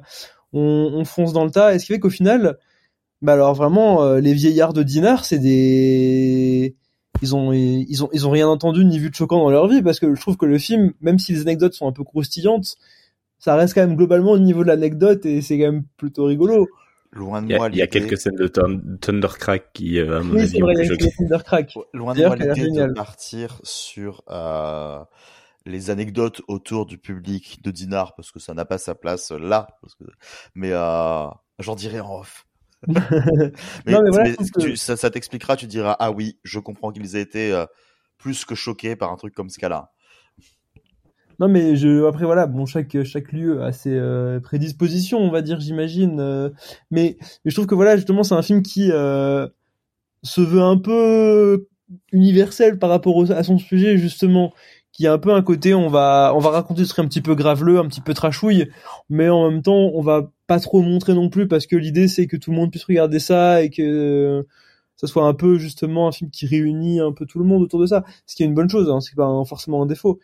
on, 0.53 0.91
on, 0.93 1.05
fonce 1.05 1.33
dans 1.33 1.45
le 1.45 1.51
tas. 1.51 1.73
Et 1.73 1.79
ce 1.79 1.85
qui 1.85 1.93
fait 1.93 1.99
qu'au 1.99 2.09
final, 2.09 2.57
bah 3.21 3.33
alors 3.33 3.53
vraiment, 3.53 4.03
euh, 4.03 4.19
les 4.19 4.33
vieillards 4.33 4.73
de 4.73 4.83
Dinard, 4.83 5.25
c'est 5.25 5.39
des 5.39 6.75
ils 7.21 7.35
ont 7.35 7.53
ils 7.53 8.03
ont 8.03 8.09
ils 8.13 8.27
ont 8.27 8.31
rien 8.31 8.47
entendu 8.47 8.83
ni 8.83 8.97
vu 8.97 9.09
de 9.09 9.15
choquant 9.15 9.37
dans 9.39 9.51
leur 9.51 9.67
vie 9.67 9.81
parce 9.81 9.99
que 9.99 10.13
je 10.15 10.19
trouve 10.19 10.37
que 10.37 10.45
le 10.45 10.57
film, 10.57 10.93
même 11.01 11.19
si 11.19 11.33
les 11.33 11.41
anecdotes 11.41 11.73
sont 11.73 11.87
un 11.87 11.91
peu 11.91 12.03
croustillantes, 12.03 12.77
ça 13.41 13.55
reste 13.55 13.73
quand 13.73 13.81
même 13.81 13.97
globalement 13.97 14.31
au 14.31 14.39
niveau 14.39 14.61
de 14.61 14.67
l'anecdote 14.67 15.25
et 15.25 15.41
c'est 15.41 15.57
quand 15.57 15.71
même 15.71 15.83
plutôt 15.97 16.25
rigolo. 16.25 16.69
Loin 17.11 17.41
de 17.41 17.47
il 17.47 17.51
y 17.51 17.55
a, 17.55 17.57
moi 17.57 17.69
il 17.69 17.75
y 17.75 17.81
a 17.81 17.87
quelques 17.87 18.17
scènes 18.17 18.35
de 18.35 18.47
Thundercrack 18.47 19.73
qui, 19.73 19.99
euh, 19.99 20.19
à 20.19 20.23
mon 20.23 20.35
oui, 20.35 20.41
avis, 20.41 20.51
c'est 20.51 20.61
vrai, 20.61 20.73
ont 20.75 20.79
il 20.79 20.85
y 20.85 20.85
a 20.85 20.87
choqué. 20.87 21.11
Thundercrack. 21.17 21.73
Loin 21.93 22.13
de 22.13 22.25
moi 22.25 22.35
l'idée 22.35 22.69
de 22.69 22.93
partir 22.93 23.59
sur 23.63 24.23
euh, 24.29 24.99
les 25.65 25.89
anecdotes 25.89 26.41
autour 26.47 26.85
du 26.85 26.99
public 26.99 27.61
de 27.63 27.71
Dinard 27.71 28.13
parce 28.15 28.31
que 28.31 28.39
ça 28.39 28.53
n'a 28.53 28.63
pas 28.63 28.77
sa 28.77 28.93
place 28.93 29.31
là. 29.31 29.67
Parce 29.81 29.95
que... 29.95 30.03
Mais 30.53 30.71
euh, 30.71 31.25
j'en 31.59 31.75
dirai 31.75 31.99
en 31.99 32.19
off. 32.19 32.45
mais, 32.87 32.95
Non, 33.87 34.01
mais 34.03 34.09
voilà, 34.09 34.23
mais 34.23 34.29
je 34.29 34.33
trouve 34.35 34.51
que- 34.51 34.61
tu- 34.61 34.75
ça, 34.77 34.95
ça 34.95 35.09
t'expliquera, 35.09 35.57
tu 35.57 35.65
diras 35.65 35.95
ah 35.99 36.11
oui, 36.11 36.39
je 36.43 36.59
comprends 36.59 36.91
qu'ils 36.91 37.15
aient 37.15 37.21
été 37.21 37.51
euh, 37.51 37.65
plus 38.19 38.45
que 38.45 38.55
choqués 38.55 38.95
par 38.95 39.11
un 39.11 39.17
truc 39.17 39.33
comme 39.33 39.49
ce 39.49 39.59
cas-là. 39.59 39.91
Non 41.41 41.49
mais 41.49 41.75
je 41.75 42.05
après 42.05 42.25
voilà 42.25 42.47
bon 42.47 42.67
chaque 42.67 43.03
chaque 43.03 43.33
lieu 43.33 43.63
a 43.63 43.73
ses 43.73 43.95
euh, 43.95 44.39
prédispositions 44.39 45.19
on 45.19 45.31
va 45.31 45.41
dire 45.41 45.59
j'imagine 45.59 46.19
euh, 46.21 46.49
mais, 46.91 47.17
mais 47.43 47.51
je 47.51 47.55
trouve 47.55 47.65
que 47.67 47.75
voilà 47.75 47.97
justement 47.97 48.23
c'est 48.23 48.35
un 48.35 48.43
film 48.43 48.61
qui 48.61 48.91
euh, 48.91 49.47
se 50.23 50.41
veut 50.41 50.61
un 50.61 50.77
peu 50.77 51.67
universel 52.13 52.79
par 52.79 52.89
rapport 52.91 53.15
au- 53.17 53.31
à 53.31 53.43
son 53.43 53.57
sujet 53.59 53.97
justement 53.97 54.53
qui 54.93 55.07
a 55.07 55.13
un 55.13 55.19
peu 55.19 55.33
un 55.33 55.41
côté 55.43 55.73
on 55.73 55.89
va 55.89 56.33
on 56.35 56.39
va 56.39 56.51
raconter 56.51 56.85
ce 56.85 56.89
truc 56.89 57.05
un 57.05 57.09
petit 57.09 57.21
peu 57.21 57.35
graveleux 57.35 57.79
un 57.79 57.87
petit 57.87 58.01
peu 58.01 58.13
trashouille 58.13 58.69
mais 59.09 59.29
en 59.29 59.49
même 59.51 59.63
temps 59.63 59.91
on 59.95 60.01
va 60.01 60.31
pas 60.47 60.59
trop 60.59 60.81
montrer 60.83 61.13
non 61.15 61.29
plus 61.29 61.47
parce 61.47 61.67
que 61.67 61.75
l'idée 61.77 62.07
c'est 62.07 62.27
que 62.27 62.37
tout 62.37 62.51
le 62.51 62.57
monde 62.57 62.71
puisse 62.71 62.85
regarder 62.85 63.19
ça 63.19 63.63
et 63.63 63.69
que 63.71 64.45
ça 64.97 65.07
soit 65.07 65.25
un 65.25 65.33
peu 65.33 65.57
justement 65.57 66.07
un 66.07 66.11
film 66.11 66.29
qui 66.31 66.45
réunit 66.47 66.99
un 66.99 67.13
peu 67.13 67.25
tout 67.25 67.39
le 67.39 67.45
monde 67.45 67.63
autour 67.63 67.79
de 67.81 67.87
ça 67.87 68.03
ce 68.27 68.35
qui 68.35 68.43
est 68.43 68.47
une 68.47 68.53
bonne 68.55 68.69
chose 68.69 68.89
hein, 68.91 69.01
c'est 69.01 69.15
pas 69.15 69.43
forcément 69.45 69.83
un 69.83 69.87
défaut 69.87 70.19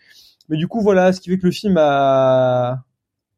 mais 0.50 0.58
du 0.58 0.68
coup, 0.68 0.82
voilà, 0.82 1.14
ce 1.14 1.22
qui 1.22 1.30
fait 1.30 1.38
que 1.38 1.46
le 1.46 1.52
film 1.52 1.76
a, 1.78 2.84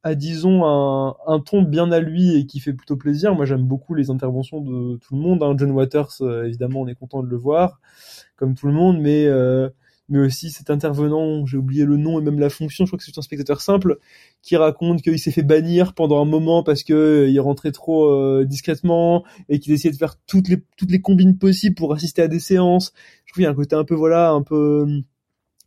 a 0.03 0.15
disons, 0.15 0.65
un, 0.65 1.15
un 1.27 1.39
ton 1.39 1.61
bien 1.61 1.91
à 1.91 1.99
lui 1.99 2.35
et 2.37 2.45
qui 2.45 2.59
fait 2.59 2.73
plutôt 2.73 2.97
plaisir. 2.97 3.35
Moi, 3.35 3.45
j'aime 3.45 3.63
beaucoup 3.63 3.95
les 3.95 4.09
interventions 4.09 4.61
de 4.61 4.97
tout 4.97 5.15
le 5.15 5.21
monde. 5.21 5.43
Hein. 5.43 5.55
John 5.57 5.71
Waters, 5.71 6.21
euh, 6.21 6.45
évidemment, 6.45 6.81
on 6.81 6.87
est 6.87 6.95
content 6.95 7.23
de 7.23 7.27
le 7.27 7.37
voir, 7.37 7.79
comme 8.35 8.55
tout 8.55 8.67
le 8.67 8.73
monde, 8.73 8.99
mais, 8.99 9.25
euh, 9.25 9.69
mais 10.07 10.19
aussi 10.19 10.51
cet 10.51 10.69
intervenant, 10.69 11.45
j'ai 11.45 11.57
oublié 11.57 11.85
le 11.85 11.97
nom 11.97 12.19
et 12.19 12.23
même 12.23 12.39
la 12.39 12.49
fonction, 12.49 12.85
je 12.85 12.89
crois 12.89 12.97
que 12.97 13.03
c'est 13.03 13.17
un 13.17 13.21
spectateur 13.21 13.61
simple, 13.61 13.99
qui 14.41 14.55
raconte 14.55 15.01
qu'il 15.01 15.19
s'est 15.19 15.31
fait 15.31 15.43
bannir 15.43 15.93
pendant 15.93 16.21
un 16.21 16.25
moment 16.25 16.63
parce 16.63 16.83
que 16.83 17.27
euh, 17.35 17.41
rentrait 17.41 17.71
trop 17.71 18.05
euh, 18.05 18.45
discrètement 18.45 19.23
et 19.49 19.59
qu'il 19.59 19.73
essayait 19.73 19.91
de 19.91 19.97
faire 19.97 20.15
toutes 20.27 20.47
les, 20.47 20.63
toutes 20.77 20.91
les 20.91 21.01
combines 21.01 21.37
possibles 21.37 21.75
pour 21.75 21.93
assister 21.93 22.21
à 22.21 22.27
des 22.27 22.39
séances. 22.39 22.93
Je 23.25 23.33
trouve 23.33 23.41
qu'il 23.41 23.43
y 23.43 23.47
a 23.47 23.51
un 23.51 23.55
côté 23.55 23.75
un 23.75 23.83
peu, 23.83 23.95
voilà, 23.95 24.31
un 24.31 24.43
peu 24.43 24.87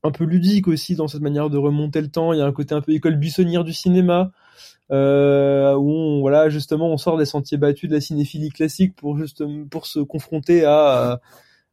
un 0.04 0.10
peu 0.10 0.24
ludique 0.24 0.68
aussi 0.68 0.94
dans 0.96 1.08
cette 1.08 1.20
manière 1.20 1.50
de 1.50 1.58
remonter 1.58 2.00
le 2.00 2.08
temps. 2.08 2.32
Il 2.32 2.38
y 2.38 2.42
a 2.42 2.46
un 2.46 2.52
côté 2.52 2.74
un 2.74 2.80
peu 2.80 2.92
école 2.92 3.16
buissonnière 3.16 3.64
du 3.64 3.72
cinéma, 3.72 4.32
euh, 4.90 5.74
où 5.74 5.90
on, 5.90 6.20
voilà 6.20 6.48
justement 6.48 6.88
on 6.90 6.96
sort 6.98 7.18
des 7.18 7.26
sentiers 7.26 7.58
battus 7.58 7.88
de 7.88 7.94
la 7.94 8.00
cinéphilie 8.00 8.50
classique 8.50 8.94
pour 8.96 9.16
juste 9.16 9.44
pour 9.70 9.86
se 9.86 10.00
confronter 10.00 10.64
à 10.64 11.20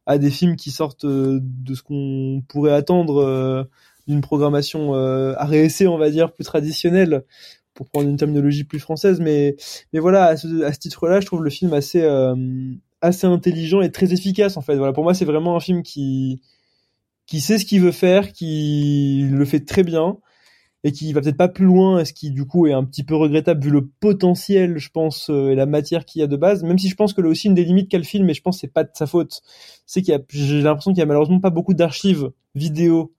à 0.06 0.18
des 0.18 0.30
films 0.30 0.56
qui 0.56 0.70
sortent 0.70 1.04
euh, 1.04 1.40
de 1.42 1.74
ce 1.74 1.82
qu'on 1.82 2.42
pourrait 2.48 2.72
attendre 2.72 3.22
euh, 3.22 3.64
d'une 4.08 4.20
programmation 4.20 4.94
euh, 4.94 5.34
RSC, 5.38 5.86
on 5.86 5.98
va 5.98 6.10
dire, 6.10 6.32
plus 6.32 6.44
traditionnelle, 6.44 7.24
pour 7.74 7.88
prendre 7.88 8.08
une 8.08 8.16
terminologie 8.16 8.64
plus 8.64 8.80
française. 8.80 9.20
Mais 9.20 9.56
mais 9.92 10.00
voilà, 10.00 10.24
à 10.24 10.36
ce, 10.36 10.62
à 10.64 10.72
ce 10.72 10.78
titre-là, 10.78 11.20
je 11.20 11.26
trouve 11.26 11.44
le 11.44 11.50
film 11.50 11.72
assez 11.72 12.02
euh, 12.02 12.34
assez 13.00 13.26
intelligent 13.26 13.80
et 13.82 13.90
très 13.92 14.12
efficace 14.12 14.56
en 14.56 14.62
fait. 14.62 14.76
Voilà, 14.76 14.92
pour 14.92 15.04
moi, 15.04 15.14
c'est 15.14 15.24
vraiment 15.24 15.56
un 15.56 15.60
film 15.60 15.82
qui 15.82 16.40
qui 17.30 17.40
sait 17.40 17.58
ce 17.58 17.64
qu'il 17.64 17.80
veut 17.80 17.92
faire, 17.92 18.32
qui 18.32 19.28
le 19.30 19.44
fait 19.44 19.60
très 19.60 19.84
bien 19.84 20.18
et 20.82 20.90
qui 20.90 21.12
va 21.12 21.20
peut-être 21.20 21.36
pas 21.36 21.48
plus 21.48 21.66
loin, 21.66 22.04
ce 22.04 22.12
qui 22.12 22.32
du 22.32 22.44
coup 22.44 22.66
est 22.66 22.72
un 22.72 22.82
petit 22.84 23.04
peu 23.04 23.14
regrettable 23.14 23.62
vu 23.62 23.70
le 23.70 23.86
potentiel, 23.86 24.78
je 24.78 24.90
pense, 24.90 25.30
euh, 25.30 25.50
et 25.50 25.54
la 25.54 25.66
matière 25.66 26.04
qu'il 26.04 26.20
y 26.20 26.22
a 26.24 26.26
de 26.26 26.36
base. 26.36 26.64
Même 26.64 26.78
si 26.78 26.88
je 26.88 26.96
pense 26.96 27.12
que 27.12 27.20
là 27.20 27.28
aussi 27.28 27.46
une 27.46 27.54
des 27.54 27.64
limites 27.64 27.88
qu'a 27.88 27.98
le 27.98 28.04
film, 28.04 28.28
et 28.28 28.34
je 28.34 28.42
pense 28.42 28.56
que 28.56 28.62
c'est 28.62 28.72
pas 28.72 28.82
de 28.82 28.90
sa 28.94 29.06
faute, 29.06 29.42
c'est 29.86 30.02
qu'il 30.02 30.12
y 30.12 30.16
a, 30.16 30.20
j'ai 30.28 30.60
l'impression 30.60 30.90
qu'il 30.90 30.98
y 30.98 31.02
a 31.02 31.06
malheureusement 31.06 31.38
pas 31.38 31.50
beaucoup 31.50 31.74
d'archives 31.74 32.30
vidéo 32.56 33.14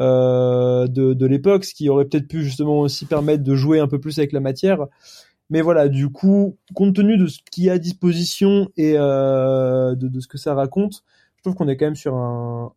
euh, 0.00 0.86
de, 0.86 1.12
de 1.12 1.26
l'époque, 1.26 1.66
ce 1.66 1.74
qui 1.74 1.90
aurait 1.90 2.06
peut-être 2.06 2.28
pu 2.28 2.42
justement 2.42 2.80
aussi 2.80 3.04
permettre 3.04 3.42
de 3.42 3.54
jouer 3.54 3.80
un 3.80 3.88
peu 3.88 4.00
plus 4.00 4.18
avec 4.18 4.32
la 4.32 4.40
matière. 4.40 4.86
Mais 5.50 5.60
voilà, 5.60 5.88
du 5.88 6.08
coup, 6.08 6.56
compte 6.74 6.94
tenu 6.94 7.18
de 7.18 7.26
ce 7.26 7.40
qu'il 7.50 7.64
y 7.64 7.70
a 7.70 7.74
à 7.74 7.78
disposition 7.78 8.70
et 8.78 8.94
euh, 8.96 9.94
de, 9.94 10.08
de 10.08 10.20
ce 10.20 10.28
que 10.28 10.38
ça 10.38 10.54
raconte, 10.54 11.02
trouve 11.46 11.54
qu'on 11.54 11.68
est 11.68 11.76
quand 11.76 11.86
même 11.86 11.96
sur 11.96 12.14
un, 12.16 12.72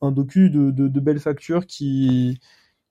un, 0.00 0.12
docu 0.12 0.50
de, 0.50 0.70
de, 0.70 0.88
de 0.88 1.00
belle 1.00 1.20
facture 1.20 1.66
qui, 1.66 2.38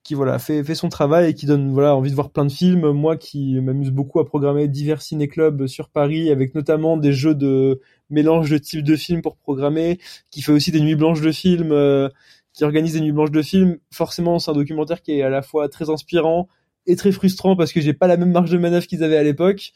qui 0.02 0.14
voilà 0.14 0.38
fait, 0.38 0.64
fait 0.64 0.74
son 0.74 0.88
travail 0.88 1.30
et 1.30 1.34
qui 1.34 1.46
donne 1.46 1.72
voilà 1.72 1.94
envie 1.94 2.10
de 2.10 2.14
voir 2.14 2.30
plein 2.30 2.44
de 2.44 2.52
films. 2.52 2.90
Moi 2.90 3.16
qui 3.16 3.60
m'amuse 3.60 3.90
beaucoup 3.90 4.18
à 4.18 4.26
programmer 4.26 4.66
divers 4.68 5.00
ciné-clubs 5.00 5.66
sur 5.66 5.88
Paris 5.90 6.30
avec 6.30 6.54
notamment 6.54 6.96
des 6.96 7.12
jeux 7.12 7.34
de 7.34 7.80
mélange 8.10 8.50
de 8.50 8.58
types 8.58 8.82
de 8.82 8.96
films 8.96 9.22
pour 9.22 9.36
programmer, 9.36 9.98
qui 10.30 10.42
fait 10.42 10.52
aussi 10.52 10.72
des 10.72 10.80
nuits 10.80 10.96
blanches 10.96 11.20
de 11.20 11.30
films, 11.32 11.72
euh, 11.72 12.08
qui 12.52 12.64
organise 12.64 12.94
des 12.94 13.00
nuits 13.00 13.12
blanches 13.12 13.30
de 13.30 13.42
films. 13.42 13.78
Forcément, 13.92 14.38
c'est 14.40 14.50
un 14.50 14.54
documentaire 14.54 15.02
qui 15.02 15.12
est 15.12 15.22
à 15.22 15.30
la 15.30 15.42
fois 15.42 15.68
très 15.68 15.88
inspirant 15.88 16.48
et 16.86 16.96
très 16.96 17.12
frustrant 17.12 17.54
parce 17.56 17.72
que 17.72 17.80
j'ai 17.80 17.94
pas 17.94 18.08
la 18.08 18.16
même 18.16 18.32
marge 18.32 18.50
de 18.50 18.58
manœuvre 18.58 18.86
qu'ils 18.86 19.04
avaient 19.04 19.16
à 19.16 19.22
l'époque. 19.22 19.72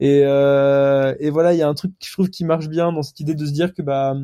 Et, 0.00 0.22
euh, 0.24 1.14
et 1.20 1.30
voilà, 1.30 1.52
il 1.54 1.58
y 1.58 1.62
a 1.62 1.68
un 1.68 1.74
truc 1.74 1.92
que 1.98 2.06
je 2.06 2.12
trouve 2.12 2.30
qui 2.30 2.44
marche 2.44 2.68
bien 2.68 2.92
dans 2.92 3.02
cette 3.02 3.20
idée 3.20 3.34
de 3.34 3.46
se 3.46 3.52
dire 3.52 3.74
que 3.74 3.82
bah 3.82 4.16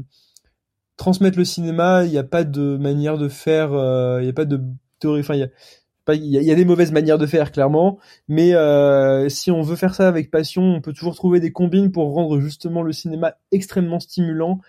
transmettre 1.02 1.36
le 1.36 1.44
cinéma, 1.44 2.04
il 2.04 2.12
n'y 2.12 2.18
a 2.18 2.22
pas 2.22 2.44
de 2.44 2.76
manière 2.76 3.18
de 3.18 3.28
faire, 3.28 3.72
euh, 3.72 4.20
il 4.20 4.24
n'y 4.24 4.30
a 4.30 4.32
pas 4.32 4.44
de 4.44 4.60
théorie, 5.00 5.18
enfin 5.20 5.34
il 5.34 6.26
y 6.26 6.50
a 6.50 6.54
des 6.54 6.64
mauvaises 6.64 6.92
manières 6.92 7.18
de 7.18 7.26
faire 7.26 7.50
clairement, 7.50 7.98
mais 8.28 8.54
euh, 8.54 9.28
si 9.28 9.50
on 9.50 9.62
veut 9.62 9.74
faire 9.74 9.96
ça 9.96 10.06
avec 10.06 10.30
passion, 10.30 10.62
on 10.62 10.80
peut 10.80 10.92
toujours 10.92 11.16
trouver 11.16 11.40
des 11.40 11.50
combines 11.50 11.90
pour 11.90 12.14
rendre 12.14 12.38
justement 12.38 12.82
le 12.82 12.92
cinéma 12.92 13.34
extrêmement 13.50 13.98
stimulant 13.98 14.60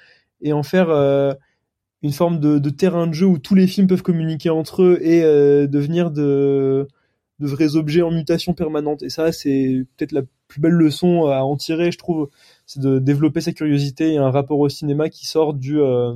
et 0.42 0.54
en 0.54 0.64
faire 0.64 0.90
euh, 0.90 1.34
une 2.02 2.14
forme 2.14 2.40
de, 2.40 2.70
terrain 2.72 3.06
de 3.06 3.14
jeu 3.14 3.28
où 3.28 3.38
tous 3.38 3.54
les 3.54 3.68
films 3.68 3.86
peuvent 3.86 4.02
communiquer 4.02 4.50
entre 4.50 4.82
eux 4.82 5.00
et 5.04 5.22
devenir 5.68 6.10
de 6.10 6.88
de 7.40 7.48
vrais 7.48 7.76
objets 7.76 8.02
en 8.02 8.12
mutation 8.12 8.54
permanente. 8.54 9.04
Et 9.04 9.10
ça, 9.10 9.32
c'est 9.32 9.86
peut-être 9.98 10.14
la 10.14 10.22
plus 10.48 10.62
belle 10.62 10.74
leçon 10.74 11.28
à 11.28 11.42
en 11.42 11.58
tirer, 11.58 11.92
je 11.92 11.98
trouve, 11.98 12.30
de 12.80 13.00
développer 13.00 13.42
sa 13.42 13.52
curiosité 13.52 14.14
et 14.14 14.18
un 14.18 14.32
rapport 14.32 14.60
au 14.60 14.70
cinéma 14.70 15.10
qui 15.10 15.26
sort 15.26 15.54
du 15.54 15.80
euh, 15.80 16.14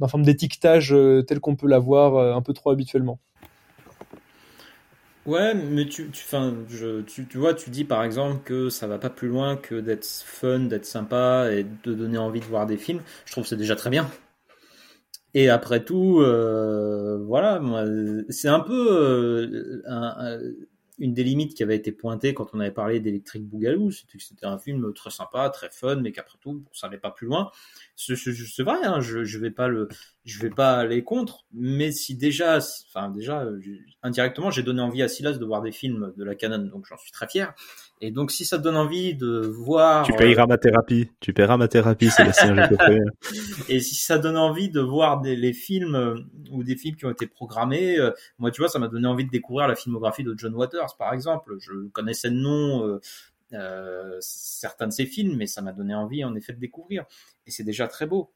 d'un 0.00 0.08
forme 0.08 0.24
d'étiquetage 0.24 0.92
euh, 0.92 1.22
tel 1.22 1.40
qu'on 1.40 1.56
peut 1.56 1.68
l'avoir 1.68 2.16
euh, 2.16 2.34
un 2.34 2.42
peu 2.42 2.52
trop 2.52 2.70
habituellement. 2.70 3.20
Ouais, 5.24 5.54
mais 5.54 5.86
tu, 5.86 6.10
fin, 6.12 6.52
je, 6.68 7.02
tu, 7.02 7.26
tu 7.26 7.38
vois, 7.38 7.54
tu 7.54 7.70
dis 7.70 7.84
par 7.84 8.02
exemple 8.02 8.40
que 8.44 8.70
ça 8.70 8.88
va 8.88 8.98
pas 8.98 9.10
plus 9.10 9.28
loin 9.28 9.56
que 9.56 9.80
d'être 9.80 10.04
fun, 10.04 10.60
d'être 10.60 10.86
sympa 10.86 11.52
et 11.52 11.64
de 11.64 11.94
donner 11.94 12.18
envie 12.18 12.40
de 12.40 12.44
voir 12.44 12.66
des 12.66 12.76
films. 12.76 13.02
Je 13.24 13.32
trouve 13.32 13.44
que 13.44 13.48
c'est 13.48 13.56
déjà 13.56 13.76
très 13.76 13.90
bien. 13.90 14.10
Et 15.34 15.48
après 15.48 15.84
tout, 15.84 16.16
voilà, 17.24 17.62
c'est 18.30 18.48
un 18.48 18.60
peu 18.60 19.82
une 20.98 21.14
des 21.14 21.24
limites 21.24 21.54
qui 21.54 21.62
avait 21.62 21.76
été 21.76 21.90
pointée 21.90 22.34
quand 22.34 22.50
on 22.52 22.60
avait 22.60 22.70
parlé 22.70 23.00
d'Electric 23.00 23.44
Boogaloo, 23.44 23.90
c'était 23.90 24.18
que 24.18 24.24
c'était 24.24 24.46
un 24.46 24.58
film 24.58 24.92
très 24.94 25.10
sympa, 25.10 25.48
très 25.50 25.70
fun, 25.70 25.96
mais 25.96 26.12
qu'après 26.12 26.38
tout, 26.40 26.64
ça 26.72 26.86
n'allait 26.86 27.00
pas 27.00 27.10
plus 27.10 27.26
loin. 27.26 27.50
C'est 27.96 28.62
vrai, 28.62 28.78
hein, 28.84 29.00
je, 29.00 29.24
je 29.24 29.38
vais 29.38 29.50
pas 29.50 29.68
le, 29.68 29.88
je 30.24 30.40
vais 30.40 30.50
pas 30.50 30.74
aller 30.74 31.02
contre, 31.02 31.46
mais 31.52 31.92
si 31.92 32.16
déjà, 32.16 32.58
enfin 32.58 33.10
déjà, 33.10 33.46
indirectement, 34.02 34.50
j'ai 34.50 34.62
donné 34.62 34.82
envie 34.82 35.02
à 35.02 35.08
Silas 35.08 35.38
de 35.38 35.44
voir 35.44 35.62
des 35.62 35.72
films 35.72 36.12
de 36.16 36.24
la 36.24 36.34
Canon, 36.34 36.66
donc 36.66 36.86
j'en 36.86 36.98
suis 36.98 37.12
très 37.12 37.28
fier. 37.28 37.54
Et 38.04 38.10
donc, 38.10 38.32
si 38.32 38.44
ça 38.44 38.58
te 38.58 38.64
donne 38.64 38.76
envie 38.76 39.14
de 39.14 39.46
voir, 39.46 40.04
tu 40.04 40.12
payeras 40.12 40.46
ma 40.48 40.58
thérapie, 40.58 41.12
tu 41.20 41.32
paieras 41.32 41.56
ma 41.56 41.68
thérapie, 41.68 42.10
Sébastien, 42.10 42.56
je 42.56 42.74
te 42.74 43.68
Et 43.72 43.78
si 43.78 43.94
ça 43.94 44.18
donne 44.18 44.36
envie 44.36 44.70
de 44.70 44.80
voir 44.80 45.20
des, 45.20 45.36
les 45.36 45.52
films 45.52 45.94
euh, 45.94 46.16
ou 46.50 46.64
des 46.64 46.74
films 46.74 46.96
qui 46.96 47.06
ont 47.06 47.12
été 47.12 47.28
programmés, 47.28 48.00
euh, 48.00 48.10
moi, 48.40 48.50
tu 48.50 48.60
vois, 48.60 48.68
ça 48.68 48.80
m'a 48.80 48.88
donné 48.88 49.06
envie 49.06 49.24
de 49.24 49.30
découvrir 49.30 49.68
la 49.68 49.76
filmographie 49.76 50.24
de 50.24 50.34
John 50.36 50.52
Waters, 50.52 50.96
par 50.98 51.14
exemple. 51.14 51.54
Je 51.60 51.88
connaissais 51.92 52.28
le 52.28 52.40
nom. 52.40 52.84
Euh, 52.88 53.00
euh, 53.54 54.16
certains 54.20 54.86
de 54.86 54.92
ses 54.92 55.04
films, 55.04 55.36
mais 55.36 55.46
ça 55.46 55.60
m'a 55.60 55.72
donné 55.72 55.94
envie 55.94 56.24
en 56.24 56.34
effet 56.34 56.54
de 56.54 56.58
découvrir. 56.58 57.04
Et 57.46 57.50
c'est 57.50 57.64
déjà 57.64 57.86
très 57.86 58.06
beau. 58.06 58.32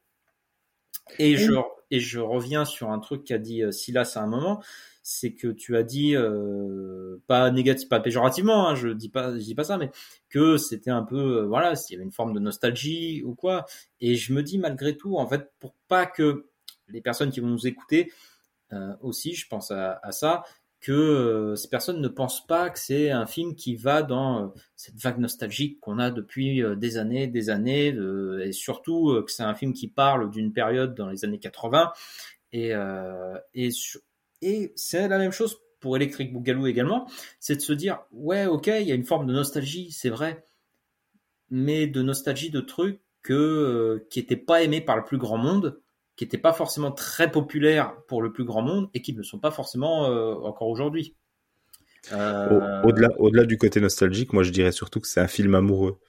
Et 1.19 1.37
je, 1.37 1.53
et 1.91 1.99
je 1.99 2.19
reviens 2.19 2.65
sur 2.65 2.91
un 2.91 2.99
truc 2.99 3.23
qu'a 3.23 3.37
dit 3.37 3.61
Silas 3.71 4.13
à 4.15 4.21
un 4.21 4.27
moment, 4.27 4.61
c'est 5.09 5.31
que 5.31 5.47
tu 5.47 5.77
as 5.77 5.83
dit 5.83 6.17
euh, 6.17 7.15
pas 7.27 7.49
négatif, 7.49 7.87
pas 7.87 8.01
péjorativement, 8.01 8.67
hein, 8.67 8.75
je 8.75 8.89
dis 8.89 9.07
pas, 9.07 9.31
je 9.31 9.43
dis 9.43 9.55
pas 9.55 9.63
ça, 9.63 9.77
mais 9.77 9.89
que 10.27 10.57
c'était 10.57 10.91
un 10.91 11.03
peu, 11.03 11.43
euh, 11.43 11.45
voilà, 11.45 11.77
s'il 11.77 11.93
y 11.93 11.95
avait 11.95 12.03
une 12.03 12.11
forme 12.11 12.33
de 12.33 12.41
nostalgie 12.41 13.23
ou 13.23 13.33
quoi. 13.33 13.65
Et 14.01 14.15
je 14.15 14.33
me 14.33 14.43
dis 14.43 14.57
malgré 14.57 14.97
tout, 14.97 15.15
en 15.15 15.25
fait, 15.25 15.49
pour 15.59 15.73
pas 15.87 16.05
que 16.07 16.49
les 16.89 16.99
personnes 16.99 17.31
qui 17.31 17.39
vont 17.39 17.47
nous 17.47 17.67
écouter 17.67 18.11
euh, 18.73 18.93
aussi, 18.99 19.33
je 19.33 19.47
pense 19.47 19.71
à, 19.71 20.01
ça, 20.11 20.43
que 20.79 21.55
ces 21.55 21.69
personnes 21.69 22.01
ne 22.01 22.07
pensent 22.07 22.45
pas 22.45 22.69
que 22.69 22.79
c'est 22.79 23.09
un 23.09 23.25
film 23.25 23.55
qui 23.55 23.75
va 23.75 24.03
dans 24.03 24.53
cette 24.75 24.95
vague 25.01 25.17
nostalgique 25.17 25.79
qu'on 25.79 25.99
a 25.99 26.11
depuis 26.11 26.61
des 26.77 26.97
années, 26.97 27.27
des 27.27 27.49
années, 27.49 27.95
et 28.43 28.51
surtout 28.51 29.21
que 29.25 29.31
c'est 29.31 29.43
un 29.43 29.55
film 29.55 29.73
qui 29.73 29.87
parle 29.87 30.29
d'une 30.29 30.53
période 30.53 30.93
dans 30.93 31.09
les 31.09 31.25
années 31.25 31.39
80 31.39 31.91
et, 32.53 32.73
et 33.53 34.73
c'est 34.75 35.07
la 35.07 35.17
même 35.17 35.31
chose 35.31 35.57
pour 35.79 35.95
Electric 35.95 36.33
Boogaloo 36.33 36.67
également, 36.67 37.09
c'est 37.39 37.55
de 37.55 37.61
se 37.61 37.73
dire 37.73 37.99
ouais 38.11 38.45
ok 38.45 38.67
il 38.67 38.87
y 38.87 38.91
a 38.91 38.95
une 38.95 39.03
forme 39.03 39.27
de 39.27 39.33
nostalgie 39.33 39.91
c'est 39.91 40.09
vrai, 40.09 40.45
mais 41.49 41.87
de 41.87 42.01
nostalgie 42.01 42.49
de 42.49 42.61
trucs 42.61 43.01
que 43.21 43.33
euh, 43.33 44.07
qui 44.09 44.19
n'étaient 44.19 44.35
pas 44.35 44.63
aimés 44.63 44.81
par 44.81 44.97
le 44.97 45.03
plus 45.03 45.17
grand 45.17 45.37
monde, 45.37 45.79
qui 46.17 46.25
n'étaient 46.25 46.37
pas 46.37 46.53
forcément 46.53 46.91
très 46.91 47.31
populaires 47.31 47.95
pour 48.07 48.21
le 48.21 48.33
plus 48.33 48.43
grand 48.43 48.61
monde 48.61 48.89
et 48.93 49.01
qui 49.01 49.13
ne 49.13 49.23
sont 49.23 49.39
pas 49.39 49.51
forcément 49.51 50.11
euh, 50.11 50.33
encore 50.33 50.67
aujourd'hui. 50.67 51.15
Euh, 52.11 52.81
au-delà, 52.83 53.09
au-delà 53.17 53.45
du 53.45 53.57
côté 53.57 53.79
nostalgique, 53.79 54.33
moi 54.33 54.43
je 54.43 54.51
dirais 54.51 54.71
surtout 54.71 54.99
que 54.99 55.07
c'est 55.07 55.21
un 55.21 55.27
film 55.27 55.55
amoureux. 55.55 55.99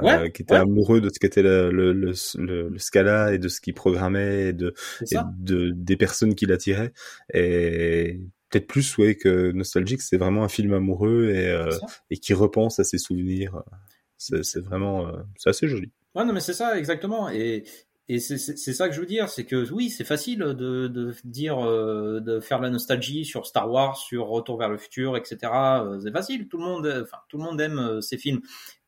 Euh, 0.00 0.28
qui 0.28 0.42
était 0.42 0.54
amoureux 0.54 1.00
de 1.00 1.08
ce 1.08 1.18
qu'était 1.18 1.42
le, 1.42 1.70
le, 1.70 1.92
le, 1.92 2.12
le, 2.36 2.78
Scala 2.78 3.32
et 3.32 3.38
de 3.38 3.48
ce 3.48 3.60
qu'il 3.60 3.74
programmait 3.74 4.48
et 4.48 4.52
de, 4.52 4.74
de 5.38 5.72
des 5.74 5.96
personnes 5.96 6.34
qui 6.34 6.46
l'attiraient. 6.46 6.92
Et 7.34 8.20
peut-être 8.48 8.66
plus 8.66 8.96
ouais 8.98 9.14
que 9.16 9.50
nostalgique, 9.52 10.02
c'est 10.02 10.16
vraiment 10.16 10.44
un 10.44 10.48
film 10.48 10.72
amoureux 10.72 11.30
et, 11.34 11.48
euh, 11.48 11.70
et 12.10 12.18
qui 12.18 12.32
repense 12.32 12.78
à 12.78 12.84
ses 12.84 12.98
souvenirs. 12.98 13.62
C'est 14.16 14.60
vraiment, 14.60 15.06
euh, 15.06 15.12
c'est 15.36 15.50
assez 15.50 15.68
joli. 15.68 15.90
Ouais, 16.14 16.24
non, 16.24 16.32
mais 16.32 16.40
c'est 16.40 16.54
ça, 16.54 16.78
exactement. 16.78 17.28
Et, 17.30 17.64
et 18.08 18.18
c'est 18.20 18.38
ça 18.38 18.88
que 18.88 18.94
je 18.94 19.00
veux 19.00 19.06
dire, 19.06 19.28
c'est 19.28 19.44
que 19.44 19.70
oui, 19.70 19.90
c'est 19.90 20.04
facile 20.04 20.38
de, 20.38 20.88
de 20.88 21.14
dire, 21.24 21.60
de 21.60 22.40
faire 22.40 22.60
la 22.60 22.70
nostalgie 22.70 23.24
sur 23.24 23.46
Star 23.46 23.70
Wars, 23.70 23.98
sur 23.98 24.28
Retour 24.28 24.58
vers 24.58 24.70
le 24.70 24.78
futur, 24.78 25.16
etc. 25.16 25.52
C'est 26.02 26.12
facile, 26.12 26.48
tout 26.48 26.56
le 26.56 26.64
monde, 26.64 27.02
enfin 27.02 27.18
tout 27.28 27.36
le 27.36 27.44
monde 27.44 27.60
aime 27.60 28.00
ces 28.00 28.16
films. 28.16 28.40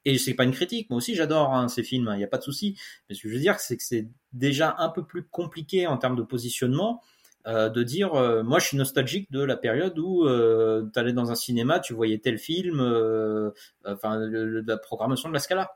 Et 0.07 0.17
c'est 0.17 0.35
pas 0.35 0.45
une 0.45 0.53
critique, 0.53 0.89
moi 0.89 0.97
aussi 0.97 1.15
j'adore 1.15 1.55
hein, 1.55 1.69
ces 1.69 1.83
films, 1.83 2.09
il 2.15 2.19
n'y 2.19 2.25
a 2.25 2.29
pas 2.29 2.39
de 2.39 2.43
souci. 2.43 2.79
Mais 3.09 3.15
ce 3.15 3.23
que 3.23 3.29
je 3.29 3.35
veux 3.35 3.41
dire, 3.41 3.61
c'est 3.61 3.77
que 3.77 3.83
c'est 3.83 4.09
déjà 4.33 4.75
un 4.79 4.89
peu 4.89 5.05
plus 5.05 5.25
compliqué 5.25 5.87
en 5.87 5.99
termes 5.99 6.17
de 6.17 6.23
positionnement 6.23 7.03
euh, 7.47 7.71
de 7.71 7.83
dire, 7.83 8.15
euh, 8.15 8.43
moi 8.43 8.59
je 8.59 8.67
suis 8.67 8.77
nostalgique 8.77 9.31
de 9.31 9.43
la 9.43 9.57
période 9.57 9.99
où 9.99 10.27
euh, 10.27 10.87
tu 10.93 10.99
allais 10.99 11.13
dans 11.13 11.31
un 11.31 11.35
cinéma, 11.35 11.81
tu 11.81 11.95
voyais 11.95 12.19
tel 12.19 12.39
film, 12.39 12.81
euh, 12.81 13.51
enfin 13.85 14.19
la 14.21 14.77
programmation 14.77 15.29
de 15.29 15.35
la 15.35 15.41
Scala. 15.41 15.71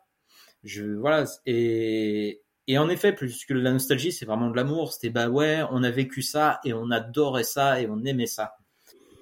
Je 0.62 0.84
voilà 0.84 1.24
et 1.46 2.42
et 2.66 2.78
en 2.78 2.88
effet, 2.88 3.12
plus 3.12 3.44
que 3.44 3.54
la 3.54 3.72
nostalgie, 3.72 4.12
c'est 4.12 4.26
vraiment 4.26 4.50
de 4.50 4.56
l'amour. 4.56 4.92
C'était 4.92 5.10
bah 5.10 5.28
ouais, 5.28 5.62
on 5.70 5.82
a 5.82 5.90
vécu 5.90 6.22
ça 6.22 6.60
et 6.64 6.72
on 6.72 6.90
adorait 6.90 7.44
ça 7.44 7.80
et 7.80 7.88
on 7.88 8.04
aimait 8.04 8.26
ça. 8.26 8.56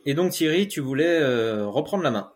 Et 0.06 0.14
donc 0.14 0.32
Thierry, 0.32 0.68
tu 0.68 0.80
voulais 0.80 1.22
reprendre 1.64 2.04
la 2.04 2.10
main. 2.10 2.32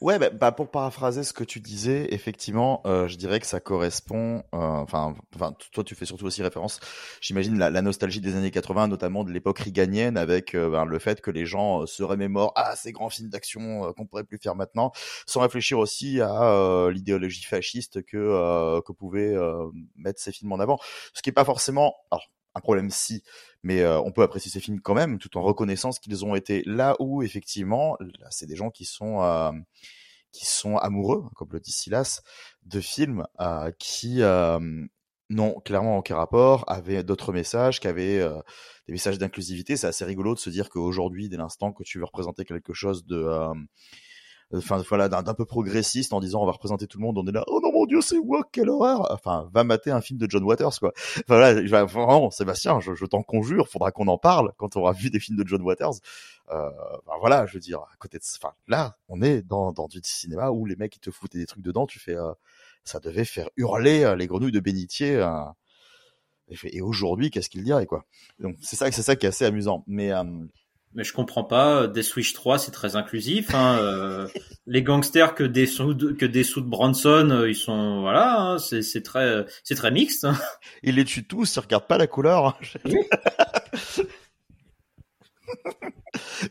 Ouais, 0.00 0.18
bah, 0.18 0.30
bah, 0.30 0.52
pour 0.52 0.70
paraphraser 0.70 1.22
ce 1.24 1.32
que 1.32 1.44
tu 1.44 1.60
disais, 1.60 2.12
effectivement, 2.14 2.82
euh, 2.86 3.08
je 3.08 3.16
dirais 3.16 3.40
que 3.40 3.46
ça 3.46 3.60
correspond. 3.60 4.42
Euh, 4.54 4.58
enfin, 4.58 5.14
enfin, 5.34 5.54
toi, 5.72 5.84
tu 5.84 5.94
fais 5.94 6.06
surtout 6.06 6.24
aussi 6.26 6.42
référence, 6.42 6.80
j'imagine, 7.20 7.58
la, 7.58 7.70
la, 7.70 7.82
nostalgie 7.82 8.20
des 8.20 8.34
années 8.36 8.50
80, 8.50 8.88
notamment 8.88 9.24
de 9.24 9.30
l'époque 9.32 9.58
riganienne, 9.58 10.16
avec 10.16 10.54
euh, 10.54 10.70
ben, 10.70 10.84
le 10.84 10.98
fait 10.98 11.20
que 11.20 11.30
les 11.30 11.46
gens 11.46 11.86
se 11.86 12.02
remémorent 12.02 12.52
à 12.56 12.76
ces 12.76 12.92
grands 12.92 13.10
films 13.10 13.28
d'action 13.28 13.92
qu'on 13.96 14.06
pourrait 14.06 14.24
plus 14.24 14.38
faire 14.38 14.54
maintenant, 14.54 14.92
sans 15.26 15.40
réfléchir 15.40 15.78
aussi 15.78 16.20
à 16.20 16.88
l'idéologie 16.90 17.42
fasciste 17.44 18.02
que 18.02 18.80
que 18.80 18.92
pouvaient 18.92 19.34
mettre 19.96 20.20
ces 20.20 20.32
films 20.32 20.52
en 20.52 20.60
avant. 20.60 20.78
Ce 21.14 21.22
qui 21.22 21.30
est 21.30 21.32
pas 21.32 21.44
forcément, 21.44 21.94
alors, 22.10 22.26
un 22.54 22.60
problème 22.60 22.90
si, 22.90 23.22
mais 23.62 23.80
euh, 23.80 24.00
on 24.00 24.12
peut 24.12 24.22
apprécier 24.22 24.50
ces 24.50 24.60
films 24.60 24.80
quand 24.80 24.94
même, 24.94 25.18
tout 25.18 25.36
en 25.36 25.42
reconnaissant 25.42 25.90
qu'ils 25.90 26.24
ont 26.24 26.34
été. 26.34 26.62
Là 26.66 26.96
où 26.98 27.22
effectivement, 27.22 27.96
c'est 28.30 28.46
des 28.46 28.56
gens 28.56 28.70
qui 28.70 28.84
sont 28.84 29.22
euh, 29.22 29.52
qui 30.32 30.46
sont 30.46 30.76
amoureux, 30.76 31.24
comme 31.34 31.48
le 31.52 31.60
dit 31.60 31.72
Silas, 31.72 32.22
de 32.64 32.80
films 32.80 33.24
euh, 33.40 33.70
qui 33.78 34.20
n'ont 35.30 35.60
clairement 35.60 35.98
aucun 35.98 36.16
rapport, 36.16 36.64
avaient 36.66 37.02
d'autres 37.02 37.32
messages, 37.32 37.80
qui 37.80 37.88
avaient 37.88 38.18
des 38.86 38.92
messages 38.92 39.18
d'inclusivité. 39.18 39.76
C'est 39.76 39.86
assez 39.86 40.04
rigolo 40.04 40.34
de 40.34 40.38
se 40.38 40.50
dire 40.50 40.68
qu'aujourd'hui, 40.68 41.28
dès 41.28 41.38
l'instant 41.38 41.72
que 41.72 41.82
tu 41.84 41.98
veux 41.98 42.04
représenter 42.04 42.44
quelque 42.44 42.74
chose 42.74 43.06
de 43.06 43.26
enfin 44.54 44.82
voilà 44.88 45.08
d'un 45.08 45.34
peu 45.34 45.44
progressiste 45.44 46.12
en 46.12 46.20
disant 46.20 46.42
on 46.42 46.46
va 46.46 46.52
représenter 46.52 46.86
tout 46.86 46.98
le 46.98 47.02
monde 47.02 47.18
on 47.18 47.26
est 47.26 47.32
là 47.32 47.44
oh 47.46 47.60
non 47.62 47.72
mon 47.72 47.86
dieu 47.86 48.00
c'est 48.00 48.18
woke 48.18 48.48
quelle 48.52 48.68
horreur. 48.68 49.10
Enfin 49.10 49.48
va 49.52 49.64
mater 49.64 49.90
un 49.90 50.00
film 50.00 50.18
de 50.18 50.28
John 50.28 50.44
Waters 50.44 50.78
quoi. 50.78 50.92
Enfin 50.96 51.22
voilà 51.26 51.84
vraiment 51.84 52.30
Sébastien 52.30 52.80
je, 52.80 52.94
je 52.94 53.06
t'en 53.06 53.22
conjure 53.22 53.68
faudra 53.68 53.90
qu'on 53.92 54.08
en 54.08 54.18
parle 54.18 54.52
quand 54.56 54.76
on 54.76 54.80
aura 54.80 54.92
vu 54.92 55.10
des 55.10 55.20
films 55.20 55.38
de 55.38 55.46
John 55.46 55.62
Waters. 55.62 55.94
Euh, 56.50 56.70
voilà 57.20 57.46
je 57.46 57.54
veux 57.54 57.60
dire 57.60 57.80
à 57.80 57.96
côté 57.98 58.18
de 58.18 58.24
enfin 58.36 58.54
là 58.68 58.96
on 59.08 59.22
est 59.22 59.42
dans 59.42 59.72
dans 59.72 59.88
du 59.88 60.00
cinéma 60.02 60.50
où 60.50 60.66
les 60.66 60.76
mecs 60.76 60.92
qui 60.92 61.00
te 61.00 61.10
foutent 61.10 61.32
des 61.32 61.46
trucs 61.46 61.62
dedans 61.62 61.86
tu 61.86 61.98
fais 61.98 62.16
euh, 62.16 62.32
ça 62.84 63.00
devait 63.00 63.24
faire 63.24 63.48
hurler 63.56 64.04
euh, 64.04 64.16
les 64.16 64.26
grenouilles 64.26 64.52
de 64.52 64.60
bénitier 64.60 65.16
euh, 65.16 65.44
et 66.64 66.80
aujourd'hui 66.80 67.30
qu'est-ce 67.30 67.48
qu'il 67.48 67.64
dirait 67.64 67.86
quoi. 67.86 68.04
Donc 68.38 68.56
c'est 68.60 68.76
ça 68.76 68.90
c'est 68.90 69.02
ça 69.02 69.16
qui 69.16 69.26
est 69.26 69.28
assez 69.28 69.44
amusant. 69.44 69.84
Mais 69.86 70.12
euh, 70.12 70.24
mais 70.94 71.04
je 71.04 71.12
comprends 71.12 71.44
pas. 71.44 71.86
Des 71.86 72.02
Switch 72.02 72.32
3, 72.32 72.58
c'est 72.58 72.70
très 72.70 72.96
inclusif. 72.96 73.54
Hein. 73.54 73.78
Euh, 73.80 74.28
les 74.66 74.82
gangsters 74.82 75.34
que 75.34 75.44
des 75.44 75.66
sous 75.66 75.94
que 75.94 76.26
des 76.26 76.44
sous 76.44 76.60
de 76.60 76.68
Bronson, 76.68 77.30
euh, 77.30 77.48
ils 77.48 77.56
sont 77.56 78.00
voilà, 78.00 78.40
hein, 78.40 78.58
c'est 78.58 79.02
très 79.02 79.44
c'est 79.64 79.74
très 79.74 79.90
mixte. 79.90 80.24
Hein. 80.24 80.36
Ils 80.82 80.96
les 80.96 81.04
tuent 81.04 81.24
tous, 81.26 81.56
ils 81.56 81.60
regardent 81.60 81.86
pas 81.86 81.98
la 81.98 82.06
couleur. 82.06 82.46
Hein. 82.46 82.56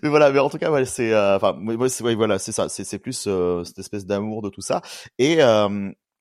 mais 0.01 0.09
voilà, 0.09 0.31
mais 0.31 0.39
en 0.39 0.49
tout 0.49 0.57
cas, 0.57 0.71
ouais, 0.71 0.85
c'est, 0.85 1.13
euh, 1.13 1.35
enfin, 1.35 1.53
moi, 1.53 1.89
c'est, 1.89 2.03
ouais, 2.03 2.15
voilà, 2.15 2.39
c'est 2.39 2.51
ça, 2.51 2.69
c'est, 2.69 2.83
c'est 2.83 2.99
plus 2.99 3.27
cette 3.63 3.79
espèce 3.79 4.05
d'amour 4.05 4.41
de 4.41 4.49
tout 4.49 4.61
ça. 4.61 4.81
Et 5.19 5.39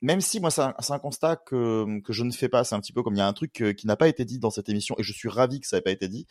même 0.03 0.21
si 0.21 0.41
moi 0.41 0.51
c'est 0.51 0.63
un, 0.63 0.99
constat 0.99 1.37
que, 1.37 2.01
que 2.01 2.13
je 2.13 2.25
ne 2.25 2.31
fais 2.31 2.49
pas, 2.49 2.65
c'est 2.65 2.75
un 2.75 2.81
petit 2.81 2.93
peu 2.93 3.03
comme 3.03 3.15
il 3.15 3.19
y 3.19 3.23
a 3.23 3.27
un 3.27 3.33
truc 3.33 3.53
qui 3.77 3.87
n'a 3.87 3.97
pas 3.97 4.09
été 4.09 4.25
dit 4.25 4.39
dans 4.39 4.51
cette 4.51 4.69
émission 4.69 4.95
et 4.99 5.03
je 5.03 5.13
suis 5.13 5.29
ravi 5.29 5.61
que 5.61 5.67
ça 5.67 5.77
n'ait 5.77 5.83
pas 5.83 5.91
été 5.91 6.09
dit. 6.09 6.27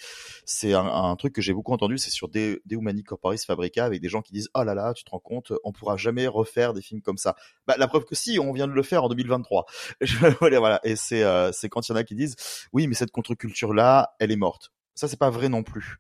C'est 0.45 0.73
un, 0.73 1.15
truc 1.15 1.33
que 1.33 1.41
j'ai 1.41 1.53
beaucoup 1.53 1.73
entendu, 1.73 1.97
c'est 1.97 2.09
sur 2.09 2.29
De, 2.29 2.61
Humani 2.69 3.03
Corporis 3.03 3.45
Fabrica 3.45 3.85
avec 3.85 4.01
des 4.01 4.09
gens 4.09 4.21
qui 4.21 4.33
disent 4.33 4.49
oh 4.55 4.63
là 4.63 4.73
là, 4.73 4.93
tu 4.93 5.03
te 5.03 5.11
rends 5.11 5.19
compte, 5.19 5.53
on 5.63 5.71
pourra 5.71 5.97
jamais 5.97 6.27
refaire 6.27 6.73
des 6.73 6.81
films 6.81 7.01
comme 7.01 7.17
ça. 7.17 7.35
Bah 7.67 7.75
la 7.77 7.87
preuve 7.87 8.05
que 8.05 8.15
si, 8.15 8.39
on 8.39 8.53
vient 8.53 8.67
de 8.67 8.73
le 8.73 8.83
faire 8.83 9.03
en 9.03 9.09
2023. 9.09 9.65
voilà, 10.41 10.79
et 10.83 10.95
c'est 10.95 11.23
euh, 11.23 11.51
c'est 11.51 11.69
quand 11.69 11.87
il 11.87 11.91
y 11.91 11.95
en 11.95 11.97
a 11.97 12.03
qui 12.03 12.15
disent 12.15 12.35
oui, 12.73 12.87
mais 12.87 12.95
cette 12.95 13.11
contre-culture 13.11 13.73
là, 13.73 14.15
elle 14.19 14.31
est 14.31 14.35
morte. 14.35 14.71
Ça, 14.99 15.07
c'est 15.07 15.15
pas 15.15 15.29
vrai 15.29 15.47
non 15.47 15.63
plus. 15.63 15.95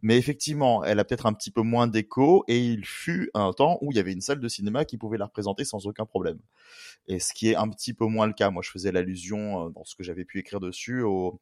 Mais 0.00 0.16
effectivement, 0.16 0.84
elle 0.84 1.00
a 1.00 1.04
peut-être 1.04 1.26
un 1.26 1.32
petit 1.32 1.50
peu 1.50 1.62
moins 1.62 1.88
d'écho 1.88 2.44
et 2.46 2.64
il 2.64 2.86
fut 2.86 3.28
un 3.34 3.52
temps 3.52 3.78
où 3.80 3.90
il 3.90 3.96
y 3.96 3.98
avait 3.98 4.12
une 4.12 4.20
salle 4.20 4.38
de 4.38 4.46
cinéma 4.46 4.84
qui 4.84 4.96
pouvait 4.96 5.18
la 5.18 5.24
représenter 5.24 5.64
sans 5.64 5.88
aucun 5.88 6.06
problème. 6.06 6.38
Et 7.08 7.18
ce 7.18 7.34
qui 7.34 7.50
est 7.50 7.56
un 7.56 7.68
petit 7.68 7.94
peu 7.94 8.06
moins 8.06 8.28
le 8.28 8.32
cas. 8.32 8.50
Moi, 8.50 8.62
je 8.64 8.70
faisais 8.70 8.92
l'allusion 8.92 9.66
euh, 9.66 9.70
dans 9.70 9.82
ce 9.82 9.96
que 9.96 10.04
j'avais 10.04 10.24
pu 10.24 10.38
écrire 10.38 10.60
dessus 10.60 11.02
au, 11.02 11.40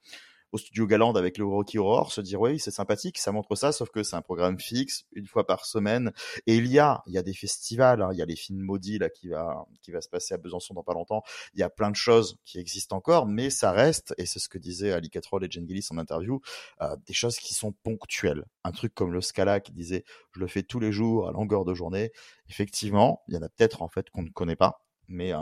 au 0.53 0.59
studio 0.59 0.87
Galand 0.87 1.15
avec 1.15 1.39
le 1.39 1.45
Rocky 1.45 1.79
Horror, 1.79 2.13
se 2.13 2.21
dire 2.21 2.41
oui, 2.41 2.59
c'est 2.59 2.71
sympathique, 2.71 3.19
ça 3.19 3.33
montre 3.33 3.55
ça, 3.57 3.73
sauf 3.73 3.91
que 3.91 4.03
c'est 4.03 4.17
un 4.17 4.23
programme 4.23 4.61
fixe, 4.61 5.05
une 5.13 5.27
fois 5.27 5.47
par 5.47 5.65
semaine. 5.65 6.13
Et 6.47 6.57
il 6.57 6.67
y 6.67 6.79
a, 6.79 7.03
il 7.07 7.15
y 7.15 7.19
a 7.19 7.23
des 7.23 7.33
festivals, 7.33 8.03
hein, 8.03 8.11
il 8.13 8.19
y 8.19 8.23
a 8.23 8.27
les 8.27 8.37
films 8.37 8.61
maudits 8.61 8.99
là 8.99 9.09
qui 9.09 9.29
va, 9.29 9.67
qui 9.81 9.91
va 9.91 10.01
se 10.01 10.09
passer 10.09 10.35
à 10.35 10.39
Besançon 10.39 10.75
dans 10.75 10.83
pas 10.83 10.93
longtemps. 10.93 11.23
Il 11.55 11.61
y 11.61 11.63
a 11.63 11.71
plein 11.71 11.91
de 11.91 11.97
choses 11.97 12.39
qui 12.45 12.59
existent 12.59 12.97
encore, 12.97 13.27
mais 13.27 13.51
ça 13.51 13.73
reste, 13.73 14.15
et 14.19 14.27
c'est 14.27 14.39
ce 14.39 14.49
que 14.49 14.59
disaient 14.59 14.93
Ali 14.93 15.09
Catrol 15.09 15.45
et 15.45 15.51
Jen 15.51 15.67
Gillis 15.67 15.87
en 15.91 15.99
interview, 15.99 16.41
euh, 16.83 16.97
des 17.07 17.15
choses 17.15 17.39
qui 17.39 17.55
sont 17.55 17.73
ponctuelles. 17.73 18.45
Un 18.65 18.73
truc 18.73 18.95
comme 18.95 19.13
le 19.13 19.21
Scala 19.21 19.61
qui 19.61 19.73
disait 19.73 20.05
je 20.33 20.41
le 20.41 20.47
fais 20.47 20.63
tous 20.63 20.81
les 20.81 20.93
jours 20.93 21.29
à 21.29 21.33
longueur 21.33 21.65
de 21.65 21.75
journée. 21.75 22.13
Effectivement, 22.49 23.23
il 23.29 23.35
y 23.35 23.39
en 23.39 23.43
a 23.43 23.49
peut-être 23.49 23.83
en 23.83 23.89
fait 23.89 24.11
qu'on 24.11 24.23
ne 24.23 24.31
connaît 24.31 24.57
pas, 24.57 24.85
mais 25.09 25.33
euh, 25.33 25.39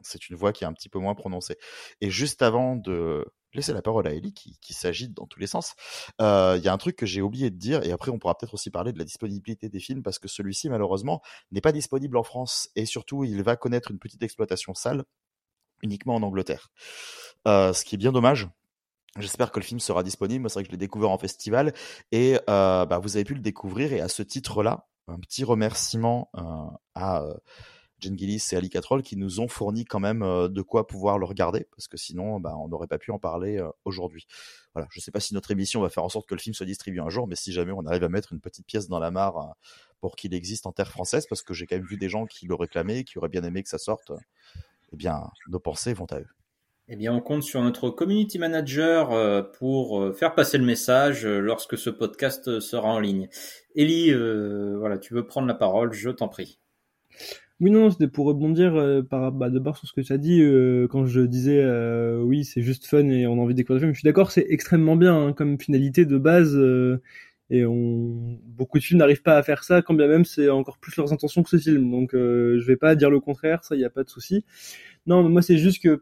c'est 0.00 0.28
une 0.28 0.36
voix 0.36 0.52
qui 0.52 0.64
est 0.64 0.66
un 0.66 0.72
petit 0.72 0.88
peu 0.88 0.98
moins 0.98 1.14
prononcée. 1.14 1.56
Et 2.00 2.10
juste 2.10 2.42
avant 2.42 2.76
de 2.76 3.26
laisser 3.56 3.72
la 3.72 3.82
parole 3.82 4.06
à 4.06 4.12
Ellie 4.12 4.32
qui, 4.32 4.58
qui 4.60 4.74
s'agite 4.74 5.12
dans 5.12 5.26
tous 5.26 5.40
les 5.40 5.46
sens, 5.46 5.74
euh, 6.20 6.54
il 6.58 6.64
y 6.64 6.68
a 6.68 6.72
un 6.72 6.78
truc 6.78 6.96
que 6.96 7.06
j'ai 7.06 7.22
oublié 7.22 7.50
de 7.50 7.56
dire, 7.56 7.82
et 7.84 7.92
après 7.92 8.10
on 8.10 8.18
pourra 8.18 8.36
peut-être 8.36 8.54
aussi 8.54 8.70
parler 8.70 8.92
de 8.92 8.98
la 8.98 9.04
disponibilité 9.04 9.68
des 9.68 9.80
films, 9.80 10.02
parce 10.02 10.18
que 10.18 10.28
celui-ci 10.28 10.68
malheureusement 10.68 11.22
n'est 11.50 11.60
pas 11.60 11.72
disponible 11.72 12.16
en 12.16 12.22
France, 12.22 12.68
et 12.76 12.86
surtout 12.86 13.24
il 13.24 13.42
va 13.42 13.56
connaître 13.56 13.90
une 13.90 13.98
petite 13.98 14.22
exploitation 14.22 14.74
sale 14.74 15.04
uniquement 15.82 16.14
en 16.14 16.22
Angleterre. 16.22 16.70
Euh, 17.46 17.72
ce 17.72 17.84
qui 17.84 17.94
est 17.94 17.98
bien 17.98 18.12
dommage, 18.12 18.48
J'espère 19.18 19.50
que 19.50 19.58
le 19.58 19.64
film 19.64 19.80
sera 19.80 20.02
disponible. 20.02 20.48
C'est 20.48 20.54
vrai 20.54 20.62
que 20.64 20.68
je 20.68 20.72
l'ai 20.72 20.78
découvert 20.78 21.10
en 21.10 21.18
festival 21.18 21.72
et 22.12 22.38
euh, 22.50 22.84
bah, 22.84 22.98
vous 22.98 23.16
avez 23.16 23.24
pu 23.24 23.34
le 23.34 23.40
découvrir. 23.40 23.92
Et 23.92 24.00
à 24.00 24.08
ce 24.08 24.22
titre-là, 24.22 24.86
un 25.08 25.18
petit 25.18 25.44
remerciement 25.44 26.30
euh, 26.36 26.40
à 26.94 27.22
euh, 27.22 27.34
Jen 27.98 28.18
Gillis 28.18 28.42
et 28.52 28.56
Ali 28.56 28.68
Catrol 28.68 29.02
qui 29.02 29.16
nous 29.16 29.40
ont 29.40 29.48
fourni 29.48 29.84
quand 29.84 30.00
même 30.00 30.22
euh, 30.22 30.48
de 30.48 30.62
quoi 30.62 30.86
pouvoir 30.86 31.18
le 31.18 31.24
regarder 31.24 31.66
parce 31.70 31.88
que 31.88 31.96
sinon, 31.96 32.40
bah, 32.40 32.54
on 32.58 32.68
n'aurait 32.68 32.86
pas 32.86 32.98
pu 32.98 33.10
en 33.10 33.18
parler 33.18 33.58
euh, 33.58 33.68
aujourd'hui. 33.84 34.26
Voilà. 34.74 34.86
Je 34.90 35.00
ne 35.00 35.02
sais 35.02 35.10
pas 35.10 35.20
si 35.20 35.32
notre 35.32 35.50
émission 35.50 35.80
va 35.80 35.88
faire 35.88 36.04
en 36.04 36.08
sorte 36.08 36.28
que 36.28 36.34
le 36.34 36.40
film 36.40 36.54
soit 36.54 36.66
distribué 36.66 37.00
un 37.00 37.08
jour, 37.08 37.26
mais 37.26 37.36
si 37.36 37.52
jamais 37.52 37.72
on 37.72 37.86
arrive 37.86 38.04
à 38.04 38.08
mettre 38.08 38.32
une 38.32 38.40
petite 38.40 38.66
pièce 38.66 38.88
dans 38.88 38.98
la 38.98 39.10
mare 39.10 39.38
euh, 39.38 39.52
pour 40.00 40.16
qu'il 40.16 40.34
existe 40.34 40.66
en 40.66 40.72
terre 40.72 40.90
française, 40.90 41.26
parce 41.26 41.42
que 41.42 41.54
j'ai 41.54 41.66
quand 41.66 41.76
même 41.76 41.86
vu 41.86 41.96
des 41.96 42.08
gens 42.08 42.26
qui 42.26 42.46
le 42.46 42.54
réclamaient, 42.54 43.04
qui 43.04 43.18
auraient 43.18 43.30
bien 43.30 43.44
aimé 43.44 43.62
que 43.62 43.68
ça 43.68 43.78
sorte, 43.78 44.12
eh 44.92 44.96
bien, 44.96 45.22
nos 45.48 45.58
pensées 45.58 45.94
vont 45.94 46.06
à 46.06 46.20
eux. 46.20 46.28
Eh 46.88 46.96
bien, 46.96 47.12
on 47.12 47.20
compte 47.20 47.42
sur 47.42 47.62
notre 47.62 47.90
community 47.90 48.38
manager 48.38 49.50
pour 49.58 50.14
faire 50.14 50.36
passer 50.36 50.56
le 50.56 50.64
message 50.64 51.26
lorsque 51.26 51.76
ce 51.76 51.90
podcast 51.90 52.60
sera 52.60 52.86
en 52.86 53.00
ligne. 53.00 53.28
Ellie, 53.74 54.14
voilà, 54.14 54.96
tu 54.96 55.12
veux 55.12 55.26
prendre 55.26 55.48
la 55.48 55.54
parole, 55.54 55.92
je 55.92 56.10
t'en 56.10 56.28
prie. 56.28 56.60
Oui, 57.60 57.70
non, 57.70 57.90
c'était 57.90 58.06
pour 58.06 58.26
rebondir 58.26 58.74
euh, 58.76 59.02
par 59.02 59.32
bah, 59.32 59.48
d'abord 59.48 59.78
sur 59.78 59.88
ce 59.88 59.94
que 59.94 60.02
tu 60.02 60.12
as 60.12 60.18
dit 60.18 60.42
euh, 60.42 60.86
quand 60.88 61.06
je 61.06 61.22
disais 61.22 61.58
euh, 61.62 62.20
oui, 62.20 62.44
c'est 62.44 62.60
juste 62.60 62.84
fun 62.84 63.08
et 63.08 63.26
on 63.26 63.38
a 63.38 63.42
envie 63.42 63.54
de 63.54 63.56
découvrir 63.56 63.80
le 63.80 63.86
film. 63.86 63.94
Je 63.94 64.00
suis 64.00 64.04
d'accord, 64.04 64.30
c'est 64.30 64.44
extrêmement 64.50 64.94
bien 64.94 65.16
hein, 65.28 65.32
comme 65.32 65.58
finalité 65.58 66.04
de 66.04 66.18
base 66.18 66.54
et 67.48 67.64
on 67.64 68.38
beaucoup 68.44 68.78
de 68.78 68.82
films 68.84 68.98
n'arrivent 68.98 69.22
pas 69.22 69.38
à 69.38 69.42
faire 69.42 69.64
ça, 69.64 69.80
quand 69.80 69.94
bien 69.94 70.06
même 70.06 70.26
c'est 70.26 70.50
encore 70.50 70.76
plus 70.78 70.94
leurs 70.96 71.14
intentions 71.14 71.42
que 71.42 71.48
ce 71.48 71.56
film. 71.56 71.90
Donc 71.90 72.10
je 72.12 72.62
vais 72.66 72.76
pas 72.76 72.94
dire 72.94 73.08
le 73.10 73.20
contraire, 73.20 73.64
ça 73.64 73.74
y 73.74 73.84
a 73.86 73.90
pas 73.90 74.04
de 74.04 74.10
souci. 74.10 74.44
Non, 75.06 75.22
mais 75.22 75.30
moi 75.30 75.40
c'est 75.42 75.56
juste 75.58 75.82
que, 75.82 75.98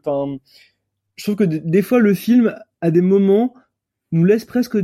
je 1.15 1.23
trouve 1.23 1.35
que 1.37 1.43
des 1.45 1.81
fois 1.81 1.99
le 1.99 2.13
film 2.13 2.53
à 2.81 2.91
des 2.91 3.01
moments 3.01 3.53
nous 4.11 4.25
laisse 4.25 4.45
presque 4.45 4.77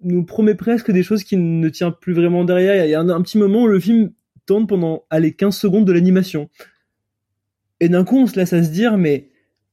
nous 0.00 0.24
promet 0.24 0.54
presque 0.54 0.90
des 0.92 1.02
choses 1.02 1.24
qui 1.24 1.36
ne 1.36 1.68
tient 1.68 1.90
plus 1.90 2.14
vraiment 2.14 2.44
derrière. 2.44 2.86
Il 2.86 2.90
y 2.90 2.94
a 2.94 3.00
un 3.00 3.22
petit 3.22 3.38
moment 3.38 3.64
où 3.64 3.66
le 3.66 3.80
film 3.80 4.12
pendant 4.66 5.04
allez 5.10 5.32
15 5.32 5.56
secondes 5.56 5.84
de 5.84 5.92
l'animation. 5.92 6.48
Et 7.80 7.88
d'un 7.88 8.04
coup, 8.04 8.18
on 8.18 8.26
se 8.26 8.36
laisse 8.36 8.52
à 8.52 8.62
se 8.62 8.70
dire, 8.70 8.98
mais 8.98 9.28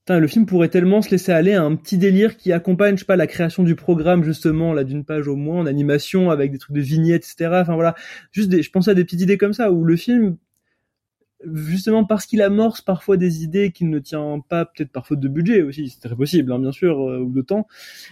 le 0.09 0.27
film 0.27 0.45
pourrait 0.45 0.69
tellement 0.69 1.01
se 1.01 1.09
laisser 1.09 1.31
aller 1.31 1.53
à 1.53 1.63
un 1.63 1.75
petit 1.75 1.97
délire 1.97 2.37
qui 2.37 2.51
accompagne, 2.51 2.95
je 2.95 2.99
sais 2.99 3.05
pas, 3.05 3.15
la 3.15 3.27
création 3.27 3.63
du 3.63 3.75
programme 3.75 4.23
justement 4.23 4.73
là 4.73 4.83
d'une 4.83 5.03
page 5.03 5.27
au 5.27 5.35
moins 5.35 5.61
en 5.61 5.65
animation 5.65 6.29
avec 6.29 6.51
des 6.51 6.59
trucs 6.59 6.75
de 6.75 6.81
vignettes, 6.81 7.23
etc. 7.23 7.49
Enfin 7.61 7.73
voilà, 7.73 7.95
juste 8.31 8.49
des, 8.49 8.61
je 8.61 8.69
pensais 8.69 8.91
à 8.91 8.93
des 8.93 9.03
petites 9.03 9.21
idées 9.21 9.37
comme 9.37 9.53
ça 9.53 9.71
où 9.71 9.83
le 9.83 9.95
film 9.95 10.37
justement 11.53 12.05
parce 12.05 12.25
qu'il 12.25 12.41
amorce 12.41 12.81
parfois 12.81 13.17
des 13.17 13.43
idées 13.43 13.71
qu'il 13.71 13.89
ne 13.89 13.99
tient 13.99 14.41
pas, 14.47 14.65
peut-être 14.65 14.91
par 14.91 15.05
faute 15.07 15.19
de 15.19 15.27
budget 15.27 15.61
aussi, 15.61 15.89
c'est 15.89 16.07
très 16.07 16.15
possible, 16.15 16.51
hein, 16.51 16.59
bien 16.59 16.71
sûr, 16.71 16.99
euh, 17.01 17.19
ou 17.19 17.31
de 17.31 17.41
temps, 17.41 17.67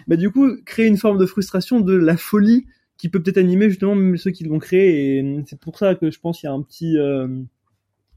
mais 0.08 0.18
du 0.18 0.30
coup, 0.30 0.50
créer 0.66 0.88
une 0.88 0.98
forme 0.98 1.18
de 1.18 1.26
frustration 1.26 1.80
de 1.80 1.94
la 1.94 2.18
folie 2.18 2.66
qui 2.98 3.10
peut 3.10 3.22
peut-être 3.22 3.38
animer 3.38 3.70
justement 3.70 3.96
ceux 4.18 4.32
qui 4.32 4.44
l'ont 4.44 4.60
créé, 4.60 5.18
et 5.18 5.44
c'est 5.48 5.60
pour 5.60 5.78
ça 5.78 5.96
que 5.96 6.12
je 6.12 6.20
pense 6.20 6.40
qu'il 6.40 6.48
y 6.48 6.52
a 6.52 6.54
un 6.54 6.62
petit... 6.62 6.98
Euh, 6.98 7.28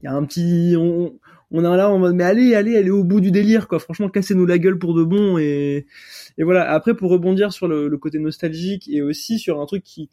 il 0.01 0.05
y 0.05 0.07
a 0.07 0.13
un 0.13 0.23
petit... 0.25 0.75
On, 0.77 1.17
on 1.49 1.59
est 1.59 1.77
là 1.77 1.89
en 1.89 1.97
mode 1.97 2.15
mais 2.15 2.23
allez, 2.23 2.53
allez, 2.55 2.75
allez 2.77 2.89
au 2.91 3.03
bout 3.03 3.19
du 3.19 3.31
délire, 3.31 3.67
quoi. 3.67 3.79
Franchement, 3.79 4.09
cassez-nous 4.09 4.45
la 4.45 4.59
gueule 4.59 4.77
pour 4.77 4.93
de 4.93 5.03
bon, 5.03 5.37
et, 5.37 5.87
voilà. 6.37 6.69
Après, 6.71 6.95
pour 6.95 7.09
rebondir 7.09 7.51
sur 7.51 7.67
le 7.67 7.97
côté 7.97 8.19
nostalgique, 8.19 8.87
et 8.89 9.01
aussi 9.01 9.39
sur 9.39 9.59
un 9.59 9.65
truc 9.65 9.83
qui 9.83 10.09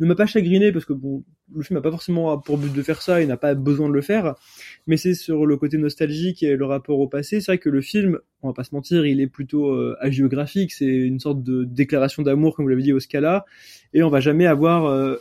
ne 0.00 0.06
m'a 0.06 0.14
pas 0.14 0.26
chagriné 0.26 0.72
parce 0.72 0.84
que 0.84 0.92
bon, 0.92 1.24
le 1.54 1.62
film 1.62 1.78
n'a 1.78 1.82
pas 1.82 1.90
forcément 1.90 2.38
pour 2.38 2.58
but 2.58 2.72
de 2.72 2.82
faire 2.82 3.00
ça 3.00 3.22
et 3.22 3.26
n'a 3.26 3.36
pas 3.36 3.54
besoin 3.54 3.88
de 3.88 3.94
le 3.94 4.02
faire, 4.02 4.34
mais 4.86 4.96
c'est 4.96 5.14
sur 5.14 5.46
le 5.46 5.56
côté 5.56 5.78
nostalgique 5.78 6.42
et 6.42 6.56
le 6.56 6.64
rapport 6.64 6.98
au 6.98 7.08
passé. 7.08 7.40
C'est 7.40 7.52
vrai 7.52 7.58
que 7.58 7.70
le 7.70 7.80
film, 7.80 8.18
on 8.42 8.48
va 8.48 8.54
pas 8.54 8.64
se 8.64 8.74
mentir, 8.74 9.06
il 9.06 9.20
est 9.20 9.26
plutôt 9.26 9.70
euh, 9.70 9.96
hagiographique, 10.00 10.72
c'est 10.72 10.84
une 10.84 11.20
sorte 11.20 11.42
de 11.42 11.64
déclaration 11.64 12.22
d'amour, 12.22 12.54
comme 12.54 12.64
vous 12.64 12.70
l'avez 12.70 12.82
dit 12.82 12.92
au 12.92 13.00
Scala, 13.00 13.46
et 13.94 14.02
on 14.02 14.10
va 14.10 14.20
jamais 14.20 14.46
avoir 14.46 14.84
euh, 14.86 15.16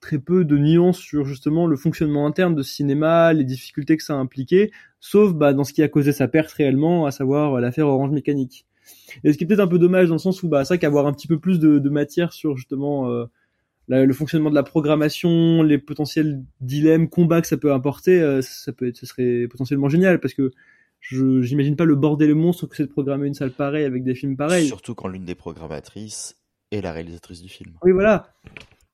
très 0.00 0.18
peu 0.18 0.44
de 0.44 0.58
nuances 0.58 0.98
sur 0.98 1.24
justement 1.24 1.66
le 1.66 1.76
fonctionnement 1.76 2.26
interne 2.26 2.54
de 2.54 2.62
ce 2.62 2.74
cinéma, 2.74 3.32
les 3.32 3.44
difficultés 3.44 3.96
que 3.96 4.02
ça 4.02 4.14
a 4.14 4.16
impliqué, 4.16 4.72
sauf 5.00 5.32
bah, 5.32 5.52
dans 5.52 5.64
ce 5.64 5.72
qui 5.72 5.82
a 5.82 5.88
causé 5.88 6.12
sa 6.12 6.28
perte 6.28 6.50
réellement, 6.52 7.06
à 7.06 7.10
savoir 7.10 7.54
euh, 7.54 7.60
l'affaire 7.60 7.86
Orange 7.86 8.10
Mécanique. 8.10 8.66
Et 9.24 9.32
ce 9.32 9.38
qui 9.38 9.44
est 9.44 9.46
peut-être 9.46 9.60
un 9.60 9.68
peu 9.68 9.78
dommage 9.78 10.08
dans 10.08 10.14
le 10.14 10.20
sens 10.20 10.42
où 10.42 10.48
bah, 10.48 10.64
c'est 10.64 10.74
vrai 10.74 10.78
qu'avoir 10.78 11.06
un 11.06 11.12
petit 11.12 11.28
peu 11.28 11.38
plus 11.38 11.58
de, 11.58 11.78
de 11.78 11.90
matière 11.90 12.32
sur 12.32 12.56
justement 12.56 13.08
euh, 13.10 13.26
la, 13.90 14.04
le 14.06 14.12
fonctionnement 14.14 14.50
de 14.50 14.54
la 14.54 14.62
programmation, 14.62 15.64
les 15.64 15.76
potentiels 15.76 16.44
dilemmes, 16.60 17.08
combats 17.08 17.40
que 17.40 17.48
ça 17.48 17.56
peut 17.56 17.72
apporter, 17.72 18.20
euh, 18.22 18.40
ça 18.40 18.72
peut 18.72 18.86
être, 18.86 18.96
ce 18.96 19.04
serait 19.04 19.48
potentiellement 19.50 19.88
génial 19.88 20.20
parce 20.20 20.32
que 20.32 20.52
je 21.00 21.42
j'imagine 21.42 21.74
pas 21.74 21.84
le 21.84 21.96
bordel 21.96 22.28
le 22.28 22.34
monstre 22.36 22.66
que 22.66 22.76
c'est 22.76 22.84
de 22.84 22.90
programmer 22.90 23.26
une 23.26 23.34
salle 23.34 23.50
pareille 23.50 23.84
avec 23.84 24.04
des 24.04 24.14
films 24.14 24.36
pareils. 24.36 24.68
Surtout 24.68 24.94
quand 24.94 25.08
l'une 25.08 25.24
des 25.24 25.34
programmatrices 25.34 26.36
est 26.70 26.82
la 26.82 26.92
réalisatrice 26.92 27.42
du 27.42 27.48
film. 27.48 27.72
Oui, 27.82 27.90
voilà. 27.90 28.32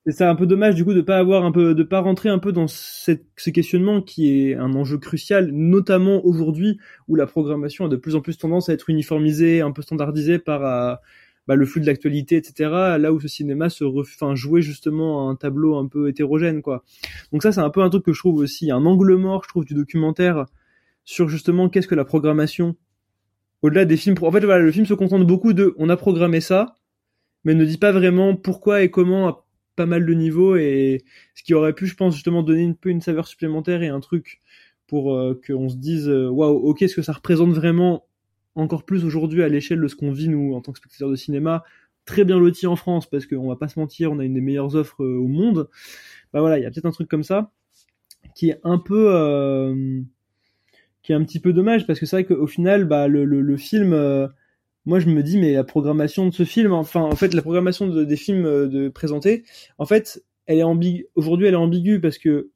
Et 0.06 0.12
c'est 0.12 0.24
un 0.24 0.34
peu 0.34 0.46
dommage 0.46 0.76
du 0.76 0.84
coup 0.84 0.94
de 0.94 1.02
pas 1.02 1.18
avoir 1.18 1.44
un 1.44 1.52
peu, 1.52 1.74
de 1.74 1.82
pas 1.82 2.00
rentrer 2.00 2.30
un 2.30 2.38
peu 2.38 2.52
dans 2.52 2.68
cette, 2.68 3.26
ce 3.36 3.50
questionnement 3.50 4.00
qui 4.00 4.30
est 4.30 4.54
un 4.54 4.72
enjeu 4.72 4.96
crucial, 4.96 5.50
notamment 5.52 6.24
aujourd'hui 6.24 6.78
où 7.08 7.16
la 7.16 7.26
programmation 7.26 7.84
a 7.84 7.88
de 7.88 7.96
plus 7.96 8.14
en 8.14 8.22
plus 8.22 8.38
tendance 8.38 8.70
à 8.70 8.72
être 8.72 8.88
uniformisée, 8.88 9.60
un 9.60 9.72
peu 9.72 9.82
standardisée 9.82 10.38
par 10.38 10.64
euh, 10.64 10.94
bah, 11.46 11.54
le 11.54 11.64
flux 11.64 11.80
de 11.80 11.86
l'actualité, 11.86 12.36
etc. 12.36 12.70
Là 12.98 13.12
où 13.12 13.20
ce 13.20 13.28
cinéma 13.28 13.68
se 13.70 13.84
enfin, 13.84 14.34
jouait 14.34 14.62
justement 14.62 15.30
un 15.30 15.36
tableau 15.36 15.76
un 15.76 15.86
peu 15.86 16.08
hétérogène, 16.08 16.62
quoi. 16.62 16.84
Donc 17.32 17.42
ça, 17.42 17.52
c'est 17.52 17.60
un 17.60 17.70
peu 17.70 17.82
un 17.82 17.90
truc 17.90 18.04
que 18.04 18.12
je 18.12 18.18
trouve 18.18 18.38
aussi 18.38 18.70
un 18.70 18.84
angle 18.84 19.14
mort, 19.16 19.44
je 19.44 19.48
trouve, 19.48 19.64
du 19.64 19.74
documentaire 19.74 20.46
sur 21.04 21.28
justement 21.28 21.68
qu'est-ce 21.68 21.88
que 21.88 21.94
la 21.94 22.04
programmation. 22.04 22.76
Au-delà 23.62 23.84
des 23.84 23.96
films, 23.96 24.16
en 24.20 24.32
fait, 24.32 24.44
voilà, 24.44 24.62
le 24.62 24.72
film 24.72 24.86
se 24.86 24.94
contente 24.94 25.26
beaucoup 25.26 25.52
de, 25.52 25.74
on 25.78 25.88
a 25.88 25.96
programmé 25.96 26.40
ça, 26.40 26.74
mais 27.44 27.54
ne 27.54 27.64
dit 27.64 27.78
pas 27.78 27.92
vraiment 27.92 28.36
pourquoi 28.36 28.82
et 28.82 28.90
comment 28.90 29.28
à 29.28 29.46
pas 29.76 29.86
mal 29.86 30.06
de 30.06 30.14
niveaux 30.14 30.56
et 30.56 31.04
ce 31.34 31.42
qui 31.42 31.52
aurait 31.52 31.74
pu, 31.74 31.86
je 31.86 31.94
pense, 31.94 32.14
justement 32.14 32.42
donner 32.42 32.66
un 32.66 32.72
peu 32.72 32.88
une 32.88 33.02
saveur 33.02 33.26
supplémentaire 33.28 33.82
et 33.82 33.88
un 33.88 34.00
truc 34.00 34.40
pour 34.86 35.14
euh, 35.14 35.40
qu'on 35.46 35.68
se 35.68 35.76
dise, 35.76 36.08
waouh, 36.08 36.56
ok, 36.68 36.82
est-ce 36.82 36.96
que 36.96 37.02
ça 37.02 37.12
représente 37.12 37.50
vraiment 37.50 38.05
encore 38.56 38.84
plus 38.84 39.04
aujourd'hui 39.04 39.42
à 39.42 39.48
l'échelle 39.48 39.80
de 39.80 39.88
ce 39.88 39.96
qu'on 39.96 40.12
vit 40.12 40.28
nous 40.28 40.54
en 40.54 40.60
tant 40.60 40.72
que 40.72 40.78
spectateurs 40.78 41.10
de 41.10 41.16
cinéma, 41.16 41.64
très 42.04 42.24
bien 42.24 42.38
loti 42.38 42.66
en 42.66 42.76
France 42.76 43.08
parce 43.08 43.26
qu'on 43.26 43.48
va 43.48 43.56
pas 43.56 43.68
se 43.68 43.78
mentir, 43.78 44.10
on 44.12 44.18
a 44.18 44.24
une 44.24 44.34
des 44.34 44.40
meilleures 44.40 44.74
offres 44.74 45.04
euh, 45.04 45.18
au 45.18 45.28
monde. 45.28 45.68
Bah 46.32 46.40
voilà, 46.40 46.58
il 46.58 46.62
y 46.62 46.66
a 46.66 46.70
peut-être 46.70 46.86
un 46.86 46.92
truc 46.92 47.08
comme 47.08 47.22
ça 47.24 47.52
qui 48.34 48.50
est 48.50 48.60
un 48.64 48.78
peu 48.78 49.14
euh, 49.14 50.00
qui 51.02 51.12
est 51.12 51.14
un 51.14 51.24
petit 51.24 51.40
peu 51.40 51.52
dommage 51.52 51.86
parce 51.86 52.00
que 52.00 52.06
c'est 52.06 52.16
vrai 52.16 52.24
qu'au 52.24 52.46
final, 52.46 52.84
bah 52.84 53.08
le, 53.08 53.24
le, 53.24 53.40
le 53.40 53.56
film 53.56 53.92
euh, 53.92 54.26
moi 54.86 55.00
je 55.00 55.08
me 55.08 55.22
dis 55.22 55.38
mais 55.38 55.52
la 55.52 55.64
programmation 55.64 56.26
de 56.26 56.32
ce 56.32 56.44
film 56.44 56.72
enfin 56.72 57.00
en 57.00 57.16
fait 57.16 57.34
la 57.34 57.42
programmation 57.42 57.88
de, 57.88 58.04
des 58.04 58.16
films 58.16 58.46
euh, 58.46 58.66
de 58.68 58.88
présentés 58.88 59.44
en 59.78 59.84
fait 59.86 60.24
elle 60.46 60.58
est 60.58 60.62
ambiguë 60.62 61.06
aujourd'hui 61.16 61.46
elle 61.46 61.54
est 61.54 61.58
ambiguë 61.58 62.00
parce 62.00 62.18
que 62.18 62.50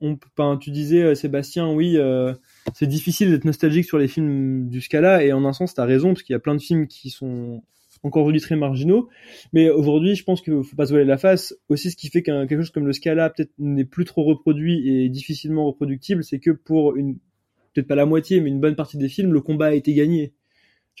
on 0.00 0.18
ben, 0.36 0.56
tu 0.58 0.70
disais 0.70 1.14
Sébastien 1.14 1.72
oui 1.72 1.96
euh, 1.96 2.34
c'est 2.74 2.86
difficile 2.86 3.30
d'être 3.30 3.44
nostalgique 3.44 3.86
sur 3.86 3.98
les 3.98 4.08
films 4.08 4.68
du 4.68 4.80
Scala 4.80 5.24
et 5.24 5.32
en 5.32 5.44
un 5.44 5.52
sens 5.52 5.74
t'as 5.74 5.84
raison 5.84 6.12
parce 6.12 6.22
qu'il 6.22 6.34
y 6.34 6.36
a 6.36 6.40
plein 6.40 6.54
de 6.54 6.60
films 6.60 6.86
qui 6.86 7.10
sont 7.10 7.62
encore 8.02 8.22
aujourd'hui 8.22 8.40
très 8.40 8.56
marginaux. 8.56 9.08
Mais 9.52 9.70
aujourd'hui 9.70 10.14
je 10.14 10.24
pense 10.24 10.40
qu'il 10.42 10.62
faut 10.62 10.76
pas 10.76 10.86
se 10.86 10.92
voiler 10.92 11.06
la 11.06 11.18
face. 11.18 11.54
Aussi 11.68 11.90
ce 11.90 11.96
qui 11.96 12.08
fait 12.08 12.22
qu'un 12.22 12.46
quelque 12.46 12.62
chose 12.62 12.70
comme 12.70 12.86
le 12.86 12.92
Scala 12.92 13.30
peut-être 13.30 13.52
n'est 13.58 13.84
plus 13.84 14.04
trop 14.04 14.24
reproduit 14.24 14.88
et 14.88 15.08
difficilement 15.08 15.66
reproductible 15.66 16.24
c'est 16.24 16.38
que 16.38 16.50
pour 16.50 16.96
une 16.96 17.18
peut-être 17.72 17.88
pas 17.88 17.94
la 17.94 18.06
moitié 18.06 18.40
mais 18.40 18.50
une 18.50 18.60
bonne 18.60 18.76
partie 18.76 18.96
des 18.98 19.08
films 19.08 19.32
le 19.32 19.40
combat 19.40 19.66
a 19.66 19.74
été 19.74 19.94
gagné 19.94 20.32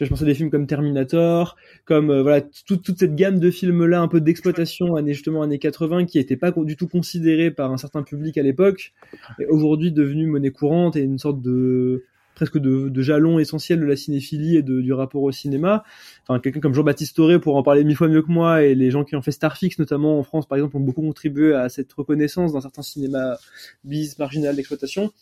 je 0.04 0.10
pense 0.10 0.22
à 0.22 0.24
des 0.26 0.34
films 0.34 0.50
comme 0.50 0.66
Terminator, 0.66 1.56
comme 1.84 2.10
euh, 2.10 2.22
voilà 2.22 2.42
toute, 2.42 2.82
toute 2.82 2.98
cette 2.98 3.14
gamme 3.14 3.38
de 3.38 3.50
films 3.50 3.86
là 3.86 4.00
un 4.00 4.08
peu 4.08 4.20
d'exploitation 4.20 4.96
années 4.96 5.14
justement 5.14 5.42
années 5.42 5.58
80 5.58 6.04
qui 6.04 6.18
n'étaient 6.18 6.36
pas 6.36 6.52
du 6.52 6.76
tout 6.76 6.88
considérés 6.88 7.50
par 7.50 7.72
un 7.72 7.78
certain 7.78 8.02
public 8.02 8.36
à 8.36 8.42
l'époque, 8.42 8.92
et 9.38 9.46
aujourd'hui 9.46 9.92
devenu 9.92 10.26
monnaie 10.26 10.50
courante 10.50 10.96
et 10.96 11.00
une 11.00 11.18
sorte 11.18 11.40
de 11.40 12.04
presque 12.34 12.58
de, 12.58 12.90
de 12.90 13.02
jalon 13.02 13.38
essentiel 13.38 13.80
de 13.80 13.86
la 13.86 13.96
cinéphilie 13.96 14.56
et 14.56 14.62
du 14.62 14.92
rapport 14.92 15.22
au 15.22 15.32
cinéma. 15.32 15.84
Enfin, 16.28 16.38
quelqu'un 16.38 16.60
comme 16.60 16.74
Jean-Baptiste 16.74 17.16
Toré 17.16 17.40
pour 17.40 17.56
en 17.56 17.62
parler 17.62 17.82
mille 17.82 17.96
fois 17.96 18.08
mieux 18.08 18.20
que 18.20 18.30
moi 18.30 18.62
et 18.62 18.74
les 18.74 18.90
gens 18.90 19.04
qui 19.04 19.16
ont 19.16 19.22
fait 19.22 19.32
Starfix 19.32 19.78
notamment 19.78 20.18
en 20.18 20.22
France 20.22 20.46
par 20.46 20.58
exemple 20.58 20.76
ont 20.76 20.80
beaucoup 20.80 21.00
contribué 21.00 21.54
à 21.54 21.70
cette 21.70 21.90
reconnaissance 21.94 22.52
dans 22.52 22.60
certains 22.60 22.82
cinémas 22.82 23.38
bis 23.84 24.18
marginal 24.18 24.54
d'exploitation. 24.54 25.12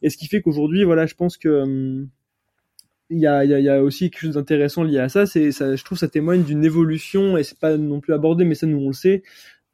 Et 0.00 0.08
ce 0.08 0.16
qui 0.16 0.26
fait 0.26 0.40
qu'aujourd'hui, 0.40 0.84
voilà, 0.84 1.04
je 1.04 1.14
pense 1.14 1.36
que 1.36 1.62
hum, 1.62 2.08
il 3.10 3.18
y 3.18 3.26
a, 3.26 3.44
y, 3.44 3.54
a, 3.54 3.60
y 3.60 3.68
a, 3.68 3.82
aussi 3.82 4.10
quelque 4.10 4.22
chose 4.22 4.34
d'intéressant 4.34 4.82
lié 4.82 4.98
à 4.98 5.08
ça. 5.08 5.26
C'est, 5.26 5.52
ça, 5.52 5.76
je 5.76 5.84
trouve, 5.84 5.98
ça 5.98 6.08
témoigne 6.08 6.42
d'une 6.42 6.64
évolution 6.64 7.36
et 7.36 7.44
c'est 7.44 7.58
pas 7.58 7.76
non 7.76 8.00
plus 8.00 8.14
abordé, 8.14 8.44
mais 8.44 8.54
ça 8.54 8.66
nous 8.66 8.78
on 8.78 8.88
le 8.88 8.94
sait, 8.94 9.22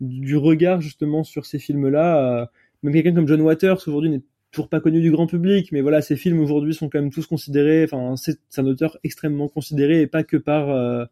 du 0.01 0.37
regard 0.37 0.81
justement 0.81 1.25
sur 1.25 1.47
ces 1.47 1.59
films-là. 1.59 2.43
Euh, 2.43 2.47
même 2.83 2.93
quelqu'un 2.93 3.15
comme 3.15 3.29
John 3.29 3.41
Waters 3.43 3.79
aujourd'hui 3.87 4.11
n'est 4.11 4.23
toujours 4.51 4.69
pas 4.69 4.81
connu 4.81 5.01
du 5.01 5.11
grand 5.11 5.27
public, 5.27 5.71
mais 5.73 5.81
voilà, 5.81 6.03
ces 6.03 6.17
films 6.17 6.41
aujourd'hui 6.41 6.75
sont 6.75 6.89
quand 6.89 7.01
même 7.01 7.13
tous 7.13 7.27
considérés. 7.27 7.85
Enfin, 7.85 8.17
c'est, 8.17 8.39
un 8.59 8.67
auteur 8.67 8.99
extrêmement 9.05 9.49
considéré 9.49 10.01
et 10.01 10.07
pas 10.07 10.25
que 10.25 10.37
par 10.37 10.71
euh, 10.71 11.05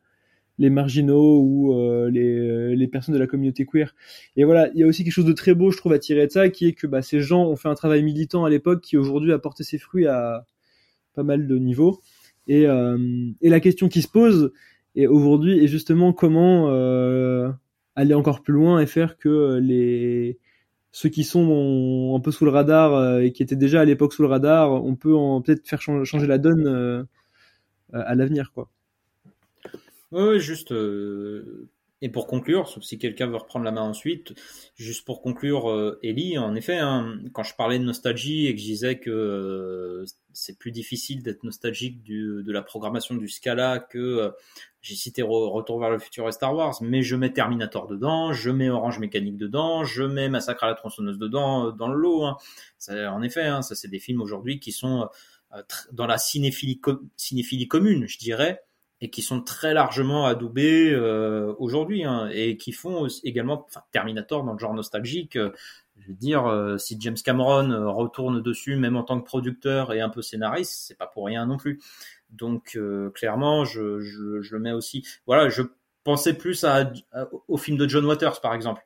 les 0.58 0.70
marginaux 0.70 1.40
ou 1.40 1.74
euh, 1.74 2.10
les, 2.10 2.74
les 2.74 2.88
personnes 2.88 3.14
de 3.14 3.20
la 3.20 3.28
communauté 3.28 3.64
queer. 3.64 3.94
Et 4.36 4.44
voilà, 4.44 4.70
il 4.74 4.80
y 4.80 4.82
a 4.82 4.86
aussi 4.86 5.04
quelque 5.04 5.12
chose 5.12 5.24
de 5.24 5.32
très 5.32 5.54
beau, 5.54 5.70
je 5.70 5.76
trouve, 5.76 5.92
à 5.92 5.98
tirer 6.00 6.26
de 6.26 6.32
ça, 6.32 6.48
qui 6.48 6.66
est 6.66 6.72
que 6.72 6.86
bah, 6.88 7.02
ces 7.02 7.20
gens 7.20 7.44
ont 7.46 7.56
fait 7.56 7.68
un 7.68 7.74
travail 7.74 8.02
militant 8.02 8.44
à 8.44 8.50
l'époque 8.50 8.80
qui 8.80 8.96
aujourd'hui 8.96 9.32
a 9.32 9.38
porté 9.38 9.62
ses 9.62 9.78
fruits 9.78 10.06
à 10.06 10.44
pas 11.18 11.24
mal 11.24 11.48
de 11.48 11.58
niveaux. 11.58 12.00
Et, 12.46 12.66
euh, 12.68 13.26
et 13.40 13.50
la 13.50 13.58
question 13.58 13.88
qui 13.88 14.02
se 14.02 14.08
pose 14.08 14.52
aujourd'hui 14.96 15.58
est 15.58 15.66
justement 15.66 16.12
comment 16.12 16.70
euh, 16.70 17.50
aller 17.96 18.14
encore 18.14 18.42
plus 18.42 18.54
loin 18.54 18.80
et 18.80 18.86
faire 18.86 19.18
que 19.18 19.58
les 19.60 20.38
ceux 20.92 21.08
qui 21.08 21.24
sont 21.24 22.14
un 22.16 22.20
peu 22.20 22.30
sous 22.30 22.44
le 22.44 22.50
radar 22.50 22.94
euh, 22.94 23.20
et 23.20 23.32
qui 23.32 23.42
étaient 23.42 23.56
déjà 23.56 23.80
à 23.80 23.84
l'époque 23.84 24.12
sous 24.12 24.22
le 24.22 24.28
radar, 24.28 24.72
on 24.72 24.94
peut 24.94 25.14
peut-être 25.44 25.66
faire 25.68 25.82
changer 25.82 26.26
la 26.26 26.38
donne 26.38 26.66
euh, 26.66 27.04
à 27.92 28.14
l'avenir, 28.14 28.52
quoi. 28.54 28.70
Oui, 30.10 30.40
juste 30.40 30.72
euh, 30.72 31.68
et 32.00 32.08
pour 32.08 32.26
conclure, 32.26 32.68
sauf 32.68 32.82
si 32.82 32.98
quelqu'un 32.98 33.26
veut 33.26 33.36
reprendre 33.36 33.64
la 33.64 33.72
main 33.72 33.82
ensuite, 33.82 34.34
juste 34.76 35.04
pour 35.04 35.20
conclure, 35.20 35.70
euh, 35.70 35.98
Ellie, 36.02 36.38
en 36.38 36.54
effet, 36.54 36.78
hein, 36.78 37.18
quand 37.32 37.42
je 37.42 37.54
parlais 37.56 37.78
de 37.78 37.84
nostalgie 37.84 38.46
et 38.46 38.54
que 38.54 38.60
je 38.60 38.64
disais 38.64 38.98
que 38.98 39.10
euh, 39.10 40.04
c'est 40.38 40.56
plus 40.56 40.70
difficile 40.70 41.22
d'être 41.22 41.42
nostalgique 41.42 42.02
du, 42.02 42.42
de 42.44 42.52
la 42.52 42.62
programmation 42.62 43.16
du 43.16 43.28
Scala 43.28 43.80
que 43.80 43.98
euh, 43.98 44.30
j'ai 44.80 44.94
cité 44.94 45.22
Retour 45.22 45.80
vers 45.80 45.90
le 45.90 45.98
futur 45.98 46.28
et 46.28 46.32
Star 46.32 46.54
Wars, 46.54 46.76
mais 46.80 47.02
je 47.02 47.16
mets 47.16 47.32
Terminator 47.32 47.88
dedans, 47.88 48.32
je 48.32 48.50
mets 48.50 48.70
Orange 48.70 49.00
Mécanique 49.00 49.36
dedans, 49.36 49.84
je 49.84 50.04
mets 50.04 50.28
Massacre 50.28 50.64
à 50.64 50.68
la 50.68 50.74
tronçonneuse 50.74 51.18
dedans 51.18 51.66
euh, 51.66 51.72
dans 51.72 51.88
le 51.88 51.98
lot. 51.98 52.24
Hein. 52.24 52.36
Ça, 52.78 53.12
en 53.12 53.22
effet, 53.22 53.42
hein, 53.42 53.62
ça 53.62 53.74
c'est 53.74 53.88
des 53.88 53.98
films 53.98 54.20
aujourd'hui 54.20 54.60
qui 54.60 54.70
sont 54.70 55.08
euh, 55.54 55.62
dans 55.92 56.06
la 56.06 56.18
cinéphilie, 56.18 56.80
cinéphilie 57.16 57.66
commune, 57.66 58.06
je 58.06 58.18
dirais 58.18 58.62
et 59.00 59.10
qui 59.10 59.22
sont 59.22 59.40
très 59.40 59.74
largement 59.74 60.26
adoubés 60.26 60.90
euh, 60.92 61.54
aujourd'hui 61.58 62.04
hein, 62.04 62.28
et 62.32 62.56
qui 62.56 62.72
font 62.72 63.06
également 63.22 63.64
enfin, 63.66 63.82
Terminator 63.92 64.44
dans 64.44 64.52
le 64.52 64.58
genre 64.58 64.74
nostalgique. 64.74 65.36
Euh, 65.36 65.50
je 65.96 66.08
veux 66.08 66.14
dire, 66.14 66.46
euh, 66.46 66.78
si 66.78 66.96
James 67.00 67.16
Cameron 67.22 67.92
retourne 67.92 68.40
dessus, 68.40 68.76
même 68.76 68.96
en 68.96 69.02
tant 69.02 69.20
que 69.20 69.26
producteur 69.26 69.92
et 69.92 70.00
un 70.00 70.08
peu 70.08 70.22
scénariste, 70.22 70.72
c'est 70.86 70.96
pas 70.96 71.06
pour 71.06 71.26
rien 71.26 71.46
non 71.46 71.56
plus. 71.56 71.80
Donc 72.30 72.78
clairement, 73.14 73.64
je, 73.64 73.80
le 73.80 74.58
mets 74.58 74.72
aussi. 74.72 75.04
Voilà, 75.26 75.48
je 75.48 75.62
pensais 76.04 76.34
plus 76.34 76.62
à, 76.64 76.92
à, 77.12 77.24
de 77.24 77.88
John 77.88 78.04
Waters 78.04 78.40
par 78.40 78.54
exemple, 78.54 78.84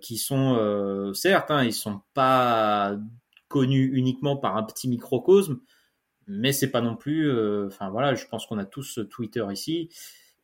qui 0.00 0.16
sont 0.16 1.12
certes, 1.14 1.50
hein, 1.50 1.64
ils 1.64 1.74
sont 1.74 2.00
pas 2.14 2.96
connus 3.48 3.90
uniquement 3.92 4.36
par 4.36 4.56
un 4.56 4.62
petit 4.62 4.88
microcosme, 4.88 5.58
mais 6.28 6.52
c'est 6.52 6.70
pas 6.70 6.80
non 6.80 6.96
plus. 6.96 7.30
Euh, 7.30 7.66
enfin 7.68 7.90
voilà, 7.90 8.14
je 8.14 8.26
pense 8.26 8.46
qu'on 8.46 8.58
a 8.58 8.64
tous 8.64 9.00
Twitter 9.10 9.44
ici. 9.52 9.88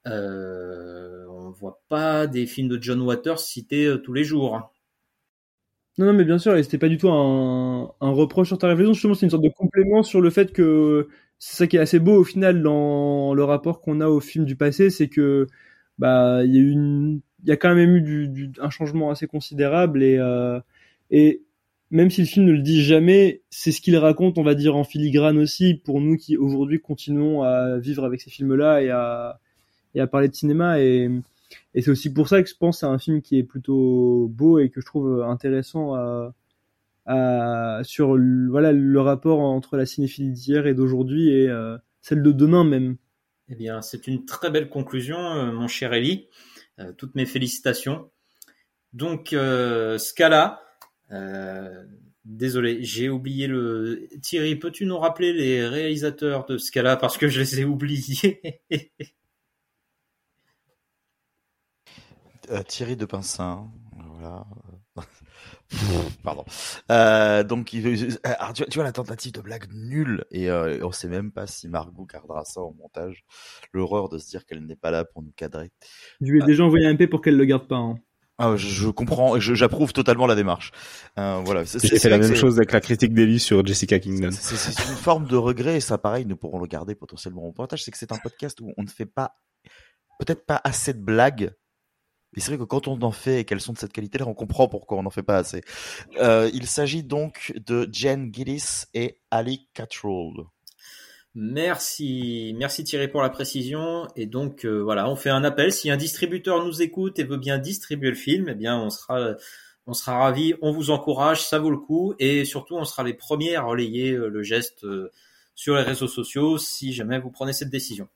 Euh, 0.06 1.24
on 1.28 1.50
voit 1.50 1.80
pas 1.88 2.26
des 2.26 2.46
films 2.46 2.68
de 2.68 2.82
John 2.82 3.00
Waters 3.00 3.38
cités 3.38 3.86
euh, 3.86 3.96
tous 3.98 4.12
les 4.12 4.24
jours. 4.24 4.70
Non, 5.96 6.06
non, 6.06 6.12
mais 6.12 6.24
bien 6.24 6.38
sûr, 6.38 6.56
et 6.56 6.62
c'était 6.62 6.78
pas 6.78 6.88
du 6.88 6.98
tout 6.98 7.08
un, 7.08 7.94
reproche 8.00 8.48
sur 8.48 8.58
ta 8.58 8.68
réflexion. 8.68 8.92
Justement, 8.92 9.14
c'est 9.14 9.26
une 9.26 9.30
sorte 9.30 9.44
de 9.44 9.48
complément 9.48 10.02
sur 10.02 10.20
le 10.20 10.30
fait 10.30 10.52
que 10.52 11.08
c'est 11.38 11.56
ça 11.56 11.66
qui 11.66 11.76
est 11.76 11.80
assez 11.80 12.00
beau 12.00 12.16
au 12.16 12.24
final 12.24 12.62
dans 12.62 13.34
le 13.34 13.44
rapport 13.44 13.80
qu'on 13.80 14.00
a 14.00 14.08
au 14.08 14.20
film 14.20 14.44
du 14.44 14.56
passé, 14.56 14.90
c'est 14.90 15.08
que 15.08 15.46
bah 15.98 16.44
il 16.44 17.20
y 17.44 17.52
a 17.52 17.56
quand 17.56 17.74
même 17.74 17.96
eu 17.96 18.28
du, 18.28 18.52
un 18.60 18.70
changement 18.70 19.10
assez 19.10 19.26
considérable 19.26 20.02
euh, 20.02 20.60
et 21.10 21.42
même 21.94 22.10
si 22.10 22.20
le 22.22 22.26
film 22.26 22.46
ne 22.46 22.52
le 22.52 22.62
dit 22.62 22.82
jamais, 22.82 23.42
c'est 23.50 23.72
ce 23.72 23.80
qu'il 23.80 23.96
raconte, 23.96 24.36
on 24.36 24.42
va 24.42 24.54
dire, 24.54 24.76
en 24.76 24.84
filigrane 24.84 25.38
aussi, 25.38 25.74
pour 25.74 26.00
nous 26.00 26.16
qui 26.16 26.36
aujourd'hui 26.36 26.80
continuons 26.80 27.42
à 27.42 27.78
vivre 27.78 28.04
avec 28.04 28.20
ces 28.20 28.30
films-là 28.30 28.82
et 28.82 28.90
à, 28.90 29.40
et 29.94 30.00
à 30.00 30.06
parler 30.06 30.28
de 30.28 30.34
cinéma. 30.34 30.80
Et, 30.80 31.08
et 31.74 31.82
c'est 31.82 31.90
aussi 31.90 32.12
pour 32.12 32.28
ça 32.28 32.42
que 32.42 32.48
je 32.48 32.56
pense 32.56 32.80
c'est 32.80 32.86
un 32.86 32.98
film 32.98 33.22
qui 33.22 33.38
est 33.38 33.44
plutôt 33.44 34.28
beau 34.28 34.58
et 34.58 34.70
que 34.70 34.80
je 34.80 34.86
trouve 34.86 35.22
intéressant 35.22 35.94
à, 35.94 36.34
à, 37.06 37.80
sur 37.84 38.18
voilà, 38.50 38.72
le 38.72 39.00
rapport 39.00 39.40
entre 39.40 39.76
la 39.76 39.86
cinéphilie 39.86 40.32
d'hier 40.32 40.66
et 40.66 40.74
d'aujourd'hui 40.74 41.30
et 41.30 41.48
euh, 41.48 41.78
celle 42.00 42.22
de 42.22 42.32
demain 42.32 42.64
même. 42.64 42.96
Eh 43.48 43.54
bien, 43.54 43.82
c'est 43.82 44.06
une 44.08 44.24
très 44.24 44.50
belle 44.50 44.68
conclusion, 44.68 45.18
euh, 45.18 45.52
mon 45.52 45.68
cher 45.68 45.92
Eli. 45.92 46.28
Euh, 46.80 46.92
toutes 46.92 47.14
mes 47.14 47.26
félicitations. 47.26 48.10
Donc, 48.94 49.32
euh, 49.32 49.96
Scala, 49.96 50.60
euh, 51.12 51.84
désolé, 52.24 52.82
j'ai 52.82 53.08
oublié 53.08 53.46
le. 53.46 54.08
Thierry, 54.22 54.56
peux-tu 54.56 54.86
nous 54.86 54.98
rappeler 54.98 55.32
les 55.32 55.66
réalisateurs 55.66 56.46
de 56.46 56.58
ce 56.58 56.70
cas-là? 56.70 56.96
Parce 56.96 57.18
que 57.18 57.28
je 57.28 57.40
les 57.40 57.60
ai 57.60 57.64
oubliés 57.64 58.62
euh, 62.50 62.62
Thierry 62.62 62.96
de 62.96 63.04
Pincin, 63.04 63.70
voilà. 64.18 64.46
Pardon. 66.22 66.44
Euh, 66.90 67.42
donc, 67.42 67.74
alors, 68.22 68.52
tu, 68.52 68.64
vois 68.74 68.84
la 68.84 68.92
tentative 68.92 69.32
de 69.32 69.40
blague 69.40 69.66
nulle 69.72 70.24
et 70.30 70.50
euh, 70.50 70.78
on 70.82 70.92
sait 70.92 71.08
même 71.08 71.32
pas 71.32 71.46
si 71.46 71.68
Margot 71.68 72.04
gardera 72.04 72.44
ça 72.44 72.60
en 72.60 72.72
montage. 72.72 73.24
L'horreur 73.72 74.08
de 74.08 74.18
se 74.18 74.28
dire 74.28 74.46
qu'elle 74.46 74.64
n'est 74.64 74.76
pas 74.76 74.90
là 74.90 75.04
pour 75.04 75.22
nous 75.22 75.32
cadrer. 75.36 75.70
Je 76.20 76.30
lui 76.30 76.42
ai 76.42 76.46
déjà 76.46 76.64
envoyé 76.64 76.86
un 76.86 76.94
MP 76.94 77.08
pour 77.08 77.22
qu'elle 77.22 77.36
le 77.36 77.44
garde 77.44 77.66
pas. 77.66 77.76
Hein. 77.76 77.98
Ah, 78.38 78.56
je, 78.56 78.66
je, 78.66 78.88
comprends, 78.88 79.38
j'approuve 79.38 79.92
totalement 79.92 80.26
la 80.26 80.34
démarche. 80.34 80.72
Euh, 81.18 81.40
voilà. 81.44 81.62
J'ai 81.64 81.98
fait 81.98 82.08
la 82.08 82.18
même 82.18 82.34
chose 82.34 82.56
avec 82.56 82.72
la 82.72 82.80
critique 82.80 83.14
d'Ellie 83.14 83.38
sur 83.38 83.64
Jessica 83.64 84.00
Kingdon. 84.00 84.30
C'est 84.32 84.88
une 84.88 84.96
forme 84.96 85.26
de 85.26 85.36
regret 85.36 85.76
et 85.76 85.80
ça, 85.80 85.98
pareil, 85.98 86.26
nous 86.26 86.36
pourrons 86.36 86.58
le 86.58 86.66
garder 86.66 86.96
potentiellement 86.96 87.44
au 87.44 87.52
pointage. 87.52 87.84
C'est 87.84 87.92
que 87.92 87.98
c'est 87.98 88.10
un 88.10 88.18
podcast 88.18 88.60
où 88.60 88.72
on 88.76 88.82
ne 88.82 88.88
fait 88.88 89.06
pas, 89.06 89.36
peut-être 90.18 90.46
pas 90.46 90.60
assez 90.64 90.92
de 90.92 91.00
blagues. 91.00 91.52
Mais 92.34 92.42
c'est 92.42 92.50
vrai 92.50 92.58
que 92.58 92.64
quand 92.64 92.88
on 92.88 93.00
en 93.02 93.12
fait 93.12 93.40
et 93.40 93.44
qu'elles 93.44 93.60
sont 93.60 93.72
de 93.72 93.78
cette 93.78 93.92
qualité-là, 93.92 94.26
on 94.26 94.34
comprend 94.34 94.66
pourquoi 94.66 94.98
on 94.98 95.04
n'en 95.04 95.10
fait 95.10 95.22
pas 95.22 95.36
assez. 95.36 95.62
Euh, 96.20 96.50
il 96.52 96.66
s'agit 96.66 97.04
donc 97.04 97.52
de 97.64 97.88
Jen 97.92 98.34
Gillis 98.34 98.86
et 98.94 99.20
Ali 99.30 99.68
Cattrall. 99.74 100.44
Merci, 101.36 102.54
merci 102.56 102.84
Thierry 102.84 103.08
pour 103.08 103.20
la 103.20 103.28
précision. 103.28 104.06
Et 104.14 104.26
donc 104.26 104.64
euh, 104.64 104.82
voilà, 104.82 105.08
on 105.08 105.16
fait 105.16 105.30
un 105.30 105.42
appel. 105.42 105.72
Si 105.72 105.90
un 105.90 105.96
distributeur 105.96 106.64
nous 106.64 106.80
écoute 106.80 107.18
et 107.18 107.24
veut 107.24 107.38
bien 107.38 107.58
distribuer 107.58 108.10
le 108.10 108.14
film, 108.14 108.48
eh 108.48 108.54
bien 108.54 108.78
on 108.78 108.88
sera, 108.88 109.34
on 109.88 109.94
sera 109.94 110.18
ravi. 110.18 110.54
On 110.62 110.70
vous 110.70 110.90
encourage, 110.90 111.42
ça 111.44 111.58
vaut 111.58 111.70
le 111.70 111.76
coup. 111.76 112.14
Et 112.20 112.44
surtout, 112.44 112.76
on 112.76 112.84
sera 112.84 113.02
les 113.02 113.14
premiers 113.14 113.56
à 113.56 113.62
relayer 113.62 114.12
euh, 114.12 114.28
le 114.28 114.42
geste 114.44 114.84
euh, 114.84 115.10
sur 115.56 115.74
les 115.74 115.82
réseaux 115.82 116.06
sociaux 116.06 116.56
si 116.56 116.92
jamais 116.92 117.18
vous 117.18 117.30
prenez 117.30 117.52
cette 117.52 117.70
décision. 117.70 118.08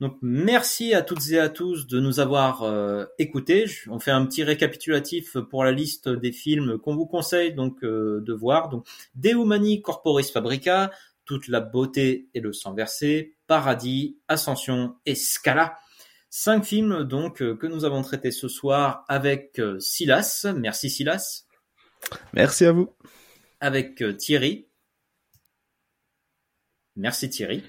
Donc 0.00 0.16
merci 0.22 0.94
à 0.94 1.02
toutes 1.02 1.30
et 1.30 1.38
à 1.38 1.48
tous 1.50 1.86
de 1.86 2.00
nous 2.00 2.20
avoir 2.20 3.06
écoutés. 3.18 3.64
On 3.88 3.98
fait 3.98 4.10
un 4.10 4.26
petit 4.26 4.42
récapitulatif 4.42 5.38
pour 5.38 5.64
la 5.64 5.72
liste 5.72 6.10
des 6.10 6.32
films 6.32 6.76
qu'on 6.76 6.94
vous 6.94 7.06
conseille 7.06 7.54
donc 7.54 7.80
de 7.82 8.32
voir. 8.34 8.68
Donc 8.68 8.86
Deumani 9.14 9.80
Corporis 9.80 10.30
Fabrica, 10.30 10.90
toute 11.26 11.48
la 11.48 11.60
beauté 11.60 12.30
et 12.32 12.40
le 12.40 12.52
sang 12.52 12.72
versé, 12.72 13.36
Paradis, 13.46 14.18
Ascension 14.28 14.96
et 15.04 15.14
Scala. 15.14 15.76
Cinq 16.30 16.64
films 16.64 17.04
donc 17.04 17.42
euh, 17.42 17.56
que 17.56 17.66
nous 17.66 17.84
avons 17.84 18.02
traités 18.02 18.30
ce 18.30 18.48
soir 18.48 19.04
avec 19.08 19.58
euh, 19.58 19.78
Silas. 19.80 20.46
Merci 20.56 20.90
Silas. 20.90 21.44
Merci 22.32 22.64
à 22.64 22.72
vous. 22.72 22.94
Avec 23.60 24.02
euh, 24.02 24.14
Thierry. 24.14 24.68
Merci 26.96 27.28
Thierry. 27.28 27.62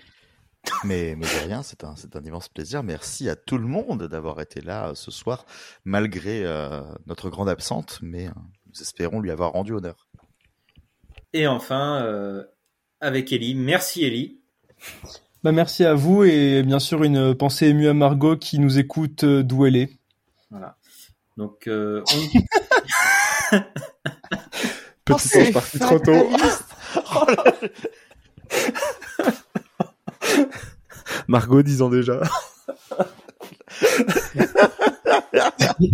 Mais, 0.83 1.15
mais 1.15 1.25
de 1.25 1.45
rien, 1.45 1.63
c'est 1.63 1.83
un, 1.83 1.95
c'est 1.95 2.15
un 2.15 2.23
immense 2.23 2.49
plaisir. 2.49 2.83
Merci 2.83 3.29
à 3.29 3.35
tout 3.35 3.57
le 3.57 3.67
monde 3.67 4.03
d'avoir 4.03 4.39
été 4.41 4.61
là 4.61 4.93
ce 4.95 5.11
soir, 5.11 5.45
malgré 5.85 6.45
euh, 6.45 6.81
notre 7.05 7.29
grande 7.29 7.49
absente, 7.49 7.99
mais 8.01 8.27
euh, 8.27 8.31
nous 8.65 8.81
espérons 8.81 9.19
lui 9.19 9.31
avoir 9.31 9.51
rendu 9.51 9.73
honneur. 9.73 10.07
Et 11.33 11.47
enfin, 11.47 12.03
euh, 12.03 12.43
avec 13.01 13.31
Ellie. 13.31 13.55
Merci 13.55 14.03
Ellie. 14.03 14.39
Bah, 15.43 15.51
merci 15.51 15.85
à 15.85 15.93
vous 15.93 16.23
et 16.23 16.63
bien 16.63 16.79
sûr 16.79 17.03
une 17.03 17.35
pensée 17.35 17.67
émue 17.67 17.87
à 17.87 17.93
Margot 17.93 18.37
qui 18.37 18.57
nous 18.59 18.79
écoute 18.79 19.23
euh, 19.23 19.43
d'où 19.43 19.65
elle 19.65 19.75
est. 19.75 19.89
Voilà. 20.49 20.75
Donc 21.37 21.67
euh, 21.67 22.01
on... 22.11 22.15
Petit 25.05 25.29
oh, 25.49 25.51
parti 25.53 25.79
trop 25.79 25.99
tôt. 25.99 26.11
Margot, 31.27 31.61
10 31.61 31.83
déjà. 31.91 32.21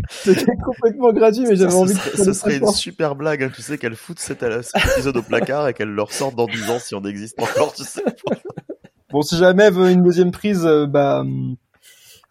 C'était 0.09 0.45
complètement 0.63 1.11
gratuit, 1.13 1.43
mais 1.47 1.55
j'avais 1.55 1.73
envie 1.73 1.93
ce 1.93 1.97
de 2.09 2.15
serait, 2.15 2.23
ce 2.25 2.33
serait 2.33 2.57
une 2.57 2.67
super 2.67 3.15
blague, 3.15 3.43
hein, 3.43 3.51
tu 3.53 3.61
sais, 3.61 3.77
qu'elle 3.77 3.95
fout 3.95 4.19
cet, 4.19 4.39
cet 4.61 4.85
épisode 4.93 5.17
au 5.17 5.21
placard 5.23 5.67
et 5.67 5.73
qu'elle 5.73 5.89
le 5.89 6.01
ressorte 6.01 6.35
dans 6.35 6.45
10 6.47 6.69
ans 6.69 6.79
si 6.79 6.95
on 6.95 7.03
existe 7.03 7.39
encore, 7.41 7.73
tu 7.73 7.83
sais. 7.83 8.03
Bon, 9.11 9.21
si 9.21 9.37
jamais 9.37 9.63
elle 9.65 9.73
veut 9.73 9.89
une 9.91 10.03
deuxième 10.03 10.31
prise, 10.31 10.65
euh, 10.65 10.85
bah, 10.87 11.23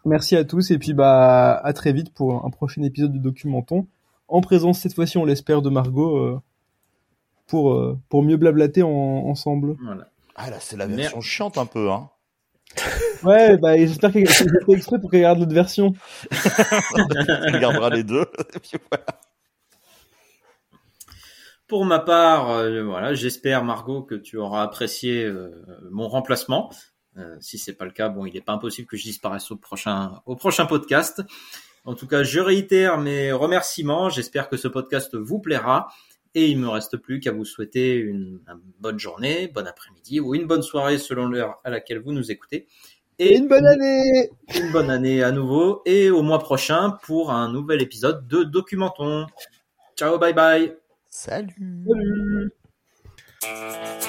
merci 0.04 0.36
à 0.36 0.44
tous 0.44 0.70
et 0.70 0.78
puis 0.78 0.94
bah, 0.94 1.54
à 1.62 1.72
très 1.72 1.92
vite 1.92 2.12
pour 2.12 2.44
un 2.44 2.50
prochain 2.50 2.82
épisode 2.82 3.12
de 3.12 3.18
Documenton. 3.18 3.86
En 4.28 4.40
présence 4.40 4.80
cette 4.80 4.94
fois-ci, 4.94 5.18
on 5.18 5.24
l'espère, 5.24 5.62
de 5.62 5.70
Margot 5.70 6.16
euh, 6.16 6.40
pour 7.46 7.72
euh, 7.72 7.98
pour 8.08 8.22
mieux 8.22 8.36
blablater 8.36 8.82
en- 8.82 8.88
ensemble. 8.88 9.76
Voilà. 9.84 10.08
Ah 10.34 10.50
là, 10.50 10.56
c'est 10.58 10.76
la 10.76 10.86
version 10.86 11.20
chiante 11.20 11.58
un 11.58 11.66
peu, 11.66 11.90
hein. 11.90 12.08
Ouais, 13.22 13.56
bah, 13.56 13.76
j'espère 13.76 14.12
qu'elle 14.12 14.28
j'ai 14.28 14.44
fait 14.44 14.72
exprès 14.72 14.98
pour 14.98 15.10
qu'elle 15.10 15.20
regarde 15.20 15.38
l'autre 15.38 15.54
version. 15.54 15.92
Elle 17.46 17.60
gardera 17.60 17.90
les 17.90 18.02
deux. 18.02 18.26
et 18.54 18.58
puis 18.58 18.78
voilà. 18.90 19.04
Pour 21.68 21.84
ma 21.86 22.00
part, 22.00 22.50
euh, 22.50 22.82
voilà, 22.82 23.14
j'espère 23.14 23.64
Margot 23.64 24.02
que 24.02 24.14
tu 24.14 24.36
auras 24.36 24.62
apprécié 24.62 25.24
euh, 25.24 25.64
mon 25.90 26.08
remplacement. 26.08 26.70
Euh, 27.16 27.36
si 27.40 27.58
c'est 27.58 27.72
pas 27.74 27.84
le 27.84 27.92
cas, 27.92 28.08
bon, 28.08 28.26
il 28.26 28.34
n'est 28.34 28.40
pas 28.40 28.52
impossible 28.52 28.86
que 28.88 28.96
je 28.96 29.04
disparaisse 29.04 29.50
au 29.50 29.56
prochain 29.56 30.20
au 30.26 30.36
prochain 30.36 30.66
podcast. 30.66 31.22
En 31.84 31.94
tout 31.94 32.06
cas, 32.06 32.24
je 32.24 32.40
réitère 32.40 32.98
mes 32.98 33.32
remerciements. 33.32 34.08
J'espère 34.08 34.48
que 34.48 34.56
ce 34.56 34.68
podcast 34.68 35.16
vous 35.16 35.40
plaira. 35.40 35.88
Et 36.34 36.48
il 36.48 36.58
me 36.58 36.68
reste 36.68 36.96
plus 36.96 37.20
qu'à 37.20 37.32
vous 37.32 37.44
souhaiter 37.44 37.94
une, 37.94 38.40
une 38.48 38.60
bonne 38.80 38.98
journée, 38.98 39.48
bon 39.48 39.66
après-midi 39.66 40.20
ou 40.20 40.34
une 40.34 40.46
bonne 40.46 40.62
soirée 40.62 40.98
selon 40.98 41.26
l'heure 41.26 41.60
à 41.64 41.70
laquelle 41.70 41.98
vous 41.98 42.12
nous 42.12 42.30
écoutez. 42.30 42.66
Et 43.18 43.36
une 43.36 43.48
bonne 43.48 43.66
année 43.66 44.30
Une 44.58 44.72
bonne 44.72 44.90
année 44.90 45.22
à 45.22 45.30
nouveau 45.30 45.82
et 45.84 46.10
au 46.10 46.22
mois 46.22 46.38
prochain 46.38 46.98
pour 47.02 47.30
un 47.30 47.52
nouvel 47.52 47.82
épisode 47.82 48.26
de 48.26 48.42
Documenton. 48.44 49.26
Ciao, 49.96 50.18
bye 50.18 50.32
bye. 50.32 50.74
Salut. 51.08 51.84
Salut. 53.42 54.02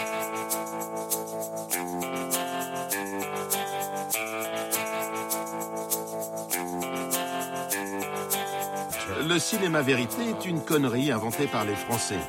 Le 9.30 9.40
cinéma 9.40 9.82
vérité 9.82 10.22
est 10.30 10.46
une 10.46 10.60
connerie 10.60 11.10
inventée 11.10 11.48
par 11.48 11.64
les 11.64 11.76
Français. 11.76 12.20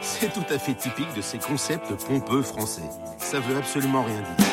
C'est 0.00 0.32
tout 0.32 0.44
à 0.48 0.58
fait 0.58 0.72
typique 0.72 1.12
de 1.14 1.20
ces 1.20 1.38
concepts 1.38 1.92
pompeux 2.06 2.42
français. 2.42 2.88
Ça 3.18 3.38
veut 3.38 3.56
absolument 3.56 4.02
rien 4.02 4.16
dire. 4.16 4.46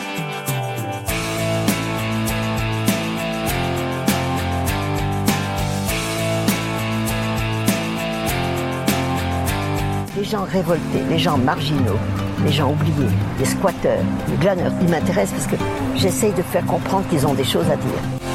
Les 10.18 10.24
gens 10.26 10.44
révoltés, 10.44 10.82
les 11.10 11.20
gens 11.20 11.38
marginaux, 11.38 12.00
les 12.44 12.52
gens 12.52 12.72
oubliés, 12.72 13.10
les 13.40 13.46
squatteurs, 13.46 14.04
les 14.28 14.38
glaneurs, 14.38 14.74
ils 14.82 14.90
m'intéressent 14.90 15.48
parce 15.48 15.48
que 15.48 15.66
j'essaye 15.96 16.34
de 16.34 16.42
faire 16.42 16.66
comprendre 16.66 17.08
qu'ils 17.08 17.26
ont 17.26 17.36
des 17.36 17.46
choses 17.46 17.70
à 17.70 17.78
dire. 17.78 18.29